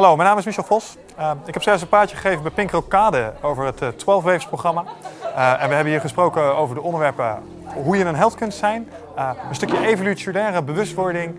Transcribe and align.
Hallo, 0.00 0.16
mijn 0.16 0.28
naam 0.28 0.38
is 0.38 0.44
Michel 0.44 0.64
Vos. 0.64 0.96
Uh, 1.18 1.30
ik 1.44 1.54
heb 1.54 1.62
zelfs 1.62 1.82
een 1.82 1.88
paardje 1.88 2.16
gegeven 2.16 2.42
bij 2.42 2.50
Pink 2.50 2.70
Rocade 2.70 3.32
over 3.40 3.64
het 3.64 3.82
uh, 3.82 3.88
12 3.88 4.24
Waves 4.24 4.46
programma. 4.46 4.84
Uh, 5.36 5.62
en 5.62 5.68
we 5.68 5.74
hebben 5.74 5.92
hier 5.92 6.00
gesproken 6.00 6.56
over 6.56 6.74
de 6.74 6.80
onderwerpen 6.80 7.42
hoe 7.74 7.96
je 7.96 8.04
een 8.04 8.14
held 8.14 8.34
kunt 8.34 8.54
zijn, 8.54 8.88
een 9.48 9.54
stukje 9.54 9.86
evolutionaire 9.86 10.62
bewustwording, 10.62 11.36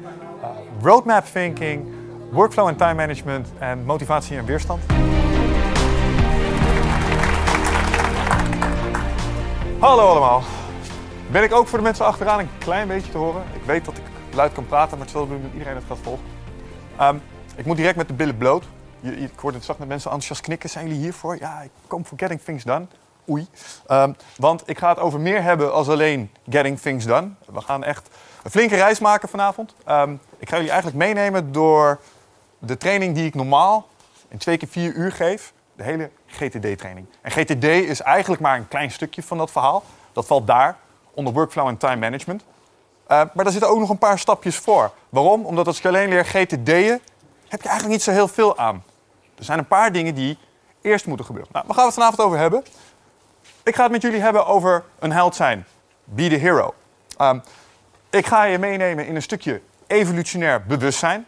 roadmap 0.82 1.26
thinking, 1.26 1.94
workflow 2.32 2.68
en 2.68 2.76
time 2.76 2.94
management 2.94 3.48
en 3.60 3.86
motivatie 3.86 4.38
en 4.38 4.46
weerstand. 4.46 4.84
Hallo 9.80 10.08
allemaal. 10.08 10.42
Ben 11.32 11.44
ik 11.44 11.54
ook 11.54 11.68
voor 11.68 11.78
de 11.78 11.84
mensen 11.84 12.06
achteraan 12.06 12.40
een 12.40 12.50
klein 12.58 12.88
beetje 12.88 13.12
te 13.12 13.18
horen? 13.18 13.44
Ik 13.54 13.64
weet 13.66 13.86
dat 13.86 13.98
ik 13.98 14.04
luid 14.34 14.54
kan 14.54 14.66
praten, 14.66 14.98
maar 14.98 15.06
het 15.06 15.16
zal 15.16 15.28
doen 15.28 15.42
dat 15.42 15.52
iedereen 15.54 15.76
het 15.76 15.86
gaat 15.88 15.98
volgen. 16.02 16.26
Um, 17.02 17.22
ik 17.56 17.66
moet 17.66 17.78
direct 17.78 17.96
met 17.96 18.08
de 18.08 18.14
billen 18.14 18.38
bloot. 18.38 18.64
Je, 19.00 19.16
ik 19.16 19.40
hoorde 19.40 19.58
het 19.58 19.66
zacht 19.66 19.80
met 19.80 19.88
mensen 19.88 20.10
enthousiast 20.12 20.42
knikken. 20.42 20.70
Zijn 20.70 20.88
jullie 20.88 21.02
hiervoor? 21.02 21.38
Ja, 21.40 21.62
ik 21.62 21.72
kom 21.88 22.06
voor 22.06 22.18
Getting 22.18 22.42
Things 22.42 22.64
Done. 22.64 22.86
Oei. 23.30 23.48
Um, 23.92 24.16
want 24.38 24.64
ik 24.66 24.78
ga 24.78 24.90
het 24.90 25.00
over 25.00 25.20
meer 25.20 25.44
hebben 25.44 25.74
als 25.74 25.90
alleen 25.90 26.32
Getting 26.50 26.80
Things 26.80 27.06
Done. 27.06 27.30
We 27.46 27.62
gaan 27.62 27.84
echt 27.84 28.10
een 28.44 28.52
flinke 28.52 28.76
reis 28.76 29.00
maken 29.00 29.30
vanavond. 29.30 29.76
Um, 29.90 30.20
ik 30.38 30.50
ga 30.50 30.56
jullie 30.56 30.72
eigenlijk 30.72 31.00
meenemen 31.00 31.52
door 31.52 32.00
de 32.60 32.78
training 32.78 33.16
die 33.16 33.26
ik 33.26 33.36
normaal 33.36 33.88
in 34.28 34.38
twee 34.38 34.58
keer 34.58 34.68
vier 34.68 34.94
uur 34.94 35.12
geef. 35.12 35.54
De 35.76 35.84
hele 35.84 36.10
GTD-training. 36.28 37.06
En 37.22 37.32
GTD 37.32 37.64
is 37.64 38.02
eigenlijk 38.02 38.42
maar 38.42 38.58
een 38.58 38.68
klein 38.68 38.92
stukje 38.92 39.24
van 39.24 39.38
dat 39.38 39.52
verhaal. 39.52 39.84
Dat 40.14 40.26
valt 40.26 40.48
daar, 40.48 40.78
onder 41.14 41.34
workflow 41.34 41.68
en 41.68 41.78
time 41.78 41.96
management. 41.96 42.44
Uh, 42.44 43.08
maar 43.08 43.44
daar 43.44 43.52
zitten 43.52 43.70
ook 43.70 43.80
nog 43.80 43.90
een 43.90 43.98
paar 43.98 44.20
stapjes 44.20 44.58
voor. 44.58 44.92
Waarom? 45.10 45.46
Omdat 45.46 45.68
als 45.68 45.80
je 45.80 45.88
alleen 45.88 46.10
leert 46.10 46.28
GTD'en, 46.28 47.02
heb 47.52 47.62
je 47.62 47.68
eigenlijk 47.68 47.98
niet 47.98 48.04
zo 48.04 48.12
heel 48.12 48.28
veel 48.28 48.58
aan. 48.58 48.84
Er 49.38 49.44
zijn 49.44 49.60
een 49.60 49.68
paar 49.68 49.92
dingen 49.92 50.16
die 50.16 50.38
eerst 50.82 51.06
moeten 51.06 51.26
gebeuren. 51.26 51.52
Nou, 51.54 51.66
waar 51.68 51.76
gaan 51.76 51.84
we 51.84 51.92
het 51.92 52.00
vanavond 52.00 52.28
over 52.28 52.38
hebben? 52.38 52.64
Ik 53.64 53.76
ga 53.76 53.84
het 53.84 53.92
met 53.92 54.02
jullie 54.02 54.22
hebben 54.22 54.46
over 54.46 54.84
een 55.00 55.12
held 55.12 55.36
zijn. 55.36 55.66
Be 56.04 56.30
the 56.30 56.36
hero. 56.36 56.74
Um, 57.22 57.44
ik 58.10 58.26
ga 58.26 58.44
je 58.44 58.58
meenemen 58.58 59.08
in 59.08 59.16
een 59.16 59.22
stukje 59.22 59.62
evolutionair 59.88 60.66
bewustzijn. 60.66 61.28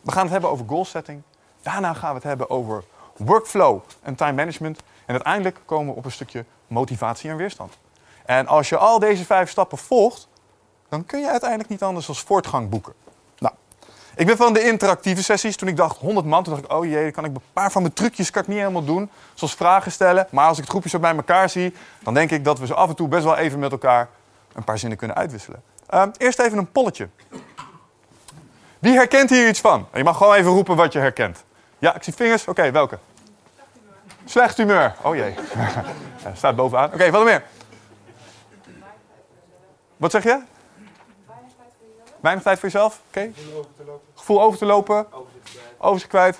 We 0.00 0.12
gaan 0.12 0.22
het 0.22 0.32
hebben 0.32 0.50
over 0.50 0.66
goal 0.68 0.84
setting. 0.84 1.22
Daarna 1.62 1.92
gaan 1.92 2.08
we 2.08 2.14
het 2.14 2.24
hebben 2.24 2.50
over 2.50 2.84
workflow 3.16 3.80
en 4.02 4.14
time 4.14 4.32
management. 4.32 4.78
En 4.78 5.14
uiteindelijk 5.14 5.60
komen 5.64 5.92
we 5.92 5.98
op 5.98 6.04
een 6.04 6.12
stukje 6.12 6.44
motivatie 6.66 7.30
en 7.30 7.36
weerstand. 7.36 7.78
En 8.24 8.46
als 8.46 8.68
je 8.68 8.76
al 8.76 8.98
deze 8.98 9.24
vijf 9.24 9.50
stappen 9.50 9.78
volgt, 9.78 10.28
dan 10.88 11.06
kun 11.06 11.20
je 11.20 11.30
uiteindelijk 11.30 11.70
niet 11.70 11.82
anders 11.82 12.06
dan 12.06 12.14
voortgang 12.14 12.68
boeken. 12.68 12.94
Ik 14.16 14.26
ben 14.26 14.36
van 14.36 14.52
de 14.52 14.62
interactieve 14.62 15.22
sessies. 15.22 15.56
Toen 15.56 15.68
ik 15.68 15.76
dacht 15.76 15.98
100 15.98 16.26
man, 16.26 16.42
toen 16.42 16.52
dacht 16.52 16.64
ik, 16.64 16.72
oh 16.72 16.84
jee, 16.84 17.02
dan 17.02 17.12
kan 17.12 17.24
ik 17.24 17.30
een 17.34 17.42
paar 17.52 17.72
van 17.72 17.82
mijn 17.82 17.94
trucjes 17.94 18.30
kan 18.30 18.42
ik 18.42 18.48
niet 18.48 18.58
helemaal 18.58 18.84
doen. 18.84 19.10
Zoals 19.34 19.54
vragen 19.54 19.92
stellen. 19.92 20.26
Maar 20.30 20.46
als 20.46 20.56
ik 20.56 20.62
het 20.62 20.70
groepje 20.70 20.88
zo 20.88 20.98
bij 20.98 21.14
elkaar 21.16 21.48
zie, 21.48 21.74
dan 22.02 22.14
denk 22.14 22.30
ik 22.30 22.44
dat 22.44 22.58
we 22.58 22.66
zo 22.66 22.74
af 22.74 22.88
en 22.88 22.96
toe 22.96 23.08
best 23.08 23.24
wel 23.24 23.36
even 23.36 23.58
met 23.58 23.72
elkaar 23.72 24.08
een 24.52 24.64
paar 24.64 24.78
zinnen 24.78 24.98
kunnen 24.98 25.16
uitwisselen. 25.16 25.62
Uh, 25.94 26.02
eerst 26.16 26.38
even 26.38 26.58
een 26.58 26.72
polletje. 26.72 27.08
Wie 28.78 28.94
herkent 28.94 29.30
hier 29.30 29.48
iets 29.48 29.60
van? 29.60 29.88
Je 29.94 30.04
mag 30.04 30.16
gewoon 30.16 30.34
even 30.34 30.50
roepen 30.50 30.76
wat 30.76 30.92
je 30.92 30.98
herkent. 30.98 31.44
Ja, 31.78 31.94
ik 31.94 32.02
zie 32.02 32.14
vingers. 32.14 32.48
Oké, 32.48 32.70
welke? 32.70 32.98
Slecht 34.24 34.56
humeur. 34.56 34.94
Oh 35.02 35.14
jee. 35.14 35.34
Staat 36.36 36.56
bovenaan. 36.56 36.92
Oké, 36.92 37.10
wat 37.10 37.24
meer? 37.24 37.42
Wat 39.96 40.10
zeg 40.10 40.22
je? 40.22 40.40
Weinig 42.24 42.44
tijd 42.44 42.58
voor 42.58 42.68
jezelf? 42.68 43.00
Oké. 43.08 43.30
Gevoel 44.14 44.42
over 44.42 44.58
te 44.58 44.64
lopen. 44.64 45.06
Overzicht 45.78 46.10
kwijt. 46.10 46.38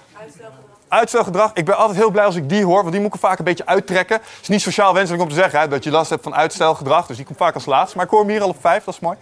Uitstelgedrag. 0.89 1.51
Ik 1.55 1.65
ben 1.65 1.77
altijd 1.77 1.99
heel 1.99 2.11
blij 2.11 2.25
als 2.25 2.37
ik 2.37 2.49
die 2.49 2.65
hoor, 2.65 2.81
want 2.81 2.93
die 2.93 3.01
moet 3.01 3.15
ik 3.15 3.21
vaak 3.21 3.39
een 3.39 3.45
beetje 3.45 3.67
uittrekken. 3.67 4.17
Het 4.17 4.39
is 4.43 4.49
niet 4.49 4.61
sociaal 4.61 4.95
wenselijk 4.95 5.23
om 5.23 5.29
te 5.29 5.35
zeggen 5.35 5.61
hè, 5.61 5.69
dat 5.69 5.85
je 5.85 5.91
last 5.91 6.11
hebt 6.11 6.23
van 6.23 6.35
uitstelgedrag, 6.35 7.07
dus 7.07 7.17
die 7.17 7.27
komt 7.27 7.39
vaak 7.39 7.55
als 7.55 7.67
laatste. 7.67 7.97
Maar 7.97 8.05
ik 8.05 8.11
hoor 8.11 8.21
hem 8.21 8.29
hier 8.29 8.43
al 8.43 8.49
op 8.49 8.61
vijf, 8.61 8.85
dat 8.85 8.95
is 8.95 9.01
mooi. 9.01 9.17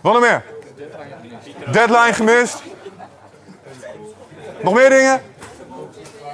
Wat 0.00 0.12
nog 0.12 0.22
meer? 0.22 0.44
Deadline 1.72 2.12
gemist. 2.12 2.62
Nog 4.62 4.74
meer 4.74 4.90
dingen? 4.90 5.22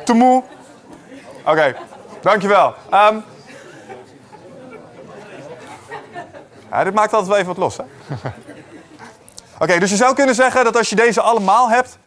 Te 0.04 0.12
moe? 0.12 0.42
Oké, 1.40 1.50
okay. 1.50 1.76
dankjewel. 2.20 2.74
Um, 2.90 3.24
ja, 6.70 6.84
dit 6.84 6.94
maakt 6.94 7.12
altijd 7.12 7.30
wel 7.30 7.36
even 7.36 7.48
wat 7.48 7.56
los, 7.56 7.76
hè? 7.76 7.84
Oké, 9.58 9.78
dus 9.78 9.90
je 9.90 9.96
zou 9.96 10.14
kunnen 10.14 10.34
zeggen 10.34 10.64
dat 10.64 10.76
als 10.76 10.88
je 10.88 10.96
deze 10.96 11.20
allemaal 11.20 11.70
hebt, 11.70 11.98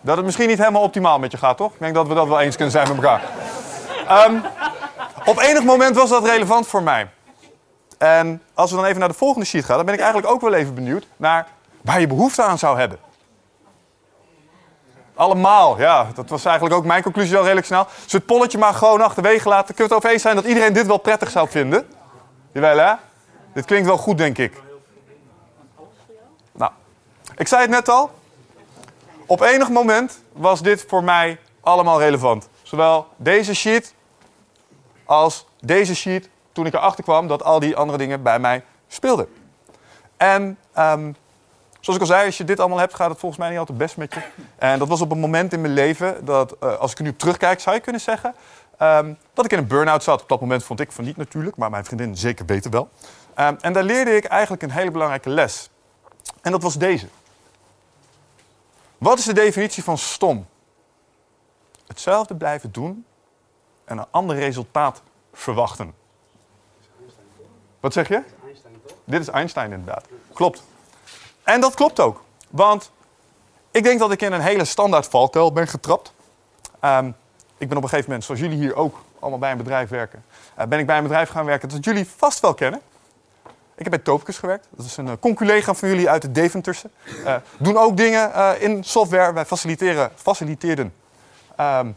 dat 0.00 0.16
het 0.16 0.24
misschien 0.24 0.48
niet 0.48 0.58
helemaal 0.58 0.82
optimaal 0.82 1.18
met 1.18 1.32
je 1.32 1.38
gaat, 1.38 1.56
toch? 1.56 1.72
Ik 1.72 1.78
denk 1.78 1.94
dat 1.94 2.06
we 2.08 2.14
dat 2.14 2.28
wel 2.28 2.40
eens 2.40 2.54
kunnen 2.54 2.72
zijn 2.72 2.88
met 2.88 2.96
elkaar. 2.96 3.22
Um, 4.28 4.42
op 5.24 5.38
enig 5.38 5.64
moment 5.64 5.96
was 5.96 6.08
dat 6.08 6.24
relevant 6.24 6.66
voor 6.66 6.82
mij. 6.82 7.08
En 7.98 8.42
als 8.54 8.70
we 8.70 8.76
dan 8.76 8.84
even 8.84 8.98
naar 8.98 9.08
de 9.08 9.14
volgende 9.14 9.46
sheet 9.46 9.64
gaan, 9.64 9.76
dan 9.76 9.84
ben 9.84 9.94
ik 9.94 10.00
eigenlijk 10.00 10.32
ook 10.32 10.40
wel 10.40 10.54
even 10.54 10.74
benieuwd 10.74 11.06
naar 11.16 11.46
waar 11.80 12.00
je 12.00 12.06
behoefte 12.06 12.42
aan 12.42 12.58
zou 12.58 12.78
hebben. 12.78 12.98
Allemaal, 15.14 15.78
ja. 15.78 16.06
Dat 16.14 16.28
was 16.28 16.44
eigenlijk 16.44 16.76
ook 16.76 16.84
mijn 16.84 17.02
conclusie 17.02 17.36
al 17.36 17.42
redelijk 17.42 17.66
snel. 17.66 17.86
Dus 18.02 18.12
het 18.12 18.26
polletje 18.26 18.58
maar 18.58 18.74
gewoon 18.74 19.00
achterwege 19.00 19.48
laten. 19.48 19.74
Kunnen 19.74 19.88
we 19.88 19.94
het 19.94 20.04
over 20.04 20.10
eens 20.10 20.22
zijn 20.22 20.34
dat 20.34 20.44
iedereen 20.44 20.72
dit 20.72 20.86
wel 20.86 20.98
prettig 20.98 21.30
zou 21.30 21.48
vinden? 21.48 21.86
Jawel, 22.52 22.78
hè? 22.78 22.92
Dit 23.54 23.64
klinkt 23.64 23.86
wel 23.86 23.96
goed, 23.96 24.18
denk 24.18 24.38
ik. 24.38 24.62
Ik 27.36 27.48
zei 27.48 27.62
het 27.62 27.70
net 27.70 27.88
al. 27.88 28.10
Op 29.26 29.40
enig 29.40 29.68
moment 29.68 30.22
was 30.32 30.62
dit 30.62 30.84
voor 30.88 31.04
mij 31.04 31.38
allemaal 31.60 32.00
relevant. 32.00 32.48
Zowel 32.62 33.06
deze 33.16 33.54
sheet 33.54 33.94
als 35.04 35.46
deze 35.60 35.94
sheet 35.94 36.28
toen 36.52 36.66
ik 36.66 36.74
erachter 36.74 37.04
kwam 37.04 37.28
dat 37.28 37.42
al 37.42 37.60
die 37.60 37.76
andere 37.76 37.98
dingen 37.98 38.22
bij 38.22 38.38
mij 38.38 38.64
speelden. 38.88 39.28
En 40.16 40.58
um, 40.78 41.16
zoals 41.80 41.98
ik 41.98 42.00
al 42.00 42.06
zei, 42.06 42.26
als 42.26 42.36
je 42.36 42.44
dit 42.44 42.60
allemaal 42.60 42.78
hebt, 42.78 42.94
gaat 42.94 43.10
het 43.10 43.18
volgens 43.18 43.40
mij 43.40 43.50
niet 43.50 43.58
altijd 43.58 43.78
best 43.78 43.96
met 43.96 44.14
je. 44.14 44.20
En 44.56 44.78
dat 44.78 44.88
was 44.88 45.00
op 45.00 45.10
een 45.10 45.18
moment 45.18 45.52
in 45.52 45.60
mijn 45.60 45.72
leven 45.72 46.24
dat, 46.24 46.56
uh, 46.62 46.76
als 46.76 46.92
ik 46.92 46.98
nu 46.98 47.16
terugkijk, 47.16 47.60
zou 47.60 47.76
je 47.76 47.82
kunnen 47.82 48.00
zeggen 48.00 48.34
um, 48.82 49.18
dat 49.34 49.44
ik 49.44 49.52
in 49.52 49.58
een 49.58 49.66
burn-out 49.66 50.02
zat. 50.02 50.22
Op 50.22 50.28
dat 50.28 50.40
moment 50.40 50.64
vond 50.64 50.80
ik 50.80 50.92
van 50.92 51.04
niet 51.04 51.16
natuurlijk, 51.16 51.56
maar 51.56 51.70
mijn 51.70 51.84
vriendin 51.84 52.16
zeker 52.16 52.44
beter 52.44 52.70
wel. 52.70 52.88
Um, 53.38 53.56
en 53.60 53.72
daar 53.72 53.82
leerde 53.82 54.16
ik 54.16 54.24
eigenlijk 54.24 54.62
een 54.62 54.70
hele 54.70 54.90
belangrijke 54.90 55.30
les. 55.30 55.70
En 56.42 56.52
dat 56.52 56.62
was 56.62 56.74
deze. 56.74 57.06
Wat 58.98 59.18
is 59.18 59.24
de 59.24 59.32
definitie 59.32 59.82
van 59.82 59.98
stom? 59.98 60.46
Hetzelfde 61.86 62.34
blijven 62.36 62.72
doen 62.72 63.04
en 63.84 63.98
een 63.98 64.06
ander 64.10 64.36
resultaat 64.36 65.02
verwachten. 65.32 65.94
Wat 67.80 67.92
zeg 67.92 68.08
je? 68.08 68.22
Dit 69.04 69.20
is 69.20 69.28
Einstein 69.28 69.72
inderdaad. 69.72 70.06
Klopt. 70.32 70.62
En 71.42 71.60
dat 71.60 71.74
klopt 71.74 72.00
ook. 72.00 72.22
Want 72.50 72.90
ik 73.70 73.82
denk 73.82 73.98
dat 73.98 74.12
ik 74.12 74.22
in 74.22 74.32
een 74.32 74.40
hele 74.40 74.64
standaard 74.64 75.06
valkuil 75.06 75.52
ben 75.52 75.68
getrapt. 75.68 76.12
Um, 76.84 77.16
ik 77.58 77.68
ben 77.68 77.76
op 77.76 77.82
een 77.82 77.88
gegeven 77.88 78.10
moment, 78.10 78.24
zoals 78.24 78.40
jullie 78.40 78.58
hier 78.58 78.74
ook 78.74 79.02
allemaal 79.18 79.38
bij 79.38 79.50
een 79.50 79.56
bedrijf 79.56 79.88
werken, 79.88 80.24
uh, 80.58 80.64
ben 80.64 80.78
ik 80.78 80.86
bij 80.86 80.96
een 80.96 81.02
bedrijf 81.02 81.28
gaan 81.28 81.44
werken 81.44 81.68
dat 81.68 81.84
jullie 81.84 82.08
vast 82.16 82.40
wel 82.40 82.54
kennen. 82.54 82.80
Ik 83.76 83.82
heb 83.82 83.90
bij 83.90 83.98
Topicus 83.98 84.38
gewerkt. 84.38 84.68
Dat 84.76 84.86
is 84.86 84.96
een 84.96 85.06
uh, 85.06 85.12
conculega 85.20 85.74
van 85.74 85.88
jullie 85.88 86.10
uit 86.10 86.22
de 86.22 86.32
Deventerse. 86.32 86.90
Uh, 87.24 87.34
doen 87.58 87.76
ook 87.76 87.96
dingen 87.96 88.30
uh, 88.34 88.50
in 88.58 88.84
software. 88.84 89.32
Wij 89.32 89.44
faciliteren, 89.44 90.10
faciliteerden 90.14 90.94
um, 91.60 91.96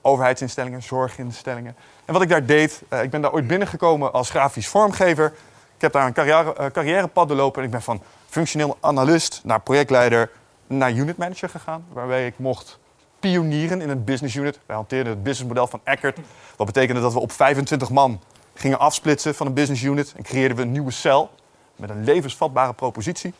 overheidsinstellingen, 0.00 0.82
zorginstellingen. 0.82 1.76
En 2.04 2.12
wat 2.12 2.22
ik 2.22 2.28
daar 2.28 2.46
deed, 2.46 2.82
ik 3.02 3.10
ben 3.10 3.20
daar 3.20 3.32
ooit 3.32 3.46
binnengekomen 3.46 4.12
als 4.12 4.30
grafisch 4.30 4.68
vormgever. 4.68 5.26
Ik 5.74 5.80
heb 5.80 5.92
daar 5.92 6.06
een 6.06 6.12
carrière, 6.12 6.70
carrièrepad 6.70 7.28
doorlopen 7.28 7.60
en 7.60 7.66
ik 7.66 7.72
ben 7.72 7.82
van 7.82 8.02
functioneel 8.28 8.76
analist 8.80 9.40
naar 9.44 9.60
projectleider 9.60 10.30
naar 10.66 10.92
unit 10.92 11.16
manager 11.16 11.48
gegaan. 11.48 11.84
Waarbij 11.92 12.26
ik 12.26 12.38
mocht 12.38 12.78
pionieren 13.20 13.80
in 13.80 13.88
een 13.88 14.04
business 14.04 14.34
unit. 14.34 14.58
Wij 14.66 14.76
hanteerden 14.76 15.12
het 15.12 15.22
businessmodel 15.22 15.66
van 15.66 15.80
Eckert. 15.84 16.18
Wat 16.56 16.66
betekende 16.66 17.00
dat 17.00 17.12
we 17.12 17.20
op 17.20 17.32
25 17.32 17.90
man 17.90 18.20
gingen 18.54 18.78
afsplitsen 18.78 19.34
van 19.34 19.46
een 19.46 19.54
business 19.54 19.82
unit 19.82 20.12
en 20.16 20.22
creëerden 20.22 20.56
we 20.56 20.62
een 20.62 20.72
nieuwe 20.72 20.90
cel 20.90 21.30
met 21.76 21.90
een 21.90 22.04
levensvatbare 22.04 22.72
propositie. 22.72 23.34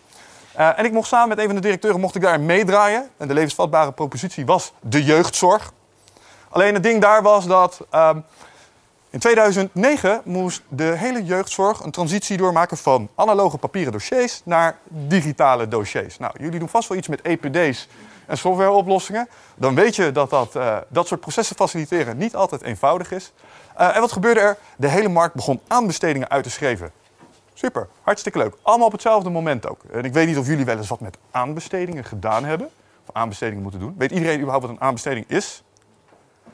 Uh, 0.58 0.78
en 0.78 0.84
ik 0.84 0.92
mocht 0.92 1.08
samen 1.08 1.28
met 1.28 1.38
een 1.38 1.46
van 1.46 1.54
de 1.54 1.60
directeuren 1.60 2.00
mocht 2.00 2.14
ik 2.14 2.22
daar 2.22 2.40
meedraaien. 2.40 3.08
En 3.16 3.28
de 3.28 3.34
levensvatbare 3.34 3.92
propositie 3.92 4.46
was 4.46 4.72
de 4.80 5.04
jeugdzorg. 5.04 5.72
Alleen 6.48 6.74
het 6.74 6.82
ding 6.82 7.00
daar 7.00 7.22
was 7.22 7.46
dat 7.46 7.80
uh, 7.94 8.10
in 9.10 9.18
2009 9.18 10.20
moest 10.24 10.62
de 10.68 10.84
hele 10.84 11.24
jeugdzorg 11.24 11.80
een 11.80 11.90
transitie 11.90 12.36
doormaken 12.36 12.76
van 12.76 13.08
analoge 13.14 13.58
papieren 13.58 13.92
dossiers 13.92 14.40
naar 14.44 14.78
digitale 14.88 15.68
dossiers. 15.68 16.18
Nou, 16.18 16.32
jullie 16.38 16.58
doen 16.58 16.68
vast 16.68 16.88
wel 16.88 16.98
iets 16.98 17.08
met 17.08 17.22
EPD's 17.22 17.88
en 18.26 18.38
softwareoplossingen. 18.38 19.28
Dan 19.54 19.74
weet 19.74 19.96
je 19.96 20.12
dat 20.12 20.30
dat, 20.30 20.56
uh, 20.56 20.76
dat 20.88 21.06
soort 21.06 21.20
processen 21.20 21.56
faciliteren 21.56 22.16
niet 22.16 22.36
altijd 22.36 22.62
eenvoudig 22.62 23.12
is. 23.12 23.32
Uh, 23.81 23.94
en 23.94 24.00
wat 24.00 24.12
gebeurde 24.12 24.41
er? 24.41 24.56
De 24.77 24.88
hele 24.88 25.09
markt 25.09 25.35
begon 25.35 25.61
aanbestedingen 25.67 26.29
uit 26.29 26.44
te 26.44 26.50
schrijven. 26.50 26.93
Super, 27.55 27.88
hartstikke 28.03 28.38
leuk. 28.38 28.55
Allemaal 28.62 28.87
op 28.87 28.93
hetzelfde 28.93 29.31
moment 29.31 29.69
ook. 29.69 29.81
En 29.93 30.05
ik 30.05 30.12
weet 30.12 30.27
niet 30.27 30.38
of 30.38 30.47
jullie 30.47 30.65
wel 30.65 30.77
eens 30.77 30.88
wat 30.88 31.00
met 31.00 31.19
aanbestedingen 31.31 32.05
gedaan 32.05 32.44
hebben. 32.44 32.71
aanbestedingen 33.12 33.62
moeten 33.62 33.81
doen. 33.81 33.94
Weet 33.99 34.11
iedereen 34.11 34.37
überhaupt 34.37 34.67
wat 34.67 34.75
een 34.75 34.81
aanbesteding 34.81 35.25
is? 35.29 35.62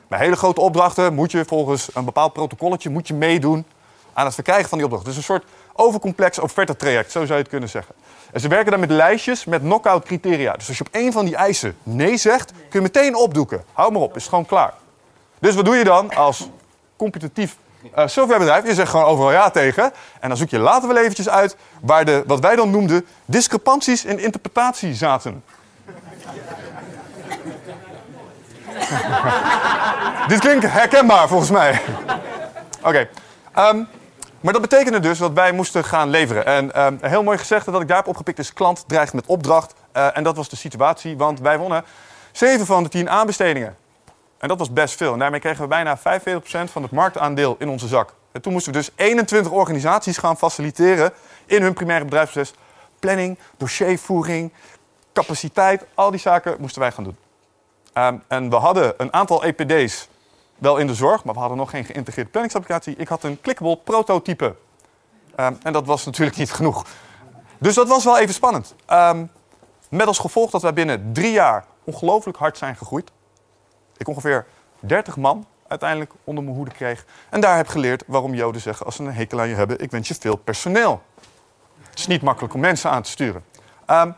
Bij 0.07 0.19
hele 0.19 0.35
grote 0.35 0.61
opdrachten 0.61 1.13
moet 1.13 1.31
je 1.31 1.45
volgens 1.45 1.89
een 1.93 2.05
bepaald 2.05 2.33
protocolletje 2.33 2.89
moet 2.89 3.07
je 3.07 3.13
meedoen 3.13 3.65
aan 4.13 4.25
het 4.25 4.33
verkrijgen 4.33 4.69
van 4.69 4.77
die 4.77 4.87
opdracht. 4.87 5.07
Dus 5.07 5.17
een 5.17 5.23
soort 5.23 5.45
overcomplex 5.73 6.39
traject, 6.77 7.11
zo 7.11 7.19
zou 7.19 7.33
je 7.33 7.33
het 7.33 7.47
kunnen 7.47 7.69
zeggen. 7.69 7.95
En 8.31 8.39
ze 8.39 8.47
werken 8.47 8.71
dan 8.71 8.79
met 8.79 8.89
lijstjes 8.89 9.45
met 9.45 9.61
knock-out 9.61 10.05
criteria. 10.05 10.53
Dus 10.53 10.67
als 10.67 10.77
je 10.77 10.85
op 10.85 10.93
één 10.93 11.11
van 11.11 11.25
die 11.25 11.35
eisen 11.35 11.77
nee 11.83 12.17
zegt, 12.17 12.51
kun 12.51 12.65
je 12.69 12.81
meteen 12.81 13.15
opdoeken. 13.15 13.63
Hou 13.73 13.91
maar 13.91 14.01
op, 14.01 14.15
is 14.15 14.27
gewoon 14.27 14.45
klaar. 14.45 14.73
Dus 15.39 15.55
wat 15.55 15.65
doe 15.65 15.75
je 15.75 15.83
dan 15.83 16.15
als 16.15 16.49
competitief 16.97 17.55
uh, 17.83 18.07
softwarebedrijf? 18.07 18.65
Je 18.65 18.73
zegt 18.73 18.89
gewoon 18.89 19.05
overal 19.05 19.31
ja 19.31 19.49
tegen. 19.49 19.91
En 20.19 20.27
dan 20.29 20.37
zoek 20.37 20.49
je 20.49 20.59
later 20.59 20.87
wel 20.87 20.97
eventjes 20.97 21.29
uit 21.29 21.55
waar 21.81 22.05
de, 22.05 22.23
wat 22.27 22.39
wij 22.39 22.55
dan 22.55 22.69
noemden, 22.69 23.05
discrepanties 23.25 24.05
in 24.05 24.19
interpretatie 24.19 24.93
zaten. 24.93 25.43
Dit 30.27 30.39
klinkt 30.39 30.71
herkenbaar 30.71 31.27
volgens 31.27 31.49
mij. 31.49 31.81
Oké. 32.81 33.07
Ehm, 33.53 33.83
maar 34.41 34.53
dat 34.53 34.61
betekende 34.61 34.99
dus 34.99 35.17
dat 35.17 35.33
wij 35.33 35.51
moesten 35.51 35.83
gaan 35.83 36.09
leveren. 36.09 36.45
En 36.45 36.85
um, 36.85 36.97
heel 37.01 37.23
mooi 37.23 37.37
gezegd 37.37 37.65
dat 37.65 37.81
ik 37.81 37.87
daarop 37.87 38.07
opgepikt 38.07 38.39
is: 38.39 38.53
klant 38.53 38.83
dreigt 38.87 39.13
met 39.13 39.25
opdracht. 39.25 39.73
Uh, 39.97 40.17
en 40.17 40.23
dat 40.23 40.35
was 40.35 40.49
de 40.49 40.55
situatie, 40.55 41.17
want 41.17 41.39
wij 41.39 41.57
wonnen 41.57 41.83
7 42.31 42.65
van 42.65 42.83
de 42.83 42.89
10 42.89 43.09
aanbestedingen. 43.09 43.75
En 44.37 44.47
dat 44.47 44.59
was 44.59 44.73
best 44.73 44.95
veel. 44.95 45.13
En 45.13 45.19
daarmee 45.19 45.39
kregen 45.39 45.61
we 45.61 45.67
bijna 45.67 45.97
45% 45.97 46.01
van 46.71 46.81
het 46.81 46.91
marktaandeel 46.91 47.55
in 47.59 47.69
onze 47.69 47.87
zak. 47.87 48.13
En 48.31 48.41
toen 48.41 48.53
moesten 48.53 48.73
we 48.73 48.77
dus 48.77 48.91
21 48.95 49.51
organisaties 49.51 50.17
gaan 50.17 50.37
faciliteren 50.37 51.11
in 51.45 51.61
hun 51.61 51.73
primaire 51.73 52.05
bedrijfsproces. 52.05 52.55
Planning, 52.99 53.37
dossiervoering, 53.57 54.53
capaciteit, 55.13 55.85
al 55.93 56.11
die 56.11 56.19
zaken 56.19 56.55
moesten 56.59 56.81
wij 56.81 56.91
gaan 56.91 57.03
doen. 57.03 57.17
Um, 57.93 58.23
en 58.27 58.49
we 58.49 58.55
hadden 58.55 58.93
een 58.97 59.13
aantal 59.13 59.43
EPD's 59.43 60.07
wel 60.57 60.77
in 60.77 60.87
de 60.87 60.93
zorg, 60.93 61.23
maar 61.23 61.33
we 61.33 61.39
hadden 61.39 61.57
nog 61.57 61.69
geen 61.69 61.85
geïntegreerde 61.85 62.29
planningsapplicatie. 62.29 62.95
Ik 62.95 63.07
had 63.07 63.23
een 63.23 63.41
clickable 63.41 63.77
prototype. 63.77 64.55
Um, 65.39 65.57
en 65.63 65.73
dat 65.73 65.85
was 65.85 66.05
natuurlijk 66.05 66.37
niet 66.37 66.51
genoeg. 66.51 66.85
Dus 67.57 67.75
dat 67.75 67.87
was 67.87 68.03
wel 68.03 68.17
even 68.17 68.33
spannend. 68.33 68.75
Um, 68.89 69.31
met 69.89 70.07
als 70.07 70.19
gevolg 70.19 70.51
dat 70.51 70.61
wij 70.61 70.73
binnen 70.73 71.13
drie 71.13 71.31
jaar 71.31 71.65
ongelooflijk 71.83 72.37
hard 72.37 72.57
zijn 72.57 72.75
gegroeid. 72.75 73.11
Ik 73.97 74.07
ongeveer 74.07 74.45
30 74.79 75.17
man 75.17 75.45
uiteindelijk 75.67 76.11
onder 76.23 76.43
mijn 76.43 76.55
hoede 76.55 76.71
kreeg. 76.71 77.05
En 77.29 77.41
daar 77.41 77.55
heb 77.55 77.67
geleerd 77.67 78.03
waarom 78.07 78.33
Joden 78.33 78.61
zeggen 78.61 78.85
als 78.85 78.95
ze 78.95 79.03
een 79.03 79.13
hekel 79.13 79.39
aan 79.39 79.47
je 79.47 79.55
hebben, 79.55 79.79
ik 79.79 79.91
wens 79.91 80.07
je 80.07 80.15
veel 80.19 80.35
personeel. 80.35 81.01
Het 81.89 81.99
is 81.99 82.07
niet 82.07 82.21
makkelijk 82.21 82.53
om 82.53 82.59
mensen 82.59 82.89
aan 82.89 83.01
te 83.01 83.09
sturen. 83.09 83.43
Um, 83.89 84.15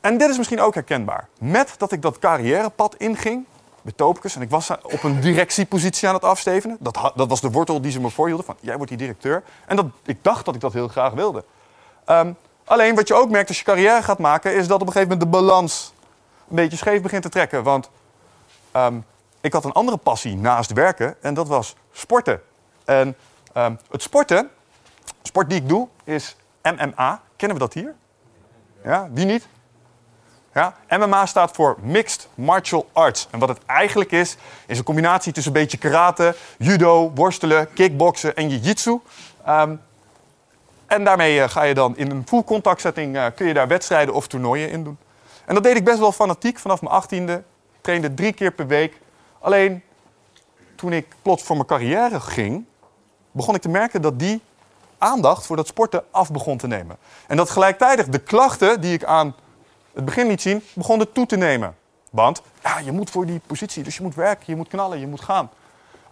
en 0.00 0.18
dit 0.18 0.30
is 0.30 0.36
misschien 0.36 0.60
ook 0.60 0.74
herkenbaar. 0.74 1.28
Met 1.38 1.74
dat 1.78 1.92
ik 1.92 2.02
dat 2.02 2.18
carrièrepad 2.18 2.94
inging, 2.96 3.44
bij 3.82 3.92
Topicus, 3.96 4.36
en 4.36 4.42
ik 4.42 4.50
was 4.50 4.70
op 4.70 5.02
een 5.02 5.20
directiepositie 5.20 6.08
aan 6.08 6.14
het 6.14 6.24
afstevenen. 6.24 6.76
Dat, 6.80 7.12
dat 7.14 7.28
was 7.28 7.40
de 7.40 7.50
wortel 7.50 7.80
die 7.80 7.92
ze 7.92 8.00
me 8.00 8.10
voorhielden, 8.10 8.46
van 8.46 8.56
jij 8.60 8.74
wordt 8.74 8.88
die 8.88 8.98
directeur. 8.98 9.42
En 9.66 9.76
dat, 9.76 9.86
ik 10.04 10.18
dacht 10.22 10.44
dat 10.44 10.54
ik 10.54 10.60
dat 10.60 10.72
heel 10.72 10.88
graag 10.88 11.12
wilde. 11.12 11.44
Um, 12.06 12.36
alleen 12.64 12.94
wat 12.94 13.08
je 13.08 13.14
ook 13.14 13.30
merkt 13.30 13.48
als 13.48 13.58
je 13.58 13.64
carrière 13.64 14.02
gaat 14.02 14.18
maken, 14.18 14.54
is 14.54 14.66
dat 14.66 14.80
op 14.80 14.86
een 14.86 14.92
gegeven 14.92 15.08
moment 15.08 15.32
de 15.32 15.38
balans 15.38 15.92
een 16.48 16.56
beetje 16.56 16.76
scheef 16.76 17.02
begint 17.02 17.22
te 17.22 17.28
trekken. 17.28 17.62
Want 17.62 17.90
um, 18.76 19.04
ik 19.40 19.52
had 19.52 19.64
een 19.64 19.72
andere 19.72 19.96
passie 19.96 20.36
naast 20.36 20.72
werken 20.72 21.22
en 21.22 21.34
dat 21.34 21.48
was 21.48 21.76
sporten. 21.92 22.40
En 22.84 23.16
um, 23.56 23.78
het 23.90 24.02
sporten, 24.02 24.50
sport 25.22 25.48
die 25.48 25.60
ik 25.60 25.68
doe, 25.68 25.88
is 26.04 26.36
MMA. 26.62 27.22
Kennen 27.36 27.56
we 27.56 27.62
dat 27.62 27.72
hier? 27.72 27.94
Ja, 28.84 29.08
wie 29.12 29.24
niet? 29.24 29.46
Ja? 30.54 30.76
MMA 30.88 31.26
staat 31.26 31.50
voor 31.54 31.76
Mixed 31.80 32.28
Martial 32.34 32.88
Arts. 32.92 33.28
En 33.30 33.38
wat 33.38 33.48
het 33.48 33.58
eigenlijk 33.66 34.12
is, 34.12 34.36
is 34.66 34.78
een 34.78 34.84
combinatie 34.84 35.32
tussen 35.32 35.54
een 35.54 35.60
beetje 35.60 35.78
karate, 35.78 36.36
judo, 36.58 37.12
worstelen, 37.14 37.72
kickboksen 37.72 38.36
en 38.36 38.48
jiu-jitsu. 38.48 39.00
Um, 39.48 39.80
en 40.86 41.04
daarmee 41.04 41.38
uh, 41.38 41.48
ga 41.48 41.62
je 41.62 41.74
dan 41.74 41.96
in 41.96 42.10
een 42.10 42.22
full 42.26 42.44
contact 42.44 42.80
setting, 42.80 43.16
uh, 43.16 43.26
kun 43.34 43.46
je 43.46 43.54
daar 43.54 43.68
wedstrijden 43.68 44.14
of 44.14 44.26
toernooien 44.26 44.70
in 44.70 44.84
doen. 44.84 44.98
En 45.44 45.54
dat 45.54 45.62
deed 45.62 45.76
ik 45.76 45.84
best 45.84 45.98
wel 45.98 46.12
fanatiek 46.12 46.58
vanaf 46.58 46.80
mijn 46.80 46.94
achttiende. 46.94 47.42
Trainde 47.84 48.14
drie 48.14 48.32
keer 48.32 48.52
per 48.52 48.66
week. 48.66 49.00
Alleen 49.38 49.82
toen 50.74 50.92
ik 50.92 51.06
plots 51.22 51.42
voor 51.42 51.56
mijn 51.56 51.68
carrière 51.68 52.20
ging, 52.20 52.64
begon 53.30 53.54
ik 53.54 53.60
te 53.60 53.68
merken 53.68 54.02
dat 54.02 54.18
die 54.18 54.42
aandacht 54.98 55.46
voor 55.46 55.56
dat 55.56 55.66
sporten 55.66 56.04
af 56.10 56.30
begon 56.30 56.56
te 56.56 56.66
nemen. 56.66 56.96
En 57.26 57.36
dat 57.36 57.50
gelijktijdig 57.50 58.08
de 58.08 58.18
klachten 58.18 58.80
die 58.80 58.92
ik 58.92 59.04
aan 59.04 59.34
het 59.92 60.04
begin 60.04 60.26
liet 60.26 60.42
zien, 60.42 60.62
begon 60.74 60.98
het 60.98 61.14
toe 61.14 61.26
te 61.26 61.36
nemen. 61.36 61.76
Want 62.10 62.42
ja, 62.62 62.78
je 62.78 62.92
moet 62.92 63.10
voor 63.10 63.26
die 63.26 63.40
positie, 63.46 63.82
dus 63.82 63.96
je 63.96 64.02
moet 64.02 64.14
werken, 64.14 64.44
je 64.46 64.56
moet 64.56 64.68
knallen, 64.68 65.00
je 65.00 65.06
moet 65.06 65.20
gaan. 65.20 65.50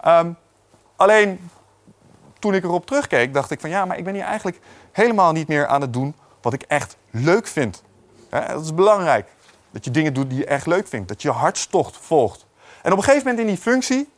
Um, 0.06 0.36
alleen 0.96 1.50
toen 2.38 2.54
ik 2.54 2.64
erop 2.64 2.86
terugkeek, 2.86 3.34
dacht 3.34 3.50
ik 3.50 3.60
van 3.60 3.70
ja, 3.70 3.84
maar 3.84 3.98
ik 3.98 4.04
ben 4.04 4.14
hier 4.14 4.24
eigenlijk 4.24 4.60
helemaal 4.92 5.32
niet 5.32 5.48
meer 5.48 5.66
aan 5.66 5.80
het 5.80 5.92
doen 5.92 6.14
wat 6.40 6.52
ik 6.52 6.62
echt 6.62 6.96
leuk 7.10 7.46
vind. 7.46 7.82
dat 8.28 8.64
is 8.64 8.74
belangrijk. 8.74 9.28
Dat 9.72 9.84
je 9.84 9.90
dingen 9.90 10.14
doet 10.14 10.30
die 10.30 10.38
je 10.38 10.44
echt 10.44 10.66
leuk 10.66 10.88
vindt. 10.88 11.08
Dat 11.08 11.22
je 11.22 11.30
hartstocht 11.30 11.96
volgt. 11.96 12.46
En 12.82 12.92
op 12.92 12.98
een 12.98 13.04
gegeven 13.04 13.26
moment 13.26 13.46
in 13.46 13.54
die 13.54 13.62
functie 13.62 14.08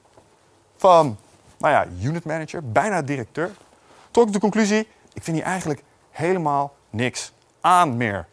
van, 0.76 1.16
nou 1.58 1.72
ja, 1.72 1.86
unit 2.08 2.24
manager, 2.24 2.70
bijna 2.70 3.02
directeur, 3.02 3.50
trok 4.10 4.26
ik 4.26 4.32
de 4.32 4.38
conclusie, 4.38 4.88
ik 5.12 5.22
vind 5.22 5.36
hier 5.36 5.46
eigenlijk 5.46 5.82
helemaal 6.10 6.74
niks 6.90 7.32
aan 7.60 7.96
meer. 7.96 8.26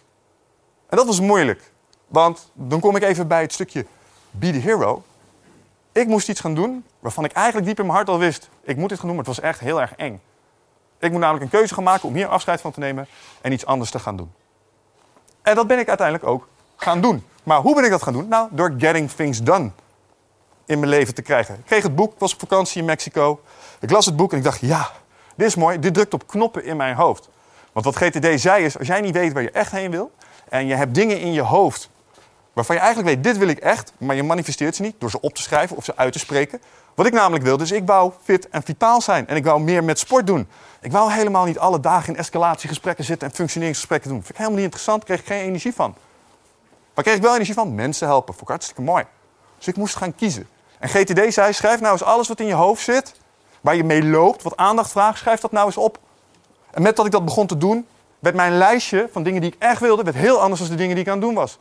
En 0.90 0.98
dat 0.98 1.06
was 1.06 1.20
moeilijk. 1.20 1.72
Want 2.08 2.50
dan 2.54 2.80
kom 2.80 2.96
ik 2.96 3.04
even 3.04 3.28
bij 3.28 3.42
het 3.42 3.54
stukje 3.54 3.86
Be 4.32 4.52
the 4.52 4.58
Hero. 4.58 5.04
Ik 5.92 6.08
moest 6.08 6.30
iets 6.30 6.40
gaan 6.40 6.56
doen 6.56 6.86
waarvan 7.00 7.26
ik 7.26 7.32
eigenlijk 7.32 7.68
diep 7.68 7.80
in 7.80 7.86
mijn 7.86 7.98
hart 7.98 8.10
al 8.10 8.18
wist. 8.18 8.50
Ik 8.62 8.78
moet 8.78 8.90
dit 8.90 8.98
gaan 9.00 9.08
doen, 9.08 9.16
maar 9.16 9.26
het 9.26 9.36
was 9.36 9.46
echt 9.46 9.60
heel 9.60 9.82
erg 9.82 9.96
eng. 9.96 10.22
Ik 11.00 11.12
moet 11.12 11.20
namelijk 11.20 11.44
een 11.44 11.60
keuze 11.60 11.74
gaan 11.74 11.84
maken 11.84 12.08
om 12.08 12.16
hier 12.16 12.28
afscheid 12.28 12.62
van 12.62 12.72
te 12.72 12.80
nemen 12.80 13.08
en 13.42 13.52
iets 13.52 13.66
anders 13.66 13.92
te 13.92 14.00
gaan 14.00 14.16
doen. 14.16 14.32
En 15.42 15.56
dat 15.56 15.68
ben 15.68 15.80
ik 15.80 15.88
uiteindelijk 15.88 16.28
ook 16.28 16.48
gaan 16.84 17.02
doen. 17.02 17.24
Maar 17.44 17.60
hoe 17.60 17.76
ben 17.76 17.84
ik 17.84 17.90
dat 17.90 18.04
gaan 18.04 18.14
doen? 18.14 18.28
Nou, 18.28 18.48
door 18.52 18.74
getting 18.78 19.12
things 19.12 19.44
done 19.44 19.72
in 20.66 20.80
mijn 20.80 20.92
leven 20.92 21.14
te 21.14 21.22
krijgen. 21.22 21.56
Ik 21.56 21.66
kreeg 21.66 21.84
het 21.84 21.96
boek, 21.96 22.14
was 22.18 22.34
op 22.34 22.40
vakantie 22.40 22.80
in 22.80 22.86
Mexico. 22.86 23.42
Ik 23.80 23.92
las 23.92 24.06
het 24.06 24.16
boek 24.16 24.32
en 24.32 24.38
ik 24.38 24.44
dacht, 24.44 24.60
ja, 24.60 24.92
dit 25.36 25.48
is 25.48 25.56
mooi. 25.56 25.80
Dit 25.80 25.94
drukt 25.94 26.14
op 26.14 26.28
knoppen 26.28 26.66
in 26.66 26.78
mijn 26.78 26.96
hoofd. 26.96 27.30
Want 27.72 27.86
wat 27.86 27.96
GTD 27.96 28.42
zei 28.42 28.66
is, 28.66 28.78
als 28.78 28.88
jij 28.88 29.02
niet 29.02 29.14
weet 29.14 29.34
waar 29.34 29.44
je 29.44 29.52
echt 29.52 29.72
heen 29.72 29.92
wil... 29.92 30.12
en 30.50 30.68
je 30.68 30.76
hebt 30.76 30.96
dingen 30.96 31.20
in 31.20 31.34
je 31.34 31.42
hoofd 31.42 31.90
waarvan 32.54 32.76
je 32.76 32.82
eigenlijk 32.82 33.16
weet, 33.16 33.24
dit 33.24 33.38
wil 33.38 33.48
ik 33.48 33.58
echt... 33.58 33.94
maar 33.98 34.16
je 34.16 34.24
manifesteert 34.24 34.76
ze 34.76 34.82
niet 34.82 34.96
door 34.98 35.10
ze 35.10 35.22
op 35.22 35.34
te 35.34 35.42
schrijven 35.42 35.78
of 35.78 35.84
ze 35.84 35.96
uit 35.96 36.14
te 36.14 36.20
spreken. 36.20 36.62
Wat 36.96 37.06
ik 37.06 37.14
namelijk 37.14 37.44
wilde, 37.44 37.64
is 37.64 37.72
ik 37.72 37.86
wou 37.86 38.12
fit 38.24 38.50
en 38.50 38.64
vitaal 38.64 39.02
zijn. 39.02 39.28
En 39.28 39.36
ik 39.36 39.44
wou 39.44 39.62
meer 39.62 39.84
met 39.84 40.00
sport 40.00 40.28
doen. 40.28 40.48
Ik 40.82 40.92
wou 40.92 41.12
helemaal 41.14 41.46
niet 41.46 41.60
alle 41.60 41.80
dagen 41.80 42.14
in 42.14 42.20
escalatiegesprekken 42.20 43.04
zitten 43.04 43.28
en 43.28 43.34
functioneringsgesprekken 43.34 44.10
doen. 44.10 44.18
Vind 44.18 44.30
ik 44.30 44.38
helemaal 44.38 44.58
niet 44.58 44.66
interessant, 44.66 45.04
kreeg 45.04 45.20
ik 45.20 45.26
geen 45.26 45.42
energie 45.42 45.74
van. 45.74 45.96
Waar 46.94 47.04
kreeg 47.04 47.16
ik 47.16 47.22
wel 47.22 47.34
energie 47.34 47.54
van? 47.54 47.76
Mensen 47.76 48.08
helpen. 48.08 48.34
Vond 48.34 48.42
ik 48.42 48.48
hartstikke 48.48 48.82
mooi. 48.82 49.06
Dus 49.58 49.68
ik 49.68 49.76
moest 49.76 49.96
gaan 49.96 50.16
kiezen. 50.16 50.48
En 50.80 50.90
GTD 50.90 51.34
zei, 51.34 51.54
schrijf 51.54 51.80
nou 51.80 51.92
eens 51.92 52.04
alles 52.04 52.28
wat 52.28 52.40
in 52.40 52.46
je 52.46 52.54
hoofd 52.54 52.84
zit, 52.84 53.14
waar 53.62 53.76
je 53.76 53.84
mee 53.84 54.04
loopt, 54.04 54.44
wat 54.44 54.58
aandacht 54.58 54.92
vraagt, 54.92 55.18
schrijf 55.18 55.40
dat 55.40 55.52
nou 55.52 55.66
eens 55.66 55.78
op. 55.78 56.00
En 56.72 56.82
met 56.82 56.96
dat 56.96 57.06
ik 57.06 57.12
dat 57.12 57.26
begon 57.26 57.48
te 57.48 57.58
doen, 57.58 57.88
werd 58.20 58.36
mijn 58.36 58.58
lijstje 58.58 59.10
van 59.12 59.24
dingen 59.24 59.42
die 59.42 59.52
ik 59.52 59.56
echt 59.60 59.82
wilde, 59.82 60.04
werd 60.04 60.16
heel 60.16 60.42
anders 60.42 60.62
dan 60.62 60.70
de 60.70 60.76
dingen 60.76 60.96
die 60.96 61.04
ik 61.04 61.10
aan 61.10 61.18
het 61.18 61.26
doen 61.26 61.36
was. 61.36 61.60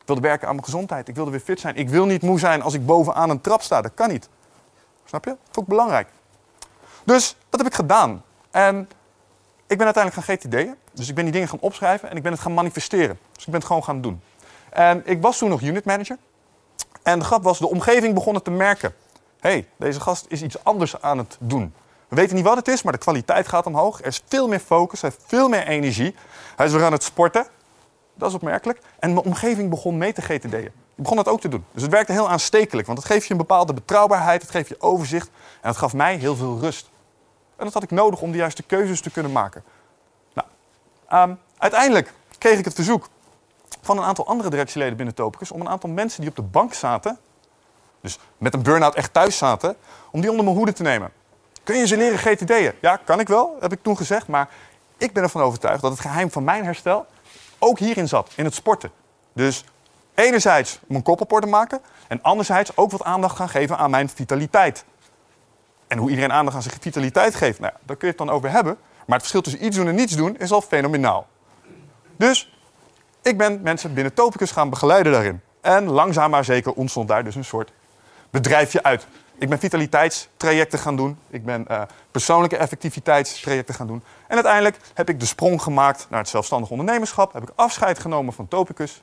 Ik 0.00 0.06
wilde 0.06 0.20
werken 0.20 0.48
aan 0.48 0.54
mijn 0.54 0.64
gezondheid. 0.64 1.08
Ik 1.08 1.14
wilde 1.14 1.30
weer 1.30 1.40
fit 1.40 1.60
zijn. 1.60 1.76
Ik 1.76 1.88
wil 1.88 2.06
niet 2.06 2.22
moe 2.22 2.38
zijn 2.38 2.62
als 2.62 2.74
ik 2.74 2.86
bovenaan 2.86 3.30
een 3.30 3.40
trap 3.40 3.62
sta. 3.62 3.80
Dat 3.80 3.94
kan 3.94 4.08
niet. 4.08 4.28
Snap 5.04 5.24
je? 5.24 5.30
Dat 5.30 5.38
vond 5.50 5.66
ik 5.66 5.72
belangrijk. 5.72 6.08
Dus 7.04 7.36
dat 7.48 7.60
heb 7.60 7.68
ik 7.68 7.74
gedaan. 7.74 8.22
En 8.50 8.88
ik 9.66 9.78
ben 9.78 9.84
uiteindelijk 9.84 10.26
gaan 10.26 10.36
GTD'en. 10.36 10.76
Dus 10.92 11.08
ik 11.08 11.14
ben 11.14 11.24
die 11.24 11.32
dingen 11.32 11.48
gaan 11.48 11.60
opschrijven 11.60 12.10
en 12.10 12.16
ik 12.16 12.22
ben 12.22 12.32
het 12.32 12.40
gaan 12.40 12.54
manifesteren. 12.54 13.18
Dus 13.32 13.44
ik 13.44 13.50
ben 13.50 13.60
het 13.60 13.64
gewoon 13.64 13.84
gaan 13.84 14.00
doen. 14.00 14.20
En 14.70 15.02
ik 15.04 15.22
was 15.22 15.38
toen 15.38 15.48
nog 15.48 15.62
unit 15.62 15.84
manager. 15.84 16.16
En 17.02 17.18
de 17.18 17.24
grap 17.24 17.42
was, 17.42 17.58
de 17.58 17.68
omgeving 17.68 18.14
begon 18.14 18.34
het 18.34 18.44
te 18.44 18.50
merken. 18.50 18.94
Hey, 19.40 19.68
deze 19.76 20.00
gast 20.00 20.24
is 20.28 20.42
iets 20.42 20.64
anders 20.64 21.02
aan 21.02 21.18
het 21.18 21.36
doen. 21.40 21.74
We 22.08 22.16
weten 22.16 22.36
niet 22.36 22.44
wat 22.44 22.56
het 22.56 22.68
is, 22.68 22.82
maar 22.82 22.92
de 22.92 22.98
kwaliteit 22.98 23.48
gaat 23.48 23.66
omhoog. 23.66 24.00
Er 24.00 24.06
is 24.06 24.22
veel 24.28 24.48
meer 24.48 24.58
focus, 24.58 25.00
hij 25.00 25.10
heeft 25.10 25.22
veel 25.28 25.48
meer 25.48 25.66
energie. 25.66 26.14
Hij 26.56 26.66
is 26.66 26.72
weer 26.72 26.84
aan 26.84 26.92
het 26.92 27.02
sporten. 27.02 27.46
Dat 28.14 28.28
is 28.28 28.34
opmerkelijk. 28.34 28.80
En 28.98 29.12
mijn 29.12 29.26
omgeving 29.26 29.70
begon 29.70 29.98
mee 29.98 30.12
te 30.12 30.22
GTD'en. 30.22 30.50
Die 30.50 30.72
begon 30.94 31.16
dat 31.16 31.28
ook 31.28 31.40
te 31.40 31.48
doen. 31.48 31.64
Dus 31.72 31.82
het 31.82 31.90
werkte 31.90 32.12
heel 32.12 32.28
aanstekelijk, 32.28 32.86
want 32.86 32.98
het 32.98 33.06
geeft 33.06 33.26
je 33.26 33.32
een 33.32 33.38
bepaalde 33.38 33.74
betrouwbaarheid, 33.74 34.42
het 34.42 34.50
geeft 34.50 34.68
je 34.68 34.80
overzicht 34.80 35.30
en 35.60 35.68
het 35.68 35.76
gaf 35.76 35.94
mij 35.94 36.16
heel 36.16 36.36
veel 36.36 36.58
rust. 36.60 36.90
En 37.56 37.64
dat 37.64 37.74
had 37.74 37.82
ik 37.82 37.90
nodig 37.90 38.20
om 38.20 38.30
de 38.30 38.38
juiste 38.38 38.62
keuzes 38.62 39.00
te 39.00 39.10
kunnen 39.10 39.32
maken. 39.32 39.64
Nou, 40.32 40.48
um, 41.30 41.38
uiteindelijk 41.58 42.12
kreeg 42.38 42.58
ik 42.58 42.64
het 42.64 42.74
verzoek 42.74 43.08
van 43.80 43.98
een 43.98 44.04
aantal 44.04 44.26
andere 44.26 44.50
directieleden 44.50 44.96
binnen 44.96 45.14
Topicus 45.14 45.50
om 45.50 45.60
een 45.60 45.68
aantal 45.68 45.90
mensen 45.90 46.20
die 46.20 46.30
op 46.30 46.36
de 46.36 46.42
bank 46.42 46.74
zaten, 46.74 47.18
dus 48.00 48.18
met 48.38 48.54
een 48.54 48.62
burn-out 48.62 48.94
echt 48.94 49.12
thuis 49.12 49.36
zaten, 49.36 49.76
om 50.10 50.20
die 50.20 50.30
onder 50.30 50.44
mijn 50.44 50.56
hoede 50.56 50.72
te 50.72 50.82
nemen. 50.82 51.12
Kun 51.62 51.76
je 51.76 51.86
ze 51.86 51.96
leren 51.96 52.18
GTD'en? 52.18 52.74
Ja, 52.80 52.96
kan 52.96 53.20
ik 53.20 53.28
wel, 53.28 53.56
heb 53.60 53.72
ik 53.72 53.82
toen 53.82 53.96
gezegd, 53.96 54.26
maar 54.26 54.48
ik 54.96 55.12
ben 55.12 55.22
ervan 55.22 55.42
overtuigd 55.42 55.82
dat 55.82 55.90
het 55.90 56.00
geheim 56.00 56.30
van 56.30 56.44
mijn 56.44 56.64
herstel 56.64 57.06
ook 57.58 57.78
hierin 57.78 58.08
zat, 58.08 58.32
in 58.36 58.44
het 58.44 58.54
sporten. 58.54 58.90
Dus 59.32 59.64
Enerzijds 60.20 60.78
om 60.88 60.96
een 60.96 61.02
koppelpoort 61.02 61.42
te 61.42 61.48
maken. 61.48 61.80
En 62.08 62.22
anderzijds 62.22 62.76
ook 62.76 62.90
wat 62.90 63.02
aandacht 63.02 63.36
gaan 63.36 63.48
geven 63.48 63.78
aan 63.78 63.90
mijn 63.90 64.08
vitaliteit. 64.08 64.84
En 65.86 65.98
hoe 65.98 66.10
iedereen 66.10 66.32
aandacht 66.32 66.56
aan 66.56 66.62
zijn 66.62 66.80
vitaliteit 66.80 67.34
geeft, 67.34 67.60
nou, 67.60 67.72
daar 67.82 67.96
kun 67.96 68.08
je 68.08 68.14
het 68.16 68.26
dan 68.26 68.30
over 68.30 68.50
hebben. 68.50 68.76
Maar 69.06 69.18
het 69.18 69.28
verschil 69.28 69.40
tussen 69.40 69.64
iets 69.64 69.76
doen 69.76 69.88
en 69.88 69.94
niets 69.94 70.16
doen 70.16 70.38
is 70.38 70.52
al 70.52 70.60
fenomenaal. 70.60 71.26
Dus 72.16 72.59
ik 73.22 73.38
ben 73.38 73.60
mensen 73.62 73.94
binnen 73.94 74.14
Topicus 74.14 74.50
gaan 74.50 74.70
begeleiden 74.70 75.12
daarin. 75.12 75.40
En 75.60 75.84
langzaam 75.84 76.30
maar 76.30 76.44
zeker 76.44 76.72
ontstond 76.72 77.08
daar 77.08 77.24
dus 77.24 77.34
een 77.34 77.44
soort 77.44 77.72
bedrijfje 78.30 78.82
uit. 78.82 79.06
Ik 79.38 79.48
ben 79.48 79.58
vitaliteitstrajecten 79.58 80.78
gaan 80.78 80.96
doen. 80.96 81.18
Ik 81.28 81.44
ben 81.44 81.64
uh, 81.70 81.82
persoonlijke 82.10 82.56
effectiviteitstrajecten 82.56 83.74
gaan 83.74 83.86
doen. 83.86 84.02
En 84.26 84.34
uiteindelijk 84.34 84.76
heb 84.94 85.08
ik 85.08 85.20
de 85.20 85.26
sprong 85.26 85.62
gemaakt 85.62 86.06
naar 86.10 86.20
het 86.20 86.28
zelfstandig 86.28 86.70
ondernemerschap. 86.70 87.32
Heb 87.32 87.42
ik 87.42 87.50
afscheid 87.54 87.98
genomen 87.98 88.32
van 88.32 88.48
Topicus. 88.48 89.00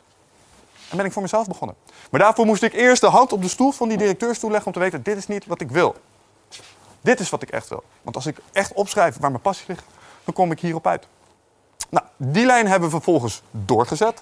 En 0.89 0.97
ben 0.97 1.05
ik 1.05 1.12
voor 1.12 1.21
mezelf 1.21 1.47
begonnen. 1.47 1.75
Maar 2.12 2.19
daarvoor 2.19 2.45
moest 2.45 2.63
ik 2.63 2.74
eerst 2.74 3.01
de 3.01 3.07
hand 3.07 3.33
op 3.33 3.41
de 3.41 3.47
stoel 3.47 3.71
van 3.71 3.89
die 3.89 3.97
directeurstoel 3.97 4.50
leggen 4.50 4.67
om 4.67 4.74
te 4.74 4.79
weten: 4.79 5.03
dit 5.03 5.17
is 5.17 5.27
niet 5.27 5.45
wat 5.45 5.62
ik 5.62 5.71
wil. 5.71 5.95
Dit 7.01 7.19
is 7.19 7.29
wat 7.29 7.41
ik 7.41 7.50
echt 7.50 7.69
wil. 7.69 7.83
Want 8.01 8.15
als 8.15 8.25
ik 8.25 8.38
echt 8.51 8.74
opschrijf 8.74 9.17
waar 9.17 9.29
mijn 9.29 9.41
passie 9.41 9.65
ligt, 9.67 9.83
dan 10.24 10.33
kom 10.33 10.51
ik 10.51 10.59
hierop 10.59 10.88
uit. 10.88 11.07
Nou, 11.89 12.06
die 12.17 12.46
lijn 12.46 12.67
hebben 12.67 12.89
we 12.89 12.96
vervolgens 12.96 13.41
doorgezet. 13.51 14.22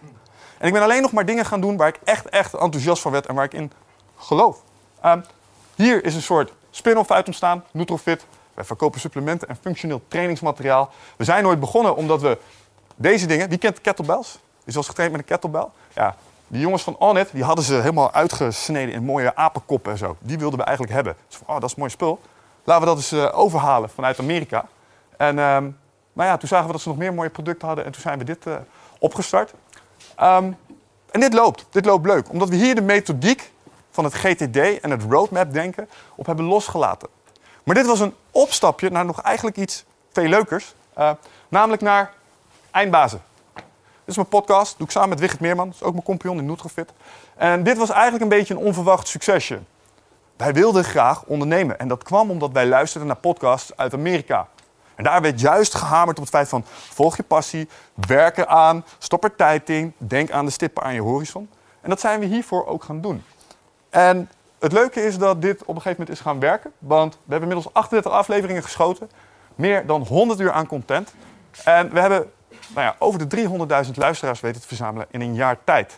En 0.58 0.68
ik 0.68 0.74
ben 0.74 0.82
alleen 0.82 1.02
nog 1.02 1.12
maar 1.12 1.26
dingen 1.26 1.46
gaan 1.46 1.62
doen 1.62 1.78
waar 1.78 1.88
ik 1.88 2.00
echt, 2.04 2.30
echt 2.30 2.54
enthousiast 2.54 3.02
van 3.02 3.12
werd 3.12 3.26
en 3.26 3.36
waar 3.36 3.46
ik 3.46 3.54
in 3.54 3.72
geloof. 4.18 4.62
Um, 5.06 5.24
hier 5.76 6.06
is 6.06 6.16
een 6.16 6.22
soort 6.22 6.54
spin-off 6.70 7.12
uit 7.12 7.26
ontstaan, 7.26 7.64
Nutrofit. 7.72 8.26
Wij 8.54 8.64
verkopen 8.64 9.00
supplementen 9.00 9.48
en 9.48 9.58
functioneel 9.62 10.02
trainingsmateriaal. 10.08 10.90
We 11.16 11.24
zijn 11.24 11.46
ooit 11.46 11.60
begonnen 11.60 11.96
omdat 11.96 12.22
we 12.22 12.38
deze 12.96 13.26
dingen... 13.26 13.50
Wie 13.50 13.58
kent 13.58 13.82
kettlebells? 13.82 14.40
Is 14.64 14.74
wel 14.74 14.84
getraind 14.84 15.12
met 15.12 15.22
een 15.22 15.28
kettlebell? 15.28 15.68
Ja, 15.94 16.16
die 16.48 16.62
jongens 16.62 16.84
van 16.84 17.00
Onet, 17.00 17.30
die 17.32 17.44
hadden 17.44 17.66
ze 17.66 17.74
helemaal 17.74 18.12
uitgesneden 18.12 18.94
in 18.94 19.04
mooie 19.04 19.36
apenkoppen 19.36 19.92
en 19.92 19.98
zo. 19.98 20.16
Die 20.20 20.38
wilden 20.38 20.60
we 20.60 20.66
eigenlijk 20.66 20.96
hebben. 20.96 21.16
Oh, 21.46 21.60
dat 21.60 21.70
is 21.70 21.76
mooi 21.76 21.90
spul. 21.90 22.20
Laten 22.64 22.82
we 22.82 22.88
dat 22.88 22.98
eens 22.98 23.14
uh, 23.14 23.38
overhalen 23.38 23.90
vanuit 23.90 24.20
Amerika. 24.20 24.66
En 25.18 25.38
um, 25.38 25.78
nou 26.16 26.30
ja, 26.30 26.38
toen 26.38 26.48
zagen 26.48 26.66
we 26.66 26.72
dat 26.72 26.82
ze 26.82 26.88
nog 26.88 26.98
meer 26.98 27.14
mooie 27.14 27.30
producten 27.30 27.68
hadden 27.68 27.86
en 27.86 27.92
toen 27.92 28.02
zijn 28.02 28.18
we 28.18 28.24
dit 28.24 28.46
uh, 28.46 28.56
opgestart. 29.00 29.54
Um, 30.22 30.58
en 31.12 31.20
dit 31.20 31.34
loopt, 31.34 31.66
dit 31.70 31.86
loopt 31.86 32.06
leuk. 32.06 32.30
Omdat 32.30 32.50
we 32.50 32.56
hier 32.56 32.76
de 32.76 32.82
methodiek 32.82 33.52
van 33.92 34.04
het 34.04 34.14
GTD 34.14 34.80
en 34.80 34.92
het 34.92 35.04
roadmap 35.10 35.54
denken 35.54 35.90
op 36.16 36.26
hebben 36.26 36.46
losgelaten. 36.46 37.08
Maar 37.64 37.76
dit 37.76 37.86
was 37.86 38.00
een 38.00 38.14
opstapje 38.32 38.90
naar 38.90 39.06
nog 39.06 39.22
eigenlijk 39.22 39.58
iets 39.58 39.86
veel 40.12 40.28
leukers. 40.28 40.76
Uh, 40.98 41.12
namelijk 41.48 41.82
naar 41.82 42.14
eindbazen. 42.72 43.22
Dit 43.54 43.64
is 44.06 44.16
mijn 44.16 44.28
podcast, 44.28 44.78
doe 44.78 44.86
ik 44.88 44.92
samen 44.94 45.10
met 45.10 45.20
Wigert 45.20 45.40
Meerman. 45.40 45.66
Dat 45.66 45.76
is 45.76 45.84
ook 45.84 45.94
mijn 45.94 46.06
compagnon 46.06 46.38
in 46.38 46.46
Nutrofit. 46.46 46.90
En 47.36 47.64
dit 47.64 47.78
was 47.78 47.90
eigenlijk 47.90 48.24
een 48.24 48.30
beetje 48.30 48.54
een 48.54 48.60
onverwacht 48.60 49.08
succesje. 49.08 49.60
Wij 50.38 50.54
wilden 50.54 50.84
graag 50.84 51.24
ondernemen. 51.24 51.80
En 51.80 51.88
dat 51.88 52.04
kwam 52.04 52.30
omdat 52.30 52.52
wij 52.52 52.66
luisterden 52.66 53.08
naar 53.08 53.18
podcasts 53.18 53.78
uit 53.78 53.94
Amerika. 53.94 54.48
En 54.96 55.04
daar 55.04 55.22
werd 55.22 55.40
juist 55.40 55.76
gehamerd 55.76 56.18
op 56.18 56.24
het 56.24 56.34
feit 56.34 56.50
van 56.50 56.64
volg 56.68 57.18
je 57.18 57.24
passie, 57.24 57.70
werk 58.08 58.38
eraan, 58.38 58.86
stop 58.98 59.24
er 59.24 59.36
tijd 59.36 59.70
in, 59.70 59.94
denk 59.98 60.32
aan 60.32 60.46
de 60.46 60.52
stippen 60.52 60.84
aan 60.84 60.94
je 60.94 61.02
horizon. 61.02 61.50
En 61.82 61.90
dat 61.90 62.00
zijn 62.00 62.20
we 62.20 62.26
hiervoor 62.26 62.66
ook 62.66 62.84
gaan 62.84 63.02
doen. 63.02 63.24
En 63.90 64.30
het 64.60 64.72
leuke 64.72 65.06
is 65.06 65.18
dat 65.18 65.42
dit 65.42 65.62
op 65.62 65.76
een 65.76 65.82
gegeven 65.82 66.00
moment 66.00 66.10
is 66.10 66.24
gaan 66.24 66.40
werken. 66.40 66.72
Want 66.78 67.14
we 67.14 67.32
hebben 67.32 67.50
inmiddels 67.50 67.74
38 67.74 68.12
afleveringen 68.12 68.64
geschoten. 68.64 69.10
Meer 69.56 69.86
dan 69.86 70.02
100 70.02 70.40
uur 70.40 70.52
aan 70.52 70.68
content. 70.68 71.14
En 71.64 71.94
we 71.94 72.00
hebben 72.00 72.32
nou 72.68 72.86
ja, 72.86 72.96
over 73.00 73.28
de 73.28 73.48
300.000 73.86 73.92
luisteraars 73.96 74.40
weten 74.40 74.62
te 74.62 74.68
verzamelen 74.68 75.08
in 75.12 75.22
een 75.22 75.36
jaar 75.36 75.58
tijd. 75.64 75.98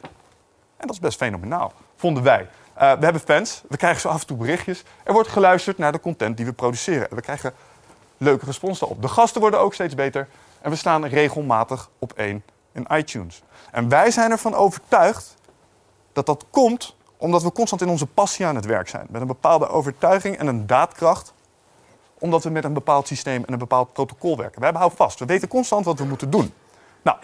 En 0.77 0.88
dat 0.88 0.92
is 0.92 1.00
best 1.00 1.18
fenomenaal, 1.18 1.74
vonden 1.96 2.24
wij. 2.24 2.42
Uh, 2.42 2.92
we 2.94 3.04
hebben 3.04 3.22
fans, 3.22 3.63
we 3.70 3.77
krijgen 3.77 4.01
zo 4.01 4.08
af 4.08 4.22
en 4.22 4.27
toe 4.27 4.38
berichtjes. 4.38 4.84
Er 5.04 5.13
wordt 5.13 5.30
geluisterd 5.30 5.77
naar 5.77 5.92
de 5.92 6.00
content 6.00 6.38
die 6.38 6.46
we 6.46 6.54
produceren. 6.54 7.08
We 7.16 7.22
krijgen 7.22 7.54
leuke 8.18 8.46
respons 8.46 8.80
daarop. 8.80 9.02
De 9.02 9.08
gasten 9.08 9.42
worden 9.42 9.60
ook 9.60 9.74
steeds 9.74 9.96
beter. 9.96 10.28
En 10.62 10.70
we 10.70 10.76
staan 10.76 11.06
regelmatig 11.06 11.90
op 12.00 12.14
één 12.14 12.44
in 12.72 12.88
iTunes. 12.92 13.42
En 13.72 13.90
wij 13.90 14.12
zijn 14.12 14.32
ervan 14.32 14.54
overtuigd 14.54 15.36
dat 16.14 16.26
dat 16.26 16.46
komt 16.50 16.96
omdat 17.18 17.44
we 17.44 17.52
constant 17.52 17.82
in 17.82 17.90
onze 17.90 18.06
passie 18.06 18.46
aan 18.46 18.56
het 18.56 18.66
werk 18.66 18.90
zijn. 18.90 19.08
Met 19.10 19.22
een 19.22 19.28
bepaalde 19.28 19.68
overtuiging 19.68 20.38
en 20.38 20.48
een 20.48 20.68
daadkracht. 20.68 21.34
Omdat 22.20 22.44
we 22.44 22.50
met 22.50 22.64
een 22.64 22.74
bepaald 22.74 23.08
systeem 23.08 23.44
en 23.46 23.54
een 23.54 23.60
bepaald 23.60 23.94
protocol 23.94 24.38
werken. 24.38 24.58
We 24.58 24.64
hebben 24.64 24.82
hou 24.82 24.94
vast. 24.96 25.20
We 25.20 25.26
weten 25.26 25.48
constant 25.48 25.86
wat 25.86 26.00
we 26.00 26.06
moeten 26.06 26.30
doen. 26.30 26.54
Nou. 27.02 27.18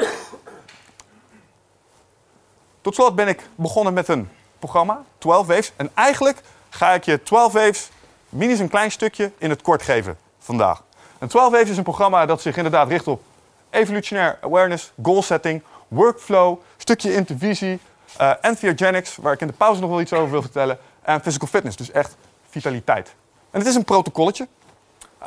Tot 2.81 2.95
slot 2.95 3.15
ben 3.15 3.27
ik 3.27 3.49
begonnen 3.55 3.93
met 3.93 4.07
een 4.07 4.29
programma, 4.59 5.03
12 5.17 5.47
Waves. 5.47 5.73
En 5.75 5.89
eigenlijk 5.93 6.41
ga 6.69 6.91
ik 6.91 7.03
je 7.03 7.23
12 7.23 7.53
Waves 7.53 7.89
minus 8.29 8.59
een 8.59 8.69
klein 8.69 8.91
stukje 8.91 9.31
in 9.37 9.49
het 9.49 9.61
kort 9.61 9.81
geven 9.81 10.17
vandaag. 10.43 10.83
En 11.19 11.27
12 11.27 11.51
Waves 11.51 11.69
is 11.69 11.77
een 11.77 11.83
programma 11.83 12.25
dat 12.25 12.41
zich 12.41 12.57
inderdaad 12.57 12.87
richt 12.87 13.07
op 13.07 13.21
evolutionair 13.69 14.37
awareness, 14.41 14.91
goal 15.03 15.21
setting, 15.21 15.63
workflow, 15.87 16.59
stukje 16.77 17.13
intervisie, 17.13 17.79
uh, 18.21 18.33
Entheogenics, 18.41 19.15
waar 19.15 19.33
ik 19.33 19.41
in 19.41 19.47
de 19.47 19.53
pauze 19.53 19.81
nog 19.81 19.89
wel 19.89 20.01
iets 20.01 20.13
over 20.13 20.31
wil 20.31 20.41
vertellen. 20.41 20.77
En 21.01 21.21
physical 21.21 21.47
fitness, 21.47 21.77
dus 21.77 21.91
echt 21.91 22.15
vitaliteit. 22.49 23.15
En 23.51 23.59
het 23.59 23.67
is 23.67 23.75
een 23.75 23.83
protocolletje. 23.83 24.47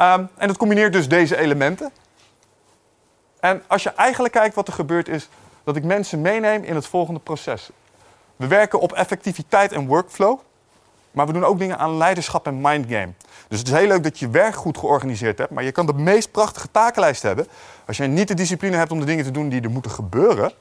Um, 0.01 0.29
en 0.37 0.49
het 0.49 0.57
combineert 0.57 0.93
dus 0.93 1.09
deze 1.09 1.37
elementen. 1.37 1.93
En 3.41 3.63
als 3.67 3.83
je 3.83 3.91
eigenlijk 3.91 4.35
kijkt 4.35 4.55
wat 4.55 4.69
er 4.69 4.75
gebeurt 4.75 5.09
is 5.09 5.29
dat 5.65 5.77
ik 5.77 5.85
mensen 5.85 6.21
meeneem 6.21 6.65
in 6.65 6.75
het 6.75 6.87
volgende 6.87 7.21
proces. 7.21 7.71
We 8.37 8.47
werken 8.47 8.81
op 8.81 8.93
effectiviteit 8.93 9.73
en 9.73 9.87
workflow. 9.87 10.41
Maar 11.17 11.27
we 11.27 11.33
doen 11.33 11.45
ook 11.45 11.59
dingen 11.59 11.79
aan 11.79 11.97
leiderschap 11.97 12.47
en 12.47 12.61
mindgame. 12.61 13.13
Dus 13.49 13.59
het 13.59 13.69
is 13.69 13.75
heel 13.75 13.87
leuk 13.87 14.03
dat 14.03 14.19
je 14.19 14.29
werk 14.29 14.55
goed 14.55 14.79
georganiseerd 14.79 15.39
hebt. 15.39 15.51
Maar 15.51 15.65
je 15.65 15.73
kan 15.73 15.87
de 15.87 15.93
meest 15.93 16.31
prachtige 16.31 16.71
takenlijst 16.71 17.23
hebben. 17.23 17.47
Als 17.87 17.97
je 17.97 18.07
niet 18.07 18.29
de 18.29 18.35
discipline 18.35 18.77
hebt 18.77 18.93
om 18.93 19.01
de 19.01 19.07
dingen 19.07 19.25
te 19.25 19.31
doen 19.31 19.49
die 19.49 19.61
er 19.61 19.71
moeten 19.71 19.91
gebeuren. 19.91 20.53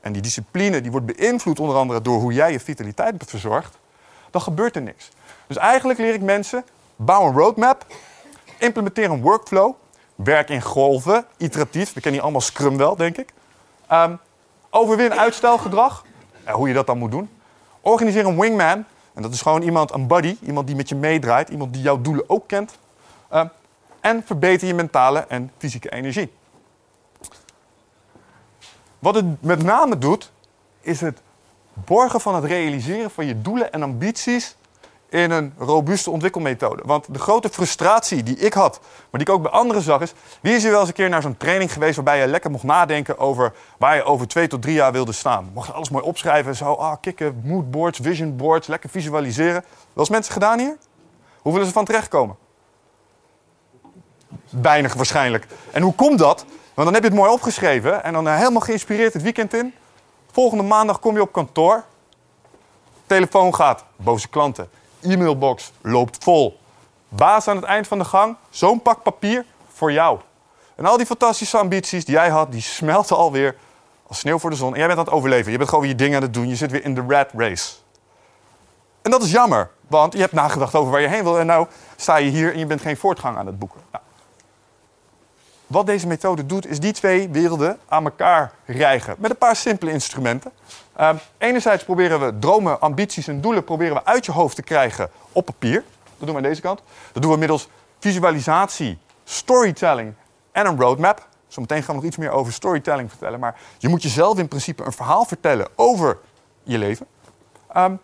En 0.00 0.12
die 0.12 0.22
discipline 0.22 0.80
die 0.80 0.90
wordt 0.90 1.06
beïnvloed 1.06 1.60
onder 1.60 1.76
andere 1.76 2.02
door 2.02 2.20
hoe 2.20 2.32
jij 2.32 2.52
je 2.52 2.60
vitaliteit 2.60 3.14
verzorgt. 3.26 3.78
Dan 4.30 4.40
gebeurt 4.40 4.76
er 4.76 4.82
niks. 4.82 5.10
Dus 5.46 5.56
eigenlijk 5.56 5.98
leer 5.98 6.14
ik 6.14 6.22
mensen, 6.22 6.64
bouw 6.96 7.26
een 7.26 7.36
roadmap. 7.36 7.86
Implementeer 8.58 9.10
een 9.10 9.22
workflow. 9.22 9.74
Werk 10.14 10.48
in 10.48 10.62
golven, 10.62 11.24
iteratief. 11.36 11.86
We 11.86 12.00
kennen 12.00 12.12
hier 12.12 12.22
allemaal 12.22 12.40
Scrum 12.40 12.76
wel, 12.76 12.96
denk 12.96 13.16
ik. 13.16 13.32
Um, 13.92 14.18
overwin 14.70 15.14
uitstelgedrag. 15.14 16.04
En 16.44 16.54
hoe 16.54 16.68
je 16.68 16.74
dat 16.74 16.86
dan 16.86 16.98
moet 16.98 17.10
doen. 17.10 17.30
Organiseer 17.80 18.26
een 18.26 18.40
wingman. 18.40 18.84
En 19.14 19.22
dat 19.22 19.32
is 19.32 19.42
gewoon 19.42 19.62
iemand, 19.62 19.92
een 19.92 20.06
buddy. 20.06 20.36
Iemand 20.42 20.66
die 20.66 20.76
met 20.76 20.88
je 20.88 20.94
meedraait. 20.94 21.48
Iemand 21.48 21.72
die 21.72 21.82
jouw 21.82 22.00
doelen 22.00 22.24
ook 22.28 22.48
kent. 22.48 22.78
Um, 23.32 23.50
en 24.00 24.22
verbeter 24.24 24.66
je 24.66 24.74
mentale 24.74 25.18
en 25.18 25.50
fysieke 25.58 25.92
energie. 25.92 26.32
Wat 28.98 29.14
het 29.14 29.42
met 29.42 29.62
name 29.62 29.98
doet, 29.98 30.32
is 30.80 31.00
het 31.00 31.20
borgen 31.72 32.20
van 32.20 32.34
het 32.34 32.44
realiseren 32.44 33.10
van 33.10 33.26
je 33.26 33.40
doelen 33.40 33.72
en 33.72 33.82
ambities 33.82 34.56
in 35.10 35.30
een 35.30 35.52
robuuste 35.58 36.10
ontwikkelmethode. 36.10 36.82
Want 36.84 37.06
de 37.12 37.18
grote 37.18 37.48
frustratie 37.48 38.22
die 38.22 38.36
ik 38.36 38.52
had, 38.52 38.80
maar 38.80 39.20
die 39.20 39.20
ik 39.20 39.28
ook 39.28 39.42
bij 39.42 39.50
anderen 39.50 39.82
zag, 39.82 40.00
is: 40.00 40.12
wie 40.40 40.54
is 40.54 40.64
er 40.64 40.70
wel 40.70 40.80
eens 40.80 40.88
een 40.88 40.94
keer 40.94 41.08
naar 41.08 41.22
zo'n 41.22 41.36
training 41.36 41.72
geweest 41.72 41.94
waarbij 41.94 42.20
je 42.20 42.26
lekker 42.26 42.50
mocht 42.50 42.64
nadenken 42.64 43.18
over 43.18 43.52
waar 43.78 43.96
je 43.96 44.04
over 44.04 44.28
twee 44.28 44.46
tot 44.46 44.62
drie 44.62 44.74
jaar 44.74 44.92
wilde 44.92 45.12
staan? 45.12 45.50
Mocht 45.54 45.66
je 45.66 45.72
alles 45.72 45.90
mooi 45.90 46.04
opschrijven, 46.04 46.56
zo, 46.56 46.72
ah, 46.72 46.96
kikken, 47.00 47.40
moodboards, 47.44 47.98
vision 48.02 48.36
boards, 48.36 48.66
lekker 48.66 48.90
visualiseren. 48.90 49.62
Wel 49.62 49.64
eens 49.94 50.08
mensen 50.08 50.32
gedaan 50.32 50.58
hier? 50.58 50.76
Hoe 51.42 51.52
willen 51.52 51.66
ze 51.66 51.72
van 51.72 51.84
terechtkomen? 51.84 52.36
Weinig 54.50 54.94
waarschijnlijk. 54.94 55.46
En 55.70 55.82
hoe 55.82 55.94
komt 55.94 56.18
dat? 56.18 56.44
Want 56.74 56.92
dan 56.92 56.94
heb 56.94 57.02
je 57.02 57.08
het 57.08 57.18
mooi 57.18 57.30
opgeschreven 57.30 58.04
en 58.04 58.12
dan 58.12 58.28
eh, 58.28 58.36
helemaal 58.36 58.60
geïnspireerd 58.60 59.12
het 59.12 59.22
weekend 59.22 59.54
in. 59.54 59.74
Volgende 60.32 60.62
maandag 60.64 61.00
kom 61.00 61.14
je 61.14 61.22
op 61.22 61.32
kantoor. 61.32 61.84
Telefoon 63.06 63.54
gaat, 63.54 63.84
boze 63.96 64.28
klanten. 64.28 64.68
E-mailbox 65.02 65.72
loopt 65.80 66.24
vol. 66.24 66.58
Baas 67.08 67.48
aan 67.48 67.56
het 67.56 67.64
eind 67.64 67.86
van 67.86 67.98
de 67.98 68.04
gang, 68.04 68.36
zo'n 68.50 68.82
pak 68.82 69.02
papier 69.02 69.44
voor 69.72 69.92
jou. 69.92 70.18
En 70.74 70.86
al 70.86 70.96
die 70.96 71.06
fantastische 71.06 71.58
ambities 71.58 72.04
die 72.04 72.14
jij 72.14 72.28
had, 72.28 72.52
die 72.52 72.60
smelten 72.60 73.16
alweer 73.16 73.56
als 74.06 74.18
sneeuw 74.18 74.38
voor 74.38 74.50
de 74.50 74.56
zon. 74.56 74.72
En 74.72 74.78
jij 74.78 74.86
bent 74.86 74.98
aan 74.98 75.04
het 75.04 75.14
overleven. 75.14 75.52
Je 75.52 75.56
bent 75.56 75.68
gewoon 75.68 75.84
weer 75.84 75.92
je 75.92 75.98
dingen 75.98 76.16
aan 76.16 76.22
het 76.22 76.34
doen. 76.34 76.48
Je 76.48 76.56
zit 76.56 76.70
weer 76.70 76.84
in 76.84 76.94
de 76.94 77.04
rat 77.08 77.30
race. 77.36 77.72
En 79.02 79.10
dat 79.10 79.22
is 79.22 79.30
jammer, 79.30 79.70
want 79.86 80.12
je 80.12 80.18
hebt 80.18 80.32
nagedacht 80.32 80.74
over 80.74 80.92
waar 80.92 81.00
je 81.00 81.08
heen 81.08 81.22
wil. 81.22 81.38
En 81.38 81.46
nou 81.46 81.66
sta 81.96 82.16
je 82.16 82.30
hier 82.30 82.52
en 82.52 82.58
je 82.58 82.66
bent 82.66 82.80
geen 82.80 82.96
voortgang 82.96 83.36
aan 83.36 83.46
het 83.46 83.58
boeken. 83.58 83.80
Nou, 83.92 84.04
wat 85.70 85.86
deze 85.86 86.06
methode 86.06 86.46
doet, 86.46 86.66
is 86.66 86.80
die 86.80 86.92
twee 86.92 87.28
werelden 87.28 87.78
aan 87.88 88.04
elkaar 88.04 88.52
rijgen. 88.64 89.14
Met 89.18 89.30
een 89.30 89.36
paar 89.36 89.56
simpele 89.56 89.90
instrumenten. 89.90 90.52
Uh, 91.00 91.10
enerzijds 91.38 91.84
proberen 91.84 92.20
we 92.20 92.38
dromen, 92.38 92.80
ambities 92.80 93.28
en 93.28 93.40
doelen 93.40 93.64
proberen 93.64 93.94
we 93.94 94.04
uit 94.04 94.26
je 94.26 94.32
hoofd 94.32 94.56
te 94.56 94.62
krijgen 94.62 95.10
op 95.32 95.44
papier. 95.44 95.84
Dat 96.04 96.18
doen 96.18 96.28
we 96.28 96.36
aan 96.36 96.42
deze 96.42 96.60
kant. 96.60 96.82
Dat 97.12 97.22
doen 97.22 97.32
we 97.32 97.38
middels 97.38 97.68
visualisatie, 97.98 98.98
storytelling 99.24 100.14
en 100.52 100.66
een 100.66 100.80
roadmap. 100.80 101.28
Zometeen 101.48 101.82
gaan 101.82 101.94
we 101.94 102.00
nog 102.00 102.04
iets 102.04 102.16
meer 102.16 102.30
over 102.30 102.52
storytelling 102.52 103.10
vertellen. 103.10 103.40
Maar 103.40 103.58
je 103.78 103.88
moet 103.88 104.02
jezelf 104.02 104.38
in 104.38 104.48
principe 104.48 104.84
een 104.84 104.92
verhaal 104.92 105.24
vertellen 105.24 105.68
over 105.76 106.18
je 106.62 106.78
leven. 106.78 107.06
Ehm, 107.72 107.94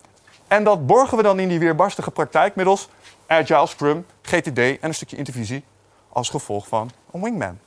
en 0.48 0.64
dat 0.64 0.86
borgen 0.86 1.16
we 1.16 1.22
dan 1.22 1.38
in 1.38 1.48
die 1.48 1.58
weerbarstige 1.58 2.10
praktijk 2.10 2.54
middels 2.54 2.88
Agile, 3.26 3.66
Scrum, 3.66 4.06
GTD 4.22 4.58
en 4.58 4.78
een 4.80 4.94
stukje 4.94 5.16
intervisie 5.16 5.64
als 6.08 6.28
gevolg 6.28 6.68
van 6.68 6.90
wingman. 7.22 7.58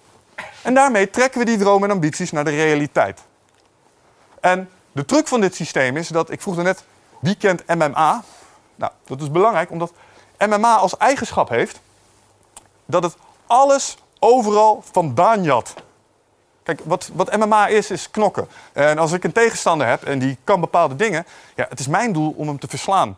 En 0.62 0.74
daarmee 0.74 1.10
trekken 1.10 1.40
we 1.40 1.46
die 1.46 1.58
dromen 1.58 1.90
en 1.90 1.96
ambities 1.96 2.32
naar 2.32 2.44
de 2.44 2.50
realiteit. 2.50 3.22
En 4.40 4.70
de 4.92 5.06
truc 5.06 5.28
van 5.28 5.42
dit 5.42 5.56
systeem 5.56 5.98
is 5.98 6.08
dat, 6.08 6.32
ik 6.32 6.42
vroeg 6.42 6.56
net, 6.56 6.84
wie 7.20 7.36
kent 7.36 7.68
MMA? 7.68 8.24
Nou, 8.76 8.92
dat 9.06 9.22
is 9.22 9.32
belangrijk 9.32 9.72
omdat 9.72 9.92
MMA 10.48 10.76
als 10.76 10.98
eigenschap 10.98 11.50
heeft 11.50 11.80
dat 12.86 13.04
het 13.04 13.16
alles 13.48 13.98
overal 14.20 14.84
vandaan 14.92 15.44
jat. 15.44 15.74
Kijk, 16.64 16.82
wat, 16.84 17.10
wat 17.14 17.38
MMA 17.38 17.68
is, 17.68 17.92
is 17.92 18.12
knokken. 18.12 18.48
En 18.74 18.98
als 18.98 19.12
ik 19.12 19.24
een 19.24 19.32
tegenstander 19.32 19.88
heb 19.88 20.04
en 20.04 20.20
die 20.20 20.38
kan 20.44 20.60
bepaalde 20.60 20.96
dingen, 20.96 21.26
ja, 21.56 21.66
het 21.70 21.80
is 21.80 21.88
mijn 21.88 22.14
doel 22.14 22.34
om 22.38 22.48
hem 22.48 22.60
te 22.60 22.68
verslaan. 22.68 23.18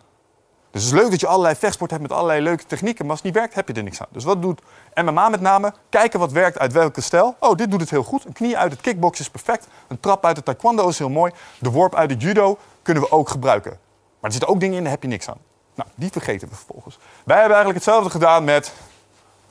Dus 0.71 0.83
het 0.83 0.93
is 0.93 0.99
leuk 0.99 1.11
dat 1.11 1.19
je 1.19 1.27
allerlei 1.27 1.55
vechtsport 1.55 1.91
hebt 1.91 2.03
met 2.03 2.11
allerlei 2.11 2.41
leuke 2.41 2.65
technieken, 2.65 3.01
maar 3.01 3.11
als 3.11 3.23
het 3.23 3.31
niet 3.31 3.39
werkt, 3.39 3.55
heb 3.55 3.67
je 3.67 3.73
er 3.73 3.83
niks 3.83 4.01
aan. 4.01 4.07
Dus 4.11 4.23
wat 4.23 4.41
doet 4.41 4.61
MMA 4.95 5.29
met 5.29 5.41
name? 5.41 5.73
Kijken 5.89 6.19
wat 6.19 6.31
werkt 6.31 6.59
uit 6.59 6.73
welke 6.73 7.01
stijl. 7.01 7.35
Oh, 7.39 7.55
dit 7.55 7.71
doet 7.71 7.81
het 7.81 7.89
heel 7.89 8.03
goed. 8.03 8.25
Een 8.25 8.33
knie 8.33 8.57
uit 8.57 8.71
het 8.71 8.81
kickbox 8.81 9.19
is 9.19 9.29
perfect. 9.29 9.67
Een 9.87 9.99
trap 9.99 10.25
uit 10.25 10.35
het 10.35 10.45
taekwondo 10.45 10.87
is 10.87 10.97
heel 10.97 11.09
mooi. 11.09 11.31
De 11.59 11.69
worp 11.69 11.95
uit 11.95 12.09
het 12.09 12.21
judo 12.21 12.57
kunnen 12.81 13.03
we 13.03 13.11
ook 13.11 13.29
gebruiken. 13.29 13.71
Maar 13.71 14.29
er 14.29 14.31
zitten 14.31 14.49
ook 14.49 14.59
dingen 14.59 14.77
in, 14.77 14.83
daar 14.83 14.91
heb 14.91 15.01
je 15.01 15.07
niks 15.07 15.29
aan. 15.29 15.37
Nou, 15.75 15.89
die 15.95 16.11
vergeten 16.11 16.47
we 16.49 16.55
vervolgens. 16.55 16.97
Wij 17.23 17.37
hebben 17.37 17.55
eigenlijk 17.55 17.85
hetzelfde 17.85 18.09
gedaan 18.09 18.43
met 18.43 18.73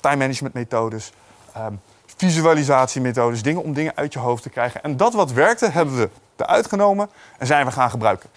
time 0.00 0.16
management 0.16 0.54
methodes, 0.54 1.12
um, 1.56 1.80
visualisatiemethodes, 2.16 3.42
dingen 3.42 3.62
om 3.62 3.72
dingen 3.72 3.92
uit 3.96 4.12
je 4.12 4.18
hoofd 4.18 4.42
te 4.42 4.50
krijgen. 4.50 4.82
En 4.82 4.96
dat 4.96 5.12
wat 5.12 5.32
werkte, 5.32 5.70
hebben 5.70 5.96
we 5.96 6.10
eruit 6.36 6.68
genomen 6.68 7.10
en 7.38 7.46
zijn 7.46 7.66
we 7.66 7.72
gaan 7.72 7.90
gebruiken. 7.90 8.28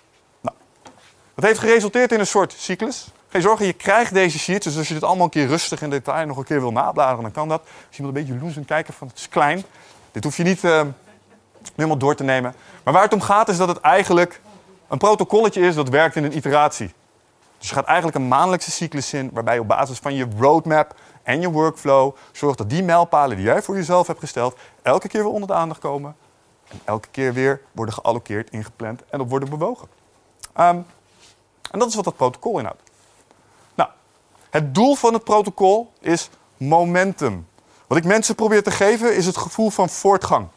Dat 1.36 1.46
heeft 1.46 1.60
geresulteerd 1.60 2.12
in 2.12 2.20
een 2.20 2.28
soort 2.28 2.54
cyclus. 2.58 3.08
Geen 3.30 3.42
zorgen, 3.42 3.66
je 3.66 3.74
krijgt 3.74 4.14
deze 4.14 4.40
sheets. 4.40 4.66
Dus 4.66 4.78
als 4.78 4.88
je 4.88 4.94
dit 4.94 5.04
allemaal 5.04 5.26
een 5.26 5.32
keer 5.32 5.48
rustig 5.48 5.82
in 5.82 5.90
detail 5.90 6.28
nog 6.28 6.38
een 6.38 6.44
keer 6.44 6.60
wil 6.60 6.72
nabladeren, 6.72 7.22
dan 7.22 7.32
kan 7.32 7.48
dat. 7.48 7.62
Als 7.88 7.98
je 7.98 8.04
een 8.04 8.12
beetje 8.12 8.38
loes 8.42 8.56
kijken 8.66 8.94
van 8.94 9.08
het 9.08 9.18
is 9.18 9.30
klein. 9.30 9.64
Dit 10.12 10.24
hoef 10.24 10.38
je 10.38 10.44
niet 10.44 10.64
uh, 10.64 10.82
helemaal 11.76 11.98
door 11.98 12.16
te 12.16 12.24
nemen. 12.24 12.56
Maar 12.84 12.94
waar 12.94 13.04
het 13.04 13.14
om 13.14 13.22
gaat 13.22 13.50
is 13.50 13.58
dat 13.58 13.68
het 13.68 13.80
eigenlijk 13.80 14.42
een 14.88 14.98
protocolletje 14.98 15.62
is 15.62 15.76
dat 15.76 15.90
werkt 15.90 16.16
in 16.16 16.24
een 16.24 16.38
iteratie. 16.38 16.94
Dus 17.58 17.70
je 17.70 17.76
gaat 17.76 17.86
eigenlijk 17.86 18.18
een 18.18 18.28
maandelijkse 18.28 18.72
cyclus 18.72 19.14
in, 19.14 19.30
waarbij 19.34 19.54
je 19.54 19.60
op 19.60 19.68
basis 19.68 19.98
van 19.98 20.14
je 20.14 20.28
roadmap 20.40 20.96
en 21.24 21.42
je 21.42 21.50
workflow 21.50 22.16
zorgt 22.32 22.58
dat 22.58 22.70
die 22.70 22.84
mijlpalen 22.84 23.38
die 23.38 23.46
jij 23.46 23.62
voor 23.62 23.76
jezelf 23.76 24.08
hebt 24.08 24.20
gesteld, 24.20 24.58
elke 24.82 25.08
keer 25.08 25.24
weer 25.24 25.32
onder 25.32 25.48
de 25.48 25.54
aandacht 25.54 25.80
komen. 25.80 26.16
En 26.68 26.80
elke 26.84 27.08
keer 27.12 27.34
weer 27.34 27.62
worden 27.72 27.94
geallockeerd, 27.94 28.50
ingepland 28.50 29.02
en 29.10 29.20
op 29.20 29.30
worden 29.30 29.50
bewogen. 29.50 29.88
Ehm, 30.54 30.80
en 31.72 31.80
dat 31.80 31.88
is 31.88 31.96
wat 31.96 32.04
dat 32.04 32.16
protocol 32.16 32.58
inhoudt. 32.58 32.82
Nou, 33.76 33.90
het 34.50 34.76
doel 34.76 34.96
van 34.96 35.14
het 35.14 35.24
protocol 35.24 35.92
is 36.00 36.30
momentum. 36.58 37.48
Wat 37.88 37.98
ik 37.98 38.04
mensen 38.04 38.36
probeer 38.36 38.64
te 38.64 38.72
geven 38.72 39.16
is 39.16 39.26
het 39.26 39.38
gevoel 39.38 39.70
van 39.70 39.90
voortgang. 39.90 40.48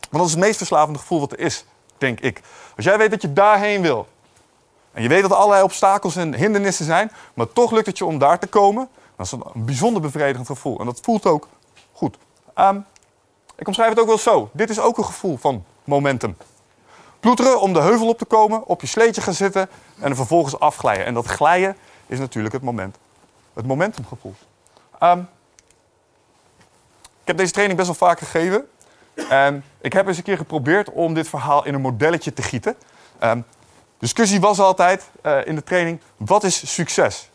Want 0.00 0.22
dat 0.22 0.26
is 0.26 0.30
het 0.30 0.40
meest 0.40 0.56
verslavende 0.56 0.98
gevoel 0.98 1.20
wat 1.20 1.32
er 1.32 1.38
is, 1.38 1.64
denk 1.98 2.20
ik. 2.20 2.40
Als 2.76 2.84
jij 2.84 2.98
weet 2.98 3.10
dat 3.10 3.22
je 3.22 3.32
daarheen 3.32 3.82
wil, 3.82 4.06
en 4.92 5.02
je 5.02 5.08
weet 5.08 5.22
dat 5.22 5.30
er 5.30 5.36
allerlei 5.36 5.62
obstakels 5.62 6.16
en 6.16 6.34
hindernissen 6.34 6.84
zijn, 6.84 7.12
maar 7.34 7.52
toch 7.52 7.70
lukt 7.70 7.86
het 7.86 7.98
je 7.98 8.04
om 8.04 8.18
daar 8.18 8.38
te 8.38 8.46
komen, 8.46 8.88
dat 9.16 9.26
is 9.26 9.32
een 9.32 9.64
bijzonder 9.64 10.02
bevredigend 10.02 10.46
gevoel. 10.46 10.78
En 10.80 10.86
dat 10.86 11.00
voelt 11.02 11.26
ook 11.26 11.48
goed. 11.92 12.16
Ehm, 12.54 12.80
ik 13.56 13.66
omschrijf 13.66 13.90
het 13.90 14.00
ook 14.00 14.06
wel 14.06 14.18
zo. 14.18 14.50
Dit 14.52 14.70
is 14.70 14.80
ook 14.80 14.98
een 14.98 15.04
gevoel 15.04 15.36
van 15.36 15.64
momentum. 15.84 16.36
Ploeteren 17.22 17.60
om 17.60 17.72
de 17.72 17.80
heuvel 17.80 18.08
op 18.08 18.18
te 18.18 18.24
komen, 18.24 18.66
op 18.66 18.80
je 18.80 18.86
sleetje 18.86 19.20
gaan 19.20 19.34
zitten 19.34 19.68
en 20.00 20.10
er 20.10 20.16
vervolgens 20.16 20.58
afglijden. 20.58 21.04
En 21.04 21.14
dat 21.14 21.26
glijden 21.26 21.76
is 22.06 22.18
natuurlijk 22.18 22.54
het 22.54 22.62
moment. 22.62 22.96
Het 23.54 23.66
momentumgevoel. 23.66 24.34
Um, 25.00 25.28
ik 27.20 27.28
heb 27.28 27.36
deze 27.36 27.52
training 27.52 27.78
best 27.78 27.98
wel 27.98 28.08
vaak 28.08 28.18
gegeven. 28.18 28.68
En 29.28 29.64
ik 29.80 29.92
heb 29.92 30.06
eens 30.06 30.16
een 30.16 30.22
keer 30.22 30.36
geprobeerd 30.36 30.90
om 30.90 31.14
dit 31.14 31.28
verhaal 31.28 31.64
in 31.64 31.74
een 31.74 31.80
modelletje 31.80 32.32
te 32.32 32.42
gieten. 32.42 32.76
Um, 33.22 33.44
discussie 33.98 34.40
was 34.40 34.58
altijd 34.58 35.10
uh, 35.22 35.46
in 35.46 35.54
de 35.54 35.62
training: 35.62 36.00
wat 36.16 36.44
is 36.44 36.74
succes? 36.74 37.30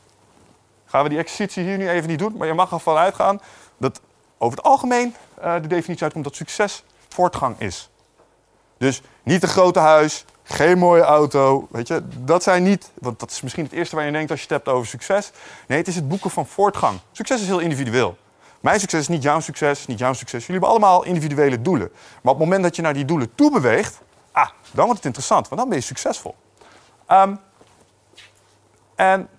Gaan 0.86 1.04
we 1.04 1.10
die 1.10 1.18
exercitie 1.18 1.64
hier 1.64 1.78
nu 1.78 1.90
even 1.90 2.10
niet 2.10 2.20
doen, 2.20 2.38
maar 2.38 2.48
je 2.48 2.54
mag 2.54 2.72
ervan 2.72 2.98
uitgaan 2.98 3.42
dat 3.78 4.02
over 4.38 4.58
het 4.58 4.66
algemeen 4.66 5.16
uh, 5.40 5.54
de 5.54 5.68
definitie 5.68 6.04
uitkomt 6.04 6.24
dat 6.24 6.36
succes 6.36 6.84
voortgang 7.10 7.60
is. 7.60 7.90
Dus 8.78 9.02
niet 9.24 9.44
een 9.44 9.50
grote 9.50 9.80
huis, 9.80 10.26
geen 10.44 10.78
mooie 10.78 11.02
auto, 11.02 11.68
weet 11.72 11.88
je, 11.88 12.04
dat 12.20 12.44
zijn 12.44 12.64
niet, 12.64 12.92
want 12.94 13.20
dat 13.20 13.32
is 13.32 13.42
misschien 13.42 13.64
het 13.64 13.74
eerste 13.74 13.96
waar 13.96 14.06
je 14.06 14.12
denkt 14.12 14.32
als 14.32 14.40
je 14.40 14.46
het 14.46 14.56
hebt 14.56 14.68
over 14.68 14.88
succes. 14.88 15.32
Nee, 15.68 15.78
het 15.78 15.88
is 15.88 15.96
het 15.96 16.08
boeken 16.08 16.30
van 16.30 16.48
voortgang. 16.48 17.00
Succes 17.12 17.42
is 17.42 17.48
heel 17.48 17.60
individueel. 17.60 18.18
Mijn 18.60 18.80
succes 18.80 19.00
is 19.00 19.08
niet 19.08 19.24
jouw 19.24 19.40
succes, 19.40 19.88
niet 19.88 20.00
jouw 20.00 20.14
succes. 20.14 20.46
Jullie 20.46 20.62
hebben 20.62 20.70
allemaal 20.70 21.04
individuele 21.04 21.62
doelen. 21.62 21.90
Maar 22.22 22.34
op 22.34 22.40
het 22.40 22.48
moment 22.48 22.64
dat 22.64 22.76
je 22.76 22.82
naar 22.82 22.94
die 22.94 23.06
doelen 23.06 23.36
toe 23.36 23.52
beweegt, 23.52 24.00
ah, 24.32 24.50
dan 24.72 24.84
wordt 24.86 24.96
het 24.96 25.06
interessant, 25.06 25.48
want 25.48 25.62
dan 25.62 25.70
ben 25.70 25.80
je 25.80 25.84
succesvol. 25.84 26.36
Um, 27.12 27.40
en 28.96 29.30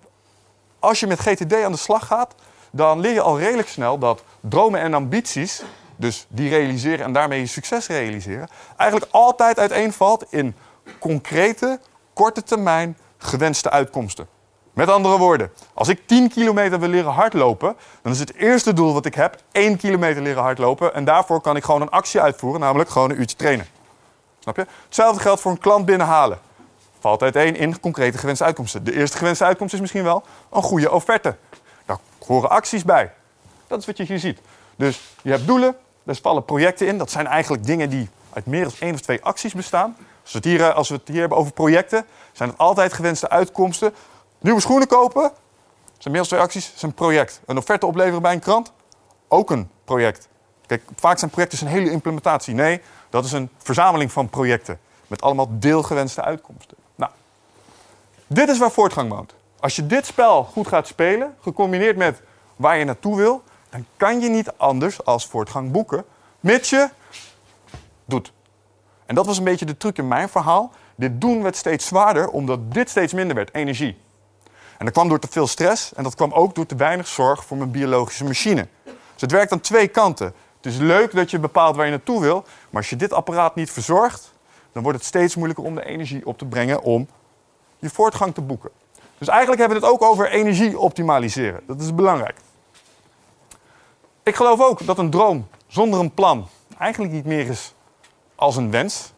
als 0.79 1.01
je 1.01 1.07
met 1.07 1.21
GTD 1.21 1.63
aan 1.63 1.73
de 1.73 1.79
slag 1.79 2.07
gaat, 2.07 2.35
dan 2.71 3.01
leer 3.01 3.13
je 3.13 3.21
al 3.21 3.39
redelijk 3.39 3.69
snel 3.69 3.99
dat 3.99 4.23
dromen 4.41 4.81
en 4.81 4.95
ambities, 4.95 5.63
dus 5.99 6.27
die 6.29 6.49
realiseren 6.49 7.05
en 7.05 7.13
daarmee 7.13 7.41
je 7.41 7.47
succes 7.47 7.87
realiseren, 7.87 8.49
eigenlijk 8.77 9.13
altijd 9.13 9.59
uiteenvalt 9.59 10.25
in 10.31 10.55
concrete, 10.99 11.81
korte 12.13 12.43
termijn 12.43 12.97
gewenste 13.19 13.71
uitkomsten. 13.71 14.29
Met 14.73 14.89
andere 14.89 15.19
woorden, 15.19 15.51
als 15.75 15.89
ik 15.89 16.07
10 16.07 16.29
kilometer 16.29 16.81
wil 16.81 16.89
leren 16.89 17.13
hardlopen, 17.13 17.77
dan 18.03 18.13
is 18.13 18.19
het 18.19 18.35
eerste 18.35 18.73
doel 18.73 18.93
wat 18.93 19.07
ik 19.07 19.15
heb 19.15 19.43
1 19.53 19.77
kilometer 19.77 20.23
leren 20.23 20.43
hardlopen. 20.43 20.95
En 20.95 21.05
daarvoor 21.05 21.41
kan 21.41 21.57
ik 21.57 21.65
gewoon 21.65 21.81
een 21.81 21.91
actie 21.91 22.21
uitvoeren, 22.21 22.61
namelijk 22.61 22.91
gewoon 22.91 23.11
een 23.11 23.21
uurtje 23.21 23.37
trainen. 23.37 23.67
Snap 24.39 24.57
je? 24.57 24.67
Hetzelfde 24.85 25.21
geldt 25.21 25.41
voor 25.41 25.51
een 25.51 25.59
klant 25.59 25.85
binnenhalen 25.85 26.39
valt 27.01 27.23
uiteen 27.23 27.57
in 27.57 27.81
concrete 27.81 28.19
gewenste 28.19 28.45
uitkomsten. 28.45 28.85
De 28.85 28.95
eerste 28.95 29.17
gewenste 29.17 29.45
uitkomst 29.45 29.75
is 29.75 29.81
misschien 29.81 30.05
wel 30.05 30.23
een 30.51 30.63
goede 30.63 30.91
offerte. 30.91 31.37
Daar 31.87 31.99
horen 32.27 32.51
acties 32.51 32.85
bij. 32.85 33.13
Dat 33.67 33.79
is 33.79 33.87
wat 33.87 33.97
je 33.97 34.05
hier 34.05 34.19
ziet. 34.19 34.41
Dus 34.77 35.01
je 35.23 35.31
hebt 35.31 35.47
doelen, 35.47 35.77
daar 36.15 36.23
vallen 36.23 36.45
projecten 36.45 36.87
in. 36.87 36.99
Dat 36.99 37.11
zijn 37.11 37.27
eigenlijk 37.27 37.65
dingen 37.65 37.91
die 37.91 38.09
uit 38.33 38.47
meer 38.47 38.63
dan 38.63 38.73
één 38.79 38.95
of 38.95 39.01
twee 39.01 39.25
acties 39.25 39.55
bestaan. 39.55 39.97
Als 40.23 40.33
we, 40.33 40.39
het 40.39 40.45
hier, 40.47 40.73
als 40.73 40.89
we 40.89 41.01
hier 41.05 41.21
hebben 41.21 41.39
over 41.39 41.53
projecten, 41.53 42.07
zijn 42.33 42.49
het 42.49 42.59
altijd 42.59 42.93
gewenste 42.93 43.29
uitkomsten. 43.29 43.95
Nieuwe 44.39 44.61
schoenen 44.61 44.89
kopen, 44.89 45.33
zijn 45.99 46.13
meer 46.13 46.21
dan 46.21 46.27
twee 46.27 46.41
acties, 46.41 46.73
is 46.75 46.83
een 46.83 46.95
project. 46.95 47.41
Een 47.47 47.57
offerte 47.57 47.87
opleveren 47.87 48.23
bij 48.23 48.33
een 48.33 48.41
krant, 48.41 48.73
ook 49.29 49.51
een 49.51 49.71
project. 49.85 50.29
Kijk, 50.67 50.83
vaak 50.97 51.19
zijn 51.19 51.31
projecten 51.31 51.67
een 51.67 51.73
hele 51.73 51.91
implementatie. 51.91 52.55
Nee, 52.55 52.81
dat 53.11 53.25
is 53.25 53.33
een 53.33 53.51
verzameling 53.59 54.13
van 54.13 54.29
projecten 54.29 54.79
met 55.07 55.23
allemaal 55.23 55.49
deelgewenste 55.51 56.23
uitkomsten. 56.23 56.77
Dit 58.31 58.49
is 58.49 58.59
waar 58.59 58.71
voortgang 58.71 59.11
woont. 59.11 59.35
Als 59.61 59.77
je 59.77 59.87
dit 59.87 60.07
spel 60.07 60.45
goed 60.45 60.69
gaat 60.69 60.87
spelen, 60.87 61.37
gecombineerd 61.41 61.97
met 61.97 62.21
waar 62.57 62.79
je 62.79 62.85
naartoe 62.85 63.17
wil, 63.17 63.43
dan 63.71 63.87
kan 63.97 64.21
je 64.21 64.29
niet 64.29 64.53
anders 64.57 65.05
als 65.05 65.27
voortgang 65.27 65.71
boeken, 65.71 66.05
mits 66.41 66.71
je 66.71 66.89
doet. 68.05 68.33
En 69.07 69.15
dat 69.15 69.27
was 69.27 69.39
een 69.39 69.45
beetje 69.45 69.65
de 69.65 69.77
truc 69.77 69.99
in 69.99 70.09
mijn 70.09 70.29
verhaal. 70.29 70.73
Dit 70.95 71.21
doen 71.21 71.43
werd 71.43 71.57
steeds 71.57 71.87
zwaarder, 71.87 72.29
omdat 72.29 72.73
dit 72.73 72.91
steeds 72.91 73.13
minder 73.13 73.37
werd, 73.37 73.55
energie. 73.55 73.99
En 74.79 74.85
dat 74.85 74.95
kwam 74.95 75.09
door 75.09 75.19
te 75.19 75.29
veel 75.31 75.47
stress 75.47 75.95
en 75.95 76.03
dat 76.03 76.15
kwam 76.15 76.33
ook 76.33 76.55
door 76.55 76.67
te 76.67 76.77
weinig 76.77 77.07
zorg 77.07 77.45
voor 77.45 77.57
mijn 77.57 77.71
biologische 77.71 78.25
machine. 78.25 78.69
Dus 78.85 79.21
het 79.21 79.31
werkt 79.31 79.53
aan 79.53 79.61
twee 79.61 79.89
kanten. 79.89 80.27
Het 80.57 80.67
is 80.73 80.77
leuk 80.77 81.15
dat 81.15 81.31
je 81.31 81.39
bepaalt 81.39 81.77
waar 81.77 81.85
je 81.85 81.91
naartoe 81.91 82.21
wil, 82.21 82.45
maar 82.71 82.81
als 82.81 82.91
je 82.91 82.97
dit 82.97 83.13
apparaat 83.13 83.55
niet 83.55 83.71
verzorgt, 83.71 84.33
dan 84.73 84.83
wordt 84.83 84.99
het 84.99 85.07
steeds 85.07 85.35
moeilijker 85.35 85.65
om 85.65 85.75
de 85.75 85.85
energie 85.85 86.27
op 86.27 86.39
te 86.39 86.45
brengen 86.45 86.83
om 86.83 87.09
je 87.79 87.91
voortgang 87.91 88.35
te 88.35 88.41
boeken. 88.41 88.71
Dus 89.19 89.29
eigenlijk 89.29 89.61
hebben 89.61 89.81
we 89.81 89.87
het 89.87 89.95
ook 89.95 90.03
over 90.03 90.31
energie 90.31 90.79
optimaliseren. 90.79 91.61
Dat 91.67 91.81
is 91.81 91.95
belangrijk. 91.95 92.37
Ik 94.29 94.37
geloof 94.37 94.61
ook 94.61 94.87
dat 94.87 94.99
een 94.99 95.11
droom 95.11 95.49
zonder 95.67 96.01
een 96.01 96.15
plan 96.15 96.49
eigenlijk 96.79 97.13
niet 97.13 97.25
meer 97.25 97.47
is 97.47 97.75
als 98.35 98.57
een 98.57 98.71
wens. 98.71 99.13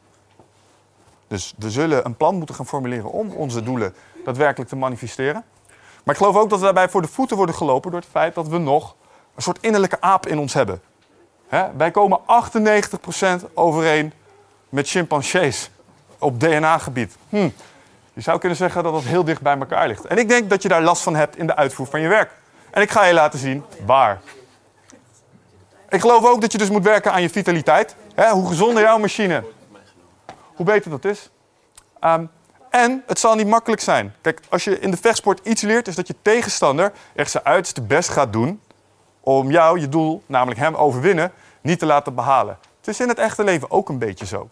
Dus 1.28 1.54
we 1.58 1.70
zullen 1.70 2.04
een 2.04 2.16
plan 2.16 2.34
moeten 2.34 2.54
gaan 2.54 2.66
formuleren 2.66 3.10
om 3.10 3.30
onze 3.30 3.62
doelen 3.62 3.94
daadwerkelijk 4.24 4.70
te 4.70 4.76
manifesteren. 4.76 5.44
Maar 6.04 6.14
ik 6.14 6.20
geloof 6.20 6.36
ook 6.36 6.50
dat 6.50 6.58
we 6.58 6.64
daarbij 6.64 6.88
voor 6.88 7.02
de 7.02 7.08
voeten 7.08 7.36
worden 7.36 7.54
gelopen 7.54 7.90
door 7.90 8.00
het 8.00 8.08
feit 8.10 8.34
dat 8.34 8.48
we 8.48 8.58
nog 8.58 8.94
een 9.34 9.42
soort 9.42 9.58
innerlijke 9.60 10.00
aap 10.00 10.26
in 10.26 10.38
ons 10.38 10.54
hebben. 10.54 10.82
wij 11.76 11.90
komen 11.90 12.20
98% 12.20 13.52
overeen 13.54 14.12
met 14.68 14.88
chimpansees 14.88 15.70
op 16.18 16.40
DNA-gebied. 16.40 17.16
Hm, 17.28 17.48
je 18.12 18.20
zou 18.20 18.38
kunnen 18.38 18.58
zeggen 18.58 18.82
dat 18.82 18.92
dat 18.92 19.02
heel 19.02 19.24
dicht 19.24 19.42
bij 19.42 19.58
elkaar 19.58 19.88
ligt. 19.88 20.04
En 20.04 20.18
ik 20.18 20.28
denk 20.28 20.50
dat 20.50 20.62
je 20.62 20.68
daar 20.68 20.82
last 20.82 21.02
van 21.02 21.14
hebt 21.14 21.36
in 21.36 21.46
de 21.46 21.56
uitvoer 21.56 21.86
van 21.86 22.00
je 22.00 22.08
werk. 22.08 22.30
En 22.70 22.82
ik 22.82 22.90
ga 22.90 23.04
je 23.04 23.14
laten 23.14 23.38
zien 23.38 23.64
waar. 23.86 24.20
Ik 25.90 26.00
geloof 26.00 26.26
ook 26.26 26.40
dat 26.40 26.52
je 26.52 26.58
dus 26.58 26.70
moet 26.70 26.84
werken 26.84 27.12
aan 27.12 27.22
je 27.22 27.30
vitaliteit. 27.30 27.96
hoe 28.30 28.46
gezonder 28.46 28.82
jouw 28.82 28.98
machine, 28.98 29.44
hoe 30.54 30.66
beter 30.66 30.90
dat 30.90 31.04
is. 31.04 31.30
Ehm, 32.00 32.24
En 32.70 33.02
het 33.06 33.18
zal 33.18 33.34
niet 33.34 33.46
makkelijk 33.46 33.80
zijn. 33.82 34.14
Kijk, 34.20 34.40
als 34.48 34.64
je 34.64 34.78
in 34.78 34.90
de 34.90 34.96
vechtsport 34.96 35.40
iets 35.46 35.62
leert, 35.62 35.88
is 35.88 35.94
dat 35.94 36.06
je 36.06 36.14
tegenstander 36.22 36.92
echt 37.14 37.30
zijn 37.30 37.44
uiterste 37.44 37.82
best 37.82 38.08
gaat 38.08 38.32
doen 38.32 38.60
om 39.20 39.50
jou, 39.50 39.80
je 39.80 39.88
doel, 39.88 40.22
namelijk 40.26 40.60
hem 40.60 40.74
overwinnen, 40.74 41.32
niet 41.60 41.78
te 41.78 41.86
laten 41.86 42.14
behalen. 42.14 42.58
Het 42.78 42.88
is 42.88 43.00
in 43.00 43.08
het 43.08 43.18
echte 43.18 43.44
leven 43.44 43.70
ook 43.70 43.88
een 43.88 43.98
beetje 43.98 44.26
zo. 44.26 44.48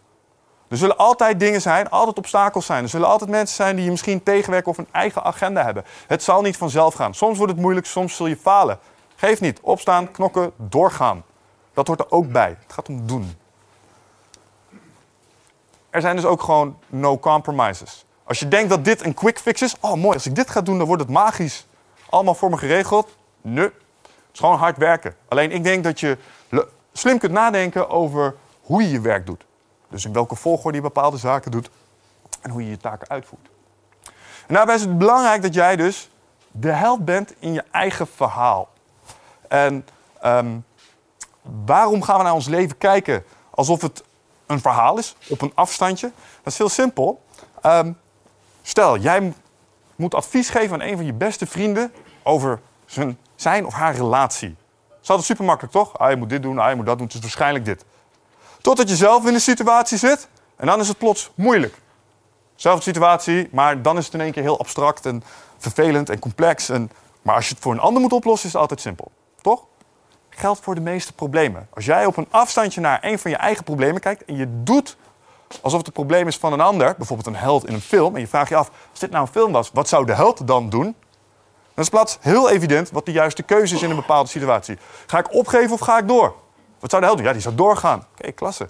Er 0.69 0.77
zullen 0.77 0.97
altijd 0.97 1.41
dingen 1.41 1.61
zijn, 1.61 1.91
altijd 1.91 2.19
obstakels 2.19 2.67
zijn. 2.67 2.83
Er 2.83 2.89
zullen 2.89 3.09
altijd 3.09 3.31
mensen 3.31 3.57
zijn 3.57 3.77
die 3.77 3.85
je 3.85 3.91
misschien 3.91 4.23
tegenwerken 4.23 4.71
of 4.71 4.79
een 4.79 4.89
eigen 4.93 5.25
agenda 5.25 5.65
hebben. 5.65 5.85
Het 6.07 6.23
zal 6.23 6.43
niet 6.43 6.57
vanzelf 6.57 6.95
gaan. 6.95 7.15
Soms 7.15 7.37
wordt 7.37 7.53
het 7.53 7.61
moeilijk, 7.61 7.87
soms 7.87 8.17
zul 8.17 8.27
je 8.27 8.37
falen. 8.37 8.79
Geef 9.17 9.41
niet. 9.41 9.61
Opstaan, 9.61 10.11
knokken, 10.11 10.53
doorgaan. 10.57 11.25
Dat 11.79 11.87
hoort 11.87 12.01
er 12.01 12.11
ook 12.11 12.33
bij. 12.33 12.57
Het 12.63 12.73
gaat 12.73 12.89
om 12.89 13.07
doen. 13.07 13.37
Er 15.91 16.01
zijn 16.01 16.17
dus 16.17 16.25
ook 16.25 16.43
gewoon 16.43 16.79
no 16.87 17.19
compromises. 17.19 18.05
Als 18.25 18.39
je 18.39 18.49
denkt 18.49 18.69
dat 18.69 18.85
dit 18.85 19.05
een 19.05 19.15
quick 19.15 19.39
fix 19.39 19.63
is, 19.63 19.77
oh 19.81 19.95
mooi, 19.95 20.15
als 20.15 20.27
ik 20.27 20.35
dit 20.35 20.51
ga 20.51 20.61
doen, 20.61 20.79
dan 20.79 20.87
wordt 20.87 21.03
het 21.03 21.11
magisch. 21.11 21.67
Allemaal 22.11 22.35
voor 22.35 22.51
me 22.51 22.57
geregeld. 22.57 23.17
Nee, 23.41 23.65
het 23.65 23.73
is 24.33 24.39
gewoon 24.39 24.59
hard 24.59 24.77
werken. 24.77 25.15
Alleen 25.29 25.53
ik 25.53 25.63
denk 25.63 25.85
dat 25.85 26.01
je 26.01 26.19
slim 26.93 27.19
kunt 27.19 27.33
nadenken 27.33 27.91
over 27.91 28.35
hoe 28.63 28.83
je 28.83 28.91
je 28.91 29.01
werk 29.01 29.27
doet. 29.27 29.45
Dus 29.89 30.05
in 30.05 30.13
welke 30.13 30.35
volgorde 30.35 30.77
je 30.77 30.83
bepaalde 30.83 31.17
zaken 31.17 31.51
doet 31.51 31.71
en 32.41 32.51
hoe 32.51 32.65
je 32.65 32.71
je 32.71 32.77
taken 32.77 33.09
uitvoert. 33.09 33.49
En 34.47 34.55
daarbij 34.55 34.75
is 34.75 34.81
het 34.81 34.99
belangrijk 34.99 35.43
dat 35.43 35.55
jij 35.55 35.77
dus 35.77 36.11
de 36.51 36.71
held 36.73 37.05
bent 37.05 37.35
in 37.39 37.53
je 37.53 37.65
eigen 37.71 38.07
verhaal. 38.07 38.69
En 39.49 39.87
ehm, 40.21 40.57
waarom 41.65 42.03
gaan 42.03 42.17
we 42.17 42.23
naar 42.23 42.33
ons 42.33 42.47
leven 42.47 42.79
kijken 42.79 43.25
alsof 43.51 43.81
het 43.81 44.03
een 44.47 44.61
verhaal 44.61 44.99
is 44.99 45.17
op 45.29 45.41
een 45.41 45.53
afstandje? 45.55 46.13
Dat 46.43 46.53
is 46.53 46.59
heel 46.59 46.69
simpel. 46.69 47.23
Ehm, 47.63 47.93
stel, 48.63 48.99
jij 48.99 49.33
moet 49.97 50.15
advies 50.15 50.49
geven 50.49 50.73
aan 50.73 50.89
een 50.89 50.97
van 50.97 51.07
je 51.07 51.13
beste 51.13 51.47
vrienden 51.47 51.93
over 52.23 52.61
zijn, 52.87 53.19
zijn 53.37 53.67
of 53.67 53.73
haar 53.73 53.95
relatie. 53.95 54.57
Dat 54.89 54.99
is 55.03 55.09
altijd 55.09 55.27
super 55.27 55.45
makkelijk, 55.45 55.73
toch? 55.73 55.99
Ah, 55.99 56.11
je 56.11 56.17
moet 56.17 56.29
dit 56.29 56.43
doen, 56.43 56.59
ah, 56.59 56.69
je 56.69 56.77
moet 56.77 56.87
dat 56.87 56.99
doen, 56.99 57.07
het 57.07 57.15
is 57.15 57.23
waarschijnlijk 57.23 57.65
dit. 57.65 57.85
Totdat 58.61 58.89
je 58.89 58.97
zelf 58.97 59.27
in 59.27 59.35
een 59.35 59.41
situatie 59.41 59.99
zit 59.99 60.29
en 60.57 60.67
dan 60.67 60.81
is 60.81 60.89
het 60.89 60.99
plots 60.99 61.31
moeilijk. 61.35 61.79
Zelfde 62.55 62.83
situatie, 62.83 63.49
maar 63.53 63.83
dan 63.83 63.99
is 63.99 64.05
het 64.05 64.15
in 64.15 64.21
één 64.21 64.33
keer 64.33 64.43
heel 64.43 64.59
abstract 64.59 65.07
en 65.07 65.23
vervelend 65.59 66.11
en 66.11 66.19
complex. 66.19 66.69
En, 66.69 66.91
maar 67.23 67.35
als 67.35 67.49
je 67.49 67.55
het 67.55 67.63
voor 67.63 67.73
een 67.73 67.81
ander 67.81 68.03
moet 68.03 68.13
oplossen, 68.13 68.47
is 68.47 68.53
het 68.53 68.61
altijd 68.61 68.81
simpel. 68.81 69.11
Toch? 69.41 69.65
Geldt 70.39 70.61
voor 70.61 70.75
de 70.75 70.81
meeste 70.81 71.13
problemen. 71.13 71.69
Als 71.75 71.85
jij 71.85 72.07
op 72.07 72.17
een 72.17 72.27
afstandje 72.31 72.81
naar 72.81 72.99
een 73.03 73.19
van 73.19 73.31
je 73.31 73.37
eigen 73.37 73.65
problemen 73.65 74.01
kijkt 74.01 74.25
en 74.25 74.37
je 74.37 74.63
doet 74.63 74.97
alsof 75.63 75.79
het 75.79 75.87
een 75.87 75.93
probleem 75.93 76.27
is 76.27 76.37
van 76.37 76.53
een 76.53 76.61
ander, 76.61 76.95
bijvoorbeeld 76.97 77.29
een 77.29 77.43
held 77.43 77.67
in 77.67 77.75
een 77.75 77.81
film, 77.81 78.15
en 78.15 78.21
je 78.21 78.27
vraagt 78.27 78.49
je 78.49 78.57
af, 78.57 78.71
als 78.91 78.99
dit 78.99 79.11
nou 79.11 79.27
een 79.27 79.33
film 79.33 79.53
was, 79.53 79.71
wat 79.73 79.89
zou 79.89 80.07
de 80.07 80.15
held 80.15 80.47
dan 80.47 80.69
doen? 80.69 80.95
Dan 81.75 81.85
is 81.85 81.89
plaats 81.89 82.19
heel 82.21 82.51
evident 82.51 82.91
wat 82.91 83.07
de 83.07 83.13
juiste 83.13 83.43
keuze 83.43 83.75
is 83.75 83.83
in 83.83 83.91
een 83.91 83.97
bepaalde 83.97 84.29
situatie. 84.29 84.79
Ga 85.07 85.19
ik 85.19 85.35
opgeven 85.35 85.73
of 85.73 85.81
ga 85.81 85.99
ik 85.99 86.09
door? 86.09 86.35
Wat 86.79 86.91
zou 86.91 87.03
de 87.03 87.09
held 87.09 87.19
doen? 87.19 87.27
Ja, 87.27 87.33
die 87.33 87.43
zou 87.43 87.55
doorgaan. 87.55 88.07
Oké, 88.19 88.33
klasse. 88.33 88.69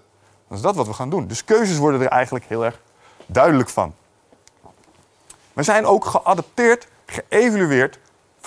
Dan 0.49 0.57
is 0.57 0.63
dat 0.63 0.77
wat 0.77 0.87
we 0.87 0.93
gaan 0.93 1.11
doen. 1.11 1.27
Dus 1.27 1.45
keuzes 1.45 1.79
worden 1.79 2.01
er 2.01 2.09
eigenlijk 2.09 2.45
heel 2.49 2.65
erg 2.65 2.81
duidelijk 3.27 3.69
van. 3.69 3.95
We 5.53 5.63
zijn 5.63 5.87
ook 5.87 6.05
geadapteerd, 6.05 6.89
geëvalueerd 7.07 7.99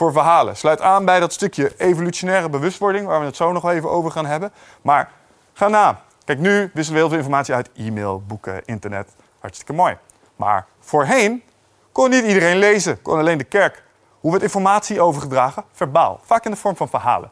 voor 0.01 0.11
verhalen. 0.11 0.57
Sluit 0.57 0.81
aan 0.81 1.05
bij 1.05 1.19
dat 1.19 1.33
stukje 1.33 1.73
evolutionaire 1.77 2.49
bewustwording, 2.49 3.05
waar 3.05 3.19
we 3.19 3.25
het 3.25 3.35
zo 3.35 3.51
nog 3.51 3.69
even 3.69 3.89
over 3.89 4.11
gaan 4.11 4.25
hebben. 4.25 4.51
Maar 4.81 5.11
ga 5.53 5.67
na. 5.67 6.01
Kijk, 6.25 6.39
nu 6.39 6.71
wisselen 6.73 6.93
we 6.93 6.99
heel 6.99 7.09
veel 7.09 7.17
informatie 7.17 7.53
uit 7.53 7.69
e-mail, 7.75 8.23
boeken, 8.27 8.65
internet. 8.65 9.09
Hartstikke 9.39 9.73
mooi. 9.73 9.97
Maar 10.35 10.65
voorheen 10.79 11.43
kon 11.91 12.09
niet 12.09 12.23
iedereen 12.23 12.57
lezen, 12.57 13.01
kon 13.01 13.17
alleen 13.17 13.37
de 13.37 13.43
kerk. 13.43 13.83
Hoe 14.19 14.31
werd 14.31 14.43
informatie 14.43 15.01
overgedragen? 15.01 15.63
Verbaal. 15.71 16.19
Vaak 16.23 16.45
in 16.45 16.51
de 16.51 16.57
vorm 16.57 16.75
van 16.75 16.89
verhalen. 16.89 17.31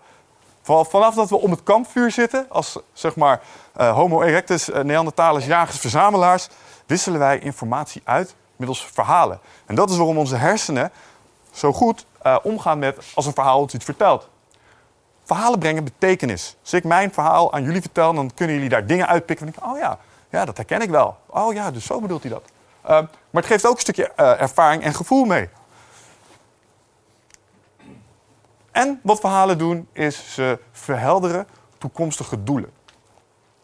Vanaf 0.61 1.15
dat 1.15 1.29
we 1.29 1.35
om 1.35 1.51
het 1.51 1.63
kampvuur 1.63 2.11
zitten, 2.11 2.45
als 2.49 2.79
zeg 2.93 3.15
maar 3.15 3.41
uh, 3.79 3.93
Homo 3.93 4.21
erectus, 4.21 4.69
uh, 4.69 5.39
jagers, 5.39 5.79
verzamelaars, 5.79 6.49
wisselen 6.85 7.19
wij 7.19 7.39
informatie 7.39 8.01
uit 8.05 8.35
middels 8.55 8.85
verhalen. 8.93 9.39
En 9.65 9.75
dat 9.75 9.89
is 9.89 9.97
waarom 9.97 10.17
onze 10.17 10.35
hersenen 10.35 10.91
zo 11.51 11.73
goed 11.73 12.05
uh, 12.25 12.37
omgaan 12.43 12.79
met 12.79 12.97
als 13.13 13.25
een 13.25 13.33
verhaal 13.33 13.59
ons 13.59 13.73
iets 13.73 13.85
vertelt. 13.85 14.29
Verhalen 15.23 15.59
brengen 15.59 15.83
betekenis. 15.83 16.55
Als 16.61 16.73
ik 16.73 16.83
mijn 16.83 17.13
verhaal 17.13 17.53
aan 17.53 17.63
jullie 17.63 17.81
vertel, 17.81 18.13
dan 18.13 18.31
kunnen 18.35 18.55
jullie 18.55 18.69
daar 18.69 18.85
dingen 18.85 19.07
uitpikken. 19.07 19.47
En 19.47 19.53
denken, 19.53 19.71
oh 19.71 19.79
ja, 19.79 19.99
ja, 20.29 20.45
dat 20.45 20.57
herken 20.57 20.81
ik 20.81 20.89
wel. 20.89 21.17
Oh 21.25 21.53
ja, 21.53 21.71
dus 21.71 21.85
zo 21.85 22.01
bedoelt 22.01 22.23
hij 22.23 22.31
dat. 22.31 22.43
maar 23.29 23.41
het 23.41 23.45
geeft 23.45 23.65
ook 23.65 23.75
een 23.75 23.79
stukje 23.79 24.07
ervaring 24.15 24.83
en 24.83 24.93
gevoel 24.93 25.25
mee. 25.25 25.49
En 28.71 28.99
wat 29.03 29.19
verhalen 29.19 29.57
doen, 29.57 29.87
is 29.93 30.33
ze 30.33 30.59
verhelderen 30.71 31.47
toekomstige 31.77 32.43
doelen. 32.43 32.71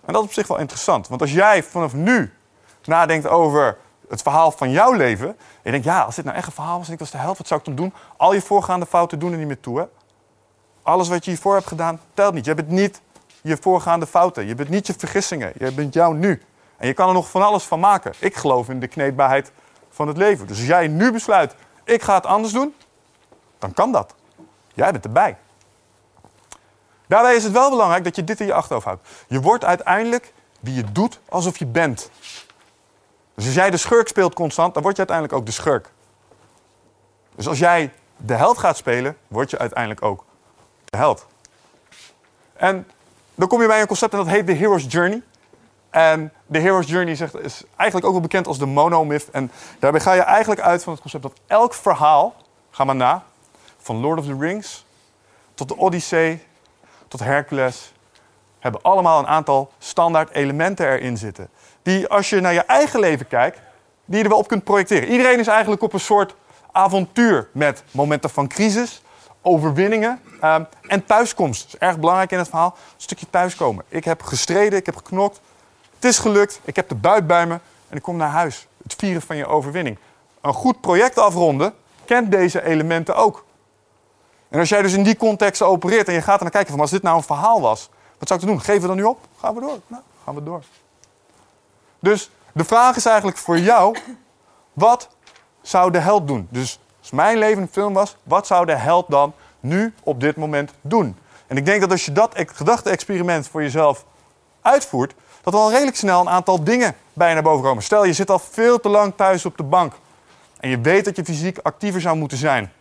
En 0.06 0.13
dat 0.13 0.21
is 0.21 0.28
op 0.28 0.34
zich 0.34 0.48
wel 0.48 0.58
interessant. 0.58 1.08
Want 1.08 1.21
als 1.21 1.32
jij 1.32 1.63
vanaf 1.63 1.93
nu 1.93 2.34
nadenkt 2.84 3.28
over 3.28 3.78
het 4.10 4.22
verhaal 4.22 4.52
van 4.52 4.72
jouw 4.72 4.94
leven. 4.94 5.28
En 5.28 5.36
je 5.63 5.72
denkt, 5.72 5.86
ja, 5.86 6.02
als 6.02 6.15
dit 6.15 6.26
nou 6.26 6.38
echt 6.38 6.48
een 6.48 6.54
verhaal 6.54 6.78
was 6.78 6.88
en 6.88 6.94
ik 6.94 7.00
was 7.00 7.12
de 7.12 7.18
helft, 7.18 7.38
wat 7.38 7.48
zou 7.48 7.60
ik 7.60 7.65
dan 7.65 7.76
doen? 7.76 7.94
Al 8.18 8.34
je 8.34 8.41
voorgaande 8.41 8.86
fouten 8.86 9.20
doen 9.20 9.32
er 9.32 9.38
niet 9.38 9.48
meer 9.48 9.60
toe. 9.60 9.80
Hè? 9.80 9.86
Alles 10.84 11.08
wat 11.08 11.26
je 11.26 11.32
hiervoor 11.32 11.54
hebt 11.54 11.68
gedaan, 11.68 12.00
telt 12.13 12.34
niet. 12.34 12.46
Je 12.46 12.54
bent 12.54 12.70
niet 12.70 13.02
je 13.41 13.58
voorgaande 13.62 14.08
fouten. 14.08 14.48
Je 14.48 14.56
bent 14.56 14.70
niet 14.70 14.88
je 14.88 14.94
vergissingen. 14.98 15.54
Je 15.58 15.72
bent 15.72 15.94
jou 15.94 16.15
nu. 16.15 16.41
En 16.78 16.88
je 16.88 16.94
kan 16.94 17.08
er 17.08 17.13
nog 17.13 17.30
van 17.30 17.41
alles 17.41 17.63
van 17.63 17.80
maken. 17.80 18.13
Ik 18.20 18.36
geloof 18.36 18.70
in 18.70 18.80
de 18.80 18.88
kneedbaarheid 18.88 19.52
van 19.89 20.08
het 20.08 20.18
leven. 20.18 20.48
Dus 20.48 20.58
als 20.58 20.68
jij 20.68 20.88
nu 20.88 21.12
besluit, 21.12 21.56
ik 21.84 22.02
ga 22.02 22.13
het 22.15 22.26
anders 22.26 22.54
doen, 22.54 22.76
dan 23.60 23.74
kan 23.74 23.91
dat. 23.91 24.15
Jij 24.74 24.91
bent 24.91 25.06
erbij. 25.06 25.38
Daarbij 27.08 27.36
is 27.36 27.44
het 27.44 27.52
wel 27.52 27.70
belangrijk 27.70 28.04
dat 28.04 28.15
je 28.15 28.24
dit 28.24 28.39
in 28.39 28.46
je 28.46 28.54
achterhoofd 28.54 28.86
houdt. 28.86 29.08
Je 29.28 29.41
wordt 29.41 29.65
uiteindelijk 29.65 30.34
wie 30.60 30.74
je 30.74 30.91
doet 30.91 31.20
alsof 31.30 31.58
je 31.58 31.65
bent. 31.65 32.10
Dus 33.36 33.45
als 33.45 33.54
jij 33.54 33.69
de 33.69 33.78
schurk 33.78 34.08
speelt 34.08 34.34
constant, 34.34 34.74
dan 34.74 34.84
word 34.84 34.95
je 34.95 35.08
uiteindelijk 35.08 35.39
ook 35.39 35.45
de 35.45 35.52
schurk. 35.52 35.89
Dus 37.36 37.48
als 37.48 37.60
jij 37.60 37.93
de 38.17 38.34
held 38.34 38.58
gaat 38.58 38.78
spelen, 38.78 39.17
word 39.28 39.50
je 39.50 39.58
uiteindelijk 39.58 40.02
ook 40.02 40.26
de 40.86 40.98
held. 40.98 41.26
En 42.54 42.88
dan 43.36 43.48
kom 43.48 43.62
je 43.62 43.67
bij 43.67 43.82
een 43.82 43.88
concept 43.88 44.12
en 44.12 44.17
dat 44.17 44.28
heet 44.28 44.48
de 44.48 44.54
Hero's 44.54 44.86
Journey. 44.88 45.21
En 45.89 46.34
de 46.45 46.60
Hero's 46.60 46.88
Journey 46.88 47.12
is 47.41 47.63
eigenlijk 47.76 48.06
ook 48.06 48.12
wel 48.12 48.21
bekend 48.21 48.48
als 48.48 48.60
de 48.60 48.65
monomyth. 48.65 49.30
En 49.32 49.52
daarbij 49.80 50.02
ga 50.02 50.13
je 50.13 50.21
eigenlijk 50.21 50.62
uit 50.62 50.84
van 50.84 50.93
het 50.93 51.02
concept 51.02 51.24
dat 51.24 51.39
elk 51.48 51.74
verhaal, 51.74 52.36
ga 52.71 52.84
maar 52.84 52.95
na, 52.95 53.24
van 53.78 54.00
Lord 54.00 54.19
of 54.19 54.26
the 54.26 54.36
Rings 54.39 54.86
tot 55.56 55.67
de 55.67 55.78
Odyssee, 55.78 56.43
tot 57.08 57.19
Hercules, 57.19 57.93
hebben 58.60 58.82
allemaal 58.82 59.19
een 59.19 59.28
aantal 59.28 59.71
standaard 59.80 60.30
elementen 60.30 60.88
erin 60.88 61.17
zitten. 61.17 61.50
Die 61.86 62.08
als 62.08 62.30
je 62.30 62.39
naar 62.39 62.54
je 62.54 62.62
eigen 62.62 63.00
leven 63.00 63.28
kijkt, 63.28 63.60
die 64.06 64.17
je 64.17 64.24
er 64.24 64.30
wel 64.30 64.38
op 64.38 64.48
kunt 64.48 64.63
projecteren. 64.63 65.10
Iedereen 65.10 65.39
is 65.39 65.48
eigenlijk 65.48 65.82
op 65.82 65.93
een 65.93 66.00
soort 66.00 66.36
avontuur 66.71 67.50
met 67.52 67.84
momenten 67.91 68.30
van 68.30 68.48
crisis, 68.48 69.02
overwinningen 69.41 70.21
ehm, 70.41 70.63
en 70.82 71.06
thuiskomst. 71.06 71.63
Dat 71.63 71.74
is 71.74 71.88
erg 71.88 72.00
belangrijk 72.00 72.32
in 72.32 72.38
het 72.38 72.50
verhaal. 72.50 72.76
Een 72.78 73.02
stukje 73.02 73.30
thuiskomen. 73.30 73.86
Ik 73.88 74.06
heb 74.06 74.21
gestreden, 74.21 74.80
ik 74.80 74.86
heb 74.86 74.95
geknokt. 74.95 75.39
Het 75.95 76.06
is 76.06 76.19
gelukt, 76.19 76.60
ik 76.63 76.76
heb 76.76 76.89
de 76.89 76.95
buit 76.95 77.28
bij 77.28 77.48
me 77.48 77.60
en 77.89 77.98
ik 77.98 78.02
kom 78.02 78.17
naar 78.17 78.30
huis. 78.30 78.67
Het 78.84 78.95
vieren 78.98 79.21
van 79.21 79.36
je 79.36 79.45
overwinning. 79.45 79.98
Een 80.41 80.54
goed 80.54 80.82
project 80.82 81.17
afronden 81.17 81.74
kent 82.06 82.32
deze 82.32 82.63
elementen 82.63 83.15
ook. 83.15 83.45
En 84.50 84.60
als 84.60 84.69
jij 84.69 84.82
dus 84.82 84.93
in 84.93 85.04
die 85.04 85.17
context 85.17 85.62
opereert 85.62 86.08
en 86.08 86.13
je 86.13 86.21
gaat 86.21 86.38
er 86.38 86.43
naar 86.43 86.52
kijken 86.52 86.71
van 86.71 86.80
als 86.80 86.91
dit 86.91 87.02
nou 87.02 87.17
een 87.17 87.24
verhaal 87.24 87.62
was, 87.62 87.89
wat 88.17 88.28
zou 88.28 88.39
ik 88.39 88.45
dan 88.45 88.56
doen? 88.56 88.65
Geven 88.65 88.82
we 88.82 88.88
dan 88.88 88.98
nu 88.98 89.04
op? 89.04 89.19
Gaan 89.39 89.54
we 89.56 89.62
door? 89.62 89.80
Nou, 89.88 90.04
gaan 90.24 90.36
we 90.36 90.43
door. 90.43 90.63
Dus 92.06 92.30
de 92.52 92.63
vraag 92.63 92.96
is 92.96 93.06
eigenlijk 93.06 93.38
voor 93.38 93.60
jou, 93.60 93.98
wat 94.74 95.10
zou 95.62 95.91
de 95.91 96.00
held 96.00 96.28
doen? 96.28 96.48
Dus 96.50 96.80
als 97.00 97.12
mijn 97.12 97.38
leven 97.38 97.62
een 97.62 97.70
film 97.72 97.94
was, 97.94 98.15
wat 98.24 98.48
zou 98.48 98.65
de 98.65 98.76
held 98.76 99.10
dan 99.10 99.34
nu 99.60 99.94
op 100.04 100.20
dit 100.20 100.36
moment 100.36 100.72
doen? 100.82 101.18
En 101.48 101.58
ik 101.58 101.65
denk 101.65 101.82
dat 101.82 101.91
als 101.91 102.06
je 102.06 102.12
dat 102.12 102.34
gedachte-experiment 102.36 103.48
voor 103.48 103.62
jezelf 103.62 104.06
uitvoert, 104.62 105.13
dat 105.41 105.54
er 105.54 105.60
al 105.60 105.72
redelijk 105.72 105.98
snel 105.98 106.22
een 106.22 106.30
aantal 106.30 106.63
dingen 106.63 106.96
bij 107.13 107.28
je 107.28 107.34
naar 107.34 107.44
boven 107.44 107.63
komen. 107.63 107.84
Stel, 107.84 108.06
je 108.06 108.13
zit 108.13 108.30
al 108.30 108.39
veel 108.39 108.80
te 108.80 108.89
lang 108.89 109.13
thuis 109.15 109.46
op 109.46 109.58
de 109.58 109.63
bank 109.63 109.94
en 110.60 110.70
je 110.70 110.80
weet 110.80 111.06
dat 111.06 111.15
je 111.15 111.26
fysiek 111.26 111.58
actiever 111.58 112.02
zou 112.02 112.18
moeten 112.18 112.38
zijn. 112.38 112.72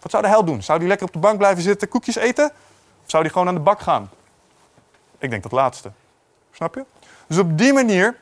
Wat 0.00 0.10
zou 0.10 0.22
de 0.22 0.28
held 0.28 0.46
doen? 0.46 0.62
Zou 0.62 0.78
die 0.78 0.88
lekker 0.88 1.06
op 1.06 1.12
de 1.12 1.18
bank 1.18 1.38
blijven 1.38 1.62
zitten, 1.62 1.88
koekjes 1.88 2.16
eten? 2.16 2.44
Of 3.04 3.10
zou 3.10 3.22
die 3.22 3.32
gewoon 3.32 3.48
aan 3.48 3.54
de 3.54 3.60
bak 3.60 3.80
gaan? 3.80 4.10
Ik 5.18 5.30
denk 5.30 5.42
dat 5.42 5.52
laatste. 5.52 5.92
Snap 6.52 6.74
je? 6.74 6.84
Dus 7.26 7.38
op 7.38 7.58
die 7.58 7.72
manier 7.72 8.20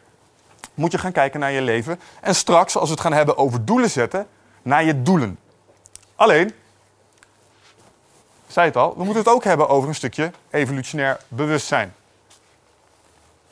moet 0.75 0.93
je 0.93 0.99
gaan 0.99 1.13
kijken 1.13 1.41
naar 1.41 1.51
je 1.51 1.63
leven. 1.63 2.01
En 2.21 2.35
straks, 2.35 2.77
als 2.77 2.85
we 2.85 2.95
het 2.95 3.01
gaan 3.01 3.13
hebben 3.13 3.37
over 3.37 3.65
doelen 3.65 3.91
zetten, 3.91 4.27
naar 4.63 4.85
je 4.85 5.03
doelen. 5.03 5.39
Alleen, 6.15 6.53
zei 8.47 8.67
het 8.67 8.77
al, 8.77 8.95
we 8.97 9.05
moeten 9.05 9.23
het 9.23 9.33
ook 9.33 9.45
hebben 9.45 9.69
over 9.69 9.89
een 9.89 9.95
stukje 9.95 10.31
evolutionair 10.51 11.21
bewustzijn. 11.29 11.95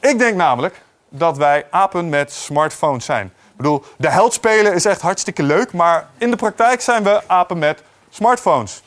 Ik 0.01 0.19
denk 0.19 0.37
namelijk 0.37 0.83
dat 1.09 1.37
wij 1.37 1.67
apen 1.71 2.09
met 2.09 2.33
smartphones 2.33 3.05
zijn. 3.05 3.33
bedoel, 3.57 3.85
de 3.97 4.11
held 4.11 4.33
spelen 4.33 4.75
is 4.75 4.85
echt 4.85 5.01
hartstikke 5.01 5.43
leuk, 5.43 5.73
maar 5.73 6.09
in 6.19 6.31
de 6.31 6.37
praktijk 6.37 6.81
zijn 6.81 7.03
we 7.03 7.23
apen 7.27 7.59
met 7.59 7.83
smartphones. 8.11 8.83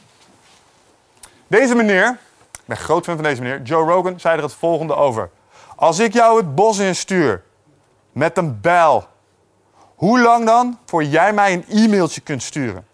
Deze 1.48 1.76
meneer, 1.76 2.18
ik 2.52 2.60
ben 2.66 2.78
groot 2.78 3.06
fan 3.06 3.16
van 3.16 3.24
deze 3.24 3.42
meneer, 3.42 3.62
Joe 3.62 3.92
Rogan, 3.92 4.20
zei 4.20 4.38
er 4.38 4.44
het 4.44 4.54
volgende 4.54 4.96
over. 4.96 5.30
Als 5.76 6.00
ik 6.00 6.14
jou 6.14 6.38
het 6.38 6.56
bos 6.56 6.78
instuur 6.78 7.44
met 8.12 8.38
een 8.38 8.62
bijl, 8.62 9.08
hoe 9.96 10.22
lang 10.22 10.46
dan 10.46 10.80
voor 10.86 11.04
jij 11.04 11.34
mij 11.34 11.54
een 11.54 11.66
e-mailtje 11.70 12.22
kunt 12.22 12.44
sturen? 12.44 12.86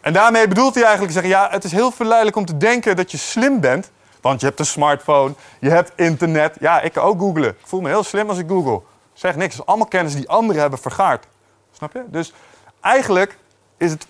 En 0.00 0.12
daarmee 0.12 0.48
bedoelt 0.48 0.74
hij 0.74 0.82
eigenlijk 0.82 1.12
zeggen, 1.12 1.30
ja, 1.30 1.48
het 1.50 1.64
is 1.64 1.72
heel 1.72 1.90
verleidelijk 1.90 2.36
om 2.36 2.44
te 2.44 2.56
denken 2.56 2.96
dat 2.96 3.10
je 3.10 3.16
slim 3.16 3.60
bent, 3.60 3.90
want 4.20 4.40
je 4.40 4.46
hebt 4.46 4.58
een 4.58 4.66
smartphone, 4.66 5.34
je 5.60 5.70
hebt 5.70 5.92
internet. 5.96 6.56
Ja, 6.60 6.80
ik 6.80 6.92
kan 6.92 7.04
ook 7.04 7.20
googlen. 7.20 7.48
Ik 7.48 7.66
voel 7.66 7.80
me 7.80 7.88
heel 7.88 8.02
slim 8.02 8.28
als 8.28 8.38
ik 8.38 8.48
google. 8.48 8.80
Zeg 9.12 9.36
niks. 9.36 9.52
Het 9.52 9.62
is 9.62 9.66
allemaal 9.66 9.86
kennis 9.86 10.14
die 10.14 10.28
anderen 10.28 10.60
hebben 10.60 10.78
vergaard. 10.78 11.26
Snap 11.72 11.92
je? 11.92 12.02
Dus 12.06 12.32
eigenlijk 12.80 13.38
is 13.76 13.90
het 13.90 14.06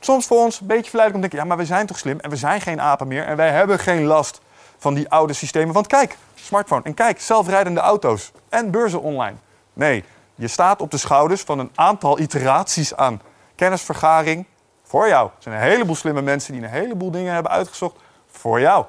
soms 0.00 0.26
voor 0.26 0.38
ons 0.38 0.60
een 0.60 0.66
beetje 0.66 0.90
verleidelijk 0.90 1.24
om 1.24 1.30
te 1.30 1.36
denken... 1.36 1.38
ja, 1.38 1.44
maar 1.44 1.66
we 1.66 1.74
zijn 1.74 1.86
toch 1.86 1.98
slim 1.98 2.18
en 2.20 2.30
we 2.30 2.36
zijn 2.36 2.60
geen 2.60 2.80
apen 2.80 3.08
meer... 3.08 3.24
en 3.24 3.36
wij 3.36 3.50
hebben 3.50 3.78
geen 3.78 4.04
last 4.04 4.40
van 4.78 4.94
die 4.94 5.08
oude 5.08 5.32
systemen. 5.32 5.74
Want 5.74 5.86
kijk, 5.86 6.16
smartphone. 6.34 6.82
En 6.84 6.94
kijk, 6.94 7.20
zelfrijdende 7.20 7.80
auto's 7.80 8.32
en 8.48 8.70
beurzen 8.70 9.00
online. 9.00 9.36
Nee, 9.76 10.04
je 10.34 10.48
staat 10.48 10.80
op 10.80 10.90
de 10.90 10.98
schouders 10.98 11.42
van 11.42 11.58
een 11.58 11.70
aantal 11.74 12.18
iteraties 12.20 12.94
aan 12.94 13.20
kennisvergaring 13.54 14.46
voor 14.82 15.08
jou. 15.08 15.26
Er 15.26 15.42
zijn 15.42 15.54
een 15.54 15.60
heleboel 15.60 15.94
slimme 15.94 16.22
mensen 16.22 16.52
die 16.52 16.62
een 16.62 16.68
heleboel 16.68 17.10
dingen 17.10 17.32
hebben 17.32 17.52
uitgezocht 17.52 17.96
voor 18.30 18.60
jou. 18.60 18.84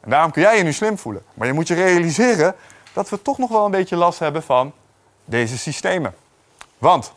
En 0.00 0.10
daarom 0.10 0.30
kun 0.30 0.42
jij 0.42 0.56
je 0.56 0.62
nu 0.62 0.72
slim 0.72 0.98
voelen. 0.98 1.22
Maar 1.34 1.46
je 1.46 1.52
moet 1.52 1.68
je 1.68 1.74
realiseren 1.74 2.54
dat 2.92 3.08
we 3.08 3.22
toch 3.22 3.38
nog 3.38 3.50
wel 3.50 3.64
een 3.64 3.70
beetje 3.70 3.96
last 3.96 4.18
hebben 4.18 4.42
van 4.42 4.72
deze 5.24 5.58
systemen. 5.58 6.14
Want 6.78 7.12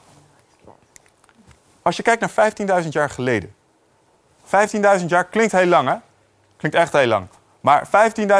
als 1.81 1.97
je 1.97 2.03
kijkt 2.03 2.35
naar 2.35 2.83
15.000 2.83 2.89
jaar 2.89 3.09
geleden. 3.09 3.55
15.000 4.99 5.05
jaar 5.07 5.25
klinkt 5.25 5.51
heel 5.51 5.65
lang, 5.65 5.87
hè? 5.87 5.95
Klinkt 6.57 6.77
echt 6.77 6.93
heel 6.93 7.07
lang. 7.07 7.27
Maar 7.61 7.87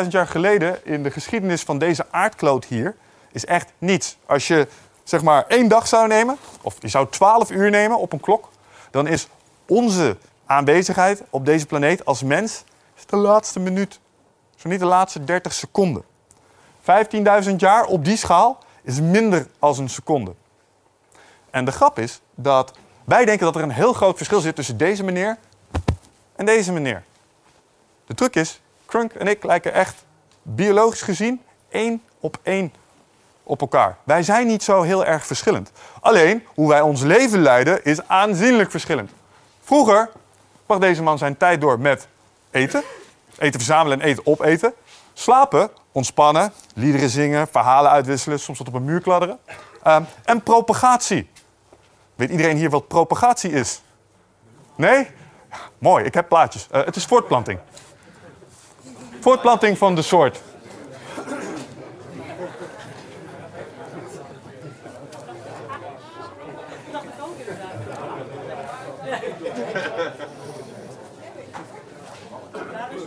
15.000 0.04 0.08
jaar 0.10 0.28
geleden 0.28 0.86
in 0.86 1.04
de 1.04 1.12
geschiedenis 1.12 1.63
van 1.63 1.78
deze 1.78 2.06
aardkloot 2.12 2.65
hier 2.65 2.95
is 3.36 3.45
echt 3.45 3.71
niets. 3.78 4.17
Als 4.26 4.48
je 4.48 4.67
zeg 5.04 5.21
maar 5.21 5.45
één 5.48 5.67
dag 5.67 5.88
zou 5.88 6.08
nemen, 6.08 6.38
of 6.62 6.76
je 6.80 6.88
zou 6.88 7.08
12 7.10 7.52
uur 7.52 7.69
nemen 7.69 7.98
op 7.98 8.13
een 8.13 8.19
klok, 8.19 8.50
dan 8.91 9.08
is 9.08 9.28
onze 9.67 10.17
aanwezigheid 10.45 11.24
op 11.30 11.45
deze 11.45 11.65
planeet 11.65 12.06
als 12.06 12.24
mens 12.24 12.63
de 13.06 13.15
laatste 13.15 13.60
minuut. 13.60 14.00
Zo 14.56 14.69
niet 14.69 14.80
de 14.80 14.86
laatste 14.86 15.24
30 15.24 15.54
seconden. 15.54 16.04
15.000 17.43 17.56
jaar 17.58 17.86
op 17.86 18.06
die 18.06 18.17
schaal 18.17 18.58
is 18.82 19.00
minder 19.00 19.48
als 19.60 19.78
een 19.78 19.89
seconde. 19.89 20.34
En 21.50 21.65
de 21.65 21.71
grap 21.71 22.00
is 22.00 22.21
dat 22.36 22.74
wij 23.04 23.26
denken 23.26 23.45
dat 23.45 23.56
er 23.56 23.62
een 23.62 23.71
heel 23.71 23.93
groot 23.93 24.17
verschil 24.17 24.39
zit 24.39 24.56
tussen 24.56 24.78
deze 24.78 25.04
meneer 25.04 25.38
en 26.36 26.45
deze 26.45 26.71
meneer. 26.71 27.04
De 28.06 28.13
truc 28.13 28.36
is, 28.36 28.62
Crunk 28.86 29.13
en 29.13 29.28
ik 29.28 29.43
lijken 29.43 29.74
echt 29.74 30.06
biologisch 30.41 31.02
gezien 31.02 31.41
één 31.69 32.02
op 32.19 32.38
één 32.43 32.74
op 33.45 33.62
elkaar. 33.62 33.97
Wij 34.03 34.23
zijn 34.23 34.47
niet 34.47 34.63
zo 34.63 34.81
heel 34.81 35.05
erg 35.05 35.25
verschillend. 35.25 35.71
Alleen 35.99 36.43
hoe 36.47 36.67
wij 36.69 36.81
ons 36.81 37.01
leven 37.01 37.41
leiden 37.41 37.84
is 37.84 38.08
aanzienlijk 38.08 38.71
verschillend. 38.71 39.12
Vroeger 39.62 40.10
bracht 40.65 40.81
deze 40.81 41.03
man 41.03 41.17
zijn 41.17 41.38
tijd 41.38 41.62
door 41.62 41.79
met 41.79 42.08
eten, 42.51 42.84
eten 43.38 43.60
verzamelen 43.60 44.01
en 44.01 44.08
eten 44.08 44.25
opeten, 44.25 44.73
slapen, 45.13 45.69
ontspannen, 45.91 46.53
liederen 46.73 47.10
zingen, 47.10 47.47
verhalen 47.47 47.91
uitwisselen, 47.91 48.39
soms 48.39 48.58
wat 48.58 48.67
op 48.67 48.73
een 48.73 48.86
muur 48.86 49.01
kladderen. 49.01 49.39
Ehm, 49.84 50.03
en 50.23 50.43
propagatie. 50.43 51.29
Weet 52.15 52.29
iedereen 52.29 52.58
hier 52.58 52.69
wat 52.69 52.88
propagatie 52.88 53.51
is? 53.51 53.81
Nee? 54.75 55.08
mooi, 55.77 56.05
ik 56.05 56.13
heb 56.13 56.27
plaatjes. 56.27 56.67
Uh, 56.71 56.86
het 56.86 56.95
is 56.95 57.05
voortplanting. 57.05 57.60
Voortplanting 59.19 59.77
van 59.77 59.95
de 59.95 60.01
soort. 60.01 60.41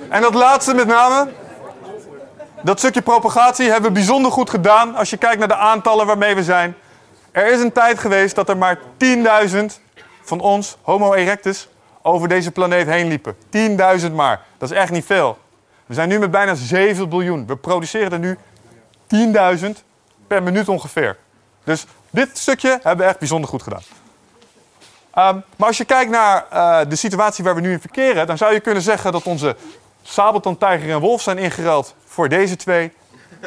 En 0.09 0.23
dat 0.23 0.35
laatste 0.35 0.75
met 0.75 0.87
name, 0.87 1.29
dat 2.63 2.79
stukje 2.79 3.03
propagatie 3.03 3.71
hebben 3.71 3.89
we 3.89 3.97
bijzonder 3.97 4.33
goed 4.33 4.51
gedaan 4.51 4.95
als 4.95 5.11
je 5.11 5.17
kijkt 5.17 5.39
naar 5.39 5.49
de 5.49 5.57
aantallen 5.57 6.07
waarmee 6.07 6.35
we 6.35 6.43
zijn. 6.43 6.75
Er 7.31 7.47
is 7.47 7.61
een 7.61 7.73
tijd 7.73 7.99
geweest 7.99 8.35
dat 8.35 8.49
er 8.49 8.57
maar 8.57 8.79
10.000 9.49 9.65
van 10.23 10.41
ons, 10.41 10.77
Homo 10.83 11.13
erectus, 11.13 11.69
over 12.03 12.29
deze 12.29 12.51
planeet 12.51 12.87
heen 12.87 13.09
liepen. 13.09 13.37
10.000 14.01 14.13
maar. 14.13 14.41
Dat 14.59 14.71
is 14.71 14.77
echt 14.77 14.91
niet 14.91 15.05
veel. 15.05 15.39
We 15.87 15.95
zijn 15.95 16.09
nu 16.09 16.19
met 16.19 16.31
bijna 16.31 16.55
7 16.55 17.09
biljoen. 17.09 17.47
We 17.47 17.57
produceren 17.57 18.13
er 18.13 18.19
nu 18.19 18.39
10.000 19.59 19.69
per 20.27 20.43
minuut 20.43 20.69
ongeveer. 20.69 21.17
Dus 21.65 21.87
dit 22.11 22.39
stukje 22.39 22.69
hebben 22.83 22.97
we 22.97 23.11
echt 23.11 23.19
bijzonder 23.19 23.51
goed 23.51 23.63
gedaan. 23.63 23.83
Um, 25.19 25.43
maar 25.57 25.69
als 25.69 25.77
je 25.77 25.85
kijkt 25.85 26.11
naar 26.11 26.47
uh, 26.53 26.81
de 26.89 26.97
situatie 26.97 27.45
waar 27.45 27.55
we 27.55 27.61
nu 27.61 27.73
in 27.73 27.81
verkeren, 27.81 28.27
dan 28.27 28.37
zou 28.37 28.53
je 28.53 28.61
kunnen 28.61 28.83
zeggen 28.83 29.13
dat 29.13 29.23
onze 29.23 29.57
sabeltandtijger 30.09 30.91
en 30.91 31.01
wolf 31.01 31.23
zijn 31.23 31.39
ingeruild 31.39 31.95
voor 32.05 32.29
deze 32.29 32.57
twee. 32.57 32.93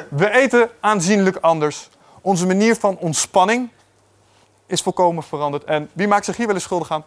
We 0.10 0.30
eten 0.32 0.70
aanzienlijk 0.80 1.36
anders. 1.36 1.90
Onze 2.22 2.46
manier 2.46 2.76
van 2.76 2.98
ontspanning 2.98 3.70
is 4.66 4.82
volkomen 4.82 5.24
veranderd. 5.24 5.64
En 5.64 5.90
wie 5.94 6.08
maakt 6.08 6.26
zich 6.26 6.38
hier 6.38 6.46
wel 6.46 6.56
eens 6.56 6.64
schuldig 6.64 6.92
aan? 6.92 7.04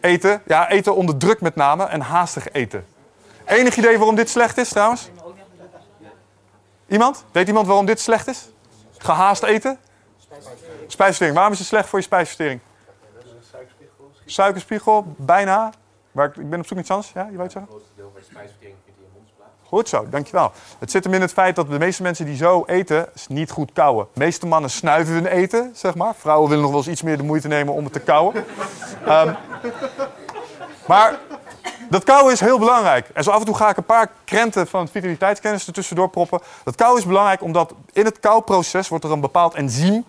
Eten. 0.00 0.42
Ja, 0.46 0.68
eten 0.70 0.96
onder 0.96 1.16
druk 1.16 1.40
met 1.40 1.54
name 1.54 1.84
en 1.84 2.00
haastig 2.00 2.52
eten. 2.52 2.86
Enig 3.44 3.76
idee 3.76 3.96
waarom 3.96 4.14
dit 4.14 4.30
slecht 4.30 4.58
is 4.58 4.68
trouwens? 4.68 5.10
Iemand? 6.88 7.24
Weet 7.32 7.48
iemand 7.48 7.66
waarom 7.66 7.86
dit 7.86 8.00
slecht 8.00 8.26
is? 8.28 8.48
Gehaast 8.98 9.42
eten? 9.42 9.78
Spijsvertering. 10.86 11.34
Waarom 11.34 11.52
is 11.52 11.58
het 11.58 11.68
slecht 11.68 11.88
voor 11.88 11.98
je 11.98 12.04
spijsvertering? 12.04 12.60
Suikerspiegel, 14.26 15.14
bijna. 15.16 15.72
Maar 16.12 16.26
ik, 16.26 16.50
ben 16.50 16.58
op 16.58 16.66
zoek 16.66 16.70
naar 16.70 16.80
iets 16.80 16.90
anders. 16.90 17.12
Ja, 17.12 17.28
je 17.30 17.36
weet 17.36 17.52
zo? 17.52 17.58
Het 17.58 17.68
grootste 17.68 17.90
deel 17.96 18.10
van 18.12 18.20
je 18.20 18.26
spijsvertering 18.30 18.76
vindt 18.84 19.00
in 19.00 19.06
je 19.06 19.10
mond 19.14 19.28
plaats. 19.36 19.52
Goed 19.62 19.88
zo, 19.88 20.08
dankjewel. 20.08 20.52
Het 20.78 20.90
zit 20.90 21.04
hem 21.04 21.14
in 21.14 21.20
het 21.20 21.32
feit 21.32 21.56
dat 21.56 21.70
de 21.70 21.78
meeste 21.78 22.02
mensen 22.02 22.24
die 22.24 22.36
zo 22.36 22.64
eten, 22.66 23.08
niet 23.28 23.50
goed 23.50 23.72
kauwen. 23.72 24.06
De 24.12 24.20
meeste 24.20 24.46
mannen 24.46 24.70
snuiven 24.70 25.14
hun 25.14 25.26
eten, 25.26 25.70
zeg 25.74 25.94
maar. 25.94 26.14
Vrouwen 26.14 26.48
willen 26.48 26.62
nog 26.62 26.72
wel 26.72 26.80
eens 26.80 26.90
iets 26.90 27.02
meer 27.02 27.16
de 27.16 27.22
moeite 27.22 27.48
nemen 27.48 27.74
om 27.74 27.84
het 27.84 27.92
te 27.92 28.00
kauwen. 28.00 28.44
um, 29.08 29.36
maar 30.88 31.18
dat 31.88 32.04
kauwen 32.04 32.32
is 32.32 32.40
heel 32.40 32.58
belangrijk. 32.58 33.08
En 33.14 33.24
zo 33.24 33.30
af 33.30 33.38
en 33.38 33.44
toe 33.44 33.54
ga 33.54 33.68
ik 33.68 33.76
een 33.76 33.84
paar 33.84 34.10
krenten 34.24 34.66
van 34.66 34.88
vitaliteitskennis 34.88 35.66
ertussendoor 35.66 36.08
proppen. 36.10 36.40
Dat 36.64 36.74
kauwen 36.74 37.00
is 37.00 37.06
belangrijk 37.06 37.42
omdat 37.42 37.74
in 37.92 38.04
het 38.04 38.20
kauwproces 38.20 38.88
wordt 38.88 39.04
er 39.04 39.10
een 39.10 39.20
bepaald 39.20 39.54
enzym 39.54 40.04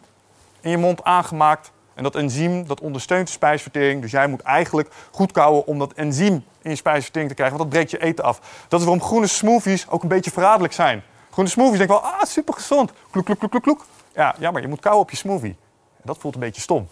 in 0.62 0.70
je 0.70 0.78
mond 0.78 1.04
aangemaakt. 1.04 1.72
En 1.94 2.04
dat 2.04 2.16
enzym 2.16 2.68
dat 2.68 2.82
ondersteunt 2.82 3.28
de 3.28 3.34
spijsvertering. 3.34 4.02
Dus 4.02 4.12
jij 4.12 4.28
moet 4.28 4.42
eigenlijk 4.42 4.90
goed 5.12 5.32
kauwen 5.32 5.68
om 5.68 5.80
dat 5.80 5.94
enzym 5.94 6.46
in 6.62 6.70
je 6.70 6.76
spijsvertering 6.76 7.30
te 7.30 7.36
krijgen. 7.36 7.58
Want 7.58 7.72
dat 7.72 7.80
breekt 7.80 7.92
je 7.92 8.08
eten 8.08 8.24
af. 8.24 8.66
Dat 8.68 8.80
is 8.80 8.86
waarom 8.86 9.04
groene 9.04 9.28
smoothies 9.28 9.90
ook 9.90 10.02
een 10.02 10.10
beetje 10.10 10.32
verraderlijk 10.32 10.74
zijn. 10.74 11.04
Groene 11.32 11.50
smoothies 11.50 11.78
denk 11.78 11.90
wel, 11.90 12.04
ah, 12.04 12.24
super 12.24 12.54
gezond. 12.54 12.92
Kloek, 13.12 13.26
kloek, 13.26 13.38
kloek, 13.38 13.52
kloek, 13.52 13.64
kloek. 13.64 13.86
Ja, 14.16 14.36
jammer, 14.40 14.62
je 14.62 14.68
moet 14.68 14.80
kauwen 14.80 15.04
op 15.04 15.10
je 15.10 15.18
smoothie. 15.18 15.56
En 15.96 16.04
dat 16.04 16.18
voelt 16.18 16.34
een 16.34 16.40
beetje 16.40 16.62
stom. 16.62 16.88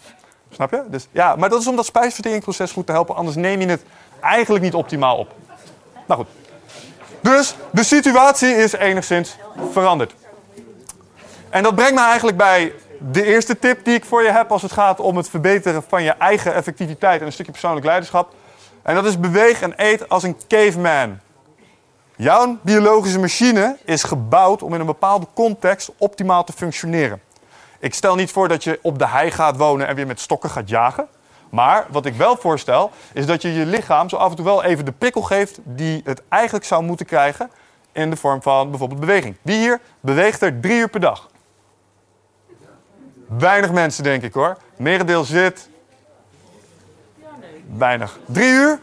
Snap 0.49 0.71
je? 0.71 0.83
Dus, 0.87 1.07
ja, 1.11 1.35
maar 1.35 1.49
dat 1.49 1.61
is 1.61 1.67
om 1.67 1.75
dat 1.75 1.85
spijsverteringsproces 1.85 2.71
goed 2.71 2.85
te 2.85 2.91
helpen. 2.91 3.15
Anders 3.15 3.35
neem 3.35 3.59
je 3.59 3.67
het 3.67 3.83
eigenlijk 4.21 4.63
niet 4.63 4.73
optimaal 4.73 5.17
op. 5.17 5.33
Nou 6.07 6.19
goed. 6.19 6.29
Dus 7.21 7.55
de 7.71 7.83
situatie 7.83 8.55
is 8.55 8.71
enigszins 8.71 9.37
veranderd. 9.71 10.15
En 11.49 11.63
dat 11.63 11.75
brengt 11.75 11.93
me 11.93 12.01
eigenlijk 12.01 12.37
bij 12.37 12.73
de 13.09 13.25
eerste 13.25 13.59
tip 13.59 13.85
die 13.85 13.93
ik 13.93 14.05
voor 14.05 14.23
je 14.23 14.31
heb 14.31 14.51
als 14.51 14.61
het 14.61 14.71
gaat 14.71 14.99
om 14.99 15.17
het 15.17 15.29
verbeteren 15.29 15.83
van 15.87 16.03
je 16.03 16.11
eigen 16.11 16.53
effectiviteit 16.53 17.19
en 17.19 17.25
een 17.25 17.31
stukje 17.31 17.51
persoonlijk 17.51 17.85
leiderschap. 17.85 18.33
En 18.81 18.95
dat 18.95 19.05
is 19.05 19.19
beweeg 19.19 19.61
en 19.61 19.73
eet 19.75 20.09
als 20.09 20.23
een 20.23 20.37
caveman. 20.47 21.19
Jouw 22.15 22.57
biologische 22.61 23.19
machine 23.19 23.77
is 23.85 24.03
gebouwd 24.03 24.63
om 24.63 24.73
in 24.73 24.79
een 24.79 24.85
bepaalde 24.85 25.27
context 25.33 25.91
optimaal 25.97 26.43
te 26.43 26.53
functioneren. 26.53 27.21
Ik 27.79 27.93
stel 27.93 28.15
niet 28.15 28.31
voor 28.31 28.47
dat 28.47 28.63
je 28.63 28.79
op 28.81 28.99
de 28.99 29.07
hei 29.07 29.31
gaat 29.31 29.57
wonen 29.57 29.87
en 29.87 29.95
weer 29.95 30.07
met 30.07 30.19
stokken 30.19 30.49
gaat 30.49 30.69
jagen. 30.69 31.07
Maar 31.49 31.85
wat 31.89 32.05
ik 32.05 32.15
wel 32.15 32.37
voorstel, 32.37 32.91
is 33.13 33.25
dat 33.25 33.41
je 33.41 33.53
je 33.53 33.65
lichaam 33.65 34.09
zo 34.09 34.15
af 34.15 34.29
en 34.29 34.35
toe 34.35 34.45
wel 34.45 34.63
even 34.63 34.85
de 34.85 34.91
prikkel 34.91 35.21
geeft 35.21 35.59
die 35.63 36.01
het 36.03 36.21
eigenlijk 36.29 36.65
zou 36.65 36.83
moeten 36.83 37.05
krijgen 37.05 37.49
in 37.91 38.09
de 38.09 38.15
vorm 38.15 38.41
van 38.41 38.69
bijvoorbeeld 38.69 38.99
beweging. 38.99 39.35
Wie 39.41 39.57
hier 39.57 39.79
beweegt 39.99 40.41
er 40.41 40.59
drie 40.59 40.79
uur 40.79 40.89
per 40.89 40.99
dag? 40.99 41.30
Weinig 43.37 43.71
mensen, 43.71 44.03
denk 44.03 44.23
ik 44.23 44.33
hoor. 44.33 44.57
Merendeel 44.77 45.23
zit. 45.23 45.69
Weinig. 47.77 48.19
Drie 48.25 48.49
uur? 48.49 48.79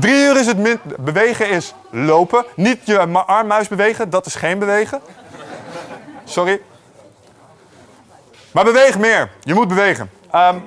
Drie 0.00 0.14
uur 0.14 0.36
is 0.36 0.46
het 0.46 0.58
min. 0.58 0.80
Bewegen 0.98 1.50
is 1.50 1.74
lopen. 1.90 2.44
Niet 2.56 2.78
je 2.84 2.98
armmuis 3.08 3.68
bewegen, 3.68 4.10
dat 4.10 4.26
is 4.26 4.34
geen 4.34 4.58
bewegen. 4.58 5.00
Sorry. 6.24 6.60
Maar 8.52 8.64
beweeg 8.64 8.98
meer. 8.98 9.30
Je 9.40 9.54
moet 9.54 9.68
bewegen. 9.68 10.10
Ehm, 10.30 10.58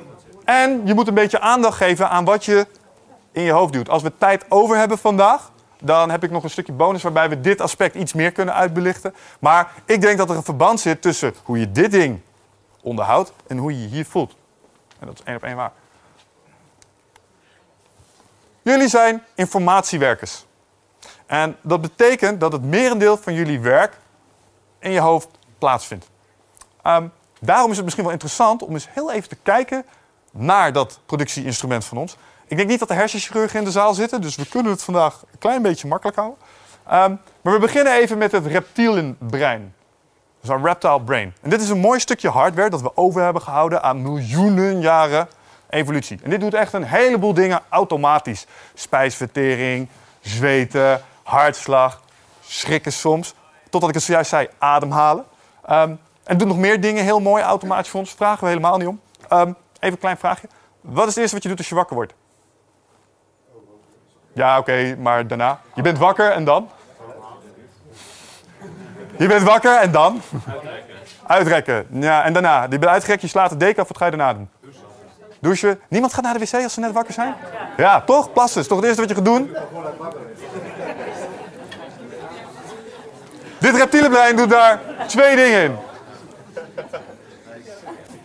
en 0.45 0.81
je 0.85 0.93
moet 0.93 1.07
een 1.07 1.13
beetje 1.13 1.39
aandacht 1.39 1.77
geven 1.77 2.09
aan 2.09 2.25
wat 2.25 2.45
je 2.45 2.67
in 3.31 3.43
je 3.43 3.51
hoofd 3.51 3.73
doet. 3.73 3.89
Als 3.89 4.03
we 4.03 4.11
tijd 4.17 4.45
over 4.49 4.77
hebben 4.77 4.97
vandaag, 4.97 5.51
dan 5.81 6.09
heb 6.09 6.23
ik 6.23 6.31
nog 6.31 6.43
een 6.43 6.49
stukje 6.49 6.73
bonus 6.73 7.03
waarbij 7.03 7.29
we 7.29 7.41
dit 7.41 7.61
aspect 7.61 7.95
iets 7.95 8.13
meer 8.13 8.31
kunnen 8.31 8.53
uitbelichten. 8.53 9.15
Maar 9.39 9.71
ik 9.85 10.01
denk 10.01 10.17
dat 10.17 10.29
er 10.29 10.35
een 10.35 10.43
verband 10.43 10.79
zit 10.79 11.01
tussen 11.01 11.33
hoe 11.43 11.59
je 11.59 11.71
dit 11.71 11.91
ding 11.91 12.19
onderhoudt 12.87 13.33
en 13.47 13.57
hoe 13.57 13.71
je 13.71 13.81
je 13.81 13.87
hier 13.87 14.05
voelt. 14.05 14.35
En 14.99 15.07
dat 15.07 15.19
is 15.19 15.25
één 15.25 15.35
op 15.35 15.43
één 15.43 15.55
waar. 15.55 15.71
Jullie 18.61 18.87
zijn 18.87 19.23
informatiewerkers. 19.35 20.45
En 21.25 21.57
dat 21.61 21.81
betekent 21.81 22.39
dat 22.39 22.51
het 22.51 22.63
merendeel 22.63 23.17
van 23.17 23.33
jullie 23.33 23.59
werk 23.59 23.97
in 24.79 24.91
je 24.91 24.99
hoofd 24.99 25.27
plaatsvindt. 25.57 26.09
Um, 26.83 27.11
daarom 27.39 27.69
is 27.69 27.75
het 27.75 27.83
misschien 27.83 28.03
wel 28.05 28.13
interessant 28.13 28.63
om 28.63 28.73
eens 28.73 28.87
heel 28.91 29.11
even 29.11 29.29
te 29.29 29.35
kijken 29.35 29.85
naar 30.31 30.73
dat 30.73 30.99
productieinstrument 31.05 31.85
van 31.85 31.97
ons. 31.97 32.17
Ik 32.47 32.57
denk 32.57 32.69
niet 32.69 32.79
dat 32.79 32.87
de 32.87 32.93
hersenchirurgen 32.93 33.59
in 33.59 33.65
de 33.65 33.71
zaal 33.71 33.93
zitten, 33.93 34.21
dus 34.21 34.35
we 34.35 34.47
kunnen 34.47 34.71
het 34.71 34.83
vandaag 34.83 35.21
een 35.31 35.39
klein 35.39 35.61
beetje 35.61 35.87
makkelijk 35.87 36.17
houden. 36.17 36.39
Ehm, 36.87 37.15
maar 37.41 37.53
we 37.53 37.59
beginnen 37.59 37.93
even 37.93 38.17
met 38.17 38.31
het 38.31 38.45
reptielenbrein. 38.45 39.75
Dus 40.47 40.55
een 40.55 40.65
reptile 40.65 41.01
brain. 41.01 41.33
En 41.41 41.49
dit 41.49 41.61
is 41.61 41.69
een 41.69 41.79
mooi 41.79 41.99
stukje 41.99 42.29
hardware 42.29 42.69
dat 42.69 42.81
we 42.81 42.97
over 42.97 43.21
hebben 43.21 43.41
gehouden 43.41 43.83
aan 43.83 44.01
miljoenen 44.01 44.81
jaren 44.81 45.27
evolutie. 45.69 46.19
En 46.23 46.29
dit 46.29 46.39
doet 46.39 46.53
echt 46.53 46.73
een 46.73 46.83
heleboel 46.83 47.33
dingen 47.33 47.61
automatisch. 47.69 48.45
Spijsvertering, 48.73 49.87
zweten, 50.21 51.01
hartslag, 51.23 52.01
schrikken 52.41 52.91
soms. 52.91 53.33
Totdat 53.69 53.89
ik 53.89 53.95
het 53.95 54.03
zojuist 54.03 54.29
zei, 54.29 54.47
ademhalen. 54.57 55.25
Um, 55.69 55.99
en 56.23 56.37
doet 56.37 56.47
nog 56.47 56.57
meer 56.57 56.81
dingen 56.81 57.03
heel 57.03 57.19
mooi 57.19 57.43
automatisch 57.43 57.89
voor 57.89 57.99
ons. 57.99 58.11
Vragen 58.11 58.43
we 58.43 58.49
helemaal 58.49 58.77
niet 58.77 58.87
om. 58.87 59.01
Um, 59.33 59.55
even 59.79 59.91
een 59.93 59.97
klein 59.97 60.17
vraagje. 60.17 60.47
Wat 60.81 61.07
is 61.07 61.09
het 61.09 61.17
eerste 61.17 61.33
wat 61.33 61.43
je 61.43 61.49
doet 61.49 61.57
als 61.57 61.69
je 61.69 61.75
wakker 61.75 61.95
wordt? 61.95 62.13
Ja, 64.33 64.57
oké, 64.57 64.95
maar 64.99 65.27
daarna? 65.27 65.59
Je 65.75 65.81
bent 65.81 65.97
wakker 65.97 66.31
en 66.31 66.43
dan? 66.43 66.69
Je 69.17 69.27
bent 69.27 69.43
wakker 69.43 69.77
en 69.77 69.91
dan? 69.91 70.21
Uitrekken. 70.45 71.05
Uitrekken. 71.27 71.87
Ja, 71.89 72.23
en 72.23 72.33
daarna? 72.33 72.61
Je 72.61 72.79
bent 72.79 72.85
uitgerekt, 72.85 73.21
je 73.21 73.27
slaat 73.27 73.49
de 73.49 73.57
deken 73.57 73.81
af, 73.81 73.87
wat 73.87 73.97
ga 73.97 74.05
je 74.05 74.11
daarna 74.11 74.33
doen? 74.33 74.49
Douchen. 75.39 75.79
Niemand 75.87 76.13
gaat 76.13 76.23
naar 76.23 76.33
de 76.33 76.39
wc 76.39 76.53
als 76.63 76.73
ze 76.73 76.79
net 76.79 76.91
wakker 76.91 77.13
zijn? 77.13 77.35
Ja, 77.77 78.01
toch? 78.01 78.33
Plassen 78.33 78.61
is 78.61 78.67
toch 78.67 78.77
het 78.77 78.85
eerste 78.85 79.01
wat 79.01 79.09
je 79.09 79.15
gaat 79.15 79.25
doen? 79.25 79.55
Dit 83.59 83.75
reptielenbrein 83.75 84.35
doet 84.35 84.49
daar 84.49 84.79
twee 85.07 85.35
dingen 85.35 85.63
in. 85.63 85.75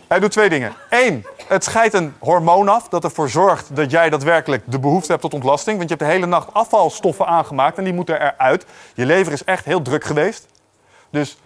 Hij 0.07 0.19
doet 0.19 0.31
twee 0.31 0.49
dingen. 0.49 0.73
Eén, 0.89 1.25
het 1.47 1.63
scheidt 1.63 1.93
een 1.93 2.15
hormoon 2.19 2.69
af 2.69 2.89
dat 2.89 3.03
ervoor 3.03 3.29
zorgt 3.29 3.75
dat 3.75 3.91
jij 3.91 4.09
daadwerkelijk 4.09 4.63
de 4.65 4.79
behoefte 4.79 5.11
hebt 5.11 5.21
tot 5.21 5.33
ontlasting. 5.33 5.77
Want 5.77 5.89
je 5.89 5.95
hebt 5.95 6.07
de 6.07 6.15
hele 6.15 6.25
nacht 6.25 6.53
afvalstoffen 6.53 7.27
aangemaakt 7.27 7.77
en 7.77 7.83
die 7.83 7.93
moeten 7.93 8.21
eruit. 8.21 8.65
Je 8.93 9.05
lever 9.05 9.31
is 9.31 9.43
echt 9.43 9.65
heel 9.65 9.81
druk 9.81 10.03
geweest. 10.03 10.47
Dus 11.13 11.37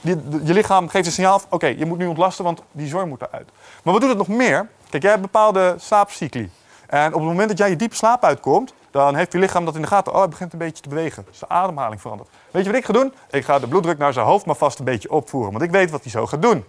je, 0.00 0.52
lichaam 0.54 0.88
geeft 0.88 1.06
een 1.06 1.12
signaal 1.12 1.40
oké, 1.48 1.66
je 1.66 1.86
moet 1.86 1.98
nu 1.98 2.06
ontlasten, 2.06 2.44
want 2.44 2.62
die 2.72 2.88
zorg 2.88 3.06
moet 3.06 3.22
eruit. 3.22 3.48
Maar 3.82 3.92
wat 3.92 4.00
doet 4.02 4.10
het 4.10 4.18
nog 4.18 4.28
meer? 4.28 4.68
Kijk, 4.90 5.02
jij 5.02 5.10
hebt 5.10 5.22
bepaalde 5.22 5.74
slaapcycli. 5.78 6.50
En 6.86 7.06
op 7.06 7.20
het 7.20 7.28
moment 7.28 7.48
dat 7.48 7.58
jij 7.58 7.70
je 7.70 7.76
diepe 7.76 7.94
slaap 7.94 8.24
uitkomt, 8.24 8.74
dan 8.90 9.14
heeft 9.14 9.32
je 9.32 9.38
lichaam 9.38 9.64
dat 9.64 9.74
in 9.74 9.82
de 9.82 9.86
gaten. 9.86 10.12
Oh, 10.12 10.18
hij 10.18 10.28
begint 10.28 10.52
een 10.52 10.58
beetje 10.58 10.82
te 10.82 10.88
bewegen. 10.88 11.24
Dus 11.28 11.38
de 11.38 11.48
ademhaling 11.48 12.00
verandert. 12.00 12.28
Weet 12.50 12.64
je 12.64 12.70
wat 12.70 12.78
ik 12.78 12.84
ga 12.86 12.92
doen? 12.92 13.14
Ik 13.30 13.44
ga 13.44 13.58
de 13.58 13.68
bloeddruk 13.68 13.98
naar 13.98 14.12
zijn 14.12 14.26
hoofd 14.26 14.46
maar 14.46 14.54
vast 14.54 14.78
een 14.78 14.84
beetje 14.84 15.10
opvoeren. 15.10 15.52
Want 15.52 15.64
ik 15.64 15.70
weet 15.70 15.90
wat 15.90 16.02
hij 16.02 16.10
zo 16.10 16.26
gaat 16.26 16.42
doen. 16.42 16.64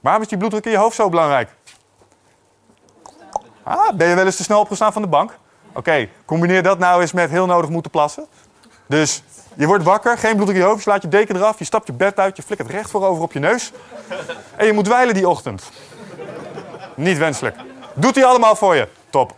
Waarom 0.00 0.22
is 0.22 0.28
die 0.28 0.38
bloeddruk 0.38 0.64
in 0.64 0.70
je 0.70 0.76
hoofd 0.76 0.96
zo 0.96 1.08
belangrijk? 1.08 1.50
Ah, 3.62 3.92
ben 3.94 4.08
je 4.08 4.14
wel 4.14 4.26
eens 4.26 4.36
te 4.36 4.42
snel 4.42 4.60
opgestaan 4.60 4.92
van 4.92 5.02
de 5.02 5.08
bank? 5.08 5.38
Oké, 5.72 6.08
combineer 6.24 6.62
dat 6.62 6.78
nou 6.78 7.00
eens 7.00 7.12
met 7.12 7.30
heel 7.30 7.46
nodig 7.46 7.70
moeten 7.70 7.90
plassen. 7.90 8.26
Dus 8.86 9.22
je 9.56 9.66
wordt 9.66 9.84
wakker, 9.84 10.18
geen 10.18 10.36
bloed 10.36 10.48
in 10.48 10.54
je 10.54 10.62
hoofd, 10.62 10.76
je 10.76 10.82
slaat 10.82 11.02
je 11.02 11.08
deken 11.08 11.36
eraf, 11.36 11.58
je 11.58 11.64
stapt 11.64 11.86
je 11.86 11.92
bed 11.92 12.18
uit, 12.18 12.36
je 12.36 12.42
flikkert 12.42 12.70
recht 12.70 12.90
voorover 12.90 13.22
op 13.22 13.32
je 13.32 13.38
neus. 13.38 13.72
En 14.56 14.66
je 14.66 14.72
moet 14.72 14.88
wijlen 14.88 15.14
die 15.14 15.28
ochtend. 15.28 15.70
Niet 16.94 17.18
wenselijk. 17.18 17.56
Doet 17.94 18.14
hij 18.14 18.24
allemaal 18.24 18.56
voor 18.56 18.76
je. 18.76 18.88
Top. 19.10 19.34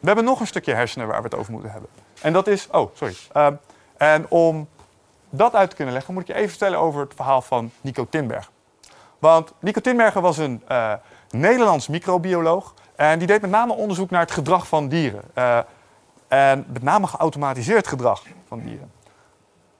We 0.00 0.06
hebben 0.06 0.24
nog 0.24 0.40
een 0.40 0.46
stukje 0.46 0.74
hersenen 0.74 1.06
waar 1.06 1.22
we 1.22 1.24
het 1.24 1.34
over 1.34 1.52
moeten 1.52 1.70
hebben. 1.70 1.90
En 2.20 2.32
dat 2.32 2.46
is. 2.46 2.68
Oh, 2.70 2.96
sorry. 2.96 3.16
Ehm, 3.32 3.54
en 3.96 4.26
om 4.30 4.68
dat 5.30 5.54
uit 5.54 5.70
te 5.70 5.76
kunnen 5.76 5.94
leggen, 5.94 6.14
moet 6.14 6.22
ik 6.22 6.28
je 6.28 6.34
even 6.34 6.48
vertellen 6.48 6.78
over 6.78 7.00
het 7.00 7.14
verhaal 7.14 7.42
van 7.42 7.70
Nico 7.80 8.06
Tinberg. 8.10 8.50
Want 9.18 9.52
Nico 9.58 9.80
Tinbergen 9.80 10.22
was 10.22 10.38
een 10.38 10.62
uh, 10.68 10.92
Nederlands 11.30 11.88
microbioloog. 11.88 12.74
En 12.96 13.18
die 13.18 13.26
deed 13.26 13.40
met 13.40 13.50
name 13.50 13.72
onderzoek 13.72 14.10
naar 14.10 14.20
het 14.20 14.30
gedrag 14.30 14.68
van 14.68 14.88
dieren. 14.88 15.22
Uh, 15.38 15.58
en 16.34 16.64
met 16.72 16.82
name 16.82 17.06
geautomatiseerd 17.06 17.86
gedrag 17.86 18.22
van 18.48 18.60
dieren. 18.60 18.92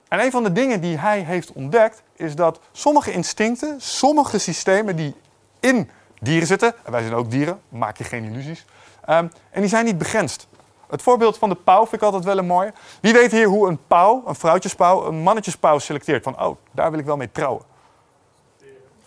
En 0.07 0.19
een 0.19 0.31
van 0.31 0.43
de 0.43 0.51
dingen 0.51 0.81
die 0.81 0.97
hij 0.97 1.19
heeft 1.19 1.51
ontdekt, 1.51 2.03
is 2.15 2.35
dat 2.35 2.59
sommige 2.71 3.11
instincten, 3.11 3.81
sommige 3.81 4.37
systemen 4.37 4.95
die 4.95 5.15
in 5.59 5.89
dieren 6.19 6.47
zitten, 6.47 6.73
en 6.83 6.91
wij 6.91 7.01
zijn 7.01 7.13
ook 7.13 7.31
dieren, 7.31 7.61
maak 7.69 7.97
je 7.97 8.03
geen 8.03 8.23
illusies, 8.23 8.65
um, 9.09 9.31
en 9.49 9.61
die 9.61 9.69
zijn 9.69 9.85
niet 9.85 9.97
begrensd. 9.97 10.47
Het 10.89 11.01
voorbeeld 11.01 11.37
van 11.37 11.49
de 11.49 11.55
pauw 11.55 11.81
vind 11.81 11.93
ik 11.93 12.01
altijd 12.01 12.23
wel 12.23 12.37
een 12.37 12.45
mooi. 12.45 12.71
Wie 13.01 13.13
weet 13.13 13.31
hier 13.31 13.47
hoe 13.47 13.67
een 13.67 13.79
pauw, 13.87 14.23
een 14.25 14.35
vrouwtjespauw, 14.35 15.05
een 15.05 15.15
mannetjespauw 15.15 15.79
selecteert? 15.79 16.23
Van, 16.23 16.41
oh, 16.41 16.57
daar 16.71 16.91
wil 16.91 16.99
ik 16.99 17.05
wel 17.05 17.17
mee 17.17 17.31
trouwen. 17.31 17.63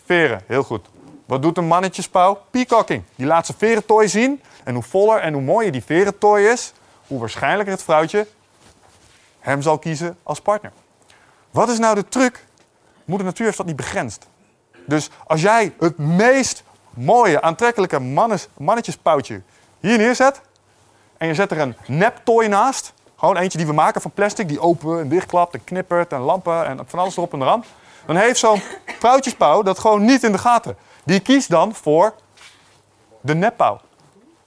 Veren, 0.04 0.42
heel 0.46 0.62
goed. 0.62 0.86
Wat 1.26 1.42
doet 1.42 1.58
een 1.58 1.66
mannetjespauw? 1.66 2.38
Peacocking. 2.50 3.02
Die 3.14 3.26
laat 3.26 3.46
zijn 3.46 3.58
verentooi 3.58 4.08
zien. 4.08 4.42
En 4.64 4.74
hoe 4.74 4.82
voller 4.82 5.20
en 5.20 5.32
hoe 5.32 5.42
mooier 5.42 5.72
die 5.72 5.84
verentooi 5.84 6.46
is, 6.46 6.72
hoe 7.08 7.18
waarschijnlijker 7.18 7.74
het 7.74 7.82
vrouwtje 7.82 8.26
hem 9.40 9.62
zal 9.62 9.78
kiezen 9.78 10.18
als 10.22 10.40
partner. 10.40 10.72
Wat 11.50 11.68
is 11.68 11.78
nou 11.78 11.94
de 11.94 12.08
truc? 12.08 12.44
Moeder 13.04 13.26
Natuur 13.26 13.46
heeft 13.46 13.56
dat 13.56 13.66
niet 13.66 13.76
begrensd. 13.76 14.26
Dus 14.86 15.10
als 15.26 15.40
jij 15.40 15.74
het 15.78 15.98
meest 15.98 16.62
mooie, 16.90 17.40
aantrekkelijke 17.40 17.98
mannes, 17.98 18.48
mannetjespoutje 18.56 19.42
hier 19.80 19.98
neerzet... 19.98 20.40
en 21.16 21.26
je 21.26 21.34
zet 21.34 21.50
er 21.50 21.58
een 21.58 21.76
neptooi 21.86 22.48
naast... 22.48 22.92
gewoon 23.16 23.36
eentje 23.36 23.58
die 23.58 23.66
we 23.66 23.72
maken 23.72 24.00
van 24.00 24.10
plastic... 24.10 24.48
die 24.48 24.60
open 24.60 25.00
en 25.00 25.08
dichtklapt 25.08 25.54
en 25.54 25.64
knippert 25.64 26.12
en 26.12 26.20
lampen 26.20 26.66
en 26.66 26.80
van 26.86 26.98
alles 26.98 27.16
erop 27.16 27.32
en 27.32 27.42
eraan... 27.42 27.64
dan 28.06 28.16
heeft 28.16 28.38
zo'n 28.38 28.62
vrouwtjespauw 28.98 29.62
dat 29.62 29.78
gewoon 29.78 30.04
niet 30.04 30.22
in 30.22 30.32
de 30.32 30.38
gaten. 30.38 30.76
Die 31.04 31.20
kiest 31.20 31.50
dan 31.50 31.74
voor 31.74 32.14
de 33.20 33.34
neppauw. 33.34 33.80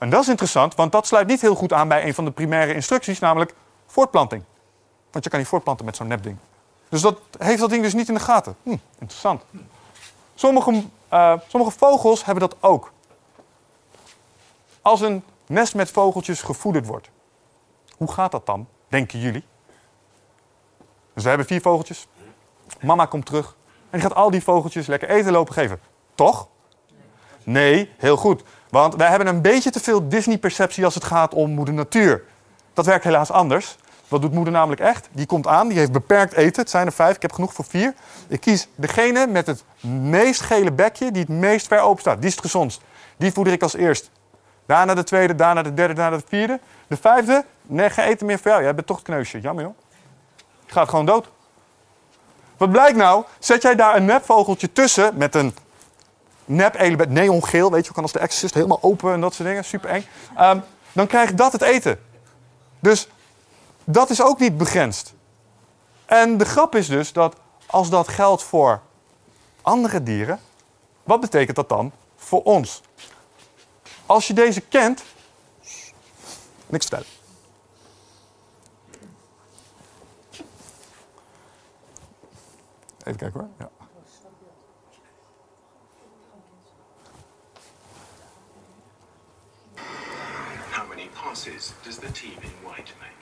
En 0.02 0.10
dat 0.10 0.22
is 0.22 0.28
interessant, 0.28 0.76
want 0.76 0.92
dat 0.92 1.08
sluit 1.08 1.28
niet 1.28 1.42
heel 1.42 1.56
goed 1.56 1.74
aan 1.74 1.88
bij 1.88 2.06
een 2.06 2.14
van 2.14 2.26
de 2.26 2.32
primaire 2.32 2.74
instructies, 2.74 3.20
namelijk 3.20 3.54
voortplanting. 3.86 4.44
Want 5.12 5.24
je 5.24 5.30
kan 5.30 5.40
niet 5.40 5.48
voortplanten 5.48 5.86
met 5.86 5.96
zo'n 5.96 6.08
nepding. 6.08 6.38
Dus 6.90 7.02
dat 7.02 7.20
heeft 7.38 7.60
dat 7.60 7.70
ding 7.70 7.84
dus 7.84 7.94
niet 7.94 8.08
in 8.08 8.14
de 8.14 8.20
gaten. 8.20 8.56
Hm, 8.64 8.76
interessant. 9.00 9.44
Sommige, 10.36 10.84
uh, 11.14 11.34
sommige 11.48 11.78
vogels 11.78 12.26
hebben 12.26 12.50
dat 12.50 12.58
ook. 12.60 12.92
Als 14.82 15.02
een 15.02 15.24
nest 15.46 15.76
met 15.76 15.92
vogeltjes 15.92 16.42
gevoederd 16.42 16.86
wordt, 16.86 17.10
hoe 17.98 18.12
gaat 18.12 18.32
dat 18.32 18.46
dan, 18.46 18.68
denken 18.88 19.20
jullie? 19.20 19.44
Dus 21.14 21.24
we 21.24 21.30
hebben 21.30 21.48
vier 21.48 21.62
vogeltjes. 21.62 22.08
Mama 22.80 23.06
komt 23.06 23.26
terug 23.26 23.56
en 23.90 24.00
die 24.00 24.02
gaat 24.02 24.16
al 24.16 24.32
die 24.32 24.44
vogeltjes 24.44 24.88
lekker 24.88 25.10
eten 25.10 25.32
lopen 25.32 25.54
geven. 25.54 25.80
Toch? 26.16 26.48
Nee, 27.44 27.92
heel 27.98 28.18
goed. 28.18 28.44
Want 28.72 28.96
wij 28.96 29.08
hebben 29.08 29.28
een 29.28 29.42
beetje 29.42 29.70
te 29.70 29.80
veel 29.80 30.10
Disney-perceptie 30.10 30.86
als 30.86 30.96
het 30.96 31.04
gaat 31.04 31.34
om 31.34 31.52
moeder 31.52 31.74
natuur. 31.74 32.24
Dat 32.74 32.86
werkt 32.86 33.04
helaas 33.04 33.32
anders. 33.32 33.78
Wat 34.08 34.22
doet 34.22 34.34
moeder 34.34 34.54
namelijk 34.54 34.82
echt? 34.82 35.10
Die 35.12 35.26
komt 35.26 35.48
aan, 35.48 35.68
die 35.68 35.78
heeft 35.78 35.92
beperkt 35.92 36.34
eten. 36.34 36.62
Het 36.62 36.70
zijn 36.70 36.86
er 36.86 36.92
vijf, 36.92 37.16
ik 37.16 37.22
heb 37.22 37.34
genoeg 37.34 37.54
voor 37.54 37.66
vier. 37.66 37.94
Ik 38.28 38.40
kies 38.40 38.68
degene 38.76 39.28
met 39.28 39.48
het 39.48 39.64
meest 40.02 40.42
gele 40.42 40.72
bekje, 40.72 41.12
die 41.12 41.22
het 41.22 41.30
meest 41.30 41.68
ver 41.68 41.80
open 41.80 42.02
staat. 42.02 42.18
Die 42.18 42.28
is 42.28 42.32
het 42.32 42.42
gezondst. 42.42 42.82
Die 43.18 43.32
voeder 43.32 43.54
ik 43.54 43.62
als 43.62 43.76
eerst. 43.76 44.10
Daarna 44.66 44.94
de 44.94 45.04
tweede, 45.04 45.36
daarna 45.36 45.62
de 45.64 45.74
derde, 45.74 45.94
daarna 45.94 46.18
de 46.18 46.24
vierde. 46.28 46.60
De 46.88 46.98
vijfde, 46.98 47.46
nee, 47.62 47.90
geen 47.90 48.06
eten 48.06 48.26
meer 48.26 48.40
voor 48.40 48.52
jou. 48.52 48.64
Jij 48.64 48.76
bent 48.76 48.88
toch 48.88 48.98
het 48.98 49.06
kneusje. 49.06 49.40
Jammer 49.40 49.64
joh. 49.64 49.76
Je 50.66 50.74
gaat 50.74 50.90
gewoon 50.90 51.06
dood. 51.06 51.30
Wat 52.58 52.72
blijkt 52.72 52.98
nou? 52.98 53.24
Zet 53.40 53.62
jij 53.62 53.76
daar 53.76 53.96
een 53.96 54.06
nepvogeltje 54.06 54.72
tussen 54.72 55.18
met 55.18 55.36
een 55.36 55.56
nep 56.46 56.76
element, 56.76 57.10
neongeel, 57.10 57.72
weet 57.72 57.86
je, 57.86 57.94
kan 57.94 58.04
als 58.04 58.12
de 58.12 58.20
Exorcist 58.20 58.54
helemaal 58.54 58.82
open 58.82 59.14
en 59.14 59.22
dat 59.22 59.34
soort 59.34 59.48
dingen, 59.48 59.66
super 59.66 59.90
eng. 59.90 60.06
Um, 60.40 60.64
dan 60.94 61.08
krijgt 61.08 61.38
dat 61.38 61.52
het 61.52 61.62
eten. 61.62 62.00
Dus 62.80 63.08
dat 63.84 64.10
is 64.10 64.22
ook 64.22 64.40
niet 64.40 64.58
begrensd. 64.58 65.14
En 66.06 66.38
de 66.38 66.46
grap 66.46 66.76
is 66.76 66.88
dus 66.88 67.14
dat 67.14 67.36
als 67.66 67.90
dat 67.90 68.08
geldt 68.08 68.44
voor 68.44 68.82
andere 69.62 70.04
dieren, 70.04 70.40
wat 71.04 71.20
betekent 71.20 71.56
dat 71.56 71.70
dan 71.70 71.92
voor 72.16 72.44
ons? 72.44 72.82
Als 74.06 74.28
je 74.28 74.34
deze 74.34 74.62
kent, 74.62 75.04
niks 76.68 76.86
vertellen. 76.86 77.20
Even 83.04 83.20
kijken 83.20 83.40
hoor. 83.40 83.50
Ja. 83.60 83.81
Passes 91.32 91.74
does 91.86 91.98
the 91.98 92.12
team 92.12 92.38
in 92.44 92.50
white 92.68 92.92
make? 93.00 93.22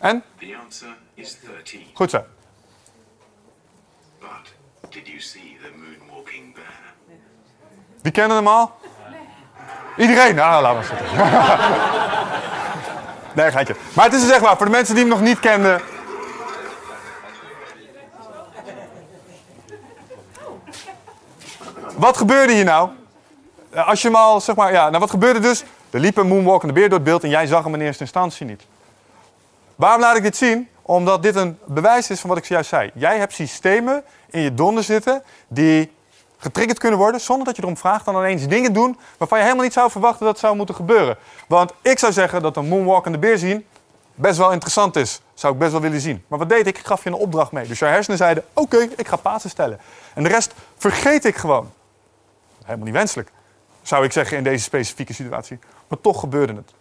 En? 0.00 0.22
The 0.40 0.54
answer 0.54 0.96
is 1.14 1.36
13. 1.36 1.84
Goed 1.94 2.10
zo. 2.10 2.24
But 4.20 4.52
did 4.90 5.06
you 5.06 5.20
see 5.20 5.56
the 5.62 5.68
moonwalking 5.68 6.54
bear? 6.54 6.94
Wie 8.02 8.12
kennen 8.12 8.36
hem 8.36 8.48
al? 8.48 8.81
Iedereen? 9.96 10.34
Nou, 10.34 10.62
laat 10.62 10.74
maar 10.74 10.84
zitten. 10.84 11.06
nee, 13.42 13.50
geitje. 13.50 13.76
Maar 13.92 14.04
het 14.04 14.14
is 14.14 14.20
dus 14.20 14.30
zeg 14.30 14.40
maar, 14.40 14.56
voor 14.56 14.66
de 14.66 14.72
mensen 14.72 14.94
die 14.94 15.04
hem 15.04 15.12
nog 15.12 15.22
niet 15.22 15.40
kenden... 15.40 15.80
Wat 21.96 22.16
gebeurde 22.16 22.52
hier 22.52 22.64
nou? 22.64 22.90
Eh, 23.70 23.88
Als 23.88 24.02
je 24.02 24.08
hem 24.08 24.16
al, 24.16 24.40
zeg 24.40 24.56
maar, 24.56 24.72
ja, 24.72 24.88
nou 24.88 24.98
wat 24.98 25.10
gebeurde 25.10 25.38
dus? 25.40 25.64
Er 25.90 26.00
liep 26.00 26.16
een 26.16 26.26
moonwalkende 26.26 26.74
beer 26.74 26.88
door 26.88 26.98
het 26.98 27.04
beeld 27.06 27.22
en 27.22 27.28
jij 27.28 27.46
zag 27.46 27.64
hem 27.64 27.74
in 27.74 27.80
eerste 27.80 28.02
instantie 28.02 28.46
niet. 28.46 28.62
Waarom 29.76 30.00
laat 30.00 30.16
ik 30.16 30.22
dit 30.22 30.36
zien? 30.36 30.68
Omdat 30.82 31.22
dit 31.22 31.36
een 31.36 31.58
bewijs 31.64 32.10
is 32.10 32.20
van 32.20 32.28
wat 32.28 32.38
ik 32.38 32.44
zojuist 32.44 32.68
zei. 32.68 32.90
Jij 32.94 33.18
hebt 33.18 33.32
systemen 33.32 34.04
in 34.30 34.40
je 34.40 34.54
donder 34.54 34.84
zitten 34.84 35.22
die 35.48 35.92
getriggerd 36.42 36.78
kunnen 36.78 36.98
worden 36.98 37.20
zonder 37.20 37.46
dat 37.46 37.56
je 37.56 37.62
erom 37.62 37.76
vraagt 37.76 38.04
dan 38.04 38.16
ineens 38.16 38.46
dingen 38.46 38.72
doen 38.72 38.98
waarvan 39.18 39.38
je 39.38 39.44
helemaal 39.44 39.64
niet 39.64 39.74
zou 39.74 39.90
verwachten 39.90 40.26
dat 40.26 40.38
zou 40.38 40.56
moeten 40.56 40.74
gebeuren. 40.74 41.16
Want 41.48 41.72
ik 41.82 41.98
zou 41.98 42.12
zeggen 42.12 42.42
dat 42.42 42.56
een 42.56 42.68
moonwalkende 42.68 43.18
beer 43.18 43.38
zien 43.38 43.66
best 44.14 44.38
wel 44.38 44.52
interessant 44.52 44.96
is. 44.96 45.20
Zou 45.34 45.52
ik 45.52 45.58
best 45.58 45.72
wel 45.72 45.80
willen 45.80 46.00
zien. 46.00 46.24
Maar 46.26 46.38
wat 46.38 46.48
deed 46.48 46.66
ik? 46.66 46.78
Ik 46.78 46.86
gaf 46.86 47.02
je 47.04 47.08
een 47.10 47.16
opdracht 47.16 47.52
mee. 47.52 47.66
Dus 47.66 47.78
jouw 47.78 47.90
hersenen 47.90 48.18
zeiden, 48.18 48.44
oké, 48.52 48.88
ik 48.96 49.08
ga 49.08 49.16
Pasen 49.16 49.50
stellen. 49.50 49.78
En 50.14 50.22
de 50.22 50.28
rest 50.28 50.54
vergeet 50.76 51.24
ik 51.24 51.36
gewoon. 51.36 51.72
Helemaal 52.64 52.84
niet 52.84 52.94
wenselijk, 52.94 53.30
zou 53.82 54.04
ik 54.04 54.12
zeggen 54.12 54.36
in 54.36 54.44
deze 54.44 54.64
specifieke 54.64 55.12
situatie. 55.12 55.58
Maar 55.88 56.00
toch 56.00 56.20
gebeurde 56.20 56.54
het. 56.54 56.72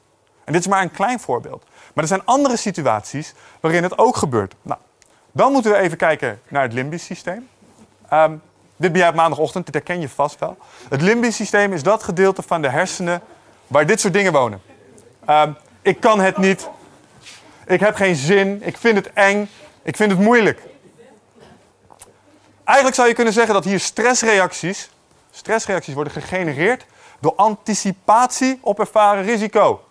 En 0.43 0.53
dit 0.53 0.61
is 0.61 0.67
maar 0.67 0.81
een 0.81 0.91
klein 0.91 1.19
voorbeeld. 1.19 1.63
Maar 1.93 2.03
er 2.03 2.09
zijn 2.09 2.25
andere 2.25 2.57
situaties 2.57 3.33
waarin 3.59 3.83
het 3.83 3.97
ook 3.97 4.15
gebeurt. 4.15 4.55
Nou, 4.61 4.79
dan 5.31 5.51
moeten 5.51 5.71
we 5.71 5.77
even 5.77 5.97
kijken 5.97 6.41
naar 6.47 6.63
het 6.63 6.73
limbisch 6.73 7.05
systeem. 7.05 7.47
Ehm, 8.09 8.35
dit 8.81 8.91
ben 8.91 9.01
jij 9.01 9.09
op 9.09 9.15
maandagochtend, 9.15 9.65
dit 9.65 9.73
herken 9.73 10.01
je 10.01 10.09
vast 10.09 10.39
wel. 10.39 10.57
Het 10.89 11.01
limbisch 11.01 11.35
systeem 11.35 11.73
is 11.73 11.83
dat 11.83 12.03
gedeelte 12.03 12.41
van 12.41 12.61
de 12.61 12.69
hersenen 12.69 13.21
waar 13.67 13.85
dit 13.85 13.99
soort 13.99 14.13
dingen 14.13 14.31
wonen. 14.31 14.61
Ehm, 15.25 15.51
ik 15.81 15.99
kan 15.99 16.19
het 16.19 16.37
niet. 16.37 16.69
Ik 17.65 17.79
heb 17.79 17.95
geen 17.95 18.15
zin. 18.15 18.61
Ik 18.63 18.77
vind 18.77 18.95
het 18.95 19.13
eng. 19.13 19.49
Ik 19.81 19.95
vind 19.95 20.11
het 20.11 20.19
moeilijk. 20.19 20.61
Eigenlijk 22.63 22.95
zou 22.95 23.07
je 23.07 23.13
kunnen 23.13 23.33
zeggen 23.33 23.53
dat 23.53 23.63
hier 23.63 23.79
stressreacties, 23.79 24.89
stressreacties 25.31 25.93
worden 25.93 26.13
gegenereerd 26.13 26.85
door 27.19 27.33
anticipatie 27.35 28.59
op 28.61 28.79
ervaren 28.79 29.23
risico. 29.23 29.83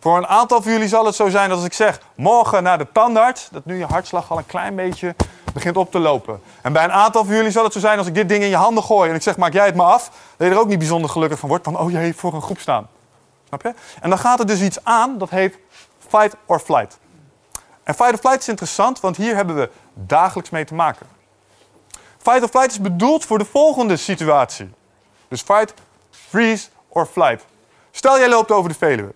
Voor 0.00 0.16
een 0.16 0.26
aantal 0.26 0.62
van 0.62 0.72
jullie 0.72 0.88
zal 0.88 1.06
het 1.06 1.14
zo 1.14 1.28
zijn 1.28 1.48
dat 1.48 1.58
als 1.58 1.66
ik 1.66 1.72
zeg 1.72 2.00
morgen 2.14 2.62
naar 2.62 2.78
de 2.78 2.86
tandarts, 2.92 3.48
dat 3.50 3.64
nu 3.64 3.78
je 3.78 3.84
hartslag 3.84 4.30
al 4.30 4.38
een 4.38 4.46
klein 4.46 4.74
beetje 4.74 5.14
begint 5.58 5.76
op 5.76 5.90
te 5.90 5.98
lopen. 5.98 6.40
En 6.62 6.72
bij 6.72 6.84
een 6.84 6.92
aantal 6.92 7.24
van 7.24 7.34
jullie 7.34 7.50
zal 7.50 7.64
het 7.64 7.72
zo 7.72 7.78
zijn 7.78 7.98
als 7.98 8.06
ik 8.06 8.14
dit 8.14 8.28
ding 8.28 8.42
in 8.42 8.48
je 8.48 8.56
handen 8.56 8.84
gooi 8.84 9.10
en 9.10 9.16
ik 9.16 9.22
zeg 9.22 9.36
maak 9.36 9.52
jij 9.52 9.66
het 9.66 9.74
maar 9.74 9.86
af, 9.86 10.10
dat 10.36 10.46
je 10.46 10.54
er 10.54 10.60
ook 10.60 10.68
niet 10.68 10.78
bijzonder 10.78 11.10
gelukkig 11.10 11.38
van 11.38 11.48
wordt 11.48 11.64
van 11.64 11.78
oh 11.78 11.90
jee, 11.90 12.14
voor 12.14 12.34
een 12.34 12.42
groep 12.42 12.58
staan. 12.58 12.88
Snap 13.48 13.62
je? 13.62 13.74
En 14.00 14.08
dan 14.10 14.18
gaat 14.18 14.40
er 14.40 14.46
dus 14.46 14.60
iets 14.60 14.84
aan 14.84 15.18
dat 15.18 15.30
heet 15.30 15.58
fight 16.08 16.36
or 16.46 16.60
flight. 16.60 16.98
En 17.82 17.94
fight 17.94 18.12
or 18.12 18.18
flight 18.18 18.40
is 18.40 18.48
interessant, 18.48 19.00
want 19.00 19.16
hier 19.16 19.34
hebben 19.34 19.56
we 19.56 19.70
dagelijks 19.94 20.50
mee 20.50 20.64
te 20.64 20.74
maken. 20.74 21.06
Fight 22.18 22.42
or 22.42 22.48
flight 22.48 22.70
is 22.70 22.80
bedoeld 22.80 23.24
voor 23.24 23.38
de 23.38 23.44
volgende 23.44 23.96
situatie. 23.96 24.70
Dus 25.28 25.42
fight, 25.42 25.74
freeze 26.10 26.68
or 26.88 27.06
flight. 27.06 27.44
Stel 27.90 28.18
jij 28.18 28.28
loopt 28.28 28.50
over 28.50 28.70
de 28.70 28.76
Veluwe. 28.76 29.14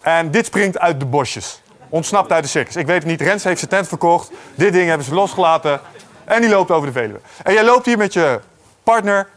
En 0.00 0.30
dit 0.30 0.46
springt 0.46 0.78
uit 0.78 1.00
de 1.00 1.06
bosjes. 1.06 1.62
Ontsnapt 1.90 2.32
uit 2.32 2.42
de 2.42 2.48
circus. 2.48 2.76
Ik 2.76 2.86
weet 2.86 2.96
het 2.96 3.06
niet. 3.06 3.20
Rens 3.20 3.44
heeft 3.44 3.58
zijn 3.58 3.70
tent 3.70 3.88
verkocht. 3.88 4.30
Dit 4.54 4.72
ding 4.72 4.88
hebben 4.88 5.06
ze 5.06 5.14
losgelaten. 5.14 5.80
En 6.24 6.40
die 6.40 6.50
loopt 6.50 6.70
over 6.70 6.86
de 6.86 6.92
Veluwe. 6.92 7.20
En 7.42 7.52
jij 7.52 7.64
loopt 7.64 7.86
hier 7.86 7.98
met 7.98 8.12
je 8.12 8.40
partner 8.82 9.28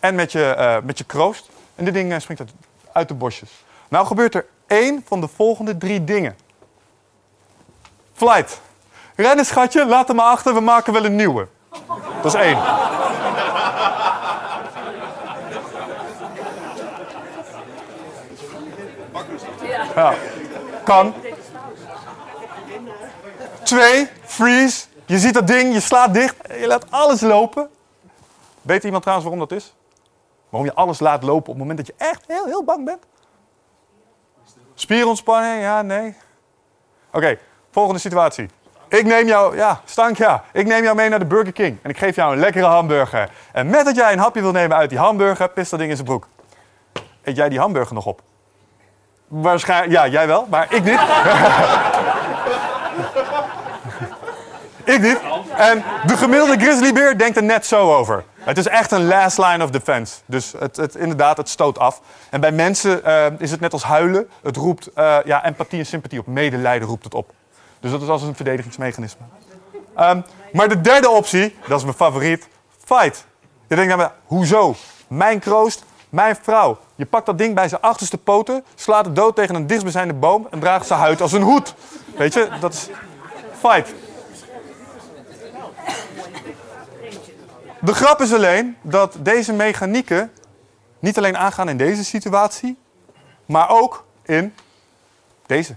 en 0.00 0.14
met 0.14 0.32
je, 0.32 0.44
eh, 0.44 0.76
met 0.82 0.98
je 0.98 1.04
kroost. 1.04 1.48
En 1.74 1.84
dit 1.84 1.94
ding 1.94 2.12
eh, 2.12 2.18
springt 2.18 2.42
uit, 2.42 2.52
uit 2.92 3.08
de 3.08 3.14
bosjes. 3.14 3.50
Nou 3.88 4.06
gebeurt 4.06 4.34
er 4.34 4.46
één 4.66 5.04
van 5.06 5.20
de 5.20 5.28
volgende 5.28 5.78
drie 5.78 6.04
dingen. 6.04 6.36
Flight. 8.14 8.60
Rennen 9.16 9.44
schatje, 9.44 9.86
laat 9.86 10.06
hem 10.06 10.16
maar 10.16 10.26
achter. 10.26 10.54
We 10.54 10.60
maken 10.60 10.92
wel 10.92 11.04
een 11.04 11.16
nieuwe. 11.16 11.46
Dat 12.22 12.34
is 12.34 12.40
één. 12.40 12.58
Ja. 19.94 20.14
Kan. 20.84 21.14
Twee, 23.66 24.08
freeze. 24.24 24.86
Je 25.06 25.18
ziet 25.18 25.34
dat 25.34 25.46
ding, 25.46 25.72
je 25.72 25.80
slaat 25.80 26.14
dicht, 26.14 26.36
je 26.60 26.66
laat 26.66 26.90
alles 26.90 27.20
lopen. 27.20 27.68
Weet 28.62 28.84
iemand 28.84 29.02
trouwens 29.02 29.28
waarom 29.30 29.48
dat 29.48 29.58
is? 29.58 29.74
Waarom 30.48 30.68
je 30.68 30.74
alles 30.74 30.98
laat 30.98 31.22
lopen 31.22 31.38
op 31.38 31.46
het 31.46 31.56
moment 31.56 31.76
dat 31.76 31.86
je 31.86 31.94
echt 31.96 32.24
heel, 32.26 32.44
heel 32.44 32.64
bang 32.64 32.84
bent? 32.84 32.98
Spierontspanning, 34.74 35.62
ja, 35.62 35.82
nee. 35.82 36.16
Oké, 37.12 37.38
volgende 37.70 38.00
situatie. 38.00 38.48
Ik 38.88 39.04
neem 39.04 39.26
jou, 39.26 39.56
ja, 39.56 39.80
stank 39.84 40.16
ja. 40.16 40.44
Ik 40.52 40.66
neem 40.66 40.82
jou 40.82 40.96
mee 40.96 41.08
naar 41.08 41.18
de 41.18 41.24
Burger 41.24 41.52
King 41.52 41.78
en 41.82 41.90
ik 41.90 41.98
geef 41.98 42.16
jou 42.16 42.32
een 42.32 42.38
lekkere 42.38 42.66
hamburger. 42.66 43.30
En 43.52 43.70
met 43.70 43.84
dat 43.84 43.96
jij 43.96 44.12
een 44.12 44.18
hapje 44.18 44.40
wil 44.40 44.52
nemen 44.52 44.76
uit 44.76 44.90
die 44.90 44.98
hamburger, 44.98 45.48
pist 45.48 45.70
dat 45.70 45.78
ding 45.78 45.90
in 45.90 45.96
zijn 45.96 46.08
broek. 46.08 46.28
Eet 47.22 47.36
jij 47.36 47.48
die 47.48 47.58
hamburger 47.58 47.94
nog 47.94 48.06
op? 48.06 48.22
Waarschijnlijk, 49.28 49.92
ja, 49.92 50.08
jij 50.08 50.26
wel, 50.26 50.46
maar 50.50 50.72
ik 50.72 50.84
niet. 50.84 51.00
ik 54.86 55.00
niet. 55.00 55.20
En 55.56 55.84
de 56.06 56.16
gemiddelde 56.16 56.58
grizzlybeer 56.58 57.18
denkt 57.18 57.36
er 57.36 57.42
net 57.42 57.66
zo 57.66 57.94
over. 57.94 58.24
Het 58.46 58.58
is 58.58 58.66
echt 58.66 58.90
een 58.90 59.06
last 59.06 59.38
line 59.38 59.64
of 59.64 59.70
defense. 59.70 60.14
Dus 60.26 60.52
het, 60.58 60.76
het, 60.76 60.94
inderdaad, 60.94 61.36
het 61.36 61.48
stoot 61.48 61.78
af. 61.78 62.00
En 62.30 62.40
bij 62.40 62.52
mensen 62.52 63.04
eh, 63.04 63.26
is 63.38 63.50
het 63.50 63.60
net 63.60 63.72
als 63.72 63.82
huilen. 63.82 64.28
Het 64.42 64.56
roept 64.56 64.92
eh, 64.92 65.16
ja, 65.24 65.44
empathie 65.44 65.78
en 65.78 65.86
sympathie 65.86 66.18
op. 66.18 66.26
Medelijden 66.26 66.88
roept 66.88 67.04
het 67.04 67.14
op. 67.14 67.32
Dus 67.80 67.90
dat 67.90 68.02
is 68.02 68.08
als 68.08 68.22
een 68.22 68.34
verdedigingsmechanisme. 68.34 69.24
Ehm, 69.96 70.20
maar 70.52 70.68
de 70.68 70.80
derde 70.80 71.10
optie, 71.10 71.56
dat 71.68 71.78
is 71.78 71.84
mijn 71.84 71.96
favoriet, 71.96 72.48
fight. 72.84 73.26
Je 73.68 73.74
denkt 73.76 73.96
dan, 73.96 74.10
hoezo? 74.24 74.74
Mijn 75.08 75.38
kroost, 75.38 75.84
mijn 76.08 76.36
vrouw. 76.42 76.78
Je 76.94 77.06
pakt 77.06 77.26
dat 77.26 77.38
ding 77.38 77.54
bij 77.54 77.68
zijn 77.68 77.80
achterste 77.80 78.18
poten, 78.18 78.64
slaat 78.74 79.04
het 79.04 79.16
dood 79.16 79.36
tegen 79.36 79.54
een 79.54 79.66
dichtstbijzijnde 79.66 80.14
boom 80.14 80.46
en 80.50 80.60
draagt 80.60 80.86
zijn 80.86 81.00
huid 81.00 81.20
als 81.20 81.32
een 81.32 81.42
hoed. 81.42 81.74
Weet 82.16 82.34
je, 82.34 82.48
dat 82.60 82.72
is 82.72 82.88
fight. 83.58 83.94
De 87.86 87.94
grap 87.94 88.20
is 88.20 88.32
alleen 88.32 88.76
dat 88.82 89.16
deze 89.18 89.52
mechanieken 89.52 90.32
niet 90.98 91.18
alleen 91.18 91.36
aangaan 91.36 91.68
in 91.68 91.76
deze 91.76 92.04
situatie, 92.04 92.78
maar 93.44 93.68
ook 93.70 94.04
in 94.22 94.54
deze. 95.46 95.76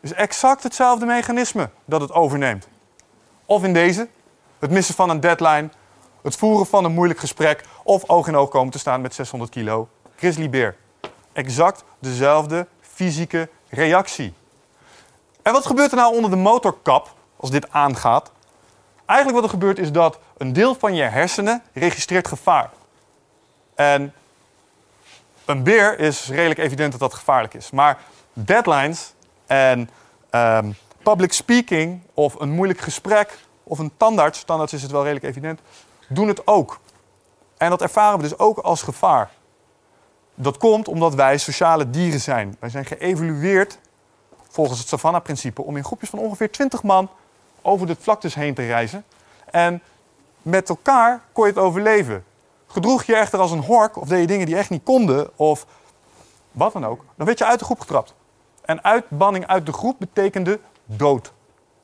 Is 0.00 0.12
exact 0.12 0.62
hetzelfde 0.62 1.06
mechanisme 1.06 1.70
dat 1.84 2.00
het 2.00 2.12
overneemt. 2.12 2.68
Of 3.44 3.64
in 3.64 3.72
deze, 3.72 4.08
het 4.58 4.70
missen 4.70 4.94
van 4.94 5.10
een 5.10 5.20
deadline, 5.20 5.70
het 6.22 6.36
voeren 6.36 6.66
van 6.66 6.84
een 6.84 6.92
moeilijk 6.92 7.20
gesprek 7.20 7.64
of 7.82 8.08
oog 8.08 8.28
in 8.28 8.36
oog 8.36 8.48
komen 8.48 8.72
te 8.72 8.78
staan 8.78 9.00
met 9.00 9.14
600 9.14 9.50
kilo 9.50 9.88
grizzlybeer. 10.16 10.76
Exact 11.32 11.84
dezelfde 11.98 12.66
fysieke 12.80 13.48
reactie. 13.68 14.34
En 15.42 15.52
wat 15.52 15.66
gebeurt 15.66 15.90
er 15.90 15.96
nou 15.96 16.14
onder 16.14 16.30
de 16.30 16.36
motorkap 16.36 17.14
als 17.36 17.50
dit 17.50 17.72
aangaat? 17.72 18.30
Eigenlijk 19.06 19.40
wat 19.40 19.44
er 19.44 19.58
gebeurt 19.58 19.78
is 19.78 19.92
dat 19.92 20.18
een 20.40 20.52
deel 20.52 20.74
van 20.74 20.94
je 20.94 21.02
hersenen 21.02 21.62
registreert 21.72 22.28
gevaar. 22.28 22.70
En 23.74 24.14
een 25.44 25.62
beer 25.62 25.98
is 25.98 26.28
redelijk 26.28 26.58
evident 26.58 26.90
dat 26.90 27.00
dat 27.00 27.14
gevaarlijk 27.14 27.54
is. 27.54 27.70
Maar 27.70 27.98
deadlines 28.32 29.14
en 29.46 29.90
ehm, 30.30 30.70
public 31.02 31.32
speaking 31.32 32.00
of 32.14 32.40
een 32.40 32.50
moeilijk 32.50 32.80
gesprek 32.80 33.38
of 33.64 33.78
een 33.78 33.90
tandarts, 33.96 34.42
tandarts 34.42 34.72
is 34.72 34.82
het 34.82 34.90
wel 34.90 35.02
redelijk 35.02 35.24
evident, 35.24 35.60
doen 36.08 36.28
het 36.28 36.46
ook. 36.46 36.80
En 37.56 37.70
dat 37.70 37.82
ervaren 37.82 38.16
we 38.16 38.22
dus 38.22 38.38
ook 38.38 38.58
als 38.58 38.82
gevaar. 38.82 39.30
Dat 40.34 40.58
komt 40.58 40.88
omdat 40.88 41.14
wij 41.14 41.38
sociale 41.38 41.90
dieren 41.90 42.20
zijn. 42.20 42.56
Wij 42.60 42.70
zijn 42.70 42.84
geëvolueerd 42.84 43.78
volgens 44.48 44.78
het 44.78 44.88
Savannah-principe 44.88 45.62
om 45.62 45.76
in 45.76 45.84
groepjes 45.84 46.10
van 46.10 46.18
ongeveer 46.18 46.50
20 46.50 46.82
man 46.82 47.08
over 47.62 47.86
de 47.86 47.96
vlaktes 48.00 48.34
heen 48.34 48.54
te 48.54 48.66
reizen. 48.66 49.04
En 49.50 49.82
met 50.42 50.68
elkaar 50.68 51.22
kon 51.32 51.44
je 51.44 51.50
het 51.50 51.60
overleven. 51.60 52.24
Gedroeg 52.66 53.02
je 53.02 53.16
echter 53.16 53.38
als 53.38 53.50
een 53.50 53.62
hork 53.62 53.96
of 53.96 54.08
deed 54.08 54.20
je 54.20 54.26
dingen 54.26 54.46
die 54.46 54.56
echt 54.56 54.70
niet 54.70 54.82
konden 54.82 55.38
of 55.38 55.66
wat 56.50 56.72
dan 56.72 56.86
ook, 56.86 57.04
dan 57.16 57.26
werd 57.26 57.38
je 57.38 57.44
uit 57.44 57.58
de 57.58 57.64
groep 57.64 57.80
getrapt. 57.80 58.14
En 58.64 58.84
uitbanning 58.84 59.46
uit 59.46 59.66
de 59.66 59.72
groep 59.72 59.96
betekende 59.98 60.60
dood. 60.84 61.32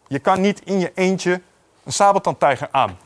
Je 0.07 0.19
kan 0.19 0.41
niet 0.41 0.61
in 0.65 0.79
je 0.79 0.93
eentje 0.95 1.43
een 1.85 1.93
sabeltandtijger 1.93 2.69
aan. 2.71 2.99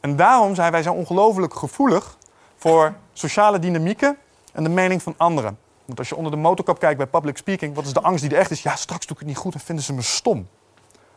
En 0.00 0.16
daarom 0.16 0.54
zijn 0.54 0.72
wij 0.72 0.82
zo 0.82 0.92
ongelooflijk 0.92 1.54
gevoelig 1.54 2.16
voor 2.56 2.94
sociale 3.12 3.58
dynamieken 3.58 4.18
en 4.52 4.62
de 4.62 4.68
mening 4.68 5.02
van 5.02 5.14
anderen. 5.16 5.58
Want 5.84 5.98
als 5.98 6.08
je 6.08 6.16
onder 6.16 6.32
de 6.32 6.38
motorkap 6.38 6.78
kijkt 6.78 6.96
bij 6.96 7.06
public 7.06 7.36
speaking, 7.36 7.74
wat 7.74 7.84
is 7.84 7.92
de 7.92 8.00
angst 8.00 8.22
die 8.22 8.32
er 8.32 8.38
echt 8.38 8.50
is? 8.50 8.62
Ja, 8.62 8.76
straks 8.76 9.06
doe 9.06 9.16
ik 9.16 9.18
het 9.18 9.28
niet 9.28 9.38
goed 9.38 9.54
en 9.54 9.60
vinden 9.60 9.84
ze 9.84 9.92
me 9.92 10.02
stom. 10.02 10.48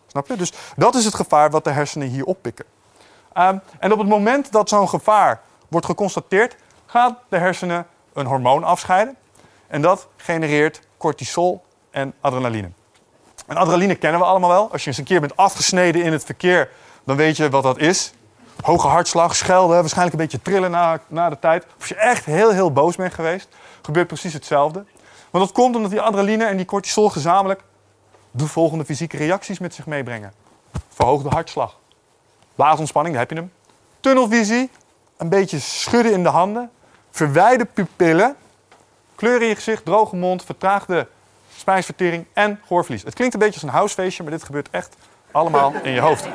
Snap 0.08 0.28
je? 0.28 0.36
Dus 0.36 0.54
dat 0.76 0.96
is 0.96 1.06
het 1.06 1.14
gevaar 1.16 1.50
wat 1.50 1.64
de 1.64 1.72
hersenen 1.72 2.08
hier 2.08 2.26
oppikken. 2.26 2.66
Ehm, 3.34 3.58
en 3.80 3.92
op 3.92 3.98
het 4.00 4.08
moment 4.08 4.52
dat 4.52 4.70
zo'n 4.70 4.90
gevaar 4.90 5.42
wordt 5.68 5.86
geconstateerd, 5.86 6.56
gaat 6.86 7.20
de 7.30 7.38
hersenen 7.38 7.88
een 8.14 8.26
hormoon 8.26 8.64
afscheiden. 8.64 9.16
En 9.68 9.82
dat 9.82 10.08
genereert 10.18 10.82
cortisol 10.98 11.64
en 11.92 12.14
adrenaline. 12.22 12.72
En 13.48 13.58
adrenaline 13.58 13.96
kennen 13.96 14.20
we 14.20 14.26
allemaal 14.26 14.50
wel. 14.50 14.72
Als 14.72 14.82
je 14.82 14.88
eens 14.88 14.98
een 14.98 15.04
keer 15.04 15.20
bent 15.20 15.38
afgesneden 15.38 16.04
in 16.04 16.12
het 16.12 16.24
verkeer, 16.24 16.70
dan 17.04 17.16
weet 17.16 17.38
je 17.38 17.50
wat 17.50 17.64
dat 17.64 17.78
is. 17.78 18.14
Hoge 18.62 18.88
hartslag, 18.88 19.36
schelden, 19.36 19.80
waarschijnlijk 19.80 20.14
een 20.14 20.22
beetje 20.22 20.42
trillen 20.42 20.72
na, 20.72 21.00
na 21.08 21.30
de 21.30 21.40
tijd. 21.40 21.64
Of 21.64 21.80
als 21.80 21.88
je 21.88 21.96
echt 21.96 22.26
heel, 22.26 22.52
heel 22.52 22.72
boos 22.72 22.96
bent 22.96 23.14
geweest, 23.14 23.48
gebeurt 23.82 24.08
precies 24.08 24.34
hetzelfde. 24.34 24.86
Want 25.30 25.46
dat 25.46 25.54
komt 25.54 25.76
omdat 25.76 25.92
die 25.92 26.02
adrenaline 26.02 26.46
en 26.46 26.58
die 26.58 26.66
cortisol 26.66 27.10
gezamenlijk 27.10 27.64
de 28.32 28.48
volgende 28.48 28.86
fysieke 28.86 29.18
reacties 29.18 29.60
met 29.60 29.74
zich 29.74 29.86
meebrengen. 29.86 30.34
Verhoogde 30.90 31.30
hartslag. 31.30 31.80
Blaasontspanning, 32.62 33.16
daar 33.16 33.26
heb 33.28 33.38
je 33.38 33.44
hem. 33.44 33.52
Tunnelvisie, 34.00 34.70
een 35.18 35.30
beetje 35.30 35.60
schudden 35.60 36.12
in 36.12 36.24
de 36.24 36.30
handen. 36.30 36.72
Verwijde 37.12 37.66
pupillen. 37.66 38.36
Kleur 39.16 39.42
in 39.42 39.48
je 39.48 39.56
gezicht, 39.56 39.86
droge 39.86 40.16
mond, 40.16 40.44
vertraagde 40.46 41.08
spijsvertering 41.58 42.26
en 42.34 42.60
gehoorverlies. 42.62 43.04
Het 43.04 43.14
klinkt 43.14 43.34
een 43.34 43.40
beetje 43.40 43.54
als 43.54 43.64
een 43.64 43.70
housefeestje, 43.76 44.24
maar 44.24 44.32
dit 44.32 44.44
gebeurt 44.44 44.70
echt 44.72 44.96
allemaal 45.32 45.74
in 45.84 45.92
je 45.92 46.00
hoofd. 46.00 46.28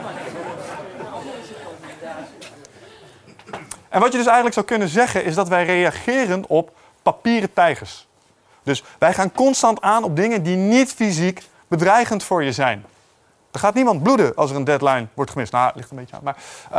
En 3.89 4.01
wat 4.01 4.13
je 4.13 4.19
dus 4.19 4.27
eigenlijk 4.27 4.55
zou 4.55 4.67
kunnen 4.67 4.89
zeggen 4.89 5.25
is 5.25 5.35
dat 5.35 5.49
wij 5.49 5.65
reageren 5.65 6.45
op 6.49 6.77
papieren 7.03 7.53
tijgers. 7.53 8.07
Dus 8.63 8.85
wij 8.99 9.15
gaan 9.15 9.33
constant 9.33 9.81
aan 9.81 10.05
op 10.05 10.17
dingen 10.17 10.43
die 10.43 10.57
niet 10.57 10.93
fysiek 10.93 11.43
bedreigend 11.69 12.23
voor 12.23 12.45
je 12.45 12.53
zijn. 12.53 12.85
Er 13.57 13.63
gaat 13.63 13.75
niemand 13.75 14.03
bloeden 14.03 14.35
als 14.35 14.51
er 14.51 14.57
een 14.57 14.65
deadline 14.65 15.07
wordt 15.15 15.31
gemist. 15.31 15.53
Nou, 15.53 15.73
ligt 15.75 15.91
een 15.91 15.97
beetje 15.97 16.17
aan. 16.17 16.23
Maar 16.25 16.37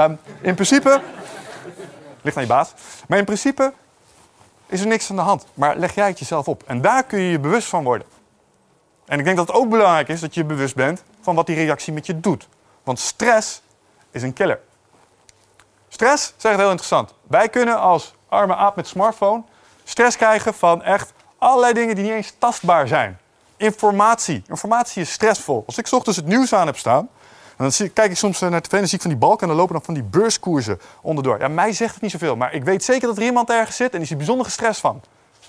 um, 0.10 0.20
in 0.42 0.56
principe. 0.56 1.02
ligt 2.22 2.36
aan 2.36 2.44
je 2.44 2.50
baas. 2.50 2.74
Maar 3.08 3.18
in 3.18 3.26
principe 3.26 3.74
is 4.66 4.82
er 4.82 4.88
niks 4.88 5.10
aan 5.10 5.16
de 5.16 5.22
hand. 5.22 5.46
Maar 5.54 5.78
leg 5.78 5.96
jij 5.96 6.08
het 6.08 6.20
jezelf 6.20 6.48
op. 6.48 6.64
En 6.66 6.82
daar 6.82 7.04
kun 7.04 7.20
je 7.20 7.32
je 7.32 7.40
bewust 7.40 7.68
van 7.68 7.84
worden. 7.84 8.08
En 9.06 9.20
ik 9.20 9.26
denk 9.26 9.38
dat 9.38 9.48
het 9.48 9.56
ook 9.56 9.70
belangrijk 9.70 10.08
is 10.08 10.20
dat 10.20 10.34
je 10.34 10.44
bewust 10.44 10.76
bent 10.76 11.04
van 11.22 11.36
wat 11.36 11.46
die 11.46 11.56
reactie 11.56 11.94
met 11.94 12.06
je 12.06 12.20
doet. 12.20 12.48
Want 12.84 13.00
stress 13.00 13.62
is 14.12 14.24
een 14.24 14.34
killer. 14.34 14.60
Stress, 15.88 16.34
zegt 16.38 16.58
heel 16.58 16.70
interessant. 16.70 17.14
Wij 17.28 17.50
kunnen 17.50 17.80
als 17.80 18.14
arme 18.30 18.56
aap 18.56 18.76
met 18.76 18.88
smartphone 18.88 19.44
stress 19.84 20.18
krijgen 20.18 20.54
van 20.54 20.84
echt 20.84 21.14
allerlei 21.38 21.74
dingen 21.74 21.96
die 21.96 22.04
niet 22.04 22.14
eens 22.14 22.34
tastbaar 22.38 22.88
zijn. 22.88 23.20
Informatie. 23.58 24.44
Informatie 24.48 25.02
is 25.02 25.12
stressvol. 25.12 25.64
Als 25.66 25.78
ik 25.78 25.92
ochtends 25.92 26.18
het 26.18 26.28
nieuws 26.28 26.54
aan 26.54 26.66
heb 26.66 26.78
staan, 26.78 27.10
dan 27.58 27.72
zie, 27.72 27.90
kijk 27.90 28.12
ik 28.12 28.18
soms 28.18 28.40
naar 28.40 28.62
tv 28.62 28.72
en 28.72 28.78
dan 28.78 28.88
zie 28.88 28.96
ik 28.96 29.02
van 29.02 29.12
die 29.12 29.20
balken 29.20 29.42
en 29.42 29.48
dan 29.48 29.58
lopen 29.58 29.74
dan 29.74 29.84
van 29.84 29.94
die 29.94 30.04
beurskoersen 30.04 30.80
onderdoor. 31.02 31.40
Ja, 31.40 31.48
mij 31.48 31.74
zegt 31.74 31.94
het 31.94 32.02
niet 32.02 32.12
zoveel, 32.12 32.36
maar 32.36 32.54
ik 32.54 32.64
weet 32.64 32.84
zeker 32.84 33.08
dat 33.08 33.18
er 33.18 33.24
iemand 33.24 33.50
ergens 33.50 33.76
zit 33.76 33.92
en 33.92 33.92
die 33.92 34.02
is 34.02 34.10
er 34.10 34.18
bijzonder 34.18 34.46
gestrest 34.46 34.80
van. 34.80 35.02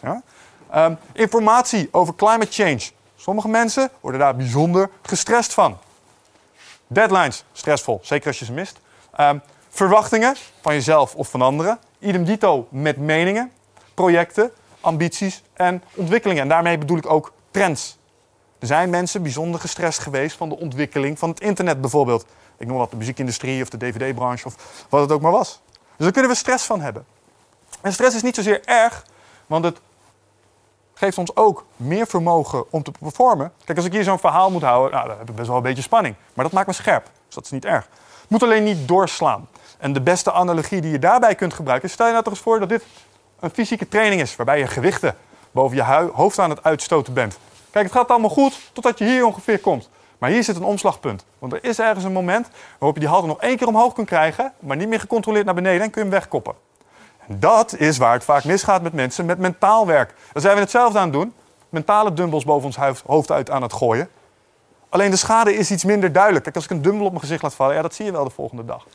Ja? 0.03 0.23
Um, 0.87 0.99
informatie 1.13 1.89
over 1.91 2.15
climate 2.15 2.53
change. 2.53 2.91
Sommige 3.17 3.49
mensen 3.49 3.91
worden 4.01 4.21
daar 4.21 4.37
bijzonder 4.37 4.91
gestrest 5.03 5.55
van. 5.55 5.79
Deadlines, 6.87 7.45
stressvol, 7.53 8.01
zeker 8.03 8.27
als 8.27 8.39
je 8.39 8.45
ze 8.45 8.53
mist. 8.53 8.81
Um, 9.21 9.43
verwachtingen 9.69 10.37
van 10.61 10.75
jezelf 10.75 11.15
of 11.15 11.31
van 11.31 11.43
anderen. 11.43 11.79
Idem 11.99 12.25
dito 12.25 12.69
met 12.71 12.97
meningen, 12.97 13.53
projecten, 13.95 14.51
ambities 14.81 15.43
en 15.53 15.83
ontwikkelingen. 15.95 16.43
En 16.43 16.49
daarmee 16.49 16.79
bedoel 16.79 16.97
ik 16.97 17.11
ook 17.11 17.33
trends. 17.51 17.98
Er 18.59 18.67
zijn 18.67 18.91
mensen 18.91 19.23
bijzonder 19.23 19.61
gestrest 19.61 19.99
geweest 19.99 20.37
van 20.37 20.49
de 20.49 20.59
ontwikkeling 20.59 21.19
van 21.19 21.29
het 21.29 21.41
internet 21.41 21.81
bijvoorbeeld. 21.81 22.27
Ik 22.57 22.67
noem 22.67 22.77
wat 22.77 22.91
de 22.91 22.97
muziekindustrie 22.97 23.63
of 23.63 23.69
de 23.69 23.77
dvd-branche 23.77 24.47
of 24.47 24.85
wat 24.89 25.01
het 25.01 25.13
ook 25.13 25.21
maar 25.21 25.33
was. 25.33 25.61
Dus 25.71 25.81
daar 25.97 26.13
kunnen 26.13 26.31
we 26.31 26.37
stress 26.37 26.65
van 26.65 26.81
hebben. 26.81 27.05
En 27.81 27.93
stress 27.93 28.17
is 28.17 28.23
niet 28.23 28.35
zozeer 28.35 28.65
erg, 28.65 29.05
want 29.47 29.65
het 29.65 29.81
geeft 30.95 31.19
ons 31.19 31.37
ook 31.37 31.65
meer 31.77 32.07
vermogen 32.07 32.73
om 32.73 32.83
te 32.83 32.91
performen. 32.91 33.53
Kijk, 33.65 33.79
als 33.79 33.87
ik 33.87 33.93
hier 33.93 34.05
zo'n 34.05 34.19
verhaal 34.19 34.51
moet 34.51 34.63
houden, 34.63 34.93
nou, 34.93 35.09
dan 35.09 35.19
heb 35.19 35.29
ik 35.29 35.35
best 35.35 35.49
wel 35.49 35.57
een 35.57 35.63
beetje 35.63 35.83
spanning. 35.83 36.15
Maar 36.35 36.45
dat 36.45 36.55
maakt 36.55 36.67
me 36.67 36.73
scherp, 36.73 37.05
dus 37.27 37.35
dat 37.35 37.45
is 37.45 37.51
niet 37.51 37.65
erg. 37.65 37.89
Het 38.21 38.31
moet 38.31 38.43
alleen 38.43 38.65
niet 38.65 38.89
doorslaan. 38.89 39.49
En 39.79 39.93
de 39.93 40.01
beste 40.01 40.33
analogie 40.33 40.81
die 40.81 40.91
je 40.91 40.99
daarbij 40.99 41.35
kunt 41.35 41.55
gebruiken, 41.55 41.91
stel 41.91 42.07
je 42.07 42.13
nou 42.13 42.25
toch 42.25 42.33
eens 42.33 42.43
voor 42.43 42.59
dat 42.59 42.69
dit 42.69 42.85
een 43.41 43.51
fysieke 43.51 43.89
training 43.89 44.21
is, 44.21 44.37
waarbij 44.37 44.59
je 44.59 44.67
gewichten 44.67 45.17
boven 45.51 45.77
je 45.77 46.11
hoofd 46.13 46.39
aan 46.39 46.51
het 46.51 46.63
uitstoten 46.63 47.13
bent. 47.13 47.39
Kijk, 47.79 47.91
het 47.91 47.99
gaat 47.99 48.11
allemaal 48.11 48.31
goed 48.31 48.71
totdat 48.73 48.99
je 48.99 49.05
hier 49.05 49.27
ongeveer 49.27 49.59
komt. 49.59 49.89
Maar 50.19 50.31
hier 50.31 50.45
zit 50.45 50.57
een 50.57 50.63
omslagpunt. 50.63 51.25
Want 51.39 51.53
er 51.53 51.65
is 51.65 51.79
ergens 51.79 52.05
een 52.05 52.13
moment 52.13 52.49
waarop 52.79 52.95
je 52.95 53.01
die 53.01 53.09
halte 53.09 53.27
nog 53.27 53.41
één 53.41 53.57
keer 53.57 53.67
omhoog 53.67 53.93
kunt 53.93 54.07
krijgen, 54.07 54.53
maar 54.59 54.77
niet 54.77 54.89
meer 54.89 55.01
gecontroleerd 55.01 55.45
naar 55.45 55.55
beneden 55.55 55.83
en 55.83 55.91
kun 55.91 56.05
je 56.05 56.09
hem 56.09 56.19
wegkoppen. 56.19 56.55
En 57.27 57.41
dat 57.41 57.77
is 57.77 57.99
waar 57.99 58.13
het 58.13 58.25
vaak 58.25 58.45
misgaat 58.45 58.83
met 58.83 58.93
mensen 58.93 59.27
met 59.27 59.39
mentaal 59.39 59.87
werk. 59.87 60.15
Daar 60.33 60.43
zijn 60.43 60.55
we 60.55 60.61
hetzelfde 60.61 60.99
aan 60.99 61.05
het 61.05 61.13
doen. 61.13 61.35
Mentale 61.69 62.13
dumbbells 62.13 62.45
boven 62.45 62.67
ons 62.67 63.03
hoofd 63.07 63.31
uit 63.31 63.51
aan 63.51 63.63
het 63.63 63.73
gooien. 63.73 64.09
Alleen 64.89 65.11
de 65.11 65.17
schade 65.17 65.55
is 65.55 65.71
iets 65.71 65.85
minder 65.85 66.13
duidelijk. 66.13 66.45
Kijk, 66.45 66.57
als 66.57 66.65
ik 66.65 66.71
een 66.71 66.83
dumbbell 66.83 67.05
op 67.05 67.11
mijn 67.11 67.23
gezicht 67.23 67.43
laat 67.43 67.55
vallen, 67.55 67.75
ja, 67.75 67.83
dat 67.83 67.95
zie 67.95 68.05
je 68.05 68.13
wel 68.13 68.25
de 68.25 68.31
volgende 68.31 68.65
dag. 68.65 68.87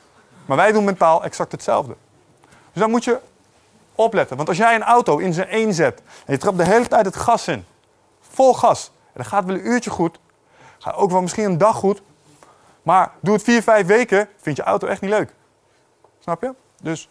Maar 0.45 0.57
wij 0.57 0.71
doen 0.71 0.83
mentaal 0.83 1.23
exact 1.23 1.51
hetzelfde. 1.51 1.95
Dus 2.71 2.81
dan 2.81 2.89
moet 2.89 3.03
je 3.03 3.19
opletten. 3.95 4.37
Want 4.37 4.49
als 4.49 4.57
jij 4.57 4.75
een 4.75 4.83
auto 4.83 5.17
in 5.17 5.33
zijn 5.33 5.47
één 5.47 5.73
zet 5.73 6.01
en 6.25 6.33
je 6.33 6.39
trapt 6.39 6.57
de 6.57 6.65
hele 6.65 6.87
tijd 6.87 7.05
het 7.05 7.15
gas 7.15 7.47
in, 7.47 7.65
vol 8.33 8.53
gas, 8.53 8.91
en 9.05 9.11
dat 9.13 9.27
gaat 9.27 9.45
wel 9.45 9.55
een 9.55 9.67
uurtje 9.67 9.89
goed, 9.89 10.19
gaat 10.79 10.95
ook 10.95 11.11
wel 11.11 11.21
misschien 11.21 11.45
een 11.45 11.57
dag 11.57 11.75
goed, 11.75 12.01
maar 12.81 13.11
doe 13.19 13.33
het 13.33 13.43
vier, 13.43 13.63
vijf 13.63 13.87
weken, 13.87 14.29
vind 14.41 14.57
je 14.57 14.63
auto 14.63 14.87
echt 14.87 15.01
niet 15.01 15.09
leuk. 15.09 15.33
Snap 16.19 16.41
je? 16.41 16.53
Dus 16.81 17.09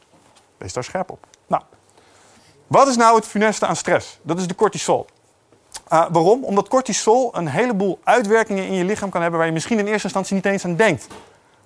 wees 0.56 0.72
daar 0.72 0.84
scherp 0.84 1.10
op. 1.10 1.26
Nou, 1.46 1.62
wat 2.66 2.88
is 2.88 2.96
nou 2.96 3.16
het 3.16 3.26
funeste 3.26 3.66
aan 3.66 3.76
stress? 3.76 4.18
Dat 4.22 4.38
is 4.38 4.46
de 4.46 4.54
cortisol. 4.54 5.06
Uh, 5.92 6.06
waarom? 6.10 6.44
Omdat 6.44 6.68
cortisol 6.68 7.36
een 7.36 7.48
heleboel 7.48 8.00
uitwerkingen 8.04 8.66
in 8.66 8.72
je 8.72 8.84
lichaam 8.84 9.10
kan 9.10 9.20
hebben 9.20 9.38
waar 9.38 9.48
je 9.48 9.54
misschien 9.54 9.78
in 9.78 9.86
eerste 9.86 10.04
instantie 10.04 10.34
niet 10.34 10.46
eens 10.46 10.64
aan 10.64 10.76
denkt. 10.76 11.06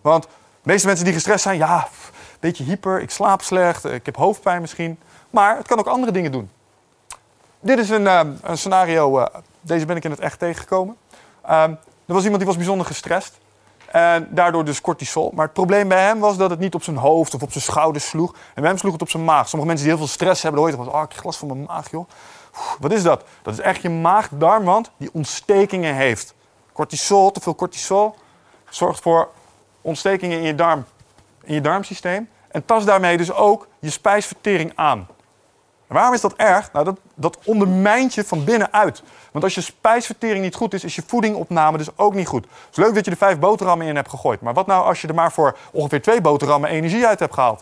Want 0.01 0.23
de 0.23 0.29
meeste 0.63 0.87
mensen 0.87 1.05
die 1.05 1.15
gestrest 1.15 1.43
zijn, 1.43 1.59
ja, 1.59 1.77
een 1.77 2.37
beetje 2.41 2.65
hyper, 2.65 3.01
ik 3.01 3.11
slaap 3.11 3.43
slecht, 3.43 3.85
ik 3.85 4.07
heb 4.07 4.17
hoofdpijn 4.17 4.61
misschien. 4.61 4.99
Maar 5.31 5.57
het 5.57 5.67
kan 5.67 5.79
ook 5.79 5.87
andere 5.87 6.13
dingen 6.13 6.33
doen. 6.33 6.51
Dit 7.67 7.79
is 7.79 7.91
een, 7.91 8.03
uh, 8.03 8.21
een 8.43 8.59
scenario, 8.59 9.19
uh, 9.19 9.27
deze 9.61 9.87
ben 9.87 9.97
ik 9.97 10.05
in 10.05 10.11
het 10.11 10.21
echt 10.21 10.39
tegengekomen. 10.39 10.97
er 11.43 11.79
was 12.07 12.23
iemand 12.23 12.37
die 12.37 12.47
was 12.47 12.57
bijzonder 12.57 12.87
gestrest. 12.87 13.39
En 13.87 14.29
daardoor 14.31 14.65
dus 14.65 14.81
cortisol. 14.81 15.33
Maar 15.35 15.45
het 15.45 15.55
probleem 15.55 15.89
bij 15.89 16.05
hem 16.05 16.19
was 16.19 16.37
dat 16.37 16.51
het 16.51 16.59
niet 16.59 16.75
op 16.75 16.83
zijn 16.83 16.97
hoofd 16.97 17.35
of 17.35 17.43
op 17.43 17.53
zijn 17.53 17.65
schouders 17.65 18.09
sloeg. 18.09 18.33
En 18.33 18.61
bij 18.61 18.71
hem 18.71 18.79
sloeg 18.79 18.93
het 18.93 19.03
op 19.03 19.09
zijn 19.09 19.25
maag. 19.25 19.49
Sommige 19.49 19.71
mensen 19.71 19.89
die 19.89 19.97
heel 19.97 20.07
veel 20.07 20.15
stress 20.15 20.43
hebben, 20.43 20.61
hoor 20.61 20.71
je 20.71 20.77
toch 20.77 20.95
oh, 20.95 21.03
ik 21.03 21.17
glas 21.17 21.37
van 21.37 21.49
mijn 21.49 21.63
maag, 21.63 21.91
joh. 21.91 22.09
Wat 22.81 22.93
is 22.93 23.03
dat? 23.03 23.25
Dat 23.43 23.53
is 23.53 23.61
echt 23.61 23.83
je 23.83 23.91
maag-darmwand 23.91 24.91
die 24.97 25.11
ontstekingen 25.13 25.95
heeft. 25.95 26.35
Cortisol, 26.73 27.33
te 27.33 27.41
veel 27.41 27.55
cortisol, 27.55 28.15
zorgt 28.69 29.01
voor 29.01 29.29
ontstekingen 29.81 30.39
in 30.39 30.45
je, 30.45 30.55
darm, 30.55 30.85
in 31.43 31.55
je 31.55 31.61
darmsysteem. 31.61 32.29
En 32.49 32.65
tast 32.65 32.87
daarmee 32.87 33.17
dus 33.17 33.33
ook 33.33 33.67
je 33.79 33.91
spijsvertering 33.91 34.73
aan. 34.75 35.07
Waarom 35.87 36.15
is 36.15 36.21
dat 36.21 36.35
erg? 36.35 36.73
Nou, 36.73 36.85
dat, 36.85 36.99
dat 37.15 37.39
ondermijnt 37.45 38.15
je 38.15 38.25
van 38.25 38.45
binnenuit. 38.45 39.03
Want 39.33 39.45
als 39.45 39.55
je 39.55 39.61
spijsvertering 39.61 40.45
niet 40.45 40.55
goed 40.55 40.75
is, 40.75 40.85
is 40.85 40.95
je 40.95 41.03
voedingopname 41.07 41.79
dus 41.79 41.99
ook 41.99 42.15
niet 42.15 42.27
goed. 42.27 42.45
Het 42.45 42.71
is 42.71 42.85
leuk 42.85 42.95
dat 42.95 43.05
je 43.05 43.11
er 43.11 43.17
vijf 43.17 43.39
boterhammen 43.39 43.87
in 43.87 43.97
hebt 43.97 44.11
gegooid. 44.11 44.41
Maar 44.41 44.55
wat 44.55 44.67
nou 44.67 44.85
als 44.85 45.01
je 45.01 45.09
er 45.09 45.15
maar 45.15 45.33
voor 45.33 45.57
ongeveer 45.73 46.03
twee 46.03 46.21
boterhammen 46.21 46.71
energie 46.71 47.07
uit 47.07 47.19
hebt 47.19 47.35
gehaald? 47.35 47.59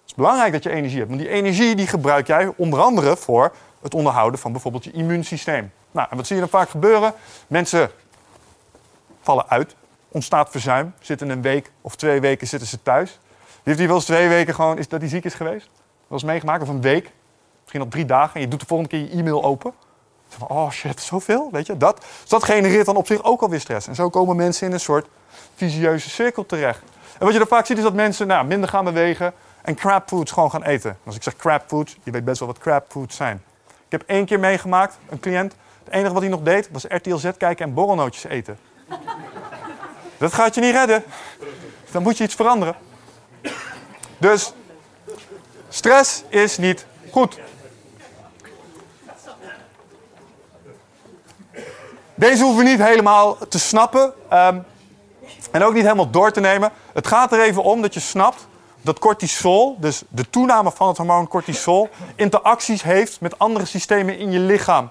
Het 0.00 0.06
is 0.06 0.14
belangrijk 0.14 0.52
dat 0.52 0.62
je 0.62 0.70
energie 0.70 0.98
hebt. 0.98 1.10
Want 1.10 1.20
die 1.20 1.30
energie 1.30 1.74
die 1.74 1.86
gebruik 1.86 2.26
jij 2.26 2.52
onder 2.56 2.80
andere 2.80 3.16
voor 3.16 3.52
het 3.82 3.94
onderhouden 3.94 4.40
van 4.40 4.52
bijvoorbeeld 4.52 4.84
je 4.84 4.90
immuunsysteem. 4.90 5.72
Nou, 5.90 6.08
en 6.10 6.16
wat 6.16 6.26
zie 6.26 6.34
je 6.34 6.42
dan 6.42 6.50
vaak 6.50 6.68
gebeuren? 6.68 7.12
Mensen 7.46 7.90
vallen 9.20 9.48
uit, 9.48 9.74
ontstaat 10.08 10.50
verzuim, 10.50 10.94
zitten 11.00 11.28
een 11.28 11.42
week 11.42 11.70
of 11.80 11.96
twee 11.96 12.20
weken 12.20 12.46
zitten 12.46 12.68
ze 12.68 12.82
thuis. 12.82 13.18
Heeft 13.62 13.78
die 13.78 13.86
wel 13.86 13.96
eens 13.96 14.04
twee 14.04 14.28
weken 14.28 14.54
gewoon, 14.54 14.78
is 14.78 14.88
dat 14.88 15.00
hij 15.00 15.08
ziek 15.08 15.24
is 15.24 15.34
geweest? 15.34 15.68
Wel 16.06 16.18
eens 16.18 16.24
meegemaakt, 16.24 16.62
of 16.62 16.68
een 16.68 16.80
week, 16.80 17.10
misschien 17.60 17.80
nog 17.80 17.88
drie 17.88 18.04
dagen. 18.04 18.34
En 18.34 18.40
je 18.40 18.48
doet 18.48 18.60
de 18.60 18.66
volgende 18.66 18.90
keer 18.90 19.00
je 19.00 19.10
e-mail 19.10 19.44
open. 19.44 19.72
Van, 20.28 20.48
oh 20.48 20.70
shit, 20.70 21.00
zoveel, 21.00 21.48
weet 21.52 21.66
je, 21.66 21.76
dat. 21.76 21.96
Dus 22.20 22.28
dat 22.28 22.44
genereert 22.44 22.86
dan 22.86 22.96
op 22.96 23.06
zich 23.06 23.22
ook 23.22 23.42
alweer 23.42 23.60
stress. 23.60 23.86
En 23.86 23.94
zo 23.94 24.08
komen 24.08 24.36
mensen 24.36 24.66
in 24.66 24.72
een 24.72 24.80
soort 24.80 25.06
visieuze 25.54 26.10
cirkel 26.10 26.46
terecht. 26.46 26.82
En 27.18 27.24
wat 27.24 27.32
je 27.32 27.38
dan 27.38 27.48
vaak 27.48 27.66
ziet 27.66 27.76
is 27.76 27.82
dat 27.82 27.94
mensen 27.94 28.26
nou, 28.26 28.46
minder 28.46 28.68
gaan 28.68 28.84
bewegen 28.84 29.32
en 29.62 29.74
crap 29.74 30.08
foods 30.08 30.32
gewoon 30.32 30.50
gaan 30.50 30.62
eten. 30.62 30.90
En 30.90 30.98
als 31.04 31.16
ik 31.16 31.22
zeg 31.22 31.36
crap 31.36 31.62
foods, 31.66 31.96
je 32.02 32.10
weet 32.10 32.24
best 32.24 32.38
wel 32.38 32.48
wat 32.48 32.58
crap 32.58 32.84
foods 32.88 33.16
zijn. 33.16 33.42
Ik 33.66 34.00
heb 34.00 34.02
één 34.06 34.24
keer 34.24 34.40
meegemaakt, 34.40 34.98
een 35.08 35.20
cliënt. 35.20 35.54
Het 35.84 35.92
enige 35.92 36.12
wat 36.12 36.22
hij 36.22 36.30
nog 36.30 36.42
deed, 36.42 36.68
was 36.70 36.84
RTL 36.88 37.16
Z 37.16 37.30
kijken 37.36 37.66
en 37.66 37.74
borrelnootjes 37.74 38.24
eten. 38.24 38.58
Dat 40.18 40.32
gaat 40.32 40.54
je 40.54 40.60
niet 40.60 40.74
redden. 40.74 41.04
Dan 41.90 42.02
moet 42.02 42.18
je 42.18 42.24
iets 42.24 42.34
veranderen. 42.34 42.74
Dus 44.18 44.52
stress 45.74 46.22
is 46.28 46.58
niet 46.58 46.86
goed. 47.10 47.38
Deze 52.14 52.42
hoeven 52.42 52.64
we 52.64 52.70
niet 52.70 52.82
helemaal 52.82 53.38
te 53.48 53.58
snappen 53.58 54.12
ehm, 54.28 54.58
en 55.50 55.62
ook 55.62 55.74
niet 55.74 55.82
helemaal 55.82 56.10
door 56.10 56.32
te 56.32 56.40
nemen. 56.40 56.70
Het 56.92 57.06
gaat 57.06 57.32
er 57.32 57.40
even 57.40 57.62
om 57.62 57.82
dat 57.82 57.94
je 57.94 58.00
snapt 58.00 58.46
dat 58.80 58.98
cortisol, 58.98 59.76
dus 59.80 60.02
de 60.08 60.30
toename 60.30 60.70
van 60.70 60.88
het 60.88 60.96
hormoon 60.96 61.28
cortisol, 61.28 61.88
interacties 62.14 62.82
heeft 62.82 63.20
met 63.20 63.38
andere 63.38 63.64
systemen 63.64 64.18
in 64.18 64.30
je 64.30 64.38
lichaam. 64.38 64.90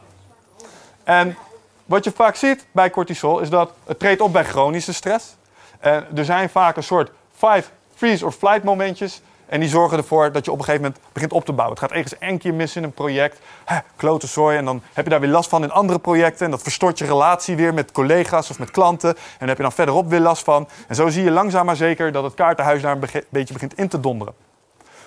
En 1.04 1.38
wat 1.86 2.04
je 2.04 2.12
vaak 2.12 2.36
ziet 2.36 2.66
bij 2.72 2.90
cortisol 2.90 3.40
is 3.40 3.50
dat 3.50 3.72
het 3.86 4.00
treedt 4.00 4.22
op 4.22 4.34
bij 4.34 4.46
chronische 4.46 4.94
stress. 4.94 5.36
En 5.80 6.08
er 6.16 6.26
zijn 6.26 6.50
vaak 6.50 6.78
een 6.78 6.84
soort 6.84 7.12
fight, 7.38 7.72
freeze 7.96 8.26
of 8.26 8.36
flight 8.36 8.64
momentjes. 8.64 9.22
En 9.54 9.60
die 9.60 9.70
zorgen 9.70 9.97
ervoor 9.97 10.32
dat 10.32 10.45
je 10.45 10.51
op 10.51 10.58
een 10.58 10.64
gegeven 10.64 10.86
moment 10.86 11.12
begint 11.12 11.32
op 11.34 11.45
te 11.45 11.54
bouwen. 11.54 11.78
Het 11.80 11.89
gaat 11.89 11.97
ergens 11.97 12.18
één 12.18 12.38
keer 12.38 12.54
mis 12.54 12.76
in 12.76 12.84
een 12.84 12.91
project. 12.91 13.39
Hè, 13.66 13.78
klote. 13.95 14.28
En 14.51 14.66
dan 14.66 14.82
heb 14.93 15.04
je 15.06 15.12
daar 15.12 15.20
weer 15.20 15.30
last 15.30 15.49
van 15.49 15.64
in 15.64 15.72
andere 15.72 15.99
projecten. 15.99 16.45
En 16.45 16.51
dat 16.51 16.62
verstort 16.62 16.97
je 16.97 17.06
relatie 17.06 17.56
weer 17.56 17.74
met 17.74 17.91
collega's 17.91 18.49
of 18.49 18.60
met 18.60 18.72
klanten. 18.72 19.10
En 19.10 19.36
dan 19.39 19.47
heb 19.47 19.58
je 19.58 19.64
dan 19.64 19.72
verderop 19.72 20.10
weer 20.10 20.20
last 20.20 20.43
van. 20.43 20.68
En 20.88 20.95
zo 20.95 21.10
zie 21.10 21.24
je 21.24 21.32
langzaam 21.32 21.66
maar 21.66 21.76
zeker 21.76 22.12
dat 22.12 22.24
het 22.24 22.34
kaartenhuis 22.34 22.82
daar 22.82 22.91
een 22.91 23.24
beetje 23.30 23.54
begint 23.54 23.78
in 23.78 23.88
te 23.88 23.99
donderen. 23.99 24.34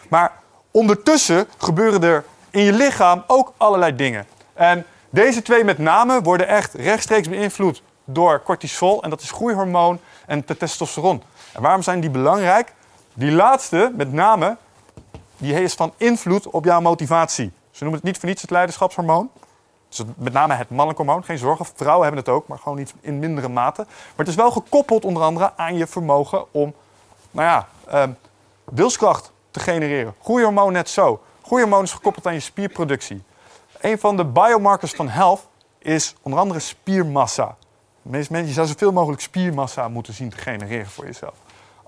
Maar 0.09 0.33
ondertussen 0.71 1.47
gebeuren 1.59 2.03
er 2.03 2.25
in 2.51 2.63
je 2.63 2.73
lichaam 2.73 3.25
ook 3.27 3.53
allerlei 3.57 3.97
dingen. 3.97 4.27
En 4.55 4.87
deze 5.11 5.43
twee 5.43 5.65
met 5.65 5.79
name 5.79 6.23
worden 6.23 6.49
echt 6.49 6.75
rechtstreeks 6.75 7.29
beïnvloed 7.29 7.83
door 8.05 8.43
cortisol. 8.43 9.03
En 9.03 9.11
dat 9.11 9.21
is 9.21 9.31
groeihormoon 9.31 10.01
en 10.27 10.45
testosteron. 10.59 11.23
En 11.53 11.63
waarom 11.63 11.83
zijn 11.83 12.01
die 12.01 12.11
belangrijk? 12.11 12.75
Die 13.19 13.33
laatste, 13.33 13.93
met 13.95 14.13
name, 14.13 14.57
die 15.37 15.53
heeft 15.53 15.75
van 15.75 15.93
invloed 15.97 16.47
op 16.47 16.65
jouw 16.65 16.81
motivatie. 16.81 17.53
Ze 17.71 17.83
noemen 17.83 18.01
het 18.01 18.09
niet 18.09 18.19
voor 18.19 18.29
niets 18.29 18.43
het 18.43 18.51
leiderschapshormoon. 18.51 19.31
Dus 19.89 20.03
met 20.17 20.33
name 20.33 20.55
het 20.55 20.71
mannelijk 20.71 20.99
hormoon. 20.99 21.25
Geen 21.25 21.39
zorgen, 21.39 21.67
vrouwen 21.75 22.07
hebben 22.07 22.25
het 22.25 22.33
ook, 22.35 22.49
maar 22.49 22.59
gewoon 22.59 22.79
niet 22.79 22.95
in 23.01 23.19
mindere 23.19 23.49
mate. 23.49 23.83
Maar 23.87 24.17
het 24.17 24.29
is 24.29 24.35
wel 24.35 24.51
gekoppeld 24.51 25.05
onder 25.05 25.23
andere 25.23 25.53
aan 25.57 25.77
je 25.77 25.87
vermogen 25.87 26.53
om, 26.53 26.75
nou 27.31 27.47
ja, 27.49 27.69
eh, 27.87 28.11
wilskracht 28.65 29.33
te 29.51 29.61
genereren. 29.61 30.15
Groeihormoon 30.23 30.73
net 30.73 30.89
zo. 30.89 31.23
Groeihormoon 31.43 31.83
is 31.83 31.93
gekoppeld 31.93 32.27
aan 32.27 32.35
je 32.35 32.41
spierproductie. 32.41 33.23
Een 33.81 33.99
van 33.99 34.17
de 34.17 34.25
biomarkers 34.25 34.93
van 34.93 35.09
health 35.09 35.47
is 35.79 36.15
onder 36.23 36.41
andere 36.41 36.61
spiermassa. 36.61 37.57
De 38.03 38.11
meeste 38.11 38.33
mensen, 38.33 38.49
je 38.49 38.55
zou 38.55 38.67
zoveel 38.67 38.93
mogelijk 38.93 39.23
spiermassa 39.23 39.89
moeten 39.89 40.15
zien 40.15 40.31
te 40.31 40.37
genereren 40.37 40.91
voor 40.91 41.05
jezelf. 41.05 41.35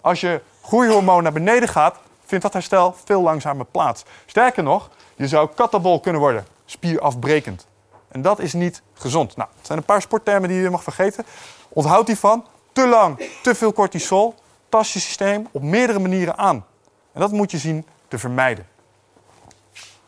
Als 0.00 0.20
je 0.20 0.42
groeihormoon 0.68 1.22
naar 1.22 1.32
beneden 1.32 1.68
gaat, 1.68 1.96
vindt 2.24 2.44
dat 2.44 2.52
herstel 2.52 2.96
veel 3.04 3.22
langzamer 3.22 3.66
plaats. 3.66 4.04
Sterker 4.26 4.62
nog, 4.62 4.90
je 5.16 5.28
zou 5.28 5.48
katabol 5.54 6.00
kunnen 6.00 6.20
worden, 6.20 6.46
spierafbrekend. 6.64 7.66
En 8.08 8.22
dat 8.22 8.38
is 8.38 8.52
niet 8.52 8.82
gezond. 8.94 9.36
Nou, 9.36 9.48
het 9.56 9.66
zijn 9.66 9.78
een 9.78 9.84
paar 9.84 10.02
sporttermen 10.02 10.48
die 10.48 10.60
je 10.60 10.70
mag 10.70 10.82
vergeten. 10.82 11.24
Onthoud 11.68 12.06
die 12.06 12.18
van. 12.18 12.46
Te 12.72 12.88
lang, 12.88 13.30
te 13.42 13.54
veel 13.54 13.72
cortisol, 13.72 14.34
tast 14.68 14.92
je 14.92 14.98
systeem 14.98 15.48
op 15.52 15.62
meerdere 15.62 15.98
manieren 15.98 16.38
aan. 16.38 16.64
En 17.12 17.20
dat 17.20 17.32
moet 17.32 17.50
je 17.50 17.58
zien 17.58 17.86
te 18.08 18.18
vermijden. 18.18 18.66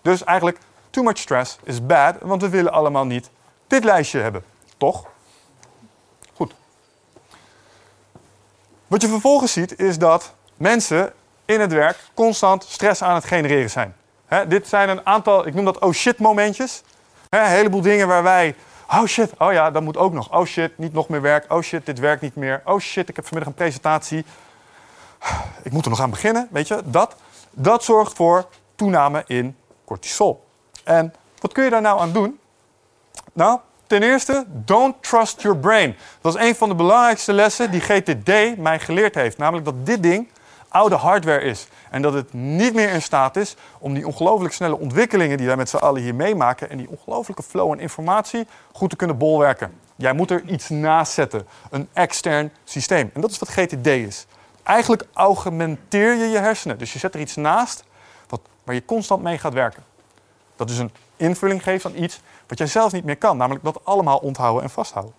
Dus 0.02 0.24
eigenlijk, 0.24 0.58
too 0.90 1.04
much 1.04 1.18
stress 1.18 1.58
is 1.62 1.86
bad, 1.86 2.16
want 2.20 2.42
we 2.42 2.48
willen 2.48 2.72
allemaal 2.72 3.04
niet 3.04 3.30
dit 3.66 3.84
lijstje 3.84 4.20
hebben. 4.20 4.44
Toch? 4.76 5.06
Goed. 6.34 6.54
Wat 8.86 9.02
je 9.02 9.08
vervolgens 9.08 9.52
ziet 9.52 9.78
is 9.78 9.98
dat 9.98 10.34
mensen 10.60 11.12
in 11.44 11.60
het 11.60 11.72
werk 11.72 11.96
constant 12.14 12.64
stress 12.64 13.02
aan 13.02 13.14
het 13.14 13.24
genereren 13.24 13.70
zijn. 13.70 13.94
Dit 14.48 14.68
zijn 14.68 14.88
een 14.88 15.06
aantal, 15.06 15.46
ik 15.46 15.54
noem 15.54 15.64
dat 15.64 15.78
oh 15.78 15.92
shit 15.92 16.18
momentjes. 16.18 16.82
Een 17.28 17.44
heleboel 17.44 17.80
dingen 17.80 18.08
waar 18.08 18.22
wij, 18.22 18.54
oh 18.88 19.04
shit, 19.04 19.32
oh 19.38 19.52
ja, 19.52 19.70
dat 19.70 19.82
moet 19.82 19.96
ook 19.96 20.12
nog. 20.12 20.32
Oh 20.32 20.44
shit, 20.44 20.78
niet 20.78 20.92
nog 20.92 21.08
meer 21.08 21.20
werk. 21.20 21.52
Oh 21.52 21.62
shit, 21.62 21.86
dit 21.86 21.98
werkt 21.98 22.22
niet 22.22 22.36
meer. 22.36 22.62
Oh 22.64 22.78
shit, 22.78 23.08
ik 23.08 23.16
heb 23.16 23.26
vanmiddag 23.26 23.52
een 23.52 23.58
presentatie. 23.58 24.24
Ik 25.62 25.72
moet 25.72 25.84
er 25.84 25.90
nog 25.90 26.00
aan 26.00 26.10
beginnen, 26.10 26.48
weet 26.50 26.68
je. 26.68 26.82
Dat, 26.84 27.16
dat 27.50 27.84
zorgt 27.84 28.16
voor 28.16 28.48
toename 28.74 29.24
in 29.26 29.56
cortisol. 29.84 30.46
En 30.84 31.14
wat 31.38 31.52
kun 31.52 31.64
je 31.64 31.70
daar 31.70 31.80
nou 31.80 32.00
aan 32.00 32.12
doen? 32.12 32.40
Nou, 33.32 33.58
ten 33.86 34.02
eerste, 34.02 34.44
don't 34.48 35.02
trust 35.02 35.42
your 35.42 35.58
brain. 35.58 35.96
Dat 36.20 36.34
is 36.34 36.48
een 36.48 36.54
van 36.54 36.68
de 36.68 36.74
belangrijkste 36.74 37.32
lessen 37.32 37.70
die 37.70 37.80
GTD 37.80 38.56
mij 38.56 38.80
geleerd 38.80 39.14
heeft. 39.14 39.38
Namelijk 39.38 39.64
dat 39.64 39.86
dit 39.86 40.02
ding 40.02 40.28
oude 40.70 40.94
hardware 40.94 41.40
is. 41.40 41.68
En 41.90 42.02
dat 42.02 42.12
het 42.12 42.32
niet 42.32 42.74
meer 42.74 42.90
in 42.90 43.02
staat 43.02 43.36
is 43.36 43.56
om 43.78 43.94
die 43.94 44.06
ongelooflijk 44.06 44.54
snelle 44.54 44.78
ontwikkelingen 44.78 45.36
die 45.36 45.46
wij 45.46 45.56
met 45.56 45.68
z'n 45.68 45.76
allen 45.76 46.02
hier 46.02 46.14
meemaken 46.14 46.70
en 46.70 46.76
die 46.76 46.88
ongelooflijke 46.88 47.42
flow 47.42 47.72
en 47.72 47.80
informatie 47.80 48.46
goed 48.72 48.90
te 48.90 48.96
kunnen 48.96 49.18
bolwerken. 49.18 49.72
Jij 49.96 50.12
moet 50.12 50.30
er 50.30 50.42
iets 50.44 50.68
naast 50.68 51.12
zetten, 51.12 51.46
een 51.70 51.88
extern 51.92 52.52
systeem. 52.64 53.10
En 53.14 53.20
dat 53.20 53.30
is 53.30 53.38
wat 53.38 53.48
GTD 53.48 53.86
is. 53.86 54.26
Eigenlijk 54.62 55.04
augmenteer 55.12 56.14
je 56.14 56.24
je 56.24 56.38
hersenen. 56.38 56.78
Dus 56.78 56.92
je 56.92 56.98
zet 56.98 57.14
er 57.14 57.20
iets 57.20 57.36
naast 57.36 57.84
wat, 58.28 58.40
waar 58.64 58.74
je 58.74 58.84
constant 58.84 59.22
mee 59.22 59.38
gaat 59.38 59.54
werken. 59.54 59.82
Dat 60.56 60.68
dus 60.68 60.78
een 60.78 60.92
invulling 61.16 61.62
geeft 61.62 61.84
aan 61.84 62.02
iets 62.02 62.20
wat 62.46 62.58
jij 62.58 62.66
zelf 62.66 62.92
niet 62.92 63.04
meer 63.04 63.16
kan, 63.16 63.36
namelijk 63.36 63.64
dat 63.64 63.84
allemaal 63.84 64.18
onthouden 64.18 64.62
en 64.62 64.70
vasthouden. 64.70 65.14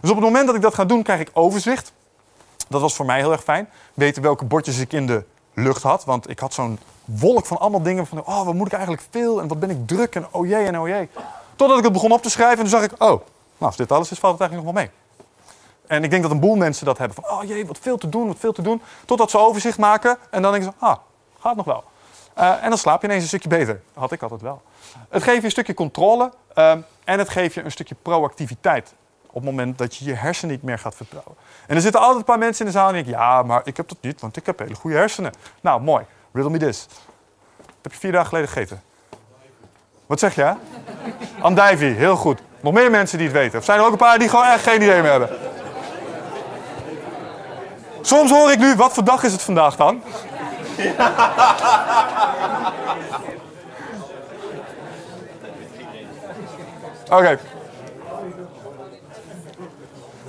Dus 0.00 0.10
op 0.10 0.16
het 0.16 0.24
moment 0.24 0.46
dat 0.46 0.54
ik 0.54 0.62
dat 0.62 0.74
ga 0.74 0.84
doen, 0.84 1.02
krijg 1.02 1.20
ik 1.20 1.30
overzicht. 1.32 1.92
Dat 2.68 2.80
was 2.80 2.94
voor 2.94 3.06
mij 3.06 3.18
heel 3.18 3.32
erg 3.32 3.42
fijn. 3.42 3.68
Weten 3.94 4.22
welke 4.22 4.44
bordjes 4.44 4.78
ik 4.78 4.92
in 4.92 5.06
de 5.06 5.24
lucht 5.54 5.82
had. 5.82 6.04
Want 6.04 6.30
ik 6.30 6.38
had 6.38 6.54
zo'n 6.54 6.78
wolk 7.04 7.46
van 7.46 7.58
allemaal 7.58 7.82
dingen 7.82 8.06
van... 8.06 8.24
oh, 8.24 8.44
wat 8.44 8.54
moet 8.54 8.66
ik 8.66 8.72
eigenlijk 8.72 9.02
veel 9.10 9.40
en 9.40 9.48
wat 9.48 9.60
ben 9.60 9.70
ik 9.70 9.86
druk 9.86 10.14
en 10.14 10.26
oh 10.30 10.46
jee 10.46 10.66
en 10.66 10.80
oh 10.80 10.88
jee. 10.88 11.08
Totdat 11.56 11.78
ik 11.78 11.84
het 11.84 11.92
begon 11.92 12.12
op 12.12 12.22
te 12.22 12.30
schrijven 12.30 12.64
en 12.64 12.70
toen 12.70 12.80
zag 12.80 12.82
ik... 12.82 12.92
oh, 12.92 12.98
nou, 12.98 13.20
als 13.58 13.76
dit 13.76 13.92
alles 13.92 14.10
is, 14.10 14.18
valt 14.18 14.38
het 14.38 14.50
eigenlijk 14.50 14.72
nog 14.72 14.84
wel 14.84 14.92
mee. 14.92 15.02
En 15.86 16.04
ik 16.04 16.10
denk 16.10 16.22
dat 16.22 16.30
een 16.30 16.40
boel 16.40 16.56
mensen 16.56 16.86
dat 16.86 16.98
hebben. 16.98 17.16
Van, 17.22 17.38
oh 17.38 17.44
jee, 17.44 17.66
wat 17.66 17.78
veel 17.78 17.96
te 17.96 18.08
doen, 18.08 18.26
wat 18.26 18.38
veel 18.38 18.52
te 18.52 18.62
doen. 18.62 18.82
Totdat 19.04 19.30
ze 19.30 19.38
overzicht 19.38 19.78
maken 19.78 20.18
en 20.30 20.42
dan 20.42 20.52
denken 20.52 20.72
ze... 20.72 20.86
ah, 20.86 20.96
gaat 21.40 21.56
nog 21.56 21.64
wel. 21.64 21.84
Uh, 22.38 22.62
en 22.62 22.68
dan 22.68 22.78
slaap 22.78 23.00
je 23.00 23.06
ineens 23.06 23.22
een 23.22 23.28
stukje 23.28 23.48
beter. 23.48 23.82
Had 23.94 24.12
ik 24.12 24.22
altijd 24.22 24.40
wel. 24.40 24.62
Het 25.08 25.22
geeft 25.22 25.38
je 25.38 25.44
een 25.44 25.50
stukje 25.50 25.74
controle 25.74 26.32
uh, 26.54 26.70
en 27.04 27.18
het 27.18 27.28
geeft 27.28 27.54
je 27.54 27.62
een 27.62 27.70
stukje 27.70 27.94
proactiviteit. 28.02 28.94
Op 29.34 29.42
het 29.42 29.50
moment 29.50 29.78
dat 29.78 29.96
je 29.96 30.04
je 30.04 30.14
hersenen 30.14 30.54
niet 30.54 30.62
meer 30.62 30.78
gaat 30.78 30.94
vertrouwen. 30.94 31.34
En 31.66 31.76
er 31.76 31.82
zitten 31.82 32.00
altijd 32.00 32.18
een 32.18 32.24
paar 32.24 32.38
mensen 32.38 32.66
in 32.66 32.72
de 32.72 32.78
zaal 32.78 32.92
die 32.92 33.02
denken... 33.02 33.20
ja, 33.20 33.42
maar 33.42 33.60
ik 33.64 33.76
heb 33.76 33.88
dat 33.88 33.98
niet, 34.00 34.20
want 34.20 34.36
ik 34.36 34.46
heb 34.46 34.58
hele 34.58 34.74
goede 34.74 34.96
hersenen. 34.96 35.32
Nou, 35.60 35.80
mooi. 35.80 36.04
Riddle 36.32 36.52
me 36.52 36.58
this. 36.58 36.86
Dat 37.56 37.76
heb 37.82 37.92
je 37.92 37.98
vier 37.98 38.12
dagen 38.12 38.28
geleden 38.28 38.48
gegeten. 38.48 38.82
Wat 40.06 40.18
zeg 40.18 40.34
je? 40.34 40.54
Andijvie, 41.40 41.94
heel 41.94 42.16
goed. 42.16 42.40
Nog 42.60 42.72
meer 42.72 42.90
mensen 42.90 43.18
die 43.18 43.26
het 43.26 43.36
weten. 43.36 43.58
Of 43.58 43.64
zijn 43.64 43.78
er 43.78 43.84
ook 43.84 43.92
een 43.92 43.96
paar 43.96 44.18
die 44.18 44.28
gewoon 44.28 44.44
echt 44.44 44.62
geen 44.62 44.82
idee 44.82 45.02
meer 45.02 45.10
hebben? 45.10 45.28
Soms 48.00 48.30
hoor 48.30 48.50
ik 48.50 48.58
nu, 48.58 48.74
wat 48.74 48.92
voor 48.92 49.04
dag 49.04 49.22
is 49.22 49.32
het 49.32 49.42
vandaag 49.42 49.76
dan? 49.76 50.02
Oké. 57.10 57.38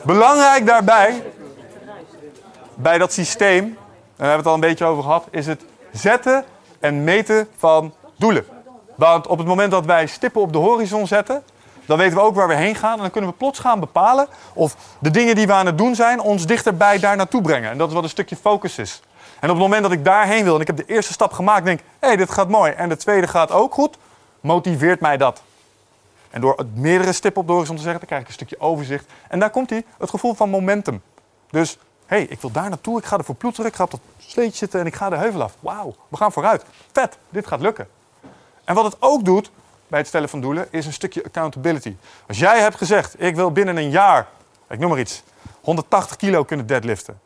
Belangrijk 0.06 0.66
daarbij, 0.66 1.24
bij 2.76 2.98
dat 2.98 3.14
systeem, 3.14 3.64
en 3.64 3.76
daar 4.16 4.28
hebben 4.28 4.30
we 4.32 4.36
het 4.38 4.46
al 4.46 4.54
een 4.54 4.60
beetje 4.60 4.86
over 4.86 5.04
gehad, 5.04 5.28
is 5.32 5.46
het 5.46 5.66
zetten 5.92 6.46
en 6.80 7.04
meten 7.04 7.48
van 7.58 7.94
doelen. 8.18 8.46
Want 8.96 9.28
op 9.28 9.38
het 9.38 9.48
moment 9.48 9.72
dat 9.72 9.86
wij 9.86 10.06
stippen 10.06 10.42
op 10.42 10.54
de 10.54 10.58
horizon 10.58 11.08
zetten, 11.08 11.44
dan 11.86 11.98
weten 11.98 12.18
we 12.18 12.24
ook 12.24 12.36
waar 12.36 12.48
we 12.48 12.54
heen 12.54 12.76
gaan. 12.76 12.96
En 12.96 13.02
dan 13.02 13.12
kunnen 13.12 13.30
we 13.30 13.36
plots 13.36 13.60
gaan 13.60 13.80
bepalen 13.80 14.28
of 14.54 14.76
de 15.00 15.12
dingen 15.12 15.36
die 15.36 15.48
we 15.48 15.54
aan 15.54 15.66
het 15.66 15.78
doen 15.78 15.96
zijn 15.96 16.20
ons 16.20 16.46
dichterbij 16.46 17.00
daar 17.00 17.16
naartoe 17.16 17.42
brengen. 17.42 17.72
En 17.72 17.78
dat 17.78 17.88
is 17.88 17.94
wat 17.94 18.04
een 18.04 18.10
stukje 18.10 18.36
focus 18.36 18.78
is. 18.78 19.02
En 19.40 19.50
op 19.50 19.56
het 19.56 19.64
moment 19.64 19.84
dat 19.84 19.92
ik 19.92 20.06
daarheen 20.06 20.44
wil 20.44 20.56
en 20.56 20.62
ik 20.62 20.68
heb 20.68 20.78
de 20.78 20.86
eerste 20.86 21.14
stap 21.14 21.34
gemaakt, 21.34 21.66
denk 21.66 21.80
ik, 21.80 21.86
hé, 22.00 22.08
hey, 22.08 22.18
dit 22.18 22.32
gaat 22.32 22.50
mooi. 22.50 22.72
En 22.72 22.90
de 22.90 22.98
tweede 22.98 23.28
gaat 23.28 23.52
ook 23.52 23.74
goed, 23.74 23.98
motiveert 24.42 25.00
mij 25.00 25.18
dat. 25.18 25.42
En 26.36 26.42
door 26.42 26.66
meerdere 26.74 27.14
stippen 27.14 27.42
op 27.42 27.48
horizon 27.48 27.76
te 27.76 27.82
zeggen, 27.82 28.00
dan 28.00 28.08
krijg 28.08 28.22
ik 28.22 28.28
een 28.28 28.34
stukje 28.34 28.60
overzicht. 28.60 29.06
En 29.28 29.40
daar 29.40 29.50
komt 29.50 29.70
hij, 29.70 29.86
het 29.98 30.10
gevoel 30.10 30.34
van 30.34 30.50
momentum. 30.50 31.02
Dus, 31.50 31.78
hé, 32.06 32.18
hey, 32.18 32.26
ik 32.26 32.42
wil 32.42 32.52
daar 32.52 32.70
naartoe, 32.70 32.98
ik 32.98 33.06
ga 33.06 33.18
er 33.18 33.24
voor 33.24 33.36
ploeteren, 33.36 33.70
ik 33.70 33.76
ga 33.76 33.84
op 33.84 33.92
dat 33.92 34.00
sleetje 34.18 34.58
zitten 34.58 34.80
en 34.80 34.86
ik 34.86 34.96
ga 34.96 35.10
de 35.10 35.16
heuvel 35.16 35.42
af. 35.42 35.56
Wauw, 35.60 35.96
we 36.08 36.18
gaan 36.18 36.32
vooruit. 36.32 36.66
Vet, 36.92 37.18
dit 37.30 37.48
gaat 37.48 37.60
lukken. 37.60 37.88
En 38.64 38.76
wat 38.76 38.86
het 38.86 38.96
ook 39.00 39.26
doet 39.26 39.52
bij 39.88 40.00
het 40.00 40.08
stellen 40.08 40.30
van 40.30 40.42
doelen, 40.42 40.68
is 40.70 40.86
een 40.86 40.94
stukje 40.94 41.24
accountability. 41.24 41.96
Als 42.28 42.40
jij 42.40 42.60
hebt 42.60 42.76
gezegd, 42.76 43.22
ik 43.22 43.36
wil 43.36 43.52
binnen 43.52 43.78
een 43.78 43.90
jaar, 43.90 44.28
ik 44.70 44.80
noem 44.80 44.90
maar 44.90 45.00
iets, 45.00 45.24
180 45.62 46.16
kilo 46.16 46.44
kunnen 46.44 46.68
deadliften. 46.68 47.20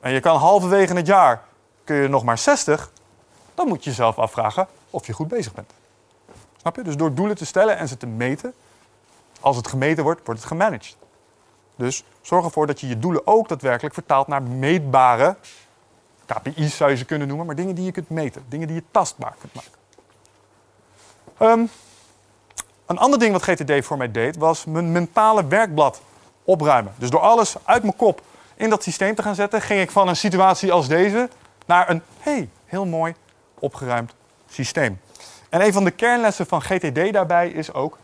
En 0.00 0.12
je 0.12 0.20
kan 0.20 0.36
halverwege 0.36 0.94
het 0.94 1.06
jaar, 1.06 1.42
kun 1.84 1.96
je 1.96 2.08
nog 2.08 2.24
maar 2.24 2.38
60, 2.38 2.90
dan 3.54 3.68
moet 3.68 3.84
je 3.84 3.90
jezelf 3.90 4.18
afvragen 4.18 4.66
of 4.90 5.06
je 5.06 5.12
goed 5.12 5.28
bezig 5.28 5.54
bent. 5.54 5.72
Dus 6.74 6.96
door 6.96 7.14
doelen 7.14 7.36
te 7.36 7.46
stellen 7.46 7.76
en 7.76 7.88
ze 7.88 7.96
te 7.96 8.06
meten, 8.06 8.54
als 9.40 9.56
het 9.56 9.68
gemeten 9.68 10.04
wordt, 10.04 10.20
wordt 10.24 10.40
het 10.40 10.48
gemanaged. 10.48 10.96
Dus 11.76 12.04
zorg 12.20 12.44
ervoor 12.44 12.66
dat 12.66 12.80
je 12.80 12.88
je 12.88 12.98
doelen 12.98 13.26
ook 13.26 13.48
daadwerkelijk 13.48 13.94
vertaalt 13.94 14.26
naar 14.26 14.42
meetbare 14.42 15.36
KPI's 16.28 16.76
zou 16.76 16.90
je 16.90 16.96
ze 16.96 17.04
kunnen 17.04 17.28
noemen, 17.28 17.46
maar 17.46 17.54
dingen 17.54 17.74
die 17.74 17.84
je 17.84 17.92
kunt 17.92 18.08
meten, 18.08 18.44
dingen 18.48 18.66
die 18.66 18.76
je 18.76 18.82
tastbaar 18.90 19.34
kunt 19.40 19.54
maken. 19.54 19.70
Ehm, 21.38 21.66
een 22.86 22.98
ander 22.98 23.18
ding 23.18 23.32
wat 23.32 23.42
GTD 23.42 23.84
voor 23.84 23.96
mij 23.96 24.10
deed, 24.10 24.36
was 24.36 24.64
mijn 24.64 24.92
mentale 24.92 25.46
werkblad 25.46 26.00
opruimen. 26.44 26.94
Dus 26.96 27.10
door 27.10 27.20
alles 27.20 27.56
uit 27.64 27.82
mijn 27.82 27.96
kop 27.96 28.22
in 28.54 28.70
dat 28.70 28.82
systeem 28.82 29.14
te 29.14 29.22
gaan 29.22 29.34
zetten, 29.34 29.62
ging 29.62 29.80
ik 29.80 29.90
van 29.90 30.08
een 30.08 30.16
situatie 30.16 30.72
als 30.72 30.88
deze 30.88 31.28
naar 31.66 31.90
een 31.90 32.02
hey, 32.18 32.48
heel 32.64 32.86
mooi 32.86 33.14
opgeruimd 33.58 34.14
systeem. 34.48 35.00
En 35.48 35.60
een 35.60 35.72
van 35.72 35.84
de 35.84 35.90
kernlessen 35.90 36.46
van 36.46 36.62
GTD 36.62 37.12
daarbij 37.12 37.48
is 37.48 37.72
ook: 37.72 37.98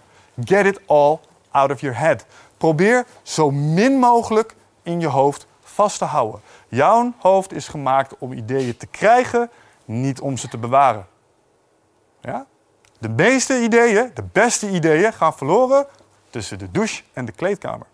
get 0.44 0.66
it 0.66 0.80
all 0.86 1.18
out 1.50 1.70
of 1.70 1.80
your 1.80 1.98
head. 1.98 2.26
Probeer 2.56 3.06
zo 3.22 3.50
min 3.50 3.98
mogelijk 3.98 4.54
in 4.82 5.00
je 5.00 5.06
hoofd 5.06 5.46
vast 5.62 5.98
te 5.98 6.04
houden. 6.04 6.40
Jouw 6.68 7.12
hoofd 7.18 7.52
is 7.52 7.68
gemaakt 7.68 8.14
om 8.18 8.32
ideeën 8.32 8.76
te 8.76 8.86
krijgen, 8.86 9.50
niet 9.84 10.20
om 10.20 10.36
ze 10.36 10.48
te 10.48 10.58
bewaren. 10.58 11.06
Ja? 12.20 12.46
De 12.98 13.08
meeste 13.08 13.62
ideeën, 13.62 14.10
de 14.14 14.24
beste 14.32 14.70
ideeën, 14.70 15.12
gaan 15.12 15.34
verloren 15.34 15.86
tussen 16.30 16.58
de 16.58 16.70
douche 16.70 17.02
en 17.12 17.24
de 17.24 17.32
kleedkamer. 17.32 17.86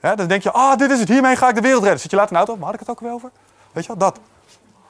Dan 0.00 0.28
denk 0.28 0.42
je, 0.42 0.50
ah, 0.50 0.76
dit 0.76 0.90
is 0.90 0.98
het, 0.98 1.08
hiermee 1.08 1.36
ga 1.36 1.48
ik 1.48 1.54
de 1.54 1.60
wereld 1.60 1.82
redden. 1.82 2.00
Zit 2.00 2.10
je 2.10 2.16
later 2.16 2.32
de 2.32 2.38
auto, 2.38 2.56
waar 2.56 2.64
had 2.64 2.74
ik 2.74 2.80
het 2.80 2.88
ook 2.88 3.00
weer 3.00 3.12
over? 3.12 3.30
Weet 3.72 3.84
je 3.84 3.88
wel, 3.88 3.98
dat. 3.98 4.18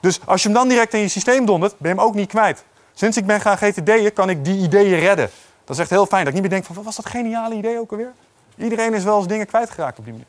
Dus 0.01 0.27
als 0.27 0.43
je 0.43 0.49
hem 0.49 0.57
dan 0.57 0.69
direct 0.69 0.95
in 0.95 1.01
je 1.01 1.09
systeem 1.09 1.45
dondert, 1.45 1.79
ben 1.79 1.91
je 1.91 1.97
hem 1.97 2.07
ook 2.07 2.15
niet 2.15 2.29
kwijt. 2.29 2.65
Sinds 3.01 3.17
ik 3.17 3.27
ben 3.27 3.41
gaan 3.41 3.57
GTD'en, 3.57 4.13
kan 4.13 4.31
ik 4.31 4.45
die 4.45 4.63
ideeën 4.63 4.99
redden. 4.99 5.31
Dat 5.65 5.77
is 5.77 5.79
echt 5.79 5.91
heel 5.91 6.07
fijn, 6.07 6.25
dat 6.25 6.29
ik 6.29 6.33
niet 6.33 6.43
meer 6.43 6.51
denk 6.51 6.65
van, 6.65 6.75
wat 6.75 6.85
was 6.85 6.97
dat 6.97 7.07
geniale 7.07 7.55
idee 7.55 7.79
ook 7.79 7.91
alweer? 7.91 8.13
Iedereen 8.57 8.95
is 8.95 9.05
wel 9.05 9.19
eens 9.19 9.27
dingen 9.27 9.47
kwijtgeraakt 9.47 9.99
op 9.99 10.05
die 10.05 10.13
manier. 10.13 10.29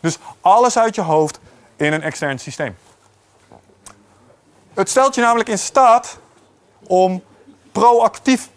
Dus 0.00 0.18
alles 0.40 0.78
uit 0.78 0.94
je 0.94 1.00
hoofd 1.00 1.38
in 1.76 1.92
een 1.92 2.02
extern 2.02 2.38
systeem. 2.38 2.76
Het 4.74 4.88
stelt 4.88 5.14
je 5.14 5.20
namelijk 5.20 5.48
in 5.48 5.58
staat 5.58 6.18
om 6.86 7.22
proactief 7.72 8.48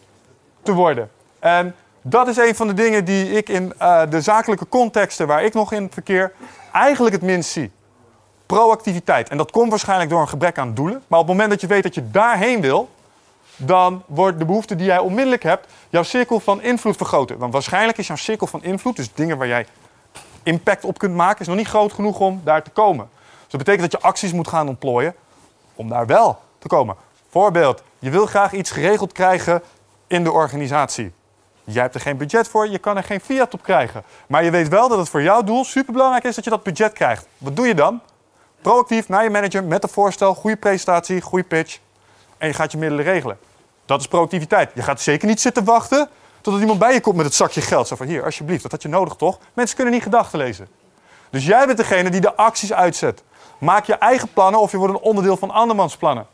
te 0.62 0.74
worden. 0.74 1.12
En 1.40 1.76
dat 2.02 2.28
is 2.28 2.38
een 2.38 2.56
van 2.56 2.68
de 2.68 2.74
dingen 2.74 3.06
die 3.06 3.32
ik 3.32 3.50
in 3.50 3.74
uh, 3.82 4.02
de 4.10 4.22
zakelijke 4.22 4.68
contexten 4.68 5.28
waar 5.28 5.44
ik 5.44 5.54
nog 5.54 5.72
in 5.72 5.92
verkeer 5.92 6.34
eigenlijk 6.74 7.16
het 7.16 7.24
minst 7.24 7.52
zie. 7.52 7.72
Proactiviteit. 8.46 9.30
En 9.30 9.38
dat 9.38 9.52
komt 9.52 9.70
waarschijnlijk 9.70 10.10
door 10.10 10.22
een 10.22 10.30
gebrek 10.30 10.58
aan 10.58 10.74
doelen. 10.74 11.04
Maar 11.08 11.20
op 11.20 11.28
het 11.28 11.36
moment 11.36 11.52
dat 11.52 11.62
je 11.62 11.68
weet 11.68 11.84
dat 11.84 11.96
je 11.96 12.12
daarheen 12.12 12.62
wil, 12.62 12.90
dan 13.60 14.04
wordt 14.06 14.40
de 14.40 14.46
behoefte 14.46 14.76
die 14.76 14.86
jij 14.86 15.00
onmiddellijk 15.00 15.44
hebt, 15.44 15.68
jouw 15.90 16.04
cirkel 16.04 16.40
van 16.40 16.62
invloed 16.62 16.98
vergroten. 16.98 17.38
Want 17.38 17.54
waarschijnlijk 17.54 17.98
is 17.98 18.08
jouw 18.08 18.16
cirkel 18.16 18.48
van 18.48 18.64
invloed, 18.64 18.96
dus 18.96 19.14
dingen 19.14 19.38
waar 19.38 19.48
jij 19.48 19.66
impact 20.44 20.84
op 20.84 20.98
kunt 20.98 21.16
maken, 21.16 21.42
is 21.42 21.48
nog 21.48 21.56
niet 21.56 21.68
groot 21.68 21.94
genoeg 21.94 22.20
om 22.20 22.42
daar 22.44 22.64
te 22.64 22.70
komen. 22.70 23.10
Dus 23.14 23.52
dat 23.52 23.60
betekent 23.60 23.92
dat 23.92 24.02
je 24.02 24.08
acties 24.08 24.34
moet 24.34 24.48
gaan 24.48 24.68
ontplooien 24.68 25.16
om 25.76 25.90
daar 25.90 26.06
wel 26.06 26.40
te 26.60 26.68
komen. 26.68 26.96
Voorbeeld, 27.30 27.84
je 28.00 28.10
wil 28.10 28.26
graag 28.26 28.54
iets 28.54 28.72
geregeld 28.72 29.12
krijgen 29.12 29.62
in 30.08 30.24
de 30.24 30.32
organisatie. 30.32 31.12
Jij 31.64 31.82
hebt 31.82 31.96
er 31.96 32.02
geen 32.02 32.18
budget 32.18 32.48
voor, 32.48 32.68
je 32.68 32.78
kan 32.78 32.98
er 32.98 33.04
geen 33.04 33.22
fiat 33.22 33.54
op 33.54 33.64
krijgen. 33.64 34.04
Maar 34.28 34.44
je 34.44 34.52
weet 34.52 34.68
wel 34.68 34.90
dat 34.90 34.98
het 34.98 35.10
voor 35.10 35.22
jouw 35.22 35.44
doel 35.44 35.64
superbelangrijk 35.64 36.24
is 36.24 36.36
dat 36.36 36.44
je 36.44 36.50
dat 36.50 36.64
budget 36.64 36.94
krijgt. 36.94 37.28
Wat 37.38 37.56
doe 37.56 37.68
je 37.68 37.76
dan? 37.76 38.02
Proactief 38.62 39.10
naar 39.10 39.24
je 39.24 39.30
manager 39.30 39.64
met 39.64 39.84
een 39.84 39.90
voorstel, 39.90 40.36
goede 40.36 40.58
presentatie, 40.58 41.22
goede 41.22 41.44
pitch. 41.44 41.80
En 42.38 42.48
je 42.48 42.54
gaat 42.54 42.72
je 42.72 42.78
middelen 42.78 43.06
regelen. 43.06 43.38
Dat 43.90 44.00
is 44.00 44.08
proactiviteit. 44.08 44.72
Je 44.74 44.82
gaat 44.82 45.02
zeker 45.02 45.28
niet 45.28 45.42
zitten 45.42 45.64
wachten 45.64 46.10
totdat 46.42 46.62
iemand 46.62 46.80
bij 46.80 46.94
je 46.94 47.02
komt 47.02 47.16
met 47.16 47.26
het 47.26 47.34
zakje 47.34 47.62
geld. 47.62 47.88
Zo 47.88 47.96
van 47.96 48.08
hier, 48.08 48.24
alsjeblieft, 48.24 48.62
dat 48.62 48.72
had 48.72 48.82
je 48.82 48.88
nodig 48.88 49.16
toch? 49.16 49.40
Mensen 49.54 49.76
kunnen 49.76 49.94
niet 49.94 50.04
gedachten 50.04 50.40
lezen. 50.40 50.68
Dus 51.30 51.46
jij 51.46 51.66
bent 51.66 51.78
degene 51.78 52.10
die 52.10 52.22
de 52.22 52.36
acties 52.36 52.74
uitzet. 52.74 53.24
Maak 53.58 53.86
je 53.86 53.94
eigen 53.94 54.34
plannen 54.34 54.62
of 54.62 54.72
je 54.72 54.78
wordt 54.78 54.94
een 54.94 55.00
onderdeel 55.00 55.38
van 55.38 55.52
andermans 55.52 55.98
plannen. 55.98 56.26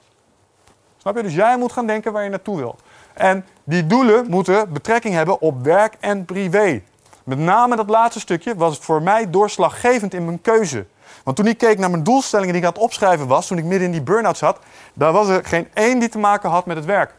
Snap 0.98 1.16
je? 1.16 1.24
Dus 1.24 1.34
jij 1.34 1.58
moet 1.58 1.72
gaan 1.72 1.88
denken 1.88 2.12
waar 2.12 2.24
je 2.24 2.30
naartoe 2.30 2.58
wil. 2.58 2.76
En 3.14 3.46
die 3.64 3.88
doelen 3.88 4.30
moeten 4.30 4.74
betrekking 4.74 5.14
hebben 5.14 5.42
op 5.42 5.64
werk 5.64 5.96
en 6.00 6.26
privé. 6.26 6.82
Met 7.24 7.38
name 7.38 7.76
dat 7.76 7.90
laatste 7.90 8.20
stukje 8.20 8.56
was 8.56 8.78
voor 8.78 9.02
mij 9.02 9.30
doorslaggevend 9.30 10.14
in 10.14 10.26
mijn 10.26 10.42
keuze. 10.42 10.86
Want 11.24 11.38
toen 11.38 11.48
ik 11.48 11.58
keek 11.58 11.78
naar 11.78 11.90
mijn 11.90 12.04
doelstellingen 12.04 12.54
die 12.54 12.62
ik 12.62 12.68
aan 12.68 12.74
het 12.74 12.84
opschrijven 12.84 13.28
was, 13.28 13.48
toen 13.48 13.58
ik 13.58 13.64
midden 13.64 13.86
in 13.86 13.92
die 13.92 14.02
burn-out 14.02 14.38
zat, 14.38 14.60
daar 14.94 15.12
was 15.12 15.28
er 15.28 15.46
geen 15.46 15.68
één 15.74 16.00
die 16.00 16.10
te 16.10 16.18
maken 16.18 16.50
had 16.50 16.66
met 16.66 16.76
het 16.76 16.86
werk. 16.86 17.14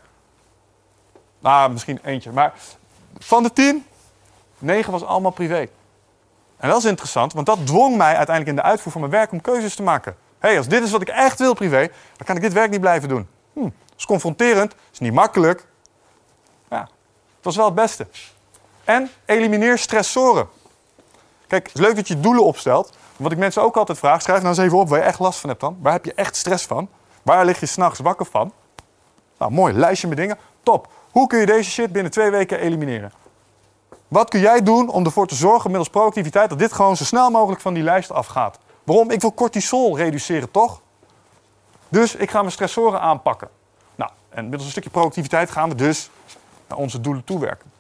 Nou, 1.39 1.72
misschien 1.72 1.99
eentje. 2.03 2.32
Maar 2.32 2.53
van 3.18 3.43
de 3.43 3.53
tien, 3.53 3.87
negen 4.59 4.93
was 4.93 5.05
allemaal 5.05 5.30
privé. 5.30 5.68
En 6.57 6.68
dat 6.68 6.78
is 6.78 6.84
interessant, 6.84 7.32
want 7.32 7.47
dat 7.47 7.66
dwong 7.66 7.97
mij 7.97 8.16
uiteindelijk 8.16 8.49
in 8.49 8.62
de 8.62 8.68
uitvoer 8.68 8.93
van 8.93 9.01
mijn 9.01 9.12
werk 9.12 9.32
om 9.32 9.41
keuzes 9.41 9.74
te 9.74 9.82
maken. 9.82 10.16
Hé, 10.39 10.49
hey, 10.49 10.59
als 10.59 10.68
dit 10.68 10.82
is 10.82 10.91
wat 10.91 11.01
ik 11.01 11.09
echt 11.09 11.39
wil 11.39 11.55
privé, 11.55 11.89
dan 12.16 12.26
kan 12.26 12.37
ik 12.37 12.43
dit 12.43 12.53
werk 12.53 12.70
niet 12.70 12.80
blijven 12.80 13.09
doen. 13.09 13.28
Hm, 13.53 13.62
dat 13.62 13.72
is 13.97 14.07
confronterend, 14.07 14.70
dat 14.70 14.93
is 14.93 14.99
niet 14.99 15.12
makkelijk. 15.12 15.66
Ja, 16.70 16.80
dat 16.80 17.43
was 17.43 17.57
wel 17.57 17.64
het 17.64 17.74
beste. 17.74 18.07
En 18.84 19.11
elimineer 19.24 19.78
stressoren. 19.78 20.49
Kijk, 21.47 21.66
het 21.66 21.74
is 21.74 21.80
leuk 21.80 21.97
dat 21.97 22.09
je 22.09 22.20
doelen 22.20 22.45
opstelt. 22.45 22.97
Wat 23.16 23.32
ik 23.32 23.39
mensen 23.39 23.62
ook 23.62 23.76
altijd 23.76 23.99
vraag, 23.99 24.22
schrijf 24.22 24.43
nou 24.43 24.55
eens 24.55 24.64
even 24.64 24.78
op 24.78 24.89
waar 24.89 24.99
je 24.99 25.05
echt 25.05 25.18
last 25.18 25.39
van 25.39 25.49
hebt 25.49 25.61
dan. 25.61 25.76
Waar 25.80 25.93
heb 25.93 26.05
je 26.05 26.14
echt 26.14 26.37
stress 26.37 26.66
van? 26.66 26.89
Waar 27.22 27.45
lig 27.45 27.61
je 27.61 27.66
s'nachts 27.66 27.99
wakker 27.99 28.26
van? 28.26 28.53
Nou, 29.39 29.53
mooi, 29.53 29.74
lijstje 29.74 30.09
met 30.09 30.16
dingen. 30.16 30.39
Top. 30.62 30.89
Hoe 31.16 31.26
kun 31.26 31.38
je 31.38 31.46
deze 31.46 31.70
shit 31.70 31.92
binnen 31.92 32.12
twee 32.12 32.30
weken 32.30 32.58
elimineren? 32.58 33.12
Wat 34.08 34.30
kun 34.30 34.40
jij 34.40 34.62
doen 34.62 34.88
om 34.88 35.04
ervoor 35.04 35.26
te 35.26 35.34
zorgen, 35.34 35.70
middels 35.70 35.88
proactiviteit, 35.88 36.48
dat 36.48 36.58
dit 36.58 36.72
gewoon 36.72 36.96
zo 36.96 37.04
snel 37.04 37.30
mogelijk 37.30 37.60
van 37.60 37.74
die 37.74 37.82
lijst 37.82 38.10
afgaat? 38.10 38.58
Waarom? 38.84 39.10
Ik 39.10 39.20
wil 39.20 39.34
cortisol 39.34 39.96
reduceren, 39.96 40.50
toch? 40.50 40.80
Dus 41.88 42.14
ik 42.14 42.30
ga 42.30 42.40
mijn 42.40 42.52
stressoren 42.52 43.00
aanpakken. 43.00 43.48
Nou, 43.94 44.10
en 44.28 44.42
middels 44.42 44.64
een 44.64 44.70
stukje 44.70 44.90
proactiviteit 44.90 45.50
gaan 45.50 45.68
we 45.68 45.74
dus 45.74 46.10
naar 46.68 46.78
onze 46.78 47.00
doelen 47.00 47.24
toewerken. 47.24 47.72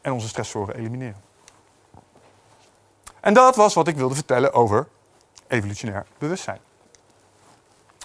En 0.00 0.12
onze 0.12 0.28
stressoren 0.28 0.74
elimineren. 0.74 1.22
En 3.20 3.34
dat 3.34 3.56
was 3.56 3.74
wat 3.74 3.88
ik 3.88 3.96
wilde 3.96 4.14
vertellen 4.14 4.52
over 4.52 4.88
evolutionair 5.46 6.06
bewustzijn. 6.18 6.60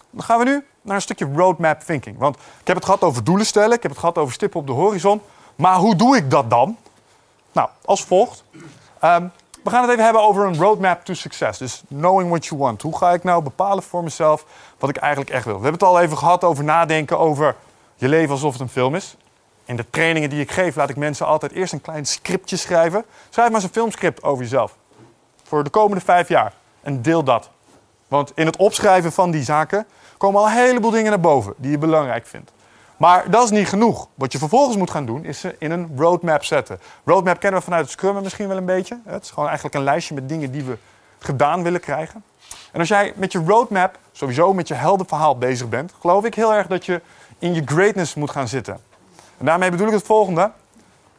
Dan 0.09 0.23
gaan 0.23 0.39
we 0.39 0.45
nu 0.45 0.65
naar 0.89 0.97
een 0.97 1.03
stukje 1.03 1.29
roadmap 1.35 1.79
thinking. 1.79 2.17
Want 2.17 2.35
ik 2.35 2.67
heb 2.67 2.75
het 2.75 2.85
gehad 2.85 3.01
over 3.01 3.23
doelen 3.23 3.45
stellen, 3.45 3.75
ik 3.75 3.81
heb 3.81 3.91
het 3.91 3.99
gehad 3.99 4.17
over 4.17 4.33
stippen 4.33 4.59
op 4.59 4.67
de 4.67 4.73
horizon. 4.73 5.21
Maar 5.55 5.75
hoe 5.75 5.95
doe 5.95 6.15
ik 6.15 6.31
dat 6.31 6.49
dan? 6.49 6.77
Nou, 7.51 7.69
als 7.85 8.03
volgt. 8.03 8.43
Ehm, 8.99 9.27
we 9.63 9.69
gaan 9.69 9.81
het 9.81 9.91
even 9.91 10.03
hebben 10.03 10.21
over 10.21 10.45
een 10.45 10.57
roadmap 10.57 11.05
to 11.05 11.13
success. 11.13 11.59
Dus 11.59 11.83
knowing 11.87 12.29
what 12.29 12.45
you 12.45 12.61
want. 12.61 12.81
Hoe 12.81 12.97
ga 12.97 13.13
ik 13.13 13.23
nou 13.23 13.43
bepalen 13.43 13.83
voor 13.83 14.03
mezelf 14.03 14.45
wat 14.79 14.89
ik 14.89 14.97
eigenlijk 14.97 15.31
echt 15.31 15.45
wil? 15.45 15.57
We 15.57 15.63
hebben 15.63 15.79
het 15.79 15.89
al 15.89 15.99
even 15.99 16.17
gehad 16.17 16.43
over 16.43 16.63
nadenken 16.63 17.19
over 17.19 17.55
je 17.95 18.07
leven 18.07 18.31
alsof 18.31 18.51
het 18.51 18.61
een 18.61 18.69
film 18.69 18.95
is. 18.95 19.15
In 19.65 19.75
de 19.75 19.85
trainingen 19.89 20.29
die 20.29 20.41
ik 20.41 20.51
geef 20.51 20.75
laat 20.75 20.89
ik 20.89 20.95
mensen 20.95 21.25
altijd 21.25 21.51
eerst 21.51 21.73
een 21.73 21.81
klein 21.81 22.05
scriptje 22.05 22.57
schrijven. 22.57 23.05
Schrijf 23.29 23.47
maar 23.47 23.55
eens 23.55 23.67
een 23.67 23.73
filmscript 23.73 24.23
over 24.23 24.43
jezelf. 24.43 24.75
Voor 25.43 25.63
de 25.63 25.69
komende 25.69 26.03
vijf 26.03 26.27
jaar. 26.27 26.53
En 26.81 27.01
deel 27.01 27.23
dat. 27.23 27.49
Want 28.07 28.31
in 28.35 28.45
het 28.45 28.57
opschrijven 28.57 29.11
van 29.11 29.31
die 29.31 29.43
zaken 29.43 29.85
komen 30.19 30.41
al 30.41 30.47
een 30.47 30.53
heleboel 30.53 30.91
dingen 30.91 31.09
naar 31.09 31.19
boven 31.19 31.53
die 31.57 31.71
je 31.71 31.77
belangrijk 31.77 32.27
vindt. 32.27 32.51
Maar 32.97 33.29
dat 33.31 33.43
is 33.43 33.49
niet 33.49 33.67
genoeg. 33.67 34.07
Wat 34.15 34.31
je 34.31 34.37
vervolgens 34.37 34.77
moet 34.77 34.89
gaan 34.89 35.05
doen, 35.05 35.25
is 35.25 35.39
ze 35.39 35.55
in 35.59 35.71
een 35.71 35.91
roadmap 35.97 36.43
zetten. 36.43 36.79
Roadmap 37.05 37.39
kennen 37.39 37.59
we 37.59 37.65
vanuit 37.65 37.83
het 37.83 37.91
Scrum 37.91 38.21
misschien 38.21 38.47
wel 38.47 38.57
een 38.57 38.65
beetje. 38.65 38.99
Het 39.05 39.23
is 39.23 39.29
gewoon 39.29 39.45
eigenlijk 39.45 39.75
een 39.75 39.83
lijstje 39.83 40.13
met 40.13 40.29
dingen 40.29 40.51
die 40.51 40.63
we 40.63 40.77
gedaan 41.19 41.63
willen 41.63 41.79
krijgen. 41.79 42.23
En 42.71 42.79
als 42.79 42.87
jij 42.87 43.13
met 43.15 43.31
je 43.31 43.43
roadmap, 43.45 43.97
sowieso 44.11 44.53
met 44.53 44.67
je 44.67 44.73
heldenverhaal 44.73 45.37
bezig 45.37 45.69
bent, 45.69 45.93
geloof 45.99 46.25
ik 46.25 46.35
heel 46.35 46.53
erg 46.53 46.67
dat 46.67 46.85
je 46.85 47.01
in 47.39 47.53
je 47.53 47.61
greatness 47.65 48.15
moet 48.15 48.31
gaan 48.31 48.47
zitten. 48.47 48.79
En 49.37 49.45
daarmee 49.45 49.71
bedoel 49.71 49.87
ik 49.87 49.93
het 49.93 50.05
volgende. 50.05 50.51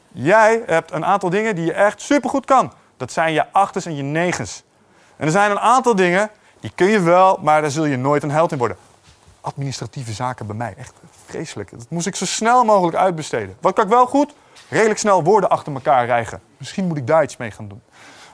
Jij 0.09 0.63
hebt 0.67 0.93
een 0.93 1.05
aantal 1.05 1.31
dingen 1.31 1.55
die 1.55 1.65
je 1.65 1.73
echt 1.73 2.01
supergoed 2.01 2.45
kan. 2.45 2.73
Dat 2.97 3.13
zijn 3.13 3.33
je 3.33 3.53
achters 3.53 3.87
en 3.87 3.97
je 3.97 4.03
negens. 4.03 4.63
En 5.17 5.27
er 5.27 5.33
zijn 5.33 5.51
een 5.51 5.61
aantal 5.61 5.95
dingen, 5.95 6.31
die 6.61 6.73
kun 6.75 6.89
je 6.89 7.01
wel, 7.01 7.39
maar 7.43 7.61
daar 7.61 7.71
zul 7.71 7.85
je 7.85 7.97
nooit 7.97 8.23
een 8.23 8.31
held 8.31 8.53
in 8.53 8.59
worden. 8.59 8.77
Administratieve 9.41 10.13
zaken 10.13 10.47
bij 10.47 10.57
mij, 10.57 10.75
echt 10.77 10.93
vreselijk. 11.27 11.71
Dat 11.71 11.87
moest 11.91 12.07
ik 12.07 12.17
zo 12.17 12.25
snel 12.25 12.65
mogelijk 12.65 12.97
uitbesteden. 12.97 13.57
Wat 13.61 13.75
kan 13.75 13.85
ik 13.85 13.91
wel 13.91 14.07
goed? 14.07 14.35
Redelijk 14.69 14.99
snel 14.99 15.23
woorden 15.23 15.51
achter 15.51 15.73
elkaar 15.73 16.07
rijgen. 16.07 16.41
Misschien 16.57 16.87
moet 16.87 16.97
ik 16.97 17.07
daar 17.07 17.23
iets 17.23 17.37
mee 17.37 17.51
gaan 17.51 17.69
doen. 17.69 17.83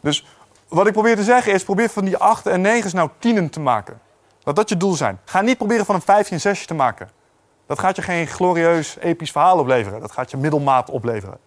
Dus 0.02 0.26
wat 0.68 0.86
ik 0.86 0.92
probeer 0.92 1.16
te 1.16 1.22
zeggen 1.22 1.52
is, 1.52 1.64
probeer 1.64 1.88
van 1.88 2.04
die 2.04 2.16
achten 2.16 2.52
en 2.52 2.60
negens 2.60 2.92
nou 2.92 3.10
tienen 3.18 3.50
te 3.50 3.60
maken. 3.60 4.00
Dat 4.42 4.56
dat 4.56 4.68
je 4.68 4.76
doel 4.76 4.94
zijn. 4.94 5.20
Ga 5.24 5.40
niet 5.40 5.56
proberen 5.56 5.86
van 5.86 5.94
een 5.94 6.00
vijfje 6.00 6.34
en 6.34 6.40
zesje 6.40 6.66
te 6.66 6.74
maken. 6.74 7.10
Dat 7.66 7.78
gaat 7.78 7.96
je 7.96 8.02
geen 8.02 8.26
glorieus, 8.26 8.96
episch 9.00 9.30
verhaal 9.30 9.58
opleveren. 9.58 10.00
Dat 10.00 10.12
gaat 10.12 10.30
je 10.30 10.36
middelmaat 10.36 10.90
opleveren. 10.90 11.38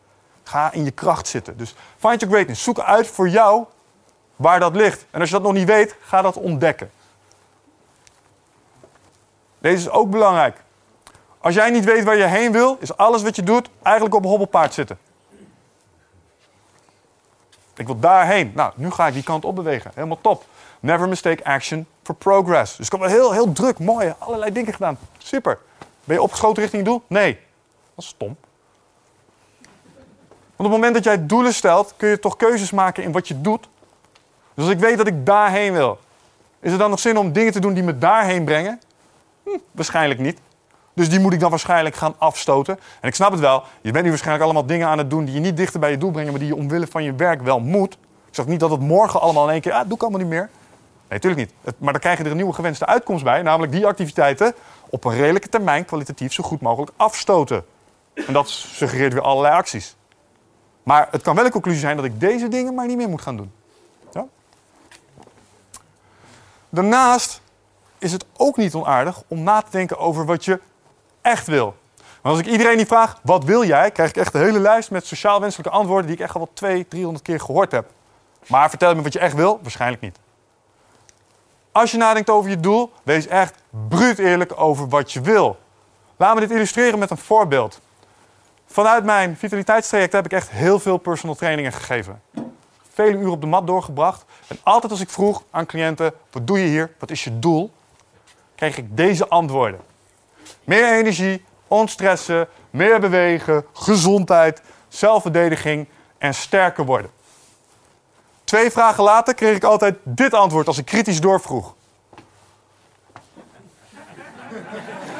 Ga 0.44 0.72
in 0.72 0.84
je 0.84 0.92
kracht 0.92 1.28
zitten. 1.28 1.58
Dus 1.58 1.76
find 1.98 2.20
your 2.20 2.36
greatness. 2.36 2.64
Zoek 2.64 2.80
uit 2.80 3.08
voor 3.08 3.30
jou 3.30 3.66
waar 4.36 4.60
dat 4.60 4.76
ligt. 4.76 5.06
En 5.12 5.20
als 5.20 5.30
je 5.30 5.36
dat 5.36 5.44
nog 5.44 5.54
niet 5.54 5.68
weet, 5.68 5.96
ga 6.02 6.22
dat 6.22 6.36
ontdekken. 6.36 6.92
Deze 9.60 9.76
is 9.76 9.90
ook 9.90 10.10
belangrijk. 10.10 10.64
Als 11.40 11.54
jij 11.54 11.70
niet 11.70 11.86
weet 11.86 12.04
waar 12.04 12.18
je 12.18 12.24
heen 12.24 12.52
wil, 12.52 12.78
is 12.80 12.98
alles 12.98 13.22
wat 13.22 13.36
je 13.36 13.44
doet 13.44 13.70
eigenlijk 13.82 14.16
op 14.16 14.24
een 14.24 14.30
hobbelpaard 14.30 14.74
zitten. 14.74 14.98
Ik 17.76 17.86
wil 17.86 18.00
daarheen. 18.00 18.52
Nou, 18.56 18.72
nu 18.76 18.92
ga 18.92 19.08
ik 19.08 19.14
die 19.14 19.24
kant 19.24 19.46
op 19.46 19.56
bewegen. 19.56 19.92
Helemaal 19.96 20.22
top. 20.22 20.46
Never 20.80 21.08
mistake 21.08 21.44
action 21.44 21.88
for 22.04 22.16
progress. 22.16 22.76
Dus 22.76 22.86
ik 22.86 22.92
heb 22.92 23.02
wel 23.02 23.10
heel, 23.10 23.32
heel 23.32 23.52
druk, 23.52 23.80
mooi, 23.80 24.14
allerlei 24.18 24.52
dingen 24.52 24.74
gedaan. 24.74 24.98
Super. 25.18 25.58
Ben 26.04 26.16
je 26.16 26.22
opgeschoten 26.22 26.62
richting 26.62 26.84
je 26.84 26.90
doel? 26.90 27.04
Nee. 27.08 27.34
Dat 27.96 28.04
is 28.04 28.08
stom. 28.08 28.36
Want 30.56 30.72
op 30.72 30.76
het 30.76 30.84
moment 30.84 30.94
dat 30.94 31.04
jij 31.04 31.26
doelen 31.26 31.54
stelt, 31.54 31.94
kun 31.98 32.10
je 32.10 32.20
toch 32.20 32.36
keuzes 32.36 32.72
maken 32.72 33.04
in 33.04 33.12
wat 33.12 33.28
je 33.28 33.42
doet. 33.42 33.70
Dus 34.54 34.64
als 34.64 34.74
ik 34.74 34.80
weet 34.80 34.98
dat 34.98 35.08
ik 35.08 35.26
daarheen 35.26 35.74
wil, 35.74 36.00
is 36.60 36.72
er 36.72 36.78
dan 36.78 36.90
nog 36.90 37.00
zin 37.00 37.18
om 37.18 37.32
dingen 37.32 37.52
te 37.52 37.60
doen 37.60 37.74
die 37.74 37.84
me 37.84 37.98
daarheen 37.98 38.44
brengen? 38.44 38.82
Hm, 39.50 39.58
waarschijnlijk 39.72 40.20
niet. 40.20 40.40
Dus 40.94 41.10
die 41.10 41.20
moet 41.20 41.34
ik 41.34 41.40
dan 41.40 41.50
waarschijnlijk 41.50 41.96
gaan 41.96 42.16
afstoten. 42.18 42.80
En 43.02 43.08
ik 43.08 43.16
snap 43.16 43.32
het 43.32 43.40
wel, 43.40 43.64
je 43.82 43.92
bent 43.92 44.04
nu 44.04 44.10
waarschijnlijk 44.10 44.46
allemaal 44.46 44.66
dingen 44.66 44.88
aan 44.88 44.98
het 44.98 45.10
doen 45.10 45.26
die 45.26 45.34
je 45.34 45.40
niet 45.40 45.58
dichter 45.58 45.80
bij 45.80 45.92
je 45.92 45.98
doel 45.98 46.12
brengen, 46.12 46.30
maar 46.32 46.40
die 46.40 46.48
je 46.50 46.56
omwille 46.56 46.88
van 46.88 47.04
je 47.04 47.14
werk 47.14 47.42
wel 47.42 47.60
moet. 47.60 47.94
Ik 48.28 48.36
zeg 48.36 48.46
niet 48.46 48.60
dat 48.60 48.70
het 48.70 48.80
morgen 48.80 49.22
allemaal 49.22 49.46
in 49.46 49.52
één 49.52 49.62
keer, 49.62 49.72
ah, 49.74 49.84
doe 49.86 49.96
ik 49.96 50.02
allemaal 50.02 50.20
niet 50.20 50.30
meer. 50.30 50.50
Nee, 50.52 51.20
natuurlijk 51.20 51.42
niet. 51.42 51.54
Het- 51.64 51.80
maar 51.80 51.92
dan 51.92 52.02
krijg 52.02 52.18
je 52.18 52.24
er 52.24 52.30
een 52.30 52.36
nieuwe 52.36 52.54
gewenste 52.54 52.86
uitkomst 52.86 53.24
bij, 53.24 53.42
namelijk 53.42 53.72
die 53.72 53.86
activiteiten 53.88 54.54
op 54.90 55.06
een 55.06 55.16
redelijke 55.16 55.50
termijn 55.50 55.86
kwalitatief 55.86 56.34
zo 56.34 56.44
goed 56.44 56.62
mogelijk 56.62 56.92
afstoten. 56.98 57.66
En 58.14 58.34
dat 58.34 58.50
suggereert 58.50 59.14
weer 59.14 59.22
allerlei 59.22 59.56
acties. 59.56 59.96
Maar 60.84 61.08
het 61.12 61.22
kan 61.22 61.36
wel 61.36 61.46
een 61.46 61.52
conclusie 61.52 61.82
zijn 61.82 61.96
dat 61.96 62.06
ik 62.06 62.20
deze 62.20 62.48
dingen 62.48 62.74
maar 62.76 62.88
niet 62.88 62.98
meer 62.98 63.10
moet 63.10 63.22
gaan 63.22 63.38
doen. 63.38 63.52
Daarnaast 66.70 67.42
is 68.00 68.12
het 68.12 68.26
ook 68.38 68.58
niet 68.58 68.74
onaardig 68.74 69.24
om 69.28 69.44
na 69.44 69.62
te 69.62 69.72
denken 69.72 69.98
over 69.98 70.26
wat 70.26 70.46
je 70.46 70.60
echt 71.22 71.48
wil. 71.48 71.76
Want 72.22 72.38
als 72.38 72.40
ik 72.40 72.52
iedereen 72.52 72.78
die 72.78 72.86
vraag, 72.86 73.20
wat 73.24 73.44
wil 73.44 73.66
jij? 73.66 73.92
Krijg 73.92 74.10
ik 74.10 74.18
echt 74.18 74.34
een 74.34 74.42
hele 74.42 74.60
lijst 74.60 74.92
met 74.92 75.06
sociaal 75.06 75.42
wenselijke 75.42 75.72
antwoorden 75.72 76.06
die 76.06 76.16
ik 76.16 76.22
echt 76.22 76.34
al 76.34 76.40
wel 76.40 76.50
200, 76.54 76.90
300 76.90 77.26
keer 77.26 77.40
gehoord 77.40 77.72
heb. 77.72 77.90
Maar 78.48 78.70
vertel 78.70 78.96
me 78.96 79.02
wat 79.02 79.14
je 79.14 79.20
echt 79.20 79.36
wil? 79.36 79.60
Waarschijnlijk 79.62 80.02
niet. 80.02 80.18
Als 81.72 81.92
je 81.92 81.98
nadenkt 81.98 82.30
over 82.30 82.50
je 82.50 82.60
doel, 82.60 82.92
wees 83.04 83.28
echt 83.28 83.56
bruut 83.88 84.20
eerlijk 84.20 84.60
over 84.62 84.88
wat 84.88 85.12
je 85.12 85.22
wil. 85.22 85.58
Laat 86.18 86.34
me 86.34 86.40
dit 86.40 86.52
illustreren 86.52 87.00
met 87.00 87.10
een 87.10 87.18
voorbeeld. 87.18 87.80
Vanuit 88.66 89.04
mijn 89.04 89.38
vitaliteitstraject 89.38 90.14
heb 90.14 90.26
ik 90.26 90.32
echt 90.32 90.50
heel 90.50 90.80
veel 90.80 90.98
personal 90.98 91.36
trainingen 91.36 91.72
gegeven. 91.72 92.22
Vele 92.94 93.18
uren 93.18 93.32
op 93.32 93.42
de 93.42 93.48
mat 93.48 93.68
doorgebracht. 93.68 94.26
En 94.48 94.58
altijd 94.64 94.92
als 94.92 95.02
ik 95.02 95.10
vroeg 95.10 95.44
aan 95.52 95.66
cliënten, 95.66 96.14
wat 96.32 96.48
doe 96.48 96.60
je 96.60 96.68
hier? 96.68 96.92
Wat 97.00 97.12
is 97.12 97.24
je 97.24 97.40
doel? 97.40 97.72
Kreeg 98.60 98.78
ik 98.78 98.98
deze 98.98 99.28
antwoorden. 99.28 99.80
Meer 100.64 100.98
energie, 100.98 101.46
ontstressen, 101.68 102.48
meer 102.70 103.00
bewegen, 103.00 103.66
gezondheid, 103.74 104.62
zelfverdediging 104.88 105.88
en 106.18 106.34
sterker 106.34 106.86
worden. 106.86 107.12
Twee 108.44 108.72
vragen 108.72 109.04
later 109.04 109.34
kreeg 109.34 109.56
ik 109.56 109.64
altijd 109.64 109.96
dit 110.04 110.34
antwoord 110.34 110.68
als 110.68 110.78
ik 110.78 110.86
kritisch 110.86 111.22
doorvroeg. 111.22 111.76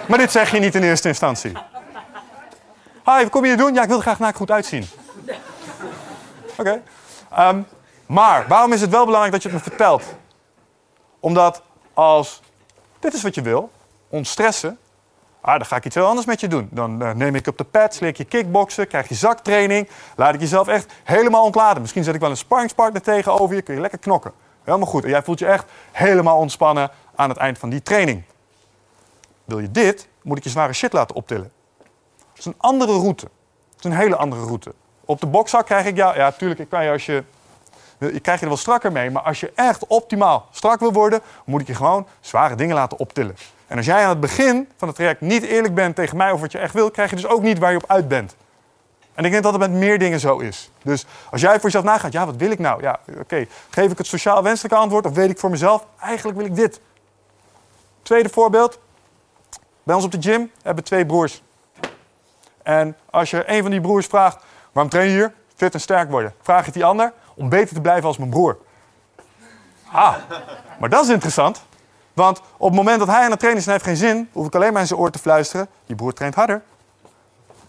Maar 0.08 0.18
dit 0.18 0.32
zeg 0.32 0.52
je 0.52 0.60
niet 0.60 0.76
in 0.76 0.84
eerste 0.84 1.08
instantie. 1.08 1.52
Hi, 3.06 3.22
wat 3.22 3.30
kom 3.30 3.42
je 3.42 3.48
hier 3.48 3.58
doen? 3.58 3.74
Ja, 3.74 3.82
ik 3.82 3.88
wil 3.88 3.98
er 3.98 4.04
graag 4.04 4.20
naar 4.20 4.34
goed 4.34 4.52
uitzien. 4.52 4.90
Oké. 6.58 6.82
Ehm, 7.32 7.62
maar 8.06 8.48
waarom 8.48 8.74
is 8.74 8.82
het 8.82 8.90
wel 8.90 9.06
belangrijk 9.06 9.34
dat 9.34 9.44
je 9.44 9.50
het 9.50 9.58
me 9.58 9.70
vertelt? 9.70 10.04
Omdat 11.20 11.62
als 11.94 12.42
dit 13.00 13.14
is 13.14 13.22
wat 13.22 13.36
je 13.36 13.42
wil, 13.42 13.72
ontstressen, 14.10 14.78
ah, 15.42 15.58
dan 15.58 15.66
ga 15.66 15.76
ik 15.76 15.86
iets 15.86 15.96
heel 15.96 16.06
anders 16.06 16.26
met 16.26 16.40
je 16.40 16.48
doen. 16.48 16.70
Dan 16.72 17.02
eh, 17.02 17.14
neem 17.14 17.36
ik 17.36 17.48
op 17.48 17.58
de 17.58 17.64
pads, 17.64 18.00
leer 18.00 18.10
ik 18.10 18.18
je 18.18 18.26
kickboksen, 18.26 18.88
krijg 18.88 19.10
je 19.10 19.16
zaktraining, 19.16 19.90
laat 20.16 20.34
ik 20.34 20.40
jezelf 20.40 20.68
echt 20.68 20.94
helemaal 21.04 21.44
ontladen. 21.44 21.82
Misschien 21.82 22.04
zet 22.04 22.16
ik 22.16 22.22
wel 22.22 22.30
een 22.30 22.38
sparringspartner 22.38 23.02
tegenover 23.02 23.56
je, 23.56 23.62
kun 23.62 23.76
je 23.76 23.82
lekker 23.82 24.00
knokken. 24.00 24.32
Helemaal 24.64 24.88
goed. 24.88 25.04
En 25.04 25.10
jij 25.10 25.24
voelt 25.24 25.40
je 25.40 25.46
echt 25.46 25.66
helemaal 25.92 26.38
ontspannen 26.38 26.92
aan 27.16 27.30
het 27.30 27.38
eind 27.38 27.58
van 27.58 27.70
die 27.70 27.82
training. 27.82 28.24
Wil 29.46 29.60
je 29.60 29.72
dit, 29.72 30.08
moet 30.22 30.38
ik 30.38 30.44
je 30.44 30.50
zware 30.50 30.74
shit 30.74 30.94
laten 30.94 31.16
optillen. 31.16 31.52
Dat 32.18 32.38
is 32.38 32.46
een 32.46 32.56
andere 32.58 32.92
route. 32.92 33.26
Dat 33.76 33.80
is 33.80 33.84
een 33.84 33.98
hele 33.98 34.16
andere 34.16 34.44
route. 34.44 34.74
Op 35.06 35.20
de 35.20 35.28
bokzak 35.28 35.66
krijg 35.66 35.86
ik 35.86 35.96
jou, 35.96 36.16
ja, 36.16 36.32
tuurlijk, 36.32 36.60
ik 36.60 36.70
kan 36.70 36.84
je 36.84 36.92
als 36.92 37.06
je 37.06 37.24
je 38.00 38.20
krijg 38.20 38.38
je 38.38 38.44
er 38.44 38.52
wel 38.52 38.58
strakker 38.58 38.92
mee, 38.92 39.12
maar 39.12 39.22
als 39.22 39.40
je 39.40 39.52
echt 39.56 39.88
optimaal 39.88 40.48
strak 40.52 40.80
wil 40.80 40.94
worden, 40.94 41.22
moet 41.46 41.62
ik 41.62 41.68
je 41.68 41.76
gewoon 41.76 42.08
zware 42.20 42.56
dingen 42.56 42.76
laten 42.76 43.00
optillen. 43.00 43.36
En 43.68 43.78
als 43.78 43.86
jij 43.86 44.04
aan 44.04 44.10
het 44.10 44.20
begin 44.20 44.70
van 44.78 44.88
het 44.88 44.98
traject 44.98 45.22
niet 45.22 45.44
eerlijk 45.44 45.74
bent 45.74 45.96
tegen 45.96 46.18
mij 46.18 46.28
over 46.28 46.42
wat 46.42 46.52
je 46.52 46.58
echt 46.58 46.74
wil, 46.74 46.92
krijg 46.92 47.10
je 47.10 47.16
dus 47.16 47.28
ook 47.28 47.42
niet 47.42 47.60
waar 47.60 47.72
je 47.72 47.78
op 47.78 47.90
uit 47.90 48.08
bent. 48.08 48.36
En 49.14 49.26
ik 49.26 49.32
denk 49.32 49.44
dat 49.44 49.52
het 49.52 49.62
met 49.62 49.72
meer 49.72 50.00
dingen 50.00 50.20
zo 50.20 50.38
is. 50.38 50.72
Dus 50.84 51.06
als 51.32 51.42
jij 51.42 51.54
voor 51.54 51.64
jezelf 51.64 51.84
nagaat, 51.84 52.12
ja, 52.12 52.26
wat 52.26 52.36
wil 52.36 52.52
ik 52.52 52.60
nou? 52.60 52.82
Ja, 52.82 53.00
oké, 53.20 53.46
geef 53.70 53.92
ik 53.92 53.98
het 53.98 54.08
sociaal 54.08 54.44
wenselijke 54.44 54.78
antwoord 54.78 55.06
of 55.06 55.14
weet 55.14 55.30
ik 55.30 55.40
voor 55.40 55.50
mezelf, 55.50 55.86
eigenlijk 56.00 56.38
wil 56.38 56.48
ik 56.48 56.56
dit. 56.56 56.80
Tweede 58.02 58.30
voorbeeld. 58.30 58.80
Bij 59.84 59.96
ons 59.96 60.06
op 60.06 60.12
de 60.12 60.22
gym 60.22 60.52
hebben 60.62 60.84
we 60.84 60.90
twee 60.90 61.06
broers. 61.06 61.44
En 62.64 62.98
als 63.10 63.30
je 63.30 63.44
een 63.48 63.62
van 63.62 63.72
die 63.72 63.82
broers 63.82 64.06
vraagt, 64.06 64.44
waarom 64.72 64.92
train 64.92 65.08
je 65.08 65.14
hier? 65.14 65.34
Fit 65.56 65.74
en 65.74 65.82
sterk 65.82 66.10
worden. 66.10 66.34
Vraag 66.42 66.60
je 66.60 66.66
het 66.66 66.74
die 66.74 66.86
ander, 66.86 67.14
om 67.40 67.50
beter 67.50 67.76
te 67.76 67.82
blijven 67.82 68.08
als 68.08 68.18
mijn 68.18 68.30
broer. 68.30 68.58
Ah, 69.92 70.16
maar 70.80 70.90
dat 70.90 71.04
is 71.04 71.10
interessant. 71.10 71.62
Want 72.14 72.42
op 72.58 72.68
het 72.68 72.76
moment 72.76 73.00
dat 73.00 73.08
hij 73.08 73.24
aan 73.24 73.32
het 73.32 73.40
trainen 73.40 73.62
is 73.62 73.70
heeft 73.70 73.84
geen 73.84 73.98
zin, 73.98 74.30
hoef 74.32 74.48
ik 74.48 74.56
alleen 74.56 74.72
maar 74.72 74.82
in 74.82 74.88
zijn 74.88 75.00
oor 75.00 75.12
te 75.12 75.20
fluisteren. 75.20 75.68
Die 75.86 75.96
broer 75.96 76.14
traint 76.14 76.36
harder. 76.36 76.62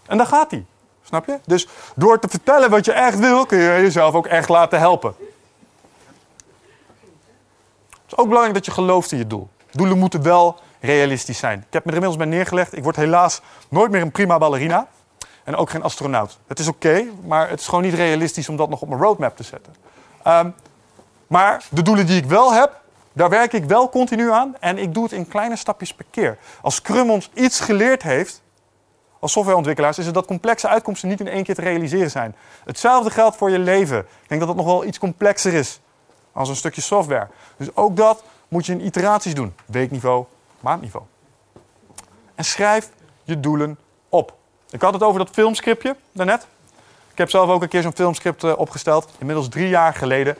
En 0.05 0.17
dan 0.17 0.27
gaat 0.27 0.51
hij. 0.51 0.65
Snap 1.03 1.25
je? 1.25 1.39
Dus 1.45 1.67
door 1.95 2.19
te 2.19 2.27
vertellen 2.27 2.69
wat 2.69 2.85
je 2.85 2.91
echt 2.91 3.19
wil, 3.19 3.45
kun 3.45 3.57
je 3.57 3.81
jezelf 3.81 4.13
ook 4.13 4.27
echt 4.27 4.49
laten 4.49 4.79
helpen. 4.79 5.15
Het 7.89 8.07
is 8.07 8.17
ook 8.17 8.27
belangrijk 8.27 8.53
dat 8.53 8.65
je 8.65 8.71
gelooft 8.71 9.11
in 9.11 9.17
je 9.17 9.27
doel. 9.27 9.49
Doelen 9.71 9.97
moeten 9.97 10.23
wel 10.23 10.59
realistisch 10.79 11.37
zijn. 11.37 11.59
Ik 11.59 11.73
heb 11.73 11.85
me 11.85 11.91
er 11.91 11.97
inmiddels 11.97 12.23
bij 12.23 12.37
neergelegd. 12.37 12.77
Ik 12.77 12.83
word 12.83 12.95
helaas 12.95 13.41
nooit 13.69 13.91
meer 13.91 14.01
een 14.01 14.11
prima 14.11 14.37
ballerina. 14.37 14.87
En 15.43 15.55
ook 15.55 15.69
geen 15.69 15.83
astronaut. 15.83 16.39
Het 16.47 16.59
is 16.59 16.67
oké, 16.67 17.05
maar 17.25 17.49
het 17.49 17.59
is 17.59 17.65
gewoon 17.67 17.83
niet 17.83 17.93
realistisch 17.93 18.49
om 18.49 18.55
dat 18.55 18.69
nog 18.69 18.81
op 18.81 18.87
mijn 18.87 19.01
roadmap 19.01 19.37
te 19.37 19.43
zetten. 19.43 19.75
Ehm, 20.23 20.49
maar 21.27 21.63
de 21.69 21.81
doelen 21.81 22.05
die 22.05 22.17
ik 22.17 22.25
wel 22.25 22.53
heb, 22.53 22.81
daar 23.13 23.29
werk 23.29 23.53
ik 23.53 23.63
wel 23.63 23.89
continu 23.89 24.31
aan. 24.31 24.55
En 24.59 24.77
ik 24.77 24.93
doe 24.93 25.03
het 25.03 25.11
in 25.11 25.27
kleine 25.27 25.55
stapjes 25.55 25.93
per 25.93 26.05
keer. 26.09 26.37
Als 26.61 26.75
Scrum 26.75 27.09
ons 27.09 27.29
iets 27.33 27.59
geleerd 27.59 28.03
heeft, 28.03 28.41
als 29.19 29.31
softwareontwikkelaars, 29.31 29.97
is 29.97 30.05
het 30.05 30.13
dat 30.13 30.25
complexe 30.25 30.67
uitkomsten 30.67 31.09
niet 31.09 31.19
in 31.19 31.27
één 31.27 31.43
keer 31.43 31.55
te 31.55 31.61
realiseren 31.61 32.11
zijn. 32.11 32.35
Hetzelfde 32.63 33.09
geldt 33.09 33.35
voor 33.35 33.49
je 33.49 33.59
leven. 33.59 33.99
Ik 33.99 34.27
denk 34.27 34.39
dat 34.39 34.49
het 34.49 34.57
nog 34.57 34.65
wel 34.65 34.85
iets 34.85 34.99
complexer 34.99 35.53
is 35.53 35.79
als 36.31 36.49
een 36.49 36.55
stukje 36.55 36.81
software. 36.81 37.27
Dus 37.57 37.75
ook 37.75 37.95
dat 37.95 38.23
moet 38.47 38.65
je 38.65 38.71
in 38.71 38.85
iteraties 38.85 39.33
doen. 39.33 39.53
Weekniveau, 39.65 40.25
maandniveau. 40.59 41.05
En 42.35 42.43
schrijf 42.43 42.89
je 43.23 43.39
doelen. 43.39 43.77
Ik 44.71 44.81
had 44.81 44.93
het 44.93 45.03
over 45.03 45.19
dat 45.19 45.29
filmscriptje 45.31 45.95
daarnet. 46.11 46.47
Ik 47.11 47.17
heb 47.17 47.29
zelf 47.29 47.49
ook 47.49 47.61
een 47.61 47.67
keer 47.67 47.81
zo'n 47.81 47.95
filmscript 47.95 48.43
eh, 48.43 48.53
opgesteld. 48.57 49.09
Inmiddels 49.19 49.49
drie 49.49 49.67
jaar 49.67 49.93
geleden. 49.93 50.37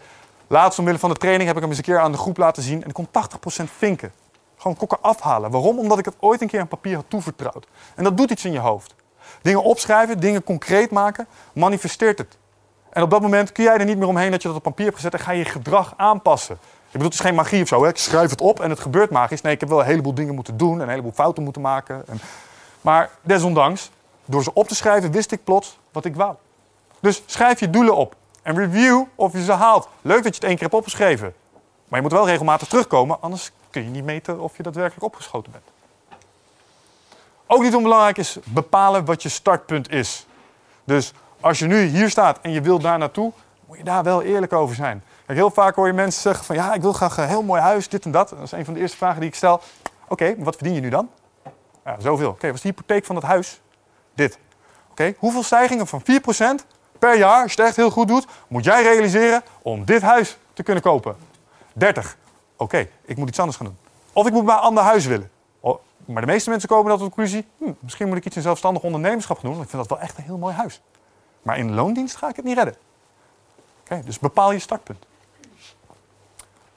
Laatst 0.47 0.79
omwille 0.79 0.99
van 0.99 1.09
de 1.09 1.15
training 1.15 1.47
heb 1.47 1.55
ik 1.55 1.61
hem 1.61 1.69
eens 1.69 1.79
een 1.79 1.85
keer 1.85 1.99
aan 1.99 2.11
de 2.11 2.17
groep 2.17 2.37
laten 2.37 2.63
zien. 2.63 2.83
En 2.83 2.87
ik 2.87 2.93
kon 2.93 3.07
80% 3.07 3.63
vinken. 3.77 4.11
Gewoon 4.57 4.77
kokken 4.77 5.01
afhalen. 5.01 5.51
Waarom? 5.51 5.79
Omdat 5.79 5.99
ik 5.99 6.05
het 6.05 6.15
ooit 6.19 6.41
een 6.41 6.47
keer 6.47 6.59
aan 6.59 6.67
papier 6.67 6.95
had 6.95 7.05
toevertrouwd. 7.07 7.67
En 7.95 8.03
dat 8.03 8.17
doet 8.17 8.31
iets 8.31 8.45
in 8.45 8.51
je 8.51 8.59
hoofd. 8.59 8.95
Dingen 9.41 9.63
opschrijven, 9.63 10.19
dingen 10.19 10.43
concreet 10.43 10.91
maken, 10.91 11.27
manifesteert 11.53 12.17
het. 12.17 12.37
En 12.89 13.03
op 13.03 13.09
dat 13.09 13.21
moment 13.21 13.51
kun 13.51 13.63
jij 13.63 13.77
er 13.77 13.85
niet 13.85 13.97
meer 13.97 14.07
omheen 14.07 14.31
dat 14.31 14.41
je 14.41 14.47
dat 14.47 14.57
op 14.57 14.63
papier 14.63 14.85
hebt 14.85 14.97
gezet 14.97 15.13
en 15.13 15.19
ga 15.19 15.31
je 15.31 15.37
je 15.37 15.45
gedrag 15.45 15.93
aanpassen. 15.97 16.55
Ik 16.55 16.91
bedoel, 16.91 17.07
het 17.07 17.13
is 17.13 17.19
geen 17.19 17.35
magie 17.35 17.61
of 17.61 17.67
zo. 17.67 17.83
Hè? 17.83 17.89
Ik 17.89 17.97
schrijf 17.97 18.29
het 18.29 18.41
op 18.41 18.59
en 18.59 18.69
het 18.69 18.79
gebeurt 18.79 19.09
magisch. 19.09 19.41
Nee, 19.41 19.53
ik 19.53 19.59
heb 19.59 19.69
wel 19.69 19.79
een 19.79 19.85
heleboel 19.85 20.13
dingen 20.13 20.35
moeten 20.35 20.57
doen 20.57 20.75
en 20.75 20.81
een 20.81 20.89
heleboel 20.89 21.11
fouten 21.11 21.43
moeten 21.43 21.61
maken. 21.61 22.03
En... 22.07 22.19
Maar 22.81 23.09
desondanks, 23.21 23.89
door 24.31 24.43
ze 24.43 24.53
op 24.53 24.67
te 24.67 24.75
schrijven, 24.75 25.11
wist 25.11 25.31
ik 25.31 25.43
plots 25.43 25.79
wat 25.91 26.05
ik 26.05 26.15
wou. 26.15 26.35
Dus 26.99 27.23
schrijf 27.25 27.59
je 27.59 27.69
doelen 27.69 27.95
op 27.95 28.15
en 28.41 28.55
review 28.55 29.03
of 29.15 29.33
je 29.33 29.43
ze 29.43 29.51
haalt. 29.51 29.87
Leuk 30.01 30.23
dat 30.23 30.35
je 30.35 30.39
het 30.39 30.43
één 30.43 30.53
keer 30.53 30.63
hebt 30.63 30.73
opgeschreven. 30.73 31.33
Maar 31.87 31.99
je 31.99 32.01
moet 32.01 32.11
wel 32.11 32.27
regelmatig 32.27 32.67
terugkomen, 32.67 33.21
anders 33.21 33.51
kun 33.69 33.83
je 33.83 33.89
niet 33.89 34.03
meten 34.03 34.39
of 34.39 34.57
je 34.57 34.63
daadwerkelijk 34.63 35.05
opgeschoten 35.05 35.51
bent. 35.51 35.63
Ook 37.47 37.61
niet 37.61 37.75
onbelangrijk 37.75 38.17
is 38.17 38.37
bepalen 38.43 39.05
wat 39.05 39.23
je 39.23 39.29
startpunt 39.29 39.91
is. 39.91 40.25
Dus 40.83 41.13
als 41.39 41.59
je 41.59 41.65
nu 41.65 41.81
hier 41.81 42.09
staat 42.09 42.39
en 42.41 42.51
je 42.51 42.61
wilt 42.61 42.81
daar 42.81 42.97
naartoe, 42.97 43.31
moet 43.67 43.77
je 43.77 43.83
daar 43.83 44.03
wel 44.03 44.21
eerlijk 44.21 44.53
over 44.53 44.75
zijn. 44.75 45.03
Heel 45.25 45.51
vaak 45.51 45.75
hoor 45.75 45.87
je 45.87 45.93
mensen 45.93 46.21
zeggen 46.21 46.45
van 46.45 46.55
ja, 46.55 46.73
ik 46.73 46.81
wil 46.81 46.93
graag 46.93 47.17
een 47.17 47.27
heel 47.27 47.43
mooi 47.43 47.61
huis, 47.61 47.89
dit 47.89 48.05
en 48.05 48.11
dat. 48.11 48.29
Dat 48.29 48.41
is 48.41 48.51
een 48.51 48.65
van 48.65 48.73
de 48.73 48.79
eerste 48.79 48.97
vragen 48.97 49.19
die 49.19 49.29
ik 49.29 49.35
stel. 49.35 49.61
Oké, 50.07 50.35
wat 50.37 50.55
verdien 50.55 50.73
je 50.73 50.81
nu 50.81 50.89
dan? 50.89 51.09
Ja, 51.85 51.95
zoveel. 51.99 52.29
Oké, 52.29 52.45
wat 52.45 52.55
is 52.55 52.61
de 52.61 52.67
hypotheek 52.67 53.05
van 53.05 53.15
dat 53.15 53.23
huis? 53.23 53.61
Dit. 54.21 54.37
Oké, 54.91 55.13
hoeveel 55.17 55.43
stijgingen 55.43 55.87
van 55.87 56.01
4% 56.01 56.65
per 56.99 57.17
jaar, 57.17 57.41
als 57.41 57.53
je 57.53 57.57
het 57.57 57.67
echt 57.67 57.75
heel 57.75 57.89
goed 57.89 58.07
doet, 58.07 58.27
moet 58.47 58.63
jij 58.63 58.83
realiseren 58.83 59.43
om 59.61 59.85
dit 59.85 60.01
huis 60.01 60.37
te 60.53 60.63
kunnen 60.63 60.83
kopen? 60.83 61.15
30. 61.73 62.17
Oké, 62.55 62.87
ik 63.05 63.17
moet 63.17 63.27
iets 63.29 63.39
anders 63.39 63.57
gaan 63.57 63.65
doen. 63.65 63.77
Of 64.13 64.27
ik 64.27 64.33
moet 64.33 64.43
maar 64.43 64.55
een 64.55 64.63
ander 64.63 64.83
huis 64.83 65.05
willen. 65.05 65.31
Maar 66.05 66.21
de 66.21 66.27
meeste 66.27 66.49
mensen 66.49 66.69
komen 66.69 66.89
dan 66.89 66.97
tot 66.97 67.07
de 67.07 67.13
conclusie... 67.13 67.47
Hm, 67.57 67.71
misschien 67.79 68.07
moet 68.07 68.17
ik 68.17 68.25
iets 68.25 68.35
in 68.35 68.41
zelfstandig 68.41 68.83
ondernemerschap 68.83 69.41
doen... 69.41 69.51
want 69.51 69.63
ik 69.63 69.69
vind 69.69 69.81
dat 69.81 69.97
wel 69.97 70.07
echt 70.07 70.17
een 70.17 70.23
heel 70.23 70.37
mooi 70.37 70.53
huis. 70.53 70.81
Maar 71.41 71.57
in 71.57 71.73
loondienst 71.73 72.15
ga 72.15 72.29
ik 72.29 72.35
het 72.35 72.45
niet 72.45 72.57
redden. 72.57 72.75
Oké, 73.81 74.01
dus 74.05 74.19
bepaal 74.19 74.51
je 74.51 74.59
startpunt. 74.59 75.05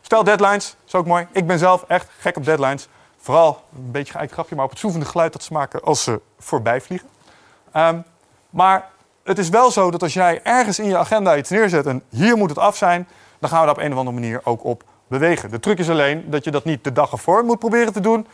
Stel 0.00 0.24
deadlines, 0.24 0.76
is 0.86 0.94
ook 0.94 1.06
mooi. 1.06 1.26
Ik 1.32 1.46
ben 1.46 1.58
zelf 1.58 1.84
echt 1.88 2.08
gek 2.18 2.36
op 2.36 2.44
deadlines. 2.44 2.88
Vooral, 3.16 3.62
een 3.76 3.90
beetje 3.90 4.12
geëikt 4.12 4.32
grapje, 4.32 4.54
maar 4.54 4.64
op 4.64 4.70
het 4.70 4.78
zoevende 4.78 5.06
geluid 5.06 5.32
dat 5.32 5.42
ze 5.42 5.52
maken 5.52 5.82
als 5.82 6.02
ze 6.02 6.20
voorbij 6.38 6.80
vliegen. 6.80 7.08
Ehm, 7.74 7.98
maar 8.50 8.90
het 9.24 9.38
is 9.38 9.48
wel 9.48 9.70
zo 9.70 9.90
dat 9.90 10.02
als 10.02 10.14
jij 10.14 10.40
ergens 10.42 10.78
in 10.78 10.88
je 10.88 10.96
agenda 10.96 11.36
iets 11.36 11.50
neerzet 11.50 11.86
en 11.86 12.02
hier 12.08 12.36
moet 12.36 12.48
het 12.48 12.58
af 12.58 12.76
zijn, 12.76 13.08
dan 13.38 13.50
gaan 13.50 13.60
we 13.60 13.66
daar 13.66 13.74
op 13.74 13.82
een 13.82 13.92
of 13.92 13.98
andere 13.98 14.20
manier 14.20 14.40
ook 14.44 14.64
op 14.64 14.84
bewegen. 15.06 15.50
De 15.50 15.60
truc 15.60 15.78
is 15.78 15.90
alleen 15.90 16.30
dat 16.30 16.44
je 16.44 16.50
dat 16.50 16.64
niet 16.64 16.84
de 16.84 16.92
dag 16.92 17.12
ervoor 17.12 17.44
moet 17.44 17.58
proberen 17.58 17.92
te 17.92 18.00
doen, 18.00 18.26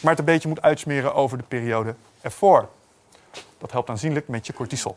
maar 0.00 0.10
het 0.10 0.18
een 0.18 0.24
beetje 0.24 0.48
moet 0.48 0.62
uitsmeren 0.62 1.14
over 1.14 1.38
de 1.38 1.44
periode 1.48 1.94
ervoor. 2.20 2.68
Dat 3.58 3.72
helpt 3.72 3.90
aanzienlijk 3.90 4.28
met 4.28 4.46
je 4.46 4.52
cortisol. 4.52 4.96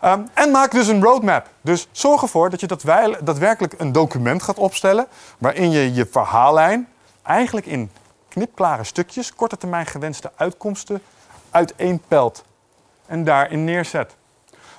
Ehm, 0.00 0.20
en 0.34 0.50
maak 0.50 0.70
dus 0.70 0.88
een 0.88 1.02
roadmap. 1.02 1.48
Dus 1.60 1.88
zorg 1.92 2.22
ervoor 2.22 2.50
dat 2.50 2.60
je 2.60 2.66
daadwerkelijk 3.22 3.74
een 3.78 3.92
document 3.92 4.42
gaat 4.42 4.58
opstellen 4.58 5.06
waarin 5.38 5.70
je 5.70 5.94
je 5.94 6.06
verhaallijn 6.06 6.88
eigenlijk 7.22 7.66
in 7.66 7.90
knipklare 8.28 8.84
stukjes, 8.84 9.34
korte 9.34 9.56
termijn 9.56 9.86
gewenste 9.86 10.30
uitkomsten 10.36 11.02
uiteenpelt 11.50 12.44
en 13.06 13.24
daarin 13.24 13.64
neerzet. 13.64 14.16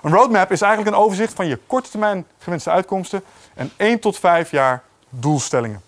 Een 0.02 0.12
roadmap 0.12 0.52
is 0.52 0.62
eigenlijk 0.62 0.96
een 0.96 1.04
overzicht 1.04 1.34
van 1.34 1.48
je 1.48 1.60
korte 1.68 1.90
termijn 1.90 2.28
gewenste 2.38 2.70
uitkomsten 2.70 3.24
en 3.54 3.72
1 3.78 4.00
tot 4.00 4.20
5 4.20 4.52
jaar 4.52 4.84
doelstellingen. 5.10 5.82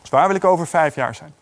Dus 0.00 0.10
waar 0.10 0.26
wil 0.26 0.36
ik 0.36 0.44
over 0.44 0.66
5 0.66 0.94
jaar 0.94 1.14
zijn? 1.14 1.34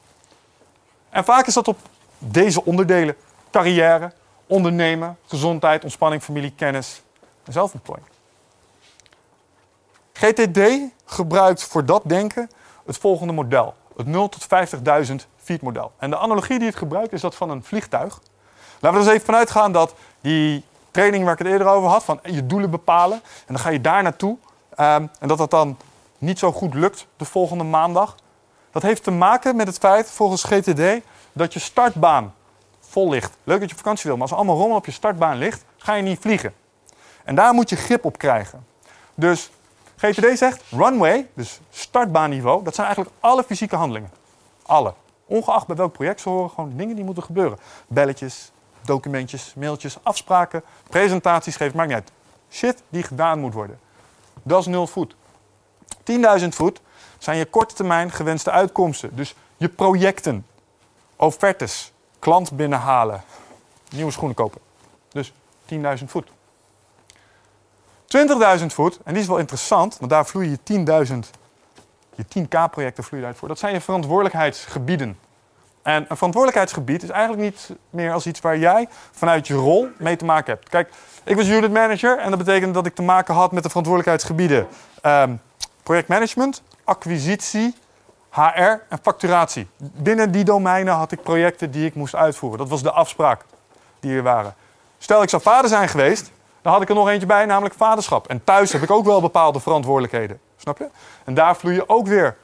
En 1.11 1.25
vaak 1.25 1.47
is 1.47 1.55
dat 1.55 1.69
op 1.69 1.79
deze 2.19 2.64
onderdelen: 2.64 3.17
carrière, 3.51 4.12
ondernemen, 4.47 5.19
gezondheid, 5.27 5.83
ontspanning, 5.85 6.23
familie, 6.23 6.53
kennis 6.57 7.03
en 7.45 7.53
zelfontplooiing. 7.53 8.09
GTD 10.12 10.61
gebruikt 11.05 11.62
voor 11.62 11.85
dat 11.85 12.03
denken 12.05 12.51
het 12.87 12.99
volgende 12.99 13.33
model: 13.33 13.75
het 13.97 14.07
0 14.07 14.29
tot 14.29 14.47
50.000 15.09 15.14
feet 15.37 15.62
model. 15.62 15.93
En 15.99 16.11
de 16.11 16.19
analogie 16.19 16.59
die 16.59 16.69
het 16.69 16.77
gebruikt 16.77 17.12
is 17.12 17.21
dat 17.21 17.35
van 17.35 17.51
een 17.51 17.64
vliegtuig. 17.64 18.21
Laten 18.81 18.99
we 18.99 19.05
er 19.05 19.07
eens 19.07 19.07
even 19.07 19.27
vanuit 19.27 19.51
gaan 19.51 19.72
dat 19.72 19.95
die 20.20 20.64
training 20.91 21.24
waar 21.24 21.33
ik 21.33 21.39
het 21.39 21.49
eerder 21.49 21.66
over 21.66 21.89
had, 21.89 22.05
van 22.05 22.18
je 22.22 22.47
doelen 22.47 22.70
bepalen 22.70 23.16
en 23.22 23.55
dan 23.55 23.59
ga 23.59 23.68
je 23.68 23.81
daar 23.81 24.03
naartoe. 24.03 24.37
Um, 24.70 25.11
en 25.20 25.29
dat 25.29 25.39
dat 25.39 25.51
dan 25.51 25.77
niet 26.18 26.39
zo 26.39 26.53
goed 26.53 26.74
lukt 26.74 27.07
de 27.16 27.24
volgende 27.24 27.64
maandag. 27.64 28.16
Dat 28.70 28.83
heeft 28.83 29.03
te 29.03 29.11
maken 29.11 29.57
met 29.57 29.66
het 29.66 29.79
feit, 29.79 30.11
volgens 30.11 30.45
GTD, 30.45 30.83
dat 31.33 31.53
je 31.53 31.59
startbaan 31.59 32.35
vol 32.81 33.09
ligt. 33.09 33.37
Leuk 33.45 33.61
dat 33.61 33.70
je 33.70 33.77
vakantie 33.77 34.05
wil, 34.05 34.12
maar 34.12 34.22
als 34.22 34.31
er 34.31 34.37
allemaal 34.37 34.57
rommel 34.57 34.77
op 34.77 34.87
je 34.87 34.93
startbaan 34.93 35.37
ligt, 35.37 35.64
ga 35.77 35.95
je 35.95 36.03
niet 36.03 36.20
vliegen. 36.20 36.55
En 37.24 37.35
daar 37.35 37.55
moet 37.55 37.70
je 37.70 37.77
grip 37.77 38.05
op 38.05 38.18
krijgen. 38.18 38.66
Dus 39.14 39.51
GTD 39.97 40.39
zegt 40.39 40.62
runway, 40.70 41.29
dus 41.35 41.61
startbaanniveau, 41.70 42.64
dat 42.64 42.74
zijn 42.74 42.87
eigenlijk 42.87 43.16
alle 43.20 43.45
fysieke 43.45 43.77
handelingen. 43.77 44.11
Alle. 44.62 44.95
Ongeacht 45.27 45.66
bij 45.66 45.77
welk 45.77 45.93
project 45.93 46.20
ze 46.20 46.29
horen, 46.29 46.51
gewoon 46.51 46.72
dingen 46.77 46.95
die 46.97 47.05
moeten 47.05 47.22
gebeuren. 47.22 47.59
Belletjes, 47.87 48.53
documentjes, 48.87 49.53
mailtjes, 49.57 49.99
afspraken, 50.03 50.62
presentaties 50.91 51.57
geven, 51.57 51.76
maakt 51.76 51.95
niet. 51.95 52.12
Shit 52.51 52.82
die 52.89 53.03
gedaan 53.03 53.41
moet 53.41 53.55
worden. 53.55 53.78
Dat 54.43 54.61
is 54.61 54.66
nul 54.66 54.87
voet. 54.87 55.14
10.000 56.41 56.49
voet 56.49 56.80
zijn 57.18 57.39
je 57.39 57.45
korte 57.45 57.74
termijn 57.74 58.11
gewenste 58.11 58.51
uitkomsten. 58.51 59.16
Dus 59.16 59.34
je 59.57 59.68
projecten, 59.68 60.47
offertes, 61.16 61.93
klant 62.18 62.53
binnenhalen, 62.53 63.22
nieuwe 63.91 64.11
schoenen 64.11 64.37
kopen. 64.37 64.61
Dus 65.09 65.32
10.000 65.72 65.76
voet. 66.07 66.28
20.000 68.61 68.66
voet, 68.66 68.99
en 69.05 69.12
die 69.12 69.22
is 69.22 69.28
wel 69.28 69.39
interessant, 69.39 69.99
want 69.99 70.11
daar 70.11 70.26
vloeien 70.26 70.59
je 70.64 70.84
10.000, 71.07 71.30
je 72.14 72.24
10k-projecten 72.24 73.05
vloeien 73.05 73.26
uit 73.26 73.37
voor. 73.37 73.49
Dat 73.49 73.59
zijn 73.59 73.72
je 73.72 73.80
verantwoordelijkheidsgebieden. 73.80 75.18
En 75.87 76.05
een 76.09 76.16
verantwoordelijkheidsgebied 76.16 77.03
is 77.03 77.09
eigenlijk 77.09 77.43
niet 77.43 77.70
meer 77.91 78.12
als 78.12 78.26
iets 78.26 78.41
waar 78.41 78.59
jij 78.59 78.89
vanuit 79.11 79.47
je 79.47 79.55
rol 79.55 79.89
mee 79.99 80.16
te 80.16 80.24
maken 80.24 80.53
hebt. 80.53 80.68
Kijk, 80.68 80.89
ik 81.24 81.37
was 81.37 81.49
unit 81.49 81.72
manager 81.72 82.18
en 82.18 82.30
dat 82.30 82.39
betekende 82.39 82.72
dat 82.72 82.87
ik 82.87 82.95
te 82.95 83.03
maken 83.03 83.34
had 83.34 83.53
met 83.53 83.62
de 83.62 83.68
verantwoordelijkheidsgebieden 83.68 84.66
um, 85.03 85.41
projectmanagement, 85.82 86.62
acquisitie, 86.84 87.74
HR 88.30 88.41
en 88.89 88.99
facturatie. 89.03 89.68
Binnen 89.76 90.30
die 90.30 90.45
domeinen 90.45 90.95
had 90.95 91.12
ik 91.12 91.22
projecten 91.22 91.70
die 91.70 91.87
ik 91.87 91.95
moest 91.95 92.14
uitvoeren. 92.14 92.59
Dat 92.59 92.68
was 92.68 92.82
de 92.82 92.93
afspraak 92.93 93.45
die 94.01 94.16
er 94.16 94.22
waren. 94.22 94.55
Stel 94.99 95.22
ik 95.22 95.28
zou 95.28 95.43
vader 95.43 95.70
zijn 95.70 95.89
geweest, 95.89 96.30
dan 96.62 96.72
had 96.72 96.82
ik 96.82 96.89
er 96.89 96.95
nog 96.95 97.09
eentje 97.09 97.26
bij, 97.26 97.47
namelijk 97.47 97.74
vaderschap. 97.74 98.28
En 98.28 98.45
thuis 98.45 98.72
heb 98.72 98.82
ik 98.82 98.91
ook 98.91 99.05
wel 99.05 99.20
bepaalde 99.20 99.61
verantwoordelijkheden. 99.61 100.41
Snap 100.57 100.78
je? 100.78 100.89
En 101.24 101.34
daar 101.34 101.57
vloeien 101.57 101.89
ook 101.89 102.07
weer 102.07 102.37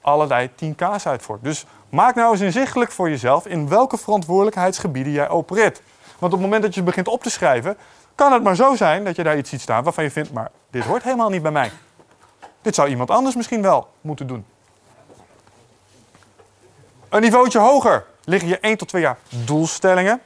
allerlei 0.00 0.50
10K's 0.64 1.06
uit 1.06 1.22
voor. 1.22 1.38
Dus 1.42 1.66
maak 1.90 2.14
nou 2.14 2.32
eens 2.32 2.40
inzichtelijk 2.40 2.92
voor 2.92 3.10
jezelf 3.10 3.46
in 3.46 3.68
welke 3.68 3.98
verantwoordelijkheidsgebieden 3.98 5.12
jij 5.12 5.28
opereert. 5.28 5.82
Want 6.18 6.32
op 6.32 6.38
het 6.38 6.40
moment 6.40 6.62
dat 6.62 6.74
je 6.74 6.82
begint 6.82 7.08
op 7.08 7.22
te 7.22 7.30
schrijven, 7.30 7.76
kan 8.14 8.32
het 8.32 8.42
maar 8.42 8.56
zo 8.56 8.74
zijn 8.76 9.04
dat 9.04 9.16
je 9.16 9.22
daar 9.22 9.36
iets 9.36 9.50
ziet 9.50 9.60
staan 9.60 9.84
waarvan 9.84 10.04
je 10.04 10.10
vindt, 10.10 10.32
maar 10.32 10.50
dit 10.70 10.84
hoort 10.84 11.02
helemaal 11.02 11.30
niet 11.30 11.42
bij 11.42 11.50
mij. 11.50 11.70
Dit 12.62 12.74
zou 12.74 12.88
iemand 12.88 13.10
anders 13.10 13.36
misschien 13.36 13.62
wel 13.62 13.88
moeten 14.00 14.26
doen. 14.26 14.44
Een 17.08 17.20
niveautje 17.20 17.58
hoger 17.58 18.04
liggen 18.24 18.48
je 18.48 18.58
1 18.58 18.76
tot 18.76 18.88
2 18.88 19.02
jaar 19.02 19.18
doelstellingen. 19.44 20.20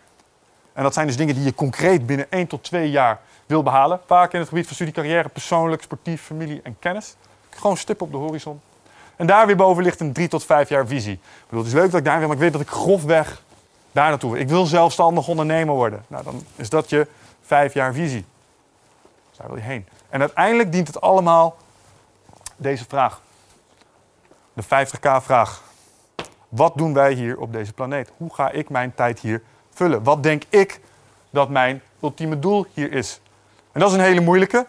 En 0.73 0.83
dat 0.83 0.95
zijn 0.95 1.07
dus 1.07 1.17
dingen 1.17 1.35
die 1.35 1.45
je 1.45 1.55
concreet 1.55 2.07
binnen 2.07 2.31
1 2.31 2.47
tot 2.47 2.63
2 2.63 2.91
jaar 2.91 3.21
wil 3.47 3.63
behalen. 3.63 4.01
Vaak 4.07 4.33
in 4.33 4.39
het 4.39 4.49
gebied 4.49 4.67
van 4.67 4.75
studie, 4.75 4.95
carrière, 4.95 5.29
persoonlijk, 5.29 5.83
sportief, 5.83 6.23
familie 6.23 6.61
en 6.63 6.77
kennis. 6.79 7.17
Gewoon 7.51 7.77
stip 7.77 8.01
op 8.01 8.11
de 8.11 8.17
horizon. 8.17 8.61
En 9.23 9.29
daar 9.29 9.47
weer 9.47 9.57
boven 9.57 9.83
ligt 9.83 10.01
een 10.01 10.13
3 10.13 10.29
tot 10.29 10.45
5 10.45 10.69
jaar 10.69 10.87
visie. 10.87 11.13
Ik 11.13 11.45
bedoel, 11.45 11.65
het 11.65 11.73
is 11.73 11.79
leuk 11.79 11.91
dat 11.91 12.01
ik 12.01 12.05
daar 12.05 12.19
wil, 12.19 12.27
maar 12.27 12.37
ik 12.37 12.43
weet 12.43 12.53
dat 12.53 12.61
ik 12.61 12.69
grofweg 12.69 13.43
daar 13.93 14.09
naartoe 14.09 14.31
wil. 14.33 14.41
Ik 14.41 14.49
wil 14.49 14.67
zelfstandig 14.67 15.29
ondernemer 15.29 15.75
worden. 15.75 16.05
Nou, 16.07 16.25
dan 16.25 16.45
is 16.57 16.69
dat 16.69 16.91
je 16.91 17.07
5 17.43 17.75
jaar 17.75 17.93
visie. 17.93 18.25
Daar 19.37 19.47
wil 19.47 19.57
je 19.57 19.63
heen. 19.63 19.87
En 20.09 20.21
uiteindelijk 20.21 20.73
dient 20.73 20.87
het 20.87 21.01
allemaal 21.01 21.57
deze 22.57 22.85
vraag. 22.89 23.21
De 24.53 24.65
50k-vraag. 24.65 25.63
Wat 26.49 26.73
doen 26.77 26.95
wij 26.95 27.13
hier 27.13 27.39
op 27.39 27.53
deze 27.53 27.73
planeet? 27.73 28.13
Hoe 28.17 28.35
ga 28.35 28.51
ik 28.51 28.69
mijn 28.69 28.95
tijd 28.95 29.21
hier 29.21 29.43
vullen? 29.71 30.03
Wat 30.03 30.23
denk 30.23 30.43
ik 30.49 30.81
dat 31.31 31.49
mijn 31.49 31.83
ultieme 32.01 32.39
doel 32.39 32.67
hier 32.75 32.93
is? 32.93 33.21
En 33.73 33.81
dat 33.81 33.89
is 33.91 33.97
een 33.97 34.05
hele 34.05 34.21
moeilijke. 34.21 34.67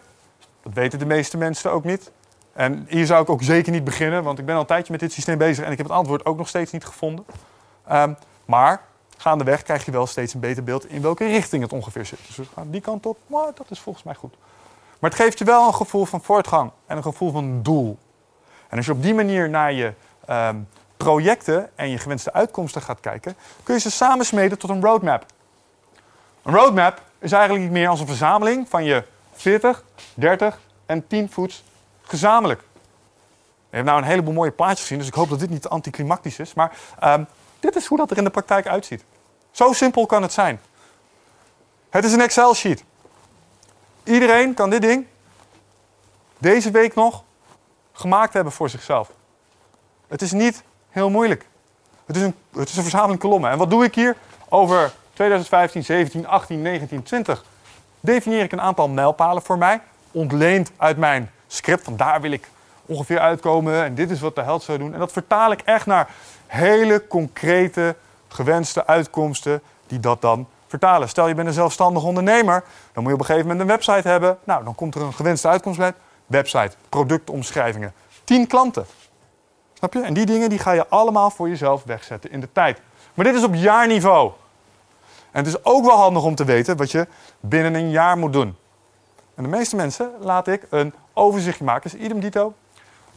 Dat 0.62 0.72
weten 0.74 0.98
de 0.98 1.06
meeste 1.06 1.36
mensen 1.36 1.70
ook 1.72 1.84
niet. 1.84 2.10
En 2.54 2.86
hier 2.88 3.06
zou 3.06 3.22
ik 3.22 3.30
ook 3.30 3.42
zeker 3.42 3.72
niet 3.72 3.84
beginnen, 3.84 4.22
want 4.22 4.38
ik 4.38 4.46
ben 4.46 4.54
al 4.54 4.60
een 4.60 4.66
tijdje 4.66 4.92
met 4.92 5.00
dit 5.00 5.12
systeem 5.12 5.38
bezig 5.38 5.64
en 5.64 5.72
ik 5.72 5.78
heb 5.78 5.86
het 5.86 5.96
antwoord 5.96 6.24
ook 6.24 6.36
nog 6.36 6.48
steeds 6.48 6.72
niet 6.72 6.84
gevonden. 6.84 7.24
Um, 7.92 8.16
maar 8.44 8.80
gaandeweg 9.16 9.62
krijg 9.62 9.84
je 9.84 9.90
wel 9.90 10.06
steeds 10.06 10.34
een 10.34 10.40
beter 10.40 10.64
beeld 10.64 10.88
in 10.88 11.02
welke 11.02 11.26
richting 11.26 11.62
het 11.62 11.72
ongeveer 11.72 12.06
zit. 12.06 12.18
Dus 12.26 12.36
we 12.36 12.44
gaan 12.54 12.70
die 12.70 12.80
kant 12.80 13.06
op, 13.06 13.18
maar 13.26 13.50
dat 13.54 13.70
is 13.70 13.80
volgens 13.80 14.04
mij 14.04 14.14
goed. 14.14 14.34
Maar 14.98 15.10
het 15.10 15.20
geeft 15.20 15.38
je 15.38 15.44
wel 15.44 15.66
een 15.66 15.74
gevoel 15.74 16.04
van 16.04 16.22
voortgang 16.22 16.70
en 16.86 16.96
een 16.96 17.02
gevoel 17.02 17.30
van 17.30 17.62
doel. 17.62 17.98
En 18.68 18.76
als 18.76 18.86
je 18.86 18.92
op 18.92 19.02
die 19.02 19.14
manier 19.14 19.50
naar 19.50 19.72
je 19.72 19.92
um, 20.30 20.68
projecten 20.96 21.70
en 21.74 21.90
je 21.90 21.98
gewenste 21.98 22.32
uitkomsten 22.32 22.82
gaat 22.82 23.00
kijken, 23.00 23.36
kun 23.62 23.74
je 23.74 23.80
ze 23.80 23.90
samensmeden 23.90 24.58
tot 24.58 24.70
een 24.70 24.82
roadmap. 24.82 25.26
Een 26.42 26.54
roadmap 26.54 27.02
is 27.18 27.32
eigenlijk 27.32 27.64
niet 27.64 27.72
meer 27.72 27.88
als 27.88 28.00
een 28.00 28.06
verzameling 28.06 28.68
van 28.68 28.84
je 28.84 29.04
40, 29.32 29.84
30 30.14 30.60
en 30.86 31.06
10 31.06 31.30
voets 31.30 31.64
gezamenlijk. 32.04 32.60
Je 33.70 33.80
hebt 33.80 33.84
nou 33.86 33.98
een 34.02 34.08
heleboel 34.08 34.34
mooie 34.34 34.50
plaatjes 34.50 34.80
gezien, 34.80 34.98
dus 34.98 35.06
ik 35.06 35.14
hoop 35.14 35.28
dat 35.28 35.38
dit 35.38 35.50
niet 35.50 35.68
anticlimactisch 35.68 36.38
is. 36.38 36.54
Maar 36.54 36.76
um, 37.04 37.26
dit 37.60 37.76
is 37.76 37.86
hoe 37.86 37.98
dat 37.98 38.10
er 38.10 38.16
in 38.16 38.24
de 38.24 38.30
praktijk 38.30 38.66
uitziet. 38.66 39.04
Zo 39.50 39.72
simpel 39.72 40.06
kan 40.06 40.22
het 40.22 40.32
zijn. 40.32 40.60
Het 41.90 42.04
is 42.04 42.12
een 42.12 42.20
Excel-sheet. 42.20 42.84
Iedereen 44.04 44.54
kan 44.54 44.70
dit 44.70 44.82
ding 44.82 45.06
deze 46.38 46.70
week 46.70 46.94
nog 46.94 47.22
gemaakt 47.92 48.32
hebben 48.32 48.52
voor 48.52 48.70
zichzelf. 48.70 49.10
Het 50.08 50.22
is 50.22 50.32
niet 50.32 50.62
heel 50.88 51.10
moeilijk. 51.10 51.46
Het 52.06 52.16
is 52.16 52.22
een, 52.22 52.34
het 52.52 52.68
is 52.68 52.76
een 52.76 52.82
verzameling 52.82 53.20
kolommen. 53.20 53.50
En 53.50 53.58
wat 53.58 53.70
doe 53.70 53.84
ik 53.84 53.94
hier? 53.94 54.16
Over 54.48 54.92
2015, 55.12 55.84
17, 55.84 56.26
18, 56.26 56.62
19, 56.62 57.02
20 57.02 57.44
definieer 58.00 58.42
ik 58.42 58.52
een 58.52 58.60
aantal 58.60 58.88
mijlpalen 58.88 59.42
voor 59.42 59.58
mij. 59.58 59.80
Ontleend 60.10 60.70
uit 60.76 60.96
mijn 60.96 61.30
script. 61.54 61.84
Van 61.84 61.96
daar 61.96 62.20
wil 62.20 62.30
ik 62.30 62.48
ongeveer 62.86 63.18
uitkomen. 63.18 63.84
En 63.84 63.94
dit 63.94 64.10
is 64.10 64.20
wat 64.20 64.34
de 64.34 64.42
held 64.42 64.62
zou 64.62 64.78
doen. 64.78 64.92
En 64.92 64.98
dat 64.98 65.12
vertaal 65.12 65.52
ik 65.52 65.60
echt 65.60 65.86
naar 65.86 66.08
hele 66.46 67.06
concrete 67.06 67.96
gewenste 68.28 68.86
uitkomsten 68.86 69.62
die 69.86 70.00
dat 70.00 70.20
dan 70.20 70.46
vertalen. 70.66 71.08
Stel 71.08 71.28
je 71.28 71.34
bent 71.34 71.48
een 71.48 71.54
zelfstandig 71.54 72.02
ondernemer, 72.02 72.64
dan 72.92 73.02
moet 73.02 73.12
je 73.12 73.12
op 73.12 73.20
een 73.20 73.26
gegeven 73.26 73.48
moment 73.48 73.60
een 73.60 73.76
website 73.76 74.08
hebben. 74.08 74.38
Nou, 74.44 74.64
dan 74.64 74.74
komt 74.74 74.94
er 74.94 75.02
een 75.02 75.14
gewenste 75.14 75.48
uitkomst 75.48 75.78
bij. 75.78 75.92
Website, 76.26 76.76
productomschrijvingen. 76.88 77.92
10 78.24 78.46
klanten. 78.46 78.86
Snap 79.72 79.92
je? 79.92 80.00
En 80.00 80.14
die 80.14 80.26
dingen 80.26 80.48
die 80.48 80.58
ga 80.58 80.72
je 80.72 80.88
allemaal 80.88 81.30
voor 81.30 81.48
jezelf 81.48 81.82
wegzetten 81.84 82.30
in 82.30 82.40
de 82.40 82.48
tijd. 82.52 82.80
Maar 83.14 83.24
dit 83.24 83.34
is 83.34 83.44
op 83.44 83.54
jaarniveau. 83.54 84.32
En 85.30 85.44
het 85.44 85.46
is 85.46 85.64
ook 85.64 85.84
wel 85.84 85.96
handig 85.96 86.22
om 86.22 86.34
te 86.34 86.44
weten 86.44 86.76
wat 86.76 86.90
je 86.90 87.06
binnen 87.40 87.74
een 87.74 87.90
jaar 87.90 88.18
moet 88.18 88.32
doen. 88.32 88.56
En 89.34 89.42
de 89.42 89.48
meeste 89.48 89.76
mensen 89.76 90.10
laat 90.20 90.48
ik 90.48 90.66
een 90.70 90.94
overzichtje 91.14 91.64
maken. 91.64 91.90
Dus 91.90 92.00
idem 92.00 92.20
dito. 92.20 92.54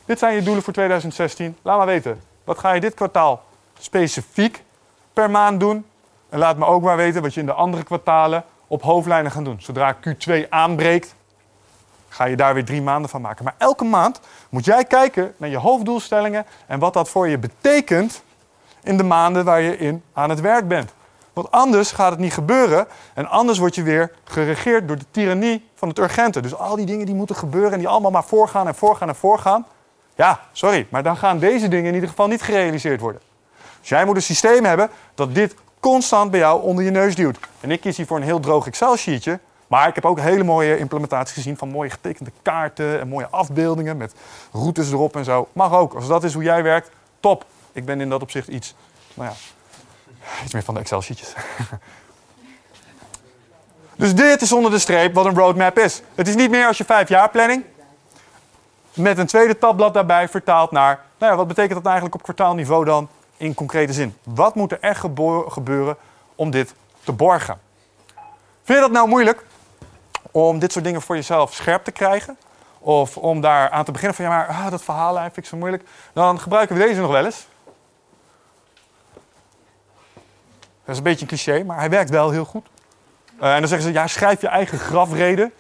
Dit 0.06 0.20
zijn 0.20 0.36
je 0.36 0.42
doelen 0.42 0.64
voor 0.64 0.74
2016. 0.74 1.58
Laat 1.62 1.78
maar 1.78 1.86
weten. 1.86 2.22
Wat 2.44 2.60
ga 2.60 2.72
je 2.72 2.82
dit 2.82 2.94
kwartaal 2.94 3.44
specifiek 3.80 4.64
per 5.14 5.30
maand 5.30 5.60
doen? 5.60 5.86
En 6.30 6.40
laat 6.40 6.58
me 6.58 6.66
ook 6.66 6.82
maar 6.82 6.98
weten 6.98 7.22
wat 7.22 7.34
je 7.34 7.40
in 7.40 7.46
de 7.46 7.54
andere 7.54 7.84
kwartalen 7.84 8.44
op 8.68 8.82
hoofdlijnen 8.82 9.32
gaat 9.32 9.46
doen. 9.46 9.62
Zodra 9.62 9.96
Q2 9.96 10.50
aanbreekt, 10.50 11.16
ga 12.10 12.26
je 12.26 12.36
daar 12.36 12.54
weer 12.54 12.66
drie 12.66 12.82
maanden 12.82 13.10
van 13.10 13.22
maken. 13.22 13.44
Maar 13.44 13.56
elke 13.58 13.84
maand 13.84 14.20
moet 14.50 14.66
jij 14.66 14.86
kijken 14.86 15.34
naar 15.38 15.50
je 15.50 15.58
hoofddoelstellingen 15.58 16.46
en 16.66 16.80
wat 16.80 16.94
dat 16.94 17.10
voor 17.10 17.28
je 17.28 17.38
betekent 17.38 18.24
in 18.84 18.98
de 18.98 19.04
maanden 19.04 19.46
waar 19.46 19.62
je 19.62 19.78
in 19.78 20.04
aan 20.14 20.30
het 20.30 20.42
werk 20.42 20.68
bent. 20.68 20.94
Want 21.38 21.52
anders 21.52 21.92
gaat 21.92 22.12
het 22.12 22.20
niet 22.20 22.34
gebeuren 22.34 22.88
en 23.14 23.28
anders 23.28 23.58
word 23.58 23.76
je 23.76 23.84
weer 23.84 24.12
geregeerd 24.24 24.88
door 24.88 24.98
de 24.98 25.06
tirannie 25.12 25.70
van 25.76 25.88
het 25.88 26.00
urgente. 26.00 26.40
Dus 26.42 26.56
al 26.56 26.76
die 26.76 26.86
dingen 26.86 27.06
die 27.06 27.16
moeten 27.16 27.36
gebeuren 27.36 27.72
en 27.72 27.80
die 27.80 27.88
allemaal 27.88 28.12
maar 28.12 28.24
voorgaan 28.24 28.68
en 28.68 28.76
voorgaan 28.76 29.08
en 29.08 29.16
voorgaan. 29.16 29.66
Ja, 30.16 30.40
sorry, 30.52 30.88
maar 30.90 31.04
dan 31.04 31.18
gaan 31.18 31.40
deze 31.40 31.68
dingen 31.68 31.88
in 31.88 31.94
ieder 31.94 32.10
geval 32.10 32.28
niet 32.28 32.42
gerealiseerd 32.42 33.00
worden. 33.00 33.22
Dus 33.80 33.90
jij 33.90 34.06
moet 34.06 34.16
een 34.16 34.22
systeem 34.22 34.66
hebben 34.66 34.90
dat 35.16 35.36
dit 35.36 35.56
constant 35.80 36.32
bij 36.32 36.40
jou 36.40 36.62
onder 36.62 36.84
je 36.84 36.92
neus 36.92 37.16
duwt. 37.16 37.38
En 37.60 37.72
ik 37.72 37.82
kies 37.82 37.98
hier 37.98 38.06
voor 38.06 38.18
een 38.18 38.24
heel 38.24 38.40
droog 38.40 38.68
Excel-sheetje. 38.68 39.40
Maar 39.68 39.88
ik 39.88 39.96
heb 39.96 40.06
ook 40.06 40.20
hele 40.20 40.44
mooie 40.44 40.78
implementaties 40.78 41.34
gezien 41.34 41.58
van 41.58 41.70
mooie 41.70 41.90
getekende 41.90 42.32
kaarten 42.42 43.00
en 43.00 43.08
mooie 43.08 43.28
afbeeldingen 43.30 43.98
met 43.98 44.14
routes 44.52 44.92
erop 44.92 45.16
en 45.16 45.26
zo. 45.26 45.48
Mag 45.54 45.74
ook. 45.74 45.94
Als 45.94 46.08
dat 46.08 46.24
is 46.24 46.34
hoe 46.34 46.44
jij 46.44 46.64
werkt, 46.64 46.90
top. 47.20 47.46
Ik 47.72 47.86
ben 47.86 48.02
in 48.02 48.10
dat 48.10 48.22
opzicht 48.22 48.48
iets, 48.48 48.76
nou 49.14 49.30
ja, 49.30 49.36
iets 50.44 50.54
meer 50.54 50.64
van 50.64 50.74
de 50.74 50.80
Excel-sheetjes. 50.80 51.34
dus 53.96 54.16
dit 54.16 54.42
is 54.42 54.52
onder 54.52 54.72
de 54.72 54.80
streep 54.80 55.14
wat 55.14 55.26
een 55.26 55.36
roadmap 55.36 55.78
is. 55.78 56.02
Het 56.16 56.28
is 56.28 56.36
niet 56.36 56.50
meer 56.50 56.68
als 56.68 56.78
je 56.78 56.86
vijf 56.86 57.10
jaar 57.10 57.30
planning. 57.30 57.64
Met 58.94 59.18
een 59.18 59.28
tweede 59.28 59.58
tabblad 59.58 59.94
daarbij 59.94 60.30
vertaald 60.30 60.72
naar, 60.72 61.00
nou 61.18 61.32
ja, 61.32 61.38
wat 61.38 61.48
betekent 61.48 61.74
dat 61.74 61.86
eigenlijk 61.86 62.16
op 62.16 62.24
kwartaalniveau 62.24 62.86
dan 62.86 63.10
in 63.38 63.54
concrete 63.54 63.94
zin? 63.94 64.18
Wat 64.24 64.56
moet 64.56 64.72
er 64.72 64.80
echt 64.82 65.00
gebeuren 65.48 65.98
om 66.36 66.52
dit 66.52 66.74
te 67.04 67.12
borgen? 67.12 67.60
Vind 68.64 68.78
je 68.78 68.86
dat 68.86 68.92
nou 68.92 69.08
moeilijk? 69.08 69.46
Om 70.32 70.60
dit 70.60 70.72
soort 70.72 70.86
dingen 70.86 71.02
voor 71.02 71.16
jezelf 71.16 71.54
scherp 71.54 71.84
te 71.84 71.92
krijgen? 71.92 72.38
Of 72.80 73.18
om 73.18 73.42
daar 73.42 73.70
aan 73.70 73.86
te 73.86 73.92
beginnen 73.92 74.16
van, 74.16 74.26
ja 74.26 74.32
maar 74.32 74.48
ah, 74.48 74.70
dat 74.70 74.84
verhaal 74.84 75.16
vind 75.16 75.38
ik 75.38 75.46
zo 75.46 75.58
moeilijk. 75.58 75.84
Dan 76.14 76.40
gebruiken 76.40 76.76
we 76.76 76.82
deze 76.82 77.02
nog 77.02 77.12
wel 77.12 77.26
eens. 77.26 77.48
Dat 80.88 80.96
is 80.96 81.02
een 81.02 81.04
beetje 81.04 81.22
een 81.22 81.28
cliché, 81.28 81.64
maar 81.64 81.78
hij 81.78 81.90
werkt 81.90 82.10
wel 82.10 82.32
heel 82.32 82.46
goed. 82.46 82.68
Uh, 83.42 83.54
en 83.54 83.60
dan 83.60 83.68
zeggen 83.68 83.88
ze, 83.88 83.94
ja, 83.94 84.08
schrijf 84.08 84.42
je 84.42 84.48
eigen 84.48 84.80
grafreden. 84.80 85.52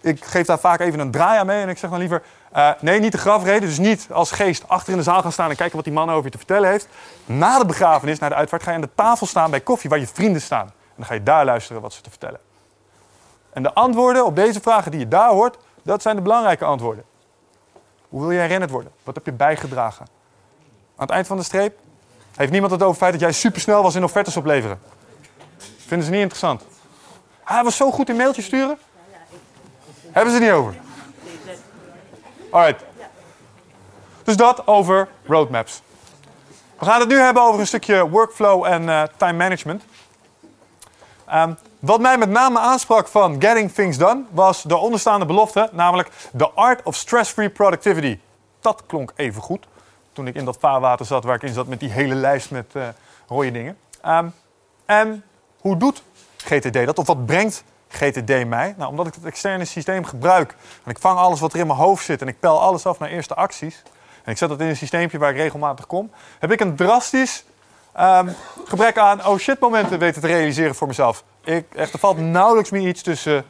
Ik 0.00 0.24
geef 0.24 0.46
daar 0.46 0.58
vaak 0.58 0.80
even 0.80 0.98
een 0.98 1.10
draai 1.10 1.38
aan 1.38 1.46
mee 1.46 1.62
en 1.62 1.68
ik 1.68 1.78
zeg 1.78 1.90
dan 1.90 1.98
liever... 1.98 2.22
Uh, 2.56 2.70
nee, 2.80 3.00
niet 3.00 3.12
de 3.12 3.18
grafreden, 3.18 3.68
dus 3.68 3.78
niet 3.78 4.08
als 4.12 4.30
geest 4.30 4.68
achter 4.68 4.92
in 4.92 4.98
de 4.98 5.04
zaal 5.04 5.22
gaan 5.22 5.32
staan... 5.32 5.50
en 5.50 5.56
kijken 5.56 5.76
wat 5.76 5.84
die 5.84 5.94
man 5.94 6.10
over 6.10 6.24
je 6.24 6.30
te 6.30 6.36
vertellen 6.36 6.70
heeft. 6.70 6.88
Na 7.26 7.58
de 7.58 7.66
begrafenis, 7.66 8.18
na 8.18 8.28
de 8.28 8.34
uitvaart, 8.34 8.62
ga 8.62 8.70
je 8.70 8.76
aan 8.76 8.82
de 8.82 8.94
tafel 8.94 9.26
staan 9.26 9.50
bij 9.50 9.60
koffie... 9.60 9.90
waar 9.90 9.98
je 9.98 10.06
vrienden 10.06 10.42
staan. 10.42 10.66
En 10.66 10.94
dan 10.96 11.06
ga 11.06 11.14
je 11.14 11.22
daar 11.22 11.44
luisteren 11.44 11.82
wat 11.82 11.92
ze 11.92 12.00
te 12.00 12.10
vertellen. 12.10 12.40
En 13.52 13.62
de 13.62 13.74
antwoorden 13.74 14.24
op 14.24 14.36
deze 14.36 14.60
vragen 14.60 14.90
die 14.90 15.00
je 15.00 15.08
daar 15.08 15.30
hoort... 15.30 15.58
dat 15.82 16.02
zijn 16.02 16.16
de 16.16 16.22
belangrijke 16.22 16.64
antwoorden. 16.64 17.04
Hoe 18.08 18.20
wil 18.20 18.30
je 18.30 18.38
herinnerd 18.38 18.70
worden? 18.70 18.92
Wat 19.04 19.14
heb 19.14 19.24
je 19.24 19.32
bijgedragen? 19.32 20.06
Aan 20.96 21.06
het 21.06 21.10
eind 21.10 21.26
van 21.26 21.36
de 21.36 21.42
streep 21.42 21.78
heeft 22.40 22.52
niemand 22.52 22.72
het 22.72 22.82
over 22.82 22.94
het 22.94 23.02
feit 23.02 23.12
dat 23.12 23.20
jij 23.20 23.32
supersnel 23.32 23.82
was 23.82 23.94
in 23.94 24.04
offertes 24.04 24.36
opleveren? 24.36 24.80
Vinden 25.76 26.06
ze 26.06 26.12
niet 26.12 26.20
interessant? 26.20 26.62
Hij 27.44 27.64
was 27.64 27.76
zo 27.76 27.90
goed 27.90 28.08
in 28.08 28.16
mailtjes 28.16 28.44
sturen? 28.44 28.78
Hebben 30.10 30.32
ze 30.32 30.38
het 30.38 30.48
niet 30.48 30.58
over? 30.58 30.74
Alright. 32.50 32.84
Dus 34.24 34.36
dat 34.36 34.66
over 34.66 35.08
roadmaps. 35.26 35.82
We 36.78 36.84
gaan 36.84 37.00
het 37.00 37.08
nu 37.08 37.18
hebben 37.18 37.42
over 37.42 37.60
een 37.60 37.66
stukje 37.66 38.08
workflow 38.08 38.64
en 38.64 38.82
uh, 38.82 39.02
time 39.16 39.32
management. 39.32 39.82
Um, 41.34 41.58
wat 41.78 42.00
mij 42.00 42.18
met 42.18 42.28
name 42.28 42.58
aansprak 42.58 43.08
van 43.08 43.40
Getting 43.42 43.72
Things 43.72 43.98
Done 43.98 44.22
was 44.30 44.62
de 44.62 44.76
onderstaande 44.76 45.26
belofte, 45.26 45.68
namelijk 45.72 46.10
The 46.36 46.50
Art 46.50 46.82
of 46.82 46.96
Stress-Free 46.96 47.50
Productivity. 47.50 48.18
Dat 48.60 48.82
klonk 48.86 49.12
even 49.16 49.42
goed 49.42 49.66
toen 50.20 50.28
ik 50.28 50.34
in 50.34 50.44
dat 50.44 50.56
vaarwater 50.60 51.06
zat 51.06 51.24
waar 51.24 51.34
ik 51.34 51.42
in 51.42 51.52
zat 51.52 51.66
met 51.66 51.80
die 51.80 51.90
hele 51.90 52.14
lijst 52.14 52.50
met 52.50 52.72
uh, 52.76 52.88
rode 53.28 53.50
dingen. 53.50 53.76
Um, 54.06 54.32
en 54.86 55.24
hoe 55.60 55.76
doet 55.76 56.02
GTD 56.36 56.86
dat? 56.86 56.98
Of 56.98 57.06
wat 57.06 57.26
brengt 57.26 57.64
GTD 57.88 58.46
mij? 58.46 58.74
Nou, 58.76 58.90
omdat 58.90 59.06
ik 59.06 59.14
het 59.14 59.24
externe 59.24 59.64
systeem 59.64 60.04
gebruik 60.04 60.54
en 60.84 60.90
ik 60.90 60.98
vang 60.98 61.18
alles 61.18 61.40
wat 61.40 61.52
er 61.52 61.58
in 61.58 61.66
mijn 61.66 61.78
hoofd 61.78 62.04
zit 62.04 62.22
en 62.22 62.28
ik 62.28 62.40
pel 62.40 62.60
alles 62.60 62.86
af 62.86 62.98
naar 62.98 63.08
eerste 63.08 63.34
acties. 63.34 63.82
En 64.24 64.32
ik 64.32 64.38
zet 64.38 64.48
dat 64.48 64.60
in 64.60 64.66
een 64.66 64.76
systeempje 64.76 65.18
waar 65.18 65.30
ik 65.30 65.36
regelmatig 65.36 65.86
kom. 65.86 66.10
Heb 66.38 66.52
ik 66.52 66.60
een 66.60 66.76
drastisch 66.76 67.44
um, 68.00 68.34
gebrek 68.64 68.98
aan 68.98 69.26
oh 69.26 69.38
shit 69.38 69.60
momenten 69.60 69.98
weten 69.98 70.20
te 70.20 70.26
realiseren 70.26 70.74
voor 70.74 70.86
mezelf. 70.86 71.24
Ik, 71.44 71.74
echt, 71.74 71.92
er 71.92 71.98
valt 71.98 72.18
nauwelijks 72.18 72.70
meer 72.70 72.88
iets 72.88 73.02
tussen 73.02 73.44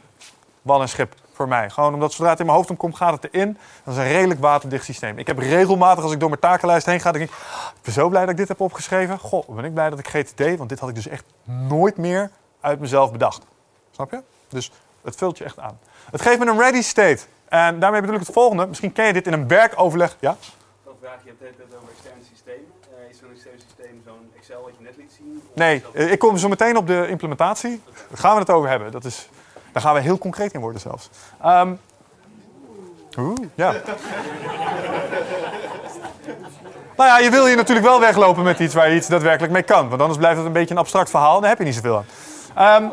wal 0.61 0.81
en 0.81 0.89
schip 0.89 1.15
voor 1.41 1.49
mij. 1.49 1.69
Gewoon 1.69 1.93
omdat 1.93 2.11
zodra 2.11 2.29
het 2.29 2.39
in 2.39 2.45
mijn 2.45 2.57
hoofd 2.57 2.69
omkomt, 2.69 2.95
gaat 2.95 3.21
het 3.21 3.33
erin. 3.33 3.57
Dat 3.83 3.93
is 3.93 3.99
een 3.99 4.07
redelijk 4.07 4.39
waterdicht 4.39 4.85
systeem. 4.85 5.17
Ik 5.17 5.27
heb 5.27 5.37
regelmatig, 5.37 6.03
als 6.03 6.13
ik 6.13 6.19
door 6.19 6.29
mijn 6.29 6.41
takenlijst 6.41 6.85
heen 6.85 6.99
ga, 6.99 7.11
denk 7.11 7.29
ik... 7.29 7.35
Ik 7.75 7.81
ben 7.81 7.93
zo 7.93 8.09
blij 8.09 8.21
dat 8.21 8.29
ik 8.29 8.37
dit 8.37 8.47
heb 8.47 8.59
opgeschreven. 8.59 9.19
Goh, 9.19 9.49
ben 9.49 9.65
ik 9.65 9.73
blij 9.73 9.89
dat 9.89 9.99
ik 9.99 10.07
GTD... 10.07 10.57
Want 10.57 10.69
dit 10.69 10.79
had 10.79 10.89
ik 10.89 10.95
dus 10.95 11.07
echt 11.07 11.23
nooit 11.43 11.97
meer 11.97 12.31
uit 12.59 12.79
mezelf 12.79 13.11
bedacht. 13.11 13.43
Snap 13.91 14.11
je? 14.11 14.21
Dus 14.49 14.71
het 15.03 15.15
vult 15.15 15.37
je 15.37 15.43
echt 15.43 15.59
aan. 15.59 15.79
Het 16.11 16.21
geeft 16.21 16.39
me 16.39 16.45
een 16.45 16.57
ready 16.57 16.81
state. 16.81 17.19
En 17.49 17.79
daarmee 17.79 18.01
bedoel 18.01 18.15
ik 18.15 18.21
het 18.21 18.33
volgende. 18.33 18.67
Misschien 18.67 18.91
ken 18.91 19.05
je 19.05 19.13
dit 19.13 19.27
in 19.27 19.33
een 19.33 19.47
werkoverleg. 19.47 20.17
Ja? 20.19 20.35
Dat 20.83 20.93
vraag 21.01 21.19
je 21.23 21.33
het 21.39 21.75
over 21.75 21.89
externe 21.89 22.23
systemen. 22.33 22.71
Uh, 23.03 23.09
is 23.09 23.17
zo'n 23.17 23.31
extern 23.31 23.59
systeem 23.67 24.01
zo'n 24.05 24.31
Excel 24.37 24.61
wat 24.61 24.71
je 24.77 24.83
net 24.83 24.97
liet 24.97 25.11
zien? 25.17 25.41
Nee, 25.53 25.83
ik 26.11 26.19
kom 26.19 26.37
zo 26.37 26.47
meteen 26.47 26.77
op 26.77 26.87
de 26.87 27.07
implementatie. 27.09 27.81
Daar 27.85 28.17
gaan 28.17 28.33
we 28.33 28.39
het 28.39 28.49
over 28.49 28.69
hebben. 28.69 28.91
Dat 28.91 29.05
is 29.05 29.29
daar 29.71 29.81
gaan 29.81 29.93
we 29.93 29.99
heel 29.99 30.17
concreet 30.17 30.53
in 30.53 30.59
worden 30.59 30.81
zelfs. 30.81 31.09
Um, 31.45 31.79
Oeh, 33.17 33.39
ja. 33.55 33.71
nou 36.97 37.09
ja, 37.09 37.19
je 37.19 37.29
wil 37.29 37.45
hier 37.45 37.55
natuurlijk 37.55 37.87
wel 37.87 37.99
weglopen 37.99 38.43
met 38.43 38.59
iets 38.59 38.73
waar 38.73 38.89
je 38.89 38.95
iets 38.95 39.07
daadwerkelijk 39.07 39.53
mee 39.53 39.63
kan. 39.63 39.89
Want 39.89 40.01
anders 40.01 40.19
blijft 40.19 40.37
het 40.37 40.45
een 40.45 40.51
beetje 40.51 40.73
een 40.73 40.79
abstract 40.79 41.09
verhaal 41.09 41.35
en 41.35 41.41
daar 41.41 41.49
heb 41.49 41.59
je 41.59 41.65
niet 41.65 41.75
zoveel 41.75 42.05
aan. 42.53 42.83
Um, 42.83 42.91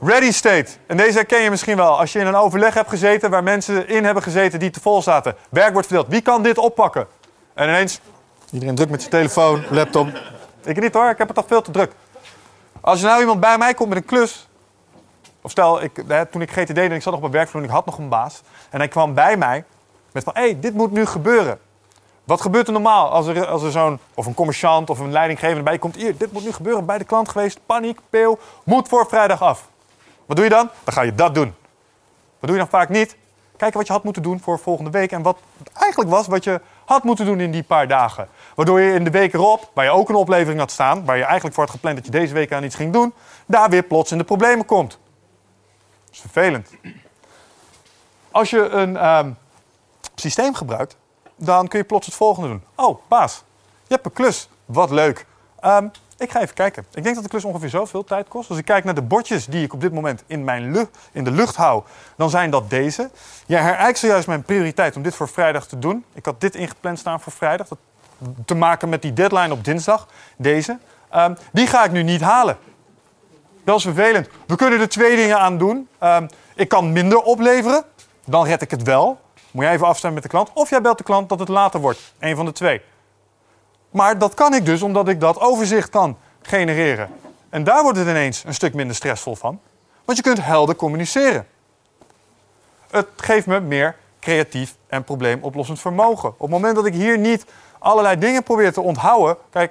ready 0.00 0.32
state. 0.32 0.70
En 0.86 0.96
deze 0.96 1.18
herken 1.18 1.42
je 1.42 1.50
misschien 1.50 1.76
wel. 1.76 1.98
Als 1.98 2.12
je 2.12 2.18
in 2.18 2.26
een 2.26 2.34
overleg 2.34 2.74
hebt 2.74 2.88
gezeten 2.88 3.30
waar 3.30 3.42
mensen 3.42 3.88
in 3.88 4.04
hebben 4.04 4.22
gezeten 4.22 4.58
die 4.58 4.70
te 4.70 4.80
vol 4.80 5.02
zaten. 5.02 5.36
Werk 5.48 5.72
wordt 5.72 5.86
verdeeld. 5.86 6.08
Wie 6.08 6.20
kan 6.20 6.42
dit 6.42 6.58
oppakken? 6.58 7.06
En 7.54 7.68
ineens, 7.68 8.00
iedereen 8.50 8.74
druk 8.74 8.90
met 8.90 9.00
zijn 9.00 9.12
telefoon, 9.12 9.64
laptop. 9.70 10.08
Ik 10.64 10.80
niet 10.80 10.94
hoor, 10.94 11.10
ik 11.10 11.18
heb 11.18 11.28
het 11.28 11.36
al 11.36 11.44
veel 11.46 11.62
te 11.62 11.70
druk. 11.70 11.92
Als 12.80 13.02
er 13.02 13.08
nou 13.08 13.20
iemand 13.20 13.40
bij 13.40 13.58
mij 13.58 13.74
komt 13.74 13.88
met 13.88 13.98
een 13.98 14.04
klus, 14.04 14.48
of 15.42 15.50
stel, 15.50 15.82
ik, 15.82 16.02
hè, 16.06 16.26
toen 16.26 16.42
ik 16.42 16.50
GTD 16.50 16.78
en 16.78 16.92
ik 16.92 17.02
zat 17.02 17.12
nog 17.12 17.22
op 17.22 17.26
een 17.26 17.32
werkvloer 17.32 17.62
en 17.62 17.68
ik 17.68 17.74
had 17.74 17.86
nog 17.86 17.98
een 17.98 18.08
baas. 18.08 18.42
En 18.70 18.78
hij 18.78 18.88
kwam 18.88 19.14
bij 19.14 19.36
mij 19.36 19.64
met 20.12 20.24
van, 20.24 20.32
hé, 20.36 20.42
hey, 20.42 20.60
dit 20.60 20.74
moet 20.74 20.90
nu 20.90 21.06
gebeuren. 21.06 21.58
Wat 22.24 22.40
gebeurt 22.40 22.66
er 22.66 22.72
normaal 22.72 23.10
als 23.10 23.26
er, 23.26 23.46
als 23.46 23.62
er 23.62 23.70
zo'n, 23.70 23.98
of 24.14 24.26
een 24.26 24.34
commerciant 24.34 24.90
of 24.90 24.98
een 24.98 25.12
leidinggevende 25.12 25.62
bij 25.62 25.78
komt. 25.78 25.96
Hier, 25.96 26.16
dit 26.16 26.32
moet 26.32 26.44
nu 26.44 26.52
gebeuren, 26.52 26.86
bij 26.86 26.98
de 26.98 27.04
klant 27.04 27.28
geweest, 27.28 27.60
paniek, 27.66 27.98
peel, 28.10 28.38
moet 28.64 28.88
voor 28.88 29.06
vrijdag 29.08 29.42
af. 29.42 29.68
Wat 30.26 30.36
doe 30.36 30.44
je 30.44 30.50
dan? 30.50 30.70
Dan 30.84 30.94
ga 30.94 31.02
je 31.02 31.14
dat 31.14 31.34
doen. 31.34 31.54
Wat 32.38 32.50
doe 32.50 32.52
je 32.52 32.58
dan 32.58 32.68
vaak 32.68 32.88
niet? 32.88 33.16
Kijken 33.56 33.78
wat 33.78 33.86
je 33.86 33.92
had 33.92 34.04
moeten 34.04 34.22
doen 34.22 34.40
voor 34.40 34.58
volgende 34.58 34.90
week 34.90 35.12
en 35.12 35.22
wat 35.22 35.38
eigenlijk 35.74 36.10
was 36.10 36.26
wat 36.26 36.44
je 36.44 36.60
had 36.84 37.04
moeten 37.04 37.26
doen 37.26 37.40
in 37.40 37.50
die 37.50 37.62
paar 37.62 37.88
dagen. 37.88 38.28
Waardoor 38.54 38.80
je 38.80 38.94
in 38.94 39.04
de 39.04 39.10
week 39.10 39.34
erop, 39.34 39.70
waar 39.74 39.84
je 39.84 39.90
ook 39.90 40.08
een 40.08 40.14
oplevering 40.14 40.58
had 40.58 40.70
staan, 40.70 41.04
waar 41.04 41.16
je 41.16 41.24
eigenlijk 41.24 41.54
voor 41.54 41.64
had 41.64 41.72
gepland 41.72 41.96
dat 41.96 42.04
je 42.04 42.10
deze 42.10 42.34
week 42.34 42.52
aan 42.52 42.64
iets 42.64 42.74
ging 42.74 42.92
doen, 42.92 43.14
daar 43.46 43.70
weer 43.70 43.82
plots 43.82 44.12
in 44.12 44.18
de 44.18 44.24
problemen 44.24 44.64
komt 44.64 44.98
is 46.12 46.20
vervelend. 46.20 46.70
Als 48.30 48.50
je 48.50 48.68
een 48.68 48.96
ehm, 48.96 49.30
systeem 50.14 50.54
gebruikt, 50.54 50.96
dan 51.36 51.68
kun 51.68 51.78
je 51.78 51.84
plots 51.84 52.06
het 52.06 52.14
volgende 52.14 52.48
doen. 52.48 52.62
Oh, 52.74 53.00
baas, 53.08 53.44
je 53.86 53.94
hebt 53.94 54.06
een 54.06 54.12
klus. 54.12 54.48
Wat 54.64 54.90
leuk. 54.90 55.26
Um, 55.64 55.90
ik 56.18 56.30
ga 56.30 56.40
even 56.40 56.54
kijken. 56.54 56.86
Ik 56.94 57.02
denk 57.02 57.14
dat 57.14 57.24
de 57.24 57.30
klus 57.30 57.44
ongeveer 57.44 57.68
zoveel 57.68 58.04
tijd 58.04 58.28
kost. 58.28 58.48
Als 58.48 58.58
ik 58.58 58.64
kijk 58.64 58.84
naar 58.84 58.94
de 58.94 59.02
bordjes 59.02 59.46
die 59.46 59.64
ik 59.64 59.72
op 59.72 59.80
dit 59.80 59.92
moment 59.92 60.22
in, 60.26 60.44
mijn 60.44 60.88
in 61.12 61.24
de 61.24 61.30
lucht 61.30 61.56
hou, 61.56 61.82
dan 62.16 62.30
zijn 62.30 62.50
dat 62.50 62.70
deze. 62.70 63.10
Jij 63.46 63.62
herijkt 63.62 63.98
zojuist 63.98 64.26
mijn 64.26 64.42
prioriteit 64.42 64.96
om 64.96 65.02
dit 65.02 65.14
voor 65.14 65.28
vrijdag 65.28 65.66
te 65.66 65.78
doen. 65.78 66.04
Ik 66.12 66.24
had 66.24 66.40
dit 66.40 66.54
ingepland 66.54 66.98
staan 66.98 67.20
voor 67.20 67.32
vrijdag. 67.32 67.68
Dat 67.68 67.78
te 68.44 68.54
maken 68.54 68.88
met 68.88 69.02
die 69.02 69.12
deadline 69.12 69.52
op 69.52 69.64
dinsdag. 69.64 70.08
Deze. 70.36 70.78
Um, 71.14 71.36
die 71.52 71.66
ga 71.66 71.84
ik 71.84 71.92
nu 71.92 72.02
niet 72.02 72.20
halen. 72.20 72.56
Dat 73.64 73.76
is 73.76 73.82
vervelend. 73.82 74.28
We 74.46 74.56
kunnen 74.56 74.80
er 74.80 74.88
twee 74.88 75.16
dingen 75.16 75.38
aan 75.38 75.58
doen. 75.58 75.88
Ehm, 75.98 76.26
ik 76.54 76.68
kan 76.68 76.92
minder 76.92 77.18
opleveren, 77.18 77.84
dan 78.24 78.46
red 78.46 78.62
ik 78.62 78.70
het 78.70 78.82
wel. 78.82 79.20
Moet 79.50 79.64
jij 79.64 79.72
even 79.72 79.86
afstemmen 79.86 80.20
met 80.22 80.30
de 80.30 80.36
klant. 80.36 80.50
Of 80.54 80.70
jij 80.70 80.80
belt 80.80 80.98
de 80.98 81.04
klant 81.04 81.28
dat 81.28 81.38
het 81.38 81.48
later 81.48 81.80
wordt. 81.80 82.14
Een 82.18 82.36
van 82.36 82.44
de 82.44 82.52
twee. 82.52 82.80
Maar 83.90 84.18
dat 84.18 84.34
kan 84.34 84.54
ik 84.54 84.66
dus 84.66 84.82
omdat 84.82 85.08
ik 85.08 85.20
dat 85.20 85.40
overzicht 85.40 85.90
kan 85.90 86.18
genereren. 86.42 87.08
En 87.50 87.64
daar 87.64 87.82
wordt 87.82 87.98
het 87.98 88.08
ineens 88.08 88.44
een 88.44 88.54
stuk 88.54 88.74
minder 88.74 88.96
stressvol 88.96 89.34
van. 89.34 89.60
Want 90.04 90.18
je 90.18 90.24
kunt 90.24 90.44
helder 90.44 90.76
communiceren. 90.76 91.46
Het 92.90 93.06
geeft 93.16 93.46
me 93.46 93.60
meer 93.60 93.96
creatief 94.20 94.76
en 94.86 95.04
probleemoplossend 95.04 95.80
vermogen. 95.80 96.28
Op 96.28 96.40
het 96.40 96.50
moment 96.50 96.76
dat 96.76 96.86
ik 96.86 96.94
hier 96.94 97.18
niet 97.18 97.44
allerlei 97.78 98.18
dingen 98.18 98.42
probeer 98.42 98.72
te 98.72 98.80
onthouden. 98.80 99.36
Kijk, 99.50 99.70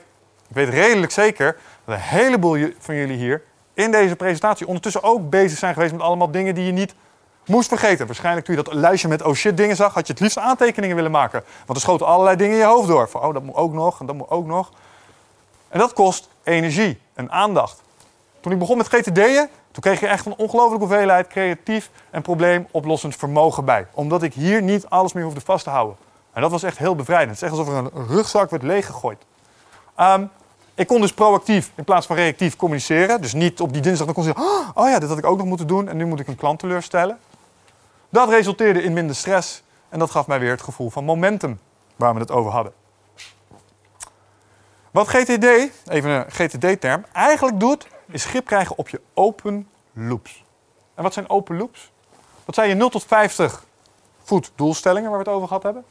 ik 0.49 0.55
weet 0.55 0.69
redelijk 0.69 1.11
zeker 1.11 1.57
dat 1.85 1.95
een 1.95 2.01
heleboel 2.01 2.67
van 2.79 2.95
jullie 2.95 3.17
hier 3.17 3.43
in 3.73 3.91
deze 3.91 4.15
presentatie 4.15 4.67
ondertussen 4.67 5.03
ook 5.03 5.29
bezig 5.29 5.57
zijn 5.57 5.73
geweest 5.73 5.91
met 5.91 6.01
allemaal 6.01 6.31
dingen 6.31 6.55
die 6.55 6.65
je 6.65 6.71
niet 6.71 6.95
moest 7.45 7.67
vergeten. 7.67 8.05
Waarschijnlijk 8.05 8.45
toen 8.45 8.55
je 8.55 8.63
dat 8.63 8.73
lijstje 8.73 9.07
met 9.07 9.21
oh 9.21 9.33
shit 9.33 9.57
dingen 9.57 9.75
zag, 9.75 9.93
had 9.93 10.07
je 10.07 10.13
het 10.13 10.21
liefst 10.21 10.37
aantekeningen 10.37 10.95
willen 10.95 11.11
maken. 11.11 11.43
Want 11.65 11.77
er 11.77 11.83
schoten 11.85 12.05
allerlei 12.05 12.35
dingen 12.35 12.53
in 12.53 12.59
je 12.59 12.65
hoofd 12.65 12.87
door. 12.87 13.09
Van 13.09 13.21
oh, 13.21 13.33
dat 13.33 13.43
moet 13.43 13.55
ook 13.55 13.73
nog 13.73 13.99
en 13.99 14.05
dat 14.05 14.15
moet 14.15 14.29
ook 14.29 14.45
nog. 14.45 14.71
En 15.69 15.79
dat 15.79 15.93
kost 15.93 16.29
energie 16.43 16.99
en 17.13 17.31
aandacht. 17.31 17.81
Toen 18.39 18.51
ik 18.51 18.59
begon 18.59 18.77
met 18.77 18.87
GTD'en, 18.87 19.49
toen 19.71 19.81
kreeg 19.81 19.99
je 19.99 20.07
echt 20.07 20.25
een 20.25 20.35
ongelofelijke 20.37 20.85
hoeveelheid 20.85 21.27
creatief 21.27 21.89
en 22.09 22.21
probleemoplossend 22.21 23.15
vermogen 23.15 23.65
bij. 23.65 23.87
Omdat 23.93 24.23
ik 24.23 24.33
hier 24.33 24.61
niet 24.61 24.85
alles 24.89 25.13
meer 25.13 25.23
hoefde 25.23 25.41
vast 25.41 25.63
te 25.63 25.69
houden. 25.69 25.95
En 26.33 26.41
dat 26.41 26.51
was 26.51 26.63
echt 26.63 26.77
heel 26.77 26.95
bevrijdend. 26.95 27.29
Het 27.29 27.41
is 27.41 27.49
echt 27.49 27.59
alsof 27.59 27.75
er 27.75 27.91
een 27.93 28.07
rugzak 28.07 28.49
werd 28.49 28.63
leeggegooid. 28.63 29.25
Ehm, 29.95 30.25
ik 30.75 30.87
kon 30.87 31.01
dus 31.01 31.13
proactief 31.13 31.71
in 31.75 31.83
plaats 31.83 32.05
van 32.05 32.15
reactief 32.15 32.55
communiceren. 32.55 33.21
Dus 33.21 33.33
niet 33.33 33.61
op 33.61 33.73
die 33.73 33.81
dinsdag 33.81 34.05
dan 34.05 34.15
kon 34.15 34.23
zeggen, 34.23 34.43
oh 34.73 34.89
ja, 34.89 34.99
dit 34.99 35.09
had 35.09 35.17
ik 35.17 35.25
ook 35.25 35.37
nog 35.37 35.47
moeten 35.47 35.67
doen 35.67 35.87
en 35.87 35.97
nu 35.97 36.05
moet 36.05 36.19
ik 36.19 36.27
een 36.27 36.35
klant 36.35 36.59
teleurstellen. 36.59 37.19
Dat 38.09 38.29
resulteerde 38.29 38.83
in 38.83 38.93
minder 38.93 39.15
stress 39.15 39.63
en 39.89 39.99
dat 39.99 40.11
gaf 40.11 40.27
mij 40.27 40.39
weer 40.39 40.51
het 40.51 40.61
gevoel 40.61 40.89
van 40.89 41.03
momentum 41.03 41.59
waar 41.95 42.13
we 42.13 42.19
het 42.19 42.31
over 42.31 42.51
hadden. 42.51 42.73
Wat 44.91 45.07
GTD, 45.07 45.45
even 45.87 46.09
een 46.09 46.31
GTD-term, 46.31 47.05
eigenlijk 47.13 47.59
doet, 47.59 47.87
is 48.07 48.25
grip 48.25 48.45
krijgen 48.45 48.77
op 48.77 48.89
je 48.89 49.01
open 49.13 49.67
loops. 49.93 50.43
En 50.95 51.03
wat 51.03 51.13
zijn 51.13 51.29
open 51.29 51.57
loops? 51.57 51.91
Dat 52.45 52.55
zijn 52.55 52.69
je 52.69 52.75
0 52.75 52.89
tot 52.89 53.03
50 53.03 53.65
voet 54.23 54.51
doelstellingen 54.55 55.09
waar 55.09 55.19
we 55.19 55.25
het 55.25 55.35
over 55.35 55.47
gehad 55.47 55.63
hebben. 55.63 55.85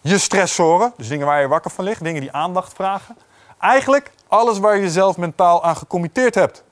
Je 0.00 0.18
stressoren, 0.18 0.92
dus 0.96 1.08
dingen 1.08 1.26
waar 1.26 1.40
je 1.40 1.48
wakker 1.48 1.70
van 1.70 1.84
ligt, 1.84 2.04
dingen 2.04 2.20
die 2.20 2.32
aandacht 2.32 2.72
vragen. 2.72 3.16
Eigenlijk 3.58 4.10
alles 4.28 4.58
waar 4.58 4.76
je 4.76 4.90
zelf 4.90 5.16
mentaal 5.16 5.64
aan 5.64 5.76
gecommitteerd 5.76 6.34
hebt. 6.34 6.64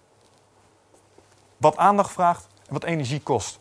Wat 1.57 1.77
aandacht 1.77 2.13
vraagt 2.13 2.47
en 2.67 2.73
wat 2.73 2.85
energie 2.85 3.21
kost. 3.21 3.59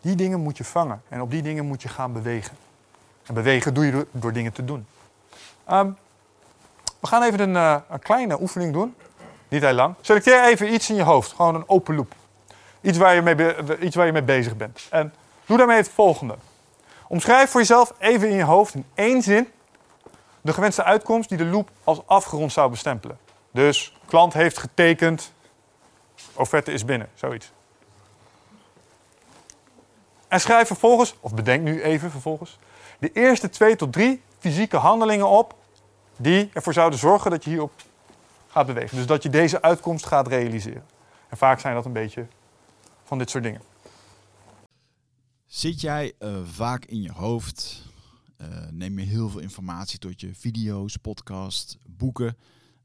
Die 0.00 0.14
dingen 0.14 0.40
moet 0.40 0.56
je 0.56 0.64
vangen 0.64 1.02
en 1.08 1.20
op 1.20 1.30
die 1.30 1.42
dingen 1.42 1.66
moet 1.66 1.82
je 1.82 1.88
gaan 1.88 2.12
bewegen. 2.12 2.56
En 3.22 3.34
bewegen 3.34 3.74
doe 3.74 3.86
je 3.86 4.06
door, 4.10 4.32
dingen 4.32 4.52
te 4.52 4.64
doen. 4.64 4.86
Ehm, 5.64 5.90
we 7.00 7.06
gaan 7.06 7.22
even 7.22 7.40
een, 7.40 7.56
eh, 7.56 7.76
een 7.88 7.98
kleine 7.98 8.40
oefening 8.40 8.72
doen. 8.72 8.94
Niet 9.48 9.62
heel 9.62 9.72
lang. 9.72 9.94
Selecteer 10.00 10.44
even 10.44 10.72
iets 10.72 10.90
in 10.90 10.96
je 10.96 11.02
hoofd. 11.02 11.32
Gewoon 11.32 11.54
een 11.54 11.68
open 11.68 11.94
loop. 11.94 12.14
Iets 12.80 12.98
waar 12.98 13.14
je 13.14 13.22
mee, 13.22 13.78
iets 13.80 13.96
waar 13.96 14.06
je 14.06 14.12
mee 14.12 14.22
bezig 14.22 14.56
bent. 14.56 14.86
En 14.90 15.14
doe 15.46 15.56
daarmee 15.56 15.76
het 15.76 15.88
volgende. 15.88 16.34
Omschrijf 17.08 17.50
voor 17.50 17.60
jezelf 17.60 17.92
even 17.98 18.28
in 18.28 18.36
je 18.36 18.44
hoofd 18.44 18.74
in 18.74 18.84
één 18.94 19.22
zin 19.22 19.48
de 20.40 20.52
gewenste 20.52 20.84
uitkomst 20.84 21.28
die 21.28 21.38
de 21.38 21.44
loop 21.44 21.70
als 21.84 22.06
afgerond 22.06 22.52
zou 22.52 22.70
bestempelen. 22.70 23.18
Dus 23.56 23.92
klant 24.06 24.32
heeft 24.32 24.58
getekend, 24.58 25.32
offerte 26.34 26.72
is 26.72 26.84
binnen, 26.84 27.08
zoiets. 27.14 27.52
En 30.28 30.40
schrijf 30.40 30.66
vervolgens, 30.66 31.14
of 31.20 31.34
bedenk 31.34 31.62
nu 31.62 31.82
even 31.82 32.10
vervolgens, 32.10 32.58
de 32.98 33.12
eerste 33.12 33.48
twee 33.48 33.76
tot 33.76 33.92
drie 33.92 34.22
fysieke 34.38 34.76
handelingen 34.76 35.28
op 35.28 35.54
die 36.16 36.50
ervoor 36.52 36.72
zouden 36.72 36.98
zorgen 36.98 37.30
dat 37.30 37.44
je 37.44 37.50
hierop 37.50 37.72
gaat 38.48 38.66
bewegen. 38.66 38.96
Dus 38.96 39.06
dat 39.06 39.22
je 39.22 39.30
deze 39.30 39.62
uitkomst 39.62 40.06
gaat 40.06 40.28
realiseren. 40.28 40.84
En 41.28 41.36
vaak 41.36 41.60
zijn 41.60 41.74
dat 41.74 41.84
een 41.84 41.92
beetje 41.92 42.26
van 43.04 43.18
dit 43.18 43.30
soort 43.30 43.44
dingen. 43.44 43.62
Zit 45.46 45.80
jij 45.80 46.12
eh, 46.18 46.36
vaak 46.44 46.84
in 46.84 47.02
je 47.02 47.12
hoofd? 47.12 47.82
Eh, 48.36 48.46
neem 48.70 48.98
je 48.98 49.06
heel 49.06 49.28
veel 49.28 49.40
informatie 49.40 49.98
tot 49.98 50.20
je 50.20 50.34
video's, 50.34 50.96
podcasts, 50.96 51.78
boeken? 51.86 52.36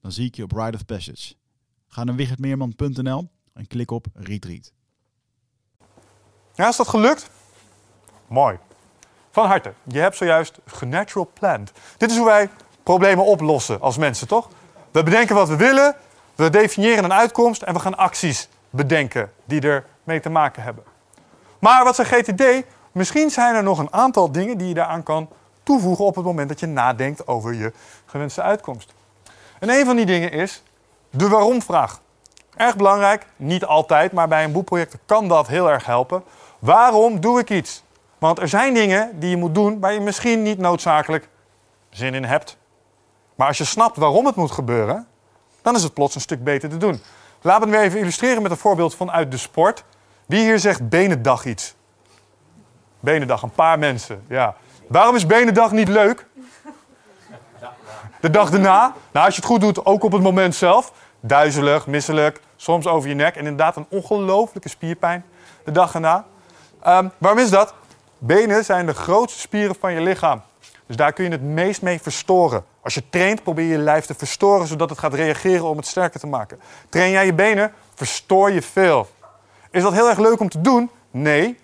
Dan 0.00 0.12
zie 0.12 0.26
ik 0.26 0.36
je 0.36 0.42
op 0.42 0.52
Ride 0.52 0.76
of 0.76 0.84
Passage. 0.84 1.34
Ga 1.86 2.04
naar 2.04 2.14
wichertmeerman.nl 2.14 3.28
en 3.52 3.66
klik 3.66 3.90
op 3.90 4.06
Retreat. 4.14 4.72
Ja, 6.54 6.68
is 6.68 6.76
dat 6.76 6.88
gelukt? 6.88 7.30
Mooi. 8.26 8.58
Van 9.30 9.46
harte. 9.46 9.72
Je 9.84 9.98
hebt 9.98 10.16
zojuist 10.16 10.58
genatural 10.64 11.30
planned. 11.32 11.72
Dit 11.96 12.10
is 12.10 12.16
hoe 12.16 12.26
wij 12.26 12.48
problemen 12.82 13.24
oplossen 13.24 13.80
als 13.80 13.96
mensen, 13.96 14.28
toch? 14.28 14.48
We 14.90 15.02
bedenken 15.02 15.34
wat 15.34 15.48
we 15.48 15.56
willen, 15.56 15.96
we 16.34 16.50
definiëren 16.50 17.04
een 17.04 17.12
uitkomst 17.12 17.62
en 17.62 17.74
we 17.74 17.80
gaan 17.80 17.96
acties 17.96 18.48
bedenken 18.70 19.32
die 19.44 19.60
er 19.60 19.86
mee 20.04 20.20
te 20.20 20.28
maken 20.28 20.62
hebben. 20.62 20.84
Maar 21.58 21.84
wat 21.84 21.94
zijn 21.94 22.06
GTD? 22.06 22.66
Misschien 22.92 23.30
zijn 23.30 23.54
er 23.54 23.62
nog 23.62 23.78
een 23.78 23.92
aantal 23.92 24.32
dingen 24.32 24.58
die 24.58 24.68
je 24.68 24.74
daaraan 24.74 25.02
kan 25.02 25.28
toevoegen 25.62 26.04
op 26.04 26.14
het 26.14 26.24
moment 26.24 26.48
dat 26.48 26.60
je 26.60 26.66
nadenkt 26.66 27.26
over 27.26 27.54
je 27.54 27.72
gewenste 28.06 28.42
uitkomst. 28.42 28.94
En 29.58 29.68
een 29.68 29.84
van 29.84 29.96
die 29.96 30.06
dingen 30.06 30.32
is 30.32 30.62
de 31.10 31.28
waarom-vraag. 31.28 32.00
Erg 32.56 32.76
belangrijk, 32.76 33.26
niet 33.36 33.64
altijd, 33.64 34.12
maar 34.12 34.28
bij 34.28 34.44
een 34.44 34.52
boekproject 34.52 34.98
kan 35.06 35.28
dat 35.28 35.46
heel 35.46 35.70
erg 35.70 35.86
helpen. 35.86 36.22
Waarom 36.58 37.20
doe 37.20 37.40
ik 37.40 37.50
iets? 37.50 37.82
Want 38.18 38.38
er 38.38 38.48
zijn 38.48 38.74
dingen 38.74 39.20
die 39.20 39.30
je 39.30 39.36
moet 39.36 39.54
doen 39.54 39.80
waar 39.80 39.92
je 39.92 40.00
misschien 40.00 40.42
niet 40.42 40.58
noodzakelijk 40.58 41.28
zin 41.90 42.14
in 42.14 42.24
hebt. 42.24 42.56
Maar 43.34 43.46
als 43.46 43.58
je 43.58 43.64
snapt 43.64 43.96
waarom 43.96 44.26
het 44.26 44.34
moet 44.34 44.50
gebeuren, 44.50 45.06
dan 45.62 45.74
is 45.74 45.82
het 45.82 45.94
plots 45.94 46.14
een 46.14 46.20
stuk 46.20 46.44
beter 46.44 46.68
te 46.68 46.76
doen. 46.76 47.02
Laten 47.40 47.70
we 47.70 47.76
het 47.76 47.84
even 47.84 48.00
illustreren 48.00 48.42
met 48.42 48.50
een 48.50 48.56
voorbeeld 48.56 48.94
vanuit 48.94 49.30
de 49.30 49.36
sport. 49.36 49.84
Wie 50.26 50.40
hier 50.40 50.58
zegt 50.58 50.88
Benendag 50.88 51.44
iets? 51.44 51.74
Benendag, 53.00 53.42
een 53.42 53.50
paar 53.50 53.78
mensen. 53.78 54.24
Ja. 54.28 54.56
Waarom 54.88 55.14
is 55.14 55.26
Benendag 55.26 55.72
niet 55.72 55.88
leuk? 55.88 56.26
De 58.26 58.32
dag 58.32 58.50
daarna, 58.50 58.94
nou 59.12 59.26
als 59.26 59.34
je 59.34 59.40
het 59.40 59.50
goed 59.50 59.60
doet, 59.60 59.86
ook 59.86 60.04
op 60.04 60.12
het 60.12 60.22
moment 60.22 60.54
zelf. 60.54 60.92
Duizelig, 61.20 61.86
misselijk, 61.86 62.40
soms 62.56 62.86
over 62.86 63.08
je 63.08 63.14
nek 63.14 63.34
en 63.34 63.40
inderdaad 63.40 63.76
een 63.76 63.86
ongelooflijke 63.88 64.68
spierpijn 64.68 65.24
de 65.64 65.70
dag 65.70 65.94
erna. 65.94 66.24
Ehm, 66.82 67.08
waarom 67.18 67.40
is 67.40 67.50
dat? 67.50 67.74
Benen 68.18 68.64
zijn 68.64 68.86
de 68.86 68.94
grootste 68.94 69.40
spieren 69.40 69.76
van 69.80 69.92
je 69.92 70.00
lichaam. 70.00 70.42
Dus 70.86 70.96
daar 70.96 71.12
kun 71.12 71.24
je 71.24 71.30
het 71.30 71.42
meest 71.42 71.82
mee 71.82 72.00
verstoren. 72.00 72.64
Als 72.80 72.94
je 72.94 73.08
traint, 73.10 73.42
probeer 73.42 73.64
je 73.64 73.70
je 73.70 73.78
lijf 73.78 74.06
te 74.06 74.14
verstoren 74.14 74.66
zodat 74.66 74.90
het 74.90 74.98
gaat 74.98 75.14
reageren 75.14 75.64
om 75.64 75.76
het 75.76 75.86
sterker 75.86 76.20
te 76.20 76.26
maken. 76.26 76.60
Train 76.88 77.10
jij 77.10 77.26
je 77.26 77.34
benen, 77.34 77.72
verstoor 77.94 78.52
je 78.52 78.62
veel. 78.62 79.08
Is 79.70 79.82
dat 79.82 79.92
heel 79.92 80.08
erg 80.08 80.18
leuk 80.18 80.40
om 80.40 80.48
te 80.48 80.60
doen? 80.60 80.90
Nee. 81.10 81.58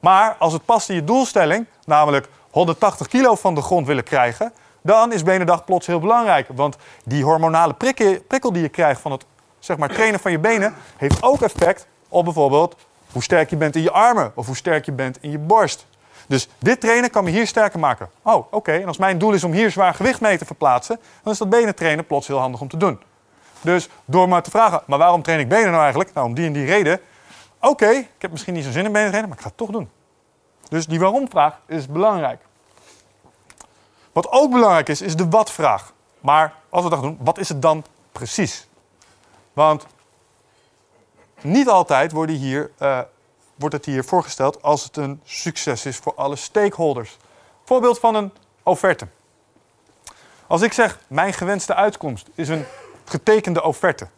Maar 0.00 0.36
als 0.38 0.52
het 0.52 0.64
past 0.64 0.88
in 0.88 0.94
je 0.94 1.04
doelstelling, 1.04 1.66
namelijk 1.84 2.28
180 2.50 3.08
kilo 3.08 3.34
van 3.34 3.54
de 3.54 3.62
grond 3.62 3.86
willen 3.86 4.04
krijgen, 4.04 4.52
dan 4.82 5.12
is 5.12 5.22
benendag 5.22 5.64
plots 5.64 5.86
heel 5.86 6.00
belangrijk. 6.00 6.48
Want 6.54 6.76
die 7.04 7.24
hormonale 7.24 7.74
prikkel, 8.26 8.52
die 8.52 8.62
je 8.62 8.68
krijgt 8.68 9.00
van 9.00 9.12
het 9.12 9.24
zeg 9.58 9.76
maar, 9.76 9.88
trainen 9.88 10.20
van 10.20 10.30
je 10.30 10.38
benen, 10.38 10.74
heeft 10.96 11.22
ook 11.22 11.42
effect 11.42 11.86
op 12.08 12.24
bijvoorbeeld 12.24 12.76
hoe 13.12 13.22
sterk 13.22 13.50
je 13.50 13.56
bent 13.56 13.76
in 13.76 13.82
je 13.82 13.90
armen 13.90 14.32
of 14.34 14.46
hoe 14.46 14.56
sterk 14.56 14.84
je 14.84 14.92
bent 14.92 15.18
in 15.20 15.30
je 15.30 15.38
borst. 15.38 15.86
Dus 16.26 16.48
dit 16.58 16.80
trainen 16.80 17.10
kan 17.10 17.24
me 17.24 17.30
hier 17.30 17.46
sterker 17.46 17.78
maken. 17.78 18.10
Oh, 18.22 18.52
oké. 18.52 18.72
En 18.72 18.86
als 18.86 18.98
mijn 18.98 19.18
doel 19.18 19.32
is 19.32 19.44
om 19.44 19.52
hier 19.52 19.70
zwaar 19.70 19.94
gewicht 19.94 20.20
mee 20.20 20.38
te 20.38 20.44
verplaatsen, 20.44 20.98
dan 21.22 21.32
is 21.32 21.38
dat 21.38 21.50
benen 21.50 21.74
trainen 21.74 22.06
plots 22.06 22.26
heel 22.26 22.38
handig 22.38 22.60
om 22.60 22.68
te 22.68 22.76
doen. 22.76 23.00
Dus 23.60 23.88
door 24.04 24.28
maar 24.28 24.42
te 24.42 24.50
vragen, 24.50 24.82
maar 24.86 24.98
waarom 24.98 25.22
train 25.22 25.40
ik 25.40 25.48
benen 25.48 25.70
nou 25.70 25.80
eigenlijk? 25.80 26.12
Nou, 26.14 26.26
om 26.26 26.34
die 26.34 26.46
en 26.46 26.52
die 26.52 26.66
reden. 26.66 27.00
Oké, 27.60 27.88
ik 27.88 28.08
heb 28.18 28.30
misschien 28.30 28.54
niet 28.54 28.64
zo'n 28.64 28.72
zin 28.72 28.84
in 28.84 28.92
benen 28.92 29.08
trainen, 29.08 29.28
maar 29.28 29.38
ik 29.38 29.44
ga 29.44 29.48
het 29.48 29.58
toch 29.58 29.70
doen. 29.70 29.90
Dus 30.68 30.86
die 30.86 31.00
waarom-vraag 31.00 31.60
is 31.66 31.86
belangrijk. 31.86 32.40
Wat 34.12 34.30
ook 34.30 34.50
belangrijk 34.50 34.88
is, 34.88 35.00
is 35.00 35.16
de 35.16 35.28
wat-vraag. 35.28 35.92
Maar 36.20 36.54
als 36.68 36.84
we 36.84 36.90
dat 36.90 37.02
doen, 37.02 37.18
wat 37.20 37.38
is 37.38 37.48
het 37.48 37.62
dan 37.62 37.84
precies? 38.12 38.66
Want 39.52 39.86
niet 41.40 41.68
altijd 41.68 42.12
worden 42.12 42.36
hier, 42.36 42.70
uh, 42.78 43.00
wordt 43.54 43.74
het 43.74 43.84
hier 43.84 44.04
voorgesteld 44.04 44.62
als 44.62 44.84
het 44.84 44.96
een 44.96 45.20
succes 45.24 45.86
is 45.86 45.96
voor 45.96 46.14
alle 46.14 46.36
stakeholders. 46.36 47.16
Voorbeeld 47.64 47.98
van 47.98 48.14
een 48.14 48.32
offerte. 48.62 49.06
Als 50.46 50.62
ik 50.62 50.72
zeg, 50.72 50.98
mijn 51.06 51.32
gewenste 51.32 51.74
uitkomst 51.74 52.28
is 52.34 52.48
een 52.48 52.64
getekende 53.04 53.62
offerte. 53.62 54.08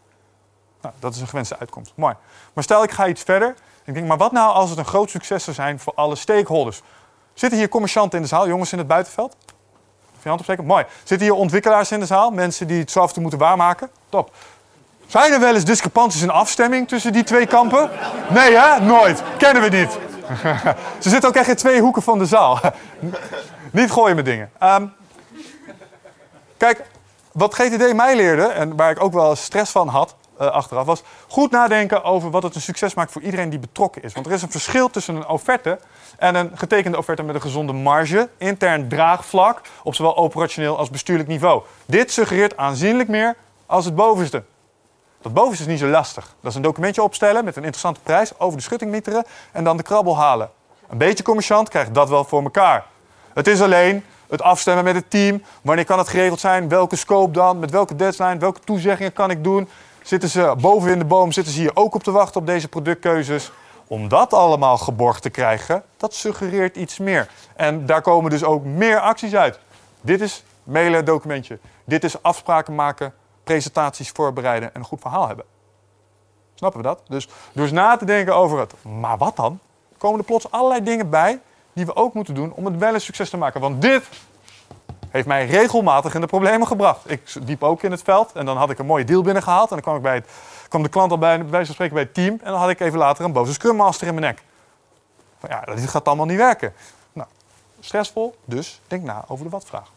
Nou, 0.80 0.94
dat 0.98 1.14
is 1.14 1.20
een 1.20 1.28
gewenste 1.28 1.58
uitkomst. 1.58 1.92
Mooi. 1.96 2.14
Maar 2.52 2.64
stel 2.64 2.82
ik 2.82 2.90
ga 2.90 3.06
iets 3.06 3.22
verder. 3.22 3.54
Ik 3.84 3.94
denk, 3.94 4.06
maar 4.06 4.16
wat 4.16 4.32
nou 4.32 4.52
als 4.52 4.70
het 4.70 4.78
een 4.78 4.84
groot 4.84 5.10
succes 5.10 5.44
zou 5.44 5.56
zijn 5.56 5.80
voor 5.80 5.92
alle 5.94 6.16
stakeholders? 6.16 6.82
Zitten 7.34 7.58
hier 7.58 7.68
commercianten 7.68 8.16
in 8.16 8.22
de 8.22 8.28
zaal, 8.28 8.48
jongens 8.48 8.72
in 8.72 8.78
het 8.78 8.86
buitenveld? 8.86 9.36
Je 10.22 10.28
hand? 10.28 10.66
Mooi. 10.66 10.84
Zitten 11.04 11.26
hier 11.26 11.36
ontwikkelaars 11.36 11.90
in 11.90 12.00
de 12.00 12.06
zaal? 12.06 12.30
Mensen 12.30 12.66
die 12.66 12.78
het 12.78 12.92
toe 12.92 13.10
moeten 13.14 13.38
waarmaken? 13.38 13.90
Top. 14.08 14.30
Zijn 15.06 15.32
er 15.32 15.40
wel 15.40 15.54
eens 15.54 15.64
discrepanties 15.64 16.22
in 16.22 16.30
afstemming 16.30 16.88
tussen 16.88 17.12
die 17.12 17.24
twee 17.24 17.46
kampen? 17.46 17.90
Nee, 18.28 18.56
hè? 18.56 18.80
Nooit. 18.80 19.22
Kennen 19.38 19.62
we 19.62 19.68
niet. 19.68 19.98
Ze 21.02 21.08
zitten 21.08 21.28
ook 21.28 21.36
echt 21.36 21.48
in 21.48 21.56
twee 21.56 21.80
hoeken 21.80 22.02
van 22.02 22.18
de 22.18 22.26
zaal. 22.26 22.60
niet 23.70 23.90
gooien 23.90 24.16
met 24.16 24.24
dingen. 24.24 24.50
Ehm, 24.58 24.86
kijk, 26.56 26.82
wat 27.32 27.54
GTD 27.54 27.92
mij 27.94 28.16
leerde, 28.16 28.46
en 28.46 28.76
waar 28.76 28.90
ik 28.90 29.02
ook 29.02 29.12
wel 29.12 29.36
stress 29.36 29.72
van 29.72 29.88
had 29.88 30.14
achteraf, 30.50 30.86
was 30.86 31.02
goed 31.28 31.50
nadenken 31.50 32.04
over 32.04 32.30
wat 32.30 32.42
het 32.42 32.54
een 32.54 32.60
succes 32.60 32.94
maakt 32.94 33.12
voor 33.12 33.22
iedereen 33.22 33.50
die 33.50 33.58
betrokken 33.58 34.02
is. 34.02 34.12
Want 34.12 34.26
er 34.26 34.32
is 34.32 34.42
een 34.42 34.50
verschil 34.50 34.90
tussen 34.90 35.16
een 35.16 35.26
offerte 35.26 35.78
en 36.18 36.34
een 36.34 36.50
getekende 36.54 36.98
offerte 36.98 37.22
met 37.22 37.34
een 37.34 37.40
gezonde 37.40 37.72
marge, 37.72 38.28
intern 38.36 38.88
draagvlak, 38.88 39.60
op 39.82 39.94
zowel 39.94 40.16
operationeel 40.16 40.78
als 40.78 40.90
bestuurlijk 40.90 41.28
niveau. 41.28 41.62
Dit 41.86 42.12
suggereert 42.12 42.56
aanzienlijk 42.56 43.08
meer 43.08 43.36
als 43.66 43.84
het 43.84 43.94
bovenste. 43.94 44.42
Dat 45.20 45.34
bovenste 45.34 45.62
is 45.62 45.70
niet 45.70 45.78
zo 45.78 45.86
lastig. 45.86 46.34
Dat 46.40 46.50
is 46.50 46.56
een 46.56 46.62
documentje 46.62 47.02
opstellen 47.02 47.44
met 47.44 47.56
een 47.56 47.62
interessante 47.62 48.00
prijs, 48.00 48.38
over 48.38 48.56
de 48.56 48.62
schutting 48.62 48.90
mieteren 48.90 49.24
en 49.52 49.64
dan 49.64 49.76
de 49.76 49.82
krabbel 49.82 50.16
halen. 50.16 50.50
Een 50.88 50.98
beetje 50.98 51.24
commerciant 51.24 51.68
krijgt 51.68 51.94
dat 51.94 52.08
wel 52.08 52.24
voor 52.24 52.42
elkaar. 52.42 52.84
Het 53.34 53.46
is 53.46 53.60
alleen 53.60 54.04
het 54.28 54.42
afstemmen 54.42 54.84
met 54.84 54.94
het 54.94 55.10
team. 55.10 55.42
Wanneer 55.62 55.84
kan 55.84 55.98
het 55.98 56.08
geregeld 56.08 56.40
zijn? 56.40 56.68
Welke 56.68 56.96
scope 56.96 57.32
dan? 57.32 57.58
Met 57.58 57.70
welke 57.70 57.96
deadline? 57.96 58.36
Welke 58.36 58.60
toezeggingen 58.60 59.12
kan 59.12 59.30
ik 59.30 59.44
doen? 59.44 59.68
Zitten 60.02 60.28
ze 60.28 60.54
boven 60.60 60.90
in 60.90 60.98
de 60.98 61.04
boom? 61.04 61.32
Zitten 61.32 61.52
ze 61.52 61.60
hier 61.60 61.76
ook 61.76 61.94
op 61.94 62.02
te 62.02 62.10
wachten 62.10 62.40
op 62.40 62.46
deze 62.46 62.68
productkeuzes? 62.68 63.52
Om 63.86 64.08
dat 64.08 64.32
allemaal 64.32 64.78
geborgd 64.78 65.22
te 65.22 65.30
krijgen, 65.30 65.84
dat 65.96 66.14
suggereert 66.14 66.76
iets 66.76 66.98
meer. 66.98 67.28
En 67.56 67.86
daar 67.86 68.02
komen 68.02 68.30
dus 68.30 68.44
ook 68.44 68.64
meer 68.64 69.00
acties 69.00 69.34
uit. 69.34 69.58
Dit 70.00 70.20
is 70.20 70.44
mailen 70.62 71.04
documentje. 71.04 71.58
Dit 71.84 72.04
is 72.04 72.22
afspraken 72.22 72.74
maken, 72.74 73.14
presentaties 73.44 74.10
voorbereiden 74.10 74.74
en 74.74 74.80
een 74.80 74.86
goed 74.86 75.00
verhaal 75.00 75.26
hebben. 75.26 75.44
Snappen 76.54 76.80
we 76.80 76.86
dat? 76.86 77.02
Dus 77.08 77.28
door 77.52 77.64
eens 77.64 77.72
na 77.72 77.96
te 77.96 78.04
denken 78.04 78.34
over 78.34 78.58
het, 78.58 78.74
maar 78.82 79.18
wat 79.18 79.36
dan? 79.36 79.58
Komen 79.98 80.18
er 80.18 80.24
plots 80.24 80.50
allerlei 80.50 80.82
dingen 80.82 81.10
bij 81.10 81.40
die 81.72 81.86
we 81.86 81.96
ook 81.96 82.14
moeten 82.14 82.34
doen 82.34 82.52
om 82.52 82.64
het 82.64 82.78
wel 82.78 82.94
een 82.94 83.00
succes 83.00 83.30
te 83.30 83.36
maken. 83.36 83.60
Want 83.60 83.82
dit 83.82 84.02
heeft 85.12 85.26
mij 85.26 85.46
regelmatig 85.46 86.14
in 86.14 86.20
de 86.20 86.26
problemen 86.26 86.66
gebracht. 86.66 87.10
Ik 87.10 87.20
diep 87.42 87.62
ook 87.62 87.82
in 87.82 87.90
het 87.90 88.02
veld 88.02 88.32
en 88.32 88.44
dan 88.44 88.56
had 88.56 88.70
ik 88.70 88.78
een 88.78 88.86
mooie 88.86 89.04
deal 89.04 89.22
binnengehaald. 89.22 89.68
En 89.70 89.74
dan 89.74 89.80
kwam, 89.80 89.96
ik 89.96 90.02
bij 90.02 90.14
het, 90.14 90.28
kwam 90.68 90.82
de 90.82 90.88
klant 90.88 91.10
al 91.10 91.18
bij, 91.18 91.38
bij 91.38 91.50
wijze 91.50 91.72
spreken 91.72 91.94
bij 91.94 92.02
het 92.02 92.14
team. 92.14 92.38
En 92.42 92.50
dan 92.50 92.60
had 92.60 92.70
ik 92.70 92.80
even 92.80 92.98
later 92.98 93.24
een 93.24 93.32
boze 93.32 93.52
scrum 93.52 93.76
master 93.76 94.06
in 94.06 94.14
mijn 94.14 94.26
nek. 94.26 94.42
Van, 95.38 95.48
ja, 95.50 95.74
dit 95.74 95.88
gaat 95.88 96.06
allemaal 96.06 96.26
niet 96.26 96.36
werken. 96.36 96.74
Nou, 97.12 97.28
stressvol, 97.80 98.36
dus 98.44 98.80
denk 98.86 99.02
na 99.02 99.24
over 99.28 99.44
de 99.44 99.50
wat-vraag. 99.50 99.90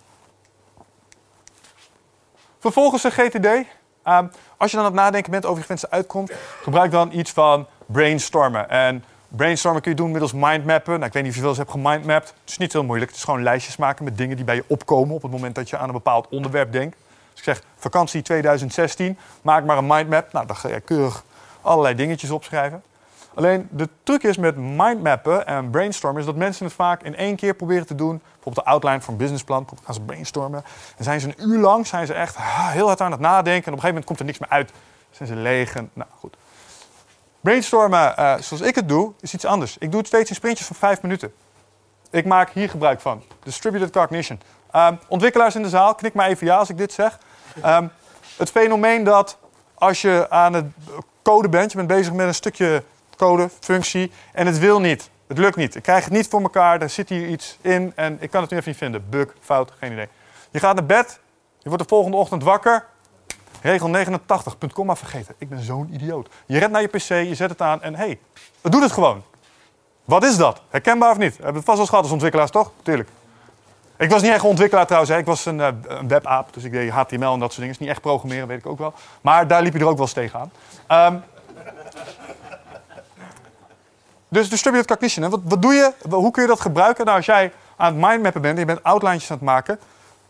Vervolgens 2.60 3.02
de 3.02 3.12
GTD. 3.12 3.68
Ehm, 4.04 4.28
als 4.58 4.72
je 4.72 4.78
dan 4.78 4.86
aan 4.86 4.92
het 4.92 5.02
nadenken 5.02 5.32
bent 5.32 5.46
over 5.46 5.58
je 5.58 5.62
gewenste 5.62 5.90
uitkomst, 5.90 6.34
gebruik 6.62 6.92
dan 6.92 7.12
iets 7.12 7.32
van 7.32 7.68
brainstormen. 7.86 8.70
En 8.70 9.04
Brainstormen 9.28 9.82
kun 9.82 9.92
je 9.92 9.98
doen 9.98 10.12
middels 10.12 10.34
mindmappen. 10.34 10.94
Nou, 10.94 11.06
ik 11.06 11.14
weet 11.14 11.24
niet 11.24 11.32
of 11.32 11.36
je 11.36 11.42
wel 11.42 11.50
eens 11.50 11.60
hebt 11.60 11.72
gemindmapped. 11.72 12.28
Het 12.28 12.50
is 12.50 12.58
niet 12.58 12.74
heel 12.74 12.84
moeilijk. 12.84 13.12
Het 13.12 13.20
is 13.20 13.26
gewoon 13.26 13.44
lijstjes 13.44 13.78
maken 13.78 14.04
met 14.04 14.18
dingen 14.18 14.36
die 14.36 14.46
bij 14.46 14.56
je 14.56 14.64
opkomen 14.68 15.16
op 15.16 15.22
het 15.22 15.32
moment 15.32 15.56
dat 15.56 15.70
je 15.70 15.78
aan 15.78 15.88
een 15.88 15.94
bepaald 15.94 16.28
onderwerp 16.30 16.72
denkt. 16.72 16.98
Dus 17.32 17.40
ik 17.40 17.44
zeg 17.44 17.62
vakantie 17.76 18.22
2016, 18.22 19.18
maak 19.42 19.66
maar 19.66 19.78
een 19.78 19.88
mindmap. 19.88 20.32
Nou, 20.32 20.46
dan 20.46 20.56
ga 20.56 20.70
je 20.70 20.80
keurig 20.80 21.24
allerlei 21.62 21.96
dingetjes 21.96 22.30
opschrijven. 22.30 22.84
Alleen 23.36 23.68
de 23.72 23.90
truc 24.04 24.24
is 24.24 24.38
met 24.38 24.58
mindmappen 24.58 25.48
en 25.48 25.70
brainstormen 25.70 26.20
is 26.20 26.26
dat 26.26 26.36
mensen 26.36 26.66
het 26.66 26.74
vaak 26.74 27.04
in 27.04 27.16
één 27.16 27.36
keer 27.36 27.54
proberen 27.54 27.86
te 27.86 27.96
doen. 27.96 28.22
Bijvoorbeeld 28.34 28.66
de 28.66 28.72
outline 28.72 29.02
van 29.02 29.14
een 29.14 29.20
businessplan, 29.20 29.68
gaan 29.84 29.94
ze 29.94 30.02
brainstormen. 30.02 30.64
En 30.98 31.04
zijn 31.04 31.20
ze 31.20 31.28
een 31.28 31.50
uur 31.50 31.60
lang 31.60 31.88
zijn 31.88 32.06
ze 32.06 32.14
echt 32.14 32.36
heel 32.40 32.88
hard 32.88 33.02
aan 33.02 33.12
het 33.12 33.20
nadenken. 33.20 33.52
En 33.52 33.54
op 33.54 33.66
een 33.66 33.66
gegeven 33.66 33.88
moment 33.88 34.06
komt 34.06 34.20
er 34.20 34.26
niks 34.26 34.40
meer 34.40 34.50
uit. 34.50 34.72
Zijn 35.12 35.30
ze 35.30 35.36
leeg 35.36 35.76
en 35.76 35.90
nou 35.94 36.10
goed. 36.20 36.36
Brainstormen, 37.46 38.14
uh, 38.20 38.36
zoals 38.40 38.62
ik 38.62 38.76
het 38.76 38.90
doe, 38.90 39.14
is 39.20 39.34
iets 39.34 39.46
anders. 39.46 39.78
Ik 39.78 39.92
doe 39.92 40.00
het 40.00 40.08
steeds 40.08 40.30
in 40.30 40.36
sprintjes 40.36 40.68
van 40.68 40.76
vijf 40.76 41.02
minuten. 41.02 41.34
Ik 42.12 42.26
maak 42.26 42.50
hier 42.50 42.70
gebruik 42.70 43.02
van. 43.02 43.24
Distributed 43.44 43.90
cognition. 43.90 44.42
Um, 44.76 45.00
ontwikkelaars 45.08 45.56
in 45.56 45.62
de 45.62 45.70
zaal, 45.70 45.96
knik 45.96 46.14
maar 46.14 46.28
even 46.28 46.48
ja 46.48 46.58
als 46.58 46.70
ik 46.70 46.78
dit 46.78 46.94
zeg. 46.94 47.20
Um, 47.66 47.92
het 48.38 48.50
fenomeen 48.50 49.04
dat 49.04 49.38
als 49.74 50.02
je 50.02 50.26
aan 50.30 50.54
het 50.54 50.66
code 51.24 51.50
bent, 51.50 51.72
je 51.72 51.78
bent 51.78 51.90
bezig 51.90 52.14
met 52.14 52.28
een 52.28 52.36
stukje 52.36 52.84
code, 53.18 53.50
functie, 53.60 54.12
en 54.34 54.46
het 54.46 54.60
wil 54.60 54.80
niet. 54.80 55.10
Het 55.28 55.38
lukt 55.38 55.56
niet. 55.56 55.76
Ik 55.76 55.84
krijg 55.84 56.04
het 56.04 56.14
niet 56.14 56.28
voor 56.28 56.42
elkaar, 56.42 56.82
er 56.82 56.90
zit 56.90 57.10
hier 57.10 57.28
iets 57.28 57.58
in 57.62 57.92
en 57.96 58.18
ik 58.20 58.30
kan 58.30 58.42
het 58.42 58.52
nu 58.52 58.58
even 58.58 58.70
niet 58.70 58.80
vinden. 58.80 59.10
Bug, 59.10 59.36
fout, 59.42 59.72
geen 59.80 59.92
idee. 59.92 60.08
Je 60.52 60.60
gaat 60.60 60.76
naar 60.76 60.86
bed, 60.86 61.20
je 61.58 61.70
wordt 61.70 61.84
de 61.84 61.90
volgende 61.90 62.18
ochtend 62.18 62.44
wakker 62.44 62.86
Regel 63.62 63.88
89, 63.90 64.58
punt 64.58 64.74
vergeten. 64.98 65.36
Ik 65.38 65.50
ben 65.50 65.62
zo'n 65.62 65.90
idioot. 65.94 66.30
Je 66.46 66.60
rent 66.60 66.72
naar 66.72 66.82
je 66.82 66.88
pc, 66.88 67.08
je 67.08 67.36
zet 67.36 67.50
het 67.50 67.62
aan 67.62 67.82
en 67.82 67.96
hé, 67.96 68.06
hey, 68.06 68.20
het 68.62 68.72
doet 68.72 68.82
het 68.82 68.92
gewoon. 68.92 69.24
Wat 70.06 70.24
is 70.24 70.38
dat? 70.38 70.62
Herkenbaar 70.70 71.12
of 71.12 71.18
niet? 71.18 71.38
We 71.38 71.44
het 71.44 71.64
vast 71.64 71.78
wel 71.78 71.86
gehad 71.86 72.04
als 72.04 72.12
ontwikkelaars, 72.12 72.52
toch? 72.52 72.72
Tuurlijk. 72.84 73.10
Ik 73.98 74.10
was 74.10 74.22
niet 74.22 74.32
echt 74.32 74.44
ontwikkelaar 74.44 74.86
trouwens. 74.86 75.12
Hè. 75.12 75.18
Ik 75.20 75.26
was 75.26 75.46
een, 75.46 75.60
uh, 75.60 75.68
een 75.88 76.08
webapp, 76.08 76.54
dus 76.54 76.64
ik 76.64 76.72
deed 76.72 76.90
HTML 76.90 77.34
en 77.34 77.40
dat 77.40 77.40
soort 77.40 77.56
dingen. 77.56 77.70
is 77.70 77.80
niet 77.80 77.90
echt 77.90 78.02
programmeren, 78.02 78.48
weet 78.48 78.58
ik 78.58 78.66
ook 78.66 78.78
wel. 78.78 78.94
Maar 79.22 79.48
daar 79.48 79.62
liep 79.62 79.74
je 79.74 79.80
er 79.80 79.86
ook 79.86 79.98
wel 79.98 80.06
eens 80.06 80.14
tegenaan. 80.14 80.52
Um, 80.90 81.24
dus 84.28 84.50
distributed 84.50 84.88
cognition. 84.88 85.30
Wat, 85.30 85.40
wat 85.44 85.62
doe 85.62 85.74
je? 85.74 85.94
Hoe 86.10 86.32
kun 86.32 86.42
je 86.42 86.48
dat 86.48 86.60
gebruiken? 86.60 87.06
Nou, 87.06 87.18
als 87.18 87.26
jij 87.26 87.52
aan 87.76 87.94
het 87.94 88.08
mindmappen 88.08 88.42
bent 88.42 88.54
en 88.54 88.60
je 88.60 88.66
bent 88.66 88.84
outline's 88.84 89.32
aan 89.32 89.38
het 89.38 89.46
maken... 89.46 89.80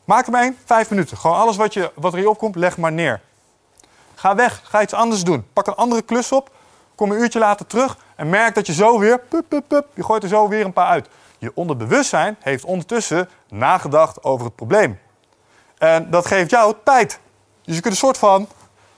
Maak 0.06 0.28
maar 0.28 0.42
één, 0.42 0.58
vijf 0.66 0.90
minuten. 0.90 1.18
Gewoon 1.18 1.38
alles 1.38 1.56
wat, 1.56 1.74
je, 1.74 1.92
wat 1.96 2.14
er 2.14 2.20
hier 2.20 2.30
opkomt, 2.30 2.56
leg 2.56 2.78
maar 2.78 2.92
neer. 2.92 3.22
Ga 4.16 4.36
weg, 4.36 4.62
ga 4.64 4.82
iets 4.82 4.94
anders 4.94 5.24
doen. 5.24 5.48
Pak 5.54 5.68
een 5.68 5.76
andere 5.76 6.02
klus 6.02 6.32
op, 6.32 6.52
kom 6.96 7.12
een 7.12 7.20
uurtje 7.20 7.40
later 7.40 7.68
terug 7.68 7.98
en 8.16 8.30
merk 8.30 8.56
dat 8.56 8.68
je 8.68 8.74
zo 8.74 9.00
weer, 9.00 9.20
pup, 9.20 9.46
pup, 9.48 9.64
pup, 9.68 9.88
je 9.94 10.04
gooit 10.04 10.24
er 10.24 10.30
zo 10.30 10.48
weer 10.48 10.66
een 10.66 10.74
paar 10.74 10.88
uit. 10.88 11.10
Je 11.38 11.52
onderbewustzijn 11.56 12.36
heeft 12.40 12.64
ondertussen 12.64 13.30
nagedacht 13.50 14.24
over 14.24 14.46
het 14.46 14.56
probleem. 14.56 15.00
En 15.78 16.10
dat 16.10 16.26
geeft 16.26 16.50
jou 16.50 16.76
tijd. 16.84 17.20
Dus 17.64 17.76
je 17.76 17.82
kunt 17.82 17.94
een 17.94 18.00
soort 18.00 18.18
van 18.18 18.48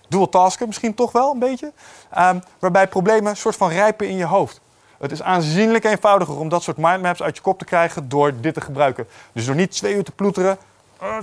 dual 0.07 0.29
tasken, 0.29 0.67
misschien 0.67 0.93
toch 0.93 1.11
wel 1.11 1.31
een 1.31 1.39
beetje, 1.39 1.71
um, 2.17 2.43
waarbij 2.59 2.88
problemen 2.88 3.29
een 3.29 3.38
soort 3.38 3.55
van 3.55 3.69
rijpen 3.69 4.09
in 4.09 4.15
je 4.15 4.25
hoofd. 4.25 4.61
Het 4.99 5.11
is 5.11 5.21
aanzienlijk 5.21 5.84
eenvoudiger 5.84 6.39
om 6.39 6.49
dat 6.49 6.63
soort 6.63 6.77
mindmaps 6.77 7.21
uit 7.21 7.35
je 7.35 7.41
kop 7.41 7.59
te 7.59 7.65
krijgen 7.65 8.09
door 8.09 8.41
dit 8.41 8.53
te 8.53 8.61
gebruiken. 8.61 9.07
Dus 9.34 9.45
door 9.45 9.55
niet 9.55 9.71
twee 9.71 9.95
uur 9.95 10.03
te 10.03 10.11
ploeteren, 10.11 10.57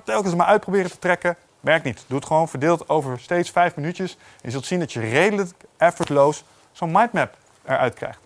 telkens 0.05 0.35
maar 0.35 0.47
uitproberen 0.47 0.91
te 0.91 0.99
trekken. 0.99 1.37
Werkt 1.61 1.85
niet. 1.85 2.05
Doe 2.07 2.19
het 2.19 2.27
gewoon 2.27 2.49
verdeeld 2.49 2.89
over 2.89 3.21
steeds 3.21 3.51
vijf 3.51 3.77
minuutjes. 3.77 4.17
Je 4.43 4.51
zult 4.51 4.67
zien 4.67 4.79
dat 4.79 4.93
je 4.93 5.01
redelijk 5.01 5.51
effortloos 5.77 6.45
zo'n 6.73 6.93
mindmap 6.93 7.37
eruit 7.65 7.95
krijgt. 7.95 8.19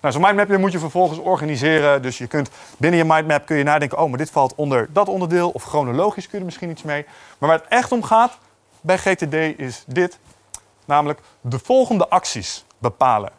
Nou, 0.00 0.14
zo'n 0.14 0.22
mindmap 0.22 0.58
moet 0.58 0.72
je 0.72 0.78
vervolgens 0.78 1.18
organiseren. 1.18 2.02
Dus 2.02 2.18
je 2.18 2.26
kunt 2.26 2.50
binnen 2.76 2.98
je 2.98 3.04
mindmap 3.04 3.46
kun 3.46 3.56
je 3.56 3.64
nadenken: 3.64 3.98
oh, 3.98 4.08
maar 4.08 4.18
dit 4.18 4.30
valt 4.30 4.54
onder 4.54 4.88
dat 4.92 5.08
onderdeel. 5.08 5.50
Of 5.50 5.62
chronologisch 5.62 6.24
kun 6.24 6.32
je 6.32 6.38
er 6.38 6.44
misschien 6.44 6.70
iets 6.70 6.82
mee. 6.82 7.06
Maar 7.38 7.48
waar 7.48 7.58
het 7.58 7.68
echt 7.68 7.92
om 7.92 8.02
gaat 8.02 8.38
bij 8.80 8.98
GTD 8.98 9.34
is 9.58 9.84
dit: 9.86 10.18
namelijk 10.84 11.20
de 11.40 11.58
volgende 11.58 12.08
acties 12.08 12.64
bepalen. 12.78 13.30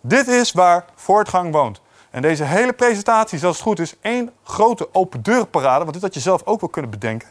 Dit 0.00 0.26
is 0.26 0.52
waar 0.52 0.84
voortgang 0.94 1.52
woont. 1.52 1.80
En 2.18 2.24
deze 2.24 2.44
hele 2.44 2.72
presentatie 2.72 3.44
als 3.44 3.56
het 3.56 3.66
goed 3.66 3.78
is 3.78 3.94
één 4.00 4.32
grote 4.42 4.94
open 4.94 5.22
deurenparade, 5.22 5.78
want 5.78 5.92
dit 5.92 6.02
had 6.02 6.14
je 6.14 6.20
zelf 6.20 6.42
ook 6.44 6.60
wel 6.60 6.68
kunnen 6.68 6.90
bedenken. 6.90 7.28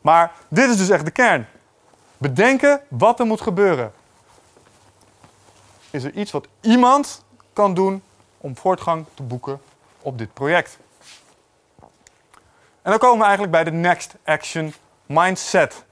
Maar 0.00 0.32
dit 0.48 0.68
is 0.68 0.76
dus 0.76 0.88
echt 0.88 1.04
de 1.04 1.10
kern. 1.10 1.46
Bedenken 2.18 2.80
wat 2.88 3.20
er 3.20 3.26
moet 3.26 3.40
gebeuren. 3.40 3.92
Is 5.90 6.04
er 6.04 6.12
iets 6.12 6.30
wat 6.30 6.48
iemand 6.60 7.24
kan 7.52 7.74
doen 7.74 8.02
om 8.38 8.56
voortgang 8.56 9.06
te 9.14 9.22
boeken 9.22 9.60
op 10.00 10.18
dit 10.18 10.34
project? 10.34 10.78
En 12.82 12.90
dan 12.90 12.98
komen 12.98 13.18
we 13.18 13.24
eigenlijk 13.24 13.52
bij 13.52 13.64
de 13.64 13.72
next 13.72 14.14
action 14.24 14.74
mindset. 15.06 15.84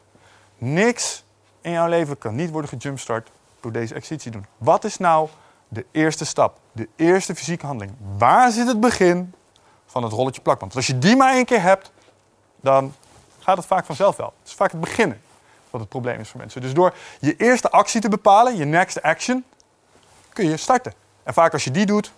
Niks 0.56 1.24
in 1.60 1.70
jouw 1.70 1.88
leven 1.88 2.18
kan 2.18 2.34
niet 2.34 2.50
worden 2.50 2.70
gejumpstart 2.70 3.30
door 3.60 3.72
deze 3.72 3.94
exercitie 3.94 4.30
doen. 4.30 4.46
Wat 4.56 4.84
is 4.84 4.96
nou 4.96 5.28
de 5.68 5.86
eerste 5.90 6.24
stap? 6.24 6.58
De 6.78 6.88
eerste 6.96 7.34
fysieke 7.34 7.66
handeling. 7.66 7.96
Waar 8.18 8.50
zit 8.50 8.66
het 8.66 8.80
begin 8.80 9.34
van 9.86 10.02
het 10.02 10.12
rolletje 10.12 10.40
plakband? 10.40 10.72
Want 10.74 10.86
als 10.86 10.96
je 10.96 10.98
die 10.98 11.16
maar 11.16 11.32
één 11.32 11.44
keer 11.44 11.62
hebt, 11.62 11.90
dan 12.60 12.94
gaat 13.38 13.56
het 13.56 13.66
vaak 13.66 13.84
vanzelf 13.84 14.16
wel. 14.16 14.32
Het 14.38 14.48
is 14.48 14.55
vaak 14.55 14.70
het 14.70 14.80
beginnen 14.80 15.20
wat 15.70 15.80
het 15.80 15.88
probleem 15.88 16.20
is 16.20 16.28
voor 16.28 16.40
mensen. 16.40 16.60
Dus 16.60 16.74
door 16.74 16.94
je 17.20 17.36
eerste 17.36 17.70
actie 17.70 18.00
te 18.00 18.09
bepalen, 18.09 18.56
je 18.56 18.64
next 18.64 19.02
action, 19.02 19.44
kun 20.32 20.48
je 20.48 20.56
starten. 20.56 20.92
En 21.22 21.34
vaak 21.34 21.52
als 21.52 21.64
je 21.64 21.70
die 21.70 21.86
doet, 21.86 22.12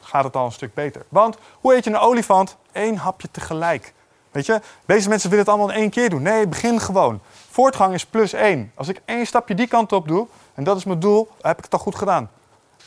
gaat 0.00 0.24
het 0.24 0.36
al 0.36 0.44
een 0.44 0.52
stuk 0.52 0.74
beter. 0.74 1.04
Want 1.08 1.36
hoe 1.60 1.74
eet 1.74 1.84
je 1.84 1.90
een 1.90 1.96
olifant? 1.96 2.56
Eén 2.72 2.96
hapje 2.96 3.28
tegelijk. 3.30 3.94
Weet 4.30 4.46
je, 4.46 4.60
deze 4.86 5.08
mensen 5.08 5.30
willen 5.30 5.44
het 5.44 5.54
allemaal 5.54 5.74
in 5.74 5.80
één 5.80 5.90
keer 5.90 6.10
doen. 6.10 6.22
Nee, 6.22 6.46
begin 6.46 6.80
gewoon. 6.80 7.20
Voortgang 7.50 7.94
is 7.94 8.06
plus 8.06 8.32
één. 8.32 8.72
Als 8.74 8.88
ik 8.88 9.00
één 9.04 9.26
stapje 9.26 9.54
die 9.54 9.66
kant 9.66 9.92
op 9.92 10.08
doe, 10.08 10.26
en 10.54 10.64
dat 10.64 10.76
is 10.76 10.84
mijn 10.84 11.00
doel, 11.00 11.28
heb 11.40 11.58
ik 11.58 11.64
het 11.64 11.72
al 11.72 11.78
goed 11.78 11.94
gedaan. 11.94 12.30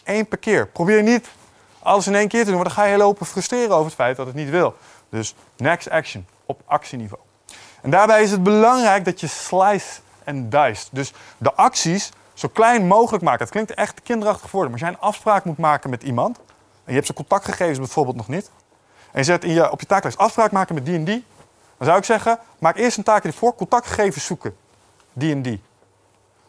Eén 0.08 0.28
per 0.28 0.38
keer. 0.38 0.68
Probeer 0.68 1.04
niet 1.04 1.28
alles 1.80 2.08
in 2.08 2.16
één 2.16 2.28
keer 2.28 2.44
te 2.44 2.46
doen, 2.46 2.60
want 2.60 2.76
dan 2.76 2.78
ga 2.78 2.92
je 2.92 2.98
lopen 2.98 3.26
frustreren 3.26 3.72
over 3.72 3.86
het 3.86 3.94
feit 3.94 4.18
dat 4.18 4.26
het 4.26 4.36
niet 4.36 4.50
wil. 4.50 4.76
Dus 5.10 5.36
next 5.58 5.90
action 5.90 6.26
op 6.46 6.62
actieniveau. 6.66 7.22
En 7.82 7.90
daarbij 7.90 8.24
is 8.24 8.32
het 8.32 8.44
belangrijk 8.44 9.06
dat 9.06 9.20
je 9.20 9.28
slice 9.28 10.00
en 10.24 10.50
dice. 10.50 10.88
Dus 10.92 11.14
de 11.38 11.54
acties 11.54 12.12
zo 12.34 12.48
klein 12.48 12.88
mogelijk 12.88 13.24
maken. 13.24 13.40
Het 13.40 13.50
klinkt 13.50 13.74
echt 13.74 14.02
kinderachtig 14.04 14.50
voor, 14.50 14.64
maar 14.64 14.72
als 14.72 14.82
jij 14.82 14.90
een 14.90 15.00
afspraak 15.00 15.44
moet 15.44 15.58
maken 15.58 15.90
met 15.90 16.04
iemand, 16.04 16.38
en 16.38 16.44
je 16.86 16.94
hebt 16.94 17.06
zijn 17.06 17.18
contactgegevens 17.18 17.78
bijvoorbeeld 17.78 18.16
nog 18.16 18.28
niet, 18.28 18.52
en 19.12 19.20
je 19.20 19.24
zet 19.24 19.44
in 19.44 19.54
je, 19.54 19.72
op 19.72 19.80
je 19.80 19.86
taaklijst 19.86 20.18
afspraak 20.18 20.52
maken 20.52 20.76
met 20.76 20.86
die 20.86 20.96
en 20.96 21.04
die, 21.04 21.26
dan 21.78 21.88
zou 21.88 21.98
ik 21.98 22.04
zeggen, 22.04 22.40
maak 22.60 22.78
eerst 22.78 22.98
een 22.98 23.04
taakje 23.04 23.34
voor, 23.34 23.56
contactgegevens 23.56 24.26
zoeken. 24.26 24.58
Die 25.14 25.32
en 25.32 25.42
die. 25.42 25.62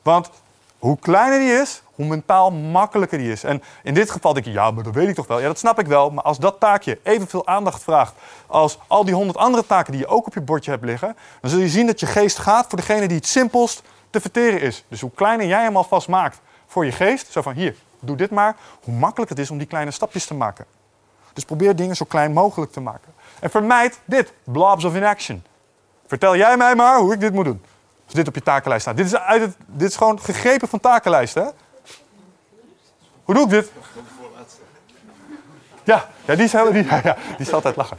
Want 0.02 0.30
hoe 0.78 0.98
kleiner 0.98 1.38
die 1.38 1.52
is, 1.52 1.82
hoe 1.94 2.06
mentaal 2.06 2.50
makkelijker 2.50 3.18
die 3.18 3.32
is. 3.32 3.44
En 3.44 3.62
in 3.82 3.94
dit 3.94 4.10
geval 4.10 4.32
denk 4.32 4.46
je, 4.46 4.52
ja, 4.52 4.70
maar 4.70 4.84
dat 4.84 4.94
weet 4.94 5.08
ik 5.08 5.14
toch 5.14 5.26
wel. 5.26 5.40
Ja, 5.40 5.46
dat 5.46 5.58
snap 5.58 5.78
ik 5.78 5.86
wel. 5.86 6.10
Maar 6.10 6.24
als 6.24 6.38
dat 6.38 6.60
taakje 6.60 6.98
evenveel 7.02 7.46
aandacht 7.46 7.82
vraagt 7.82 8.14
als 8.46 8.78
al 8.86 9.04
die 9.04 9.14
honderd 9.14 9.38
andere 9.38 9.66
taken 9.66 9.92
die 9.92 10.00
je 10.00 10.06
ook 10.06 10.26
op 10.26 10.34
je 10.34 10.40
bordje 10.40 10.70
hebt 10.70 10.84
liggen, 10.84 11.16
dan 11.40 11.50
zul 11.50 11.60
je 11.60 11.68
zien 11.68 11.86
dat 11.86 12.00
je 12.00 12.06
geest 12.06 12.38
gaat 12.38 12.66
voor 12.68 12.78
degene 12.78 13.08
die 13.08 13.16
het 13.16 13.26
simpelst 13.26 13.82
te 14.10 14.20
verteren 14.20 14.60
is. 14.60 14.84
Dus 14.88 15.00
hoe 15.00 15.10
kleiner 15.14 15.46
jij 15.46 15.62
hem 15.62 15.76
alvast 15.76 16.08
maakt 16.08 16.40
voor 16.66 16.84
je 16.84 16.92
geest, 16.92 17.32
zo 17.32 17.42
van 17.42 17.52
hier, 17.52 17.76
doe 18.00 18.16
dit 18.16 18.30
maar, 18.30 18.56
hoe 18.82 18.94
makkelijk 18.94 19.30
het 19.30 19.38
is 19.38 19.50
om 19.50 19.58
die 19.58 19.66
kleine 19.66 19.90
stapjes 19.90 20.26
te 20.26 20.34
maken. 20.34 20.64
Dus 21.32 21.44
probeer 21.44 21.76
dingen 21.76 21.96
zo 21.96 22.04
klein 22.08 22.32
mogelijk 22.32 22.72
te 22.72 22.80
maken. 22.80 23.12
En 23.40 23.50
vermijd 23.50 24.00
dit, 24.04 24.32
blobs 24.44 24.84
of 24.84 24.96
inaction. 24.96 25.42
Vertel 26.06 26.36
jij 26.36 26.56
mij 26.56 26.74
maar 26.74 26.98
hoe 26.98 27.12
ik 27.12 27.20
dit 27.20 27.32
moet 27.32 27.44
doen. 27.44 27.62
Als 28.08 28.16
dit 28.16 28.28
op 28.28 28.34
je 28.34 28.42
takenlijst 28.42 28.82
staat. 28.82 28.96
Dit 28.96 29.06
is, 29.06 29.16
uit 29.16 29.40
het, 29.40 29.56
dit 29.66 29.88
is 29.88 29.96
gewoon 29.96 30.20
gegrepen 30.20 30.68
van 30.68 30.80
takenlijsten. 30.80 31.42
Hè? 31.42 31.48
Hoe 33.24 33.34
doe 33.34 33.44
ik 33.44 33.50
dit? 33.50 33.72
Ja, 35.84 36.08
ja, 36.24 36.34
die, 36.34 36.44
is 36.44 36.52
heel, 36.52 36.72
die, 36.72 36.84
ja, 37.04 37.16
die 37.36 37.46
is 37.46 37.52
altijd 37.52 37.76
lachen. 37.76 37.96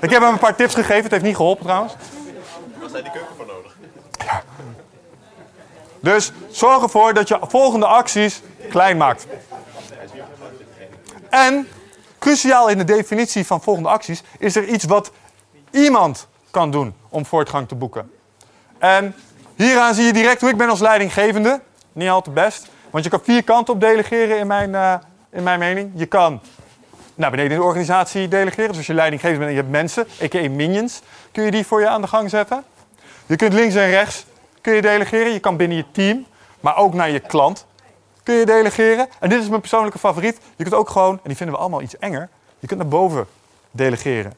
Ik 0.00 0.10
heb 0.10 0.22
hem 0.22 0.32
een 0.32 0.38
paar 0.38 0.56
tips 0.56 0.74
gegeven. 0.74 1.02
Het 1.02 1.10
heeft 1.10 1.24
niet 1.24 1.36
geholpen 1.36 1.64
trouwens. 1.64 1.94
Waar 2.80 2.88
zijn 2.88 3.02
die 3.02 3.12
keuken 3.12 3.36
voor 3.36 3.46
nodig? 3.46 3.76
Dus 6.00 6.32
zorg 6.50 6.82
ervoor 6.82 7.14
dat 7.14 7.28
je 7.28 7.38
volgende 7.42 7.86
acties 7.86 8.42
klein 8.68 8.96
maakt. 8.96 9.26
En 11.30 11.68
cruciaal 12.18 12.68
in 12.68 12.78
de 12.78 12.84
definitie 12.84 13.46
van 13.46 13.62
volgende 13.62 13.88
acties 13.88 14.22
is 14.38 14.56
er 14.56 14.64
iets 14.64 14.84
wat 14.84 15.10
iemand 15.70 16.26
kan 16.50 16.70
doen 16.70 16.94
om 17.08 17.26
voortgang 17.26 17.68
te 17.68 17.74
boeken. 17.74 18.15
En 18.78 19.14
hieraan 19.56 19.94
zie 19.94 20.04
je 20.04 20.12
direct 20.12 20.40
hoe 20.40 20.50
ik 20.50 20.56
ben 20.56 20.68
als 20.68 20.80
leidinggevende. 20.80 21.60
Niet 21.92 22.08
al 22.08 22.22
te 22.22 22.30
best. 22.30 22.68
Want 22.90 23.04
je 23.04 23.10
kan 23.10 23.20
vier 23.22 23.44
kanten 23.44 23.74
op 23.74 23.80
delegeren 23.80 24.38
in 24.38 24.46
mijn, 24.46 24.74
eh, 24.74 24.94
in 25.32 25.42
mijn 25.42 25.58
mening. 25.58 25.90
Je 25.94 26.06
kan 26.06 26.40
naar 27.14 27.30
beneden 27.30 27.52
in 27.52 27.58
de 27.58 27.64
organisatie 27.64 28.28
delegeren. 28.28 28.68
Dus 28.68 28.76
als 28.76 28.86
je 28.86 28.94
leidinggevend 28.94 29.38
bent 29.38 29.50
en 29.50 29.56
je 29.56 29.62
hebt 29.62 29.72
mensen, 29.72 30.06
a.k.a. 30.22 30.50
minions, 30.50 31.02
kun 31.32 31.44
je 31.44 31.50
die 31.50 31.66
voor 31.66 31.80
je 31.80 31.88
aan 31.88 32.00
de 32.00 32.08
gang 32.08 32.30
zetten. 32.30 32.64
Je 33.26 33.36
kunt 33.36 33.52
links 33.52 33.74
en 33.74 33.88
rechts 33.88 34.24
kun 34.60 34.74
je 34.74 34.82
delegeren. 34.82 35.32
Je 35.32 35.40
kan 35.40 35.56
binnen 35.56 35.76
je 35.76 35.84
team, 35.92 36.26
maar 36.60 36.76
ook 36.76 36.94
naar 36.94 37.10
je 37.10 37.20
klant 37.20 37.66
kun 38.22 38.34
je 38.34 38.46
delegeren. 38.46 39.08
En 39.20 39.28
dit 39.28 39.42
is 39.42 39.48
mijn 39.48 39.60
persoonlijke 39.60 39.98
favoriet. 39.98 40.38
Je 40.56 40.62
kunt 40.62 40.74
ook 40.74 40.90
gewoon, 40.90 41.12
en 41.14 41.20
die 41.24 41.36
vinden 41.36 41.54
we 41.54 41.60
allemaal 41.60 41.82
iets 41.82 41.98
enger, 41.98 42.28
je 42.58 42.66
kunt 42.66 42.80
naar 42.80 42.88
boven 42.88 43.26
delegeren. 43.70 44.32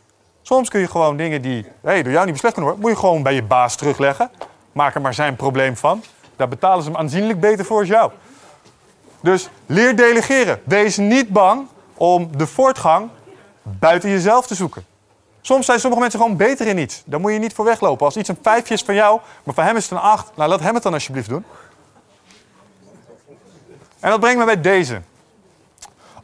Soms 0.49 0.69
kun 0.69 0.81
je 0.81 0.89
gewoon 0.89 1.17
dingen 1.17 1.43
die 1.43 1.67
hey, 1.81 2.03
door 2.03 2.13
jou 2.13 2.25
niet 2.25 2.33
beslecht 2.33 2.55
kunnen 2.55 2.73
worden, 2.73 2.91
moet 2.91 3.01
je 3.01 3.07
gewoon 3.07 3.23
bij 3.23 3.35
je 3.35 3.43
baas 3.43 3.77
terugleggen. 3.77 4.31
Maak 4.73 4.95
er 4.95 5.01
maar 5.01 5.15
zijn 5.15 5.37
probleem 5.37 5.77
van. 5.77 6.03
Daar 6.37 6.49
betalen 6.49 6.83
ze 6.83 6.91
hem 6.91 6.99
aanzienlijk 6.99 7.41
beter 7.41 7.65
voor 7.65 7.79
als 7.79 7.89
jou. 7.89 8.11
Dus 9.21 9.49
leer 9.67 9.97
delegeren. 9.97 10.61
Wees 10.65 10.97
niet 10.97 11.29
bang 11.29 11.67
om 11.95 12.37
de 12.37 12.47
voortgang 12.47 13.09
buiten 13.63 14.11
jezelf 14.11 14.47
te 14.47 14.55
zoeken. 14.55 14.85
Soms 15.41 15.67
zijn 15.67 15.81
sommige 15.81 16.03
mensen 16.03 16.21
gewoon 16.21 16.37
beter 16.37 16.67
in 16.67 16.79
iets. 16.79 17.03
Daar 17.05 17.21
moet 17.21 17.33
je 17.33 17.39
niet 17.39 17.55
voor 17.55 17.65
weglopen. 17.65 18.07
Als 18.07 18.17
iets 18.17 18.29
een 18.29 18.39
vijfje 18.43 18.75
is 18.75 18.83
van 18.83 18.95
jou, 18.95 19.21
maar 19.43 19.55
voor 19.55 19.65
hem 19.65 19.77
is 19.77 19.83
het 19.83 19.93
een 19.93 19.99
acht, 19.99 20.37
nou 20.37 20.49
laat 20.49 20.61
hem 20.61 20.75
het 20.75 20.83
dan 20.83 20.93
alsjeblieft 20.93 21.29
doen. 21.29 21.45
En 24.01 24.11
dat 24.11 24.21
brengt 24.21 24.39
me 24.39 24.45
bij 24.45 24.61
deze. 24.61 25.01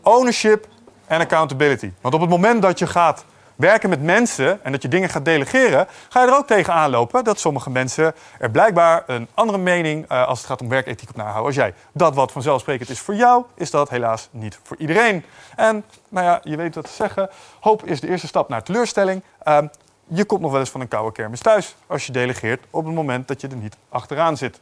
Ownership 0.02 0.66
en 1.06 1.20
accountability. 1.20 1.90
Want 2.00 2.14
op 2.14 2.20
het 2.20 2.30
moment 2.30 2.62
dat 2.62 2.78
je 2.78 2.86
gaat 2.86 3.24
werken 3.56 3.88
met 3.88 4.02
mensen 4.02 4.64
en 4.64 4.72
dat 4.72 4.82
je 4.82 4.88
dingen 4.88 5.08
gaat 5.08 5.24
delegeren, 5.24 5.86
ga 6.08 6.20
je 6.22 6.28
er 6.28 6.36
ook 6.36 6.46
tegen 6.46 6.72
aanlopen 6.72 7.24
dat 7.24 7.38
sommige 7.38 7.70
mensen 7.70 8.14
er 8.38 8.50
blijkbaar 8.50 9.02
een 9.06 9.28
andere 9.34 9.58
mening 9.58 10.10
uh, 10.10 10.26
als 10.26 10.38
het 10.38 10.46
gaat 10.46 10.60
om 10.60 10.68
werkethiek 10.68 11.08
op 11.08 11.16
nahouden 11.16 11.44
als 11.44 11.54
jij. 11.54 11.74
Dat 11.92 12.14
wat 12.14 12.32
vanzelfsprekend 12.32 12.90
is 12.90 13.00
voor 13.00 13.14
jou, 13.14 13.44
is 13.54 13.70
dat 13.70 13.90
helaas 13.90 14.28
niet 14.30 14.58
voor 14.62 14.76
iedereen. 14.76 15.24
En 15.56 15.84
nou 16.08 16.26
ja, 16.26 16.40
je 16.42 16.56
weet 16.56 16.74
wat 16.74 16.84
te 16.84 16.92
zeggen. 16.92 17.30
Hoop 17.60 17.84
is 17.84 18.00
de 18.00 18.08
eerste 18.08 18.26
stap 18.26 18.48
naar 18.48 18.62
teleurstelling. 18.62 19.22
Uh, 19.48 19.58
je 20.06 20.24
komt 20.24 20.40
nog 20.40 20.50
wel 20.50 20.60
eens 20.60 20.70
van 20.70 20.80
een 20.80 20.88
koude 20.88 21.12
kermis 21.12 21.40
thuis 21.40 21.76
als 21.86 22.06
je 22.06 22.12
delegeert 22.12 22.64
op 22.70 22.84
het 22.84 22.94
moment 22.94 23.28
dat 23.28 23.40
je 23.40 23.48
er 23.48 23.56
niet 23.56 23.76
achteraan 23.88 24.36
zit. 24.36 24.60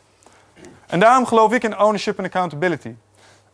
En 0.86 1.00
daarom 1.00 1.26
geloof 1.26 1.52
ik 1.52 1.62
in 1.62 1.78
ownership 1.78 2.18
en 2.18 2.24
accountability. 2.24 2.94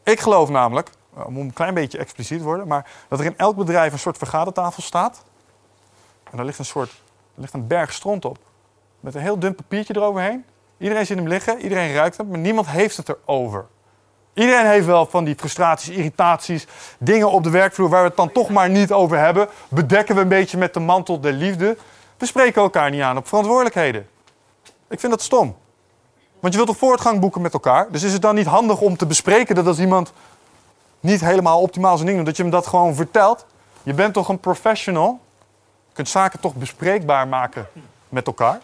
Ik 0.02 0.20
geloof 0.20 0.48
namelijk, 0.48 0.90
om 1.14 1.36
een 1.36 1.52
klein 1.52 1.74
beetje 1.74 1.98
expliciet 1.98 2.38
te 2.38 2.44
worden, 2.44 2.68
maar 2.68 2.86
dat 3.08 3.18
er 3.18 3.24
in 3.24 3.36
elk 3.36 3.56
bedrijf 3.56 3.92
een 3.92 3.98
soort 3.98 4.18
vergadertafel 4.18 4.82
staat. 4.82 5.24
En 6.30 6.36
daar 6.36 6.46
ligt 6.46 6.58
een 6.58 6.64
soort, 6.64 6.90
er 7.34 7.40
ligt 7.40 7.52
een 7.52 7.66
berg 7.66 7.92
stront 7.92 8.24
op. 8.24 8.38
Met 9.00 9.14
een 9.14 9.20
heel 9.20 9.38
dun 9.38 9.54
papiertje 9.54 9.96
eroverheen. 9.96 10.44
Iedereen 10.78 11.06
ziet 11.06 11.16
hem 11.16 11.28
liggen, 11.28 11.60
iedereen 11.60 11.94
ruikt 11.94 12.16
hem, 12.16 12.28
maar 12.28 12.38
niemand 12.38 12.68
heeft 12.68 12.96
het 12.96 13.08
erover. 13.08 13.66
Iedereen 14.34 14.66
heeft 14.66 14.86
wel 14.86 15.06
van 15.06 15.24
die 15.24 15.34
frustraties, 15.38 15.96
irritaties, 15.96 16.66
dingen 16.98 17.30
op 17.30 17.44
de 17.44 17.50
werkvloer 17.50 17.88
waar 17.88 18.02
we 18.02 18.08
het 18.08 18.16
dan 18.16 18.32
toch 18.32 18.48
maar 18.48 18.70
niet 18.70 18.92
over 18.92 19.18
hebben. 19.18 19.48
Bedekken 19.68 20.14
we 20.14 20.20
een 20.20 20.28
beetje 20.28 20.58
met 20.58 20.74
de 20.74 20.80
mantel 20.80 21.20
der 21.20 21.32
liefde. 21.32 21.76
We 22.16 22.26
spreken 22.26 22.62
elkaar 22.62 22.90
niet 22.90 23.02
aan 23.02 23.16
op 23.16 23.28
verantwoordelijkheden. 23.28 24.08
Ik 24.88 25.00
vind 25.00 25.12
dat 25.12 25.22
stom. 25.22 25.56
Want 26.40 26.52
je 26.52 26.60
wilt 26.60 26.66
toch 26.66 26.88
voortgang 26.88 27.20
boeken 27.20 27.40
met 27.40 27.52
elkaar? 27.52 27.90
Dus 27.90 28.02
is 28.02 28.12
het 28.12 28.22
dan 28.22 28.34
niet 28.34 28.46
handig 28.46 28.80
om 28.80 28.96
te 28.96 29.06
bespreken 29.06 29.54
dat 29.54 29.66
als 29.66 29.78
iemand 29.78 30.12
niet 31.00 31.20
helemaal 31.20 31.60
optimaal 31.60 31.94
zijn 31.94 32.06
ding 32.06 32.16
doet, 32.16 32.26
dat 32.26 32.36
je 32.36 32.42
hem 32.42 32.52
dat 32.52 32.66
gewoon 32.66 32.94
vertelt? 32.94 33.46
Je 33.82 33.94
bent 33.94 34.14
toch 34.14 34.28
een 34.28 34.38
professional? 34.38 35.20
Kunt 35.98 36.10
zaken 36.10 36.40
toch 36.40 36.54
bespreekbaar 36.54 37.28
maken 37.28 37.68
met 38.08 38.26
elkaar? 38.26 38.60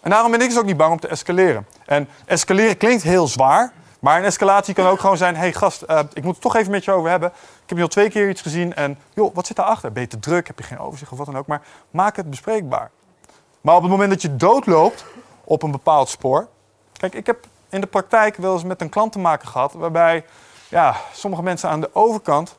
En 0.00 0.10
daarom 0.10 0.30
ben 0.30 0.40
ik 0.40 0.48
dus 0.48 0.58
ook 0.58 0.64
niet 0.64 0.76
bang 0.76 0.92
om 0.92 1.00
te 1.00 1.08
escaleren. 1.08 1.66
En 1.86 2.08
escaleren 2.24 2.76
klinkt 2.76 3.02
heel 3.02 3.26
zwaar, 3.26 3.72
maar 3.98 4.18
een 4.18 4.24
escalatie 4.24 4.74
kan 4.74 4.86
ook 4.86 5.00
gewoon 5.00 5.16
zijn: 5.16 5.34
hé 5.34 5.40
hey 5.40 5.52
gast, 5.52 5.84
uh, 5.90 6.00
ik 6.12 6.22
moet 6.22 6.32
het 6.32 6.42
toch 6.42 6.56
even 6.56 6.70
met 6.70 6.84
je 6.84 6.92
over 6.92 7.10
hebben. 7.10 7.28
Ik 7.28 7.68
heb 7.68 7.76
je 7.76 7.82
al 7.82 7.88
twee 7.88 8.10
keer 8.10 8.28
iets 8.28 8.42
gezien 8.42 8.74
en 8.74 8.98
joh, 9.12 9.34
wat 9.34 9.46
zit 9.46 9.56
daarachter? 9.56 9.92
Ben 9.92 10.02
je 10.02 10.08
te 10.08 10.18
druk? 10.18 10.46
Heb 10.46 10.58
je 10.58 10.64
geen 10.64 10.78
overzicht 10.78 11.12
of 11.12 11.18
wat 11.18 11.26
dan 11.26 11.36
ook? 11.36 11.46
Maar 11.46 11.62
maak 11.90 12.16
het 12.16 12.30
bespreekbaar. 12.30 12.90
Maar 13.60 13.74
op 13.74 13.82
het 13.82 13.90
moment 13.90 14.10
dat 14.10 14.22
je 14.22 14.36
doodloopt 14.36 15.04
op 15.44 15.62
een 15.62 15.70
bepaald 15.70 16.08
spoor. 16.08 16.48
Kijk, 16.92 17.14
ik 17.14 17.26
heb 17.26 17.46
in 17.68 17.80
de 17.80 17.86
praktijk 17.86 18.36
wel 18.36 18.52
eens 18.52 18.64
met 18.64 18.80
een 18.80 18.88
klant 18.88 19.12
te 19.12 19.18
maken 19.18 19.48
gehad 19.48 19.72
waarbij 19.72 20.24
ja, 20.68 20.96
sommige 21.12 21.42
mensen 21.42 21.68
aan 21.68 21.80
de 21.80 21.90
overkant 21.92 22.58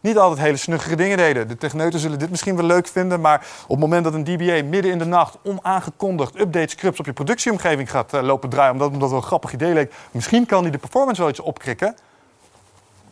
niet 0.00 0.18
altijd 0.18 0.40
hele 0.40 0.56
snuggere 0.56 0.96
dingen 0.96 1.16
deden. 1.16 1.48
De 1.48 1.56
techneuten 1.56 2.00
zullen 2.00 2.18
dit 2.18 2.30
misschien 2.30 2.56
wel 2.56 2.64
leuk 2.64 2.86
vinden, 2.86 3.20
maar 3.20 3.46
op 3.62 3.68
het 3.68 3.78
moment 3.78 4.04
dat 4.04 4.14
een 4.14 4.24
DBA 4.24 4.62
midden 4.64 4.90
in 4.90 4.98
de 4.98 5.04
nacht 5.04 5.36
onaangekondigd 5.42 6.40
update 6.40 6.68
scripts 6.68 7.00
op 7.00 7.06
je 7.06 7.12
productieomgeving 7.12 7.90
gaat 7.90 8.14
eh, 8.14 8.22
lopen 8.22 8.48
draaien, 8.48 8.72
omdat, 8.72 8.90
het 8.90 9.00
wel 9.00 9.12
een 9.12 9.22
grappig 9.22 9.52
idee 9.52 9.72
leek, 9.72 9.92
misschien 10.10 10.46
kan 10.46 10.62
die 10.62 10.72
de 10.72 10.78
performance 10.78 11.20
wel 11.20 11.30
iets 11.30 11.40
opkrikken, 11.40 11.96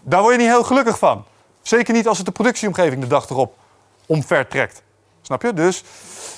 daar 0.02 0.20
word 0.20 0.34
je 0.34 0.40
niet 0.40 0.50
heel 0.50 0.64
gelukkig 0.64 0.98
van. 0.98 1.24
Zeker 1.62 1.94
niet 1.94 2.08
als 2.08 2.16
het 2.16 2.26
de 2.26 2.32
productieomgeving 2.32 3.00
de 3.00 3.06
dag 3.06 3.30
erop 3.30 3.54
omver 4.06 4.46
trekt. 4.46 4.82
Snap 5.22 5.42
je? 5.42 5.52
Dus 5.52 5.84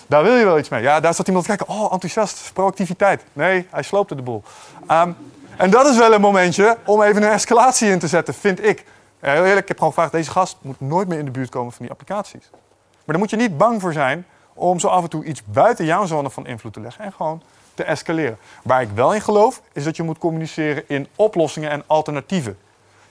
daar 0.07 0.23
wil 0.23 0.37
je 0.37 0.45
wel 0.45 0.59
iets 0.59 0.69
mee. 0.69 0.83
Ja, 0.83 1.01
daar 1.01 1.15
staat 1.15 1.27
iemand 1.27 1.47
te 1.47 1.57
kijken. 1.57 1.75
Oh, 1.75 1.93
enthousiast, 1.93 2.51
proactiviteit. 2.53 3.25
Nee, 3.33 3.67
hij 3.71 3.83
sloopte 3.83 4.15
de 4.15 4.23
boel. 4.23 4.43
Ehm, 4.87 5.11
en 5.57 5.71
dat 5.71 5.87
is 5.87 5.97
wel 5.97 6.13
een 6.13 6.21
momentje 6.21 6.77
om 6.85 7.03
even 7.03 7.23
een 7.23 7.31
escalatie 7.31 7.91
in 7.91 7.99
te 7.99 8.09
zetten, 8.09 8.35
vind 8.35 8.65
ik. 8.65 8.85
Heel 9.21 9.45
eerlijk, 9.45 9.61
ik 9.61 9.69
heb 9.69 9.79
gewoon 9.79 9.93
gevraagd, 9.93 10.13
deze 10.13 10.31
gast 10.31 10.57
moet 10.61 10.81
nooit 10.81 11.09
meer 11.09 11.19
in 11.19 11.25
de 11.25 11.31
buurt 11.31 11.51
komen 11.51 11.73
van 11.73 11.83
die 11.83 11.91
applicaties. 11.91 12.51
Maar 12.51 13.17
daar 13.17 13.19
moet 13.19 13.31
je 13.31 13.37
niet 13.37 13.57
bang 13.57 13.81
voor 13.81 13.93
zijn 13.93 14.27
om 14.55 14.79
zo 14.79 14.89
af 14.89 15.03
en 15.03 15.11
toe 15.11 15.25
iets 15.25 15.45
buiten 15.45 15.85
jouw 15.85 16.07
zone 16.07 16.31
van 16.31 16.47
invloed 16.47 16.73
te 16.73 16.81
leggen 16.81 17.05
en 17.05 17.13
gewoon 17.13 17.43
te 17.75 17.85
escaleren. 17.85 18.39
Waar 18.63 18.83
ik 18.83 18.89
wel 18.95 19.15
in 19.15 19.21
geloof, 19.21 19.63
is 19.73 19.85
dat 19.85 19.97
je 19.97 20.03
moet 20.03 20.19
communiceren 20.19 20.89
in 20.89 21.09
oplossingen 21.17 21.71
en 21.71 21.83
alternatieven. 21.87 22.59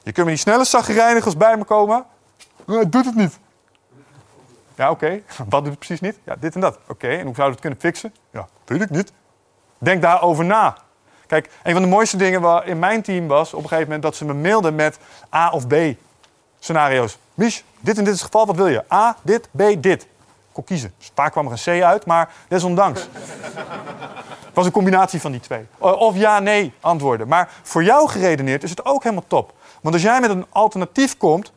Je 0.04 0.12
kunt 0.12 0.26
met 0.26 0.36
die 0.36 0.38
snelle 0.38 0.66
zagrijnigers 0.66 1.38
bij 1.38 1.58
me 1.58 1.64
komen. 1.64 2.06
Het 2.66 2.92
doet 2.92 3.06
het 3.06 3.16
niet. 3.16 3.40
Ja, 4.76 4.90
oké. 4.90 5.22
Wat 5.50 5.64
doet 5.64 5.70
het 5.70 5.80
precies 5.80 6.00
niet? 6.00 6.20
Ja, 6.24 6.36
dit 6.40 6.56
en 6.56 6.62
dat. 6.62 6.80
Oké, 6.88 7.08
en 7.08 7.26
hoe 7.26 7.36
zou 7.36 7.48
je 7.48 7.52
het 7.52 7.62
kunnen 7.62 7.80
fixen? 7.80 8.14
Ja, 8.32 8.48
weet 8.66 8.82
ik 8.82 8.90
niet. 8.90 9.14
Denk 9.78 10.02
daarover 10.02 10.46
na. 10.46 10.78
Kijk, 11.28 11.50
een 11.64 11.74
van 11.74 11.82
de 11.82 11.88
mooiste 11.88 12.18
dingen 12.18 12.66
in 12.66 12.80
mijn 12.80 13.02
team 13.02 13.28
was 13.28 13.54
op 13.54 13.64
een 13.64 13.70
gegeven 13.70 13.84
moment 13.84 14.04
dat 14.04 14.16
ze 14.16 14.26
me 14.26 14.34
mailden 14.34 14.76
met 14.76 14.98
A 15.34 15.50
of 15.50 15.68
B 15.68 15.74
scenario's. 16.60 17.18
Mich, 17.34 17.64
dit 17.80 17.98
en 17.98 18.04
dit 18.04 18.14
is 18.14 18.20
het 18.20 18.32
geval, 18.32 18.46
wat 18.46 18.56
wil 18.56 18.68
je? 18.68 18.84
A, 18.94 19.18
dit, 19.22 19.50
B, 19.52 19.62
dit. 19.82 20.04
Ik 20.04 20.10
kon 20.52 20.64
kiezen. 20.64 20.94
Dus 20.98 21.12
vaak 21.16 21.32
kwam 21.32 21.46
er 21.46 21.52
een 21.52 21.80
C 21.80 21.84
uit, 21.84 22.06
maar 22.06 22.30
desondanks. 22.48 23.02
Het 23.02 24.54
was 24.54 24.66
een 24.66 24.72
combinatie 24.72 25.22
van 25.22 25.32
die 25.32 25.42
twee. 25.42 25.66
Of 25.78 26.16
ja, 26.16 26.40
nee 26.40 26.74
antwoorden. 26.80 27.28
Maar 27.28 27.50
voor 27.62 27.84
jou 27.84 28.10
geredeneerd 28.10 28.64
is 28.64 28.70
het 28.70 28.86
ook 28.86 29.04
helemaal 29.04 29.28
top. 29.28 29.54
Want 29.82 29.96
als 29.96 30.04
jij 30.04 30.20
met 30.20 30.30
een 30.30 30.46
alternatief 30.50 31.18
komt, 31.18 31.52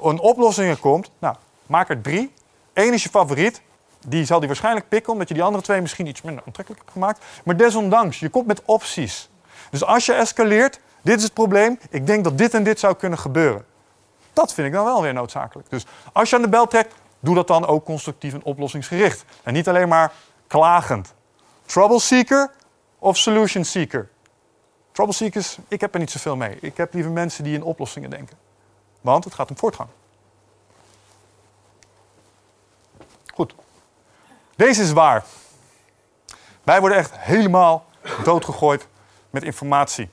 een 0.00 0.20
oplossing 0.20 0.78
komt, 0.78 1.10
nou, 1.18 1.34
maak 1.66 1.88
er 1.88 2.00
drie. 2.00 2.32
Eén 2.72 2.92
is 2.92 3.02
je 3.02 3.08
favoriet. 3.08 3.60
Die 4.06 4.24
zal 4.24 4.38
die 4.38 4.48
waarschijnlijk 4.48 4.88
pikken, 4.88 5.12
omdat 5.12 5.28
je 5.28 5.34
die 5.34 5.42
andere 5.42 5.64
twee 5.64 5.80
misschien 5.80 6.06
iets 6.06 6.22
minder 6.22 6.42
aantrekkelijk 6.46 6.84
hebt 6.84 6.92
gemaakt. 6.92 7.24
Maar 7.44 7.56
desondanks, 7.56 8.18
je 8.18 8.28
komt 8.28 8.46
met 8.46 8.62
opties. 8.64 9.28
Dus 9.70 9.84
als 9.84 10.06
je 10.06 10.12
escaleert, 10.12 10.80
dit 11.02 11.16
is 11.16 11.22
het 11.22 11.34
probleem. 11.34 11.78
Ik 11.90 12.06
denk 12.06 12.24
dat 12.24 12.38
dit 12.38 12.54
en 12.54 12.62
dit 12.62 12.78
zou 12.78 12.94
kunnen 12.94 13.18
gebeuren. 13.18 13.64
Dat 14.32 14.54
vind 14.54 14.66
ik 14.66 14.72
dan 14.72 14.84
wel 14.84 15.02
weer 15.02 15.12
noodzakelijk. 15.12 15.70
Dus 15.70 15.86
als 16.12 16.30
je 16.30 16.36
aan 16.36 16.42
de 16.42 16.48
bel 16.48 16.66
trekt, 16.66 16.94
doe 17.20 17.34
dat 17.34 17.46
dan 17.46 17.66
ook 17.66 17.84
constructief 17.84 18.34
en 18.34 18.42
oplossingsgericht. 18.42 19.24
En 19.42 19.52
niet 19.52 19.68
alleen 19.68 19.88
maar 19.88 20.12
klagend. 20.46 21.14
Trouble 21.66 22.00
seeker 22.00 22.50
of 22.98 23.16
solution 23.16 23.64
seeker? 23.64 24.08
Trouble 24.92 25.14
seekers, 25.14 25.58
ik 25.68 25.80
heb 25.80 25.94
er 25.94 26.00
niet 26.00 26.10
zoveel 26.10 26.36
mee. 26.36 26.58
Ik 26.60 26.76
heb 26.76 26.94
liever 26.94 27.12
mensen 27.12 27.44
die 27.44 27.54
in 27.54 27.62
oplossingen 27.62 28.10
denken. 28.10 28.38
Want 29.00 29.24
het 29.24 29.34
gaat 29.34 29.50
om 29.50 29.58
voortgang. 29.58 29.88
Goed. 33.34 33.54
Deze 34.58 34.82
is 34.82 34.92
waar. 34.92 35.24
Wij 36.62 36.80
worden 36.80 36.98
echt 36.98 37.10
helemaal 37.18 37.84
doodgegooid 38.24 38.86
met 39.30 39.42
informatie. 39.42 40.10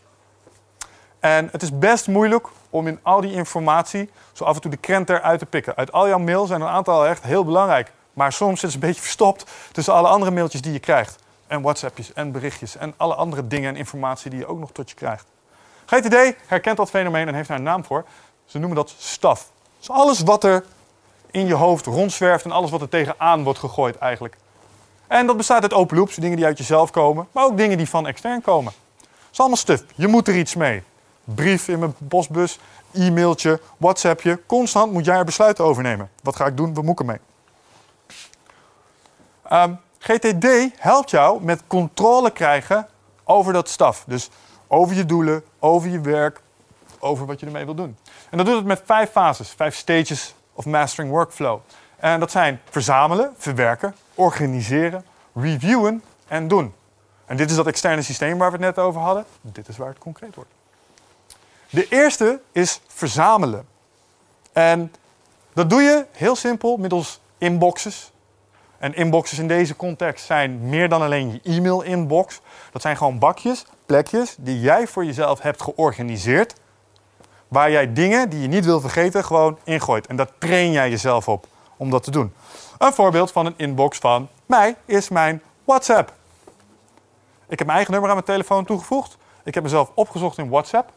En 1.19 1.49
het 1.51 1.61
is 1.61 1.80
best 1.80 2.07
moeilijk 2.07 2.47
om 2.69 2.88
in 2.88 2.99
al 3.01 3.22
die 3.22 3.31
informatie 3.31 4.09
zo 4.34 4.43
af 4.43 4.55
en 4.55 4.61
toe 4.61 4.72
de 4.72 4.77
krent 4.77 5.09
eruit 5.09 5.39
te 5.39 5.45
pikken. 5.45 5.76
Uit 5.76 5.91
al 5.91 6.07
jouw 6.07 6.19
mails 6.19 6.47
zijn 6.47 6.61
een 6.61 6.67
aantal 6.67 7.05
echt 7.05 7.23
heel 7.23 7.45
belangrijk. 7.45 7.91
Maar 8.13 8.34
soms 8.34 8.59
zit 8.59 8.69
ze 8.69 8.76
een 8.76 8.81
beetje 8.81 9.01
verstopt 9.01 9.51
tussen 9.72 9.93
alle 9.93 10.07
andere 10.07 10.31
mailtjes 10.31 10.61
die 10.61 10.73
je 10.73 10.80
krijgt. 10.80 11.15
En 11.47 11.61
WhatsAppjes 11.61 12.13
en 12.13 12.31
berichtjes 12.31 12.77
en 12.77 12.93
alle 12.97 13.15
andere 13.15 13.47
dingen 13.47 13.69
en 13.69 13.76
informatie 13.76 14.30
die 14.30 14.39
je 14.39 14.47
ook 14.47 14.59
nog 14.59 14.72
tot 14.72 14.89
je 14.89 14.95
krijgt. 14.95 15.26
GTD 15.85 16.35
herkent 16.45 16.77
dat 16.77 16.89
fenomeen 16.89 17.27
en 17.27 17.34
heeft 17.34 17.47
daar 17.47 17.57
een 17.57 17.63
naam 17.63 17.85
voor. 17.85 18.05
Ze 18.45 18.57
noemen 18.59 18.77
dat 18.77 18.95
staf. 18.97 19.49
Dus 19.77 19.89
alles 19.89 20.22
wat 20.22 20.43
er 20.43 20.65
in 21.35 21.47
je 21.47 21.53
hoofd 21.53 21.85
rondzwerft 21.85 22.45
en 22.45 22.51
alles 22.51 22.71
wat 22.71 22.81
er 22.81 22.89
tegenaan 22.89 23.43
wordt 23.43 23.59
gegooid 23.59 23.97
eigenlijk. 23.97 24.37
En 25.07 25.27
dat 25.27 25.37
bestaat 25.37 25.61
uit 25.61 25.73
open 25.73 25.97
loops, 25.97 26.15
dingen 26.15 26.37
die 26.37 26.45
uit 26.45 26.57
jezelf 26.57 26.91
komen, 26.91 27.27
maar 27.31 27.43
ook 27.43 27.57
dingen 27.57 27.77
die 27.77 27.89
van 27.89 28.07
extern 28.07 28.41
komen. 28.41 28.73
Het 28.97 29.07
is 29.31 29.39
allemaal 29.39 29.57
stuf. 29.57 29.83
Je 29.95 30.07
moet 30.07 30.27
er 30.27 30.37
iets 30.37 30.55
mee. 30.55 30.83
Brief 31.23 31.67
in 31.67 31.79
mijn 31.79 31.95
bosbus, 31.97 32.59
e-mailtje, 32.93 33.59
WhatsAppje. 33.77 34.39
Constant 34.45 34.91
moet 34.91 35.05
jij 35.05 35.17
er 35.17 35.25
besluiten 35.25 35.65
over 35.65 35.83
nemen. 35.83 36.09
Wat 36.21 36.35
ga 36.35 36.45
ik 36.45 36.57
doen? 36.57 36.73
We 36.73 36.81
moeten 36.81 37.05
mee. 37.05 37.19
Ehm, 39.43 39.73
GTD 39.99 40.47
helpt 40.77 41.09
jou 41.09 41.43
met 41.43 41.61
controle 41.67 42.31
krijgen 42.31 42.87
over 43.23 43.53
dat 43.53 43.69
staf. 43.69 44.03
Dus 44.07 44.29
over 44.67 44.95
je 44.95 45.05
doelen, 45.05 45.43
over 45.59 45.89
je 45.89 46.01
werk, 46.01 46.41
over 46.99 47.25
wat 47.25 47.39
je 47.39 47.45
ermee 47.45 47.65
wil 47.65 47.75
doen. 47.75 47.97
En 48.29 48.37
dat 48.37 48.45
doet 48.45 48.55
het 48.55 48.65
met 48.65 48.81
vijf 48.85 49.11
fases, 49.11 49.49
vijf 49.49 49.75
stages 49.75 50.34
of 50.56 50.65
mastering 50.65 51.11
workflow. 51.11 51.60
En 51.95 52.19
dat 52.19 52.32
zijn 52.32 52.61
verzamelen, 52.69 53.34
verwerken, 53.38 53.95
organiseren, 54.15 55.06
reviewen 55.34 56.03
en 56.27 56.48
doen. 56.48 56.73
En 57.26 57.38
dit 57.38 57.49
is 57.49 57.56
dat 57.56 57.68
externe 57.68 58.02
systeem 58.02 58.38
waar 58.38 58.52
we 58.52 58.57
het 58.57 58.76
net 58.76 58.86
over 58.86 59.02
hadden. 59.02 59.26
Dit 59.41 59.68
is 59.68 59.77
waar 59.77 59.90
het 59.90 59.98
concreet 59.98 60.36
wordt. 60.36 60.49
De 61.69 61.88
eerste 61.88 62.40
is 62.52 62.82
verzamelen. 62.88 63.68
En 64.53 64.94
dat 65.53 65.69
doe 65.69 65.82
je 65.82 66.06
heel 66.11 66.36
simpel 66.36 66.77
middels 66.77 67.19
inboxes. 67.38 68.11
En 68.77 68.95
inboxes 68.95 69.40
in 69.40 69.48
deze 69.48 69.76
context 69.76 70.26
zijn 70.26 70.69
meer 70.69 70.90
dan 70.90 71.02
alleen 71.02 71.32
je 71.32 71.40
e-mail-inbox. 71.44 72.41
Dat 72.72 72.82
zijn 72.82 72.98
gewoon 72.98 73.19
bakjes, 73.19 73.65
plekjes 73.86 74.36
die 74.40 74.60
jij 74.60 74.88
voor 74.88 75.06
jezelf 75.06 75.41
hebt 75.41 75.61
georganiseerd. 75.61 76.53
Waar 77.56 77.72
jij 77.72 77.94
dingen 77.94 78.30
die 78.30 78.41
je 78.41 78.48
niet 78.48 78.65
wil 78.65 78.82
vergeten 78.82 79.23
gewoon 79.23 79.57
ingooit. 79.64 80.07
En 80.07 80.15
daar 80.15 80.27
train 80.38 80.72
jij 80.72 80.90
jezelf 80.90 81.27
op 81.27 81.48
om 81.77 81.90
dat 81.90 82.03
te 82.03 82.11
doen. 82.11 82.34
Een 82.77 82.94
voorbeeld 82.94 83.32
van 83.32 83.45
een 83.45 83.53
inbox 83.57 83.98
van 83.98 84.27
mij 84.45 84.76
is 84.86 85.10
mijn 85.10 85.41
WhatsApp. 85.64 86.14
Ik 87.48 87.57
heb 87.57 87.60
mijn 87.60 87.69
eigen 87.69 87.91
nummer 87.91 88.10
aan 88.10 88.15
mijn 88.15 88.27
telefoon 88.27 88.65
toegevoegd. 88.65 89.18
Ik 89.44 89.53
heb 89.53 89.64
mezelf 89.64 89.91
opgezocht 89.94 90.38
in 90.38 90.49
WhatsApp. 90.49 90.91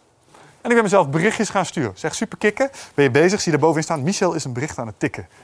En 0.60 0.68
ik 0.68 0.74
ben 0.74 0.82
mezelf 0.82 1.08
berichtjes 1.08 1.48
gaan 1.48 1.66
sturen. 1.66 1.92
Zeg 1.94 2.14
super 2.14 2.38
kikken. 2.38 2.70
Ben 2.94 3.04
je 3.04 3.10
bezig? 3.10 3.40
Zie 3.40 3.52
je 3.52 3.58
bovenin 3.58 3.82
staan. 3.82 4.02
Michel 4.02 4.34
is 4.34 4.44
een 4.44 4.52
bericht 4.52 4.78
aan 4.78 4.86
het 4.86 5.00
tikken. 5.00 5.28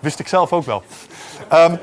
Wist 0.00 0.18
ik 0.18 0.28
zelf 0.28 0.52
ook 0.52 0.64
wel. 0.64 0.82
Um, 1.52 1.78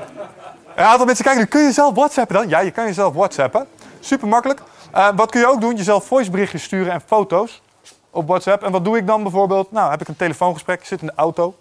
een 0.74 0.84
aantal 0.84 1.06
mensen 1.06 1.24
kijken. 1.24 1.48
Kun 1.48 1.62
je 1.62 1.72
zelf 1.72 1.94
WhatsAppen 1.94 2.36
dan? 2.36 2.48
Ja, 2.48 2.60
je 2.60 2.70
kan 2.70 2.84
jezelf 2.84 3.14
WhatsAppen. 3.14 3.66
Super 4.00 4.28
makkelijk. 4.28 4.60
Uh, 4.96 5.08
wat 5.16 5.30
kun 5.30 5.40
je 5.40 5.46
ook 5.46 5.60
doen? 5.60 5.76
Jezelf 5.76 6.04
voiceberichtjes 6.04 6.62
sturen 6.62 6.92
en 6.92 7.00
foto's 7.00 7.62
op 8.10 8.28
WhatsApp. 8.28 8.62
En 8.62 8.72
wat 8.72 8.84
doe 8.84 8.96
ik 8.96 9.06
dan 9.06 9.22
bijvoorbeeld? 9.22 9.72
Nou, 9.72 9.90
heb 9.90 10.00
ik 10.00 10.08
een 10.08 10.16
telefoongesprek, 10.16 10.84
zit 10.84 11.00
in 11.00 11.06
de 11.06 11.12
auto. 11.16 11.54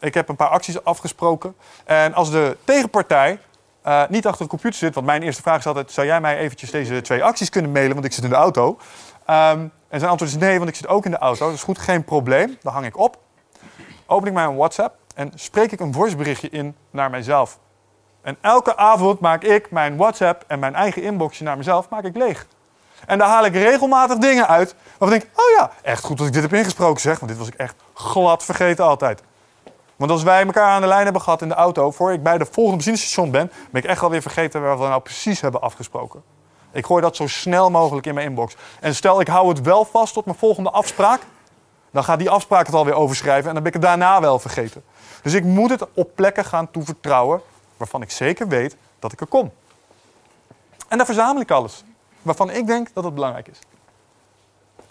Ik 0.00 0.14
heb 0.14 0.28
een 0.28 0.36
paar 0.36 0.48
acties 0.48 0.84
afgesproken. 0.84 1.56
En 1.84 2.14
als 2.14 2.30
de 2.30 2.56
tegenpartij 2.64 3.38
uh, 3.86 4.02
niet 4.08 4.26
achter 4.26 4.42
de 4.44 4.50
computer 4.50 4.78
zit, 4.78 4.94
want 4.94 5.06
mijn 5.06 5.22
eerste 5.22 5.42
vraag 5.42 5.58
is 5.58 5.66
altijd: 5.66 5.92
zou 5.92 6.06
jij 6.06 6.20
mij 6.20 6.38
eventjes 6.38 6.70
deze 6.70 7.00
twee 7.00 7.24
acties 7.24 7.48
kunnen 7.48 7.72
mailen, 7.72 7.92
want 7.92 8.04
ik 8.04 8.12
zit 8.12 8.24
in 8.24 8.30
de 8.30 8.36
auto? 8.36 8.68
Um, 8.68 9.72
en 9.88 9.98
zijn 9.98 10.10
antwoord 10.10 10.30
is 10.30 10.38
nee, 10.38 10.56
want 10.56 10.68
ik 10.70 10.76
zit 10.76 10.88
ook 10.88 11.04
in 11.04 11.10
de 11.10 11.18
auto. 11.18 11.44
Dat 11.46 11.54
is 11.54 11.62
goed, 11.62 11.78
geen 11.78 12.04
probleem. 12.04 12.56
Dan 12.62 12.72
hang 12.72 12.86
ik 12.86 12.98
op. 12.98 13.18
Open 14.06 14.28
ik 14.28 14.34
mijn 14.34 14.56
WhatsApp 14.56 14.96
en 15.14 15.32
spreek 15.34 15.72
ik 15.72 15.80
een 15.80 15.92
voiceberichtje 15.92 16.48
in 16.48 16.76
naar 16.90 17.10
mijzelf. 17.10 17.58
En 18.22 18.36
elke 18.40 18.76
avond 18.76 19.20
maak 19.20 19.42
ik 19.42 19.70
mijn 19.70 19.96
WhatsApp 19.96 20.44
en 20.46 20.58
mijn 20.58 20.74
eigen 20.74 21.02
inboxje 21.02 21.44
naar 21.44 21.56
mezelf 21.56 21.88
maak 21.88 22.04
ik 22.04 22.16
leeg. 22.16 22.46
En 23.06 23.18
daar 23.18 23.28
haal 23.28 23.44
ik 23.44 23.54
regelmatig 23.54 24.18
dingen 24.18 24.48
uit 24.48 24.74
waarvan 24.98 25.16
ik 25.16 25.22
denk, 25.22 25.38
oh 25.38 25.58
ja, 25.58 25.70
echt 25.82 26.04
goed 26.04 26.18
dat 26.18 26.26
ik 26.26 26.32
dit 26.32 26.42
heb 26.42 26.52
ingesproken 26.52 27.00
zeg, 27.00 27.18
want 27.18 27.30
dit 27.30 27.40
was 27.40 27.48
ik 27.48 27.54
echt 27.54 27.74
glad 27.94 28.44
vergeten 28.44 28.84
altijd. 28.84 29.22
Want 29.96 30.10
als 30.10 30.22
wij 30.22 30.44
elkaar 30.44 30.68
aan 30.68 30.80
de 30.80 30.86
lijn 30.86 31.04
hebben 31.04 31.22
gehad 31.22 31.42
in 31.42 31.48
de 31.48 31.54
auto, 31.54 31.90
voor 31.90 32.12
ik 32.12 32.22
bij 32.22 32.38
de 32.38 32.46
volgende 32.50 32.76
benzinestation 32.76 33.30
ben, 33.30 33.50
ben 33.70 33.82
ik 33.82 33.88
echt 33.88 34.02
alweer 34.02 34.22
vergeten 34.22 34.62
waar 34.62 34.78
we 34.78 34.86
nou 34.86 35.00
precies 35.00 35.40
hebben 35.40 35.60
afgesproken. 35.60 36.22
Ik 36.72 36.86
gooi 36.86 37.02
dat 37.02 37.16
zo 37.16 37.26
snel 37.26 37.70
mogelijk 37.70 38.06
in 38.06 38.14
mijn 38.14 38.26
inbox. 38.26 38.56
En 38.80 38.94
stel 38.94 39.20
ik 39.20 39.28
hou 39.28 39.48
het 39.48 39.60
wel 39.60 39.84
vast 39.84 40.14
tot 40.14 40.24
mijn 40.24 40.38
volgende 40.38 40.70
afspraak, 40.70 41.20
dan 41.90 42.04
gaat 42.04 42.18
die 42.18 42.30
afspraak 42.30 42.66
het 42.66 42.74
alweer 42.74 42.94
overschrijven 42.94 43.48
en 43.48 43.54
dan 43.54 43.62
ben 43.62 43.72
ik 43.72 43.78
het 43.78 43.88
daarna 43.88 44.20
wel 44.20 44.38
vergeten. 44.38 44.84
Dus 45.22 45.32
ik 45.32 45.44
moet 45.44 45.70
het 45.70 45.84
op 45.94 46.10
plekken 46.14 46.44
gaan 46.44 46.70
toevertrouwen 46.70 47.40
waarvan 47.76 48.02
ik 48.02 48.10
zeker 48.10 48.48
weet 48.48 48.76
dat 48.98 49.12
ik 49.12 49.20
er 49.20 49.26
kom. 49.26 49.52
En 50.88 50.96
daar 50.96 51.06
verzamel 51.06 51.42
ik 51.42 51.50
alles 51.50 51.84
waarvan 52.24 52.50
ik 52.50 52.66
denk 52.66 52.88
dat 52.92 53.04
het 53.04 53.14
belangrijk 53.14 53.48
is. 53.48 53.58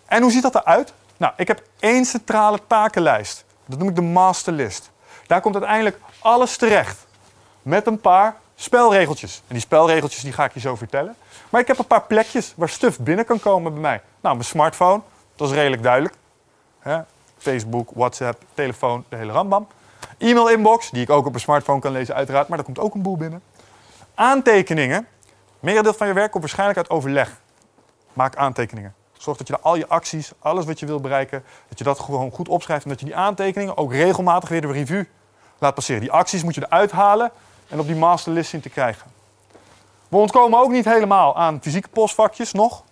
En 0.05 0.21
hoe 0.21 0.31
ziet 0.31 0.41
dat 0.41 0.55
eruit? 0.55 0.93
Nou, 1.17 1.33
ik 1.37 1.47
heb 1.47 1.63
één 1.79 2.05
centrale 2.05 2.59
takenlijst. 2.67 3.45
Dat 3.65 3.79
noem 3.79 3.89
ik 3.89 3.95
de 3.95 4.01
masterlist. 4.01 4.91
Daar 5.27 5.41
komt 5.41 5.55
uiteindelijk 5.55 5.99
alles 6.19 6.57
terecht. 6.57 7.05
Met 7.61 7.87
een 7.87 8.01
paar 8.01 8.35
spelregeltjes. 8.55 9.35
En 9.47 9.53
die 9.53 9.59
spelregeltjes 9.59 10.21
die 10.23 10.33
ga 10.33 10.45
ik 10.45 10.53
je 10.53 10.59
zo 10.59 10.75
vertellen. 10.75 11.15
Maar 11.49 11.61
ik 11.61 11.67
heb 11.67 11.79
een 11.79 11.87
paar 11.87 12.03
plekjes 12.03 12.53
waar 12.55 12.69
stuff 12.69 12.99
binnen 12.99 13.25
kan 13.25 13.39
komen 13.39 13.71
bij 13.71 13.81
mij. 13.81 14.01
Nou, 14.21 14.35
mijn 14.35 14.47
smartphone, 14.47 15.01
Dat 15.35 15.49
is 15.49 15.53
redelijk 15.53 15.83
duidelijk. 15.83 16.15
Facebook, 17.37 17.89
WhatsApp, 17.93 18.41
telefoon, 18.53 19.05
de 19.09 19.15
hele 19.15 19.31
rambam. 19.31 19.67
E-mail 20.17 20.49
inbox, 20.49 20.89
die 20.89 21.01
ik 21.01 21.09
ook 21.09 21.25
op 21.25 21.31
mijn 21.31 21.43
smartphone 21.43 21.79
kan 21.79 21.91
lezen 21.91 22.15
uiteraard, 22.15 22.47
maar 22.47 22.57
daar 22.57 22.65
komt 22.65 22.79
ook 22.79 22.93
een 22.93 23.01
boel 23.01 23.17
binnen. 23.17 23.41
Aantekeningen. 24.15 25.07
Merendeel 25.63 25.93
van 25.93 26.07
je 26.07 26.13
werk 26.13 26.31
komt 26.31 26.43
waarschijnlijk 26.43 26.77
uit 26.79 26.89
overleg. 26.89 27.41
Maak 28.13 28.35
aantekeningen. 28.35 28.93
Zorg 29.17 29.37
dat 29.37 29.47
je 29.47 29.59
al 29.59 29.75
je 29.75 29.87
acties, 29.87 30.31
alles 30.39 30.65
wat 30.65 30.79
je 30.79 30.85
wil 30.85 30.99
bereiken, 30.99 31.43
dat 31.69 31.77
je 31.77 31.83
dat 31.83 31.99
gewoon 31.99 32.31
goed 32.31 32.49
opschrijft 32.49 32.83
en 32.83 32.89
dat 32.89 32.99
je 32.99 33.05
die 33.05 33.15
aantekeningen 33.15 33.77
ook 33.77 33.91
regelmatig 33.91 34.49
weer 34.49 34.61
de 34.61 34.71
review 34.71 35.03
laat 35.57 35.73
passeren. 35.73 36.01
Die 36.01 36.11
acties 36.11 36.43
moet 36.43 36.55
je 36.55 36.65
eruit 36.65 36.91
halen 36.91 37.31
en 37.67 37.79
op 37.79 37.85
die 37.85 37.95
masterlist 37.95 38.49
zien 38.49 38.61
te 38.61 38.69
krijgen. 38.69 39.11
We 40.07 40.17
ontkomen 40.17 40.59
ook 40.59 40.71
niet 40.71 40.85
helemaal 40.85 41.35
aan 41.35 41.59
fysieke 41.61 41.89
postvakjes 41.89 42.51
nog. 42.51 42.83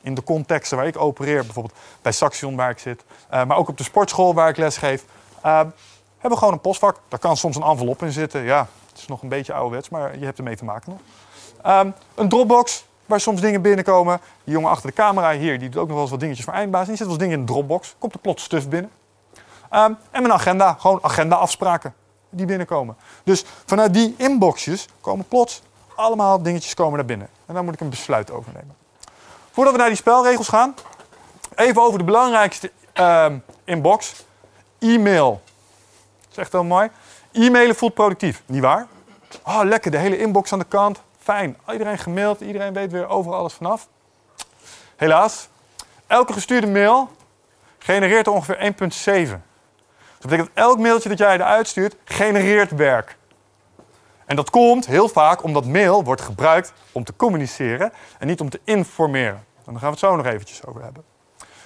In 0.00 0.14
de 0.14 0.22
contexten 0.22 0.76
waar 0.76 0.86
ik 0.86 0.98
opereer, 0.98 1.44
bijvoorbeeld 1.44 1.78
bij 2.02 2.12
Saxion 2.12 2.56
waar 2.56 2.70
ik 2.70 2.78
zit, 2.78 3.04
eh, 3.28 3.44
maar 3.44 3.56
ook 3.56 3.68
op 3.68 3.78
de 3.78 3.84
sportschool 3.84 4.34
waar 4.34 4.48
ik 4.48 4.56
les 4.56 4.76
geef, 4.76 5.04
eh, 5.42 5.42
hebben 5.52 5.74
we 6.20 6.36
gewoon 6.36 6.52
een 6.52 6.60
postvak. 6.60 7.00
Daar 7.08 7.18
kan 7.18 7.36
soms 7.36 7.56
een 7.56 7.62
envelop 7.62 8.02
in 8.02 8.12
zitten. 8.12 8.42
Ja, 8.42 8.68
het 8.88 8.98
is 8.98 9.06
nog 9.06 9.22
een 9.22 9.28
beetje 9.28 9.52
ouderwets, 9.52 9.88
maar 9.88 10.18
je 10.18 10.24
hebt 10.24 10.38
ermee 10.38 10.56
te 10.56 10.64
maken 10.64 10.90
nog. 10.90 11.00
Ehm, 11.64 11.90
een 12.14 12.28
Dropbox, 12.28 12.84
waar 13.06 13.20
soms 13.20 13.40
dingen 13.40 13.62
binnenkomen. 13.62 14.20
Die 14.44 14.54
jongen 14.54 14.70
achter 14.70 14.88
de 14.88 14.96
camera 14.96 15.32
hier, 15.32 15.58
die 15.58 15.68
doet 15.68 15.80
ook 15.80 15.86
nog 15.86 15.92
wel 15.92 16.02
eens 16.02 16.10
wat 16.10 16.20
dingetjes 16.20 16.44
voor 16.44 16.54
eindbaas. 16.54 16.86
Die 16.86 16.96
zet 16.96 17.06
wel 17.06 17.18
dingen 17.18 17.38
in 17.38 17.46
de 17.46 17.52
Dropbox. 17.52 17.94
Komt 17.98 18.14
er 18.14 18.20
plots 18.20 18.42
stuf 18.42 18.68
binnen. 18.68 18.90
Ehm, 19.70 19.92
en 20.10 20.22
mijn 20.22 20.32
agenda, 20.32 20.76
gewoon 20.78 20.98
agenda-afspraken 21.02 21.94
die 22.30 22.46
binnenkomen. 22.46 22.96
Dus 23.24 23.44
vanuit 23.66 23.94
die 23.94 24.14
inboxjes 24.18 24.88
komen 25.00 25.28
plots 25.28 25.62
allemaal 25.94 26.42
dingetjes 26.42 26.74
komen 26.74 26.96
naar 26.96 27.06
binnen. 27.06 27.28
En 27.46 27.54
daar 27.54 27.64
moet 27.64 27.74
ik 27.74 27.80
een 27.80 27.90
besluit 27.90 28.30
over 28.30 28.52
nemen. 28.54 28.76
Voordat 29.50 29.72
we 29.72 29.78
naar 29.78 29.88
die 29.88 29.96
spelregels 29.96 30.48
gaan, 30.48 30.74
even 31.54 31.82
over 31.82 31.98
de 31.98 32.04
belangrijkste 32.04 32.70
ehm, 32.92 33.38
inbox. 33.64 34.24
E-mail. 34.78 35.42
Dat 36.34 36.52
heel 36.52 36.64
mooi. 36.64 36.90
E-mailen 37.32 37.76
voelt 37.76 37.94
productief, 37.94 38.42
niet 38.46 38.62
waar? 38.62 38.86
Oh, 39.42 39.60
lekker, 39.62 39.90
de 39.90 39.98
hele 39.98 40.18
inbox 40.18 40.52
aan 40.52 40.58
de 40.58 40.64
kant. 40.64 41.00
Fijn. 41.24 41.56
Iedereen 41.72 41.98
gemaild, 41.98 42.40
iedereen 42.40 42.72
weet 42.72 42.92
weer 42.92 43.08
overal 43.08 43.38
alles 43.38 43.52
vanaf. 43.52 43.88
Helaas, 44.96 45.48
elke 46.06 46.32
gestuurde 46.32 46.66
mail 46.66 47.10
genereert 47.78 48.26
er 48.26 48.32
ongeveer 48.32 48.72
1,7. 49.26 49.30
Dat 49.30 50.20
betekent 50.20 50.48
dat 50.54 50.64
elk 50.64 50.78
mailtje 50.78 51.08
dat 51.08 51.18
jij 51.18 51.34
eruit 51.34 51.68
stuurt, 51.68 51.96
genereert 52.04 52.70
werk. 52.70 53.16
En 54.26 54.36
dat 54.36 54.50
komt 54.50 54.86
heel 54.86 55.08
vaak 55.08 55.42
omdat 55.42 55.64
mail 55.64 56.04
wordt 56.04 56.20
gebruikt 56.20 56.72
om 56.92 57.04
te 57.04 57.16
communiceren 57.16 57.92
en 58.18 58.26
niet 58.26 58.40
om 58.40 58.50
te 58.50 58.60
informeren. 58.64 59.44
En 59.66 59.72
daar 59.72 59.74
gaan 59.74 59.80
we 59.80 59.86
het 59.86 59.98
zo 59.98 60.16
nog 60.16 60.26
eventjes 60.26 60.66
over 60.66 60.82
hebben. 60.82 61.04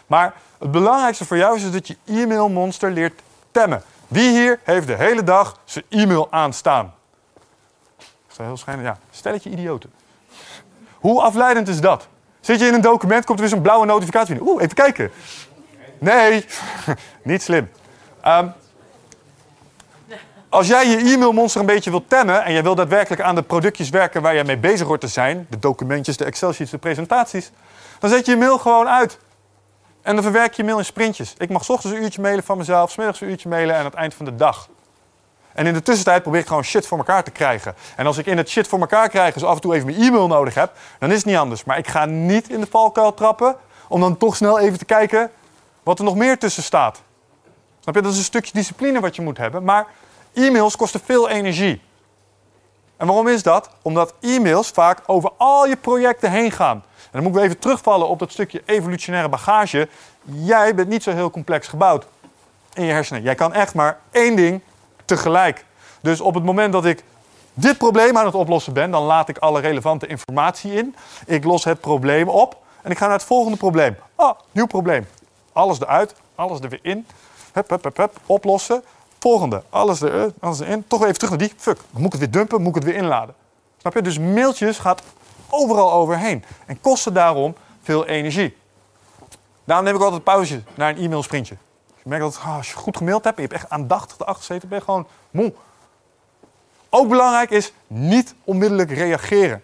Maar 0.06 0.34
het 0.58 0.70
belangrijkste 0.70 1.24
voor 1.24 1.36
jou 1.36 1.56
is 1.56 1.70
dat 1.70 1.86
je 1.86 1.96
e-mailmonster 2.04 2.90
leert 2.90 3.20
temmen. 3.50 3.82
Wie 4.08 4.30
hier 4.30 4.60
heeft 4.64 4.86
de 4.86 4.94
hele 4.94 5.24
dag 5.24 5.60
zijn 5.64 5.84
e-mail 5.88 6.32
aanstaan? 6.32 6.96
Is 8.38 8.44
heel 8.44 8.56
schijnend, 8.56 8.86
ja. 8.86 8.98
Stelletje 9.10 9.50
idioten. 9.50 9.92
Hoe 10.94 11.22
afleidend 11.22 11.68
is 11.68 11.80
dat? 11.80 12.08
Zit 12.40 12.60
je 12.60 12.66
in 12.66 12.74
een 12.74 12.80
document, 12.80 13.24
komt 13.24 13.38
er 13.38 13.44
weer 13.44 13.54
zo'n 13.54 13.62
blauwe 13.62 13.86
notificatie 13.86 14.34
binnen. 14.34 14.52
Oeh, 14.52 14.62
even 14.62 14.74
kijken. 14.74 15.10
Nee, 15.98 16.44
niet 17.22 17.42
slim. 17.42 17.70
Um, 18.26 18.52
als 20.48 20.66
jij 20.66 20.88
je 20.88 20.96
e-mailmonster 20.96 21.60
een 21.60 21.66
beetje 21.66 21.90
wilt 21.90 22.08
temmen 22.08 22.44
en 22.44 22.52
jij 22.52 22.62
wil 22.62 22.74
daadwerkelijk 22.74 23.22
aan 23.22 23.34
de 23.34 23.42
productjes 23.42 23.88
werken 23.90 24.22
waar 24.22 24.34
jij 24.34 24.44
mee 24.44 24.58
bezig 24.58 24.86
hoort 24.86 25.00
te 25.00 25.08
zijn, 25.08 25.46
de 25.50 25.58
documentjes, 25.58 26.16
de 26.16 26.24
Excel-sheets, 26.24 26.70
de 26.70 26.78
presentaties, 26.78 27.50
dan 27.98 28.10
zet 28.10 28.26
je 28.26 28.32
je 28.32 28.38
mail 28.38 28.58
gewoon 28.58 28.88
uit. 28.88 29.18
En 30.02 30.14
dan 30.14 30.22
verwerk 30.22 30.50
je 30.54 30.62
je 30.62 30.68
mail 30.68 30.78
in 30.78 30.84
sprintjes. 30.84 31.34
Ik 31.38 31.48
mag 31.48 31.68
ochtends 31.68 31.96
een 31.96 32.02
uurtje 32.02 32.20
mailen 32.20 32.44
van 32.44 32.58
mezelf, 32.58 32.90
smiddags 32.90 33.20
een 33.20 33.28
uurtje 33.28 33.48
mailen 33.48 33.74
en 33.74 33.80
aan 33.80 33.86
het 33.86 33.94
eind 33.94 34.14
van 34.14 34.24
de 34.24 34.34
dag. 34.34 34.68
En 35.58 35.66
in 35.66 35.72
de 35.72 35.82
tussentijd 35.82 36.22
probeer 36.22 36.40
ik 36.40 36.46
gewoon 36.46 36.64
shit 36.64 36.86
voor 36.86 36.98
elkaar 36.98 37.24
te 37.24 37.30
krijgen. 37.30 37.74
En 37.96 38.06
als 38.06 38.18
ik 38.18 38.26
in 38.26 38.36
het 38.36 38.48
shit 38.48 38.68
voor 38.68 38.80
elkaar 38.80 39.08
krijgen, 39.08 39.32
dus 39.32 39.48
af 39.48 39.54
en 39.54 39.60
toe 39.60 39.74
even 39.74 39.86
mijn 39.86 40.00
e-mail 40.00 40.26
nodig 40.26 40.54
heb, 40.54 40.72
dan 40.98 41.10
is 41.10 41.16
het 41.16 41.24
niet 41.24 41.36
anders. 41.36 41.64
Maar 41.64 41.78
ik 41.78 41.88
ga 41.88 42.04
niet 42.04 42.50
in 42.50 42.60
de 42.60 42.66
valkuil 42.70 43.14
trappen 43.14 43.56
om 43.88 44.00
dan 44.00 44.16
toch 44.16 44.36
snel 44.36 44.58
even 44.58 44.78
te 44.78 44.84
kijken 44.84 45.30
wat 45.82 45.98
er 45.98 46.04
nog 46.04 46.14
meer 46.14 46.38
tussen 46.38 46.62
staat. 46.62 47.02
Snap 47.80 47.94
je? 47.94 48.02
Dat 48.02 48.12
is 48.12 48.18
een 48.18 48.24
stukje 48.24 48.52
discipline 48.52 49.00
wat 49.00 49.16
je 49.16 49.22
moet 49.22 49.36
hebben. 49.36 49.64
Maar 49.64 49.86
e-mails 50.32 50.76
kosten 50.76 51.00
veel 51.04 51.28
energie. 51.28 51.82
En 52.96 53.06
waarom 53.06 53.28
is 53.28 53.42
dat? 53.42 53.70
Omdat 53.82 54.14
e-mails 54.20 54.68
vaak 54.68 55.00
over 55.06 55.30
al 55.36 55.66
je 55.66 55.76
projecten 55.76 56.30
heen 56.30 56.50
gaan. 56.50 56.76
En 56.76 57.10
dan 57.12 57.22
moeten 57.22 57.40
we 57.40 57.46
even 57.46 57.60
terugvallen 57.60 58.08
op 58.08 58.18
dat 58.18 58.32
stukje 58.32 58.62
evolutionaire 58.66 59.28
bagage. 59.28 59.88
Jij 60.22 60.74
bent 60.74 60.88
niet 60.88 61.02
zo 61.02 61.10
heel 61.10 61.30
complex 61.30 61.68
gebouwd 61.68 62.06
in 62.74 62.84
je 62.84 62.92
hersenen. 62.92 63.22
Jij 63.22 63.34
kan 63.34 63.52
echt 63.52 63.74
maar 63.74 63.98
één 64.10 64.36
ding 64.36 64.60
tegelijk. 65.08 65.64
Dus 66.00 66.20
op 66.20 66.34
het 66.34 66.44
moment 66.44 66.72
dat 66.72 66.84
ik 66.84 67.04
dit 67.54 67.78
probleem 67.78 68.16
aan 68.16 68.24
het 68.24 68.34
oplossen 68.34 68.72
ben, 68.72 68.90
dan 68.90 69.02
laat 69.02 69.28
ik 69.28 69.38
alle 69.38 69.60
relevante 69.60 70.06
informatie 70.06 70.72
in. 70.72 70.94
Ik 71.26 71.44
los 71.44 71.64
het 71.64 71.80
probleem 71.80 72.28
op 72.28 72.56
en 72.82 72.90
ik 72.90 72.98
ga 72.98 73.06
naar 73.06 73.16
het 73.16 73.24
volgende 73.24 73.56
probleem. 73.56 73.96
Oh, 74.14 74.30
nieuw 74.52 74.66
probleem. 74.66 75.06
Alles 75.52 75.80
eruit, 75.80 76.14
alles 76.34 76.60
er 76.60 76.68
weer 76.68 76.78
in. 76.82 77.06
Hup, 77.52 77.70
hup, 77.70 77.84
hup, 77.84 77.96
hup, 77.96 78.20
oplossen. 78.26 78.82
Volgende, 79.18 79.62
alles, 79.70 80.00
er, 80.00 80.32
alles 80.40 80.60
erin. 80.60 80.84
Toch 80.86 81.02
even 81.02 81.14
terug 81.14 81.30
naar 81.30 81.38
die. 81.38 81.52
Fuck, 81.56 81.78
dan 81.90 82.02
moet 82.02 82.14
ik 82.14 82.20
het 82.20 82.20
weer 82.20 82.30
dumpen, 82.30 82.62
moet 82.62 82.76
ik 82.76 82.82
het 82.82 82.84
weer 82.84 83.02
inladen. 83.02 83.34
Snap 83.76 83.94
je? 83.94 84.02
Dus 84.02 84.18
mailtjes 84.18 84.78
gaat 84.78 85.02
overal 85.48 85.92
overheen. 85.92 86.44
En 86.66 86.80
kosten 86.80 87.14
daarom 87.14 87.54
veel 87.82 88.06
energie. 88.06 88.56
Daarom 89.64 89.86
neem 89.86 89.94
ik 89.94 90.02
altijd 90.02 90.24
pauze 90.24 90.62
naar 90.74 90.88
een 90.88 90.96
e-mail 90.96 91.22
sprintje. 91.22 91.56
Je 92.08 92.14
merkt 92.14 92.34
dat 92.34 92.42
ah, 92.44 92.56
als 92.56 92.70
je 92.70 92.76
goed 92.76 92.96
gemaild 92.96 93.24
hebt 93.24 93.36
en 93.36 93.42
je 93.42 93.48
hebt 93.48 93.62
echt 93.62 93.72
aandachtig 93.72 94.18
erachter 94.18 94.44
gezeten, 94.44 94.68
ben 94.68 94.78
je 94.78 94.84
gewoon 94.84 95.06
moe. 95.30 95.52
Ook 96.88 97.08
belangrijk 97.08 97.50
is 97.50 97.72
niet 97.86 98.34
onmiddellijk 98.44 98.90
reageren. 98.90 99.62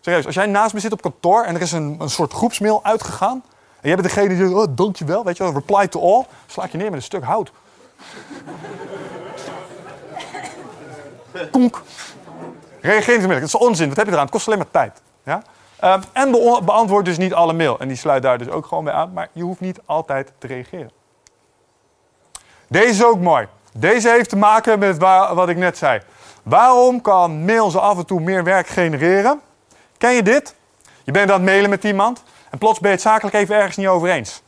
Serieus, 0.00 0.26
als 0.26 0.34
jij 0.34 0.46
naast 0.46 0.74
me 0.74 0.80
zit 0.80 0.92
op 0.92 1.02
kantoor 1.02 1.44
en 1.44 1.54
er 1.54 1.60
is 1.60 1.72
een, 1.72 1.96
een 1.98 2.10
soort 2.10 2.32
groepsmail 2.32 2.84
uitgegaan. 2.84 3.42
En 3.80 3.88
jij 3.88 3.94
bent 3.94 4.08
degene 4.08 4.28
die 4.28 4.36
zegt, 4.36 4.52
oh, 4.52 4.66
dankjewel, 4.70 5.24
weet 5.24 5.36
je 5.36 5.42
wel, 5.42 5.52
reply 5.52 5.88
to 5.88 6.00
all. 6.00 6.26
Sla 6.46 6.68
je 6.70 6.76
neer 6.76 6.90
met 6.90 6.94
een 6.94 7.02
stuk 7.02 7.24
hout. 7.24 7.52
Konk. 11.50 11.82
Reageer 12.80 13.16
niet 13.16 13.24
onmiddellijk. 13.24 13.40
Dat 13.40 13.60
is 13.60 13.66
onzin. 13.66 13.88
Wat 13.88 13.96
heb 13.96 14.06
je 14.06 14.12
eraan? 14.12 14.24
Het 14.24 14.34
kost 14.34 14.46
alleen 14.46 14.58
maar 14.58 14.70
tijd. 14.70 15.02
Ja? 15.24 15.42
Ehm, 15.78 16.02
en 16.12 16.30
beantwoord 16.64 17.04
dus 17.04 17.18
niet 17.18 17.34
alle 17.34 17.52
mail. 17.52 17.78
En 17.78 17.88
die 17.88 17.96
sluit 17.96 18.22
daar 18.22 18.38
dus 18.38 18.48
ook 18.48 18.66
gewoon 18.66 18.84
bij 18.84 18.92
aan. 18.92 19.12
Maar 19.12 19.28
je 19.32 19.42
hoeft 19.42 19.60
niet 19.60 19.80
altijd 19.84 20.32
te 20.38 20.46
reageren. 20.46 21.00
Deze 22.72 22.88
is 22.88 23.04
ook 23.04 23.20
mooi. 23.20 23.46
Deze 23.72 24.08
heeft 24.08 24.28
te 24.28 24.36
maken 24.36 24.78
met 24.78 24.98
wat 25.34 25.48
ik 25.48 25.56
net 25.56 25.78
zei. 25.78 26.00
Waarom 26.42 27.00
kan 27.00 27.44
mail 27.44 27.80
af 27.80 27.98
en 27.98 28.06
toe 28.06 28.20
meer 28.20 28.44
werk 28.44 28.66
genereren? 28.66 29.40
Ken 29.98 30.12
je 30.12 30.22
dit? 30.22 30.54
Je 31.04 31.12
bent 31.12 31.30
aan 31.30 31.36
het 31.36 31.44
mailen 31.44 31.70
met 31.70 31.84
iemand 31.84 32.22
en 32.50 32.58
plots 32.58 32.80
ben 32.80 32.90
je 32.90 32.94
het 32.96 33.04
zakelijk 33.04 33.36
even 33.36 33.54
ergens 33.56 33.76
niet 33.76 33.86
over 33.86 34.08
eens. 34.08 34.42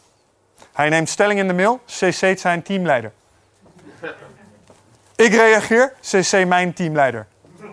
Hij 0.72 0.88
neemt 0.88 1.08
stelling 1.08 1.38
in 1.38 1.48
de 1.48 1.54
mail, 1.54 1.80
cc't 1.86 2.40
zijn 2.40 2.62
teamleider. 2.62 3.12
Ik 5.16 5.34
reageer, 5.34 5.92
cc 6.00 6.46
mijn 6.46 6.72
teamleider. 6.72 7.26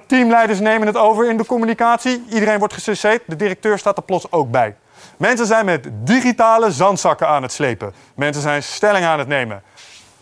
Teamleiders 0.08 0.60
nemen 0.60 0.88
het 0.88 0.98
over 0.98 1.30
in 1.30 1.38
de 1.38 1.46
communicatie. 1.46 2.24
Iedereen 2.30 2.60
wordt 2.60 2.74
gecc'd, 2.74 3.22
de 3.26 3.36
directeur 3.36 3.78
staat 3.78 3.98
er 3.98 4.04
plots 4.04 4.32
ook 4.32 4.52
bij. 4.52 4.76
Mensen 5.18 5.46
zijn 5.46 5.66
met 5.66 5.88
digitale 5.92 6.72
zandzakken 6.72 7.28
aan 7.28 7.42
het 7.42 7.52
slepen. 7.52 7.94
Mensen 8.16 8.42
zijn 8.42 8.64
stelling 8.64 9.06
aan 9.06 9.20
het 9.20 9.28
nemen. 9.28 9.64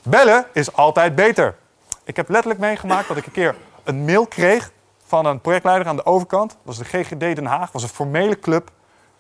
Bellen 0.04 0.46
is 0.54 0.74
altijd 0.76 1.16
beter. 1.16 1.56
Ik 2.04 2.16
heb 2.16 2.30
letterlijk 2.30 2.60
meegemaakt 2.60 3.08
dat 3.08 3.18
ik 3.18 3.26
een 3.26 3.32
keer 3.32 3.56
een 3.84 4.06
mail 4.06 4.28
kreeg 4.28 4.72
van 5.06 5.26
een 5.26 5.42
projectleider 5.42 5.88
aan 5.88 5.96
de 5.96 6.06
overkant. 6.06 6.50
Dat 6.50 6.60
was 6.64 6.78
de 6.78 6.84
GGD 6.84 7.20
Den 7.20 7.46
Haag, 7.46 7.72
was 7.72 7.84
een 7.84 7.90
formele 7.90 8.40
club. 8.40 8.72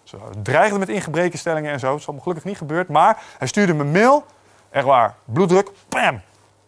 Ze 0.04 0.18
dreigden 0.44 0.80
met 0.80 0.90
ingebrekenstellingen 0.90 1.72
en 1.72 1.80
zo. 1.80 1.90
Dat 1.90 2.00
is 2.00 2.06
allemaal 2.06 2.24
gelukkig 2.24 2.48
niet 2.48 2.58
gebeurd. 2.58 2.88
Maar 2.88 3.22
hij 3.38 3.48
stuurde 3.48 3.74
me 3.74 3.84
een 3.84 3.92
mail. 3.92 4.26
Echt 4.70 4.86
waar, 4.86 5.16
bloeddruk, 5.26 5.72
pam. 5.90 6.22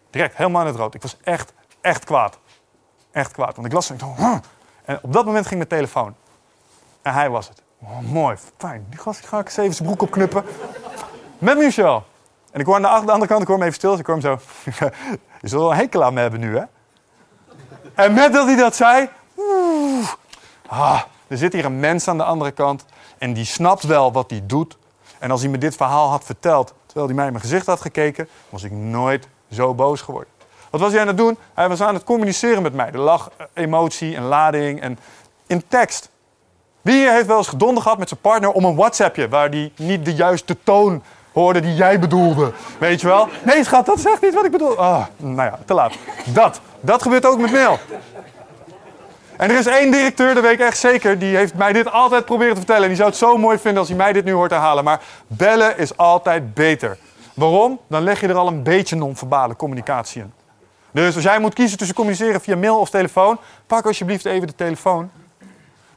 Direct 0.09 0.37
helemaal 0.37 0.61
in 0.61 0.67
het 0.67 0.75
rood. 0.75 0.93
Ik 0.93 1.01
was 1.01 1.17
echt, 1.23 1.53
echt 1.81 2.05
kwaad. 2.05 2.39
Echt 3.11 3.31
kwaad. 3.31 3.55
Want 3.55 3.67
ik 3.67 3.73
las 3.73 3.89
en 3.89 3.95
ik 3.95 4.01
dacht. 4.01 4.47
En 4.85 4.99
op 5.01 5.13
dat 5.13 5.25
moment 5.25 5.45
ging 5.45 5.57
mijn 5.57 5.69
telefoon. 5.69 6.15
En 7.01 7.13
hij 7.13 7.29
was 7.29 7.47
het. 7.47 7.61
Oh, 7.79 7.99
mooi, 7.99 8.37
fijn. 8.57 8.85
Die 8.89 8.99
gast 8.99 9.27
ga 9.27 9.39
ik 9.39 9.45
eens 9.45 9.57
even 9.57 9.73
zijn 9.73 9.87
broek 9.87 10.01
opknippen. 10.01 10.43
Met 11.37 11.57
Michel. 11.57 12.05
En 12.51 12.59
ik 12.59 12.65
hoor 12.65 12.75
aan 12.75 12.81
de 12.81 13.11
andere 13.11 13.27
kant, 13.27 13.41
ik 13.41 13.47
hoor 13.47 13.57
hem 13.57 13.65
even 13.65 13.77
stil. 13.77 13.91
Dus 13.91 13.99
ik 13.99 14.05
hoor 14.05 14.17
hem 14.17 14.23
zo. 14.23 14.39
Je 15.41 15.47
zult 15.47 15.61
wel 15.61 15.71
een 15.71 15.77
hekel 15.77 16.03
aan 16.03 16.13
me 16.13 16.19
hebben 16.19 16.39
nu, 16.39 16.57
hè? 16.57 16.63
En 17.93 18.13
met 18.13 18.33
dat 18.33 18.45
hij 18.45 18.55
dat 18.55 18.75
zei. 18.75 19.09
Oeh, 19.37 20.07
ah, 20.67 21.01
er 21.27 21.37
zit 21.37 21.53
hier 21.53 21.65
een 21.65 21.79
mens 21.79 22.07
aan 22.07 22.17
de 22.17 22.23
andere 22.23 22.51
kant. 22.51 22.85
En 23.17 23.33
die 23.33 23.45
snapt 23.45 23.83
wel 23.83 24.11
wat 24.11 24.29
hij 24.29 24.43
doet. 24.45 24.77
En 25.19 25.31
als 25.31 25.41
hij 25.41 25.49
me 25.49 25.57
dit 25.57 25.75
verhaal 25.75 26.09
had 26.09 26.23
verteld. 26.23 26.73
terwijl 26.85 27.05
hij 27.05 27.15
mij 27.15 27.25
in 27.25 27.31
mijn 27.31 27.43
gezicht 27.43 27.65
had 27.65 27.81
gekeken. 27.81 28.27
was 28.49 28.63
ik 28.63 28.71
nooit 28.71 29.27
zo 29.51 29.73
boos 29.73 30.01
geworden. 30.01 30.29
Wat 30.69 30.81
was 30.81 30.91
hij 30.91 31.01
aan 31.01 31.07
het 31.07 31.17
doen? 31.17 31.37
Hij 31.53 31.69
was 31.69 31.81
aan 31.81 31.93
het 31.93 32.03
communiceren 32.03 32.61
met 32.61 32.73
mij. 32.73 32.87
Er 32.87 32.99
lag 32.99 33.31
emotie 33.53 34.15
en 34.15 34.23
lading 34.23 34.81
en 34.81 34.99
in 35.47 35.63
tekst. 35.67 36.09
Wie 36.81 36.95
hier 36.95 37.11
heeft 37.11 37.27
wel 37.27 37.37
eens 37.37 37.47
gedonder 37.47 37.83
gehad 37.83 37.97
met 37.97 38.07
zijn 38.07 38.21
partner 38.21 38.51
om 38.51 38.65
een 38.65 38.75
WhatsAppje 38.75 39.29
waar 39.29 39.51
die 39.51 39.73
niet 39.75 40.05
de 40.05 40.13
juiste 40.13 40.57
toon 40.63 41.03
hoorde 41.33 41.59
die 41.59 41.75
jij 41.75 41.99
bedoelde? 41.99 42.51
Weet 42.77 43.01
je 43.01 43.07
wel? 43.07 43.27
Nee, 43.43 43.63
schat, 43.63 43.85
dat 43.85 44.05
echt 44.05 44.21
niet 44.21 44.33
wat 44.33 44.45
ik 44.45 44.51
bedoel. 44.51 44.77
Ah, 44.77 45.05
nou 45.17 45.49
ja, 45.49 45.59
te 45.65 45.73
laat. 45.73 45.93
Dat. 46.25 46.61
Dat 46.79 47.01
gebeurt 47.01 47.25
ook 47.25 47.39
met 47.39 47.51
mail. 47.51 47.79
En 49.37 49.49
er 49.49 49.57
is 49.57 49.65
één 49.65 49.91
directeur, 49.91 50.33
dat 50.33 50.43
weet 50.43 50.53
ik 50.53 50.59
echt 50.59 50.77
zeker, 50.77 51.19
die 51.19 51.35
heeft 51.35 51.53
mij 51.53 51.73
dit 51.73 51.91
altijd 51.91 52.25
proberen 52.25 52.51
te 52.51 52.57
vertellen. 52.57 52.81
En 52.81 52.87
die 52.87 52.97
zou 52.97 53.09
het 53.09 53.17
zo 53.17 53.37
mooi 53.37 53.57
vinden 53.57 53.79
als 53.79 53.87
hij 53.87 53.97
mij 53.97 54.13
dit 54.13 54.25
nu 54.25 54.31
hoort 54.31 54.51
herhalen. 54.51 54.83
Maar 54.83 55.01
bellen 55.27 55.77
is 55.77 55.97
altijd 55.97 56.53
beter. 56.53 56.97
Waarom? 57.33 57.79
Dan 57.87 58.03
leg 58.03 58.21
je 58.21 58.27
er 58.27 58.35
al 58.35 58.47
een 58.47 58.63
beetje 58.63 58.95
non-verbale 58.95 59.55
communicatie 59.55 60.21
in. 60.21 60.33
Dus 60.91 61.15
als 61.15 61.23
jij 61.23 61.39
moet 61.39 61.53
kiezen 61.53 61.77
tussen 61.77 61.95
communiceren 61.95 62.41
via 62.41 62.55
mail 62.55 62.79
of 62.79 62.89
telefoon, 62.89 63.37
pak 63.67 63.85
alsjeblieft 63.85 64.25
even 64.25 64.47
de 64.47 64.55
telefoon. 64.55 65.11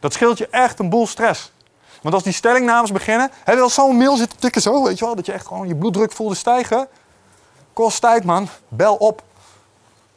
Dat 0.01 0.12
scheelt 0.12 0.39
je 0.39 0.48
echt 0.51 0.78
een 0.78 0.89
boel 0.89 1.06
stress. 1.06 1.52
Want 2.05 2.16
als 2.16 2.24
die 2.24 2.32
stellingnames 2.32 2.93
beginnen, 2.93 3.31
heb 3.44 3.59
je 3.59 3.68
zo'n 3.68 3.97
mail 3.97 4.16
zitten 4.16 4.39
tikken 4.39 4.62
zo, 4.62 4.85
weet 4.85 4.98
je 4.98 5.05
wel, 5.05 5.14
dat 5.14 5.26
je 5.26 5.32
echt 5.32 5.47
gewoon 5.47 5.68
je 5.68 5.76
bloeddruk 5.76 6.12
voelde 6.12 6.35
stijgen. 6.35 6.89
Kost 7.72 8.01
tijd, 8.01 8.24
man. 8.24 8.48
Bel 8.68 8.94
op. 8.94 9.22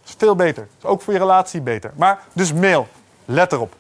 is 0.05 0.15
veel 0.18 0.35
beter. 0.35 0.68
is 0.77 0.85
ook 0.85 1.01
voor 1.01 1.14
je 1.14 1.19
relatie 1.19 1.61
beter. 1.61 1.91
Maar 1.95 2.23
dus 2.34 2.53
mail. 2.53 2.88
Let 3.26 3.51
erop. 3.51 3.76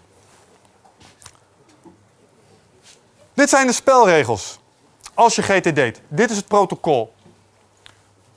Dit 3.33 3.49
zijn 3.49 3.67
de 3.67 3.73
spelregels. 3.73 4.59
Als 5.13 5.35
je 5.35 5.41
GT 5.41 5.75
deed. 5.75 6.01
Dit 6.07 6.29
is 6.29 6.37
het 6.37 6.47
protocol. 6.47 7.13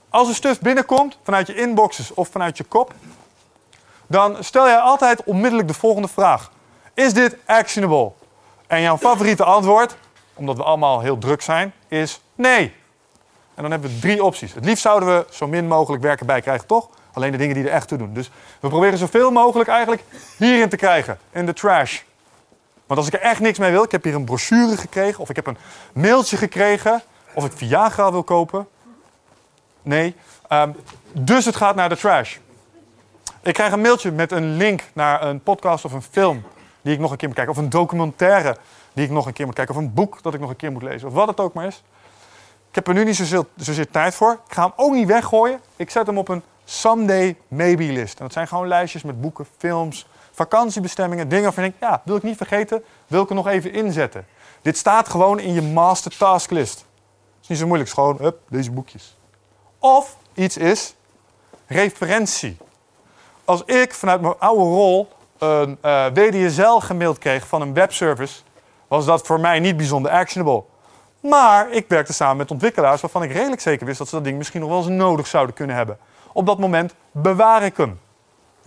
Als 0.08 0.28
een 0.28 0.34
stuff 0.34 0.60
binnenkomt 0.60 1.18
vanuit 1.22 1.46
je 1.46 1.54
inboxes 1.54 2.14
of 2.14 2.28
vanuit 2.28 2.56
je 2.56 2.64
kop, 2.64 2.94
dan 4.06 4.44
stel 4.44 4.66
jij 4.66 4.78
altijd 4.78 5.24
onmiddellijk 5.24 5.68
de 5.68 5.74
volgende 5.74 6.08
vraag: 6.08 6.52
Is 6.94 7.12
dit 7.12 7.36
actionable? 7.46 8.12
En 8.70 8.80
jouw 8.80 8.98
favoriete 8.98 9.44
antwoord, 9.44 9.96
omdat 10.34 10.56
we 10.56 10.62
allemaal 10.62 11.00
heel 11.00 11.18
druk 11.18 11.42
zijn, 11.42 11.72
is 11.88 12.20
nee. 12.34 12.74
En 13.54 13.62
dan 13.62 13.70
hebben 13.70 13.90
we 13.90 13.98
drie 13.98 14.24
opties. 14.24 14.54
Het 14.54 14.64
liefst 14.64 14.82
zouden 14.82 15.08
we 15.08 15.26
zo 15.30 15.46
min 15.46 15.66
mogelijk 15.66 16.02
werken 16.02 16.26
bij 16.26 16.40
krijgen, 16.40 16.66
toch? 16.66 16.88
Alleen 17.12 17.32
de 17.32 17.36
dingen 17.36 17.54
die 17.54 17.64
er 17.64 17.70
echt 17.70 17.88
toe 17.88 17.98
doen. 17.98 18.14
Dus 18.14 18.30
we 18.60 18.68
proberen 18.68 18.98
zoveel 18.98 19.30
mogelijk 19.30 19.68
eigenlijk 19.68 20.04
hierin 20.36 20.68
te 20.68 20.76
krijgen, 20.76 21.18
in 21.32 21.46
de 21.46 21.52
trash. 21.52 22.00
Want 22.86 22.98
als 22.98 23.08
ik 23.08 23.14
er 23.14 23.20
echt 23.20 23.40
niks 23.40 23.58
mee 23.58 23.70
wil, 23.70 23.82
ik 23.82 23.92
heb 23.92 24.04
hier 24.04 24.14
een 24.14 24.24
brochure 24.24 24.76
gekregen, 24.76 25.20
of 25.20 25.30
ik 25.30 25.36
heb 25.36 25.46
een 25.46 25.58
mailtje 25.92 26.36
gekregen, 26.36 27.02
of 27.34 27.44
ik 27.44 27.52
Viagra 27.54 28.12
wil 28.12 28.22
kopen. 28.22 28.68
Nee. 29.82 30.14
Ehm, 30.48 30.70
dus 31.12 31.44
het 31.44 31.56
gaat 31.56 31.74
naar 31.74 31.88
de 31.88 31.96
trash. 31.96 32.36
Ik 33.42 33.54
krijg 33.54 33.72
een 33.72 33.80
mailtje 33.80 34.10
met 34.10 34.32
een 34.32 34.56
link 34.56 34.82
naar 34.92 35.22
een 35.22 35.42
podcast 35.42 35.84
of 35.84 35.92
een 35.92 36.02
film 36.02 36.44
die 36.82 36.94
ik 36.94 37.00
nog 37.00 37.10
een 37.10 37.16
keer 37.16 37.28
moet 37.28 37.36
kijken. 37.36 37.54
Of 37.54 37.62
een 37.62 37.70
documentaire 37.70 38.56
die 38.92 39.04
ik 39.04 39.10
nog 39.10 39.26
een 39.26 39.32
keer 39.32 39.46
moet 39.46 39.54
kijken. 39.54 39.74
Of 39.74 39.80
een 39.80 39.94
boek 39.94 40.22
dat 40.22 40.34
ik 40.34 40.40
nog 40.40 40.50
een 40.50 40.56
keer 40.56 40.72
moet 40.72 40.82
lezen. 40.82 41.08
Of 41.08 41.14
wat 41.14 41.28
het 41.28 41.40
ook 41.40 41.52
maar 41.52 41.66
is. 41.66 41.82
Ik 42.68 42.74
heb 42.74 42.88
er 42.88 42.94
nu 42.94 43.04
niet 43.04 43.16
zozeer, 43.16 43.44
zozeer 43.56 43.90
tijd 43.90 44.14
voor. 44.14 44.32
Ik 44.46 44.54
ga 44.54 44.62
hem 44.62 44.72
ook 44.76 44.92
niet 44.92 45.06
weggooien. 45.06 45.60
Ik 45.76 45.90
zet 45.90 46.06
hem 46.06 46.18
op 46.18 46.28
een 46.28 46.42
someday 46.64 47.36
maybe 47.48 47.82
list. 47.82 48.18
En 48.18 48.24
dat 48.24 48.32
zijn 48.32 48.48
gewoon 48.48 48.68
lijstjes 48.68 49.02
met 49.02 49.20
boeken, 49.20 49.46
films, 49.58 50.06
vakantiebestemmingen, 50.30 51.28
dingen 51.28 51.44
waarvan 51.44 51.64
ik 51.64 51.74
denk, 51.78 51.92
ja, 51.92 52.02
wil 52.04 52.16
ik 52.16 52.22
niet 52.22 52.36
vergeten, 52.36 52.84
wil 53.06 53.22
ik 53.22 53.28
er 53.28 53.34
nog 53.34 53.46
even 53.46 53.72
inzetten. 53.72 54.26
Dit 54.62 54.76
staat 54.76 55.08
gewoon 55.08 55.38
in 55.38 55.52
je 55.52 55.62
master 55.62 56.16
task 56.16 56.50
list. 56.50 56.78
Het 56.78 57.42
is 57.42 57.48
niet 57.48 57.58
zo 57.58 57.66
moeilijk, 57.66 57.88
is 57.88 57.94
gewoon, 57.94 58.16
hup, 58.20 58.38
deze 58.48 58.70
boekjes. 58.70 59.16
Of 59.78 60.16
iets 60.34 60.56
is 60.56 60.94
referentie. 61.66 62.56
Als 63.44 63.64
ik 63.64 63.94
vanuit 63.94 64.20
mijn 64.20 64.38
oude 64.38 64.62
rol 64.62 65.08
een 65.40 65.78
uh, 65.84 66.06
WDSL 66.14 66.78
gemaild 66.78 67.18
kreeg 67.18 67.46
van 67.46 67.62
een 67.62 67.74
webservice, 67.74 68.40
was 68.88 69.04
dat 69.04 69.26
voor 69.26 69.40
mij 69.40 69.58
niet 69.58 69.76
bijzonder 69.76 70.10
actionable. 70.10 70.62
Maar 71.20 71.70
ik 71.70 71.84
werkte 71.88 72.12
samen 72.12 72.36
met 72.36 72.50
ontwikkelaars 72.50 73.00
waarvan 73.00 73.22
ik 73.22 73.32
redelijk 73.32 73.60
zeker 73.60 73.86
wist 73.86 73.98
dat 73.98 74.08
ze 74.08 74.14
dat 74.14 74.24
ding 74.24 74.36
misschien 74.36 74.60
nog 74.60 74.68
wel 74.68 74.78
eens 74.78 74.88
nodig 74.88 75.26
zouden 75.26 75.54
kunnen 75.54 75.76
hebben. 75.76 75.98
Op 76.32 76.46
dat 76.46 76.58
moment 76.58 76.94
bewaar 77.10 77.62
ik 77.62 77.76
hem. 77.76 78.00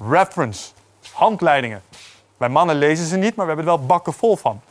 Reference, 0.09 0.71
handleidingen. 1.13 1.81
Bij 2.37 2.49
mannen 2.49 2.75
lezen 2.75 3.05
ze 3.05 3.17
niet, 3.17 3.35
maar 3.35 3.45
we 3.45 3.53
hebben 3.53 3.71
er 3.71 3.77
wel 3.77 3.85
bakken 3.85 4.13
vol 4.13 4.35
van. 4.35 4.61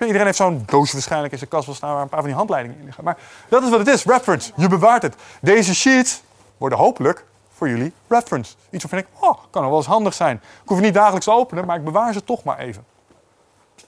Iedereen 0.00 0.24
heeft 0.24 0.36
zo'n 0.36 0.62
doosje 0.66 0.92
waarschijnlijk 0.92 1.32
in 1.32 1.38
zijn 1.38 1.50
kast 1.50 1.66
wel 1.66 1.74
staan 1.74 1.92
waar 1.92 2.02
een 2.02 2.08
paar 2.08 2.18
van 2.18 2.28
die 2.28 2.38
handleidingen 2.38 2.78
in 2.78 2.84
liggen. 2.84 3.04
Maar 3.04 3.16
dat 3.48 3.62
is 3.62 3.70
wat 3.70 3.78
het 3.78 3.88
is, 3.88 4.04
reference. 4.04 4.52
Je 4.56 4.68
bewaart 4.68 5.02
het. 5.02 5.14
Deze 5.40 5.74
sheets 5.74 6.22
worden 6.56 6.78
hopelijk 6.78 7.24
voor 7.54 7.68
jullie 7.68 7.92
reference. 8.08 8.54
Iets 8.70 8.84
waarvan 8.84 8.98
ik, 8.98 9.22
oh, 9.24 9.38
kan 9.50 9.68
wel 9.68 9.76
eens 9.76 9.86
handig 9.86 10.14
zijn. 10.14 10.36
Ik 10.36 10.68
hoef 10.68 10.76
het 10.76 10.86
niet 10.86 10.94
dagelijks 10.94 11.24
te 11.24 11.32
openen, 11.32 11.66
maar 11.66 11.76
ik 11.76 11.84
bewaar 11.84 12.12
ze 12.12 12.24
toch 12.24 12.44
maar 12.44 12.58
even. 12.58 12.84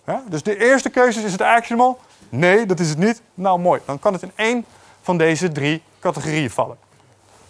Ja? 0.06 0.22
Dus 0.28 0.42
de 0.42 0.58
eerste 0.58 0.90
keuze 0.90 1.18
is, 1.18 1.24
is 1.24 1.32
het 1.32 1.40
actionable? 1.40 1.96
Nee, 2.28 2.66
dat 2.66 2.80
is 2.80 2.88
het 2.88 2.98
niet. 2.98 3.22
Nou, 3.34 3.58
mooi. 3.58 3.80
Dan 3.84 3.98
kan 3.98 4.12
het 4.12 4.22
in 4.22 4.32
één 4.34 4.64
van 5.02 5.18
deze 5.18 5.52
drie 5.52 5.82
categorieën 6.00 6.50
vallen. 6.50 6.76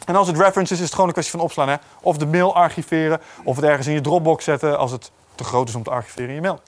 En 0.05 0.17
als 0.17 0.27
het 0.27 0.37
reference 0.37 0.73
is, 0.73 0.79
is 0.79 0.85
het 0.85 0.93
gewoon 0.93 1.07
een 1.07 1.13
kwestie 1.13 1.37
van 1.37 1.45
opslaan. 1.45 1.69
Hè? 1.69 1.77
Of 2.01 2.17
de 2.17 2.27
mail 2.27 2.55
archiveren, 2.55 3.21
of 3.45 3.57
het 3.57 3.65
ergens 3.65 3.87
in 3.87 3.93
je 3.93 4.01
Dropbox 4.01 4.45
zetten 4.45 4.79
als 4.79 4.91
het 4.91 5.11
te 5.35 5.45
groot 5.45 5.69
is 5.69 5.75
om 5.75 5.83
te 5.83 5.91
archiveren 5.91 6.29
in 6.29 6.35
je 6.35 6.41
mail. 6.41 6.61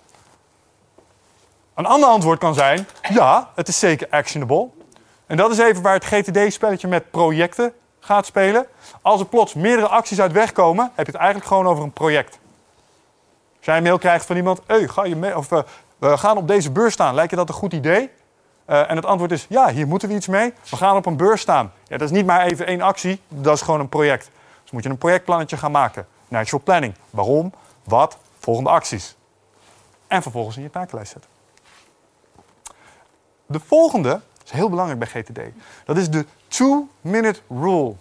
Een 1.74 1.86
ander 1.86 2.08
antwoord 2.08 2.38
kan 2.38 2.54
zijn, 2.54 2.86
ja, 3.08 3.50
het 3.54 3.68
is 3.68 3.78
zeker 3.78 4.06
actionable. 4.10 4.68
En 5.26 5.36
dat 5.36 5.50
is 5.50 5.58
even 5.58 5.82
waar 5.82 5.94
het 5.94 6.04
GTD-spelletje 6.04 6.88
met 6.88 7.10
projecten 7.10 7.72
gaat 8.09 8.26
spelen. 8.26 8.66
Als 9.02 9.20
er 9.20 9.26
plots 9.26 9.55
meerdere 9.55 9.89
acties 9.89 10.20
uit 10.20 10.32
wegkomen, 10.32 10.85
heb 10.94 11.06
je 11.06 11.12
het 11.12 11.20
eigenlijk 11.20 11.47
gewoon 11.47 11.66
over 11.66 11.85
een 11.85 11.93
project. 11.93 12.39
Als 13.56 13.66
jij 13.66 13.76
een 13.76 13.82
mail 13.82 13.98
krijgt 13.98 14.26
van 14.26 14.36
iemand, 14.36 14.60
hey, 14.66 14.89
ga 14.89 15.05
je 15.05 15.16
mee, 15.16 15.36
of, 15.36 15.51
uh, 15.51 15.59
we 15.98 16.16
gaan 16.16 16.36
op 16.36 16.48
deze 16.48 16.70
beurs 16.70 16.93
staan, 16.93 17.14
lijkt 17.14 17.30
je 17.30 17.36
dat 17.36 17.48
een 17.48 17.55
goed 17.55 17.72
idee? 17.72 18.10
Uh, 18.66 18.90
en 18.90 18.97
het 18.97 19.05
antwoord 19.05 19.32
is, 19.32 19.47
ja, 19.48 19.70
hier 19.70 19.86
moeten 19.86 20.09
we 20.09 20.14
iets 20.14 20.26
mee. 20.26 20.52
We 20.70 20.76
gaan 20.76 20.97
op 20.97 21.06
een 21.06 21.16
beurs 21.16 21.40
staan. 21.40 21.72
Ja, 21.85 21.97
dat 21.97 22.10
is 22.10 22.16
niet 22.16 22.26
maar 22.26 22.47
even 22.47 22.66
één 22.66 22.80
actie, 22.80 23.20
dat 23.28 23.55
is 23.55 23.62
gewoon 23.62 23.80
een 23.80 23.89
project. 23.89 24.30
Dus 24.62 24.70
moet 24.70 24.82
je 24.82 24.89
een 24.89 24.98
projectplannetje 24.98 25.56
gaan 25.56 25.70
maken. 25.70 26.06
Natural 26.28 26.64
planning. 26.64 26.94
Waarom? 27.10 27.52
Wat? 27.85 28.18
Volgende 28.39 28.70
acties. 28.70 29.16
En 30.06 30.22
vervolgens 30.22 30.56
in 30.56 30.62
je 30.62 30.70
takenlijst 30.70 31.12
zetten. 31.12 31.30
De 33.47 33.60
volgende 33.60 34.20
is 34.44 34.51
heel 34.51 34.68
belangrijk 34.68 34.98
bij 34.98 35.09
GTD. 35.09 35.40
Dat 35.85 35.97
is 35.97 36.10
de 36.10 36.26
two-minute 36.48 37.40
rule. 37.48 37.94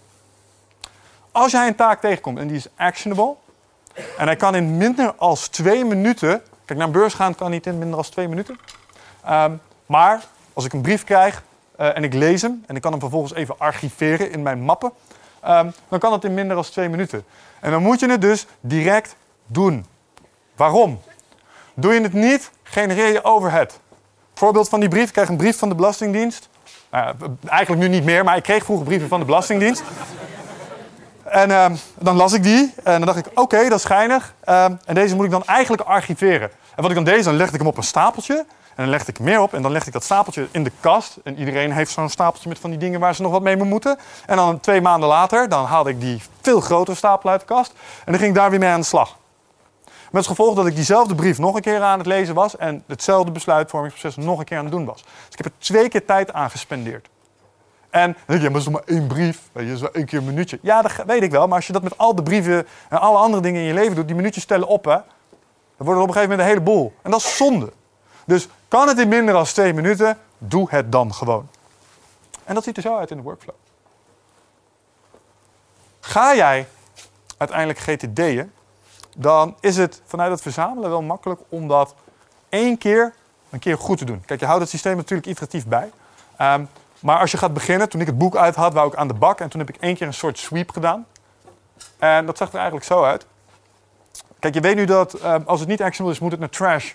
Als 1.32 1.52
jij 1.52 1.66
een 1.66 1.74
taak 1.74 2.00
tegenkomt 2.00 2.38
en 2.38 2.46
die 2.46 2.56
is 2.56 2.68
actionable, 2.76 3.34
en 4.16 4.26
hij 4.26 4.36
kan 4.36 4.54
in 4.54 4.76
minder 4.76 5.14
als 5.14 5.48
twee 5.48 5.84
minuten. 5.84 6.42
Kijk, 6.64 6.78
naar 6.78 6.86
een 6.86 6.92
beurs 6.92 7.14
gaan 7.14 7.34
kan 7.34 7.50
niet 7.50 7.66
in 7.66 7.78
minder 7.78 7.96
als 7.96 8.08
twee 8.08 8.28
minuten. 8.28 8.58
Um, 9.30 9.60
maar 9.86 10.24
als 10.52 10.64
ik 10.64 10.72
een 10.72 10.80
brief 10.80 11.04
krijg 11.04 11.42
uh, 11.80 11.96
en 11.96 12.04
ik 12.04 12.14
lees 12.14 12.42
hem 12.42 12.64
en 12.66 12.76
ik 12.76 12.82
kan 12.82 12.90
hem 12.90 13.00
vervolgens 13.00 13.34
even 13.34 13.58
archiveren 13.58 14.30
in 14.30 14.42
mijn 14.42 14.60
mappen, 14.60 14.92
um, 15.46 15.72
dan 15.88 15.98
kan 15.98 16.10
dat 16.10 16.24
in 16.24 16.34
minder 16.34 16.56
dan 16.56 16.64
twee 16.64 16.88
minuten. 16.88 17.24
En 17.60 17.70
dan 17.70 17.82
moet 17.82 18.00
je 18.00 18.10
het 18.10 18.20
dus 18.20 18.46
direct 18.60 19.16
doen. 19.46 19.86
Waarom? 20.56 21.00
Doe 21.74 21.94
je 21.94 22.00
het 22.00 22.12
niet, 22.12 22.50
genereer 22.62 23.12
je 23.12 23.24
overhead. 23.24 23.80
Voorbeeld 24.34 24.68
van 24.68 24.80
die 24.80 24.88
brief, 24.88 25.06
ik 25.06 25.12
krijg 25.12 25.28
een 25.28 25.36
brief 25.36 25.58
van 25.58 25.68
de 25.68 25.74
Belastingdienst. 25.74 26.48
Uh, 26.94 27.08
eigenlijk 27.46 27.82
nu 27.82 27.88
niet 27.88 28.04
meer, 28.04 28.24
maar 28.24 28.36
ik 28.36 28.42
kreeg 28.42 28.64
vroeger 28.64 28.86
brieven 28.86 29.08
van 29.08 29.20
de 29.20 29.26
Belastingdienst. 29.26 29.82
En 31.24 31.50
uh, 31.50 31.66
dan 31.98 32.16
las 32.16 32.32
ik 32.32 32.42
die 32.42 32.74
en 32.84 32.92
dan 32.92 33.06
dacht 33.06 33.18
ik, 33.18 33.26
oké, 33.34 33.68
dat 33.68 33.78
is 33.78 33.84
geinig. 33.84 34.34
Uh, 34.48 34.64
en 34.64 34.94
deze 34.94 35.16
moet 35.16 35.24
ik 35.24 35.30
dan 35.30 35.44
eigenlijk 35.44 35.82
archiveren. 35.82 36.50
En 36.74 36.82
wat 36.82 36.90
ik 36.90 36.94
dan 36.94 37.04
deed, 37.04 37.24
dan 37.24 37.34
legde 37.34 37.52
ik 37.52 37.58
hem 37.58 37.68
op 37.68 37.76
een 37.76 37.82
stapeltje. 37.82 38.34
En 38.78 38.84
dan 38.84 38.88
legde 38.88 39.12
ik 39.12 39.18
meer 39.18 39.40
op 39.40 39.54
en 39.54 39.62
dan 39.62 39.72
legde 39.72 39.86
ik 39.86 39.92
dat 39.92 40.04
stapeltje 40.04 40.48
in 40.50 40.64
de 40.64 40.72
kast. 40.80 41.16
En 41.24 41.38
iedereen 41.38 41.72
heeft 41.72 41.90
zo'n 41.90 42.08
stapeltje 42.08 42.48
met 42.48 42.58
van 42.58 42.70
die 42.70 42.78
dingen 42.78 43.00
waar 43.00 43.14
ze 43.14 43.22
nog 43.22 43.32
wat 43.32 43.42
mee 43.42 43.56
moeten. 43.56 43.98
En 44.26 44.36
dan 44.36 44.60
twee 44.60 44.80
maanden 44.80 45.08
later, 45.08 45.48
dan 45.48 45.64
haalde 45.64 45.90
ik 45.90 46.00
die 46.00 46.22
veel 46.40 46.60
grotere 46.60 46.96
stapel 46.96 47.30
uit 47.30 47.40
de 47.40 47.46
kast. 47.46 47.72
En 48.04 48.12
dan 48.12 48.14
ging 48.14 48.28
ik 48.28 48.34
daar 48.34 48.50
weer 48.50 48.58
mee 48.58 48.70
aan 48.70 48.80
de 48.80 48.86
slag. 48.86 49.16
Met 50.10 50.26
het 50.26 50.26
gevolg 50.26 50.54
dat 50.54 50.66
ik 50.66 50.74
diezelfde 50.74 51.14
brief 51.14 51.38
nog 51.38 51.54
een 51.54 51.60
keer 51.60 51.82
aan 51.82 51.98
het 51.98 52.06
lezen 52.06 52.34
was 52.34 52.56
en 52.56 52.82
hetzelfde 52.86 53.30
besluitvormingsproces 53.30 54.24
nog 54.24 54.38
een 54.38 54.44
keer 54.44 54.58
aan 54.58 54.64
het 54.64 54.72
doen 54.72 54.84
was. 54.84 55.02
Dus 55.02 55.12
ik 55.30 55.36
heb 55.36 55.46
er 55.46 55.52
twee 55.58 55.88
keer 55.88 56.04
tijd 56.04 56.32
aan 56.32 56.50
gespendeerd. 56.50 57.08
En 57.90 58.12
dan 58.12 58.22
denk 58.26 58.40
je, 58.40 58.50
maar 58.50 58.52
dat 58.52 58.60
is 58.60 58.68
nog 58.68 58.86
maar 58.86 58.96
één 58.96 59.06
brief. 59.06 59.40
Dat 59.52 59.62
is 59.62 59.80
wel 59.80 59.92
één 59.92 60.06
keer 60.06 60.18
een 60.18 60.24
minuutje. 60.24 60.58
Ja, 60.62 60.82
dat 60.82 60.92
weet 61.06 61.22
ik 61.22 61.30
wel. 61.30 61.46
Maar 61.46 61.56
als 61.56 61.66
je 61.66 61.72
dat 61.72 61.82
met 61.82 61.98
al 61.98 62.14
de 62.14 62.22
brieven 62.22 62.66
en 62.88 63.00
alle 63.00 63.18
andere 63.18 63.42
dingen 63.42 63.60
in 63.60 63.66
je 63.66 63.74
leven 63.74 63.94
doet, 63.94 64.06
die 64.06 64.16
minuutjes 64.16 64.44
tellen 64.44 64.68
op, 64.68 64.84
hè, 64.84 64.96
dan 65.76 65.86
wordt 65.86 66.00
het 66.00 66.08
op 66.08 66.08
een 66.08 66.14
gegeven 66.14 66.30
moment 66.30 66.40
een 66.40 66.54
heleboel. 66.54 66.94
En 67.02 67.10
dat 67.10 67.20
is 67.20 67.36
zonde. 67.36 67.72
Dus 68.24 68.48
kan 68.68 68.88
het 68.88 68.98
in 68.98 69.08
minder 69.08 69.34
dan 69.34 69.44
twee 69.44 69.74
minuten, 69.74 70.18
doe 70.38 70.66
het 70.70 70.92
dan 70.92 71.14
gewoon. 71.14 71.48
En 72.44 72.54
dat 72.54 72.64
ziet 72.64 72.76
er 72.76 72.82
zo 72.82 72.96
uit 72.96 73.10
in 73.10 73.16
de 73.16 73.22
workflow. 73.22 73.54
Ga 76.00 76.34
jij 76.34 76.68
uiteindelijk 77.36 77.78
GTD'en, 77.78 78.52
dan 79.20 79.54
is 79.60 79.76
het 79.76 80.02
vanuit 80.04 80.30
het 80.30 80.42
verzamelen 80.42 80.90
wel 80.90 81.02
makkelijk 81.02 81.40
om 81.48 81.68
dat 81.68 81.94
één 82.48 82.78
keer 82.78 83.12
een 83.50 83.58
keer 83.58 83.78
goed 83.78 83.98
te 83.98 84.04
doen. 84.04 84.22
Kijk, 84.26 84.40
je 84.40 84.46
houdt 84.46 84.60
het 84.60 84.70
systeem 84.70 84.96
natuurlijk 84.96 85.28
iteratief 85.28 85.66
bij. 85.66 85.90
Um, 86.40 86.68
maar 87.00 87.18
als 87.18 87.30
je 87.30 87.36
gaat 87.36 87.54
beginnen, 87.54 87.88
toen 87.88 88.00
ik 88.00 88.06
het 88.06 88.18
boek 88.18 88.36
uit 88.36 88.54
had, 88.54 88.72
wou 88.72 88.88
ik 88.88 88.94
aan 88.94 89.08
de 89.08 89.14
bak. 89.14 89.40
En 89.40 89.48
toen 89.48 89.60
heb 89.60 89.68
ik 89.68 89.76
één 89.76 89.94
keer 89.94 90.06
een 90.06 90.14
soort 90.14 90.38
sweep 90.38 90.70
gedaan. 90.70 91.06
En 91.98 92.26
dat 92.26 92.36
zag 92.36 92.48
er 92.48 92.54
eigenlijk 92.54 92.86
zo 92.86 93.04
uit. 93.04 93.26
Kijk, 94.38 94.54
je 94.54 94.60
weet 94.60 94.76
nu 94.76 94.84
dat 94.84 95.20
uh, 95.20 95.34
als 95.44 95.60
het 95.60 95.68
niet 95.68 95.82
actionable 95.82 96.14
is, 96.14 96.20
moet 96.20 96.30
het 96.30 96.40
naar 96.40 96.48
trash. 96.48 96.92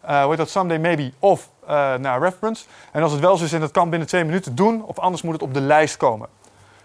eh, 0.00 0.20
hoe 0.20 0.28
heet 0.28 0.38
dat, 0.38 0.50
someday 0.50 0.78
maybe 0.78 1.12
of 1.18 1.48
eh, 1.66 1.94
naar 1.94 2.20
reference. 2.20 2.64
En 2.92 3.02
als 3.02 3.12
het 3.12 3.20
wel 3.20 3.36
zo 3.36 3.44
is 3.44 3.52
en 3.52 3.60
dat 3.60 3.70
kan 3.70 3.90
binnen 3.90 4.08
twee 4.08 4.24
minuten 4.24 4.54
doen, 4.54 4.84
of 4.84 4.98
anders 4.98 5.22
moet 5.22 5.32
het 5.32 5.42
op 5.42 5.54
de 5.54 5.60
lijst 5.60 5.96
komen. 5.96 6.28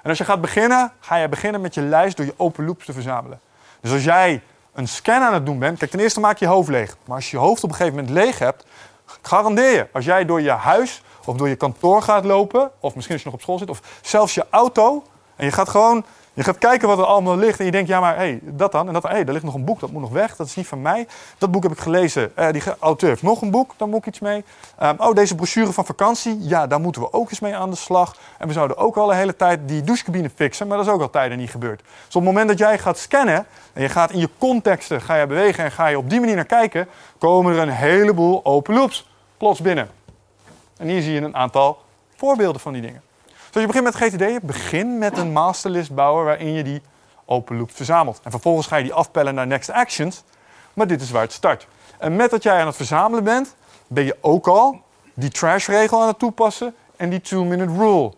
En 0.01 0.09
als 0.09 0.17
je 0.17 0.25
gaat 0.25 0.41
beginnen, 0.41 0.91
ga 0.99 1.15
je 1.15 1.29
beginnen 1.29 1.61
met 1.61 1.73
je 1.73 1.81
lijst 1.81 2.17
door 2.17 2.25
je 2.25 2.33
open 2.37 2.65
loops 2.65 2.85
te 2.85 2.93
verzamelen. 2.93 3.39
Dus 3.81 3.91
als 3.91 4.03
jij 4.03 4.41
een 4.73 4.88
scan 4.88 5.22
aan 5.22 5.34
het 5.34 5.45
doen 5.45 5.60
bent, 5.60 5.77
kijk, 5.77 5.91
ten 5.91 5.99
eerste 5.99 6.19
maak 6.19 6.38
je 6.38 6.48
hoofd 6.48 6.69
leeg. 6.69 6.98
Maar 7.06 7.15
als 7.15 7.31
je 7.31 7.38
je 7.38 7.43
hoofd 7.43 7.64
op 7.64 7.69
een 7.69 7.76
gegeven 7.76 7.99
moment 7.99 8.14
leeg 8.15 8.39
hebt, 8.39 8.65
garandeer 9.22 9.72
je, 9.72 9.88
als 9.93 10.06
jij 10.06 10.26
door 10.26 10.41
je 10.41 10.49
huis 10.49 11.03
of 11.26 11.35
door 11.35 11.49
je 11.49 11.56
kantoor 11.56 12.02
gaat 12.02 12.26
lopen, 12.26 12.72
of 12.80 12.95
misschien 12.95 13.15
als 13.15 13.23
je 13.23 13.30
nog 13.30 13.38
op 13.38 13.43
school 13.43 13.57
zit, 13.57 13.69
of 13.69 13.81
zelfs 14.02 14.34
je 14.34 14.45
auto, 14.49 15.03
en 15.35 15.45
je 15.45 15.52
gaat 15.52 15.69
gewoon, 15.69 16.06
je 16.33 16.43
gaat 16.43 16.57
kijken 16.57 16.87
wat 16.87 16.97
er 16.97 17.05
allemaal 17.05 17.37
ligt 17.37 17.59
en 17.59 17.65
je 17.65 17.71
denkt, 17.71 17.87
ja 17.87 17.99
maar 17.99 18.15
hey, 18.15 18.39
dat 18.43 18.71
dan, 18.71 18.87
en 18.87 18.93
dat, 18.93 19.03
hé, 19.03 19.09
hey, 19.09 19.23
daar 19.23 19.33
ligt 19.33 19.45
nog 19.45 19.53
een 19.53 19.65
boek, 19.65 19.79
dat 19.79 19.91
moet 19.91 20.01
nog 20.01 20.11
weg, 20.11 20.35
dat 20.35 20.47
is 20.47 20.55
niet 20.55 20.67
van 20.67 20.81
mij. 20.81 21.07
Dat 21.37 21.51
boek 21.51 21.63
heb 21.63 21.71
ik 21.71 21.79
gelezen, 21.79 22.31
Eh, 22.35 22.51
die 22.51 22.61
auteur 22.79 23.09
heeft 23.09 23.21
nog 23.21 23.41
een 23.41 23.51
boek, 23.51 23.73
daar 23.77 23.87
moet 23.87 23.99
ik 23.99 24.05
iets 24.05 24.19
mee. 24.19 24.43
Ehm, 24.77 24.95
oh, 24.97 25.13
deze 25.13 25.35
brochure 25.35 25.73
van 25.73 25.85
vakantie, 25.85 26.37
ja, 26.39 26.67
daar 26.67 26.79
moeten 26.81 27.01
we 27.01 27.13
ook 27.13 27.29
eens 27.29 27.39
mee 27.39 27.55
aan 27.55 27.69
de 27.69 27.75
slag. 27.75 28.15
En 28.37 28.47
we 28.47 28.53
zouden 28.53 28.77
ook 28.77 28.97
al 28.97 29.07
de 29.07 29.15
hele 29.15 29.35
tijd 29.35 29.59
die 29.67 29.81
douchecabine 29.81 30.29
fixen, 30.35 30.67
maar 30.67 30.77
dat 30.77 30.85
is 30.85 30.91
ook 30.91 31.01
al 31.01 31.09
tijden 31.09 31.37
niet 31.37 31.49
gebeurd. 31.49 31.79
Dus 31.79 32.15
op 32.15 32.21
het 32.21 32.23
moment 32.23 32.47
dat 32.47 32.57
jij 32.57 32.79
gaat 32.79 32.97
scannen 32.97 33.45
en 33.73 33.81
je 33.81 33.89
gaat 33.89 34.11
in 34.11 34.19
je 34.19 34.29
contexten 34.37 35.01
ga 35.01 35.15
je 35.15 35.27
bewegen 35.27 35.63
en 35.63 35.71
ga 35.71 35.87
je 35.87 35.97
op 35.97 36.09
die 36.09 36.19
manier 36.19 36.35
naar 36.35 36.45
kijken, 36.45 36.87
komen 37.17 37.53
er 37.55 37.61
een 37.61 37.69
heleboel 37.69 38.45
open 38.45 38.73
loops 38.73 39.09
plots 39.37 39.59
binnen. 39.59 39.89
En 40.77 40.87
hier 40.87 41.01
zie 41.01 41.13
je 41.13 41.21
een 41.21 41.35
aantal 41.35 41.81
voorbeelden 42.15 42.61
van 42.61 42.73
die 42.73 42.81
dingen. 42.81 43.01
Dus 43.52 43.61
je 43.61 43.68
begint 43.68 43.84
met 43.84 43.95
GTD, 43.95 44.41
begin 44.41 44.98
met 44.98 45.18
een 45.18 45.32
masterlist 45.32 45.94
bouwen 45.94 46.26
waarin 46.26 46.53
je 46.53 46.64
die 46.64 46.82
open 47.26 47.57
loop 47.57 47.72
verzamelt. 47.72 48.19
En 48.23 48.32
vervolgens 48.32 48.68
ga 48.68 48.76
je 48.76 48.84
die 48.84 48.94
afpellen 48.94 49.36
naar 49.36 49.48
next 49.48 49.69
actions. 49.69 50.23
Maar 50.73 50.88
dit 50.88 51.02
is 51.02 51.11
waar 51.11 51.22
het 51.22 51.32
start. 51.32 51.68
En 51.98 52.15
met 52.15 52.30
dat 52.30 52.44
jij 52.44 52.60
aan 52.60 52.68
het 52.68 52.76
verzamelen 52.76 53.23
bent, 53.23 53.56
ben 53.88 54.03
je 54.03 54.18
ook 54.22 54.48
al 54.48 54.82
die 55.14 55.30
trash 55.30 55.68
regel 55.68 56.02
aan 56.02 56.07
het 56.07 56.19
toepassen 56.19 56.76
en 56.95 57.10
die 57.10 57.22
two 57.22 57.44
minute 57.44 57.73
rule. 57.73 58.14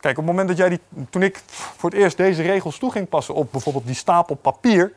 Kijk, 0.00 0.18
op 0.18 0.24
het 0.24 0.32
moment 0.32 0.48
dat 0.48 0.56
jij 0.56 0.68
die, 0.68 0.80
toen 1.10 1.22
ik 1.22 1.42
voor 1.46 1.90
het 1.90 1.98
eerst 1.98 2.16
deze 2.16 2.42
regels 2.42 2.78
toe 2.78 2.90
ging 2.90 3.08
passen 3.08 3.34
op 3.34 3.52
bijvoorbeeld 3.52 3.86
die 3.86 3.94
stapel 3.94 4.34
papier, 4.34 4.92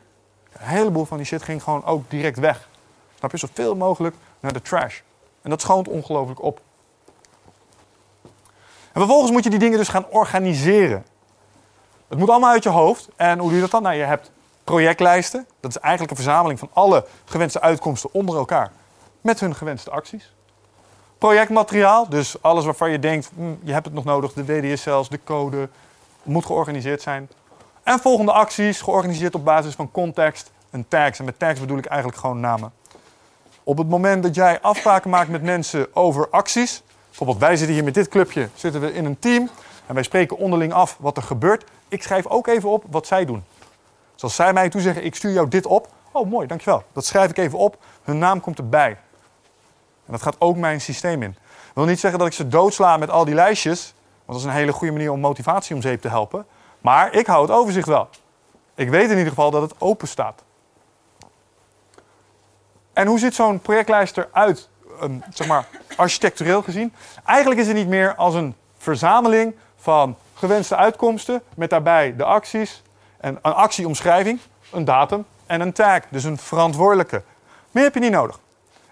een 0.52 0.66
heleboel 0.66 1.04
van 1.04 1.16
die 1.16 1.26
shit 1.26 1.42
ging 1.42 1.62
gewoon 1.62 1.84
ook 1.84 2.10
direct 2.10 2.38
weg. 2.38 2.68
Snap 3.18 3.30
je? 3.30 3.36
Zoveel 3.36 3.76
mogelijk 3.76 4.16
naar 4.40 4.52
de 4.52 4.62
trash. 4.62 5.00
En 5.42 5.50
dat 5.50 5.60
schoont 5.60 5.88
ongelooflijk 5.88 6.42
op. 6.42 6.60
En 8.96 9.02
vervolgens 9.02 9.32
moet 9.32 9.44
je 9.44 9.50
die 9.50 9.58
dingen 9.58 9.78
dus 9.78 9.88
gaan 9.88 10.06
organiseren. 10.10 11.06
Het 12.08 12.18
moet 12.18 12.30
allemaal 12.30 12.50
uit 12.50 12.62
je 12.62 12.68
hoofd. 12.68 13.08
En 13.16 13.38
hoe 13.38 13.46
doe 13.46 13.54
je 13.54 13.60
dat 13.60 13.70
dan? 13.70 13.82
Nou, 13.82 13.94
je 13.94 14.02
hebt 14.02 14.30
projectlijsten. 14.64 15.46
Dat 15.60 15.70
is 15.70 15.78
eigenlijk 15.78 16.10
een 16.10 16.22
verzameling 16.22 16.58
van 16.58 16.70
alle 16.72 17.06
gewenste 17.24 17.60
uitkomsten 17.60 18.10
onder 18.12 18.36
elkaar. 18.36 18.70
Met 19.20 19.40
hun 19.40 19.54
gewenste 19.54 19.90
acties. 19.90 20.32
Projectmateriaal, 21.18 22.08
dus 22.08 22.42
alles 22.42 22.64
waarvan 22.64 22.90
je 22.90 22.98
denkt, 22.98 23.30
hm, 23.34 23.54
je 23.62 23.72
hebt 23.72 23.84
het 23.84 23.94
nog 23.94 24.04
nodig. 24.04 24.32
De 24.32 24.44
WDSL's, 24.44 25.08
de 25.08 25.20
code, 25.24 25.68
moet 26.22 26.46
georganiseerd 26.46 27.02
zijn. 27.02 27.28
En 27.82 27.98
volgende 27.98 28.32
acties, 28.32 28.80
georganiseerd 28.80 29.34
op 29.34 29.44
basis 29.44 29.74
van 29.74 29.90
context 29.90 30.52
en 30.70 30.88
tags. 30.88 31.18
En 31.18 31.24
met 31.24 31.38
tags 31.38 31.60
bedoel 31.60 31.78
ik 31.78 31.86
eigenlijk 31.86 32.20
gewoon 32.20 32.40
namen. 32.40 32.72
Op 33.62 33.78
het 33.78 33.88
moment 33.88 34.22
dat 34.22 34.34
jij 34.34 34.60
afspraken 34.60 35.10
maakt 35.10 35.28
met 35.28 35.42
mensen 35.42 35.94
over 35.94 36.28
acties, 36.30 36.82
bijvoorbeeld 37.16 37.48
wij 37.48 37.56
zitten 37.56 37.74
hier 37.74 37.84
met 37.84 37.94
dit 37.94 38.08
clubje, 38.08 38.48
zitten 38.54 38.80
we 38.80 38.92
in 38.92 39.04
een 39.04 39.18
team 39.18 39.50
en 39.86 39.94
wij 39.94 40.02
spreken 40.02 40.36
onderling 40.36 40.72
af 40.72 40.96
wat 41.00 41.16
er 41.16 41.22
gebeurt. 41.22 41.64
Ik 41.88 42.02
schrijf 42.02 42.26
ook 42.26 42.46
even 42.46 42.68
op 42.68 42.84
wat 42.90 43.06
zij 43.06 43.24
doen. 43.24 43.44
Dus 44.14 44.22
als 44.22 44.34
zij 44.34 44.52
mij 44.52 44.68
toezeggen, 44.68 45.04
ik 45.04 45.14
stuur 45.14 45.32
jou 45.32 45.48
dit 45.48 45.66
op. 45.66 45.88
Oh, 46.12 46.30
mooi, 46.30 46.46
dankjewel. 46.46 46.82
Dat 46.92 47.04
schrijf 47.04 47.30
ik 47.30 47.38
even 47.38 47.58
op. 47.58 47.78
Hun 48.02 48.18
naam 48.18 48.40
komt 48.40 48.58
erbij. 48.58 48.90
En 50.06 50.12
dat 50.12 50.22
gaat 50.22 50.36
ook 50.38 50.56
mijn 50.56 50.80
systeem 50.80 51.22
in. 51.22 51.36
Dat 51.40 51.74
wil 51.74 51.84
niet 51.84 52.00
zeggen 52.00 52.18
dat 52.18 52.28
ik 52.28 52.34
ze 52.34 52.48
doodsla 52.48 52.96
met 52.96 53.10
al 53.10 53.24
die 53.24 53.34
lijstjes. 53.34 53.94
Want 54.24 54.26
dat 54.26 54.36
is 54.36 54.44
een 54.44 54.60
hele 54.60 54.72
goede 54.72 54.92
manier 54.92 55.12
om 55.12 55.20
motivatie 55.20 55.74
om 55.74 55.82
zeep 55.82 56.00
te 56.00 56.08
helpen. 56.08 56.46
Maar 56.80 57.14
ik 57.14 57.26
hou 57.26 57.42
het 57.42 57.50
overzicht 57.50 57.86
wel. 57.86 58.08
Ik 58.74 58.88
weet 58.88 59.10
in 59.10 59.16
ieder 59.16 59.28
geval 59.28 59.50
dat 59.50 59.62
het 59.62 59.80
open 59.80 60.08
staat. 60.08 60.42
En 62.92 63.06
hoe 63.06 63.18
ziet 63.18 63.34
zo'n 63.34 63.60
projectlijst 63.60 64.16
eruit, 64.16 64.68
zeg 65.30 65.46
maar, 65.46 65.66
architectureel 65.96 66.62
gezien? 66.62 66.92
Eigenlijk 67.24 67.60
is 67.60 67.66
het 67.66 67.76
niet 67.76 67.88
meer 67.88 68.14
als 68.14 68.34
een 68.34 68.54
verzameling 68.78 69.54
van 69.76 70.16
gewenste 70.34 70.76
uitkomsten 70.76 71.42
met 71.54 71.70
daarbij 71.70 72.16
de 72.16 72.24
acties, 72.24 72.82
en 73.16 73.38
een 73.42 73.54
actieomschrijving, 73.54 74.40
een 74.72 74.84
datum 74.84 75.24
en 75.46 75.60
een 75.60 75.72
tag, 75.72 76.00
dus 76.10 76.24
een 76.24 76.38
verantwoordelijke. 76.38 77.22
Meer 77.70 77.84
heb 77.84 77.94
je 77.94 78.00
niet 78.00 78.10
nodig. 78.10 78.38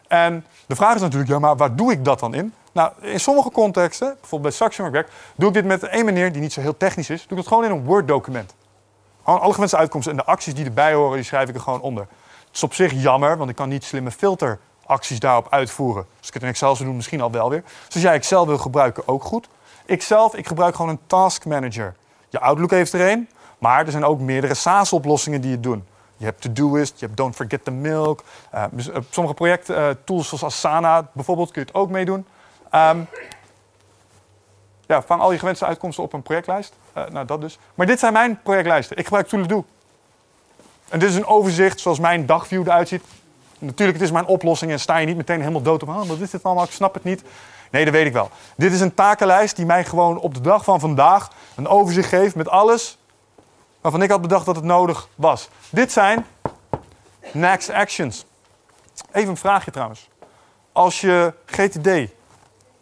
En 0.08 0.46
de 0.66 0.76
vraag 0.76 0.94
is 0.94 1.00
natuurlijk, 1.00 1.30
ja, 1.30 1.38
maar 1.38 1.56
waar 1.56 1.76
doe 1.76 1.92
ik 1.92 2.04
dat 2.04 2.18
dan 2.18 2.34
in? 2.34 2.54
Nou, 2.72 2.92
in 3.00 3.20
sommige 3.20 3.50
contexten, 3.50 4.16
bijvoorbeeld 4.20 4.42
bij 4.42 4.50
Saxion 4.50 4.90
werk, 4.90 5.10
doe 5.34 5.48
ik 5.48 5.54
dit 5.54 5.64
met 5.64 5.82
één 5.82 6.04
manier 6.04 6.32
die 6.32 6.40
niet 6.40 6.52
zo 6.52 6.60
heel 6.60 6.76
technisch 6.76 7.10
is. 7.10 7.20
Doe 7.20 7.30
ik 7.30 7.36
het 7.36 7.46
gewoon 7.46 7.64
in 7.64 7.70
een 7.70 7.84
Word-document. 7.84 8.54
Gewoon 9.24 9.40
alle 9.40 9.52
gewenste 9.52 9.76
uitkomsten 9.76 10.12
en 10.12 10.18
de 10.18 10.24
acties 10.24 10.54
die 10.54 10.64
erbij 10.64 10.94
horen, 10.94 11.16
die 11.16 11.24
schrijf 11.24 11.48
ik 11.48 11.54
er 11.54 11.60
gewoon 11.60 11.80
onder. 11.80 12.06
Het 12.46 12.56
is 12.56 12.62
op 12.62 12.74
zich 12.74 12.92
jammer, 12.92 13.36
want 13.36 13.50
ik 13.50 13.56
kan 13.56 13.68
niet 13.68 13.84
slimme 13.84 14.10
filteracties 14.84 15.20
daarop 15.20 15.46
uitvoeren. 15.50 16.06
Als 16.18 16.28
ik 16.28 16.34
het 16.34 16.42
in 16.42 16.48
Excel 16.48 16.74
zou 16.74 16.88
doen, 16.88 16.96
misschien 16.96 17.20
al 17.20 17.30
wel 17.30 17.50
weer. 17.50 17.62
Dus 17.86 17.94
als 17.94 18.02
jij 18.02 18.12
Excel 18.12 18.46
wil 18.46 18.58
gebruiken, 18.58 19.08
ook 19.08 19.24
goed. 19.24 19.48
Ikzelf, 19.86 20.34
ik 20.34 20.46
gebruik 20.46 20.74
gewoon 20.74 20.90
een 20.90 21.00
task 21.06 21.44
manager. 21.44 21.94
Je 22.28 22.40
Outlook 22.40 22.70
heeft 22.70 22.92
er 22.92 23.10
een, 23.10 23.28
maar 23.58 23.84
er 23.84 23.90
zijn 23.90 24.04
ook 24.04 24.20
meerdere 24.20 24.54
SaaS-oplossingen 24.54 25.40
die 25.40 25.50
het 25.50 25.62
doen. 25.62 25.84
Je 26.16 26.24
hebt 26.24 26.40
Todoist, 26.40 27.00
je 27.00 27.06
hebt 27.06 27.16
Don't 27.16 27.34
Forget 27.34 27.64
the 27.64 27.70
Milk. 27.70 28.22
Uh, 28.54 28.64
sommige 29.10 29.34
projecttools 29.34 30.28
zoals 30.28 30.44
Asana 30.44 31.08
bijvoorbeeld 31.12 31.50
kun 31.50 31.60
je 31.60 31.66
het 31.66 31.76
ook 31.76 31.90
meedoen. 31.90 32.26
Um, 32.74 33.06
ja, 34.86 35.02
vang 35.02 35.20
al 35.20 35.32
je 35.32 35.38
gewenste 35.38 35.66
uitkomsten 35.66 36.04
op 36.04 36.12
een 36.12 36.22
projectlijst. 36.22 36.74
Nou, 36.94 37.26
dat 37.26 37.40
dus. 37.40 37.58
Maar 37.74 37.86
dit 37.86 37.98
zijn 37.98 38.12
mijn 38.12 38.40
projectlijsten. 38.42 38.96
Ik 38.96 39.04
gebruik 39.04 39.28
Toledo. 39.28 39.64
En 40.88 40.98
dit 40.98 41.08
is 41.08 41.16
een 41.16 41.26
overzicht 41.26 41.80
zoals 41.80 41.98
mijn 41.98 42.26
dagview 42.26 42.66
eruit 42.66 42.88
ziet. 42.88 43.02
Natuurlijk, 43.64 43.98
het 43.98 44.06
is 44.06 44.12
mijn 44.12 44.26
oplossing 44.26 44.70
en 44.70 44.80
sta 44.80 44.96
je 44.96 45.06
niet 45.06 45.16
meteen 45.16 45.40
helemaal 45.40 45.62
dood 45.62 45.82
op. 45.82 45.88
Oh, 45.88 46.02
wat 46.02 46.18
is 46.18 46.30
dit 46.30 46.42
allemaal? 46.42 46.64
Ik 46.64 46.70
snap 46.70 46.94
het 46.94 47.04
niet. 47.04 47.22
Nee, 47.70 47.84
dat 47.84 47.94
weet 47.94 48.06
ik 48.06 48.12
wel. 48.12 48.30
Dit 48.56 48.72
is 48.72 48.80
een 48.80 48.94
takenlijst 48.94 49.56
die 49.56 49.66
mij 49.66 49.84
gewoon 49.84 50.18
op 50.18 50.34
de 50.34 50.40
dag 50.40 50.64
van 50.64 50.80
vandaag 50.80 51.30
een 51.54 51.68
overzicht 51.68 52.08
geeft 52.08 52.34
met 52.34 52.48
alles 52.48 52.98
waarvan 53.80 54.02
ik 54.02 54.10
had 54.10 54.20
bedacht 54.20 54.46
dat 54.46 54.56
het 54.56 54.64
nodig 54.64 55.08
was. 55.14 55.48
Dit 55.70 55.92
zijn 55.92 56.26
next 57.32 57.70
actions. 57.70 58.24
Even 59.12 59.30
een 59.30 59.36
vraagje 59.36 59.70
trouwens. 59.70 60.08
Als 60.72 61.00
je 61.00 61.32
GTD 61.46 61.88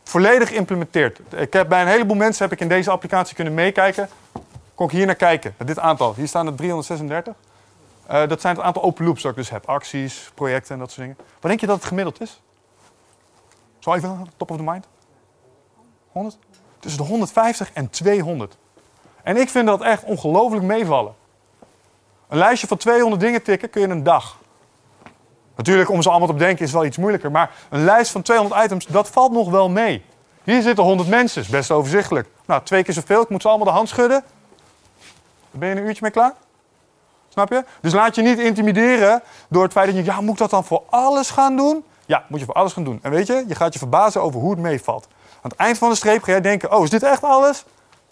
volledig 0.04 0.50
implementeert. 0.50 1.18
Ik 1.36 1.52
heb 1.52 1.68
bij 1.68 1.82
een 1.82 1.88
heleboel 1.88 2.16
mensen 2.16 2.42
heb 2.42 2.52
ik 2.52 2.60
in 2.60 2.68
deze 2.68 2.90
applicatie 2.90 3.34
kunnen 3.34 3.54
meekijken. 3.54 4.09
Kon 4.74 4.86
ik 4.86 4.92
hier 4.92 5.06
naar 5.06 5.14
kijken, 5.14 5.54
dit 5.64 5.78
aantal. 5.78 6.14
Hier 6.16 6.28
staan 6.28 6.46
er 6.46 6.54
336. 6.54 7.34
Uh, 8.10 8.28
dat 8.28 8.40
zijn 8.40 8.56
het 8.56 8.64
aantal 8.64 8.82
open 8.82 9.04
loops 9.04 9.22
dat 9.22 9.30
ik 9.30 9.36
dus 9.36 9.50
heb. 9.50 9.68
Acties, 9.68 10.30
projecten 10.34 10.72
en 10.72 10.78
dat 10.78 10.90
soort 10.90 11.00
dingen. 11.00 11.16
Wat 11.16 11.50
denk 11.50 11.60
je 11.60 11.66
dat 11.66 11.76
het 11.76 11.84
gemiddeld 11.84 12.20
is? 12.20 12.40
Zo 13.78 13.94
even, 13.94 14.26
top 14.36 14.50
of 14.50 14.56
the 14.56 14.62
mind. 14.62 14.86
100? 16.12 16.38
Tussen 16.78 17.02
de 17.02 17.08
150 17.08 17.72
en 17.72 17.90
200. 17.90 18.56
En 19.22 19.36
ik 19.36 19.48
vind 19.48 19.66
dat 19.66 19.80
echt 19.80 20.04
ongelooflijk 20.04 20.64
meevallen. 20.64 21.14
Een 22.28 22.38
lijstje 22.38 22.66
van 22.66 22.76
200 22.76 23.20
dingen 23.20 23.42
tikken 23.42 23.70
kun 23.70 23.80
je 23.80 23.86
in 23.86 23.92
een 23.92 24.02
dag. 24.02 24.36
Natuurlijk, 25.56 25.90
om 25.90 26.02
ze 26.02 26.08
allemaal 26.10 26.28
te 26.28 26.34
bedenken 26.34 26.64
is 26.64 26.72
wel 26.72 26.84
iets 26.84 26.96
moeilijker. 26.96 27.30
Maar 27.30 27.50
een 27.70 27.84
lijst 27.84 28.10
van 28.10 28.22
200 28.22 28.64
items, 28.64 28.86
dat 28.86 29.08
valt 29.08 29.32
nog 29.32 29.50
wel 29.50 29.68
mee. 29.68 30.04
Hier 30.44 30.62
zitten 30.62 30.84
100 30.84 31.08
mensen, 31.08 31.44
best 31.50 31.70
overzichtelijk. 31.70 32.28
Nou, 32.46 32.62
twee 32.62 32.82
keer 32.82 32.94
zoveel, 32.94 33.22
ik 33.22 33.28
moet 33.28 33.42
ze 33.42 33.48
allemaal 33.48 33.66
de 33.66 33.72
hand 33.72 33.88
schudden. 33.88 34.24
Ben 35.50 35.68
je 35.68 35.74
een 35.74 35.82
uurtje 35.82 36.02
mee 36.02 36.10
klaar. 36.10 36.32
Snap 37.32 37.52
je? 37.52 37.64
Dus 37.80 37.92
laat 37.92 38.14
je 38.14 38.22
niet 38.22 38.38
intimideren 38.38 39.22
door 39.48 39.62
het 39.62 39.72
feit 39.72 39.86
dat 39.86 39.96
je 39.96 40.04
ja, 40.04 40.20
moet 40.20 40.32
ik 40.32 40.38
dat 40.38 40.50
dan 40.50 40.64
voor 40.64 40.82
alles 40.90 41.30
gaan 41.30 41.56
doen? 41.56 41.84
Ja, 42.06 42.24
moet 42.28 42.40
je 42.40 42.46
voor 42.46 42.54
alles 42.54 42.72
gaan 42.72 42.84
doen. 42.84 42.98
En 43.02 43.10
weet 43.10 43.26
je, 43.26 43.44
je 43.46 43.54
gaat 43.54 43.72
je 43.72 43.78
verbazen 43.78 44.22
over 44.22 44.40
hoe 44.40 44.50
het 44.50 44.60
meevalt. 44.60 45.09
Aan 45.42 45.50
het 45.50 45.56
eind 45.56 45.78
van 45.78 45.88
de 45.88 45.94
streep 45.94 46.22
ga 46.22 46.30
jij 46.30 46.40
denken, 46.40 46.72
oh, 46.72 46.84
is 46.84 46.90
dit 46.90 47.02
echt 47.02 47.22
alles? 47.22 47.64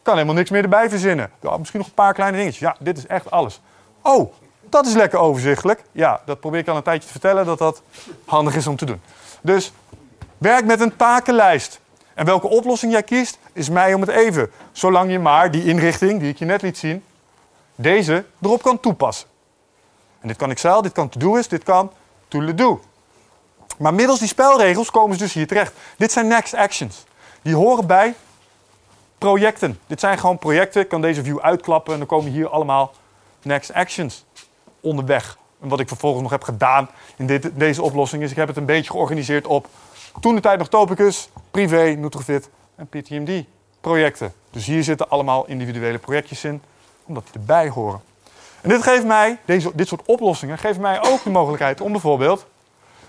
Kan 0.03 0.15
helemaal 0.15 0.35
niks 0.35 0.51
meer 0.51 0.63
erbij 0.63 0.89
verzinnen. 0.89 1.31
Misschien 1.59 1.79
nog 1.79 1.89
een 1.89 1.95
paar 1.95 2.15
kleine 2.15 2.37
dingetjes. 2.37 2.61
Ja, 2.61 2.77
dit 2.79 2.99
is 2.99 3.07
echt 3.07 3.31
alles. 3.31 3.61
Oh, 4.03 4.33
dat 4.61 4.87
is 4.87 4.95
lekker 4.95 5.19
overzichtelijk. 5.19 5.83
Ja, 5.93 6.21
dat 6.25 6.41
probeer 6.41 6.61
ik 6.61 6.69
al 6.69 6.77
een 6.77 6.83
tijdje 6.83 7.07
te 7.07 7.13
vertellen 7.13 7.47
dat 7.47 7.59
dat 7.59 7.83
handig 8.27 8.55
is 8.55 8.67
om 8.67 8.77
te 8.77 8.85
doen. 8.85 9.01
Dus 9.41 9.73
werk 10.39 10.65
met 10.65 10.81
een 10.81 10.97
takenlijst. 10.97 11.81
En 12.15 12.27
welke 12.27 12.49
oplossing 12.49 12.93
jij 12.93 13.03
kiest, 13.03 13.39
is 13.53 13.69
mij 13.69 13.95
om 13.95 14.01
het 14.01 14.11
even. 14.11 14.51
Zolang 14.73 15.11
je 15.11 15.19
maar 15.19 15.51
die 15.51 15.65
inrichting, 15.65 16.21
die 16.21 16.29
ik 16.29 16.39
je 16.39 16.45
net 16.45 16.63
liet 16.63 16.79
zien, 16.79 17.05
deze 17.83 18.25
erop 18.43 18.63
kan 18.63 18.81
toepassen. 18.81 19.29
En 20.21 20.29
dit 20.29 20.37
kan 20.37 20.51
Excel, 20.51 20.83
dit 20.83 20.93
kan 20.93 21.09
Todoist, 21.09 21.51
dit 21.51 21.63
kan 21.63 21.93
Toledo. 22.29 22.81
Maar 23.79 23.95
middels 23.95 24.19
die 24.19 24.29
spelregels 24.29 24.91
komen 24.91 25.17
ze 25.17 25.23
dus 25.23 25.33
hier 25.33 25.47
terecht. 25.47 25.73
Dit 25.97 26.13
zijn 26.13 26.27
next 26.27 26.55
actions. 26.55 27.05
Die 27.43 27.55
horen 27.55 27.87
bij 27.87 28.15
projecten. 29.19 29.79
Dit 29.87 30.01
zijn 30.01 30.19
gewoon 30.19 30.39
projecten. 30.39 30.83
Ik 30.83 30.89
kan 30.89 31.01
deze 31.01 31.23
view 31.23 31.39
uitklappen 31.41 31.93
en 31.93 31.99
dan 31.99 32.09
komen 32.09 32.31
hier 32.31 32.49
allemaal 32.49 32.93
next 33.43 33.73
actions 33.73 34.25
onderweg. 34.81 35.39
En 35.61 35.69
wat 35.69 35.81
ik 35.81 35.89
vervolgens 35.89 36.23
nog 36.23 36.31
heb 36.31 36.43
gedaan 36.43 36.91
in 37.17 37.27
dit, 37.27 37.51
deze 37.55 37.83
oplossing 37.83 38.23
is, 38.23 38.31
ik 38.31 38.37
heb 38.37 38.49
het 38.49 38.57
een 38.57 38.67
beetje 38.67 38.91
georganiseerd 38.91 39.47
op 39.47 39.67
toen 40.21 40.35
de 40.35 40.41
tijd 40.41 40.59
nog 40.59 40.69
Topicus, 40.69 41.29
Privé, 41.51 41.95
Nutrofit 41.99 42.49
en 42.75 42.87
PTMD 42.87 43.45
projecten. 43.81 44.33
Dus 44.51 44.67
hier 44.67 44.85
zitten 44.85 45.09
allemaal 45.09 45.47
individuele 45.47 45.99
projectjes 45.99 46.45
in, 46.45 46.63
omdat 47.11 47.25
die 47.33 47.41
erbij 47.41 47.69
horen. 47.69 48.01
En 48.61 48.69
dit 48.69 48.83
geeft 48.83 49.05
mij, 49.05 49.39
deze, 49.45 49.71
dit 49.75 49.89
soort 49.89 50.03
oplossingen, 50.05 50.59
geven 50.59 50.81
mij 50.81 51.03
ook 51.03 51.23
de 51.23 51.31
mogelijkheid 51.31 51.81
om 51.81 51.93
bijvoorbeeld 51.93 52.47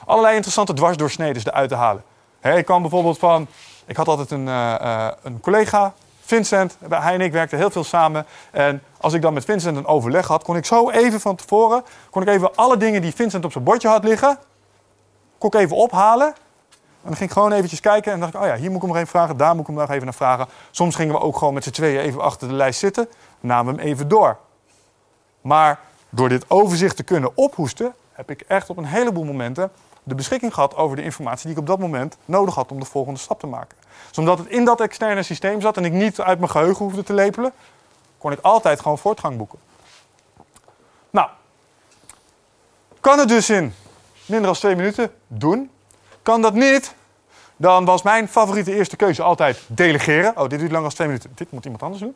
allerlei 0.06 0.36
interessante 0.36 0.74
dwarsdoorsneden 0.74 1.42
eruit 1.46 1.70
te 1.70 1.76
halen. 1.76 2.04
Ik 2.42 2.66
kan 2.66 2.82
bijvoorbeeld 2.82 3.20
van, 3.20 3.48
ik 3.86 3.96
had 3.96 4.08
altijd 4.08 4.32
een, 4.32 4.48
eh, 4.48 4.74
eh, 4.74 5.12
een 5.24 5.40
collega, 5.40 5.94
Vincent, 6.22 6.78
hij 6.90 7.14
en 7.14 7.22
ik 7.22 7.32
werkten 7.32 7.58
heel 7.58 7.70
veel 7.70 7.84
samen. 7.84 8.26
En 8.52 8.84
als 8.98 9.14
ik 9.14 9.22
dan 9.22 9.34
met 9.34 9.46
Vincent 9.46 9.78
een 9.78 9.86
overleg 9.86 10.28
had, 10.28 10.44
kon 10.44 10.56
ik 10.56 10.66
zo 10.66 10.90
even 10.90 11.20
van 11.20 11.36
tevoren, 11.36 11.84
kon 12.10 12.22
ik 12.22 12.28
even 12.28 12.56
alle 12.56 12.78
dingen 12.78 13.02
die 13.02 13.14
Vincent 13.14 13.46
op 13.46 13.52
zijn 13.52 13.64
bordje 13.64 13.88
had 13.88 14.04
liggen, 14.04 14.38
kon 15.38 15.50
ik 15.50 15.60
even 15.60 15.76
ophalen. 15.76 16.28
En 16.28 17.08
dan 17.08 17.16
ging 17.16 17.30
ik 17.30 17.36
gewoon 17.36 17.52
eventjes 17.52 17.80
kijken 17.80 18.12
en 18.12 18.20
dacht 18.20 18.34
ik, 18.34 18.42
oh 18.42 18.48
ja, 18.48 18.56
hier 18.56 18.68
moet 18.68 18.76
ik 18.76 18.82
hem 18.82 18.90
nog 18.90 18.98
even 18.98 19.10
vragen, 19.10 19.38
daar 19.38 19.52
moet 19.52 19.62
ik 19.62 19.68
hem 19.68 19.76
nog 19.76 19.90
even 19.90 20.04
naar 20.04 20.14
vragen. 20.14 20.48
Soms 20.72 20.96
gingen 20.96 21.14
we 21.14 21.22
ook 21.22 21.38
gewoon 21.38 21.54
met 21.54 21.64
z'n 21.64 21.70
tweeën 21.70 22.00
even 22.00 22.22
achter 22.22 22.48
de 22.48 22.54
lijst 22.54 22.80
zitten, 22.80 23.10
namen 23.42 23.76
hem 23.76 23.86
even 23.86 24.08
door. 24.08 24.38
Maar 25.42 25.80
door 26.10 26.30
dit 26.30 26.50
overzicht 26.50 26.96
te 26.96 27.04
kunnen 27.04 27.38
ophoesten, 27.38 27.94
heb 28.12 28.30
ik 28.30 28.42
echt 28.42 28.70
op 28.70 28.78
een 28.78 28.86
heleboel 28.86 29.24
momenten 29.24 29.72
de 30.04 30.16
beschikking 30.16 30.54
gehad 30.54 30.76
over 30.76 30.96
de 30.96 31.04
informatie 31.04 31.44
die 31.44 31.52
ik 31.52 31.60
op 31.60 31.68
dat 31.68 31.80
moment 31.80 32.18
nodig 32.26 32.56
had 32.56 32.72
om 32.72 32.80
de 32.80 32.86
volgende 32.86 33.20
stap 33.20 33.40
te 33.40 33.48
maken. 33.48 33.78
Dus 34.08 34.18
omdat 34.18 34.38
het 34.38 34.48
in 34.48 34.66
dat 34.66 34.82
externe 34.82 35.24
systeem 35.24 35.62
zat 35.62 35.78
en 35.78 35.86
ik 35.86 35.92
niet 35.92 36.22
uit 36.22 36.40
mijn 36.40 36.52
geheugen 36.52 36.86
hoefde 36.86 37.04
te 37.04 37.14
lepelen, 37.14 37.52
kon 38.18 38.32
ik 38.32 38.40
altijd 38.42 38.80
gewoon 38.82 38.98
voortgang 38.98 39.38
boeken. 39.38 39.60
Nou, 41.10 41.30
kan 43.00 43.20
het 43.20 43.28
dus 43.28 43.50
in 43.50 43.74
minder 44.26 44.48
dan 44.48 44.56
twee 44.56 44.76
minuten 44.76 45.12
doen. 45.28 45.70
Kan 46.22 46.42
dat 46.42 46.54
niet, 46.54 46.96
dan 47.58 47.86
was 47.86 48.02
mijn 48.02 48.28
favoriete 48.28 48.76
eerste 48.76 48.96
keuze 48.96 49.22
altijd 49.22 49.62
delegeren. 49.68 50.38
Oh, 50.38 50.50
dit 50.50 50.60
duurt 50.60 50.72
langer 50.72 50.88
dan 50.88 50.96
twee 50.96 51.08
minuten. 51.08 51.32
Dit 51.36 51.52
moet 51.52 51.64
iemand 51.64 51.84
anders 51.84 52.02
doen. 52.02 52.16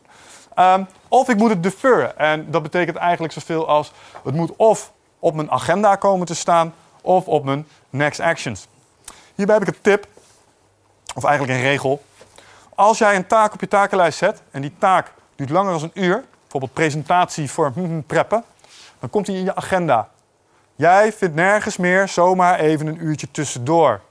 Ehm, 0.55 0.83
of 1.07 1.29
ik 1.29 1.37
moet 1.37 1.49
het 1.49 1.63
deferren. 1.63 2.17
En 2.17 2.51
dat 2.51 2.63
betekent 2.63 2.97
eigenlijk 2.97 3.33
zoveel 3.33 3.67
als 3.67 3.91
het 4.23 4.35
moet 4.35 4.55
of 4.55 4.91
op 5.19 5.35
mijn 5.35 5.51
agenda 5.51 5.95
komen 5.95 6.25
te 6.25 6.35
staan 6.35 6.73
of 7.01 7.27
op 7.27 7.43
mijn 7.43 7.67
next 7.89 8.19
actions. 8.19 8.67
Hierbij 9.35 9.55
heb 9.55 9.67
ik 9.67 9.75
een 9.75 9.81
tip, 9.81 10.07
of 11.15 11.23
eigenlijk 11.23 11.59
een 11.59 11.65
regel. 11.65 12.03
Als 12.75 12.97
jij 12.97 13.15
een 13.15 13.27
taak 13.27 13.53
op 13.53 13.59
je 13.59 13.67
takenlijst 13.67 14.17
zet 14.17 14.41
en 14.51 14.61
die 14.61 14.73
taak 14.77 15.11
duurt 15.35 15.49
langer 15.49 15.71
dan 15.71 15.81
een 15.93 16.03
uur, 16.03 16.23
bijvoorbeeld 16.41 16.73
presentatie 16.73 17.51
voor 17.51 17.73
preppen, 18.07 18.43
dan 18.99 19.09
komt 19.09 19.25
die 19.25 19.37
in 19.37 19.43
je 19.43 19.55
agenda. 19.55 20.09
Jij 20.75 21.13
vindt 21.13 21.35
nergens 21.35 21.77
meer 21.77 22.07
zomaar 22.07 22.59
even 22.59 22.87
een 22.87 23.03
uurtje 23.03 23.31
tussendoor. 23.31 24.01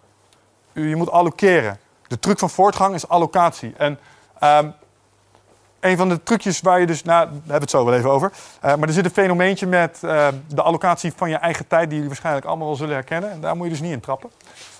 Je 0.73 0.97
moet 0.97 1.11
allokeren. 1.11 1.79
De 2.07 2.19
truc 2.19 2.39
van 2.39 2.51
voortgang 2.51 2.95
is 2.95 3.09
allocatie. 3.09 3.75
En 3.77 3.99
um, 4.43 4.75
een 5.85 5.97
van 5.97 6.09
de 6.09 6.23
trucjes 6.23 6.61
waar 6.61 6.81
je 6.81 6.86
dus, 6.86 7.02
nou, 7.02 7.24
daar 7.24 7.32
hebben 7.32 7.52
we 7.55 7.61
het 7.61 7.70
zo 7.70 7.85
wel 7.85 7.94
even 7.94 8.11
over. 8.11 8.32
Uh, 8.65 8.74
maar 8.74 8.89
er 8.89 8.94
zit 8.94 9.05
een 9.05 9.11
fenomeentje 9.11 9.66
met 9.66 10.01
uh, 10.05 10.28
de 10.48 10.62
allocatie 10.62 11.12
van 11.16 11.31
je 11.31 11.36
eigen 11.36 11.66
tijd, 11.66 11.82
die 11.82 11.93
jullie 11.93 12.09
waarschijnlijk 12.09 12.47
allemaal 12.47 12.66
wel 12.66 12.77
zullen 12.77 12.94
herkennen. 12.94 13.31
En 13.31 13.40
daar 13.40 13.56
moet 13.56 13.65
je 13.65 13.73
dus 13.73 13.81
niet 13.81 13.93
in 13.93 14.01
trappen. 14.01 14.31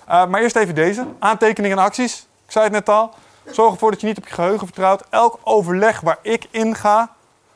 Uh, 0.09 0.27
maar 0.27 0.41
eerst 0.41 0.57
even 0.57 0.75
deze: 0.75 1.07
aantekeningen 1.19 1.79
en 1.79 1.85
acties. 1.85 2.27
Ik 2.45 2.53
zei 2.53 2.65
het 2.65 2.73
net 2.73 2.89
al. 2.89 3.15
Zorg 3.51 3.73
ervoor 3.73 3.91
dat 3.91 4.01
je 4.01 4.07
niet 4.07 4.19
op 4.19 4.27
je 4.27 4.35
geheugen 4.35 4.67
vertrouwt. 4.67 5.05
Elk 5.11 5.39
overleg 5.43 6.01
waar 6.01 6.19
ik 6.23 6.47
in 6.51 6.75
ga, 6.75 7.11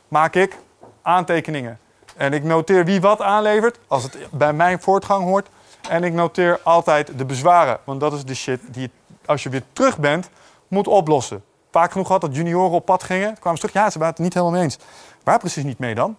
maak 0.08 0.34
ik 0.34 0.58
aantekeningen. 1.02 1.78
En 2.16 2.32
ik 2.32 2.44
noteer 2.44 2.84
wie 2.84 3.00
wat 3.00 3.22
aanlevert, 3.22 3.78
als 3.86 4.02
het 4.02 4.18
bij 4.30 4.52
mijn 4.52 4.80
voortgang 4.80 5.24
hoort. 5.24 5.48
En 5.88 6.04
ik 6.04 6.12
noteer 6.12 6.60
altijd 6.62 7.18
de 7.18 7.24
bezwaren, 7.24 7.78
want 7.84 8.00
dat 8.00 8.12
is 8.12 8.24
de 8.24 8.34
shit 8.34 8.60
die 8.66 8.90
als 9.26 9.42
je 9.42 9.48
weer 9.48 9.62
terug 9.72 9.98
bent, 9.98 10.30
moet 10.68 10.86
oplossen 10.86 11.42
vaak 11.70 11.90
genoeg 11.90 12.06
gehad 12.06 12.20
dat 12.20 12.34
junioren 12.34 12.70
op 12.70 12.84
pad 12.84 13.02
gingen. 13.02 13.38
Kwamen 13.38 13.60
ze 13.60 13.66
terug, 13.66 13.82
ja, 13.82 13.90
ze 13.90 13.98
waren 13.98 14.14
het 14.14 14.22
niet 14.22 14.34
helemaal 14.34 14.54
mee 14.54 14.62
eens. 14.62 14.78
Waar 15.24 15.38
precies 15.38 15.64
niet 15.64 15.78
mee 15.78 15.94
dan? 15.94 16.16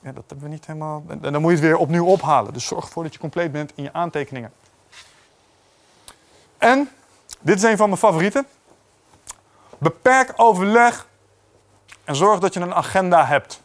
Ja, 0.00 0.12
dat 0.12 0.24
hebben 0.26 0.46
we 0.46 0.52
niet 0.52 0.66
helemaal... 0.66 1.02
En 1.08 1.20
dan 1.20 1.40
moet 1.40 1.50
je 1.50 1.56
het 1.56 1.66
weer 1.66 1.76
opnieuw 1.76 2.06
ophalen. 2.06 2.52
Dus 2.52 2.66
zorg 2.66 2.84
ervoor 2.84 3.02
dat 3.02 3.12
je 3.12 3.18
compleet 3.18 3.52
bent 3.52 3.72
in 3.74 3.82
je 3.82 3.92
aantekeningen. 3.92 4.52
En, 6.58 6.90
dit 7.40 7.56
is 7.56 7.62
een 7.62 7.76
van 7.76 7.88
mijn 7.88 8.00
favorieten. 8.00 8.46
Beperk 9.78 10.32
overleg 10.36 11.06
en 12.04 12.16
zorg 12.16 12.40
dat 12.40 12.54
je 12.54 12.60
een 12.60 12.74
agenda 12.74 13.24
hebt. 13.26 13.62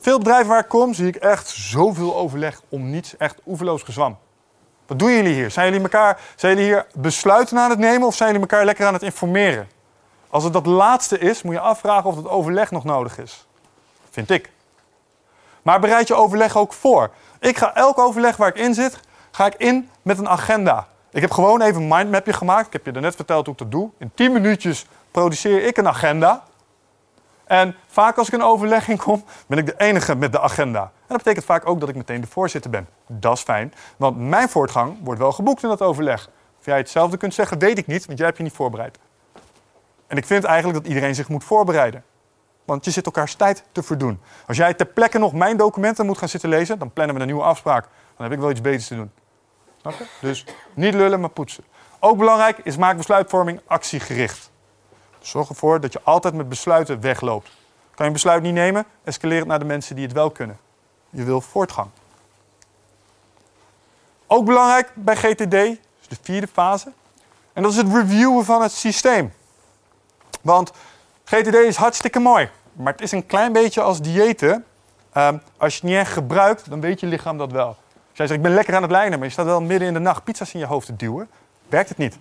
Veel 0.00 0.18
bedrijven 0.18 0.48
waar 0.48 0.60
ik 0.60 0.68
kom, 0.68 0.94
zie 0.94 1.06
ik 1.06 1.16
echt 1.16 1.48
zoveel 1.48 2.16
overleg 2.16 2.62
om 2.68 2.90
niets. 2.90 3.16
Echt 3.16 3.40
oeverloos 3.46 3.82
gezwam. 3.82 4.18
Wat 4.86 4.98
doen 4.98 5.10
jullie 5.10 5.34
hier? 5.34 5.50
Zijn 5.50 5.66
jullie, 5.66 5.82
elkaar, 5.82 6.20
zijn 6.36 6.56
jullie 6.56 6.72
hier 6.72 6.86
besluiten 6.92 7.58
aan 7.58 7.70
het 7.70 7.78
nemen 7.78 8.06
of 8.06 8.14
zijn 8.14 8.32
jullie 8.32 8.48
elkaar 8.48 8.64
lekker 8.64 8.86
aan 8.86 8.92
het 8.92 9.02
informeren? 9.02 9.68
Als 10.28 10.44
het 10.44 10.52
dat 10.52 10.66
laatste 10.66 11.18
is, 11.18 11.42
moet 11.42 11.54
je 11.54 11.60
afvragen 11.60 12.10
of 12.10 12.16
het 12.16 12.28
overleg 12.28 12.70
nog 12.70 12.84
nodig 12.84 13.18
is. 13.18 13.46
Vind 14.10 14.30
ik. 14.30 14.50
Maar 15.62 15.80
bereid 15.80 16.08
je 16.08 16.14
overleg 16.14 16.56
ook 16.56 16.72
voor. 16.72 17.10
Ik 17.40 17.58
ga 17.58 17.74
elk 17.74 17.98
overleg 17.98 18.36
waar 18.36 18.48
ik 18.48 18.56
in 18.56 18.74
zit, 18.74 19.00
ga 19.30 19.46
ik 19.46 19.54
in 19.54 19.90
met 20.02 20.18
een 20.18 20.28
agenda. 20.28 20.86
Ik 21.10 21.20
heb 21.20 21.30
gewoon 21.30 21.60
even 21.60 21.82
een 21.82 21.88
mindmapje 21.88 22.32
gemaakt. 22.32 22.66
Ik 22.66 22.72
heb 22.72 22.94
je 22.94 23.00
net 23.00 23.14
verteld 23.14 23.44
hoe 23.44 23.54
ik 23.54 23.60
dat 23.60 23.70
doe. 23.70 23.90
In 23.98 24.10
10 24.14 24.32
minuutjes 24.32 24.86
produceer 25.10 25.64
ik 25.64 25.76
een 25.76 25.88
agenda. 25.88 26.44
En 27.46 27.76
vaak 27.86 28.16
als 28.16 28.26
ik 28.26 28.34
een 28.34 28.42
overlegging 28.42 28.98
kom, 28.98 29.24
ben 29.46 29.58
ik 29.58 29.66
de 29.66 29.74
enige 29.76 30.14
met 30.14 30.32
de 30.32 30.40
agenda. 30.40 30.80
En 30.82 30.90
dat 31.06 31.16
betekent 31.16 31.44
vaak 31.44 31.68
ook 31.68 31.80
dat 31.80 31.88
ik 31.88 31.94
meteen 31.94 32.20
de 32.20 32.26
voorzitter 32.26 32.70
ben. 32.70 32.88
Dat 33.06 33.36
is 33.36 33.42
fijn, 33.42 33.74
want 33.96 34.16
mijn 34.18 34.48
voortgang 34.48 34.96
wordt 35.02 35.20
wel 35.20 35.32
geboekt 35.32 35.62
in 35.62 35.68
dat 35.68 35.82
overleg. 35.82 36.28
Of 36.58 36.64
jij 36.64 36.76
hetzelfde 36.76 37.16
kunt 37.16 37.34
zeggen, 37.34 37.58
weet 37.58 37.78
ik 37.78 37.86
niet, 37.86 38.06
want 38.06 38.18
jij 38.18 38.26
hebt 38.26 38.38
je 38.38 38.44
niet 38.44 38.54
voorbereid. 38.54 38.98
En 40.06 40.16
ik 40.16 40.26
vind 40.26 40.44
eigenlijk 40.44 40.78
dat 40.78 40.88
iedereen 40.88 41.14
zich 41.14 41.28
moet 41.28 41.44
voorbereiden. 41.44 42.04
Want 42.64 42.84
je 42.84 42.90
zit 42.90 43.06
elkaars 43.06 43.34
tijd 43.34 43.64
te 43.72 43.82
verdoen. 43.82 44.20
Als 44.46 44.56
jij 44.56 44.74
ter 44.74 44.86
plekke 44.86 45.18
nog 45.18 45.32
mijn 45.32 45.56
documenten 45.56 46.06
moet 46.06 46.18
gaan 46.18 46.28
zitten 46.28 46.48
lezen, 46.48 46.78
dan 46.78 46.92
plannen 46.92 47.14
we 47.14 47.20
een 47.20 47.26
nieuwe 47.26 47.42
afspraak. 47.42 47.88
Dan 48.16 48.26
heb 48.26 48.32
ik 48.32 48.38
wel 48.38 48.50
iets 48.50 48.60
beters 48.60 48.86
te 48.86 48.94
doen. 48.94 49.10
Dus 50.20 50.44
niet 50.74 50.94
lullen, 50.94 51.20
maar 51.20 51.30
poetsen. 51.30 51.64
Ook 51.98 52.18
belangrijk 52.18 52.58
is 52.62 52.76
maak 52.76 52.96
besluitvorming 52.96 53.60
actiegericht. 53.66 54.50
Zorg 55.26 55.48
ervoor 55.48 55.80
dat 55.80 55.92
je 55.92 56.00
altijd 56.02 56.34
met 56.34 56.48
besluiten 56.48 57.00
wegloopt. 57.00 57.50
Kan 57.94 58.06
je 58.06 58.12
besluit 58.12 58.42
niet 58.42 58.54
nemen, 58.54 58.84
escaleer 59.04 59.38
het 59.38 59.48
naar 59.48 59.58
de 59.58 59.64
mensen 59.64 59.94
die 59.94 60.04
het 60.04 60.14
wel 60.14 60.30
kunnen. 60.30 60.58
Je 61.10 61.24
wil 61.24 61.40
voortgang. 61.40 61.88
Ook 64.26 64.44
belangrijk 64.44 64.90
bij 64.94 65.16
GTD, 65.16 65.50
dus 65.50 66.08
de 66.08 66.16
vierde 66.22 66.46
fase. 66.46 66.92
En 67.52 67.62
dat 67.62 67.70
is 67.72 67.76
het 67.76 67.92
reviewen 67.92 68.44
van 68.44 68.62
het 68.62 68.72
systeem. 68.72 69.32
Want 70.42 70.72
GTD 71.24 71.54
is 71.54 71.76
hartstikke 71.76 72.18
mooi, 72.18 72.50
maar 72.72 72.92
het 72.92 73.02
is 73.02 73.12
een 73.12 73.26
klein 73.26 73.52
beetje 73.52 73.80
als 73.80 74.00
diëten. 74.00 74.64
Um, 75.16 75.42
als 75.56 75.72
je 75.72 75.80
het 75.80 75.88
niet 75.90 75.98
echt 75.98 76.12
gebruikt, 76.12 76.70
dan 76.70 76.80
weet 76.80 77.00
je 77.00 77.06
lichaam 77.06 77.38
dat 77.38 77.52
wel. 77.52 77.66
Als 77.66 77.76
jij 78.12 78.26
zegt, 78.26 78.38
ik 78.38 78.42
ben 78.42 78.54
lekker 78.54 78.74
aan 78.74 78.82
het 78.82 78.90
lijnen, 78.90 79.18
maar 79.18 79.26
je 79.26 79.32
staat 79.32 79.46
wel 79.46 79.60
midden 79.60 79.88
in 79.88 79.94
de 79.94 80.00
nacht 80.00 80.24
pizza's 80.24 80.54
in 80.54 80.60
je 80.60 80.66
hoofd 80.66 80.86
te 80.86 80.96
duwen, 80.96 81.28
werkt 81.68 81.88
het 81.88 81.98
niet. 81.98 82.18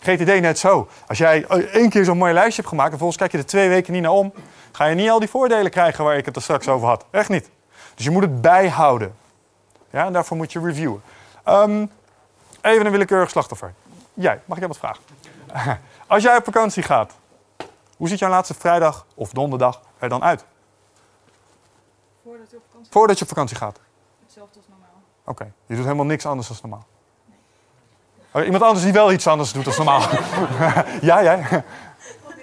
GTD 0.00 0.40
net 0.40 0.58
zo. 0.58 0.88
Als 1.06 1.18
jij 1.18 1.44
één 1.72 1.88
keer 1.88 2.04
zo'n 2.04 2.18
mooi 2.18 2.32
lijstje 2.32 2.56
hebt 2.56 2.68
gemaakt 2.68 2.92
en 2.92 2.98
vervolgens 2.98 3.18
kijk 3.18 3.32
je 3.32 3.38
er 3.38 3.46
twee 3.46 3.68
weken 3.68 3.92
niet 3.92 4.02
naar 4.02 4.10
om, 4.10 4.32
ga 4.72 4.84
je 4.84 4.94
niet 4.94 5.10
al 5.10 5.18
die 5.18 5.28
voordelen 5.28 5.70
krijgen 5.70 6.04
waar 6.04 6.16
ik 6.16 6.24
het 6.24 6.36
er 6.36 6.42
straks 6.42 6.68
over 6.68 6.88
had. 6.88 7.04
Echt 7.10 7.28
niet. 7.28 7.50
Dus 7.94 8.04
je 8.04 8.10
moet 8.10 8.22
het 8.22 8.40
bijhouden. 8.40 9.14
Ja, 9.90 10.06
en 10.06 10.12
daarvoor 10.12 10.36
moet 10.36 10.52
je 10.52 10.60
reviewen. 10.60 11.02
Um, 11.48 11.90
even 12.60 12.86
een 12.86 12.92
willekeurig 12.92 13.30
slachtoffer. 13.30 13.74
Jij, 14.14 14.40
mag 14.44 14.58
ik 14.58 14.64
jou 14.64 14.76
wat 14.78 14.78
vragen? 14.78 15.02
Als 16.06 16.22
jij 16.22 16.36
op 16.36 16.44
vakantie 16.44 16.82
gaat, 16.82 17.12
hoe 17.96 18.08
ziet 18.08 18.18
jouw 18.18 18.30
laatste 18.30 18.54
vrijdag 18.54 19.06
of 19.14 19.30
donderdag 19.30 19.80
er 19.98 20.08
dan 20.08 20.22
uit? 20.22 20.44
Voordat 22.22 22.50
je 22.50 22.56
op 22.56 22.62
vakantie 22.66 22.92
Voordat 22.92 23.18
je 23.18 23.22
op 23.22 23.28
vakantie 23.28 23.56
gaat. 23.56 23.80
Hetzelfde 24.22 24.56
als 24.56 24.68
normaal. 24.68 25.02
Oké, 25.24 25.52
je 25.66 25.74
doet 25.74 25.84
helemaal 25.84 26.06
niks 26.06 26.26
anders 26.26 26.48
dan 26.48 26.56
normaal. 26.62 26.86
Oh, 28.36 28.44
iemand 28.44 28.62
anders 28.62 28.84
die 28.84 28.92
wel 28.92 29.12
iets 29.12 29.26
anders 29.26 29.52
doet 29.52 29.64
dan 29.64 29.74
normaal. 29.76 30.00
ja, 31.00 31.22
jij? 31.22 31.38
Probeer 31.38 31.64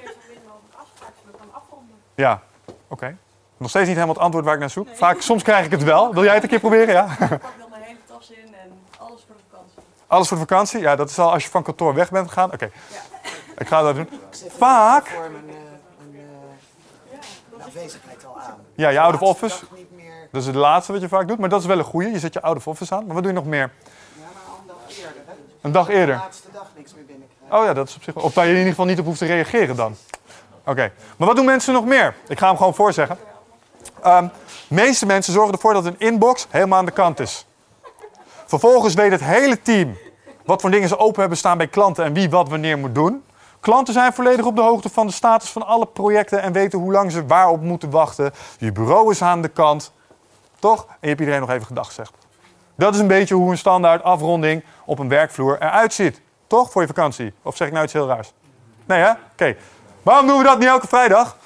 zo 0.06 0.20
min 0.28 0.40
mogelijk 0.48 0.74
afspraken 0.78 1.15
kan 1.38 1.48
afronden. 1.52 1.95
Ja, 2.15 2.41
oké. 2.88 3.18
Nog 3.57 3.70
steeds 3.70 3.88
niet 3.88 3.95
helemaal 3.95 4.15
het 4.15 4.24
antwoord 4.24 4.45
waar 4.45 4.53
ik 4.53 4.60
naar 4.60 4.70
zoek. 4.70 4.88
Vaak, 4.94 5.22
soms 5.22 5.44
krijg 5.44 5.65
ik 5.65 5.72
het 5.72 5.84
wel. 5.84 6.14
Wil 6.14 6.24
jij 6.24 6.34
het 6.34 6.44
een 6.44 6.49
keer 6.49 6.60
proberen? 6.60 6.94
Ja. 6.94 7.03
Ik 7.11 7.18
pak 7.18 7.30
wel 7.30 7.68
mijn 7.70 7.82
hele 7.84 7.98
tas 8.07 8.30
in 8.32 8.53
en 8.64 8.72
alles 8.98 9.24
voor 9.28 9.36
de 9.36 9.41
vakantie. 9.49 9.80
Alles 10.07 10.28
voor 10.28 10.38
de 10.38 10.44
vakantie? 10.48 10.80
Ja, 10.80 10.95
dat 10.95 11.10
is 11.10 11.20
al 11.20 11.32
als 11.32 11.44
je 11.44 11.49
van 11.49 11.64
kantoor 11.64 11.94
weg 11.94 12.11
bent 12.11 12.28
gegaan. 12.28 12.53
Oké, 12.53 12.65
Ja. 12.65 12.99
ik 13.57 13.68
ga 13.68 13.82
dat 13.82 13.95
doen. 13.95 14.10
Vaak. 14.57 15.07
voor 15.07 15.32
mijn, 15.32 15.44
eh, 15.49 15.56
mijn 16.11 16.26
eh, 17.60 17.65
aanwezigheid 17.65 18.26
al 18.26 18.40
aan. 18.40 18.56
Ja, 18.76 18.90
je 18.90 18.99
out 18.99 19.14
of 19.14 19.22
office. 19.22 19.65
Dat 20.32 20.41
is 20.41 20.48
het 20.48 20.56
laatste 20.56 20.91
wat 20.91 21.02
je 21.02 21.07
vaak 21.07 21.28
doet, 21.28 21.40
maar 21.40 21.49
dat 21.49 21.60
is 21.60 21.65
wel 21.65 21.78
een 21.78 21.84
goeie. 21.84 22.11
Je 22.11 22.20
zet 22.20 22.34
je 22.34 22.41
out 22.41 22.56
of 22.56 22.68
office 22.68 22.95
aan. 22.95 23.06
Maar 23.06 23.14
wat 23.14 23.24
doe 23.24 23.32
je 23.32 23.38
nog 23.38 23.48
meer? 23.48 23.72
Een 25.64 25.72
dag 25.72 25.85
De 25.88 25.94
eerder. 25.94 26.15
laatste 26.15 26.48
dag 26.53 26.68
niks 26.76 26.94
meer 26.94 27.06
binnenkrijgen. 27.06 27.57
Oh 27.57 27.65
ja, 27.65 27.73
dat 27.73 27.88
is 27.88 27.95
op 27.95 28.03
zich 28.03 28.14
wel. 28.14 28.23
Of 28.23 28.34
waar 28.34 28.45
je 28.45 28.52
in 28.52 28.57
ieder 28.57 28.72
geval 28.72 28.85
niet 28.85 28.99
op 28.99 29.06
hoeft 29.06 29.18
te 29.18 29.26
reageren 29.26 29.76
dan. 29.76 29.95
Oké, 30.65 30.91
maar 31.18 31.27
wat 31.27 31.35
doen 31.35 31.45
mensen 31.45 31.73
nog 31.73 31.85
meer? 31.85 32.15
Ik 32.27 32.40
ga 32.40 32.48
hem 32.48 32.57
gewoon 32.57 32.76
voorzeggen. 32.76 33.18
Ehm 34.03 34.27
De 34.68 34.76
meeste 34.76 35.06
mensen 35.06 35.34
zorgen 35.34 35.53
ervoor 35.53 35.73
dat 35.73 35.84
hun 35.84 35.95
inbox 35.98 36.48
helemaal 36.49 36.80
aan 36.80 36.85
de 36.85 36.91
kant 36.91 37.19
is. 37.19 37.45
Vervolgens 38.45 38.94
weet 38.94 39.11
het 39.11 39.23
hele 39.23 39.61
team 39.61 39.98
wat 40.45 40.61
voor 40.61 40.72
dingen 40.72 40.88
ze 40.88 40.98
open 40.98 41.19
hebben 41.19 41.38
staan 41.38 41.57
bij 41.57 41.68
klanten 41.68 42.06
en 42.06 42.14
wie 42.14 42.30
wat 42.30 42.49
wanneer 42.49 42.77
moet 42.77 42.95
doen. 42.95 43.23
Klanten 43.60 43.94
zijn 43.94 44.14
volledig 44.14 44.45
op 44.45 44.56
de 44.56 44.61
hoogte 44.61 44.90
van 44.90 45.07
de 45.07 45.14
status 45.14 45.49
van 45.49 45.65
alle 45.65 45.85
projecten 45.85 46.41
en 46.41 46.53
weten 46.53 46.80
hoe 46.80 46.91
lang 46.91 47.11
ze 47.11 47.26
waarop 47.26 47.61
moeten 47.61 47.90
wachten. 47.90 48.34
Je 48.57 48.72
bureau 48.72 49.11
is 49.11 49.22
aan 49.22 49.41
de 49.41 49.48
kant. 49.48 49.91
Toch? 50.60 50.85
En 50.85 50.95
je 50.99 51.07
hebt 51.07 51.19
iedereen 51.19 51.41
nog 51.41 51.49
even 51.49 51.65
gedag 51.65 51.88
gezegd. 51.88 52.11
Dat 52.76 52.94
is 52.94 52.99
een 52.99 53.07
beetje 53.07 53.35
hoe 53.35 53.52
een 53.52 53.57
standaard 53.57 54.03
afronding 54.03 54.64
op 54.85 54.99
een 54.99 55.10
werkvloer 55.10 55.57
eruit 55.61 55.93
ziet. 55.93 56.22
Toch? 56.47 56.72
Voor 56.72 56.81
je 56.81 56.88
vakantie. 56.88 57.34
Of 57.41 57.55
zeg 57.55 57.68
ik 57.68 57.73
nou 57.73 57.85
iets 57.85 57.93
heel 57.93 58.07
raars? 58.07 58.34
Nee 58.85 58.99
hè? 58.99 59.11
Oké. 59.31 59.55
Waarom 60.01 60.27
doen 60.27 60.38
we 60.38 60.43
dat 60.43 60.60
niet 60.60 60.68
elke 60.68 60.88
vrijdag? 60.88 61.38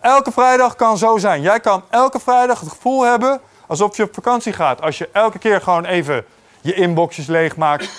Elke 0.00 0.32
vrijdag 0.32 0.76
kan 0.76 0.98
zo 0.98 1.18
zijn. 1.18 1.42
Jij 1.42 1.60
kan 1.60 1.82
elke 1.90 2.20
vrijdag 2.20 2.60
het 2.60 2.68
gevoel 2.68 3.02
hebben 3.02 3.40
alsof 3.66 3.96
je 3.96 4.02
op 4.02 4.14
vakantie 4.14 4.52
gaat. 4.52 4.82
Als 4.82 4.98
je 4.98 5.08
elke 5.12 5.38
keer 5.38 5.60
gewoon 5.60 5.84
even 5.84 6.24
je 6.60 6.74
inboxjes 6.74 7.26
leegmaakt. 7.26 7.90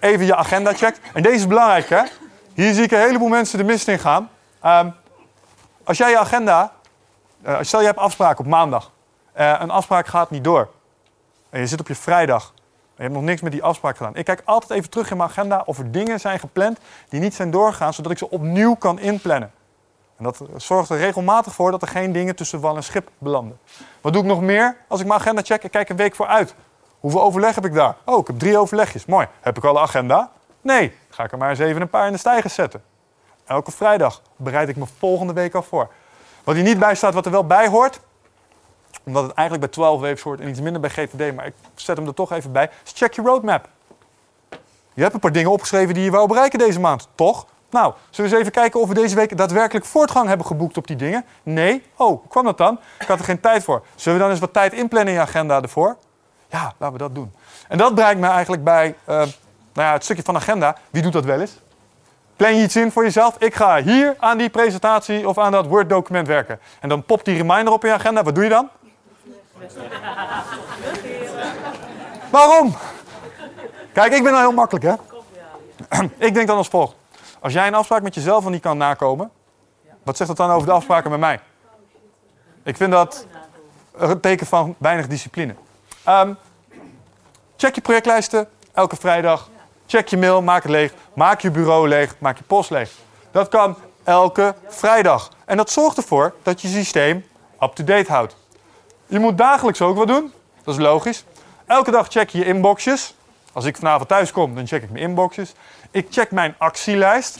Even 0.00 0.26
je 0.26 0.36
agenda 0.36 0.72
checkt. 0.72 1.00
En 1.14 1.22
deze 1.22 1.34
is 1.34 1.46
belangrijk 1.46 1.88
hè. 1.88 2.02
Hier 2.54 2.74
zie 2.74 2.82
ik 2.84 2.90
een 2.90 2.98
heleboel 3.00 3.28
mensen 3.28 3.58
de 3.58 3.64
mist 3.64 3.88
in 3.88 3.98
gaan. 3.98 4.30
Ehm, 4.60 4.88
als 5.84 5.98
jij 5.98 6.10
je 6.10 6.18
agenda... 6.18 6.72
eh, 7.42 7.56
stel 7.60 7.80
je 7.80 7.86
hebt 7.86 7.98
afspraak 7.98 8.38
op 8.38 8.46
maandag. 8.46 8.90
Eh, 9.32 9.54
een 9.58 9.70
afspraak 9.70 10.06
gaat 10.06 10.30
niet 10.30 10.44
door. 10.44 10.68
En 11.50 11.60
je 11.60 11.66
zit 11.66 11.80
op 11.80 11.88
je 11.88 11.94
vrijdag. 11.94 12.52
Je 12.98 13.04
hebt 13.04 13.16
nog 13.16 13.24
niks 13.24 13.40
met 13.40 13.52
die 13.52 13.62
afspraak 13.62 13.96
gedaan. 13.96 14.14
Ik 14.14 14.24
kijk 14.24 14.42
altijd 14.44 14.70
even 14.70 14.90
terug 14.90 15.10
in 15.10 15.16
mijn 15.16 15.28
agenda 15.28 15.62
of 15.66 15.78
er 15.78 15.90
dingen 15.90 16.20
zijn 16.20 16.38
gepland 16.38 16.78
die 17.08 17.20
niet 17.20 17.34
zijn 17.34 17.50
doorgegaan, 17.50 17.94
zodat 17.94 18.12
ik 18.12 18.18
ze 18.18 18.30
opnieuw 18.30 18.74
kan 18.74 18.98
inplannen. 18.98 19.50
En 20.16 20.24
dat 20.24 20.42
zorgt 20.56 20.90
er 20.90 20.98
regelmatig 20.98 21.54
voor 21.54 21.70
dat 21.70 21.82
er 21.82 21.88
geen 21.88 22.12
dingen 22.12 22.36
tussen 22.36 22.60
wal 22.60 22.76
en 22.76 22.82
schip 22.82 23.10
belanden. 23.18 23.58
Wat 24.00 24.12
doe 24.12 24.22
ik 24.22 24.28
nog 24.28 24.40
meer? 24.40 24.76
Als 24.88 25.00
ik 25.00 25.06
mijn 25.06 25.20
agenda 25.20 25.42
check, 25.42 25.64
ik 25.64 25.70
kijk 25.70 25.88
een 25.88 25.96
week 25.96 26.14
vooruit. 26.14 26.54
Hoeveel 27.00 27.22
overleg 27.22 27.54
heb 27.54 27.64
ik 27.64 27.74
daar? 27.74 27.96
Oh, 28.04 28.18
ik 28.18 28.26
heb 28.26 28.38
drie 28.38 28.58
overlegjes. 28.58 29.06
Mooi. 29.06 29.26
Heb 29.40 29.56
ik 29.56 29.64
al 29.64 29.76
een 29.76 29.82
agenda? 29.82 30.30
Nee. 30.60 30.92
Ga 31.08 31.24
ik 31.24 31.32
er 31.32 31.38
maar 31.38 31.50
eens 31.50 31.58
even 31.58 31.80
een 31.80 31.90
paar 31.90 32.06
in 32.06 32.12
de 32.12 32.18
stijgers 32.18 32.54
zetten. 32.54 32.82
Elke 33.44 33.70
vrijdag 33.70 34.22
bereid 34.36 34.68
ik 34.68 34.76
me 34.76 34.84
volgende 34.98 35.32
week 35.32 35.54
al 35.54 35.62
voor. 35.62 35.88
Wat 36.44 36.54
hier 36.54 36.64
niet 36.64 36.78
bij 36.78 36.94
staat, 36.94 37.14
wat 37.14 37.26
er 37.26 37.32
wel 37.32 37.46
bij 37.46 37.68
hoort, 37.68 38.00
omdat 39.04 39.22
het 39.22 39.32
eigenlijk 39.32 39.66
bij 39.66 39.74
12 39.74 40.00
waves 40.00 40.22
hoort 40.22 40.40
en 40.40 40.48
iets 40.48 40.60
minder 40.60 40.80
bij 40.80 40.90
GTD, 40.90 41.34
maar 41.34 41.46
ik 41.46 41.54
zet 41.74 41.96
hem 41.96 42.06
er 42.06 42.14
toch 42.14 42.32
even 42.32 42.52
bij, 42.52 42.70
is 42.84 42.92
check 42.94 43.14
je 43.14 43.22
roadmap. 43.22 43.68
Je 44.94 45.02
hebt 45.02 45.14
een 45.14 45.20
paar 45.20 45.32
dingen 45.32 45.50
opgeschreven 45.50 45.94
die 45.94 46.04
je 46.04 46.10
wou 46.10 46.28
bereiken 46.28 46.58
deze 46.58 46.80
maand, 46.80 47.08
toch? 47.14 47.46
Nou, 47.70 47.94
zullen 48.10 48.30
we 48.30 48.36
eens 48.36 48.46
even 48.46 48.60
kijken 48.60 48.80
of 48.80 48.88
we 48.88 48.94
deze 48.94 49.14
week 49.14 49.36
daadwerkelijk 49.36 49.86
voortgang 49.86 50.28
hebben 50.28 50.46
geboekt 50.46 50.76
op 50.76 50.86
die 50.86 50.96
dingen? 50.96 51.24
Nee? 51.42 51.82
Oh, 51.96 52.06
hoe 52.06 52.28
kwam 52.28 52.44
dat 52.44 52.58
dan? 52.58 52.80
Ik 53.00 53.06
had 53.06 53.18
er 53.18 53.24
geen 53.24 53.40
tijd 53.40 53.64
voor. 53.64 53.82
Zullen 53.94 54.18
we 54.18 54.24
dan 54.24 54.32
eens 54.32 54.40
wat 54.40 54.52
tijd 54.52 54.72
inplannen 54.72 55.08
in 55.08 55.20
je 55.20 55.26
agenda 55.26 55.62
ervoor? 55.62 55.96
Ja, 56.50 56.74
laten 56.78 56.92
we 56.92 56.98
dat 56.98 57.14
doen. 57.14 57.32
En 57.68 57.78
dat 57.78 57.94
brengt 57.94 58.20
me 58.20 58.26
eigenlijk 58.26 58.64
bij 58.64 58.94
eh, 59.04 59.16
nou 59.16 59.30
ja, 59.72 59.92
het 59.92 60.04
stukje 60.04 60.22
van 60.22 60.36
agenda. 60.36 60.76
Wie 60.90 61.02
doet 61.02 61.12
dat 61.12 61.24
wel 61.24 61.40
eens? 61.40 61.58
Plan 62.38 62.56
je 62.56 62.62
iets 62.62 62.76
in 62.76 62.92
voor 62.92 63.04
jezelf? 63.04 63.36
Ik 63.38 63.54
ga 63.54 63.82
hier 63.82 64.14
aan 64.18 64.38
die 64.38 64.48
presentatie 64.48 65.28
of 65.28 65.38
aan 65.38 65.52
dat 65.52 65.66
Word-document 65.66 66.26
werken. 66.26 66.60
En 66.80 66.88
dan 66.88 67.02
popt 67.02 67.24
die 67.24 67.36
reminder 67.36 67.72
op 67.72 67.84
in 67.84 67.90
je 67.90 67.94
agenda. 67.94 68.22
Wat 68.22 68.34
doe 68.34 68.44
je 68.44 68.50
dan? 68.50 68.68
Waarom? 72.30 72.76
Kijk, 73.92 74.12
ik 74.12 74.22
ben 74.22 74.32
nou 74.32 74.44
heel 74.44 74.52
makkelijk, 74.52 74.84
hè? 74.84 74.94
ik 76.26 76.34
denk 76.34 76.46
dan 76.46 76.56
als 76.56 76.68
volgt. 76.68 76.94
Als 77.40 77.52
jij 77.52 77.66
een 77.66 77.74
afspraak 77.74 78.02
met 78.02 78.14
jezelf 78.14 78.44
al 78.44 78.50
niet 78.50 78.62
kan 78.62 78.76
nakomen, 78.76 79.30
wat 80.02 80.16
zegt 80.16 80.28
dat 80.28 80.38
dan 80.38 80.50
over 80.50 80.66
de 80.66 80.72
afspraken 80.72 81.10
met 81.10 81.20
mij? 81.20 81.40
Ik 82.62 82.76
vind 82.76 82.92
dat 82.92 83.26
een 83.96 84.20
teken 84.20 84.46
van 84.46 84.74
weinig 84.78 85.06
discipline. 85.06 85.54
Ehm, 86.04 86.32
check 87.56 87.74
je 87.74 87.80
projectlijsten 87.80 88.48
elke 88.72 88.96
vrijdag. 88.96 89.48
Check 89.90 90.08
je 90.08 90.16
mail, 90.16 90.42
maak 90.42 90.62
het 90.62 90.72
leeg. 90.72 90.92
Maak 91.14 91.40
je 91.40 91.50
bureau 91.50 91.88
leeg, 91.88 92.14
maak 92.18 92.38
je 92.38 92.44
post 92.44 92.70
leeg. 92.70 92.90
Dat 93.30 93.48
kan 93.48 93.76
elke 94.04 94.54
vrijdag. 94.68 95.30
En 95.44 95.56
dat 95.56 95.70
zorgt 95.70 95.96
ervoor 95.96 96.34
dat 96.42 96.60
je 96.60 96.68
systeem 96.68 97.24
up-to-date 97.60 98.12
houdt. 98.12 98.36
Je 99.06 99.18
moet 99.18 99.38
dagelijks 99.38 99.80
ook 99.80 99.96
wat 99.96 100.06
doen. 100.06 100.32
Dat 100.64 100.74
is 100.74 100.80
logisch. 100.80 101.24
Elke 101.66 101.90
dag 101.90 102.08
check 102.08 102.30
je 102.30 102.38
je 102.38 102.44
inboxjes. 102.44 103.14
Als 103.52 103.64
ik 103.64 103.76
vanavond 103.76 104.08
thuis 104.08 104.32
kom, 104.32 104.54
dan 104.54 104.66
check 104.66 104.82
ik 104.82 104.90
mijn 104.90 105.04
inboxjes. 105.04 105.54
Ik 105.90 106.06
check 106.10 106.30
mijn 106.30 106.54
actielijst. 106.58 107.38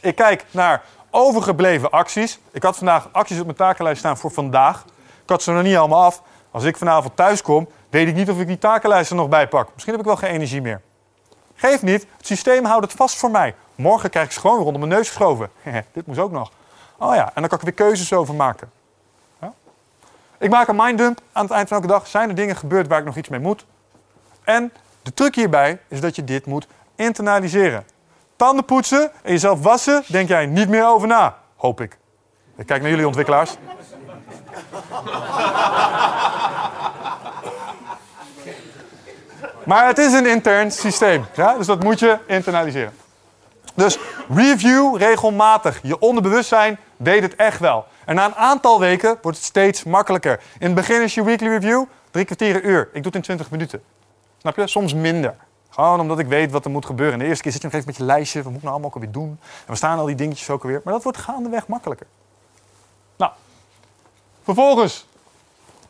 Ik 0.00 0.14
kijk 0.14 0.44
naar 0.50 0.82
overgebleven 1.10 1.90
acties. 1.90 2.38
Ik 2.50 2.62
had 2.62 2.76
vandaag 2.76 3.08
acties 3.12 3.38
op 3.38 3.44
mijn 3.44 3.56
takenlijst 3.56 3.98
staan 3.98 4.18
voor 4.18 4.30
vandaag. 4.30 4.84
Ik 5.22 5.28
had 5.28 5.42
ze 5.42 5.52
nog 5.52 5.62
niet 5.62 5.76
allemaal 5.76 6.02
af. 6.04 6.22
Als 6.50 6.64
ik 6.64 6.76
vanavond 6.76 7.16
thuis 7.16 7.42
kom, 7.42 7.68
weet 7.90 8.08
ik 8.08 8.14
niet 8.14 8.30
of 8.30 8.40
ik 8.40 8.46
die 8.46 8.58
takenlijst 8.58 9.10
er 9.10 9.16
nog 9.16 9.28
bij 9.28 9.48
pak. 9.48 9.68
Misschien 9.72 9.92
heb 9.92 10.02
ik 10.02 10.08
wel 10.08 10.16
geen 10.16 10.30
energie 10.30 10.60
meer. 10.60 10.80
Geef 11.60 11.82
niet, 11.82 12.06
het 12.16 12.26
systeem 12.26 12.64
houdt 12.64 12.84
het 12.84 12.92
vast 12.92 13.16
voor 13.16 13.30
mij. 13.30 13.54
Morgen 13.74 14.10
krijg 14.10 14.26
ik 14.26 14.32
ze 14.32 14.40
gewoon 14.40 14.62
rondom 14.62 14.78
mijn 14.78 14.92
neus 14.92 15.06
geschoven. 15.06 15.50
Dit 15.92 16.06
moest 16.06 16.18
ook 16.18 16.30
nog. 16.30 16.50
Oh 16.98 17.14
ja, 17.14 17.24
en 17.24 17.32
dan 17.34 17.48
kan 17.48 17.58
ik 17.58 17.58
er 17.58 17.64
weer 17.64 17.86
keuzes 17.86 18.12
over 18.12 18.34
maken. 18.34 18.70
Ik 20.38 20.50
maak 20.50 20.68
een 20.68 20.76
minddump 20.76 21.20
aan 21.32 21.42
het 21.44 21.52
eind 21.52 21.68
van 21.68 21.76
elke 21.76 21.88
dag. 21.92 22.06
Zijn 22.06 22.28
er 22.28 22.34
dingen 22.34 22.56
gebeurd 22.56 22.88
waar 22.88 22.98
ik 22.98 23.04
nog 23.04 23.16
iets 23.16 23.28
mee 23.28 23.40
moet? 23.40 23.66
En 24.44 24.72
de 25.02 25.14
truc 25.14 25.34
hierbij 25.34 25.80
is 25.88 26.00
dat 26.00 26.16
je 26.16 26.24
dit 26.24 26.46
moet 26.46 26.66
internaliseren. 26.94 27.84
Tanden 28.36 28.64
poetsen 28.64 29.10
en 29.22 29.32
jezelf 29.32 29.62
wassen, 29.62 30.02
denk 30.06 30.28
jij 30.28 30.46
niet 30.46 30.68
meer 30.68 30.86
over 30.86 31.08
na. 31.08 31.36
Hoop 31.56 31.80
ik. 31.80 31.98
Ik 32.56 32.66
kijk 32.66 32.80
naar 32.80 32.90
jullie 32.90 33.06
ontwikkelaars. 33.06 33.56
Maar 39.70 39.86
het 39.86 39.98
is 39.98 40.12
een 40.12 40.26
intern 40.26 40.70
systeem. 40.70 41.24
Ja? 41.34 41.56
Dus 41.56 41.66
dat 41.66 41.82
moet 41.82 41.98
je 41.98 42.18
internaliseren. 42.26 42.92
Dus 43.74 43.98
review 44.34 44.96
regelmatig. 44.96 45.80
Je 45.82 45.98
onderbewustzijn 45.98 46.78
weet 46.96 47.22
het 47.22 47.36
echt 47.36 47.60
wel. 47.60 47.86
En 48.04 48.14
na 48.14 48.24
een 48.24 48.34
aantal 48.34 48.80
weken 48.80 49.18
wordt 49.22 49.36
het 49.36 49.46
steeds 49.46 49.84
makkelijker. 49.84 50.40
In 50.58 50.66
het 50.66 50.74
begin 50.74 51.02
is 51.02 51.14
je 51.14 51.24
weekly 51.24 51.48
review 51.48 51.84
drie 52.10 52.24
kwartier 52.24 52.54
een 52.54 52.68
uur. 52.68 52.80
Ik 52.80 52.92
doe 52.92 53.04
het 53.04 53.14
in 53.14 53.22
20 53.22 53.50
minuten. 53.50 53.82
Snap 54.38 54.56
je? 54.56 54.66
Soms 54.66 54.94
minder. 54.94 55.34
Gewoon 55.68 56.00
omdat 56.00 56.18
ik 56.18 56.26
weet 56.26 56.50
wat 56.50 56.64
er 56.64 56.70
moet 56.70 56.86
gebeuren. 56.86 57.14
En 57.14 57.20
de 57.20 57.26
eerste 57.26 57.42
keer 57.42 57.52
zit 57.52 57.60
je 57.60 57.66
nog 57.66 57.76
even 57.76 57.88
met 57.88 57.96
je 57.96 58.04
lijstje. 58.04 58.42
Wat 58.42 58.52
moet 58.52 58.56
ik 58.56 58.62
nou 58.62 58.72
allemaal 58.72 58.90
ook 58.90 58.96
alweer 58.96 59.12
doen? 59.12 59.38
En 59.40 59.72
we 59.72 59.76
staan 59.76 59.98
al 59.98 60.06
die 60.06 60.14
dingetjes 60.14 60.50
ook 60.50 60.62
alweer. 60.62 60.80
Maar 60.84 60.92
dat 60.92 61.02
wordt 61.02 61.18
gaandeweg 61.18 61.66
makkelijker. 61.66 62.06
Nou, 63.16 63.32
vervolgens 64.42 65.06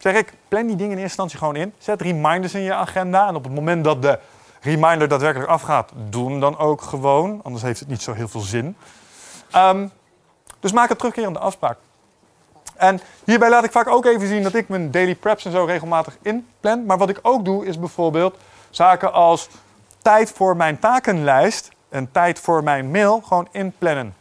zeg 0.03 0.15
ik, 0.15 0.33
plan 0.49 0.67
die 0.67 0.77
dingen 0.77 0.97
in 0.97 1.03
eerste 1.03 1.23
instantie 1.23 1.39
gewoon 1.39 1.57
in. 1.57 1.75
Zet 1.79 2.01
reminders 2.01 2.55
in 2.55 2.63
je 2.63 2.75
agenda. 2.75 3.29
En 3.29 3.35
op 3.35 3.45
het 3.45 3.55
moment 3.55 3.85
dat 3.85 4.03
de 4.03 4.19
reminder 4.61 5.09
daadwerkelijk 5.09 5.51
afgaat, 5.51 5.93
doe 6.09 6.39
dan 6.39 6.59
ook 6.59 6.83
gewoon. 6.83 7.41
Anders 7.43 7.63
heeft 7.63 7.81
het 7.81 7.89
niet 7.89 8.03
zo 8.03 8.13
heel 8.13 8.29
veel 8.29 8.41
zin. 8.41 8.77
Ehm, 9.51 9.87
dus 10.61 10.73
maak 10.73 10.91
een 10.91 10.97
terugkerende 10.97 11.39
afspraak. 11.39 11.79
En 12.77 13.01
hierbij 13.25 13.51
laat 13.51 13.65
ik 13.65 13.71
vaak 13.71 13.89
ook 13.89 14.05
even 14.05 14.29
zien 14.29 14.43
dat 14.43 14.55
ik 14.55 14.69
mijn 14.69 14.91
daily 14.91 15.15
preps 15.15 15.45
en 15.45 15.53
zo 15.53 15.65
regelmatig 15.65 16.19
inplan. 16.23 16.87
Maar 16.87 16.99
wat 16.99 17.09
ik 17.09 17.19
ook 17.23 17.45
doe 17.45 17.67
is 17.67 17.79
bijvoorbeeld 17.79 18.37
zaken 18.71 19.13
als 19.13 19.49
tijd 20.03 20.31
voor 20.31 20.57
mijn 20.57 20.79
takenlijst 20.79 21.69
en 21.89 22.13
tijd 22.13 22.39
voor 22.39 22.63
mijn 22.63 22.91
mail 22.91 23.21
gewoon 23.21 23.49
inplannen. 23.51 24.15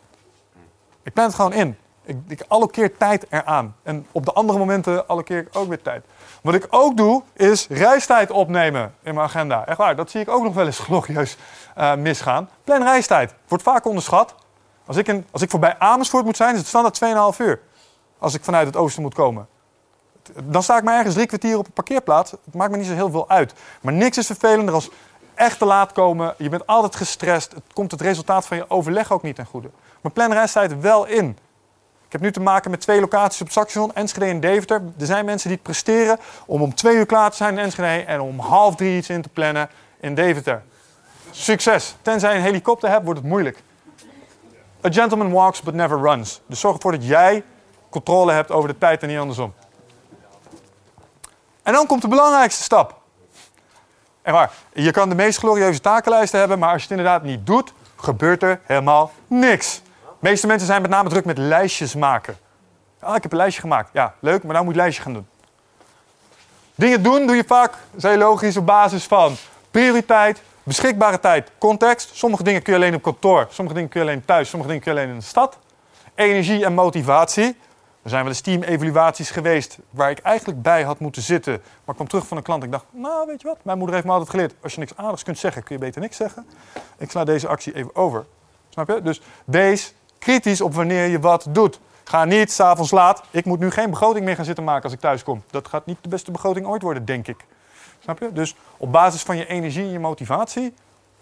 Ik 1.03 1.13
plan 1.13 1.25
het 1.25 1.35
gewoon 1.35 1.53
in. 1.53 1.77
Ik, 2.09 2.17
ik 2.27 2.43
allokeer 2.47 2.97
tijd 2.97 3.25
eraan. 3.29 3.75
En 3.83 4.07
op 4.11 4.25
de 4.25 4.33
andere 4.33 4.59
momenten 4.59 5.07
allokeer 5.07 5.37
ik 5.37 5.47
ook 5.51 5.67
weer 5.67 5.81
tijd. 5.81 6.05
Wat 6.41 6.53
ik 6.53 6.67
ook 6.69 6.97
doe, 6.97 7.23
is 7.33 7.67
reistijd 7.67 8.31
opnemen 8.31 8.93
in 9.03 9.13
mijn 9.13 9.27
agenda. 9.27 9.65
Echt 9.65 9.77
waar, 9.77 9.95
dat 9.95 10.09
zie 10.09 10.21
ik 10.21 10.29
ook 10.29 10.43
nog 10.43 10.53
wel 10.53 10.65
eens 10.65 10.79
glorieus 10.89 11.37
uh, 11.77 11.95
misgaan. 11.95 12.49
Plan 12.63 12.83
reistijd. 12.83 13.33
Wordt 13.47 13.63
vaak 13.63 13.85
onderschat. 13.85 14.35
Als 14.85 14.97
ik, 14.97 15.21
als 15.31 15.41
ik 15.41 15.49
voorbij 15.49 15.75
Amersfoort 15.79 16.25
moet 16.25 16.37
zijn, 16.37 16.53
is 16.53 16.59
het 16.59 16.67
standaard 16.67 17.35
2,5 17.35 17.45
uur. 17.45 17.61
Als 18.17 18.33
ik 18.33 18.43
vanuit 18.43 18.67
het 18.67 18.75
oosten 18.75 19.01
moet 19.01 19.13
komen. 19.13 19.47
Dan 20.43 20.63
sta 20.63 20.77
ik 20.77 20.83
maar 20.83 20.97
ergens 20.97 21.15
drie 21.15 21.27
kwartier 21.27 21.57
op 21.57 21.65
een 21.65 21.71
parkeerplaats. 21.71 22.31
Het 22.31 22.53
maakt 22.53 22.71
me 22.71 22.77
niet 22.77 22.87
zo 22.87 22.93
heel 22.93 23.11
veel 23.11 23.29
uit. 23.29 23.53
Maar 23.81 23.93
niks 23.93 24.17
is 24.17 24.25
vervelender 24.25 24.73
als 24.73 24.89
echt 25.35 25.59
te 25.59 25.65
laat 25.65 25.91
komen. 25.91 26.33
Je 26.37 26.49
bent 26.49 26.67
altijd 26.67 26.95
gestrest. 26.95 27.51
Het 27.51 27.63
komt 27.73 27.91
het 27.91 28.01
resultaat 28.01 28.47
van 28.47 28.57
je 28.57 28.69
overleg 28.69 29.11
ook 29.11 29.21
niet 29.21 29.35
ten 29.35 29.45
goede. 29.45 29.69
Maar 30.01 30.11
plan 30.11 30.31
reistijd 30.31 30.79
wel 30.79 31.05
in. 31.05 31.37
Ik 32.09 32.15
heb 32.15 32.23
nu 32.23 32.31
te 32.31 32.39
maken 32.39 32.71
met 32.71 32.81
twee 32.81 32.99
locaties 32.99 33.41
op 33.41 33.47
het 33.47 33.55
station, 33.55 33.95
Enschede 33.95 34.25
en 34.25 34.39
Deventer. 34.39 34.81
Er 34.99 35.05
zijn 35.05 35.25
mensen 35.25 35.49
die 35.49 35.57
presteren 35.57 36.19
om 36.45 36.61
om 36.61 36.75
twee 36.75 36.95
uur 36.95 37.05
klaar 37.05 37.29
te 37.29 37.35
zijn 37.35 37.53
in 37.53 37.63
Enschede 37.63 38.03
en 38.03 38.21
om 38.21 38.39
half 38.39 38.75
drie 38.75 38.97
iets 38.97 39.09
in 39.09 39.21
te 39.21 39.29
plannen 39.29 39.69
in 39.99 40.15
Deventer. 40.15 40.63
Succes. 41.31 41.95
Tenzij 42.01 42.31
je 42.31 42.37
een 42.37 42.43
helikopter 42.43 42.89
hebt, 42.89 43.03
wordt 43.03 43.19
het 43.19 43.29
moeilijk. 43.29 43.63
A 44.85 44.91
gentleman 44.91 45.31
walks 45.31 45.61
but 45.61 45.73
never 45.73 45.99
runs. 45.99 46.41
Dus 46.45 46.59
zorg 46.59 46.75
ervoor 46.75 46.91
dat 46.91 47.05
jij 47.05 47.43
controle 47.89 48.31
hebt 48.31 48.51
over 48.51 48.69
de 48.69 48.77
tijd 48.77 49.01
en 49.01 49.07
niet 49.07 49.19
andersom. 49.19 49.53
En 51.63 51.73
dan 51.73 51.87
komt 51.87 52.01
de 52.01 52.07
belangrijkste 52.07 52.63
stap. 52.63 53.01
En 54.21 54.33
waar, 54.33 54.51
je 54.73 54.91
kan 54.91 55.09
de 55.09 55.15
meest 55.15 55.37
glorieuze 55.37 55.81
takenlijsten 55.81 56.39
hebben, 56.39 56.59
maar 56.59 56.71
als 56.71 56.83
je 56.83 56.87
het 56.87 56.97
inderdaad 56.97 57.23
niet 57.23 57.45
doet, 57.45 57.73
gebeurt 57.95 58.43
er 58.43 58.59
helemaal 58.63 59.11
niks. 59.27 59.81
Meeste 60.19 60.47
mensen 60.47 60.67
zijn 60.67 60.81
met 60.81 60.91
name 60.91 61.09
druk 61.09 61.25
met 61.25 61.37
lijstjes 61.37 61.95
maken. 61.95 62.37
Ah, 62.99 63.15
ik 63.15 63.23
heb 63.23 63.31
een 63.31 63.37
lijstje 63.37 63.61
gemaakt. 63.61 63.89
Ja, 63.93 64.13
leuk, 64.19 64.43
maar 64.43 64.53
nou 64.53 64.65
moet 64.65 64.73
je 64.73 64.79
lijstje 64.79 65.03
gaan 65.03 65.13
doen. 65.13 65.27
Dingen 66.75 67.03
doen 67.03 67.27
doe 67.27 67.35
je 67.35 67.43
vaak, 67.47 67.73
zei 67.95 68.17
logisch, 68.17 68.57
op 68.57 68.65
basis 68.65 69.05
van 69.05 69.35
prioriteit, 69.71 70.41
beschikbare 70.63 71.19
tijd, 71.19 71.51
context. 71.57 72.09
Sommige 72.13 72.43
dingen 72.43 72.61
kun 72.61 72.73
je 72.73 72.79
alleen 72.79 72.95
op 72.95 73.01
kantoor, 73.01 73.47
sommige 73.49 73.75
dingen 73.75 73.89
kun 73.89 74.01
je 74.01 74.07
alleen 74.07 74.25
thuis, 74.25 74.49
sommige 74.49 74.71
dingen 74.71 74.83
kun 74.83 74.93
je 74.93 74.99
alleen 74.99 75.13
in 75.13 75.19
de 75.19 75.25
stad. 75.25 75.57
Energie 76.15 76.65
en 76.65 76.73
motivatie. 76.73 77.57
Er 78.03 78.09
zijn 78.09 78.21
wel 78.21 78.31
eens 78.31 78.41
team-evaluaties 78.41 79.31
geweest 79.31 79.77
waar 79.89 80.09
ik 80.09 80.19
eigenlijk 80.19 80.61
bij 80.61 80.83
had 80.83 80.99
moeten 80.99 81.21
zitten. 81.21 81.53
Maar 81.53 81.61
ik 81.85 81.95
kwam 81.95 82.07
terug 82.07 82.27
van 82.27 82.37
een 82.37 82.43
klant 82.43 82.61
en 82.61 82.65
ik 82.67 82.73
dacht, 82.73 82.85
nou 82.91 83.27
weet 83.27 83.41
je 83.41 83.47
wat, 83.47 83.57
mijn 83.61 83.77
moeder 83.77 83.95
heeft 83.95 84.07
me 84.07 84.13
altijd 84.13 84.31
geleerd. 84.31 84.53
Als 84.61 84.73
je 84.73 84.79
niks 84.79 84.95
aardigs 84.95 85.23
kunt 85.23 85.37
zeggen, 85.37 85.63
kun 85.63 85.75
je 85.75 85.81
beter 85.81 86.01
niks 86.01 86.17
zeggen. 86.17 86.47
Ik 86.97 87.11
sla 87.11 87.23
deze 87.23 87.47
actie 87.47 87.75
even 87.75 87.95
over. 87.95 88.25
Snap 88.69 88.87
je? 88.87 89.01
Dus 89.01 89.21
wees 89.45 89.93
kritisch 90.19 90.61
op 90.61 90.73
wanneer 90.73 91.07
je 91.07 91.19
wat 91.19 91.45
doet. 91.49 91.79
Ga 92.03 92.25
niet 92.25 92.51
s'avonds 92.51 92.91
laat. 92.91 93.23
Ik 93.31 93.45
moet 93.45 93.59
nu 93.59 93.71
geen 93.71 93.89
begroting 93.89 94.25
meer 94.25 94.35
gaan 94.35 94.45
zitten 94.45 94.63
maken 94.63 94.83
als 94.83 94.93
ik 94.93 94.99
thuis 94.99 95.23
kom. 95.23 95.43
Dat 95.51 95.67
gaat 95.67 95.85
niet 95.85 95.97
de 96.01 96.09
beste 96.09 96.31
begroting 96.31 96.65
ooit 96.65 96.81
worden, 96.81 97.05
denk 97.05 97.27
ik. 97.27 97.45
Snap 97.99 98.19
je? 98.19 98.33
Dus 98.33 98.55
op 98.77 98.91
basis 98.91 99.21
van 99.21 99.37
je 99.37 99.47
energie 99.47 99.83
en 99.83 99.91
je 99.91 99.99
motivatie 99.99 100.73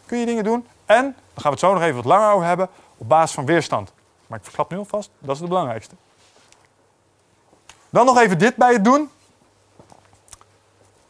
kun 0.06 0.18
je 0.18 0.26
dingen 0.26 0.44
doen. 0.44 0.68
En, 0.86 1.04
daar 1.04 1.14
gaan 1.14 1.44
we 1.44 1.50
het 1.50 1.60
zo 1.60 1.74
nog 1.74 1.82
even 1.82 1.96
wat 1.96 2.06
langer 2.06 2.32
over 2.32 2.48
hebben, 2.48 2.70
op 2.98 3.10
basis 3.10 3.36
van 3.36 3.46
weerstand. 3.46 3.94
Maar 4.28 4.38
ik 4.38 4.44
verklap 4.44 4.70
nu 4.70 4.78
alvast, 4.78 5.10
dat 5.20 5.36
is 5.36 5.40
het 5.40 5.50
belangrijkste. 5.50 5.96
Dan 7.90 8.06
nog 8.06 8.20
even 8.20 8.38
dit 8.38 8.56
bij 8.56 8.74
het 8.74 8.84
doen. 8.84 9.10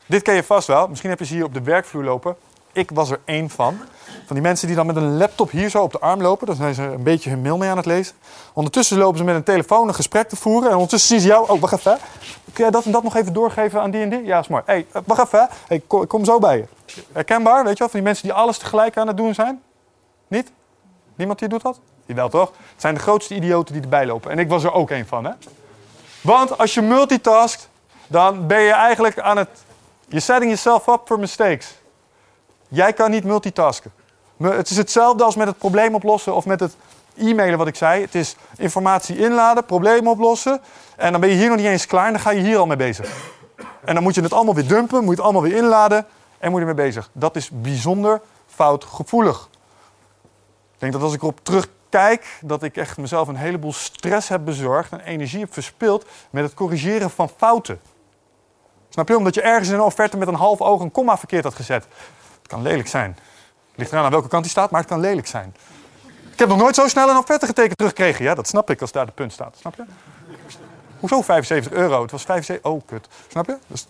Dit 0.06 0.22
ken 0.22 0.36
je 0.36 0.44
vast 0.44 0.68
wel. 0.68 0.88
Misschien 0.88 1.10
heb 1.10 1.20
je 1.20 1.26
ze 1.26 1.34
hier 1.34 1.44
op 1.44 1.54
de 1.54 1.62
werkvloer 1.62 2.04
lopen. 2.04 2.38
Ik 2.78 2.92
was 2.94 3.10
er 3.10 3.20
één 3.26 3.50
van. 3.50 3.78
Van 4.26 4.36
die 4.36 4.42
mensen 4.42 4.68
die 4.68 4.76
dan 4.76 4.86
met 4.86 4.96
een 4.96 5.18
laptop 5.18 5.52
hier 5.52 5.70
zo 5.70 5.82
op 5.82 5.92
de 5.92 6.00
arm 6.00 6.22
lopen. 6.22 6.48
Dan 6.48 6.56
zijn 6.56 6.74
ze 6.74 6.82
een 6.82 7.04
beetje 7.04 7.30
hun 7.30 7.42
mail 7.42 7.58
mee 7.58 7.70
aan 7.70 7.78
het 7.78 7.86
lezen. 7.86 8.16
Ondertussen 8.54 8.98
lopen 8.98 9.18
ze 9.18 9.24
met 9.24 9.36
een 9.36 9.44
telefoon 9.44 9.88
een 9.88 9.94
gesprek 9.94 10.30
te 10.30 10.36
voeren. 10.36 10.70
En 10.70 10.76
ondertussen 10.76 11.10
zien 11.10 11.20
ze 11.20 11.28
jou. 11.28 11.50
Oh, 11.50 11.62
wacht 11.62 11.74
even. 11.74 11.98
Kun 12.54 12.64
jij 12.64 12.72
dat 12.72 12.86
en 12.86 12.92
dat 12.92 13.04
nog 13.04 13.16
even 13.16 13.34
doorgeven 13.34 13.82
aan 13.82 13.92
die 13.92 14.02
en 14.02 14.10
die? 14.10 14.24
Ja, 14.24 14.40
is 14.40 14.48
mooi. 14.48 14.64
Hey, 14.66 14.86
wacht 15.06 15.22
even. 15.22 15.48
Hey, 15.68 15.82
kom, 15.88 16.02
ik 16.02 16.08
kom 16.08 16.26
zo 16.26 16.40
bij 16.40 16.58
je. 16.58 16.66
Herkenbaar, 17.12 17.64
weet 17.64 17.74
je 17.74 17.80
wel? 17.80 17.90
Van 17.90 18.00
die 18.00 18.08
mensen 18.08 18.24
die 18.24 18.34
alles 18.34 18.58
tegelijk 18.58 18.98
aan 18.98 19.08
het 19.08 19.18
doen 19.18 19.34
zijn. 19.34 19.62
Niet? 20.28 20.52
Niemand 21.16 21.40
die 21.40 21.48
doet 21.48 21.62
dat? 21.62 21.80
Jawel 22.06 22.30
toch? 22.30 22.50
Het 22.50 22.82
zijn 22.82 22.94
de 22.94 23.00
grootste 23.00 23.36
idioten 23.36 23.74
die 23.74 23.84
erbij 23.84 24.06
lopen. 24.06 24.32
En 24.32 24.40
ik 24.40 24.50
was 24.50 24.64
er 24.64 24.74
ook 24.74 24.90
één 24.90 25.08
van, 25.08 25.26
hè? 25.26 25.32
Want 26.22 26.58
als 26.58 26.74
je 26.74 26.82
multitaskt, 26.82 27.70
dan 28.08 28.48
ben 28.48 28.62
je 28.62 28.72
eigenlijk 28.72 29.20
aan 29.20 29.38
het. 29.38 29.50
You're 30.08 30.20
setting 30.20 30.52
yourself 30.52 30.88
up 30.88 31.02
for 31.06 31.20
mistakes. 31.20 31.77
Jij 32.68 32.94
kan 32.94 33.12
niet 33.12 33.24
multitasken. 33.24 33.92
Het 34.38 34.70
is 34.70 34.78
hetzelfde 34.78 35.24
als 35.24 35.36
met 35.36 35.48
het 35.48 35.58
probleem 35.58 35.96
oplossen 35.96 36.36
of 36.36 36.46
met 36.46 36.60
het 36.60 36.76
e-mailen 37.18 37.58
wat 37.58 37.68
ik 37.68 37.76
zei. 37.76 38.02
Het 38.02 38.16
is 38.16 38.36
informatie 38.58 39.18
inladen, 39.18 39.66
probleem 39.66 40.08
oplossen. 40.08 40.62
En 40.96 41.12
dan 41.12 41.22
ben 41.22 41.30
je 41.30 41.36
hier 41.36 41.48
nog 41.48 41.58
niet 41.58 41.66
eens 41.66 41.86
klaar 41.86 42.06
en 42.06 42.12
dan 42.12 42.22
ga 42.22 42.32
je 42.32 42.42
hier 42.42 42.58
al 42.58 42.66
mee 42.66 42.78
bezig. 42.78 43.10
En 43.86 43.94
dan 43.94 44.04
moet 44.04 44.16
je 44.16 44.22
het 44.22 44.34
allemaal 44.34 44.56
weer 44.56 44.68
dumpen, 44.68 44.98
moet 44.98 45.06
je 45.06 45.16
het 45.16 45.22
allemaal 45.22 45.42
weer 45.42 45.56
inladen 45.56 46.06
en 46.38 46.52
moet 46.52 46.62
je 46.62 46.68
ermee 46.68 46.86
bezig. 46.86 47.10
Dat 47.14 47.36
is 47.36 47.50
bijzonder 47.54 48.22
foutgevoelig. 48.48 49.50
Ik 50.74 50.84
denk 50.84 50.94
dat 50.94 51.02
als 51.02 51.14
ik 51.14 51.22
erop 51.22 51.40
terugkijk, 51.44 52.40
dat 52.42 52.64
ik 52.64 52.78
echt 52.78 52.98
mezelf 52.98 53.28
een 53.28 53.36
heleboel 53.36 53.74
stress 53.74 54.28
heb 54.28 54.46
bezorgd 54.46 54.92
en 54.92 55.00
energie 55.00 55.40
heb 55.40 55.54
verspild 55.54 56.06
met 56.30 56.44
het 56.44 56.54
corrigeren 56.54 57.10
van 57.10 57.30
fouten. 57.38 57.80
Snap 58.90 59.08
je? 59.08 59.18
Omdat 59.18 59.36
je 59.36 59.42
ergens 59.42 59.68
in 59.68 59.74
een 59.74 59.82
offerte 59.82 60.18
met 60.18 60.28
een 60.28 60.34
half 60.34 60.62
oog 60.62 60.82
een 60.82 60.92
komma 60.92 61.18
verkeerd 61.18 61.44
had 61.44 61.56
gezet. 61.56 61.88
Het 62.48 62.56
kan 62.56 62.66
lelijk 62.66 62.88
zijn. 62.88 63.18
Ligt 63.76 63.92
eraan 63.92 64.06
aan 64.06 64.12
welke 64.12 64.28
kant 64.28 64.44
die 64.44 64.52
staat, 64.52 64.72
maar 64.72 64.80
het 64.80 64.90
kan 64.90 65.00
lelijk 65.00 65.28
zijn. 65.28 65.56
Ik 66.32 66.40
heb 66.40 66.48
nog 66.48 66.58
nooit 66.58 66.76
zo 66.76 66.88
snel 66.88 67.10
een 67.10 67.18
offerte 67.18 67.54
teruggekregen. 67.54 68.26
Ja, 68.26 68.36
dat 68.36 68.48
snap 68.48 68.70
ik 68.70 68.82
als 68.82 68.92
daar 68.92 69.06
de 69.06 69.12
punt 69.12 69.34
staat. 69.34 69.56
Snap 69.60 69.76
je? 69.76 69.84
Hoezo 71.00 71.22
75 71.22 71.72
euro? 71.72 72.02
Het 72.02 72.12
was 72.12 72.24
75... 72.24 72.72
Oh, 72.72 72.82
kut. 72.86 73.08
Snap 73.28 73.48
je? 73.48 73.58
Dus 73.68 73.88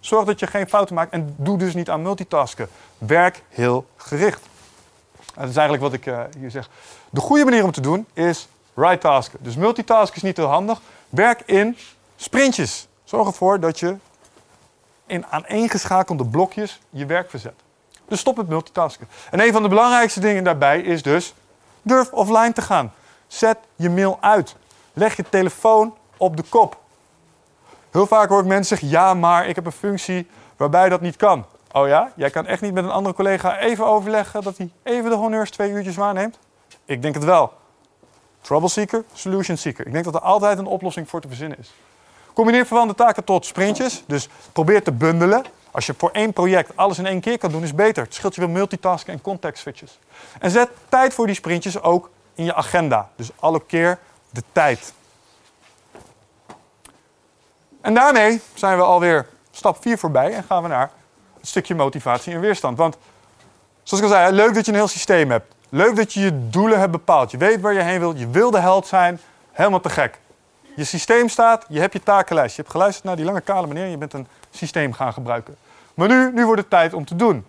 zorg 0.00 0.24
dat 0.24 0.40
je 0.40 0.46
geen 0.46 0.68
fouten 0.68 0.94
maakt 0.94 1.12
en 1.12 1.34
doe 1.36 1.58
dus 1.58 1.74
niet 1.74 1.90
aan 1.90 2.02
multitasken. 2.02 2.68
Werk 2.98 3.42
heel 3.48 3.86
gericht. 3.96 4.40
Dat 5.34 5.48
is 5.48 5.56
eigenlijk 5.56 5.82
wat 5.82 5.92
ik 5.92 6.06
eh, 6.06 6.20
hier 6.38 6.50
zeg. 6.50 6.68
De 7.10 7.20
goede 7.20 7.44
manier 7.44 7.64
om 7.64 7.72
te 7.72 7.80
doen 7.80 8.06
is 8.12 8.48
right 8.74 9.00
tasken. 9.00 9.38
Dus 9.42 9.56
multitasken 9.56 10.16
is 10.16 10.22
niet 10.22 10.36
heel 10.36 10.46
handig. 10.46 10.80
Werk 11.08 11.42
in 11.46 11.76
sprintjes. 12.16 12.88
Zorg 13.04 13.26
ervoor 13.26 13.60
dat 13.60 13.78
je 13.78 13.96
in 15.06 15.26
aaneengeschakelde 15.26 16.24
blokjes 16.24 16.80
je 16.90 17.06
werk 17.06 17.30
verzet. 17.30 17.54
Dus 18.12 18.20
stop 18.20 18.36
met 18.36 18.48
multitasken. 18.48 19.08
En 19.30 19.40
een 19.40 19.52
van 19.52 19.62
de 19.62 19.68
belangrijkste 19.68 20.20
dingen 20.20 20.44
daarbij 20.44 20.80
is 20.80 21.02
dus 21.02 21.34
durf 21.82 22.12
offline 22.12 22.52
te 22.52 22.62
gaan. 22.62 22.92
Zet 23.26 23.58
je 23.76 23.90
mail 23.90 24.18
uit. 24.20 24.56
Leg 24.92 25.16
je 25.16 25.24
telefoon 25.28 25.94
op 26.16 26.36
de 26.36 26.42
kop. 26.48 26.76
Heel 27.90 28.06
vaak 28.06 28.28
hoor 28.28 28.40
ik 28.40 28.46
mensen 28.46 28.78
zeggen: 28.78 28.88
ja, 28.88 29.14
maar 29.14 29.46
ik 29.46 29.54
heb 29.54 29.66
een 29.66 29.72
functie 29.72 30.26
waarbij 30.56 30.88
dat 30.88 31.00
niet 31.00 31.16
kan. 31.16 31.44
Oh 31.72 31.88
ja, 31.88 32.12
jij 32.16 32.30
kan 32.30 32.46
echt 32.46 32.60
niet 32.60 32.74
met 32.74 32.84
een 32.84 32.90
andere 32.90 33.14
collega 33.14 33.58
even 33.58 33.86
overleggen 33.86 34.42
dat 34.42 34.56
hij 34.56 34.70
even 34.82 35.10
de 35.10 35.16
honneurs 35.16 35.50
twee 35.50 35.70
uurtjes 35.70 35.96
waarneemt? 35.96 36.38
Ik 36.84 37.02
denk 37.02 37.14
het 37.14 37.24
wel. 37.24 37.52
Trouble 38.40 38.68
seeker, 38.68 39.04
solution 39.12 39.56
seeker. 39.56 39.86
Ik 39.86 39.92
denk 39.92 40.04
dat 40.04 40.14
er 40.14 40.20
altijd 40.20 40.58
een 40.58 40.66
oplossing 40.66 41.08
voor 41.08 41.20
te 41.20 41.28
verzinnen 41.28 41.58
is. 41.58 41.74
Combineer 42.32 42.66
verwante 42.66 42.94
taken 42.94 43.24
tot 43.24 43.46
sprintjes. 43.46 44.04
Dus 44.06 44.28
probeer 44.52 44.82
te 44.82 44.92
bundelen. 44.92 45.44
Als 45.72 45.86
je 45.86 45.94
voor 45.98 46.10
één 46.10 46.32
project 46.32 46.76
alles 46.76 46.98
in 46.98 47.06
één 47.06 47.20
keer 47.20 47.38
kan 47.38 47.50
doen, 47.50 47.62
is 47.62 47.74
beter. 47.74 48.02
Het 48.02 48.14
scheelt 48.14 48.34
je 48.34 48.40
veel 48.40 48.50
multitasken 48.50 49.12
en 49.12 49.20
context 49.20 49.62
switches. 49.62 49.98
En 50.40 50.50
zet 50.50 50.68
tijd 50.88 51.14
voor 51.14 51.26
die 51.26 51.34
sprintjes 51.34 51.82
ook 51.82 52.10
in 52.34 52.44
je 52.44 52.54
agenda. 52.54 53.08
Dus 53.16 53.30
allokeer 53.38 53.98
de 54.30 54.42
tijd. 54.52 54.92
En 57.80 57.94
daarmee 57.94 58.40
zijn 58.54 58.76
we 58.76 58.82
alweer 58.82 59.26
stap 59.50 59.82
4 59.82 59.98
voorbij 59.98 60.32
en 60.32 60.42
gaan 60.42 60.62
we 60.62 60.68
naar 60.68 60.90
het 61.38 61.48
stukje 61.48 61.74
motivatie 61.74 62.34
en 62.34 62.40
weerstand. 62.40 62.78
Want 62.78 62.96
zoals 63.82 64.04
ik 64.04 64.10
al 64.10 64.16
zei, 64.16 64.32
leuk 64.32 64.54
dat 64.54 64.64
je 64.64 64.70
een 64.70 64.78
heel 64.78 64.88
systeem 64.88 65.30
hebt. 65.30 65.54
Leuk 65.68 65.96
dat 65.96 66.12
je 66.12 66.20
je 66.20 66.48
doelen 66.48 66.78
hebt 66.78 66.92
bepaald. 66.92 67.30
Je 67.30 67.36
weet 67.36 67.60
waar 67.60 67.72
je 67.72 67.80
heen 67.80 67.98
wilt. 67.98 68.18
Je 68.18 68.28
wil 68.28 68.50
de 68.50 68.58
held 68.58 68.86
zijn. 68.86 69.20
Helemaal 69.52 69.80
te 69.80 69.90
gek. 69.90 70.18
Je 70.76 70.84
systeem 70.84 71.28
staat, 71.28 71.64
je 71.68 71.80
hebt 71.80 71.92
je 71.92 72.02
takenlijst. 72.02 72.56
Je 72.56 72.60
hebt 72.60 72.72
geluisterd 72.72 73.04
naar 73.04 73.16
die 73.16 73.24
lange 73.24 73.40
kale 73.40 73.66
meneer 73.66 73.84
en 73.84 73.90
je 73.90 73.96
bent 73.96 74.12
een 74.12 74.26
systeem 74.56 74.92
gaan 74.92 75.12
gebruiken. 75.12 75.56
Maar 75.94 76.08
nu, 76.08 76.32
nu 76.32 76.44
wordt 76.44 76.60
het 76.60 76.70
tijd 76.70 76.94
om 76.94 77.04
te 77.04 77.16
doen. 77.16 77.44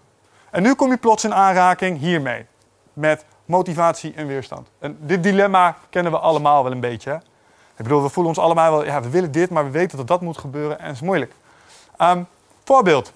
En 0.49 0.63
nu 0.63 0.73
kom 0.73 0.89
je 0.89 0.97
plots 0.97 1.23
in 1.23 1.33
aanraking 1.33 1.99
hiermee. 1.99 2.45
Met 2.93 3.25
motivatie 3.45 4.13
en 4.13 4.27
weerstand. 4.27 4.67
En 4.79 4.97
dit 4.99 5.23
dilemma 5.23 5.77
kennen 5.89 6.11
we 6.11 6.19
allemaal 6.19 6.63
wel 6.63 6.71
een 6.71 6.79
beetje. 6.79 7.09
Hè? 7.09 7.15
Ik 7.75 7.83
bedoel, 7.83 8.01
we 8.03 8.09
voelen 8.09 8.33
ons 8.35 8.43
allemaal 8.43 8.71
wel, 8.71 8.85
ja, 8.85 9.01
we 9.01 9.09
willen 9.09 9.31
dit, 9.31 9.49
maar 9.49 9.65
we 9.65 9.71
weten 9.71 9.97
dat 9.97 10.07
dat 10.07 10.21
moet 10.21 10.37
gebeuren 10.37 10.79
en 10.79 10.85
het 10.85 10.95
is 10.95 11.01
moeilijk. 11.01 11.33
Ehm, 11.97 12.23
voorbeeld. 12.63 13.13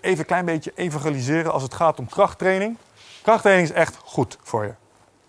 Even 0.00 0.18
een 0.18 0.26
klein 0.26 0.44
beetje 0.44 0.72
evangeliseren 0.74 1.52
als 1.52 1.62
het 1.62 1.74
gaat 1.74 1.98
om 1.98 2.06
krachttraining. 2.06 2.76
Krachttraining 3.22 3.68
is 3.68 3.74
echt 3.74 3.98
goed 4.04 4.38
voor 4.42 4.64
je. 4.64 4.72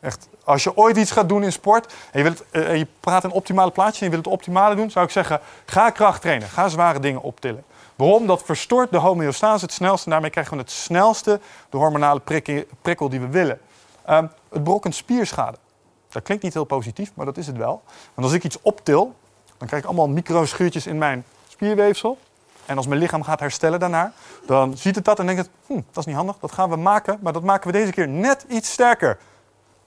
Echt, 0.02 0.28
als 0.44 0.64
je 0.64 0.78
ooit 0.78 0.98
iets 0.98 1.12
gaat 1.12 1.30
doen 1.30 1.44
in 1.44 1.52
sport 1.52 1.94
en 2.12 2.24
je, 2.24 2.24
wilt, 2.24 2.44
eh, 2.52 2.76
je 2.76 2.88
praat 3.00 3.24
in 3.24 3.32
optimale 3.32 3.72
plaatjes 3.72 4.00
en 4.00 4.06
je 4.06 4.12
wilt 4.12 4.26
het 4.26 4.34
optimale 4.34 4.76
doen, 4.76 4.92
zou 4.92 5.06
ik 5.06 5.12
zeggen, 5.12 5.40
ga 5.66 5.90
kracht 5.90 6.22
trainen. 6.22 6.48
Ga 6.48 6.70
zware 6.70 7.00
dingen 7.00 7.22
optillen. 7.22 7.64
Waarom? 7.96 8.28
Dat 8.28 8.44
verstoort 8.44 8.92
de 8.92 8.98
homeostase 8.98 9.66
het 9.66 9.74
snelste 9.74 10.06
en 10.06 10.12
daarmee 10.12 10.30
krijgen 10.30 10.54
we 10.54 10.60
het 10.60 10.72
snelste 10.72 11.40
de 11.70 11.78
hormonale 11.78 12.20
prikkel, 12.20 12.64
prikkel 12.82 13.10
die 13.10 13.20
we 13.20 13.28
willen. 13.28 13.60
Ehm, 14.06 14.28
het 14.50 14.64
brokkent 14.64 14.96
spierschade. 14.96 15.58
Dat 16.10 16.24
klinkt 16.24 16.44
niet 16.44 16.54
heel 16.54 16.64
positief, 16.64 17.12
maar 17.14 17.26
dat 17.26 17.38
is 17.38 17.48
het 17.48 17.58
wel. 17.58 17.82
Want 18.14 18.28
als 18.28 18.36
ik 18.36 18.44
iets 18.44 18.62
optil, 18.62 19.16
dan 19.58 19.68
krijg 19.68 19.82
ik 19.82 19.88
allemaal 19.88 20.08
microschuurtjes 20.08 20.88
in 20.88 20.98
mijn 20.98 21.26
spierweefsel. 21.48 22.18
En 22.66 22.78
als 22.78 22.88
mijn 22.88 23.00
lichaam 23.00 23.24
gaat 23.24 23.40
herstellen 23.40 23.80
daarna, 23.80 24.14
dan 24.46 24.78
ziet 24.78 24.96
het 24.96 25.06
dat 25.06 25.20
en 25.20 25.26
denkt 25.26 25.42
het, 25.42 25.52
hm, 25.66 25.74
dat 25.74 25.98
is 25.98 26.06
niet 26.06 26.16
handig, 26.16 26.38
dat 26.40 26.52
gaan 26.52 26.70
we 26.70 26.76
maken, 26.76 27.20
maar 27.22 27.34
dat 27.34 27.44
maken 27.44 27.72
we 27.72 27.78
deze 27.78 27.92
keer 27.92 28.08
net 28.08 28.46
iets 28.50 28.72
sterker. 28.72 29.18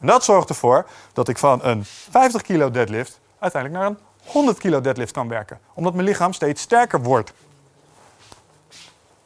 En 0.00 0.06
dat 0.06 0.24
zorgt 0.24 0.48
ervoor 0.48 0.86
dat 1.12 1.28
ik 1.28 1.38
van 1.38 1.60
een 1.62 1.84
50 1.84 2.42
kilo 2.42 2.70
deadlift 2.70 3.20
uiteindelijk 3.38 3.82
naar 3.82 3.90
een 3.90 3.98
100 4.24 4.58
kilo 4.58 4.80
deadlift 4.80 5.12
kan 5.12 5.28
werken. 5.28 5.60
Omdat 5.74 5.94
mijn 5.94 6.06
lichaam 6.06 6.32
steeds 6.32 6.62
sterker 6.62 7.02
wordt. 7.02 7.32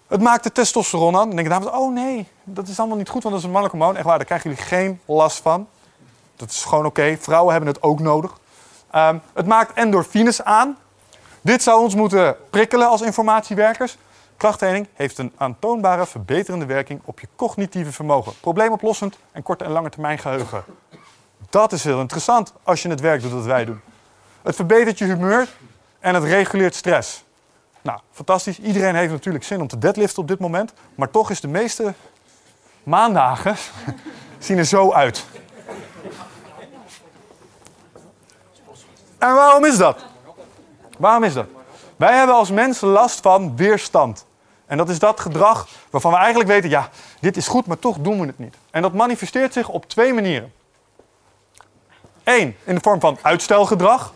Het 0.06 0.20
maakt 0.20 0.44
de 0.44 0.52
testosteron 0.52 1.16
aan. 1.16 1.26
Dan 1.26 1.36
denken 1.36 1.60
dames, 1.60 1.78
oh 1.78 1.92
nee, 1.92 2.28
dat 2.44 2.68
is 2.68 2.78
allemaal 2.78 2.96
niet 2.96 3.08
goed, 3.08 3.22
want 3.22 3.34
dat 3.34 3.42
is 3.42 3.48
een 3.48 3.52
mannelijk 3.52 3.78
hormoon. 3.78 3.96
Echt 3.96 4.06
waar, 4.06 4.16
daar 4.16 4.26
krijgen 4.26 4.50
jullie 4.50 4.64
geen 4.64 5.00
last 5.04 5.38
van. 5.38 5.68
Dat 6.36 6.50
is 6.50 6.64
gewoon 6.64 6.86
oké. 6.86 7.16
Vrouwen 7.20 7.52
hebben 7.52 7.72
het 7.72 7.82
ook 7.82 8.00
nodig. 8.00 8.38
Ehm, 8.90 9.18
het 9.34 9.46
maakt 9.46 9.72
endorfines 9.72 10.42
aan. 10.42 10.76
Dit 11.40 11.62
zou 11.62 11.82
ons 11.82 11.94
moeten 11.94 12.36
prikkelen 12.50 12.88
als 12.88 13.00
informatiewerkers. 13.00 13.96
Krachttraining 14.38 14.88
heeft 14.94 15.18
een 15.18 15.32
aantoonbare 15.36 16.06
verbeterende 16.06 16.66
werking 16.66 17.00
op 17.04 17.20
je 17.20 17.28
cognitieve 17.36 17.92
vermogen. 17.92 18.32
Probleemoplossend 18.40 19.18
en 19.32 19.42
korte 19.42 19.64
en 19.64 19.70
lange 19.70 19.90
termijn 19.90 20.18
geheugen. 20.18 20.64
Dat 21.50 21.72
is 21.72 21.84
heel 21.84 22.00
interessant 22.00 22.52
als 22.62 22.82
je 22.82 22.88
het 22.88 23.00
werk 23.00 23.22
doet 23.22 23.30
dat 23.30 23.44
wij 23.44 23.64
doen. 23.64 23.80
Het 24.42 24.54
verbetert 24.54 24.98
je 24.98 25.04
humeur 25.04 25.48
en 26.00 26.14
het 26.14 26.24
reguleert 26.24 26.74
stress. 26.74 27.24
Nou, 27.82 28.00
fantastisch. 28.12 28.58
Iedereen 28.58 28.94
heeft 28.94 29.12
natuurlijk 29.12 29.44
zin 29.44 29.60
om 29.60 29.66
te 29.66 29.78
deadliften 29.78 30.22
op 30.22 30.28
dit 30.28 30.38
moment. 30.38 30.72
Maar 30.94 31.10
toch 31.10 31.30
is 31.30 31.40
de 31.40 31.48
meeste 31.48 31.94
maandagen 32.82 33.56
zien 34.38 34.58
er 34.58 34.64
zo 34.64 34.92
uit. 34.92 35.24
En 39.18 39.34
waarom 39.34 39.64
is 39.64 39.76
dat? 39.76 40.04
Waarom 40.98 41.24
is 41.24 41.34
dat? 41.34 41.46
Wij 41.96 42.16
hebben 42.16 42.36
als 42.36 42.50
mensen 42.50 42.88
last 42.88 43.20
van 43.20 43.56
weerstand. 43.56 44.26
En 44.68 44.76
dat 44.76 44.88
is 44.88 44.98
dat 44.98 45.20
gedrag 45.20 45.68
waarvan 45.90 46.10
we 46.10 46.18
eigenlijk 46.18 46.48
weten, 46.48 46.70
ja, 46.70 46.88
dit 47.20 47.36
is 47.36 47.48
goed, 47.48 47.66
maar 47.66 47.78
toch 47.78 47.96
doen 47.98 48.20
we 48.20 48.26
het 48.26 48.38
niet. 48.38 48.56
En 48.70 48.82
dat 48.82 48.92
manifesteert 48.92 49.52
zich 49.52 49.68
op 49.68 49.88
twee 49.88 50.12
manieren. 50.14 50.52
Eén, 52.24 52.56
in 52.64 52.74
de 52.74 52.80
vorm 52.80 53.00
van 53.00 53.18
uitstelgedrag. 53.22 54.12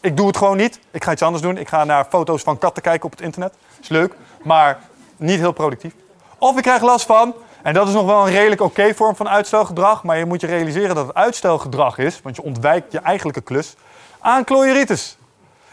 Ik 0.00 0.16
doe 0.16 0.26
het 0.26 0.36
gewoon 0.36 0.56
niet. 0.56 0.80
Ik 0.90 1.04
ga 1.04 1.12
iets 1.12 1.22
anders 1.22 1.42
doen. 1.42 1.56
Ik 1.56 1.68
ga 1.68 1.84
naar 1.84 2.06
foto's 2.08 2.42
van 2.42 2.58
katten 2.58 2.82
kijken 2.82 3.04
op 3.04 3.10
het 3.10 3.20
internet. 3.20 3.54
Is 3.80 3.88
leuk, 3.88 4.14
maar 4.42 4.78
niet 5.16 5.38
heel 5.38 5.52
productief. 5.52 5.92
Of 6.38 6.56
ik 6.56 6.62
krijg 6.62 6.82
last 6.82 7.06
van, 7.06 7.34
en 7.62 7.74
dat 7.74 7.88
is 7.88 7.94
nog 7.94 8.06
wel 8.06 8.26
een 8.26 8.32
redelijk 8.32 8.60
oké 8.60 8.94
vorm 8.94 9.16
van 9.16 9.28
uitstelgedrag, 9.28 10.02
maar 10.02 10.18
je 10.18 10.24
moet 10.24 10.40
je 10.40 10.46
realiseren 10.46 10.94
dat 10.94 11.06
het 11.06 11.16
uitstelgedrag 11.16 11.98
is, 11.98 12.20
want 12.22 12.36
je 12.36 12.42
ontwijkt 12.42 12.92
je 12.92 12.98
eigenlijke 12.98 13.40
klus, 13.40 13.74
aan 14.18 14.42
chloriritis. 14.44 15.16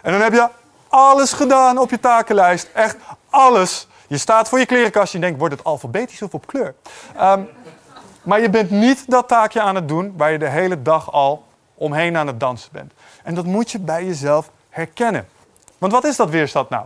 En 0.01 0.11
dan 0.11 0.21
heb 0.21 0.33
je 0.33 0.47
alles 0.87 1.33
gedaan 1.33 1.77
op 1.77 1.89
je 1.89 1.99
takenlijst. 1.99 2.69
Echt 2.73 2.97
alles. 3.37 3.87
Je 4.07 4.17
staat 4.17 4.49
voor 4.49 4.59
je 4.59 4.65
klerenkast 4.65 5.13
en 5.13 5.21
denkt, 5.21 5.39
wordt 5.39 5.53
het 5.53 5.63
alfabetisch 5.63 6.21
of 6.21 6.33
op 6.33 6.47
kleur? 6.47 6.75
Ehm, 7.15 7.41
maar 8.23 8.41
je 8.41 8.49
bent 8.49 8.69
niet 8.69 9.03
dat 9.07 9.27
taakje 9.27 9.61
aan 9.61 9.75
het 9.75 9.87
doen 9.87 10.13
waar 10.17 10.31
je 10.31 10.37
de 10.37 10.49
hele 10.49 10.81
dag 10.81 11.11
al 11.11 11.45
omheen 11.73 12.17
aan 12.17 12.27
het 12.27 12.39
dansen 12.39 12.69
bent. 12.71 12.93
En 13.23 13.35
dat 13.35 13.45
moet 13.45 13.71
je 13.71 13.79
bij 13.79 14.05
jezelf 14.05 14.51
herkennen. 14.69 15.27
Want 15.77 15.91
wat 15.91 16.03
is 16.03 16.15
dat 16.15 16.29
weerstand 16.29 16.69
nou? 16.69 16.85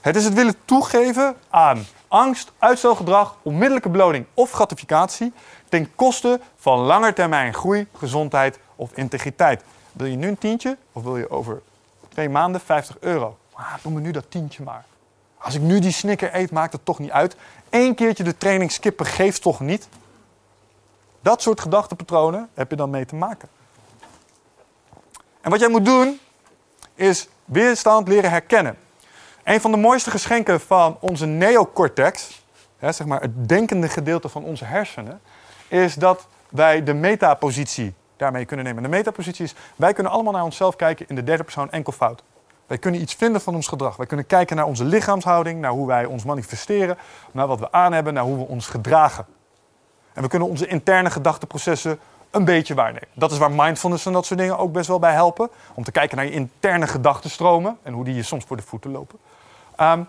Het 0.00 0.16
is 0.16 0.24
het 0.24 0.34
willen 0.34 0.54
toegeven 0.64 1.36
aan 1.50 1.86
angst, 2.08 2.52
uitstelgedrag, 2.58 3.36
onmiddellijke 3.42 3.88
beloning 3.88 4.26
of 4.34 4.52
gratificatie 4.52 5.32
ten 5.68 5.94
koste 5.94 6.40
van 6.56 6.78
langetermijn 6.78 7.54
groei, 7.54 7.86
gezondheid 7.96 8.58
of 8.76 8.90
integriteit. 8.94 9.62
Wil 9.92 10.06
je 10.06 10.16
nu 10.16 10.28
een 10.28 10.38
tientje 10.38 10.76
of 10.92 11.02
wil 11.02 11.16
je 11.16 11.30
over 11.30 11.62
twee 12.08 12.28
maanden 12.28 12.60
50 12.60 12.96
euro? 13.00 13.36
Ah, 13.52 13.74
doe 13.82 13.92
me 13.92 14.00
nu 14.00 14.10
dat 14.10 14.24
tientje 14.28 14.62
maar. 14.62 14.84
Als 15.42 15.54
ik 15.54 15.60
nu 15.60 15.78
die 15.78 15.92
snicker 15.92 16.34
eet, 16.34 16.50
maakt 16.50 16.72
het 16.72 16.84
toch 16.84 16.98
niet 16.98 17.10
uit. 17.10 17.36
Eén 17.70 17.94
keertje 17.94 18.24
de 18.24 18.36
training 18.36 18.72
skippen 18.72 19.06
geeft 19.06 19.42
toch 19.42 19.60
niet? 19.60 19.88
Dat 21.20 21.42
soort 21.42 21.60
gedachtepatronen 21.60 22.48
heb 22.54 22.70
je 22.70 22.76
dan 22.76 22.90
mee 22.90 23.06
te 23.06 23.14
maken. 23.14 23.48
En 25.40 25.50
wat 25.50 25.60
jij 25.60 25.68
moet 25.68 25.84
doen, 25.84 26.20
is 26.94 27.28
weerstand 27.44 28.08
leren 28.08 28.30
herkennen. 28.30 28.78
Een 29.44 29.60
van 29.60 29.70
de 29.70 29.76
mooiste 29.76 30.10
geschenken 30.10 30.60
van 30.60 30.96
onze 31.00 31.26
neocortex, 31.26 32.42
hè, 32.78 32.92
zeg 32.92 33.06
maar 33.06 33.20
het 33.20 33.48
denkende 33.48 33.88
gedeelte 33.88 34.28
van 34.28 34.44
onze 34.44 34.64
hersenen, 34.64 35.20
is 35.68 35.94
dat 35.94 36.26
wij 36.48 36.82
de 36.82 36.94
metapositie 36.94 37.94
daarmee 38.16 38.44
kunnen 38.44 38.64
nemen. 38.64 38.82
De 38.82 38.88
metapositie 38.88 39.44
is, 39.44 39.54
wij 39.76 39.92
kunnen 39.92 40.12
allemaal 40.12 40.32
naar 40.32 40.44
onszelf 40.44 40.76
kijken 40.76 41.08
in 41.08 41.14
de 41.14 41.24
derde 41.24 41.42
persoon 41.42 41.70
enkelvoud. 41.70 42.22
Wij 42.72 42.80
kunnen 42.80 43.00
iets 43.00 43.14
vinden 43.14 43.40
van 43.40 43.54
ons 43.54 43.68
gedrag. 43.68 43.96
Wij 43.96 44.06
kunnen 44.06 44.26
kijken 44.26 44.56
naar 44.56 44.66
onze 44.66 44.84
lichaamshouding, 44.84 45.60
naar 45.60 45.70
hoe 45.70 45.86
wij 45.86 46.04
ons 46.04 46.24
manifesteren, 46.24 46.98
naar 47.32 47.46
wat 47.46 47.58
we 47.58 47.72
aan 47.72 47.92
hebben, 47.92 48.14
naar 48.14 48.22
hoe 48.22 48.36
we 48.36 48.46
ons 48.46 48.66
gedragen. 48.66 49.26
En 50.12 50.22
we 50.22 50.28
kunnen 50.28 50.48
onze 50.48 50.66
interne 50.66 51.10
gedachteprocessen 51.10 51.98
een 52.30 52.44
beetje 52.44 52.74
waarnemen. 52.74 53.08
Dat 53.14 53.32
is 53.32 53.38
waar 53.38 53.50
mindfulness 53.50 54.06
en 54.06 54.12
dat 54.12 54.26
soort 54.26 54.40
dingen 54.40 54.58
ook 54.58 54.72
best 54.72 54.88
wel 54.88 54.98
bij 54.98 55.12
helpen. 55.12 55.50
Om 55.74 55.84
te 55.84 55.92
kijken 55.92 56.16
naar 56.16 56.26
je 56.26 56.32
interne 56.32 56.86
gedachtenstromen 56.86 57.78
en 57.82 57.92
hoe 57.92 58.04
die 58.04 58.14
je 58.14 58.22
soms 58.22 58.44
voor 58.44 58.56
de 58.56 58.62
voeten 58.62 58.90
lopen. 58.90 59.18
Um, 59.80 60.08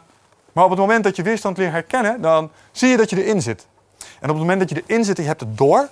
maar 0.54 0.64
op 0.64 0.70
het 0.70 0.80
moment 0.80 1.04
dat 1.04 1.16
je 1.16 1.24
weerstand 1.24 1.58
leert 1.58 1.72
herkennen, 1.72 2.22
dan 2.22 2.52
zie 2.72 2.90
je 2.90 2.98
dat 2.98 3.10
je 3.10 3.24
erin 3.24 3.42
zit. 3.42 3.68
En 3.98 4.30
op 4.30 4.36
het 4.36 4.38
moment 4.38 4.60
dat 4.60 4.70
je 4.70 4.84
erin 4.86 5.06
zit 5.06 5.18
en 5.18 5.24
je 5.24 5.30
hebt 5.30 5.42
het 5.42 5.58
door, 5.58 5.90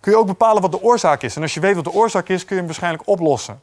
kun 0.00 0.12
je 0.12 0.18
ook 0.18 0.26
bepalen 0.26 0.62
wat 0.62 0.72
de 0.72 0.82
oorzaak 0.82 1.22
is. 1.22 1.36
En 1.36 1.42
als 1.42 1.54
je 1.54 1.60
weet 1.60 1.74
wat 1.74 1.84
de 1.84 1.92
oorzaak 1.92 2.28
is, 2.28 2.40
kun 2.40 2.50
je 2.50 2.56
hem 2.56 2.66
waarschijnlijk 2.66 3.08
oplossen. 3.08 3.60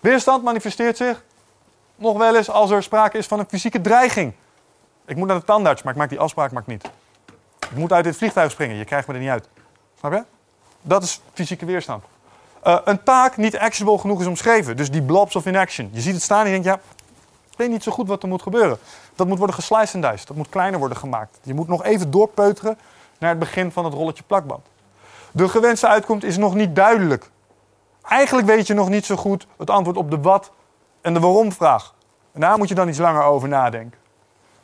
Weerstand 0.00 0.42
manifesteert 0.42 0.96
zich 0.96 1.22
nog 2.00 2.18
wel 2.18 2.36
eens 2.36 2.50
als 2.50 2.70
er 2.70 2.82
sprake 2.82 3.18
is 3.18 3.26
van 3.26 3.38
een 3.38 3.48
fysieke 3.48 3.80
dreiging. 3.80 4.32
Ik 5.06 5.16
moet 5.16 5.28
naar 5.28 5.38
de 5.38 5.44
tandarts, 5.44 5.82
maar 5.82 5.92
ik 5.92 5.98
maak 5.98 6.08
die 6.08 6.18
afspraak 6.18 6.52
maar 6.52 6.62
ik 6.62 6.68
niet. 6.68 6.90
Ik 7.70 7.76
moet 7.76 7.92
uit 7.92 8.04
dit 8.04 8.16
vliegtuig 8.16 8.50
springen, 8.50 8.76
je 8.76 8.84
krijgt 8.84 9.08
me 9.08 9.14
er 9.14 9.20
niet 9.20 9.28
uit. 9.28 9.48
Snap 9.98 10.12
je? 10.12 10.22
Dat 10.82 11.02
is 11.02 11.20
fysieke 11.32 11.64
weerstand. 11.64 12.04
Uh, 12.66 12.78
een 12.84 13.02
taak 13.02 13.36
niet 13.36 13.58
actionable 13.58 14.00
genoeg 14.00 14.20
is 14.20 14.26
omschreven. 14.26 14.76
Dus 14.76 14.90
die 14.90 15.02
blobs 15.02 15.36
of 15.36 15.46
inaction. 15.46 15.90
Je 15.92 16.00
ziet 16.00 16.14
het 16.14 16.22
staan 16.22 16.40
en 16.40 16.46
je 16.46 16.60
denkt, 16.60 16.66
ja, 16.66 16.74
ik 17.50 17.58
weet 17.58 17.70
niet 17.70 17.82
zo 17.82 17.92
goed 17.92 18.08
wat 18.08 18.22
er 18.22 18.28
moet 18.28 18.42
gebeuren. 18.42 18.78
Dat 19.16 19.26
moet 19.26 19.38
worden 19.38 19.54
gesliced 19.54 19.94
en 19.94 20.00
diced. 20.00 20.26
Dat 20.26 20.36
moet 20.36 20.48
kleiner 20.48 20.78
worden 20.78 20.98
gemaakt. 20.98 21.38
Je 21.42 21.54
moet 21.54 21.68
nog 21.68 21.84
even 21.84 22.10
doorpeuteren 22.10 22.78
naar 23.18 23.30
het 23.30 23.38
begin 23.38 23.72
van 23.72 23.84
het 23.84 23.94
rolletje 23.94 24.22
plakband. 24.26 24.66
De 25.32 25.48
gewenste 25.48 25.88
uitkomst 25.88 26.24
is 26.24 26.36
nog 26.36 26.54
niet 26.54 26.76
duidelijk. 26.76 27.30
Eigenlijk 28.02 28.46
weet 28.46 28.66
je 28.66 28.74
nog 28.74 28.88
niet 28.88 29.06
zo 29.06 29.16
goed 29.16 29.46
het 29.58 29.70
antwoord 29.70 29.96
op 29.96 30.10
de 30.10 30.20
wat 30.20 30.50
en 31.00 31.14
de 31.14 31.20
waarom 31.20 31.52
vraag. 31.52 31.94
En 32.32 32.40
daar 32.40 32.58
moet 32.58 32.68
je 32.68 32.74
dan 32.74 32.88
iets 32.88 32.98
langer 32.98 33.22
over 33.22 33.48
nadenken. 33.48 33.98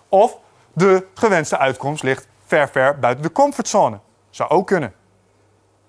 Of 0.08 0.38
de 0.72 1.06
gewenste 1.14 1.58
uitkomst 1.58 2.02
ligt 2.02 2.28
ver, 2.44 2.68
ver 2.68 2.98
buiten 2.98 3.22
de 3.22 3.32
comfortzone. 3.32 3.98
Zou 4.30 4.50
ook 4.50 4.66
kunnen. 4.66 4.94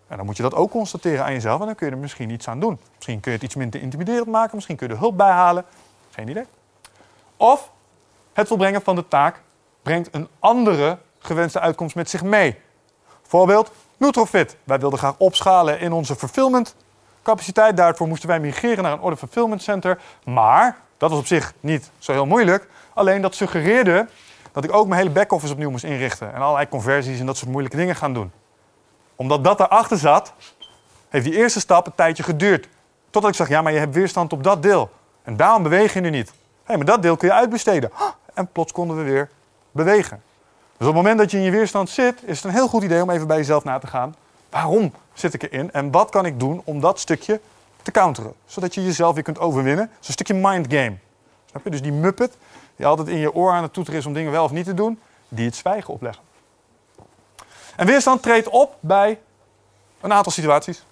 En 0.07 0.17
dan 0.17 0.25
moet 0.25 0.37
je 0.37 0.43
dat 0.43 0.55
ook 0.55 0.71
constateren 0.71 1.25
aan 1.25 1.33
jezelf 1.33 1.59
en 1.59 1.65
dan 1.65 1.75
kun 1.75 1.87
je 1.87 1.93
er 1.93 1.99
misschien 1.99 2.29
iets 2.29 2.47
aan 2.47 2.59
doen. 2.59 2.79
Misschien 2.95 3.19
kun 3.19 3.31
je 3.31 3.37
het 3.37 3.45
iets 3.45 3.55
minder 3.55 3.81
intimiderend 3.81 4.27
maken, 4.27 4.55
misschien 4.55 4.75
kun 4.75 4.87
je 4.87 4.93
er 4.93 4.99
hulp 4.99 5.17
bij 5.17 5.31
halen. 5.31 5.65
Geen 6.11 6.27
idee. 6.27 6.45
Of 7.37 7.71
het 8.33 8.47
volbrengen 8.47 8.81
van 8.81 8.95
de 8.95 9.07
taak 9.07 9.41
brengt 9.81 10.09
een 10.11 10.27
andere 10.39 10.97
gewenste 11.19 11.59
uitkomst 11.59 11.95
met 11.95 12.09
zich 12.09 12.23
mee. 12.23 12.59
Voorbeeld, 13.21 13.71
Nutrofit. 13.97 14.57
Wij 14.63 14.79
wilden 14.79 14.99
graag 14.99 15.17
opschalen 15.17 15.79
in 15.79 15.91
onze 15.91 16.15
fulfillment 16.15 16.75
capaciteit. 17.27 17.77
Daarvoor 17.77 18.07
moesten 18.07 18.29
wij 18.29 18.39
migreren 18.39 18.83
naar 18.83 18.91
een 18.91 18.99
order 18.99 19.19
fulfillment 19.19 19.61
center. 19.61 19.99
Maar 20.25 20.77
dat 20.97 21.09
was 21.09 21.19
op 21.19 21.25
zich 21.25 21.53
niet 21.59 21.91
zo 21.97 22.11
heel 22.11 22.25
moeilijk. 22.25 22.67
Alleen 22.93 23.21
dat 23.21 23.35
suggereerde 23.35 24.07
dat 24.51 24.63
ik 24.63 24.73
ook 24.73 24.87
mijn 24.87 25.01
hele 25.01 25.13
back-office 25.13 25.53
opnieuw 25.53 25.69
moest 25.69 25.83
inrichten. 25.83 26.33
En 26.33 26.41
allerlei 26.41 26.69
conversies 26.69 27.19
en 27.19 27.25
dat 27.25 27.37
soort 27.37 27.51
moeilijke 27.51 27.77
dingen 27.77 27.95
gaan 27.95 28.13
doen. 28.13 28.31
Omdat 29.15 29.43
dat 29.43 29.57
daarachter 29.57 29.97
zat, 29.97 30.33
heeft 31.09 31.25
die 31.25 31.35
eerste 31.35 31.59
stap 31.59 31.85
een 31.85 31.95
tijdje 31.95 32.23
geduurd. 32.23 32.67
Totdat 33.09 33.31
ik 33.31 33.37
zag, 33.37 33.49
ja, 33.49 33.61
maar 33.61 33.73
je 33.73 33.79
hebt 33.79 33.95
weerstand 33.95 34.33
op 34.33 34.43
dat 34.43 34.61
deel. 34.61 34.89
En 35.23 35.37
daarom 35.37 35.63
beweeg 35.63 35.93
je 35.93 35.99
nu 35.99 36.09
niet. 36.09 36.27
Hé, 36.29 36.33
hey, 36.63 36.77
maar 36.77 36.85
dat 36.85 37.01
deel 37.01 37.17
kun 37.17 37.27
je 37.27 37.33
uitbesteden. 37.33 37.91
En 38.33 38.47
plots 38.51 38.71
konden 38.71 38.97
we 38.97 39.03
weer 39.03 39.29
bewegen. 39.71 40.21
Dus 40.77 40.87
op 40.87 40.93
het 40.93 41.03
moment 41.03 41.17
dat 41.17 41.31
je 41.31 41.37
in 41.37 41.43
je 41.43 41.51
weerstand 41.51 41.89
zit, 41.89 42.23
is 42.23 42.35
het 42.35 42.45
een 42.45 42.57
heel 42.57 42.67
goed 42.67 42.83
idee 42.83 43.01
om 43.01 43.09
even 43.09 43.27
bij 43.27 43.37
jezelf 43.37 43.63
na 43.63 43.79
te 43.79 43.87
gaan. 43.87 44.15
Waarom 44.57 44.93
zit 45.13 45.33
ik 45.33 45.43
erin 45.43 45.71
en 45.71 45.91
wat 45.91 46.09
kan 46.09 46.25
ik 46.25 46.39
doen 46.39 46.61
om 46.63 46.79
dat 46.79 46.99
stukje 46.99 47.41
te 47.81 47.91
counteren? 47.91 48.33
Zodat 48.45 48.73
je 48.73 48.83
jezelf 48.83 49.13
weer 49.13 49.23
kunt 49.23 49.39
overwinnen. 49.39 49.83
Een 49.83 50.13
stukje 50.13 50.33
mind 50.33 50.73
game. 50.73 50.95
Snap 51.45 51.63
je? 51.63 51.69
Dus 51.69 51.81
die 51.81 51.91
muppet 51.91 52.37
die 52.75 52.85
altijd 52.85 53.07
in 53.07 53.17
je 53.17 53.33
oor 53.33 53.51
aan 53.51 53.63
het 53.63 53.73
toeteren 53.73 53.99
is 53.99 54.05
om 54.05 54.13
dingen 54.13 54.31
wel 54.31 54.43
of 54.43 54.51
niet 54.51 54.65
te 54.65 54.73
doen, 54.73 54.99
die 55.27 55.45
het 55.45 55.55
zwijgen 55.55 55.93
opleggen. 55.93 56.23
En 57.75 57.85
weerstand 57.85 58.21
treedt 58.21 58.49
op 58.49 58.75
bij 58.79 59.19
een 60.01 60.13
aantal 60.13 60.31
situaties. 60.31 60.85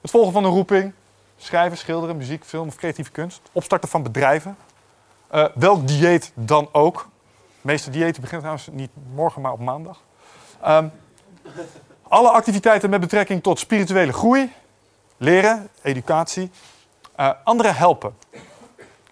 Het 0.00 0.10
volgen 0.10 0.32
van 0.32 0.44
een 0.44 0.50
roeping, 0.50 0.92
schrijven, 1.36 1.78
schilderen, 1.78 2.16
muziek, 2.16 2.44
film 2.44 2.68
of 2.68 2.76
creatieve 2.76 3.10
kunst. 3.10 3.40
Opstarten 3.52 3.88
van 3.88 4.02
bedrijven. 4.02 4.56
Uh, 5.34 5.46
welk 5.54 5.88
dieet 5.88 6.32
dan 6.34 6.68
ook. 6.72 7.08
De 7.36 7.68
meeste 7.68 7.90
diëten 7.90 8.20
beginnen 8.20 8.40
trouwens 8.40 8.68
niet 8.72 8.90
morgen, 9.14 9.42
maar 9.42 9.52
op 9.52 9.60
maandag. 9.60 10.00
Um, 10.66 10.92
alle 12.12 12.30
activiteiten 12.30 12.90
met 12.90 13.00
betrekking 13.00 13.42
tot 13.42 13.58
spirituele 13.58 14.12
groei, 14.12 14.52
leren, 15.16 15.68
educatie, 15.82 16.50
uh, 17.20 17.30
anderen 17.44 17.74
helpen. 17.76 18.16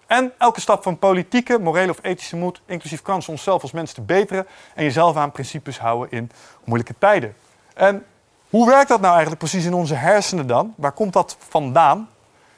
En 0.06 0.32
elke 0.39 0.60
stap 0.60 0.82
van 0.82 0.98
politieke, 0.98 1.59
morele 1.59 1.90
of 1.90 1.98
ethische 2.02 2.36
moed, 2.36 2.60
inclusief 2.66 3.02
kans 3.02 3.28
onszelf 3.28 3.62
als 3.62 3.72
mens 3.72 3.93
te 3.93 4.01
beteren 4.01 4.47
en 4.74 4.85
jezelf 4.85 5.16
aan 5.16 5.32
principes 5.32 5.78
houden 5.78 6.10
in 6.10 6.31
moeilijke 6.64 6.94
tijden. 6.98 7.36
En 7.74 8.06
hoe 8.51 8.66
werkt 8.66 8.89
dat 8.89 9.01
nou 9.01 9.12
eigenlijk 9.12 9.43
precies 9.43 9.64
in 9.64 9.74
onze 9.74 9.94
hersenen 9.94 10.47
dan? 10.47 10.74
Waar 10.77 10.93
komt 10.93 11.12
dat 11.12 11.36
vandaan? 11.48 12.09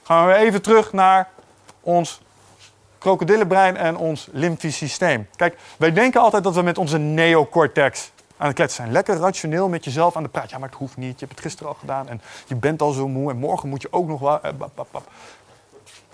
Gaan 0.02 0.26
we 0.26 0.34
even 0.34 0.62
terug 0.62 0.92
naar 0.92 1.28
ons 1.80 2.20
krokodillenbrein 2.98 3.76
en 3.76 3.96
ons 3.96 4.28
limfisch 4.32 4.76
systeem. 4.76 5.28
Kijk, 5.36 5.58
wij 5.76 5.92
denken 5.92 6.20
altijd 6.20 6.44
dat 6.44 6.54
we 6.54 6.62
met 6.62 6.78
onze 6.78 6.98
neocortex 6.98 8.11
aan 8.42 8.48
het 8.48 8.56
kletsen 8.56 8.82
zijn. 8.82 8.92
Lekker 8.92 9.16
rationeel 9.16 9.68
met 9.68 9.84
jezelf 9.84 10.16
aan 10.16 10.22
de 10.22 10.28
praat. 10.28 10.50
Ja, 10.50 10.58
maar 10.58 10.68
het 10.68 10.78
hoeft 10.78 10.96
niet. 10.96 11.12
Je 11.20 11.26
hebt 11.26 11.30
het 11.30 11.40
gisteren 11.40 11.72
al 11.72 11.78
gedaan 11.80 12.08
en 12.08 12.20
je 12.46 12.54
bent 12.54 12.82
al 12.82 12.92
zo 12.92 13.08
moe 13.08 13.30
en 13.30 13.36
morgen 13.36 13.68
moet 13.68 13.82
je 13.82 13.88
ook 13.90 14.08
nog 14.08 14.20
wel. 14.20 14.40
Eh, 14.42 14.50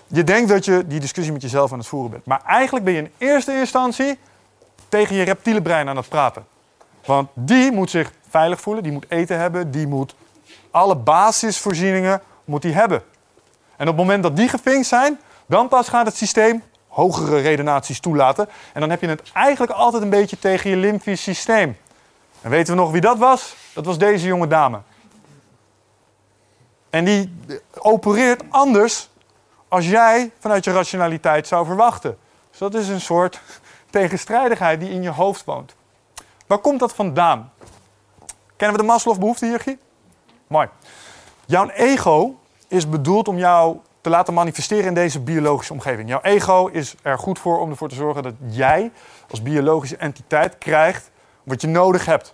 je 0.07 0.23
denkt 0.23 0.49
dat 0.49 0.65
je 0.65 0.87
die 0.87 0.99
discussie 0.99 1.33
met 1.33 1.41
jezelf 1.41 1.71
aan 1.71 1.77
het 1.77 1.87
voeren 1.87 2.11
bent. 2.11 2.25
Maar 2.25 2.41
eigenlijk 2.45 2.85
ben 2.85 2.93
je 2.93 2.99
in 2.99 3.11
eerste 3.17 3.59
instantie 3.59 4.19
tegen 4.89 5.15
je 5.15 5.23
reptiele 5.23 5.61
brein 5.61 5.89
aan 5.89 5.97
het 5.97 6.09
praten. 6.09 6.45
Want 7.05 7.29
die 7.33 7.71
moet 7.71 7.89
zich 7.89 8.11
veilig 8.29 8.61
voelen, 8.61 8.83
die 8.83 8.91
moet 8.91 9.05
eten 9.07 9.39
hebben, 9.39 9.71
die 9.71 9.87
moet 9.87 10.15
alle 10.71 10.95
basisvoorzieningen 10.95 12.21
moet 12.45 12.61
die 12.61 12.73
hebben. 12.73 13.03
En 13.75 13.87
op 13.87 13.97
het 13.97 14.05
moment 14.05 14.23
dat 14.23 14.35
die 14.35 14.47
gevinkt 14.47 14.87
zijn, 14.87 15.19
dan 15.45 15.67
pas 15.67 15.87
gaat 15.87 16.05
het 16.05 16.15
systeem 16.15 16.63
hogere 16.87 17.39
redenaties 17.39 17.99
toelaten. 17.99 18.49
En 18.73 18.79
dan 18.79 18.89
heb 18.89 19.01
je 19.01 19.07
het 19.07 19.21
eigenlijk 19.33 19.71
altijd 19.71 20.03
een 20.03 20.09
beetje 20.09 20.39
tegen 20.39 20.69
je 20.69 20.75
limfisch 20.75 21.23
systeem. 21.23 21.77
En 22.41 22.49
weten 22.49 22.73
we 22.73 22.79
nog 22.79 22.91
wie 22.91 23.01
dat 23.01 23.17
was? 23.17 23.55
Dat 23.73 23.85
was 23.85 23.97
deze 23.97 24.27
jonge 24.27 24.47
dame. 24.47 24.81
En 26.89 27.05
die 27.05 27.35
opereert 27.79 28.43
anders 28.49 29.09
als 29.67 29.89
jij 29.89 30.31
vanuit 30.39 30.63
je 30.63 30.71
rationaliteit 30.71 31.47
zou 31.47 31.65
verwachten. 31.65 32.17
Dus 32.49 32.59
dat 32.59 32.73
is 32.73 32.87
een 32.87 33.01
soort 33.01 33.41
tegenstrijdigheid 33.89 34.79
die 34.79 34.89
in 34.89 35.01
je 35.01 35.09
hoofd 35.09 35.45
woont. 35.45 35.75
Waar 36.47 36.57
komt 36.57 36.79
dat 36.79 36.93
vandaan? 36.93 37.51
Kennen 38.55 38.77
we 38.77 38.83
de 38.83 38.89
Maslow 38.89 39.19
behoeftehiërarchie? 39.19 39.79
Mooi. 40.47 40.67
Jouw 41.45 41.69
ego 41.69 42.39
is 42.67 42.89
bedoeld 42.89 43.27
om 43.27 43.37
jou 43.37 43.77
te 44.01 44.09
laten 44.09 44.33
manifesteren 44.33 44.85
in 44.85 44.93
deze 44.93 45.19
biologische 45.19 45.73
omgeving. 45.73 46.09
Jouw 46.09 46.21
ego 46.21 46.67
is 46.67 46.95
er 47.01 47.17
goed 47.17 47.39
voor 47.39 47.59
om 47.59 47.69
ervoor 47.69 47.89
te 47.89 47.95
zorgen 47.95 48.23
dat 48.23 48.33
jij 48.47 48.91
als 49.29 49.41
biologische 49.41 49.97
entiteit 49.97 50.57
krijgt 50.57 51.11
wat 51.43 51.61
je 51.61 51.67
nodig 51.67 52.05
hebt. 52.05 52.33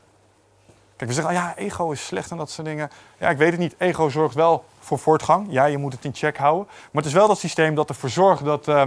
Kijk, 0.95 1.09
we 1.09 1.15
zeggen, 1.15 1.33
oh 1.33 1.39
ja, 1.39 1.55
ego 1.57 1.91
is 1.91 2.05
slecht 2.05 2.31
en 2.31 2.37
dat 2.37 2.49
soort 2.49 2.67
dingen. 2.67 2.91
Ja, 3.17 3.29
ik 3.29 3.37
weet 3.37 3.51
het 3.51 3.59
niet. 3.59 3.75
Ego 3.77 4.09
zorgt 4.09 4.35
wel 4.35 4.65
voor 4.79 4.99
voortgang. 4.99 5.47
Ja, 5.49 5.65
je 5.65 5.77
moet 5.77 5.93
het 5.93 6.05
in 6.05 6.13
check 6.13 6.37
houden. 6.37 6.65
Maar 6.67 7.03
het 7.03 7.05
is 7.05 7.13
wel 7.13 7.27
dat 7.27 7.39
systeem 7.39 7.75
dat 7.75 7.89
ervoor 7.89 8.09
zorgt 8.09 8.45
dat... 8.45 8.67
eh, 8.67 8.83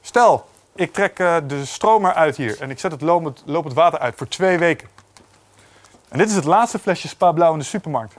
stel, 0.00 0.46
ik 0.74 0.92
trek 0.92 1.18
eh, 1.18 1.36
de 1.46 1.64
stromer 1.64 2.14
uit 2.14 2.36
hier 2.36 2.60
en 2.60 2.70
ik 2.70 2.78
zet 2.78 2.92
het 2.92 3.00
lopend, 3.00 3.42
lopend 3.46 3.74
water 3.74 3.98
uit 3.98 4.14
voor 4.16 4.28
twee 4.28 4.58
weken. 4.58 4.88
En 6.08 6.18
dit 6.18 6.28
is 6.28 6.34
het 6.34 6.44
laatste 6.44 6.78
flesje 6.78 7.08
Spa 7.08 7.32
Blauw 7.32 7.52
in 7.52 7.58
de 7.58 7.64
supermarkt. 7.64 8.14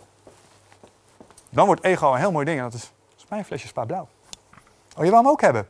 Dan 1.50 1.66
wordt 1.66 1.84
ego 1.84 2.12
een 2.12 2.20
heel 2.20 2.32
mooi 2.32 2.46
ding 2.46 2.58
en 2.58 2.64
dat 2.64 2.74
is, 2.74 2.82
dat 2.82 3.18
is 3.18 3.26
mijn 3.30 3.46
flesje 3.46 3.68
Spa 3.68 3.86
Blauw. 3.86 4.08
Oh, 4.98 5.04
je 5.04 5.10
wil 5.10 5.20
hem 5.20 5.28
ook 5.28 5.42
hebben? 5.42 5.68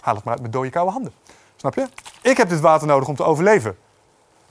Haal 0.00 0.14
het 0.14 0.24
maar 0.24 0.34
uit 0.34 0.42
met 0.42 0.52
dode 0.52 0.70
koude 0.70 0.92
handen. 0.92 1.12
Snap 1.56 1.74
je? 1.74 1.88
Ik 2.22 2.36
heb 2.36 2.48
dit 2.48 2.60
water 2.60 2.86
nodig 2.86 3.08
om 3.08 3.16
te 3.16 3.24
overleven. 3.24 3.78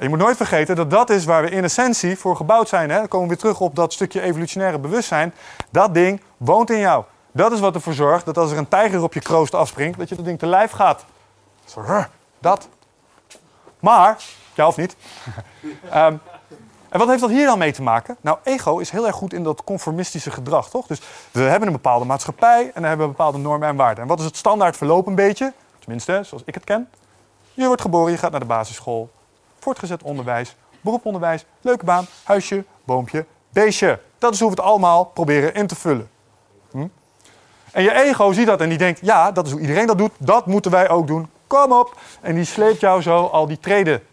Je 0.02 0.10
moet 0.10 0.20
nooit 0.20 0.38
vergeten 0.38 0.76
dat 0.76 0.90
dat 0.90 1.10
is 1.10 1.26
waar 1.26 1.44
we 1.44 1.50
in 1.50 1.64
essentie 1.64 2.18
voor 2.18 2.36
gebouwd 2.36 2.70
zijn. 2.70 2.90
Hè? 2.90 2.98
Dan 2.98 3.08
komen 3.08 3.28
we 3.28 3.34
weer 3.34 3.42
terug 3.42 3.60
op 3.60 3.76
dat 3.76 3.94
stukje 3.94 4.22
evolutionaire 4.22 4.80
bewustzijn. 4.80 5.34
Dat 5.70 5.94
ding 5.94 6.22
woont 6.38 6.70
in 6.70 6.80
jou. 6.80 7.04
Dat 7.32 7.52
is 7.52 7.60
wat 7.60 7.76
ervoor 7.76 7.94
zorgt 7.94 8.26
dat 8.26 8.38
als 8.38 8.52
er 8.52 8.58
een 8.58 8.68
tijger 8.68 9.04
op 9.04 9.14
je 9.14 9.20
kroost 9.20 9.56
afspringt, 9.56 10.00
dat 10.00 10.10
je 10.10 10.16
dat 10.16 10.26
ding 10.26 10.40
te 10.40 10.46
lijf 10.46 10.72
gaat. 10.72 11.06
Zo, 11.66 11.84
dat. 12.40 12.68
Maar, 13.80 14.24
ja 14.54 14.68
of 14.68 14.78
niet? 14.78 14.96
Ehm, 15.90 16.16
en 16.90 17.00
wat 17.00 17.08
heeft 17.08 17.22
dat 17.22 17.30
hier 17.30 17.46
dan 17.46 17.58
mee 17.58 17.72
te 17.72 17.82
maken? 17.82 18.18
Nou, 18.22 18.38
ego 18.44 18.78
is 18.78 18.90
heel 18.90 19.08
erg 19.08 19.16
goed 19.16 19.34
in 19.34 19.44
dat 19.44 19.64
conformistische 19.64 20.32
gedrag, 20.32 20.70
toch? 20.70 20.88
Dus 20.88 21.02
we 21.32 21.42
hebben 21.42 21.68
een 21.68 21.74
bepaalde 21.74 22.06
maatschappij 22.06 22.62
en 22.66 22.72
dan 22.74 22.84
hebben 22.84 23.06
we 23.06 23.12
bepaalde 23.12 23.38
normen 23.38 23.68
en 23.68 23.76
waarden. 23.76 24.04
En 24.04 24.10
wat 24.10 24.20
is 24.20 24.26
het 24.26 24.38
standaard 24.38 24.78
verloop 24.78 25.08
een 25.08 25.16
beetje? 25.16 25.54
Tenminste, 25.80 26.22
zoals 26.24 26.44
ik 26.46 26.54
het 26.54 26.64
ken. 26.64 26.90
Je 27.54 27.66
wordt 27.66 27.82
geboren, 27.82 28.12
je 28.12 28.18
gaat 28.18 28.32
naar 28.32 28.40
de 28.40 28.46
basisschool. 28.46 29.10
Voortgezet 29.62 30.04
onderwijs, 30.04 30.56
beroeponderwijs, 30.82 31.46
leuke 31.62 31.86
baan, 31.86 32.06
huisje, 32.24 32.66
boompje, 32.84 33.26
beestje. 33.50 34.00
Dat 34.18 34.34
is 34.34 34.40
hoe 34.40 34.50
we 34.50 34.56
het 34.56 34.66
allemaal 34.66 35.06
proberen 35.06 35.54
in 35.54 35.68
te 35.68 35.76
vullen. 35.76 36.10
Hm? 36.72 36.88
En 37.72 37.84
je 37.84 37.94
ego 37.94 38.32
ziet 38.32 38.46
dat 38.46 38.62
en 38.62 38.70
die 38.70 38.78
denkt, 38.78 39.00
ja, 39.02 39.32
dat 39.32 39.46
is 39.46 39.52
hoe 39.52 39.62
iedereen 39.62 39.88
dat 39.88 39.98
doet. 39.98 40.12
Dat 40.18 40.46
moeten 40.46 40.72
wij 40.72 40.90
ook 40.90 41.08
doen. 41.08 41.30
Kom 41.48 41.72
op. 41.72 41.98
En 42.22 42.36
die 42.36 42.44
sleept 42.44 42.80
jou 42.80 43.02
zo 43.02 43.26
al 43.26 43.48
die 43.48 43.60
treden 43.60 44.04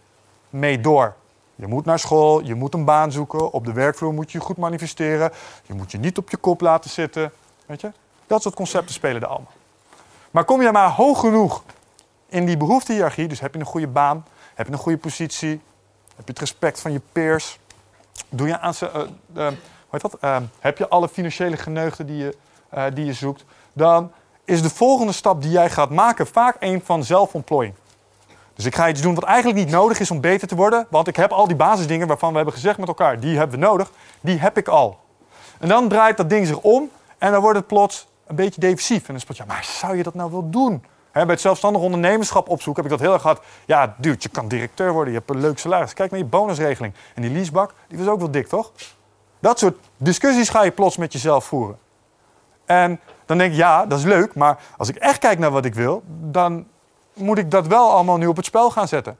mee 0.50 0.80
door. 0.80 1.14
Je 1.54 1.66
moet 1.66 1.84
naar 1.84 1.98
school, 1.98 2.44
je 2.44 2.54
moet 2.54 2.74
een 2.74 2.84
baan 2.84 3.12
zoeken. 3.12 3.52
Op 3.52 3.64
de 3.64 3.72
werkvloer 3.72 4.12
moet 4.12 4.32
je 4.32 4.40
goed 4.40 4.56
manifesteren. 4.56 5.32
Je 5.66 5.74
moet 5.74 5.90
je 5.90 5.98
niet 5.98 6.18
op 6.18 6.30
je 6.30 6.36
kop 6.36 6.60
laten 6.60 6.90
zitten. 6.90 7.32
Weet 7.66 7.80
je? 7.80 7.92
Dat 8.26 8.42
soort 8.42 8.54
concepten 8.54 8.94
spelen 8.94 9.22
er 9.22 9.28
allemaal. 9.28 9.52
Maar 10.30 10.44
kom 10.44 10.62
je 10.62 10.72
maar 10.72 10.90
hoog 10.90 11.20
genoeg 11.20 11.62
in 12.28 12.46
die 12.46 12.56
behoeftehiërarchie, 12.56 13.28
dus 13.28 13.40
heb 13.40 13.54
je 13.54 13.60
een 13.60 13.66
goede 13.66 13.86
baan, 13.86 14.24
heb 14.59 14.66
je 14.66 14.72
een 14.72 14.78
goede 14.78 14.98
positie, 14.98 15.51
heb 16.16 16.26
je 16.26 16.32
het 16.32 16.39
respect 16.39 16.80
van 16.80 16.93
je 16.93 17.01
peers, 17.12 17.59
doe 18.28 18.47
je 18.47 18.59
aan 18.59 18.74
ze, 18.74 19.09
dat? 19.90 20.16
Eh, 20.20 20.36
heb 20.59 20.78
je 20.78 20.89
alle 20.89 21.09
financiële 21.09 21.56
geneugden 21.56 22.06
die 22.06 22.16
je, 22.16 22.36
die 22.94 23.05
je 23.05 23.12
zoekt, 23.12 23.44
dan 23.72 24.12
is 24.44 24.62
de 24.62 24.70
volgende 24.70 25.12
stap 25.12 25.43
die 25.43 25.51
jij 25.51 25.70
gaat 25.70 25.90
maken 25.90 26.26
vaak 26.26 26.56
een 26.60 26.82
van 26.85 27.05
zelfontplooiing. 27.05 27.74
Dus 28.55 28.64
ik 28.64 28.74
ga 28.74 28.89
iets 28.89 29.01
doen 29.01 29.14
wat 29.14 29.24
eigenlijk 29.24 29.59
niet 29.59 29.70
nodig 29.70 30.01
is 30.01 30.10
om 30.10 30.20
beter 30.20 30.48
te 30.48 30.56
worden, 30.56 30.86
want 30.90 31.09
ik 31.09 31.16
heb 31.16 31.30
al 31.32 31.47
die 31.47 31.56
basisdingen 31.56 32.06
waarvan 32.06 32.30
we 32.30 32.36
hebben 32.36 32.55
gezegd 32.55 32.78
met 32.78 32.89
elkaar, 32.89 33.20
die 33.20 33.36
hebben 33.39 33.59
we 33.59 33.66
nodig, 33.66 33.90
die 34.20 34.39
heb 34.39 34.56
ik 34.56 34.68
al. 34.68 34.98
En 35.59 35.68
dan 35.68 35.89
draait 35.89 36.16
dat 36.16 36.30
ding 36.30 36.47
zich 36.47 36.59
om 36.59 36.90
en 37.18 37.32
dan 37.32 37.40
wordt 37.40 37.59
het 37.59 37.66
plots 37.66 38.09
een 38.26 38.36
beetje 38.36 38.60
defensief. 38.60 39.09
En 39.09 39.14
dan 39.14 39.22
plots, 39.24 39.39
ja, 39.39 39.44
maar 39.44 39.64
zou 39.64 39.97
je 39.97 40.02
dat 40.02 40.14
nou 40.14 40.30
wel 40.30 40.51
doen? 40.51 40.85
Bij 41.24 41.35
het 41.35 41.40
zelfstandig 41.40 41.82
ondernemerschap 41.82 42.49
opzoeken 42.49 42.82
heb 42.82 42.93
ik 42.93 42.99
dat 42.99 43.07
heel 43.07 43.15
erg 43.15 43.23
gehad. 43.23 43.43
Ja, 43.66 43.95
dude, 43.99 44.16
je 44.20 44.28
kan 44.28 44.49
directeur 44.49 44.93
worden, 44.93 45.12
je 45.12 45.19
hebt 45.19 45.31
een 45.31 45.40
leuk 45.40 45.59
salaris. 45.59 45.95
Kijk 45.95 46.11
naar 46.11 46.20
je 46.20 46.27
bonusregeling. 46.27 46.95
En 47.15 47.23
die 47.23 47.31
leasebak, 47.31 47.74
die 47.89 47.99
was 47.99 48.09
ook 48.09 48.19
wel 48.19 48.31
dik, 48.31 48.47
toch? 48.47 48.73
Dat 49.39 49.59
soort 49.59 49.78
discussies 49.97 50.49
ga 50.49 50.62
je 50.62 50.70
plots 50.70 50.97
met 50.97 51.12
jezelf 51.12 51.45
voeren. 51.45 51.78
En 52.65 53.01
dan 53.27 53.39
denk 53.39 53.53
ik, 53.53 53.59
ja, 53.59 53.86
dat 53.86 53.99
is 53.99 54.05
leuk, 54.05 54.35
maar 54.35 54.59
als 54.77 54.89
ik 54.89 54.97
echt 54.97 55.19
kijk 55.19 55.39
naar 55.39 55.51
wat 55.51 55.65
ik 55.65 55.74
wil, 55.74 56.03
dan 56.07 56.66
moet 57.15 57.39
ik 57.39 57.51
dat 57.51 57.66
wel 57.66 57.90
allemaal 57.90 58.16
nu 58.16 58.27
op 58.27 58.36
het 58.36 58.45
spel 58.45 58.70
gaan 58.70 58.89
zetten. 58.89 59.16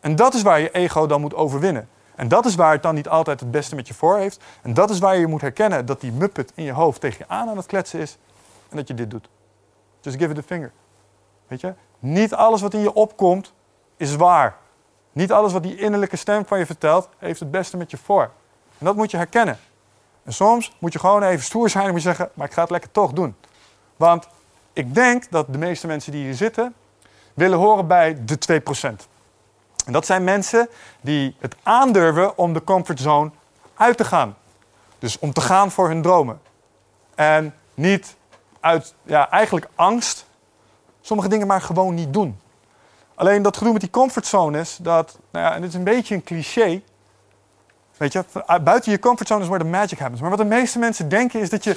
En 0.00 0.16
dat 0.16 0.34
is 0.34 0.42
waar 0.42 0.60
je 0.60 0.70
ego 0.70 1.06
dan 1.06 1.20
moet 1.20 1.34
overwinnen. 1.34 1.88
En 2.14 2.28
dat 2.28 2.46
is 2.46 2.54
waar 2.54 2.72
het 2.72 2.82
dan 2.82 2.94
niet 2.94 3.08
altijd 3.08 3.40
het 3.40 3.50
beste 3.50 3.74
met 3.74 3.88
je 3.88 3.94
voor 3.94 4.18
heeft. 4.18 4.40
En 4.62 4.74
dat 4.74 4.90
is 4.90 4.98
waar 4.98 5.16
je 5.16 5.26
moet 5.26 5.40
herkennen 5.40 5.86
dat 5.86 6.00
die 6.00 6.12
muppet 6.12 6.52
in 6.54 6.64
je 6.64 6.72
hoofd 6.72 7.00
tegen 7.00 7.18
je 7.18 7.34
aan 7.34 7.48
aan 7.48 7.56
het 7.56 7.66
kletsen 7.66 8.00
is. 8.00 8.18
En 8.68 8.76
dat 8.76 8.88
je 8.88 8.94
dit 8.94 9.10
doet. 9.10 9.28
Just 10.00 10.18
give 10.18 10.30
it 10.30 10.38
a 10.38 10.42
finger. 10.42 10.72
Weet 11.50 11.60
je? 11.60 11.74
Niet 11.98 12.34
alles 12.34 12.60
wat 12.60 12.74
in 12.74 12.80
je 12.80 12.92
opkomt 12.92 13.52
is 13.96 14.16
waar. 14.16 14.56
Niet 15.12 15.32
alles 15.32 15.52
wat 15.52 15.62
die 15.62 15.76
innerlijke 15.76 16.16
stem 16.16 16.46
van 16.46 16.58
je 16.58 16.66
vertelt 16.66 17.08
heeft 17.18 17.40
het 17.40 17.50
beste 17.50 17.76
met 17.76 17.90
je 17.90 17.96
voor. 17.96 18.22
En 18.78 18.86
dat 18.86 18.96
moet 18.96 19.10
je 19.10 19.16
herkennen. 19.16 19.58
En 20.22 20.32
soms 20.32 20.72
moet 20.78 20.92
je 20.92 20.98
gewoon 20.98 21.22
even 21.22 21.44
stoer 21.44 21.70
zijn 21.70 21.84
en 21.84 21.90
moet 21.90 22.02
je 22.02 22.08
zeggen, 22.08 22.30
maar 22.34 22.46
ik 22.46 22.52
ga 22.52 22.60
het 22.60 22.70
lekker 22.70 22.90
toch 22.90 23.12
doen. 23.12 23.36
Want 23.96 24.28
ik 24.72 24.94
denk 24.94 25.30
dat 25.30 25.46
de 25.52 25.58
meeste 25.58 25.86
mensen 25.86 26.12
die 26.12 26.24
hier 26.24 26.34
zitten 26.34 26.74
willen 27.34 27.58
horen 27.58 27.86
bij 27.86 28.24
de 28.24 28.62
2%. 28.62 29.08
En 29.86 29.92
dat 29.92 30.06
zijn 30.06 30.24
mensen 30.24 30.68
die 31.00 31.36
het 31.38 31.56
aandurven 31.62 32.38
om 32.38 32.52
de 32.52 32.64
comfortzone 32.64 33.30
uit 33.74 33.96
te 33.96 34.04
gaan. 34.04 34.36
Dus 34.98 35.18
om 35.18 35.32
te 35.32 35.40
gaan 35.40 35.70
voor 35.70 35.88
hun 35.88 36.02
dromen. 36.02 36.40
En 37.14 37.54
niet 37.74 38.16
uit 38.60 38.94
ja, 39.02 39.30
eigenlijk 39.30 39.68
angst 39.74 40.28
sommige 41.00 41.28
dingen 41.28 41.46
maar 41.46 41.60
gewoon 41.60 41.94
niet 41.94 42.12
doen. 42.12 42.40
Alleen 43.14 43.42
dat 43.42 43.56
gedoe 43.56 43.72
met 43.72 43.80
die 43.80 43.90
comfortzone 43.90 44.58
is 44.60 44.78
dat, 44.80 45.18
nou 45.30 45.44
ja, 45.44 45.54
en 45.54 45.60
dit 45.60 45.70
is 45.70 45.76
een 45.76 45.84
beetje 45.84 46.14
een 46.14 46.24
cliché. 46.24 46.82
Weet 47.96 48.12
je, 48.12 48.24
buiten 48.62 48.92
je 48.92 48.98
comfortzone 48.98 49.42
is 49.42 49.48
where 49.48 49.64
the 49.64 49.70
magic 49.70 49.98
happens. 49.98 50.20
Maar 50.20 50.30
wat 50.30 50.38
de 50.38 50.44
meeste 50.44 50.78
mensen 50.78 51.08
denken 51.08 51.40
is 51.40 51.50
dat 51.50 51.64
je 51.64 51.76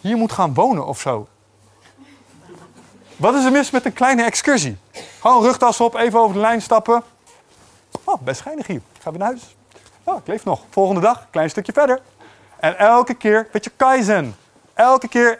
hier 0.00 0.16
moet 0.16 0.32
gaan 0.32 0.54
wonen 0.54 0.86
of 0.86 1.00
zo. 1.00 1.28
Wat 3.16 3.34
is 3.34 3.44
er 3.44 3.52
mis 3.52 3.70
met 3.70 3.84
een 3.84 3.92
kleine 3.92 4.24
excursie? 4.24 4.78
Gewoon 5.20 5.42
rugtas 5.42 5.80
op, 5.80 5.94
even 5.94 6.18
over 6.18 6.34
de 6.34 6.40
lijn 6.40 6.62
stappen. 6.62 7.02
Oh, 8.04 8.20
best 8.22 8.40
schijnig 8.40 8.66
hier. 8.66 8.76
Ik 8.76 9.02
ga 9.02 9.10
weer 9.10 9.18
naar 9.18 9.28
huis. 9.28 9.56
Oh, 10.04 10.18
ik 10.18 10.26
leef 10.26 10.44
nog. 10.44 10.62
Volgende 10.70 11.00
dag, 11.00 11.26
klein 11.30 11.50
stukje 11.50 11.72
verder. 11.72 12.00
En 12.56 12.78
elke 12.78 13.14
keer, 13.14 13.48
weet 13.52 13.64
je, 13.64 13.70
kaizen. 13.76 14.36
Elke 14.74 15.08
keer 15.08 15.36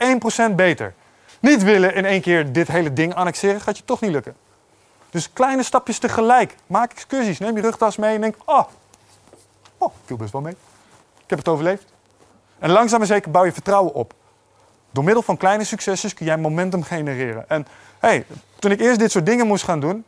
1% 0.51 0.55
beter. 0.55 0.95
Niet 1.43 1.63
willen 1.63 1.95
in 1.95 2.05
één 2.05 2.21
keer 2.21 2.53
dit 2.53 2.69
hele 2.69 2.93
ding 2.93 3.15
annexeren, 3.15 3.61
gaat 3.61 3.77
je 3.77 3.85
toch 3.85 4.01
niet 4.01 4.11
lukken. 4.11 4.37
Dus 5.11 5.33
kleine 5.33 5.63
stapjes 5.63 5.99
tegelijk. 5.99 6.57
Maak 6.67 6.93
excursies. 6.93 7.39
Neem 7.39 7.57
je 7.57 7.63
rugtas 7.63 7.97
mee 7.97 8.15
en 8.15 8.21
denk, 8.21 8.35
oh, 8.45 8.65
oh, 9.79 9.93
viel 10.05 10.17
best 10.17 10.33
wel 10.33 10.41
mee. 10.41 10.57
Ik 11.23 11.31
heb 11.31 11.39
het 11.39 11.49
overleefd. 11.49 11.85
En 12.59 12.71
langzaam 12.71 13.01
en 13.01 13.07
zeker 13.07 13.31
bouw 13.31 13.45
je 13.45 13.53
vertrouwen 13.53 13.95
op. 13.95 14.15
Door 14.91 15.05
middel 15.05 15.23
van 15.23 15.37
kleine 15.37 15.65
succesjes 15.65 16.15
kun 16.15 16.27
jij 16.27 16.37
momentum 16.37 16.83
genereren. 16.83 17.49
En 17.49 17.67
hey, 17.99 18.27
toen 18.59 18.71
ik 18.71 18.81
eerst 18.81 18.99
dit 18.99 19.11
soort 19.11 19.27
dingen 19.27 19.47
moest 19.47 19.65
gaan 19.65 19.81
doen, 19.81 20.05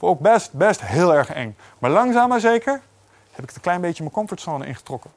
ik 0.00 0.18
best, 0.18 0.52
best 0.52 0.80
heel 0.80 1.14
erg 1.14 1.30
eng. 1.30 1.56
Maar 1.78 1.90
langzaam 1.90 2.28
maar 2.28 2.40
zeker 2.40 2.80
heb 3.30 3.42
ik 3.42 3.46
het 3.46 3.54
een 3.54 3.62
klein 3.62 3.80
beetje 3.80 4.02
mijn 4.02 4.14
comfortzone 4.14 4.66
ingetrokken. 4.66 5.10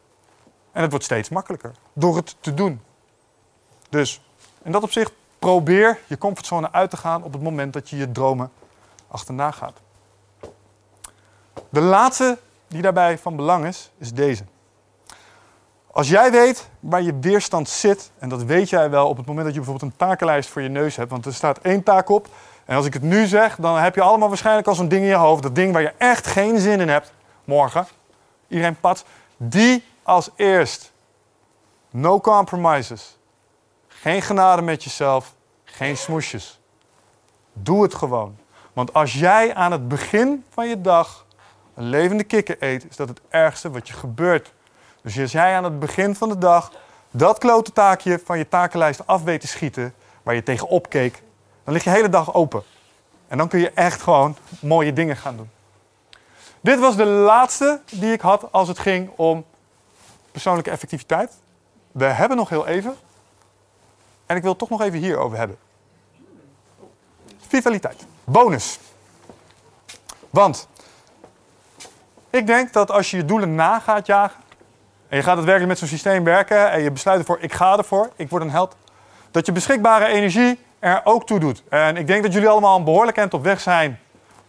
En 0.71 0.81
het 0.81 0.89
wordt 0.89 1.05
steeds 1.05 1.29
makkelijker 1.29 1.71
door 1.93 2.15
het 2.15 2.35
te 2.39 2.53
doen. 2.53 2.81
Dus 3.89 4.21
in 4.63 4.71
dat 4.71 4.83
opzicht 4.83 5.11
probeer 5.45 5.99
je 6.07 6.17
comfortzone 6.17 6.71
uit 6.71 6.89
te 6.89 6.97
gaan 6.97 7.23
op 7.23 7.33
het 7.33 7.41
moment 7.41 7.73
dat 7.73 7.89
je 7.89 7.97
je 7.97 8.11
dromen 8.11 8.51
achterna 9.07 9.51
gaat. 9.51 9.79
De 11.69 11.81
laatste 11.81 12.37
die 12.67 12.81
daarbij 12.81 13.17
van 13.17 13.35
belang 13.35 13.65
is, 13.65 13.91
is 13.97 14.13
deze. 14.13 14.43
Als 15.91 16.09
jij 16.09 16.31
weet 16.31 16.69
waar 16.79 17.01
je 17.01 17.19
weerstand 17.19 17.69
zit, 17.69 18.11
en 18.19 18.29
dat 18.29 18.43
weet 18.43 18.69
jij 18.69 18.89
wel 18.89 19.07
op 19.07 19.17
het 19.17 19.25
moment 19.25 19.45
dat 19.45 19.55
je 19.55 19.61
bijvoorbeeld 19.61 19.91
een 19.91 19.97
takenlijst 19.97 20.49
voor 20.49 20.61
je 20.61 20.69
neus 20.69 20.95
hebt, 20.95 21.11
want 21.11 21.25
er 21.25 21.33
staat 21.33 21.57
één 21.57 21.83
taak 21.83 22.09
op, 22.09 22.27
en 22.65 22.75
als 22.75 22.85
ik 22.85 22.93
het 22.93 23.03
nu 23.03 23.25
zeg, 23.25 23.55
dan 23.55 23.77
heb 23.77 23.95
je 23.95 24.01
allemaal 24.01 24.27
waarschijnlijk 24.27 24.67
al 24.67 24.75
zo'n 24.75 24.87
ding 24.87 25.01
in 25.01 25.09
je 25.09 25.15
hoofd, 25.15 25.43
dat 25.43 25.55
ding 25.55 25.73
waar 25.73 25.81
je 25.81 25.93
echt 25.97 26.27
geen 26.27 26.59
zin 26.59 26.79
in 26.79 26.89
hebt, 26.89 27.13
morgen, 27.43 27.87
iedereen 28.47 28.79
pad, 28.79 29.05
die 29.37 29.83
als 30.03 30.29
eerst. 30.35 30.91
No 31.89 32.19
compromises. 32.19 33.17
Geen 33.87 34.21
genade 34.21 34.61
met 34.61 34.83
jezelf, 34.83 35.34
geen 35.75 35.97
smoesjes. 35.97 36.59
Doe 37.53 37.83
het 37.83 37.93
gewoon. 37.95 38.37
Want 38.73 38.93
als 38.93 39.13
jij 39.13 39.55
aan 39.55 39.71
het 39.71 39.87
begin 39.87 40.45
van 40.49 40.67
je 40.67 40.81
dag 40.81 41.25
een 41.73 41.89
levende 41.89 42.23
kikker 42.23 42.55
eet, 42.59 42.85
is 42.89 42.95
dat 42.95 43.07
het 43.07 43.21
ergste 43.29 43.71
wat 43.71 43.87
je 43.87 43.93
gebeurt. 43.93 44.53
Dus 45.01 45.19
als 45.19 45.31
jij 45.31 45.55
aan 45.55 45.63
het 45.63 45.79
begin 45.79 46.15
van 46.15 46.29
de 46.29 46.37
dag 46.37 46.71
dat 47.11 47.37
klote 47.37 47.71
taakje 47.71 48.21
van 48.25 48.37
je 48.37 48.47
takenlijst 48.47 49.07
af 49.07 49.23
weet 49.23 49.41
te 49.41 49.47
schieten, 49.47 49.93
waar 50.23 50.35
je 50.35 50.43
tegenop 50.43 50.89
keek, 50.89 51.23
dan 51.63 51.73
lig 51.73 51.83
je 51.83 51.89
de 51.89 51.95
hele 51.95 52.09
dag 52.09 52.33
open. 52.33 52.63
En 53.27 53.37
dan 53.37 53.47
kun 53.47 53.59
je 53.59 53.71
echt 53.71 54.01
gewoon 54.01 54.37
mooie 54.59 54.93
dingen 54.93 55.17
gaan 55.17 55.37
doen. 55.37 55.49
Dit 56.61 56.79
was 56.79 56.95
de 56.95 57.05
laatste 57.05 57.81
die 57.91 58.13
ik 58.13 58.21
had 58.21 58.51
als 58.51 58.67
het 58.67 58.79
ging 58.79 59.09
om 59.15 59.45
persoonlijke 60.31 60.71
effectiviteit. 60.71 61.31
We 61.91 62.05
hebben 62.05 62.37
nog 62.37 62.49
heel 62.49 62.67
even. 62.67 62.95
En 64.25 64.35
ik 64.35 64.41
wil 64.41 64.51
het 64.51 64.59
toch 64.59 64.69
nog 64.69 64.81
even 64.81 64.99
hierover 64.99 65.37
hebben. 65.37 65.57
Vitaliteit. 67.47 68.05
Bonus. 68.23 68.79
Want 70.29 70.67
ik 72.29 72.47
denk 72.47 72.73
dat 72.73 72.91
als 72.91 73.11
je 73.11 73.17
je 73.17 73.25
doelen 73.25 73.55
na 73.55 73.79
gaat 73.79 74.05
jagen. 74.05 74.43
en 75.07 75.17
je 75.17 75.23
gaat 75.23 75.35
het 75.35 75.45
werkelijk 75.45 75.69
met 75.69 75.79
zo'n 75.79 75.87
systeem 75.87 76.23
werken. 76.23 76.71
en 76.71 76.81
je 76.81 76.91
besluit 76.91 77.19
ervoor: 77.19 77.37
ik 77.41 77.53
ga 77.53 77.77
ervoor, 77.77 78.09
ik 78.15 78.29
word 78.29 78.43
een 78.43 78.49
held. 78.49 78.75
dat 79.31 79.45
je 79.45 79.51
beschikbare 79.51 80.05
energie 80.05 80.59
er 80.79 81.01
ook 81.03 81.25
toe 81.25 81.39
doet. 81.39 81.63
En 81.69 81.97
ik 81.97 82.07
denk 82.07 82.23
dat 82.23 82.33
jullie 82.33 82.49
allemaal 82.49 82.77
een 82.77 82.83
behoorlijk 82.83 83.17
eind 83.17 83.33
op 83.33 83.43
weg 83.43 83.61
zijn 83.61 83.99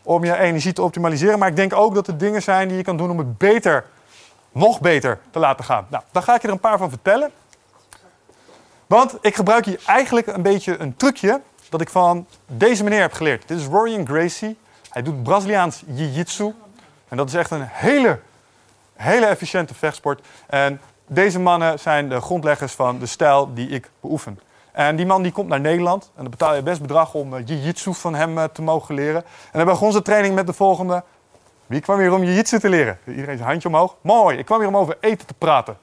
om 0.02 0.24
je 0.24 0.36
energie 0.36 0.72
te 0.72 0.82
optimaliseren. 0.82 1.38
Maar 1.38 1.48
ik 1.48 1.56
denk 1.56 1.72
ook 1.74 1.94
dat 1.94 2.06
er 2.06 2.18
dingen 2.18 2.42
zijn 2.42 2.68
die 2.68 2.76
je 2.76 2.82
kan 2.82 2.96
doen 2.96 3.10
om 3.10 3.18
het 3.18 3.38
beter, 3.38 3.84
nog 4.52 4.80
beter 4.80 5.18
te 5.30 5.38
laten 5.38 5.64
gaan. 5.64 5.86
Nou, 5.90 6.02
daar 6.12 6.22
ga 6.22 6.34
ik 6.34 6.40
je 6.40 6.46
er 6.46 6.52
een 6.54 6.60
paar 6.60 6.78
van 6.78 6.90
vertellen. 6.90 7.30
Want 8.86 9.16
ik 9.20 9.34
gebruik 9.34 9.64
hier 9.64 9.80
eigenlijk 9.86 10.26
een 10.26 10.42
beetje 10.42 10.78
een 10.78 10.96
trucje 10.96 11.40
dat 11.68 11.80
ik 11.80 11.88
van 11.88 12.26
deze 12.46 12.84
meneer 12.84 13.00
heb 13.00 13.12
geleerd. 13.12 13.48
Dit 13.48 13.58
is 13.58 13.66
Rorian 13.66 14.06
Gracie. 14.06 14.58
Hij 14.90 15.02
doet 15.02 15.22
Braziliaans 15.22 15.82
jiu-jitsu. 15.86 16.54
En 17.08 17.16
dat 17.16 17.28
is 17.28 17.34
echt 17.34 17.50
een 17.50 17.66
hele, 17.66 18.20
hele 18.94 19.26
efficiënte 19.26 19.74
vechtsport. 19.74 20.20
En 20.46 20.80
deze 21.06 21.38
mannen 21.38 21.78
zijn 21.78 22.08
de 22.08 22.20
grondleggers 22.20 22.72
van 22.72 22.98
de 22.98 23.06
stijl 23.06 23.54
die 23.54 23.68
ik 23.68 23.90
beoefen. 24.00 24.38
En 24.72 24.96
die 24.96 25.06
man 25.06 25.22
die 25.22 25.32
komt 25.32 25.48
naar 25.48 25.60
Nederland. 25.60 26.04
En 26.04 26.22
dan 26.22 26.30
betaal 26.30 26.54
je 26.54 26.62
best 26.62 26.80
bedrag 26.80 27.14
om 27.14 27.34
uh, 27.34 27.40
jiu-jitsu 27.46 27.94
van 27.94 28.14
hem 28.14 28.38
uh, 28.38 28.44
te 28.44 28.62
mogen 28.62 28.94
leren. 28.94 29.24
En 29.52 29.58
dan 29.58 29.64
begon 29.64 29.86
onze 29.86 30.02
training 30.02 30.34
met 30.34 30.46
de 30.46 30.52
volgende. 30.52 31.04
Wie 31.66 31.80
kwam 31.80 31.98
hier 31.98 32.12
om 32.12 32.24
jiu-jitsu 32.24 32.58
te 32.58 32.68
leren? 32.68 32.98
Iedereen 33.06 33.36
zijn 33.36 33.48
handje 33.48 33.68
omhoog. 33.68 33.96
Mooi, 34.00 34.38
ik 34.38 34.44
kwam 34.44 34.58
hier 34.58 34.68
om 34.68 34.76
over 34.76 34.96
eten 35.00 35.26
te 35.26 35.34
praten. 35.34 35.76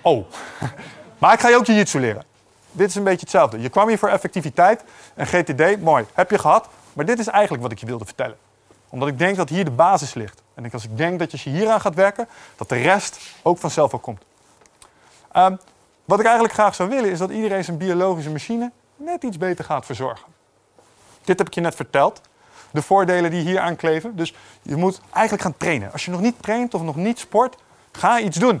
Oh, 0.00 0.26
maar 1.18 1.32
ik 1.32 1.40
ga 1.40 1.48
je 1.48 1.56
ook 1.56 1.66
jiu-jitsu 1.66 2.00
leren. 2.00 2.24
Dit 2.72 2.88
is 2.88 2.94
een 2.94 3.04
beetje 3.04 3.20
hetzelfde. 3.20 3.60
Je 3.60 3.68
kwam 3.68 3.88
hier 3.88 3.98
voor 3.98 4.08
effectiviteit 4.08 4.84
en 5.14 5.26
GTD, 5.26 5.80
mooi, 5.80 6.04
heb 6.14 6.30
je 6.30 6.38
gehad. 6.38 6.68
Maar 6.92 7.04
dit 7.04 7.18
is 7.18 7.26
eigenlijk 7.26 7.62
wat 7.62 7.72
ik 7.72 7.78
je 7.78 7.86
wilde 7.86 8.04
vertellen. 8.04 8.36
Omdat 8.88 9.08
ik 9.08 9.18
denk 9.18 9.36
dat 9.36 9.48
hier 9.48 9.64
de 9.64 9.70
basis 9.70 10.14
ligt. 10.14 10.42
En 10.54 10.70
als 10.72 10.84
ik 10.84 10.96
denk 10.96 11.18
dat 11.18 11.32
als 11.32 11.44
je 11.44 11.50
hieraan 11.50 11.80
gaat 11.80 11.94
werken, 11.94 12.28
dat 12.56 12.68
de 12.68 12.76
rest 12.76 13.18
ook 13.42 13.58
vanzelf 13.58 13.90
wel 13.90 14.00
komt. 14.00 14.22
Um, 15.36 15.58
wat 16.04 16.18
ik 16.18 16.24
eigenlijk 16.24 16.54
graag 16.54 16.74
zou 16.74 16.88
willen 16.88 17.10
is 17.10 17.18
dat 17.18 17.30
iedereen 17.30 17.64
zijn 17.64 17.76
biologische 17.76 18.30
machine 18.30 18.70
net 18.96 19.22
iets 19.22 19.38
beter 19.38 19.64
gaat 19.64 19.86
verzorgen. 19.86 20.26
Dit 21.24 21.38
heb 21.38 21.46
ik 21.46 21.54
je 21.54 21.60
net 21.60 21.74
verteld. 21.74 22.20
De 22.70 22.82
voordelen 22.82 23.30
die 23.30 23.42
hier 23.42 23.60
aan 23.60 23.76
kleven. 23.76 24.16
Dus 24.16 24.34
je 24.62 24.76
moet 24.76 25.00
eigenlijk 25.10 25.42
gaan 25.42 25.56
trainen. 25.56 25.92
Als 25.92 26.04
je 26.04 26.10
nog 26.10 26.20
niet 26.20 26.42
traint 26.42 26.74
of 26.74 26.82
nog 26.82 26.96
niet 26.96 27.18
sport, 27.18 27.56
ga 27.92 28.20
iets 28.20 28.38
doen. 28.38 28.60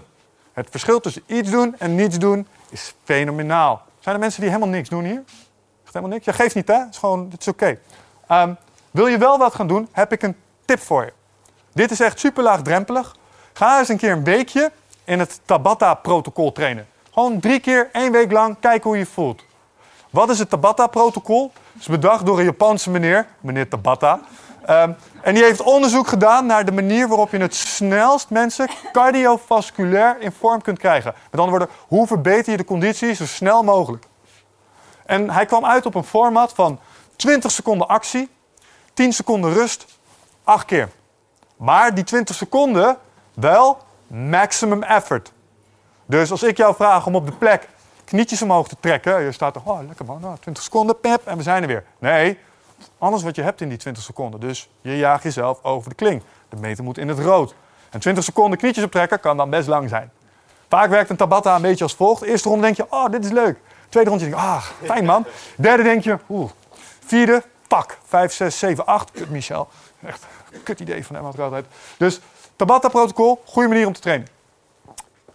Het 0.52 0.66
verschil 0.70 1.00
tussen 1.00 1.22
iets 1.26 1.50
doen 1.50 1.74
en 1.78 1.94
niets 1.94 2.18
doen 2.18 2.46
is 2.68 2.94
fenomenaal. 3.04 3.82
Zijn 4.02 4.14
er 4.14 4.20
mensen 4.20 4.40
die 4.40 4.50
helemaal 4.50 4.72
niks 4.72 4.88
doen 4.88 5.04
hier? 5.04 5.22
Echt 5.84 5.94
helemaal 5.94 6.10
niks? 6.10 6.24
Ja, 6.24 6.32
geeft 6.32 6.54
niet 6.54 6.68
hè? 6.68 6.78
Het 6.78 6.88
is 6.90 6.98
gewoon, 6.98 7.28
het 7.30 7.40
is 7.40 7.48
oké. 7.48 7.78
Ehm, 8.28 8.54
wil 8.90 9.06
je 9.06 9.18
wel 9.18 9.38
wat 9.38 9.54
gaan 9.54 9.66
doen, 9.66 9.88
heb 9.92 10.12
ik 10.12 10.22
een 10.22 10.36
tip 10.64 10.80
voor 10.80 11.04
je. 11.04 11.12
Dit 11.72 11.90
is 11.90 12.00
echt 12.00 12.18
super 12.18 12.42
laagdrempelig. 12.42 13.16
Ga 13.52 13.78
eens 13.78 13.88
een 13.88 13.96
keer 13.96 14.12
een 14.12 14.24
weekje 14.24 14.72
in 15.04 15.18
het 15.18 15.40
Tabata-protocol 15.44 16.52
trainen. 16.52 16.86
Gewoon 17.12 17.40
drie 17.40 17.60
keer, 17.60 17.88
één 17.92 18.12
week 18.12 18.32
lang, 18.32 18.56
kijken 18.60 18.90
hoe 18.90 18.98
je 18.98 19.06
voelt. 19.06 19.44
Wat 20.10 20.30
is 20.30 20.38
het 20.38 20.50
Tabata-protocol? 20.50 21.52
Het 21.72 21.80
is 21.80 21.88
bedacht 21.88 22.26
door 22.26 22.38
een 22.38 22.44
Japanse 22.44 22.90
meneer, 22.90 23.26
meneer 23.40 23.68
Tabata. 23.68 24.20
Um, 24.70 24.96
en 25.22 25.34
die 25.34 25.42
heeft 25.44 25.62
onderzoek 25.62 26.06
gedaan 26.06 26.46
naar 26.46 26.64
de 26.64 26.72
manier 26.72 27.08
waarop 27.08 27.30
je 27.30 27.38
het 27.38 27.54
snelst 27.54 28.30
mensen 28.30 28.68
cardiovasculair 28.92 30.20
in 30.20 30.32
vorm 30.32 30.62
kunt 30.62 30.78
krijgen. 30.78 31.14
Met 31.30 31.40
andere 31.40 31.58
woorden, 31.58 31.76
hoe 31.88 32.06
verbeter 32.06 32.50
je 32.50 32.56
de 32.56 32.64
conditie 32.64 33.14
zo 33.14 33.26
snel 33.26 33.62
mogelijk? 33.62 34.04
En 35.06 35.30
hij 35.30 35.46
kwam 35.46 35.64
uit 35.64 35.86
op 35.86 35.94
een 35.94 36.04
format 36.04 36.52
van 36.52 36.80
20 37.16 37.50
seconden 37.50 37.88
actie, 37.88 38.28
10 38.94 39.12
seconden 39.12 39.52
rust, 39.52 39.86
8 40.44 40.64
keer. 40.64 40.88
Maar 41.56 41.94
die 41.94 42.04
20 42.04 42.36
seconden 42.36 42.96
wel 43.34 43.78
maximum 44.06 44.82
effort. 44.82 45.32
Dus 46.06 46.30
als 46.30 46.42
ik 46.42 46.56
jou 46.56 46.74
vraag 46.74 47.06
om 47.06 47.14
op 47.14 47.26
de 47.26 47.32
plek 47.32 47.68
knietjes 48.04 48.42
omhoog 48.42 48.68
te 48.68 48.76
trekken, 48.80 49.22
je 49.22 49.32
staat 49.32 49.56
er, 49.56 49.62
oh 49.64 49.86
lekker 49.86 50.04
man, 50.04 50.20
nou, 50.20 50.36
20 50.40 50.62
seconden, 50.62 51.00
pep, 51.00 51.26
en 51.26 51.36
we 51.36 51.42
zijn 51.42 51.62
er 51.62 51.68
weer. 51.68 51.84
Nee, 51.98 52.38
anders 52.98 53.22
wat 53.22 53.36
je 53.36 53.42
hebt 53.42 53.60
in 53.60 53.68
die 53.68 53.78
20 53.78 54.02
seconden. 54.02 54.40
Dus 54.40 54.70
je 54.80 54.96
jaagt 54.96 55.22
jezelf 55.22 55.64
over 55.64 55.88
de 55.88 55.96
kling. 55.96 56.22
De 56.48 56.56
meter 56.56 56.84
moet 56.84 56.98
in 56.98 57.08
het 57.08 57.18
rood. 57.18 57.54
En 57.90 58.00
20 58.00 58.24
seconden 58.24 58.58
knietjes 58.58 58.84
optrekken 58.84 59.20
kan 59.20 59.36
dan 59.36 59.50
best 59.50 59.68
lang 59.68 59.88
zijn. 59.88 60.10
Vaak 60.68 60.90
werkt 60.90 61.10
een 61.10 61.16
tabata 61.16 61.56
een 61.56 61.62
beetje 61.62 61.84
als 61.84 61.94
volgt. 61.94 62.22
Eerste 62.22 62.48
ronde 62.48 62.62
denk 62.62 62.76
je, 62.76 62.86
oh, 62.90 63.10
dit 63.10 63.24
is 63.24 63.30
leuk. 63.30 63.58
Tweede 63.88 64.10
ronde 64.10 64.24
denk 64.24 64.36
je, 64.36 64.46
ah, 64.46 64.64
fijn 64.82 65.04
man. 65.04 65.26
Derde 65.56 65.82
denk 65.82 66.04
je, 66.04 66.18
oeh. 66.28 66.50
Vierde, 67.04 67.42
pak. 67.68 67.98
Vijf, 68.04 68.32
zes, 68.32 68.58
zeven, 68.58 68.86
acht. 68.86 69.10
Kut, 69.10 69.30
Michel. 69.30 69.68
Echt 70.06 70.26
een 70.52 70.62
kut 70.62 70.80
idee 70.80 71.06
van 71.06 71.14
hem 71.14 71.24
had 71.24 71.34
ik 71.34 71.40
altijd. 71.40 71.66
Dus 71.96 72.20
Tabata-protocol, 72.56 73.42
goede 73.44 73.68
manier 73.68 73.86
om 73.86 73.92
te 73.92 74.00
trainen. 74.00 74.28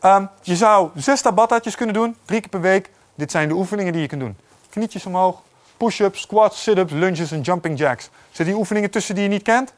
Um, 0.02 0.30
je 0.41 0.56
zou 0.56 0.90
zes 0.95 1.22
tabata's 1.22 1.76
kunnen 1.76 1.95
doen, 1.95 2.15
drie 2.26 2.40
keer 2.40 2.49
per 2.49 2.61
week. 2.61 2.90
Dit 3.15 3.32
zijn 3.32 3.48
de 3.48 3.53
oefeningen 3.53 3.94
die 3.94 4.02
je 4.02 4.07
kunt 4.07 4.22
doen. 4.22 4.38
Knietjes 4.69 5.06
omhoog, 5.06 5.41
push-ups, 5.77 6.21
squats, 6.21 6.63
sit-ups, 6.63 6.93
lunges 6.93 7.31
en 7.31 7.41
jumping 7.41 7.77
jacks. 7.77 8.09
Zitten 8.25 8.45
die 8.45 8.55
oefeningen 8.55 8.89
tussen 8.89 9.15
die 9.15 9.23
je 9.23 9.29
niet 9.29 9.43
kent? 9.43 9.73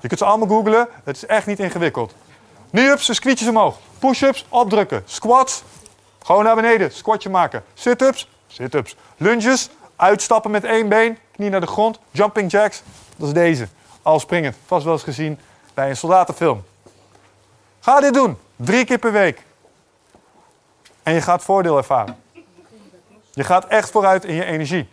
Je 0.00 0.08
kunt 0.08 0.20
ze 0.20 0.26
allemaal 0.26 0.48
googlen. 0.48 0.88
Het 1.04 1.16
is 1.16 1.26
echt 1.26 1.46
niet 1.46 1.58
ingewikkeld. 1.58 2.14
Knee-ups, 2.70 3.06
dus 3.06 3.48
omhoog. 3.48 3.78
Push-ups, 3.98 4.46
opdrukken. 4.48 5.02
Squats, 5.06 5.62
gewoon 6.22 6.44
naar 6.44 6.54
beneden. 6.54 6.92
Squatje 6.92 7.30
maken. 7.30 7.64
Sit-ups, 7.74 8.28
sit-ups. 8.46 8.96
Lunges, 9.16 9.68
uitstappen 9.96 10.50
met 10.50 10.64
één 10.64 10.88
been. 10.88 11.18
Knie 11.32 11.50
naar 11.50 11.60
de 11.60 11.66
grond. 11.66 11.98
Jumping 12.10 12.50
jacks, 12.50 12.82
dat 13.16 13.28
is 13.28 13.34
deze. 13.34 13.68
Al 14.02 14.20
springend. 14.20 14.56
Vast 14.66 14.84
wel 14.84 14.92
eens 14.92 15.02
gezien 15.02 15.38
bij 15.74 15.88
een 15.88 15.96
soldatenfilm. 15.96 16.64
Ga 17.80 18.00
dit 18.00 18.14
doen. 18.14 18.38
Drie 18.56 18.84
keer 18.84 18.98
per 18.98 19.12
week. 19.12 19.42
En 21.02 21.14
je 21.14 21.20
gaat 21.20 21.42
voordeel 21.42 21.76
ervaren. 21.76 22.16
Je 23.32 23.44
gaat 23.44 23.66
echt 23.66 23.90
vooruit 23.90 24.24
in 24.24 24.34
je 24.34 24.44
energie. 24.44 24.88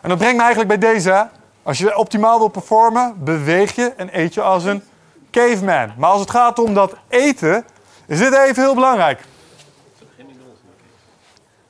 En 0.00 0.08
dat 0.08 0.18
brengt 0.18 0.36
me 0.36 0.42
eigenlijk 0.42 0.80
bij 0.80 0.90
deze. 0.92 1.28
Als 1.62 1.78
je 1.78 1.96
optimaal 1.96 2.38
wil 2.38 2.48
performen, 2.48 3.24
beweeg 3.24 3.74
je 3.74 3.92
en 3.96 4.18
eet 4.18 4.34
je 4.34 4.42
als 4.42 4.64
een 4.64 4.82
caveman. 5.30 5.92
Maar 5.96 6.10
als 6.10 6.20
het 6.20 6.30
gaat 6.30 6.58
om 6.58 6.74
dat 6.74 6.94
eten, 7.08 7.64
is 8.06 8.18
dit 8.18 8.34
even 8.34 8.62
heel 8.62 8.74
belangrijk. 8.74 9.20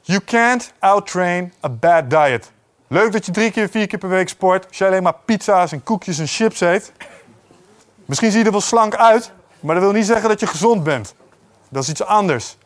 You 0.00 0.20
can't 0.24 0.72
outtrain 0.78 1.52
a 1.64 1.68
bad 1.68 2.10
diet. 2.10 2.50
Leuk 2.88 3.12
dat 3.12 3.26
je 3.26 3.32
drie 3.32 3.50
keer, 3.50 3.68
vier 3.68 3.86
keer 3.86 3.98
per 3.98 4.08
week 4.08 4.28
sport. 4.28 4.68
Als 4.68 4.78
je 4.78 4.86
alleen 4.86 5.02
maar 5.02 5.16
pizza's 5.24 5.72
en 5.72 5.82
koekjes 5.82 6.18
en 6.18 6.26
chips 6.26 6.60
eet. 6.60 6.92
Misschien 8.04 8.30
zie 8.30 8.40
je 8.40 8.44
er 8.46 8.50
wel 8.50 8.60
slank 8.60 8.94
uit, 8.94 9.32
maar 9.60 9.74
dat 9.74 9.84
wil 9.84 9.92
niet 9.92 10.06
zeggen 10.06 10.28
dat 10.28 10.40
je 10.40 10.46
gezond 10.46 10.84
bent. 10.84 11.14
Dat 11.68 11.82
is 11.82 11.88
iets 11.88 12.04
anders. 12.04 12.56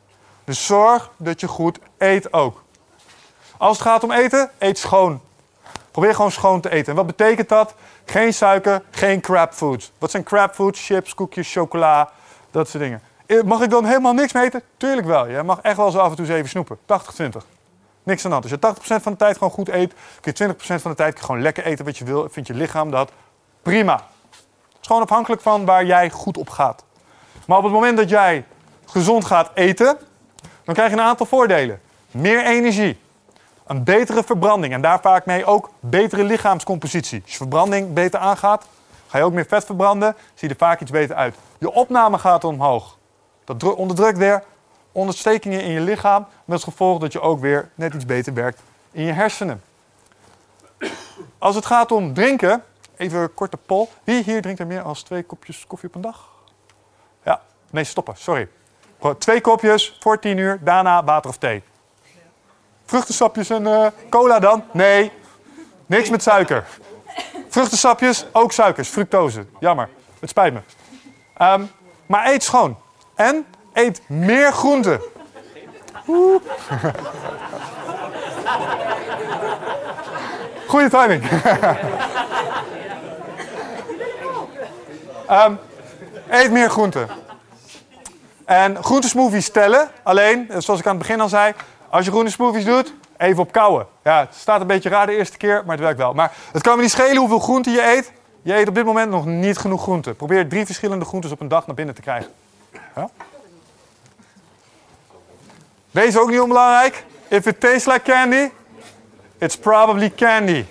Dus 0.46 0.66
zorg 0.66 1.10
dat 1.16 1.40
je 1.40 1.48
goed 1.48 1.78
eet 1.98 2.32
ook. 2.32 2.62
Als 3.56 3.78
het 3.78 3.86
gaat 3.86 4.04
om 4.04 4.12
eten, 4.12 4.50
eet 4.58 4.78
schoon. 4.78 5.20
Probeer 5.90 6.14
gewoon 6.14 6.32
schoon 6.32 6.60
te 6.60 6.70
eten. 6.70 6.88
En 6.88 6.96
wat 6.96 7.06
betekent 7.06 7.48
dat? 7.48 7.74
Geen 8.04 8.34
suiker, 8.34 8.82
geen 8.90 9.20
crap 9.20 9.52
foods. 9.52 9.92
Wat 9.98 10.10
zijn 10.10 10.22
crap 10.22 10.54
foods? 10.54 10.86
Chips, 10.86 11.14
koekjes, 11.14 11.52
chocola, 11.52 12.10
dat 12.50 12.68
soort 12.68 12.82
dingen. 12.82 13.02
Eh, 13.26 13.42
mag 13.42 13.60
ik 13.60 13.70
dan 13.70 13.84
helemaal 13.84 14.12
niks 14.12 14.32
mee 14.32 14.44
eten? 14.44 14.62
Tuurlijk 14.76 15.06
wel. 15.06 15.28
Je 15.28 15.42
mag 15.42 15.60
echt 15.60 15.76
wel 15.76 15.90
zo 15.90 15.98
af 15.98 16.10
en 16.10 16.16
toe 16.16 16.26
eens 16.26 16.34
even 16.34 16.48
snoepen. 16.48 16.78
80-20. 16.86 17.46
Niks 18.02 18.24
aan 18.24 18.30
de 18.30 18.36
hand. 18.36 18.42
Als 18.42 18.52
je 18.52 18.58
80% 18.58 19.02
van 19.02 19.12
de 19.12 19.18
tijd 19.18 19.36
gewoon 19.36 19.52
goed 19.52 19.68
eet, 19.68 19.94
kun 20.20 20.32
je 20.34 20.54
20% 20.54 20.82
van 20.82 20.90
de 20.90 20.96
tijd 20.96 21.20
gewoon 21.20 21.42
lekker 21.42 21.64
eten 21.64 21.84
wat 21.84 21.98
je 21.98 22.04
wil. 22.04 22.28
Vindt 22.30 22.48
je 22.48 22.54
lichaam 22.54 22.90
dat 22.90 23.10
prima. 23.62 23.94
Het 23.94 24.80
is 24.80 24.86
gewoon 24.86 25.02
afhankelijk 25.02 25.42
van 25.42 25.64
waar 25.64 25.84
jij 25.84 26.10
goed 26.10 26.36
op 26.36 26.48
gaat. 26.48 26.84
Maar 27.46 27.58
op 27.58 27.64
het 27.64 27.72
moment 27.72 27.96
dat 27.96 28.08
jij 28.08 28.44
gezond 28.86 29.24
gaat 29.24 29.50
eten, 29.54 29.98
dan 30.66 30.74
krijg 30.74 30.90
je 30.90 30.96
een 30.96 31.02
aantal 31.02 31.26
voordelen. 31.26 31.80
Meer 32.10 32.44
energie, 32.44 32.98
een 33.66 33.84
betere 33.84 34.22
verbranding 34.22 34.72
en 34.72 34.80
daar 34.80 35.00
vaak 35.00 35.26
mee 35.26 35.44
ook 35.44 35.70
betere 35.80 36.24
lichaamscompositie. 36.24 37.20
Als 37.22 37.30
je 37.30 37.36
verbranding 37.36 37.92
beter 37.92 38.20
aangaat, 38.20 38.66
ga 39.06 39.18
je 39.18 39.24
ook 39.24 39.32
meer 39.32 39.46
vet 39.48 39.64
verbranden, 39.64 40.14
zie 40.34 40.48
je 40.48 40.54
er 40.54 40.60
vaak 40.60 40.80
iets 40.80 40.90
beter 40.90 41.16
uit. 41.16 41.36
Je 41.58 41.72
opname 41.72 42.18
gaat 42.18 42.44
omhoog. 42.44 42.98
Dat 43.44 43.74
onderdrukt 43.74 44.18
weer 44.18 44.42
onderstekingen 44.92 45.62
in 45.62 45.70
je 45.70 45.80
lichaam, 45.80 46.26
met 46.44 46.54
als 46.54 46.64
gevolg 46.64 46.98
dat 46.98 47.12
je 47.12 47.20
ook 47.20 47.40
weer 47.40 47.70
net 47.74 47.94
iets 47.94 48.06
beter 48.06 48.34
werkt 48.34 48.62
in 48.90 49.04
je 49.04 49.12
hersenen. 49.12 49.62
Als 51.38 51.54
het 51.54 51.66
gaat 51.66 51.92
om 51.92 52.14
drinken, 52.14 52.62
even 52.96 53.20
een 53.20 53.34
korte 53.34 53.56
poll. 53.56 53.86
Wie 54.04 54.22
hier 54.22 54.42
drinkt 54.42 54.60
er 54.60 54.66
meer 54.66 54.82
dan 54.82 54.94
twee 54.94 55.22
kopjes 55.22 55.66
koffie 55.66 55.88
op 55.88 55.94
een 55.94 56.00
dag? 56.00 56.28
Ja, 57.24 57.42
nee, 57.70 57.84
stoppen, 57.84 58.16
sorry. 58.16 58.48
Twee 59.14 59.40
kopjes 59.40 59.96
voor 60.00 60.18
tien 60.18 60.38
uur, 60.38 60.58
daarna 60.62 61.04
water 61.04 61.30
of 61.30 61.36
thee. 61.36 61.62
Vruchtensapjes 62.86 63.50
en 63.50 63.66
eh, 63.66 63.86
cola 64.10 64.38
dan? 64.38 64.64
Nee, 64.72 65.12
niks 65.86 66.10
met 66.10 66.22
suiker. 66.22 66.64
Vruchtensapjes, 67.48 68.26
ook 68.32 68.52
suikers, 68.52 68.88
fructose. 68.88 69.46
Jammer, 69.60 69.88
het 70.20 70.28
spijt 70.28 70.52
me. 70.52 70.60
Ehm, 71.36 71.62
maar 72.06 72.26
eet 72.26 72.42
schoon. 72.42 72.78
En 73.14 73.46
eet 73.72 74.08
meer 74.08 74.52
groenten. 74.52 75.00
Goeie 80.66 80.88
timing. 80.88 81.22
Ehm, 85.26 85.54
eet 86.30 86.50
meer 86.50 86.70
groenten. 86.70 87.08
En 88.46 88.84
groentesmoothies 88.84 89.50
tellen. 89.50 89.88
Alleen, 90.02 90.50
eh, 90.50 90.56
zoals 90.58 90.80
ik 90.80 90.86
aan 90.86 90.96
het 90.96 91.06
begin 91.06 91.20
al 91.20 91.28
zei, 91.28 91.54
als 91.88 92.04
je 92.04 92.10
groentesmoothies 92.10 92.64
doet, 92.64 92.94
even 93.16 93.42
op 93.42 93.52
kouwen. 93.52 93.86
Ja, 94.04 94.20
het 94.20 94.34
staat 94.34 94.60
een 94.60 94.66
beetje 94.66 94.88
raar 94.88 95.06
de 95.06 95.16
eerste 95.16 95.36
keer, 95.36 95.62
maar 95.64 95.76
het 95.76 95.84
werkt 95.84 95.98
wel. 95.98 96.12
Maar 96.12 96.32
het 96.52 96.62
kan 96.62 96.76
me 96.76 96.82
niet 96.82 96.90
schelen 96.90 97.16
hoeveel 97.16 97.38
groenten 97.38 97.72
je 97.72 97.94
eet. 97.96 98.12
Je 98.42 98.56
eet 98.56 98.68
op 98.68 98.74
dit 98.74 98.84
moment 98.84 99.10
nog 99.10 99.24
niet 99.24 99.58
genoeg 99.58 99.82
groenten. 99.82 100.16
Probeer 100.16 100.48
drie 100.48 100.66
verschillende 100.66 101.04
groentes 101.04 101.30
op 101.30 101.40
een 101.40 101.48
dag 101.48 101.66
naar 101.66 101.74
binnen 101.74 101.94
te 101.94 102.00
krijgen. 102.00 102.32
Ja? 102.96 103.08
Deze 105.90 106.20
ook 106.20 106.30
niet 106.30 106.40
onbelangrijk. 106.40 107.04
If 107.28 107.46
it 107.46 107.60
tastes 107.60 107.84
like 107.84 108.02
candy, 108.02 108.50
it's 109.38 109.58
probably 109.58 110.10
candy. 110.10 110.64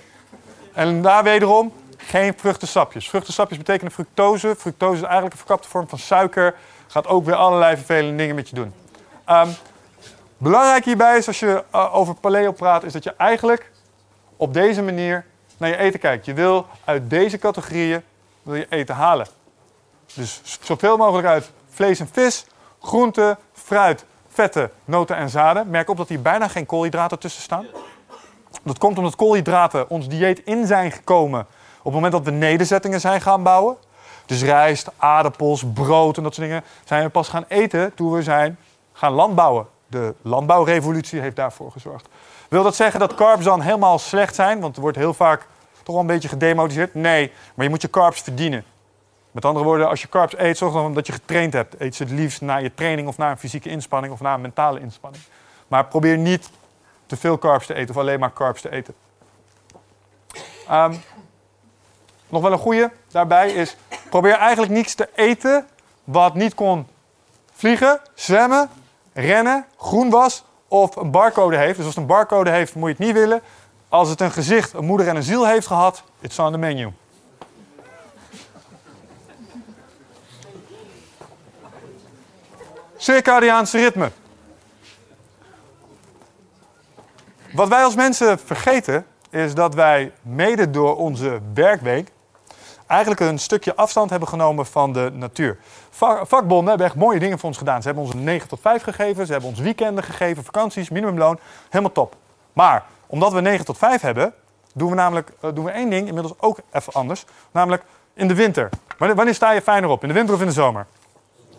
En 0.73 1.02
daar 1.02 1.23
wederom 1.23 1.73
geen 1.97 2.34
vruchtensapjes. 2.38 3.10
Vruchtensapjes 3.10 3.57
betekenen 3.57 3.91
fructose. 3.91 4.56
Fructose 4.57 4.95
is 4.95 5.02
eigenlijk 5.02 5.31
een 5.31 5.39
verkapte 5.39 5.69
vorm 5.69 5.88
van 5.88 5.99
suiker. 5.99 6.56
Gaat 6.95 7.07
ook 7.07 7.26
weer 7.26 7.35
allerlei 7.35 7.76
vervelende 7.76 8.15
dingen 8.15 8.35
met 8.35 8.49
je 8.49 8.55
doen. 8.55 8.73
Ehm, 9.26 9.49
belangrijk 10.38 10.85
hierbij 10.85 11.17
is 11.17 11.27
als 11.27 11.39
je 11.39 11.63
uh, 11.76 11.95
over 11.95 12.15
paleo 12.15 12.51
praat, 12.51 12.84
is 12.84 12.93
dat 12.93 13.03
je 13.03 13.13
eigenlijk 13.17 13.72
op 14.35 14.53
deze 14.53 14.81
manier 14.81 15.26
naar 15.57 15.69
je 15.69 15.77
eten 15.77 15.99
kijkt. 15.99 16.26
Je 16.26 16.34
wil 16.34 16.65
uit 16.84 17.09
deze 17.09 17.38
categorieën 17.38 18.03
wil 18.41 18.55
je 18.55 18.65
eten 18.69 18.95
halen. 18.95 19.27
Dus 20.13 20.41
zoveel 20.61 20.97
mogelijk 20.97 21.27
uit 21.27 21.51
vlees 21.69 21.99
en 21.99 22.09
vis, 22.11 22.45
groenten, 22.81 23.38
fruit, 23.53 24.05
vetten, 24.30 24.72
noten 24.85 25.15
en 25.15 25.30
zaden. 25.30 25.69
Merk 25.69 25.89
op 25.89 25.97
dat 25.97 26.09
hier 26.09 26.22
bijna 26.22 26.47
geen 26.47 26.65
koolhydraten 26.65 27.19
tussen 27.19 27.41
staan. 27.41 27.65
Dat 28.63 28.77
komt 28.77 28.97
omdat 28.97 29.15
koolhydraten 29.15 29.89
ons 29.89 30.07
dieet 30.07 30.39
in 30.45 30.65
zijn 30.65 30.91
gekomen 30.91 31.39
op 31.77 31.84
het 31.84 31.93
moment 31.93 32.11
dat 32.11 32.23
we 32.23 32.31
nederzettingen 32.31 32.99
zijn 32.99 33.22
gaan 33.22 33.43
bouwen. 33.43 33.77
Dus 34.26 34.43
rijst, 34.43 34.89
aardappels, 34.97 35.64
brood 35.73 36.18
en 36.18 36.23
dat 36.23 36.35
soort 36.35 36.47
dingen 36.47 36.64
zijn 36.84 37.03
we 37.03 37.10
pas 37.10 37.30
gaan 37.30 37.45
eten 37.47 37.93
toen 37.93 38.11
we 38.11 38.23
zijn 38.23 38.57
gaan 38.93 39.11
landbouwen. 39.11 39.68
De 39.88 40.14
landbouwrevolutie 40.22 41.19
heeft 41.19 41.35
daarvoor 41.35 41.72
gezorgd. 41.72 42.07
Wil 42.49 42.64
dat 42.64 42.76
zeggen 42.76 42.99
dat 42.99 43.15
carbs 43.15 43.45
dan 43.45 43.61
helemaal 43.61 43.99
slecht 43.99 44.35
zijn? 44.35 44.60
Want 44.60 44.76
er 44.76 44.81
wordt 44.81 44.97
heel 44.97 45.14
vaak 45.14 45.47
toch 45.84 45.93
wel 45.93 45.99
een 45.99 46.07
beetje 46.07 46.27
gedemotiveerd. 46.27 46.93
Nee, 46.93 47.31
maar 47.56 47.65
je 47.65 47.72
moet 47.72 47.81
je 47.81 47.89
carbs 47.89 48.22
verdienen. 48.22 48.64
Met 49.31 49.45
andere 49.45 49.65
woorden, 49.65 49.89
als 49.89 50.02
je 50.02 50.10
carbs 50.10 50.38
eet, 50.38 50.57
zorg 50.57 50.73
dan 50.73 50.93
dat 50.93 51.07
je 51.07 51.14
getraind 51.14 51.53
hebt. 51.53 51.76
Eet 51.80 51.95
ze 51.95 52.03
het 52.03 52.11
liefst 52.11 52.41
na 52.41 52.57
je 52.57 52.73
training 52.73 53.07
of 53.07 53.18
na 53.18 53.31
een 53.31 53.38
fysieke 53.38 53.69
inspanning 53.69 54.14
of 54.14 54.22
na 54.22 54.34
een 54.34 54.41
mentale 54.41 54.80
inspanning. 54.80 55.23
Maar 55.68 55.85
probeer 55.85 56.18
niet 56.18 56.49
te 57.06 57.18
veel 57.18 57.38
carbs 57.38 57.65
te 57.65 57.73
eten 57.73 57.95
of 57.95 58.02
alleen 58.02 58.19
maar 58.19 58.34
carbs 58.34 58.61
te 58.61 58.72
eten. 58.72 58.93
Ehm, 60.68 60.93
nog 62.30 62.41
wel 62.41 62.52
een 62.52 62.57
goede 62.57 62.91
daarbij 63.11 63.52
is, 63.52 63.76
probeer 64.10 64.34
eigenlijk 64.34 64.72
niets 64.72 64.95
te 64.95 65.10
eten 65.15 65.68
wat 66.03 66.34
niet 66.34 66.56
kon 66.56 66.88
vliegen, 67.53 67.99
zwemmen, 68.14 68.69
rennen, 69.14 69.65
groen 69.77 70.10
was 70.10 70.43
of 70.68 70.95
een 70.95 71.11
barcode 71.11 71.57
heeft. 71.57 71.76
Dus 71.76 71.85
als 71.85 71.95
het 71.95 72.03
een 72.03 72.10
barcode 72.10 72.49
heeft, 72.49 72.76
moet 72.76 72.89
je 72.89 72.95
het 72.95 73.06
niet 73.06 73.14
willen. 73.14 73.41
Als 73.89 74.10
het 74.10 74.22
een 74.22 74.31
gezicht, 74.31 74.73
een 74.73 74.85
moeder 74.85 75.07
en 75.07 75.15
een 75.15 75.23
ziel 75.23 75.47
heeft 75.47 75.68
gehad, 75.68 76.03
it's 76.19 76.39
on 76.39 76.52
the 76.52 76.57
menu. 76.57 76.91
Circadiaanse 82.98 83.77
ritme. 83.77 84.11
Wat 87.53 87.67
wij 87.67 87.83
als 87.83 87.95
mensen 87.95 88.40
vergeten, 88.40 89.06
is 89.30 89.53
dat 89.53 89.74
wij 89.74 90.11
mede 90.22 90.69
door 90.69 90.98
onze 90.98 91.40
werkweek 91.53 92.11
eigenlijk 92.88 93.22
een 93.22 93.39
stukje 93.39 93.75
afstand 93.75 94.09
hebben 94.09 94.30
genomen 94.30 94.65
van 94.65 94.93
de 94.93 95.11
natuur. 95.14 95.57
Vakbonden 96.23 96.67
hebben 96.67 96.85
echt 96.85 96.95
mooie 96.95 97.19
dingen 97.19 97.39
voor 97.39 97.49
ons 97.49 97.57
gedaan. 97.57 97.81
Ze 97.81 97.88
hebben 97.88 98.05
ons 98.05 98.14
een 98.14 98.23
9 98.23 98.47
tot 98.47 98.59
5 98.61 98.83
gegeven, 98.83 99.25
ze 99.25 99.31
hebben 99.31 99.49
ons 99.49 99.59
weekenden 99.59 100.03
gegeven, 100.03 100.43
vakanties, 100.43 100.89
minimumloon. 100.89 101.39
Helemaal 101.69 101.91
top. 101.91 102.15
Maar 102.53 102.85
omdat 103.07 103.33
we 103.33 103.41
9 103.41 103.65
tot 103.65 103.77
5 103.77 104.01
hebben, 104.01 104.33
doen 104.73 104.89
we 104.89 104.95
namelijk 104.95 105.31
uh, 105.41 105.51
doen 105.53 105.65
we 105.65 105.72
één 105.72 105.89
ding 105.89 106.07
inmiddels 106.07 106.33
ook 106.39 106.59
even 106.72 106.93
anders. 106.93 107.25
Namelijk 107.51 107.83
in 108.14 108.27
de 108.27 108.35
winter. 108.35 108.69
Wanneer, 108.97 109.15
wanneer 109.15 109.35
sta 109.35 109.51
je 109.51 109.61
fijner 109.61 109.89
op? 109.89 110.01
In 110.01 110.07
de 110.07 110.14
winter 110.14 110.35
of 110.35 110.41
in 110.41 110.47
de 110.47 110.53
zomer? 110.53 110.85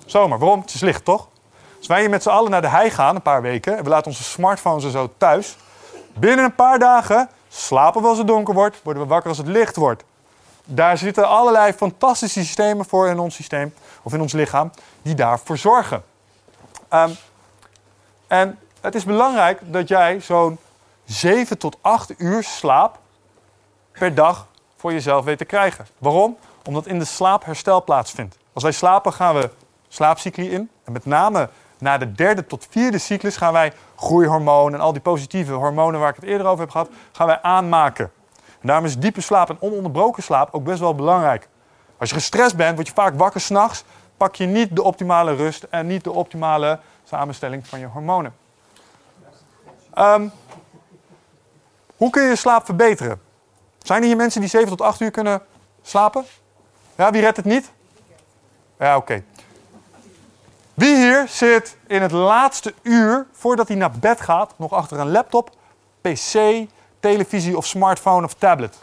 Zomer. 0.06 0.38
Waarom? 0.38 0.60
Het 0.60 0.74
is 0.74 0.80
licht, 0.80 1.05
toch? 1.05 1.28
Als 1.78 1.86
wij 1.86 2.00
hier 2.00 2.10
met 2.10 2.22
z'n 2.22 2.28
allen 2.28 2.50
naar 2.50 2.60
de 2.60 2.68
hei 2.68 2.90
gaan, 2.90 3.14
een 3.14 3.22
paar 3.22 3.42
weken, 3.42 3.76
en 3.76 3.84
we 3.84 3.90
laten 3.90 4.06
onze 4.06 4.22
smartphones 4.22 4.84
en 4.84 4.90
zo 4.90 5.10
thuis. 5.16 5.56
Binnen 6.14 6.44
een 6.44 6.55
paar 6.55 6.78
dagen 6.78 7.28
slapen 7.48 8.02
we 8.02 8.08
als 8.08 8.18
het 8.18 8.26
donker 8.26 8.55
wordt, 8.55 8.80
worden 8.82 9.02
we 9.02 9.08
wakker 9.08 9.28
als 9.28 9.38
het 9.38 9.46
licht 9.46 9.76
wordt. 9.76 10.05
Daar 10.68 10.98
zitten 10.98 11.28
allerlei 11.28 11.72
fantastische 11.72 12.44
systemen 12.44 12.86
voor 12.86 13.08
in 13.08 13.18
ons 13.18 13.34
systeem, 13.34 13.74
of 14.02 14.12
in 14.12 14.20
ons 14.20 14.32
lichaam, 14.32 14.70
die 15.02 15.14
daarvoor 15.14 15.58
zorgen. 15.58 16.02
Um, 16.92 17.16
en 18.26 18.58
het 18.80 18.94
is 18.94 19.04
belangrijk 19.04 19.60
dat 19.62 19.88
jij 19.88 20.20
zo'n 20.20 20.58
7 21.04 21.58
tot 21.58 21.76
8 21.80 22.14
uur 22.18 22.42
slaap 22.42 22.98
per 23.92 24.14
dag 24.14 24.46
voor 24.76 24.92
jezelf 24.92 25.24
weet 25.24 25.38
te 25.38 25.44
krijgen. 25.44 25.86
Waarom? 25.98 26.36
Omdat 26.64 26.86
in 26.86 26.98
de 26.98 27.04
slaap 27.04 27.44
herstel 27.44 27.84
plaatsvindt. 27.84 28.36
Als 28.52 28.62
wij 28.62 28.72
slapen 28.72 29.12
gaan 29.12 29.34
we 29.34 29.50
slaapcycli 29.88 30.50
in. 30.50 30.70
En 30.84 30.92
met 30.92 31.06
name 31.06 31.48
na 31.78 31.98
de 31.98 32.12
derde 32.12 32.46
tot 32.46 32.66
vierde 32.70 32.98
cyclus 32.98 33.36
gaan 33.36 33.52
wij 33.52 33.72
groeihormonen 33.96 34.74
en 34.74 34.84
al 34.84 34.92
die 34.92 35.02
positieve 35.02 35.52
hormonen 35.52 36.00
waar 36.00 36.08
ik 36.08 36.14
het 36.14 36.24
eerder 36.24 36.46
over 36.46 36.60
heb 36.60 36.70
gehad, 36.70 36.88
gaan 37.12 37.26
wij 37.26 37.42
aanmaken. 37.42 38.10
Daarom 38.66 38.84
is 38.84 38.98
diepe 38.98 39.20
slaap 39.20 39.50
en 39.50 39.56
ononderbroken 39.60 40.22
slaap 40.22 40.48
ook 40.54 40.64
best 40.64 40.80
wel 40.80 40.94
belangrijk. 40.94 41.48
Als 41.98 42.08
je 42.08 42.14
gestrest 42.14 42.56
bent, 42.56 42.74
word 42.74 42.86
je 42.86 42.94
vaak 42.94 43.14
wakker 43.14 43.40
s'nachts, 43.40 43.84
pak 44.16 44.34
je 44.34 44.46
niet 44.46 44.76
de 44.76 44.82
optimale 44.82 45.34
rust 45.34 45.62
en 45.70 45.86
niet 45.86 46.04
de 46.04 46.12
optimale 46.12 46.78
samenstelling 47.04 47.66
van 47.66 47.78
je 47.78 47.86
hormonen. 47.86 48.34
Um, 49.98 50.32
hoe 51.96 52.10
kun 52.10 52.22
je 52.22 52.28
je 52.28 52.36
slaap 52.36 52.64
verbeteren? 52.64 53.20
Zijn 53.78 54.00
er 54.00 54.06
hier 54.06 54.16
mensen 54.16 54.40
die 54.40 54.50
7 54.50 54.68
tot 54.68 54.80
8 54.80 55.00
uur 55.00 55.10
kunnen 55.10 55.42
slapen? 55.82 56.24
Ja, 56.96 57.10
wie 57.10 57.20
redt 57.20 57.36
het 57.36 57.46
niet? 57.46 57.72
Ja, 58.78 58.96
oké. 58.96 59.24
Wie 60.74 60.96
hier 60.96 61.28
zit 61.28 61.76
in 61.86 62.02
het 62.02 62.10
laatste 62.10 62.74
uur 62.82 63.26
voordat 63.32 63.68
hij 63.68 63.76
naar 63.76 63.90
bed 63.90 64.20
gaat 64.20 64.54
nog 64.56 64.72
achter 64.72 64.98
een 64.98 65.10
laptop, 65.10 65.50
pc, 66.00 66.34
televisie 67.10 67.57
of 67.57 67.67
smartphone 67.67 68.25
of 68.25 68.35
tablet? 68.35 68.78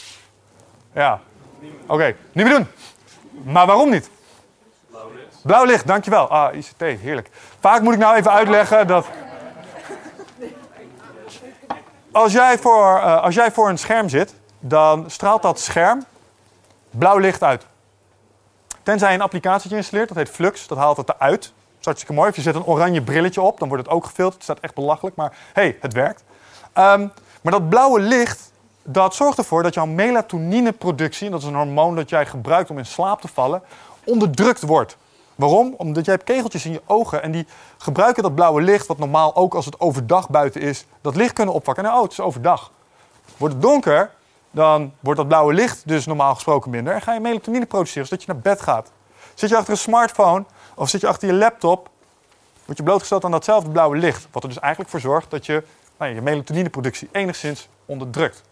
Ja. 0.93 1.19
Oké, 1.88 2.16
niet 2.32 2.45
meer 2.45 2.56
doen. 2.56 2.68
Maar 3.43 3.66
waarom 3.66 3.90
niet? 3.90 4.10
Blauw 4.90 5.11
licht. 5.14 5.42
Blauw 5.42 5.66
licht, 5.66 5.88
dankjewel. 5.88 6.27
Ah, 6.27 6.56
ICT, 6.56 6.80
heerlijk. 6.80 7.30
Vaak 7.60 7.82
moet 7.82 7.93
ik 7.93 8.00
nou 8.00 8.16
even 8.16 8.32
uitleggen 8.32 8.88
dat... 8.88 9.08
Als 12.11 12.32
jij 12.32 12.58
voor, 12.58 12.98
uh, 12.98 13.22
als 13.22 13.35
jij 13.35 13.52
voor 13.52 13.69
een 13.69 13.77
scherm 13.77 14.10
zit, 14.10 14.34
dan 14.60 15.10
straalt 15.10 15.42
dat 15.42 15.60
scherm 15.60 16.06
blauw 16.90 17.18
licht 17.18 17.43
uit. 17.43 17.66
Tenzij 18.84 19.10
je 19.10 19.16
een 19.16 19.22
applicatie 19.22 19.76
installeert, 19.76 20.08
dat 20.08 20.18
heet 20.18 20.30
Flux, 20.30 20.68
dat 20.68 20.77
haalt 20.77 20.98
het 20.98 21.10
eruit. 21.10 21.42
Dat 21.42 21.52
is 21.80 21.85
hartstikke 21.85 22.14
mooi. 22.14 22.30
Of 22.30 22.35
je 22.35 22.42
zet 22.42 22.56
een 22.56 22.66
oranje 22.66 23.02
brilletje 23.02 23.42
op, 23.42 23.60
dan 23.60 23.68
wordt 23.68 23.84
het 23.84 23.93
ook 23.93 24.06
gefilterd. 24.06 24.34
Het 24.34 24.43
staat 24.43 24.60
echt 24.60 24.76
belachelijk, 24.76 25.16
maar 25.16 25.38
hey, 25.53 25.77
het 25.80 25.93
werkt. 25.93 26.24
Um, 26.77 27.11
maar 27.43 27.51
dat 27.51 27.69
blauwe 27.69 27.99
licht, 27.99 28.51
dat 28.83 29.15
zorgt 29.15 29.38
ervoor 29.38 29.63
dat 29.63 29.73
jouw 29.73 29.85
melatonineproductie, 29.85 31.30
dat 31.30 31.41
is 31.41 31.47
een 31.47 31.55
hormoon 31.55 31.95
dat 31.95 32.09
jij 32.09 32.25
gebruikt 32.25 32.69
om 32.69 32.77
in 32.77 32.85
slaap 32.85 33.22
te 33.22 33.27
vallen, 33.27 33.61
onderdrukt 34.03 34.61
wordt. 34.61 34.97
Waarom? 35.35 35.73
Omdat 35.77 36.05
jij 36.05 36.13
hebt 36.13 36.25
kegeltjes 36.25 36.65
in 36.65 36.72
je 36.72 36.81
ogen 36.85 37.23
en 37.23 37.31
die 37.31 37.47
gebruiken 37.77 38.23
dat 38.23 38.35
blauwe 38.35 38.61
licht, 38.61 38.88
wat 38.88 38.97
normaal 38.97 39.35
ook 39.35 39.55
als 39.55 39.65
het 39.65 39.80
overdag 39.80 40.30
buiten 40.30 40.61
is, 40.61 40.85
dat 41.01 41.15
licht 41.15 41.33
kunnen 41.33 41.53
opvakken. 41.53 41.85
En 41.85 41.91
oh, 41.91 42.01
het 42.01 42.11
is 42.11 42.19
overdag. 42.19 42.72
Wordt 43.38 43.53
het 43.53 43.63
donker, 43.63 44.11
dan 44.51 44.93
wordt 44.99 45.19
dat 45.19 45.27
blauwe 45.27 45.53
licht 45.53 45.88
dus 45.88 46.05
normaal 46.05 46.33
gesproken 46.33 46.72
minder. 46.72 46.93
En 46.93 47.01
ga 47.01 47.13
je 47.13 47.19
melatonine 47.19 47.65
produceren, 47.65 48.07
zodat 48.07 48.25
je 48.25 48.31
naar 48.31 48.41
bed 48.41 48.61
gaat. 48.61 48.91
Zit 49.33 49.49
je 49.49 49.57
achter 49.57 49.73
een 49.73 49.80
smartphone 49.80 50.43
of 50.75 50.89
zit 50.89 51.01
je 51.01 51.07
achter 51.07 51.27
je 51.27 51.33
laptop, 51.33 51.89
word 52.65 52.77
je 52.77 52.83
blootgesteld 52.83 53.25
aan 53.25 53.31
datzelfde 53.31 53.69
blauwe 53.69 53.97
licht. 53.97 54.27
Wat 54.31 54.43
er 54.43 54.49
dus 54.49 54.59
eigenlijk 54.59 54.91
voor 54.91 54.99
zorgt 54.99 55.31
dat 55.31 55.45
je 55.45 55.63
nou, 55.97 56.13
je 56.13 56.22
melatonineproductie 56.22 57.09
enigszins 57.11 57.69
onderdrukt. 57.85 58.43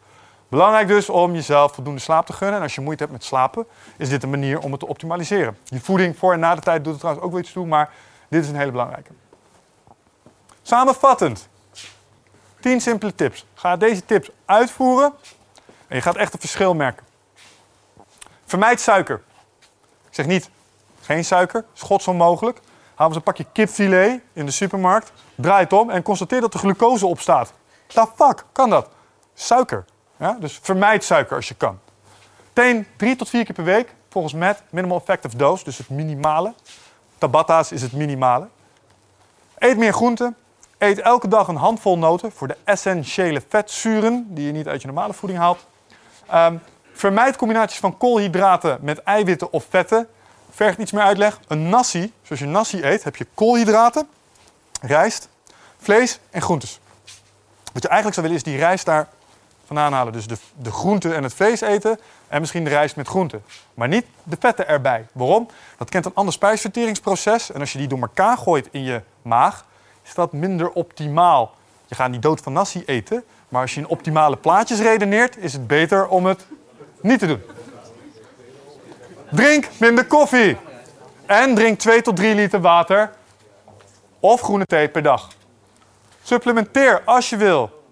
Belangrijk 0.48 0.88
dus 0.88 1.10
om 1.10 1.34
jezelf 1.34 1.74
voldoende 1.74 2.00
slaap 2.00 2.26
te 2.26 2.34
gunnen. 2.34 2.58
En 2.58 2.64
als 2.64 2.76
je 2.76 2.82
moeite 2.82 3.04
hebt 3.04 3.16
met 3.16 3.24
slapen, 3.24 3.66
is 3.98 4.10
dit 4.10 4.24
een 4.24 4.30
manier 4.30 4.60
om 4.60 4.72
het 4.72 4.80
te 4.80 4.88
optimaliseren. 4.88 5.58
Je 5.64 5.80
voeding 5.80 6.18
voor 6.18 6.34
en 6.34 6.40
na 6.40 6.56
de 6.56 6.62
tijd 6.62 6.84
doet 6.84 6.94
er 6.94 7.00
trouwens 7.00 7.26
ook 7.26 7.32
wel 7.32 7.42
iets 7.42 7.52
toe, 7.52 7.66
maar 7.66 7.94
dit 8.28 8.44
is 8.44 8.50
een 8.50 8.56
hele 8.56 8.72
belangrijke. 8.72 9.12
Samenvattend. 10.62 11.50
10 12.60 12.82
simpele 12.82 13.16
tips. 13.16 13.46
Ga 13.54 13.78
deze 13.78 14.06
tips 14.06 14.30
uitvoeren 14.46 15.14
en 15.88 15.96
je 15.96 16.02
gaat 16.02 16.16
echt 16.16 16.34
een 16.34 16.40
verschil 16.40 16.74
merken. 16.74 17.06
Vermijd 18.46 18.82
suiker. 18.82 19.22
Ik 20.08 20.16
zeg 20.16 20.26
niet 20.26 20.50
geen 21.02 21.26
suiker, 21.26 21.66
schots 21.74 22.08
onmogelijk. 22.08 22.60
Haal 23.02 23.10
eens 23.10 23.20
een 23.20 23.26
pakje 23.26 23.46
kipfilet 23.52 24.22
in 24.34 24.46
de 24.46 24.52
supermarkt, 24.52 25.12
draai 25.36 25.64
het 25.64 25.74
om 25.74 25.90
en 25.90 26.02
constateer 26.02 26.42
dat 26.42 26.52
de 26.52 26.58
glucose 26.58 27.06
op 27.06 27.20
staat. 27.20 27.54
The 27.88 28.08
fuck, 28.16 28.46
kan 28.52 28.70
dat? 28.70 28.90
Suiker. 29.34 29.86
Ja? 30.18 30.38
Dus 30.40 30.60
vermijd 30.62 31.04
suiker 31.04 31.36
als 31.36 31.48
je 31.48 31.54
kan. 31.54 31.80
Teen 32.54 32.88
drie 32.98 33.16
tot 33.16 33.30
vier 33.30 33.46
keer 33.46 33.56
per 33.56 33.64
week, 33.64 33.94
volgens 34.10 34.34
MET, 34.34 34.64
minimal 34.70 34.98
effective 34.98 35.38
dose, 35.38 35.64
dus 35.64 35.78
het 35.78 35.90
minimale. 35.90 36.54
Tabatta's 37.18 37.72
is 37.72 37.82
het 37.82 37.92
minimale. 37.92 38.48
Eet 39.58 39.78
meer 39.78 39.94
groenten. 39.94 40.36
Eet 40.78 41.00
elke 41.00 41.28
dag 41.28 41.48
een 41.48 41.56
handvol 41.56 41.98
noten 41.98 42.32
voor 42.32 42.48
de 42.48 42.58
essentiële 42.64 43.42
vetzuren 43.50 44.26
die 44.30 44.46
je 44.46 44.52
niet 44.52 44.68
uit 44.68 44.82
je 44.82 44.88
normale 44.88 45.14
voeding 45.14 45.40
haalt. 45.40 45.68
Ehm, 46.28 46.56
vermijd 46.94 47.36
combinaties 47.36 47.80
van 47.80 47.98
koolhydraten 47.98 48.78
met 48.82 49.04
eiwitten 49.04 49.54
of 49.54 49.66
vetten. 49.70 50.08
Vergt 50.52 50.78
iets 50.78 50.92
meer 50.92 51.04
uitleg. 51.04 51.40
Een 51.48 51.70
nasi, 51.70 52.14
zoals 52.22 52.42
je 52.42 52.48
nasi 52.48 52.84
eet, 52.84 53.04
heb 53.04 53.16
je 53.16 53.28
koolhydraten, 53.34 54.08
rijst, 54.82 55.30
vlees 55.78 56.20
en 56.30 56.42
groentes. 56.42 56.80
Wat 57.74 57.82
je 57.82 57.88
eigenlijk 57.88 58.18
zou 58.20 58.28
willen 58.28 58.44
is 58.46 58.52
die 58.52 58.58
rijst 58.58 58.86
daar 58.86 59.08
vandaan 59.66 59.94
halen. 59.94 60.14
Dus 60.14 60.28
de, 60.28 60.38
de 60.56 60.72
groenten 60.72 61.16
en 61.16 61.24
het 61.24 61.34
vlees 61.34 61.62
eten 61.62 62.00
en 62.28 62.40
misschien 62.40 62.64
de 62.64 62.70
rijst 62.70 62.96
met 62.96 63.08
groenten. 63.08 63.44
Maar 63.74 63.88
niet 63.88 64.06
de 64.24 64.38
vetten 64.40 64.68
erbij. 64.68 65.08
Waarom? 65.12 65.48
Dat 65.78 65.90
kent 65.90 66.06
een 66.06 66.14
ander 66.14 66.34
spijsverteringsproces. 66.34 67.52
En 67.52 67.60
als 67.60 67.72
je 67.72 67.78
die 67.78 67.88
door 67.88 68.00
elkaar 68.00 68.38
gooit 68.38 68.68
in 68.72 68.84
je 68.84 69.02
maag, 69.22 69.66
is 70.04 70.14
dat 70.14 70.32
minder 70.32 70.72
optimaal. 70.72 71.56
Je 71.88 71.96
gaat 71.96 72.10
niet 72.10 72.22
dood 72.22 72.42
van 72.42 72.54
nasi 72.54 72.84
eten, 72.86 73.24
maar 73.50 73.62
als 73.62 73.74
je 73.74 73.80
in 73.80 73.88
optimale 73.88 74.38
plaatjes 74.38 74.80
redeneert, 74.80 75.38
is 75.38 75.54
het 75.54 75.68
beter 75.68 76.08
om 76.08 76.26
het 76.26 76.46
niet 77.02 77.20
te 77.20 77.28
doen. 77.28 77.42
Drink 79.32 79.70
minder 79.80 80.06
koffie. 80.06 80.58
En 81.26 81.56
drink 81.56 81.80
2 81.80 82.02
tot 82.02 82.16
3 82.16 82.36
liter 82.36 82.62
water 82.62 83.12
of 84.20 84.42
groene 84.42 84.66
thee 84.66 84.90
per 84.90 85.02
dag. 85.02 85.28
Supplementeer 86.24 87.02
als 87.06 87.30
je 87.30 87.38
wil, 87.38 87.84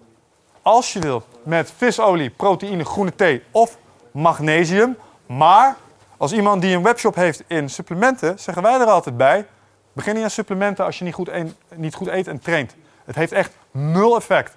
als 0.62 0.92
je 0.92 0.98
wil, 0.98 1.22
met 1.42 1.72
visolie, 1.76 2.30
proteïne, 2.30 2.84
groene 2.84 3.14
thee 3.14 3.42
of 3.50 3.78
magnesium. 4.10 4.96
Maar 5.26 5.76
als 6.16 6.32
iemand 6.32 6.62
die 6.62 6.76
een 6.76 6.82
webshop 6.82 7.14
heeft 7.14 7.42
in 7.46 7.70
supplementen, 7.70 8.38
zeggen 8.38 8.62
wij 8.62 8.80
er 8.80 8.86
altijd 8.86 9.16
bij: 9.16 9.46
begin 9.92 10.14
niet 10.14 10.24
aan 10.24 10.30
supplementen 10.30 10.84
als 10.84 10.98
je 10.98 11.04
niet 11.04 11.14
goed, 11.14 11.30
niet 11.74 11.94
goed 11.94 12.08
eet 12.08 12.26
en 12.26 12.38
traint. 12.38 12.74
Het 13.04 13.14
heeft 13.14 13.32
echt 13.32 13.52
nul 13.70 14.16
effect. 14.16 14.56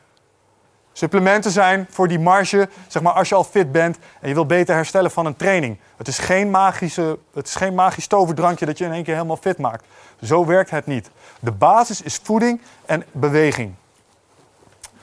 Supplementen 0.93 1.51
zijn 1.51 1.87
voor 1.89 2.07
die 2.07 2.19
marge, 2.19 2.69
zeg 2.87 3.01
maar 3.01 3.13
als 3.13 3.29
je 3.29 3.35
al 3.35 3.43
fit 3.43 3.71
bent 3.71 3.97
en 4.21 4.27
je 4.27 4.33
wil 4.33 4.45
beter 4.45 4.75
herstellen 4.75 5.11
van 5.11 5.25
een 5.25 5.35
training. 5.35 5.77
Het 5.97 6.07
is 6.07 6.17
geen, 6.17 6.51
magische, 6.51 7.19
het 7.33 7.47
is 7.47 7.55
geen 7.55 7.75
magisch 7.75 8.07
toverdrankje 8.07 8.65
dat 8.65 8.77
je 8.77 8.85
in 8.85 8.91
één 8.91 9.03
keer 9.03 9.13
helemaal 9.13 9.37
fit 9.37 9.57
maakt. 9.57 9.85
Zo 10.21 10.45
werkt 10.45 10.69
het 10.69 10.85
niet. 10.85 11.09
De 11.39 11.51
basis 11.51 12.01
is 12.01 12.19
voeding 12.23 12.61
en 12.85 13.03
beweging. 13.11 13.73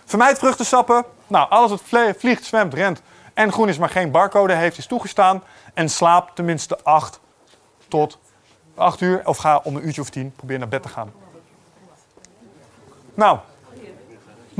Vermijd 0.04 0.38
vruchtensappen. 0.38 1.04
Nou, 1.26 1.50
alles 1.50 1.70
wat 1.70 1.82
vliegt, 2.18 2.44
zwemt, 2.44 2.74
rent 2.74 3.02
en 3.34 3.52
groen 3.52 3.68
is, 3.68 3.78
maar 3.78 3.88
geen 3.88 4.10
barcode 4.10 4.54
heeft, 4.54 4.78
is 4.78 4.86
toegestaan. 4.86 5.42
En 5.74 5.88
slaap 5.88 6.30
tenminste 6.34 6.78
8 6.82 7.20
tot 7.88 8.18
8 8.74 9.00
uur. 9.00 9.22
Of 9.24 9.36
ga 9.36 9.60
om 9.64 9.76
een 9.76 9.86
uurtje 9.86 10.00
of 10.00 10.10
10 10.10 10.32
probeer 10.36 10.58
naar 10.58 10.68
bed 10.68 10.82
te 10.82 10.88
gaan. 10.88 11.12
Nou, 13.14 13.38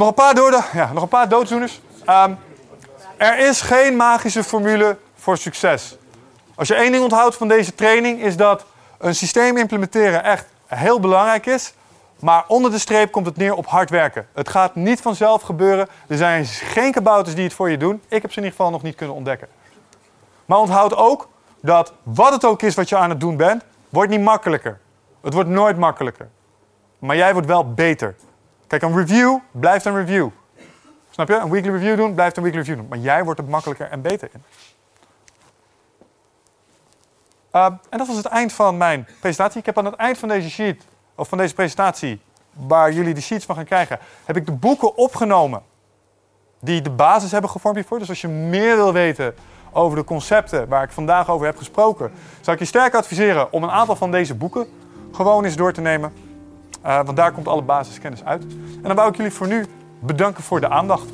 nog 0.00 0.08
een 0.08 0.14
paar, 0.14 0.34
doode, 0.34 0.62
ja, 0.72 0.92
nog 0.92 1.02
een 1.02 1.08
paar 1.08 1.28
doodzoeners. 1.28 1.80
Ehm, 2.04 2.34
er 3.16 3.38
is 3.38 3.60
geen 3.60 3.96
magische 3.96 4.44
formule 4.44 4.96
voor 5.14 5.38
succes. 5.38 5.96
Als 6.54 6.68
je 6.68 6.74
één 6.74 6.92
ding 6.92 7.02
onthoudt 7.02 7.36
van 7.36 7.48
deze 7.48 7.74
training, 7.74 8.22
is 8.22 8.36
dat 8.36 8.64
een 8.98 9.14
systeem 9.14 9.56
implementeren 9.56 10.24
echt 10.24 10.46
heel 10.66 11.00
belangrijk 11.00 11.46
is. 11.46 11.74
Maar 12.18 12.44
onder 12.46 12.70
de 12.70 12.78
streep 12.78 13.10
komt 13.10 13.26
het 13.26 13.36
neer 13.36 13.54
op 13.54 13.66
hard 13.66 13.90
werken. 13.90 14.26
Het 14.32 14.48
gaat 14.48 14.74
niet 14.74 15.00
vanzelf 15.00 15.42
gebeuren. 15.42 15.88
Er 16.06 16.16
zijn 16.16 16.46
geen 16.46 16.92
kabouters 16.92 17.34
die 17.34 17.44
het 17.44 17.54
voor 17.54 17.70
je 17.70 17.76
doen. 17.76 18.02
Ik 18.08 18.22
heb 18.22 18.32
ze 18.32 18.38
in 18.38 18.44
ieder 18.44 18.58
geval 18.58 18.70
nog 18.72 18.82
niet 18.82 18.94
kunnen 18.94 19.16
ontdekken. 19.16 19.48
Maar 20.44 20.58
onthoud 20.58 20.96
ook 20.96 21.28
dat 21.60 21.92
wat 22.02 22.32
het 22.32 22.44
ook 22.44 22.62
is 22.62 22.74
wat 22.74 22.88
je 22.88 22.96
aan 22.96 23.10
het 23.10 23.20
doen 23.20 23.36
bent, 23.36 23.62
wordt 23.88 24.10
niet 24.10 24.20
makkelijker. 24.20 24.80
Het 25.22 25.34
wordt 25.34 25.48
nooit 25.48 25.76
makkelijker. 25.78 26.28
Maar 26.98 27.16
jij 27.16 27.32
wordt 27.32 27.48
wel 27.48 27.72
beter. 27.74 28.14
Kijk, 28.70 28.82
een 28.82 28.96
review 28.96 29.38
blijft 29.50 29.84
een 29.84 29.94
review. 29.94 30.28
Snap 31.10 31.28
je? 31.28 31.34
Een 31.34 31.50
weekly 31.50 31.72
review 31.72 31.96
doen 31.96 32.14
blijft 32.14 32.36
een 32.36 32.42
weekly 32.42 32.60
review 32.60 32.76
doen. 32.76 32.88
Maar 32.88 32.98
jij 32.98 33.24
wordt 33.24 33.40
er 33.40 33.46
makkelijker 33.46 33.90
en 33.90 34.00
beter 34.00 34.28
in. 34.32 34.42
Uh, 37.52 37.64
en 37.64 37.98
dat 37.98 38.06
was 38.06 38.16
het 38.16 38.26
eind 38.26 38.52
van 38.52 38.76
mijn 38.76 39.08
presentatie. 39.20 39.58
Ik 39.58 39.66
heb 39.66 39.78
aan 39.78 39.84
het 39.84 39.94
eind 39.94 40.18
van 40.18 40.28
deze 40.28 40.50
sheet, 40.50 40.84
of 41.14 41.28
van 41.28 41.38
deze 41.38 41.54
presentatie, 41.54 42.20
waar 42.52 42.92
jullie 42.92 43.14
de 43.14 43.20
sheets 43.20 43.44
van 43.44 43.54
gaan 43.54 43.64
krijgen, 43.64 43.98
heb 44.24 44.36
ik 44.36 44.46
de 44.46 44.52
boeken 44.52 44.96
opgenomen 44.96 45.62
die 46.60 46.82
de 46.82 46.90
basis 46.90 47.30
hebben 47.30 47.50
gevormd 47.50 47.76
hiervoor. 47.76 47.98
Dus 47.98 48.08
als 48.08 48.20
je 48.20 48.28
meer 48.28 48.76
wil 48.76 48.92
weten 48.92 49.34
over 49.72 49.98
de 49.98 50.04
concepten 50.04 50.68
waar 50.68 50.82
ik 50.82 50.90
vandaag 50.90 51.30
over 51.30 51.46
heb 51.46 51.56
gesproken, 51.56 52.12
zou 52.40 52.56
ik 52.56 52.62
je 52.62 52.68
sterk 52.68 52.94
adviseren 52.94 53.52
om 53.52 53.62
een 53.62 53.70
aantal 53.70 53.96
van 53.96 54.10
deze 54.10 54.34
boeken 54.34 54.66
gewoon 55.12 55.44
eens 55.44 55.56
door 55.56 55.72
te 55.72 55.80
nemen. 55.80 56.12
Uh, 56.86 57.00
want 57.04 57.16
daar 57.16 57.32
komt 57.32 57.48
alle 57.48 57.62
basiskennis 57.62 58.24
uit. 58.24 58.42
En 58.52 58.82
dan 58.82 58.96
wou 58.96 59.08
ik 59.08 59.16
jullie 59.16 59.32
voor 59.32 59.46
nu 59.46 59.66
bedanken 59.98 60.42
voor 60.42 60.60
de 60.60 60.68
aandacht. 60.68 61.06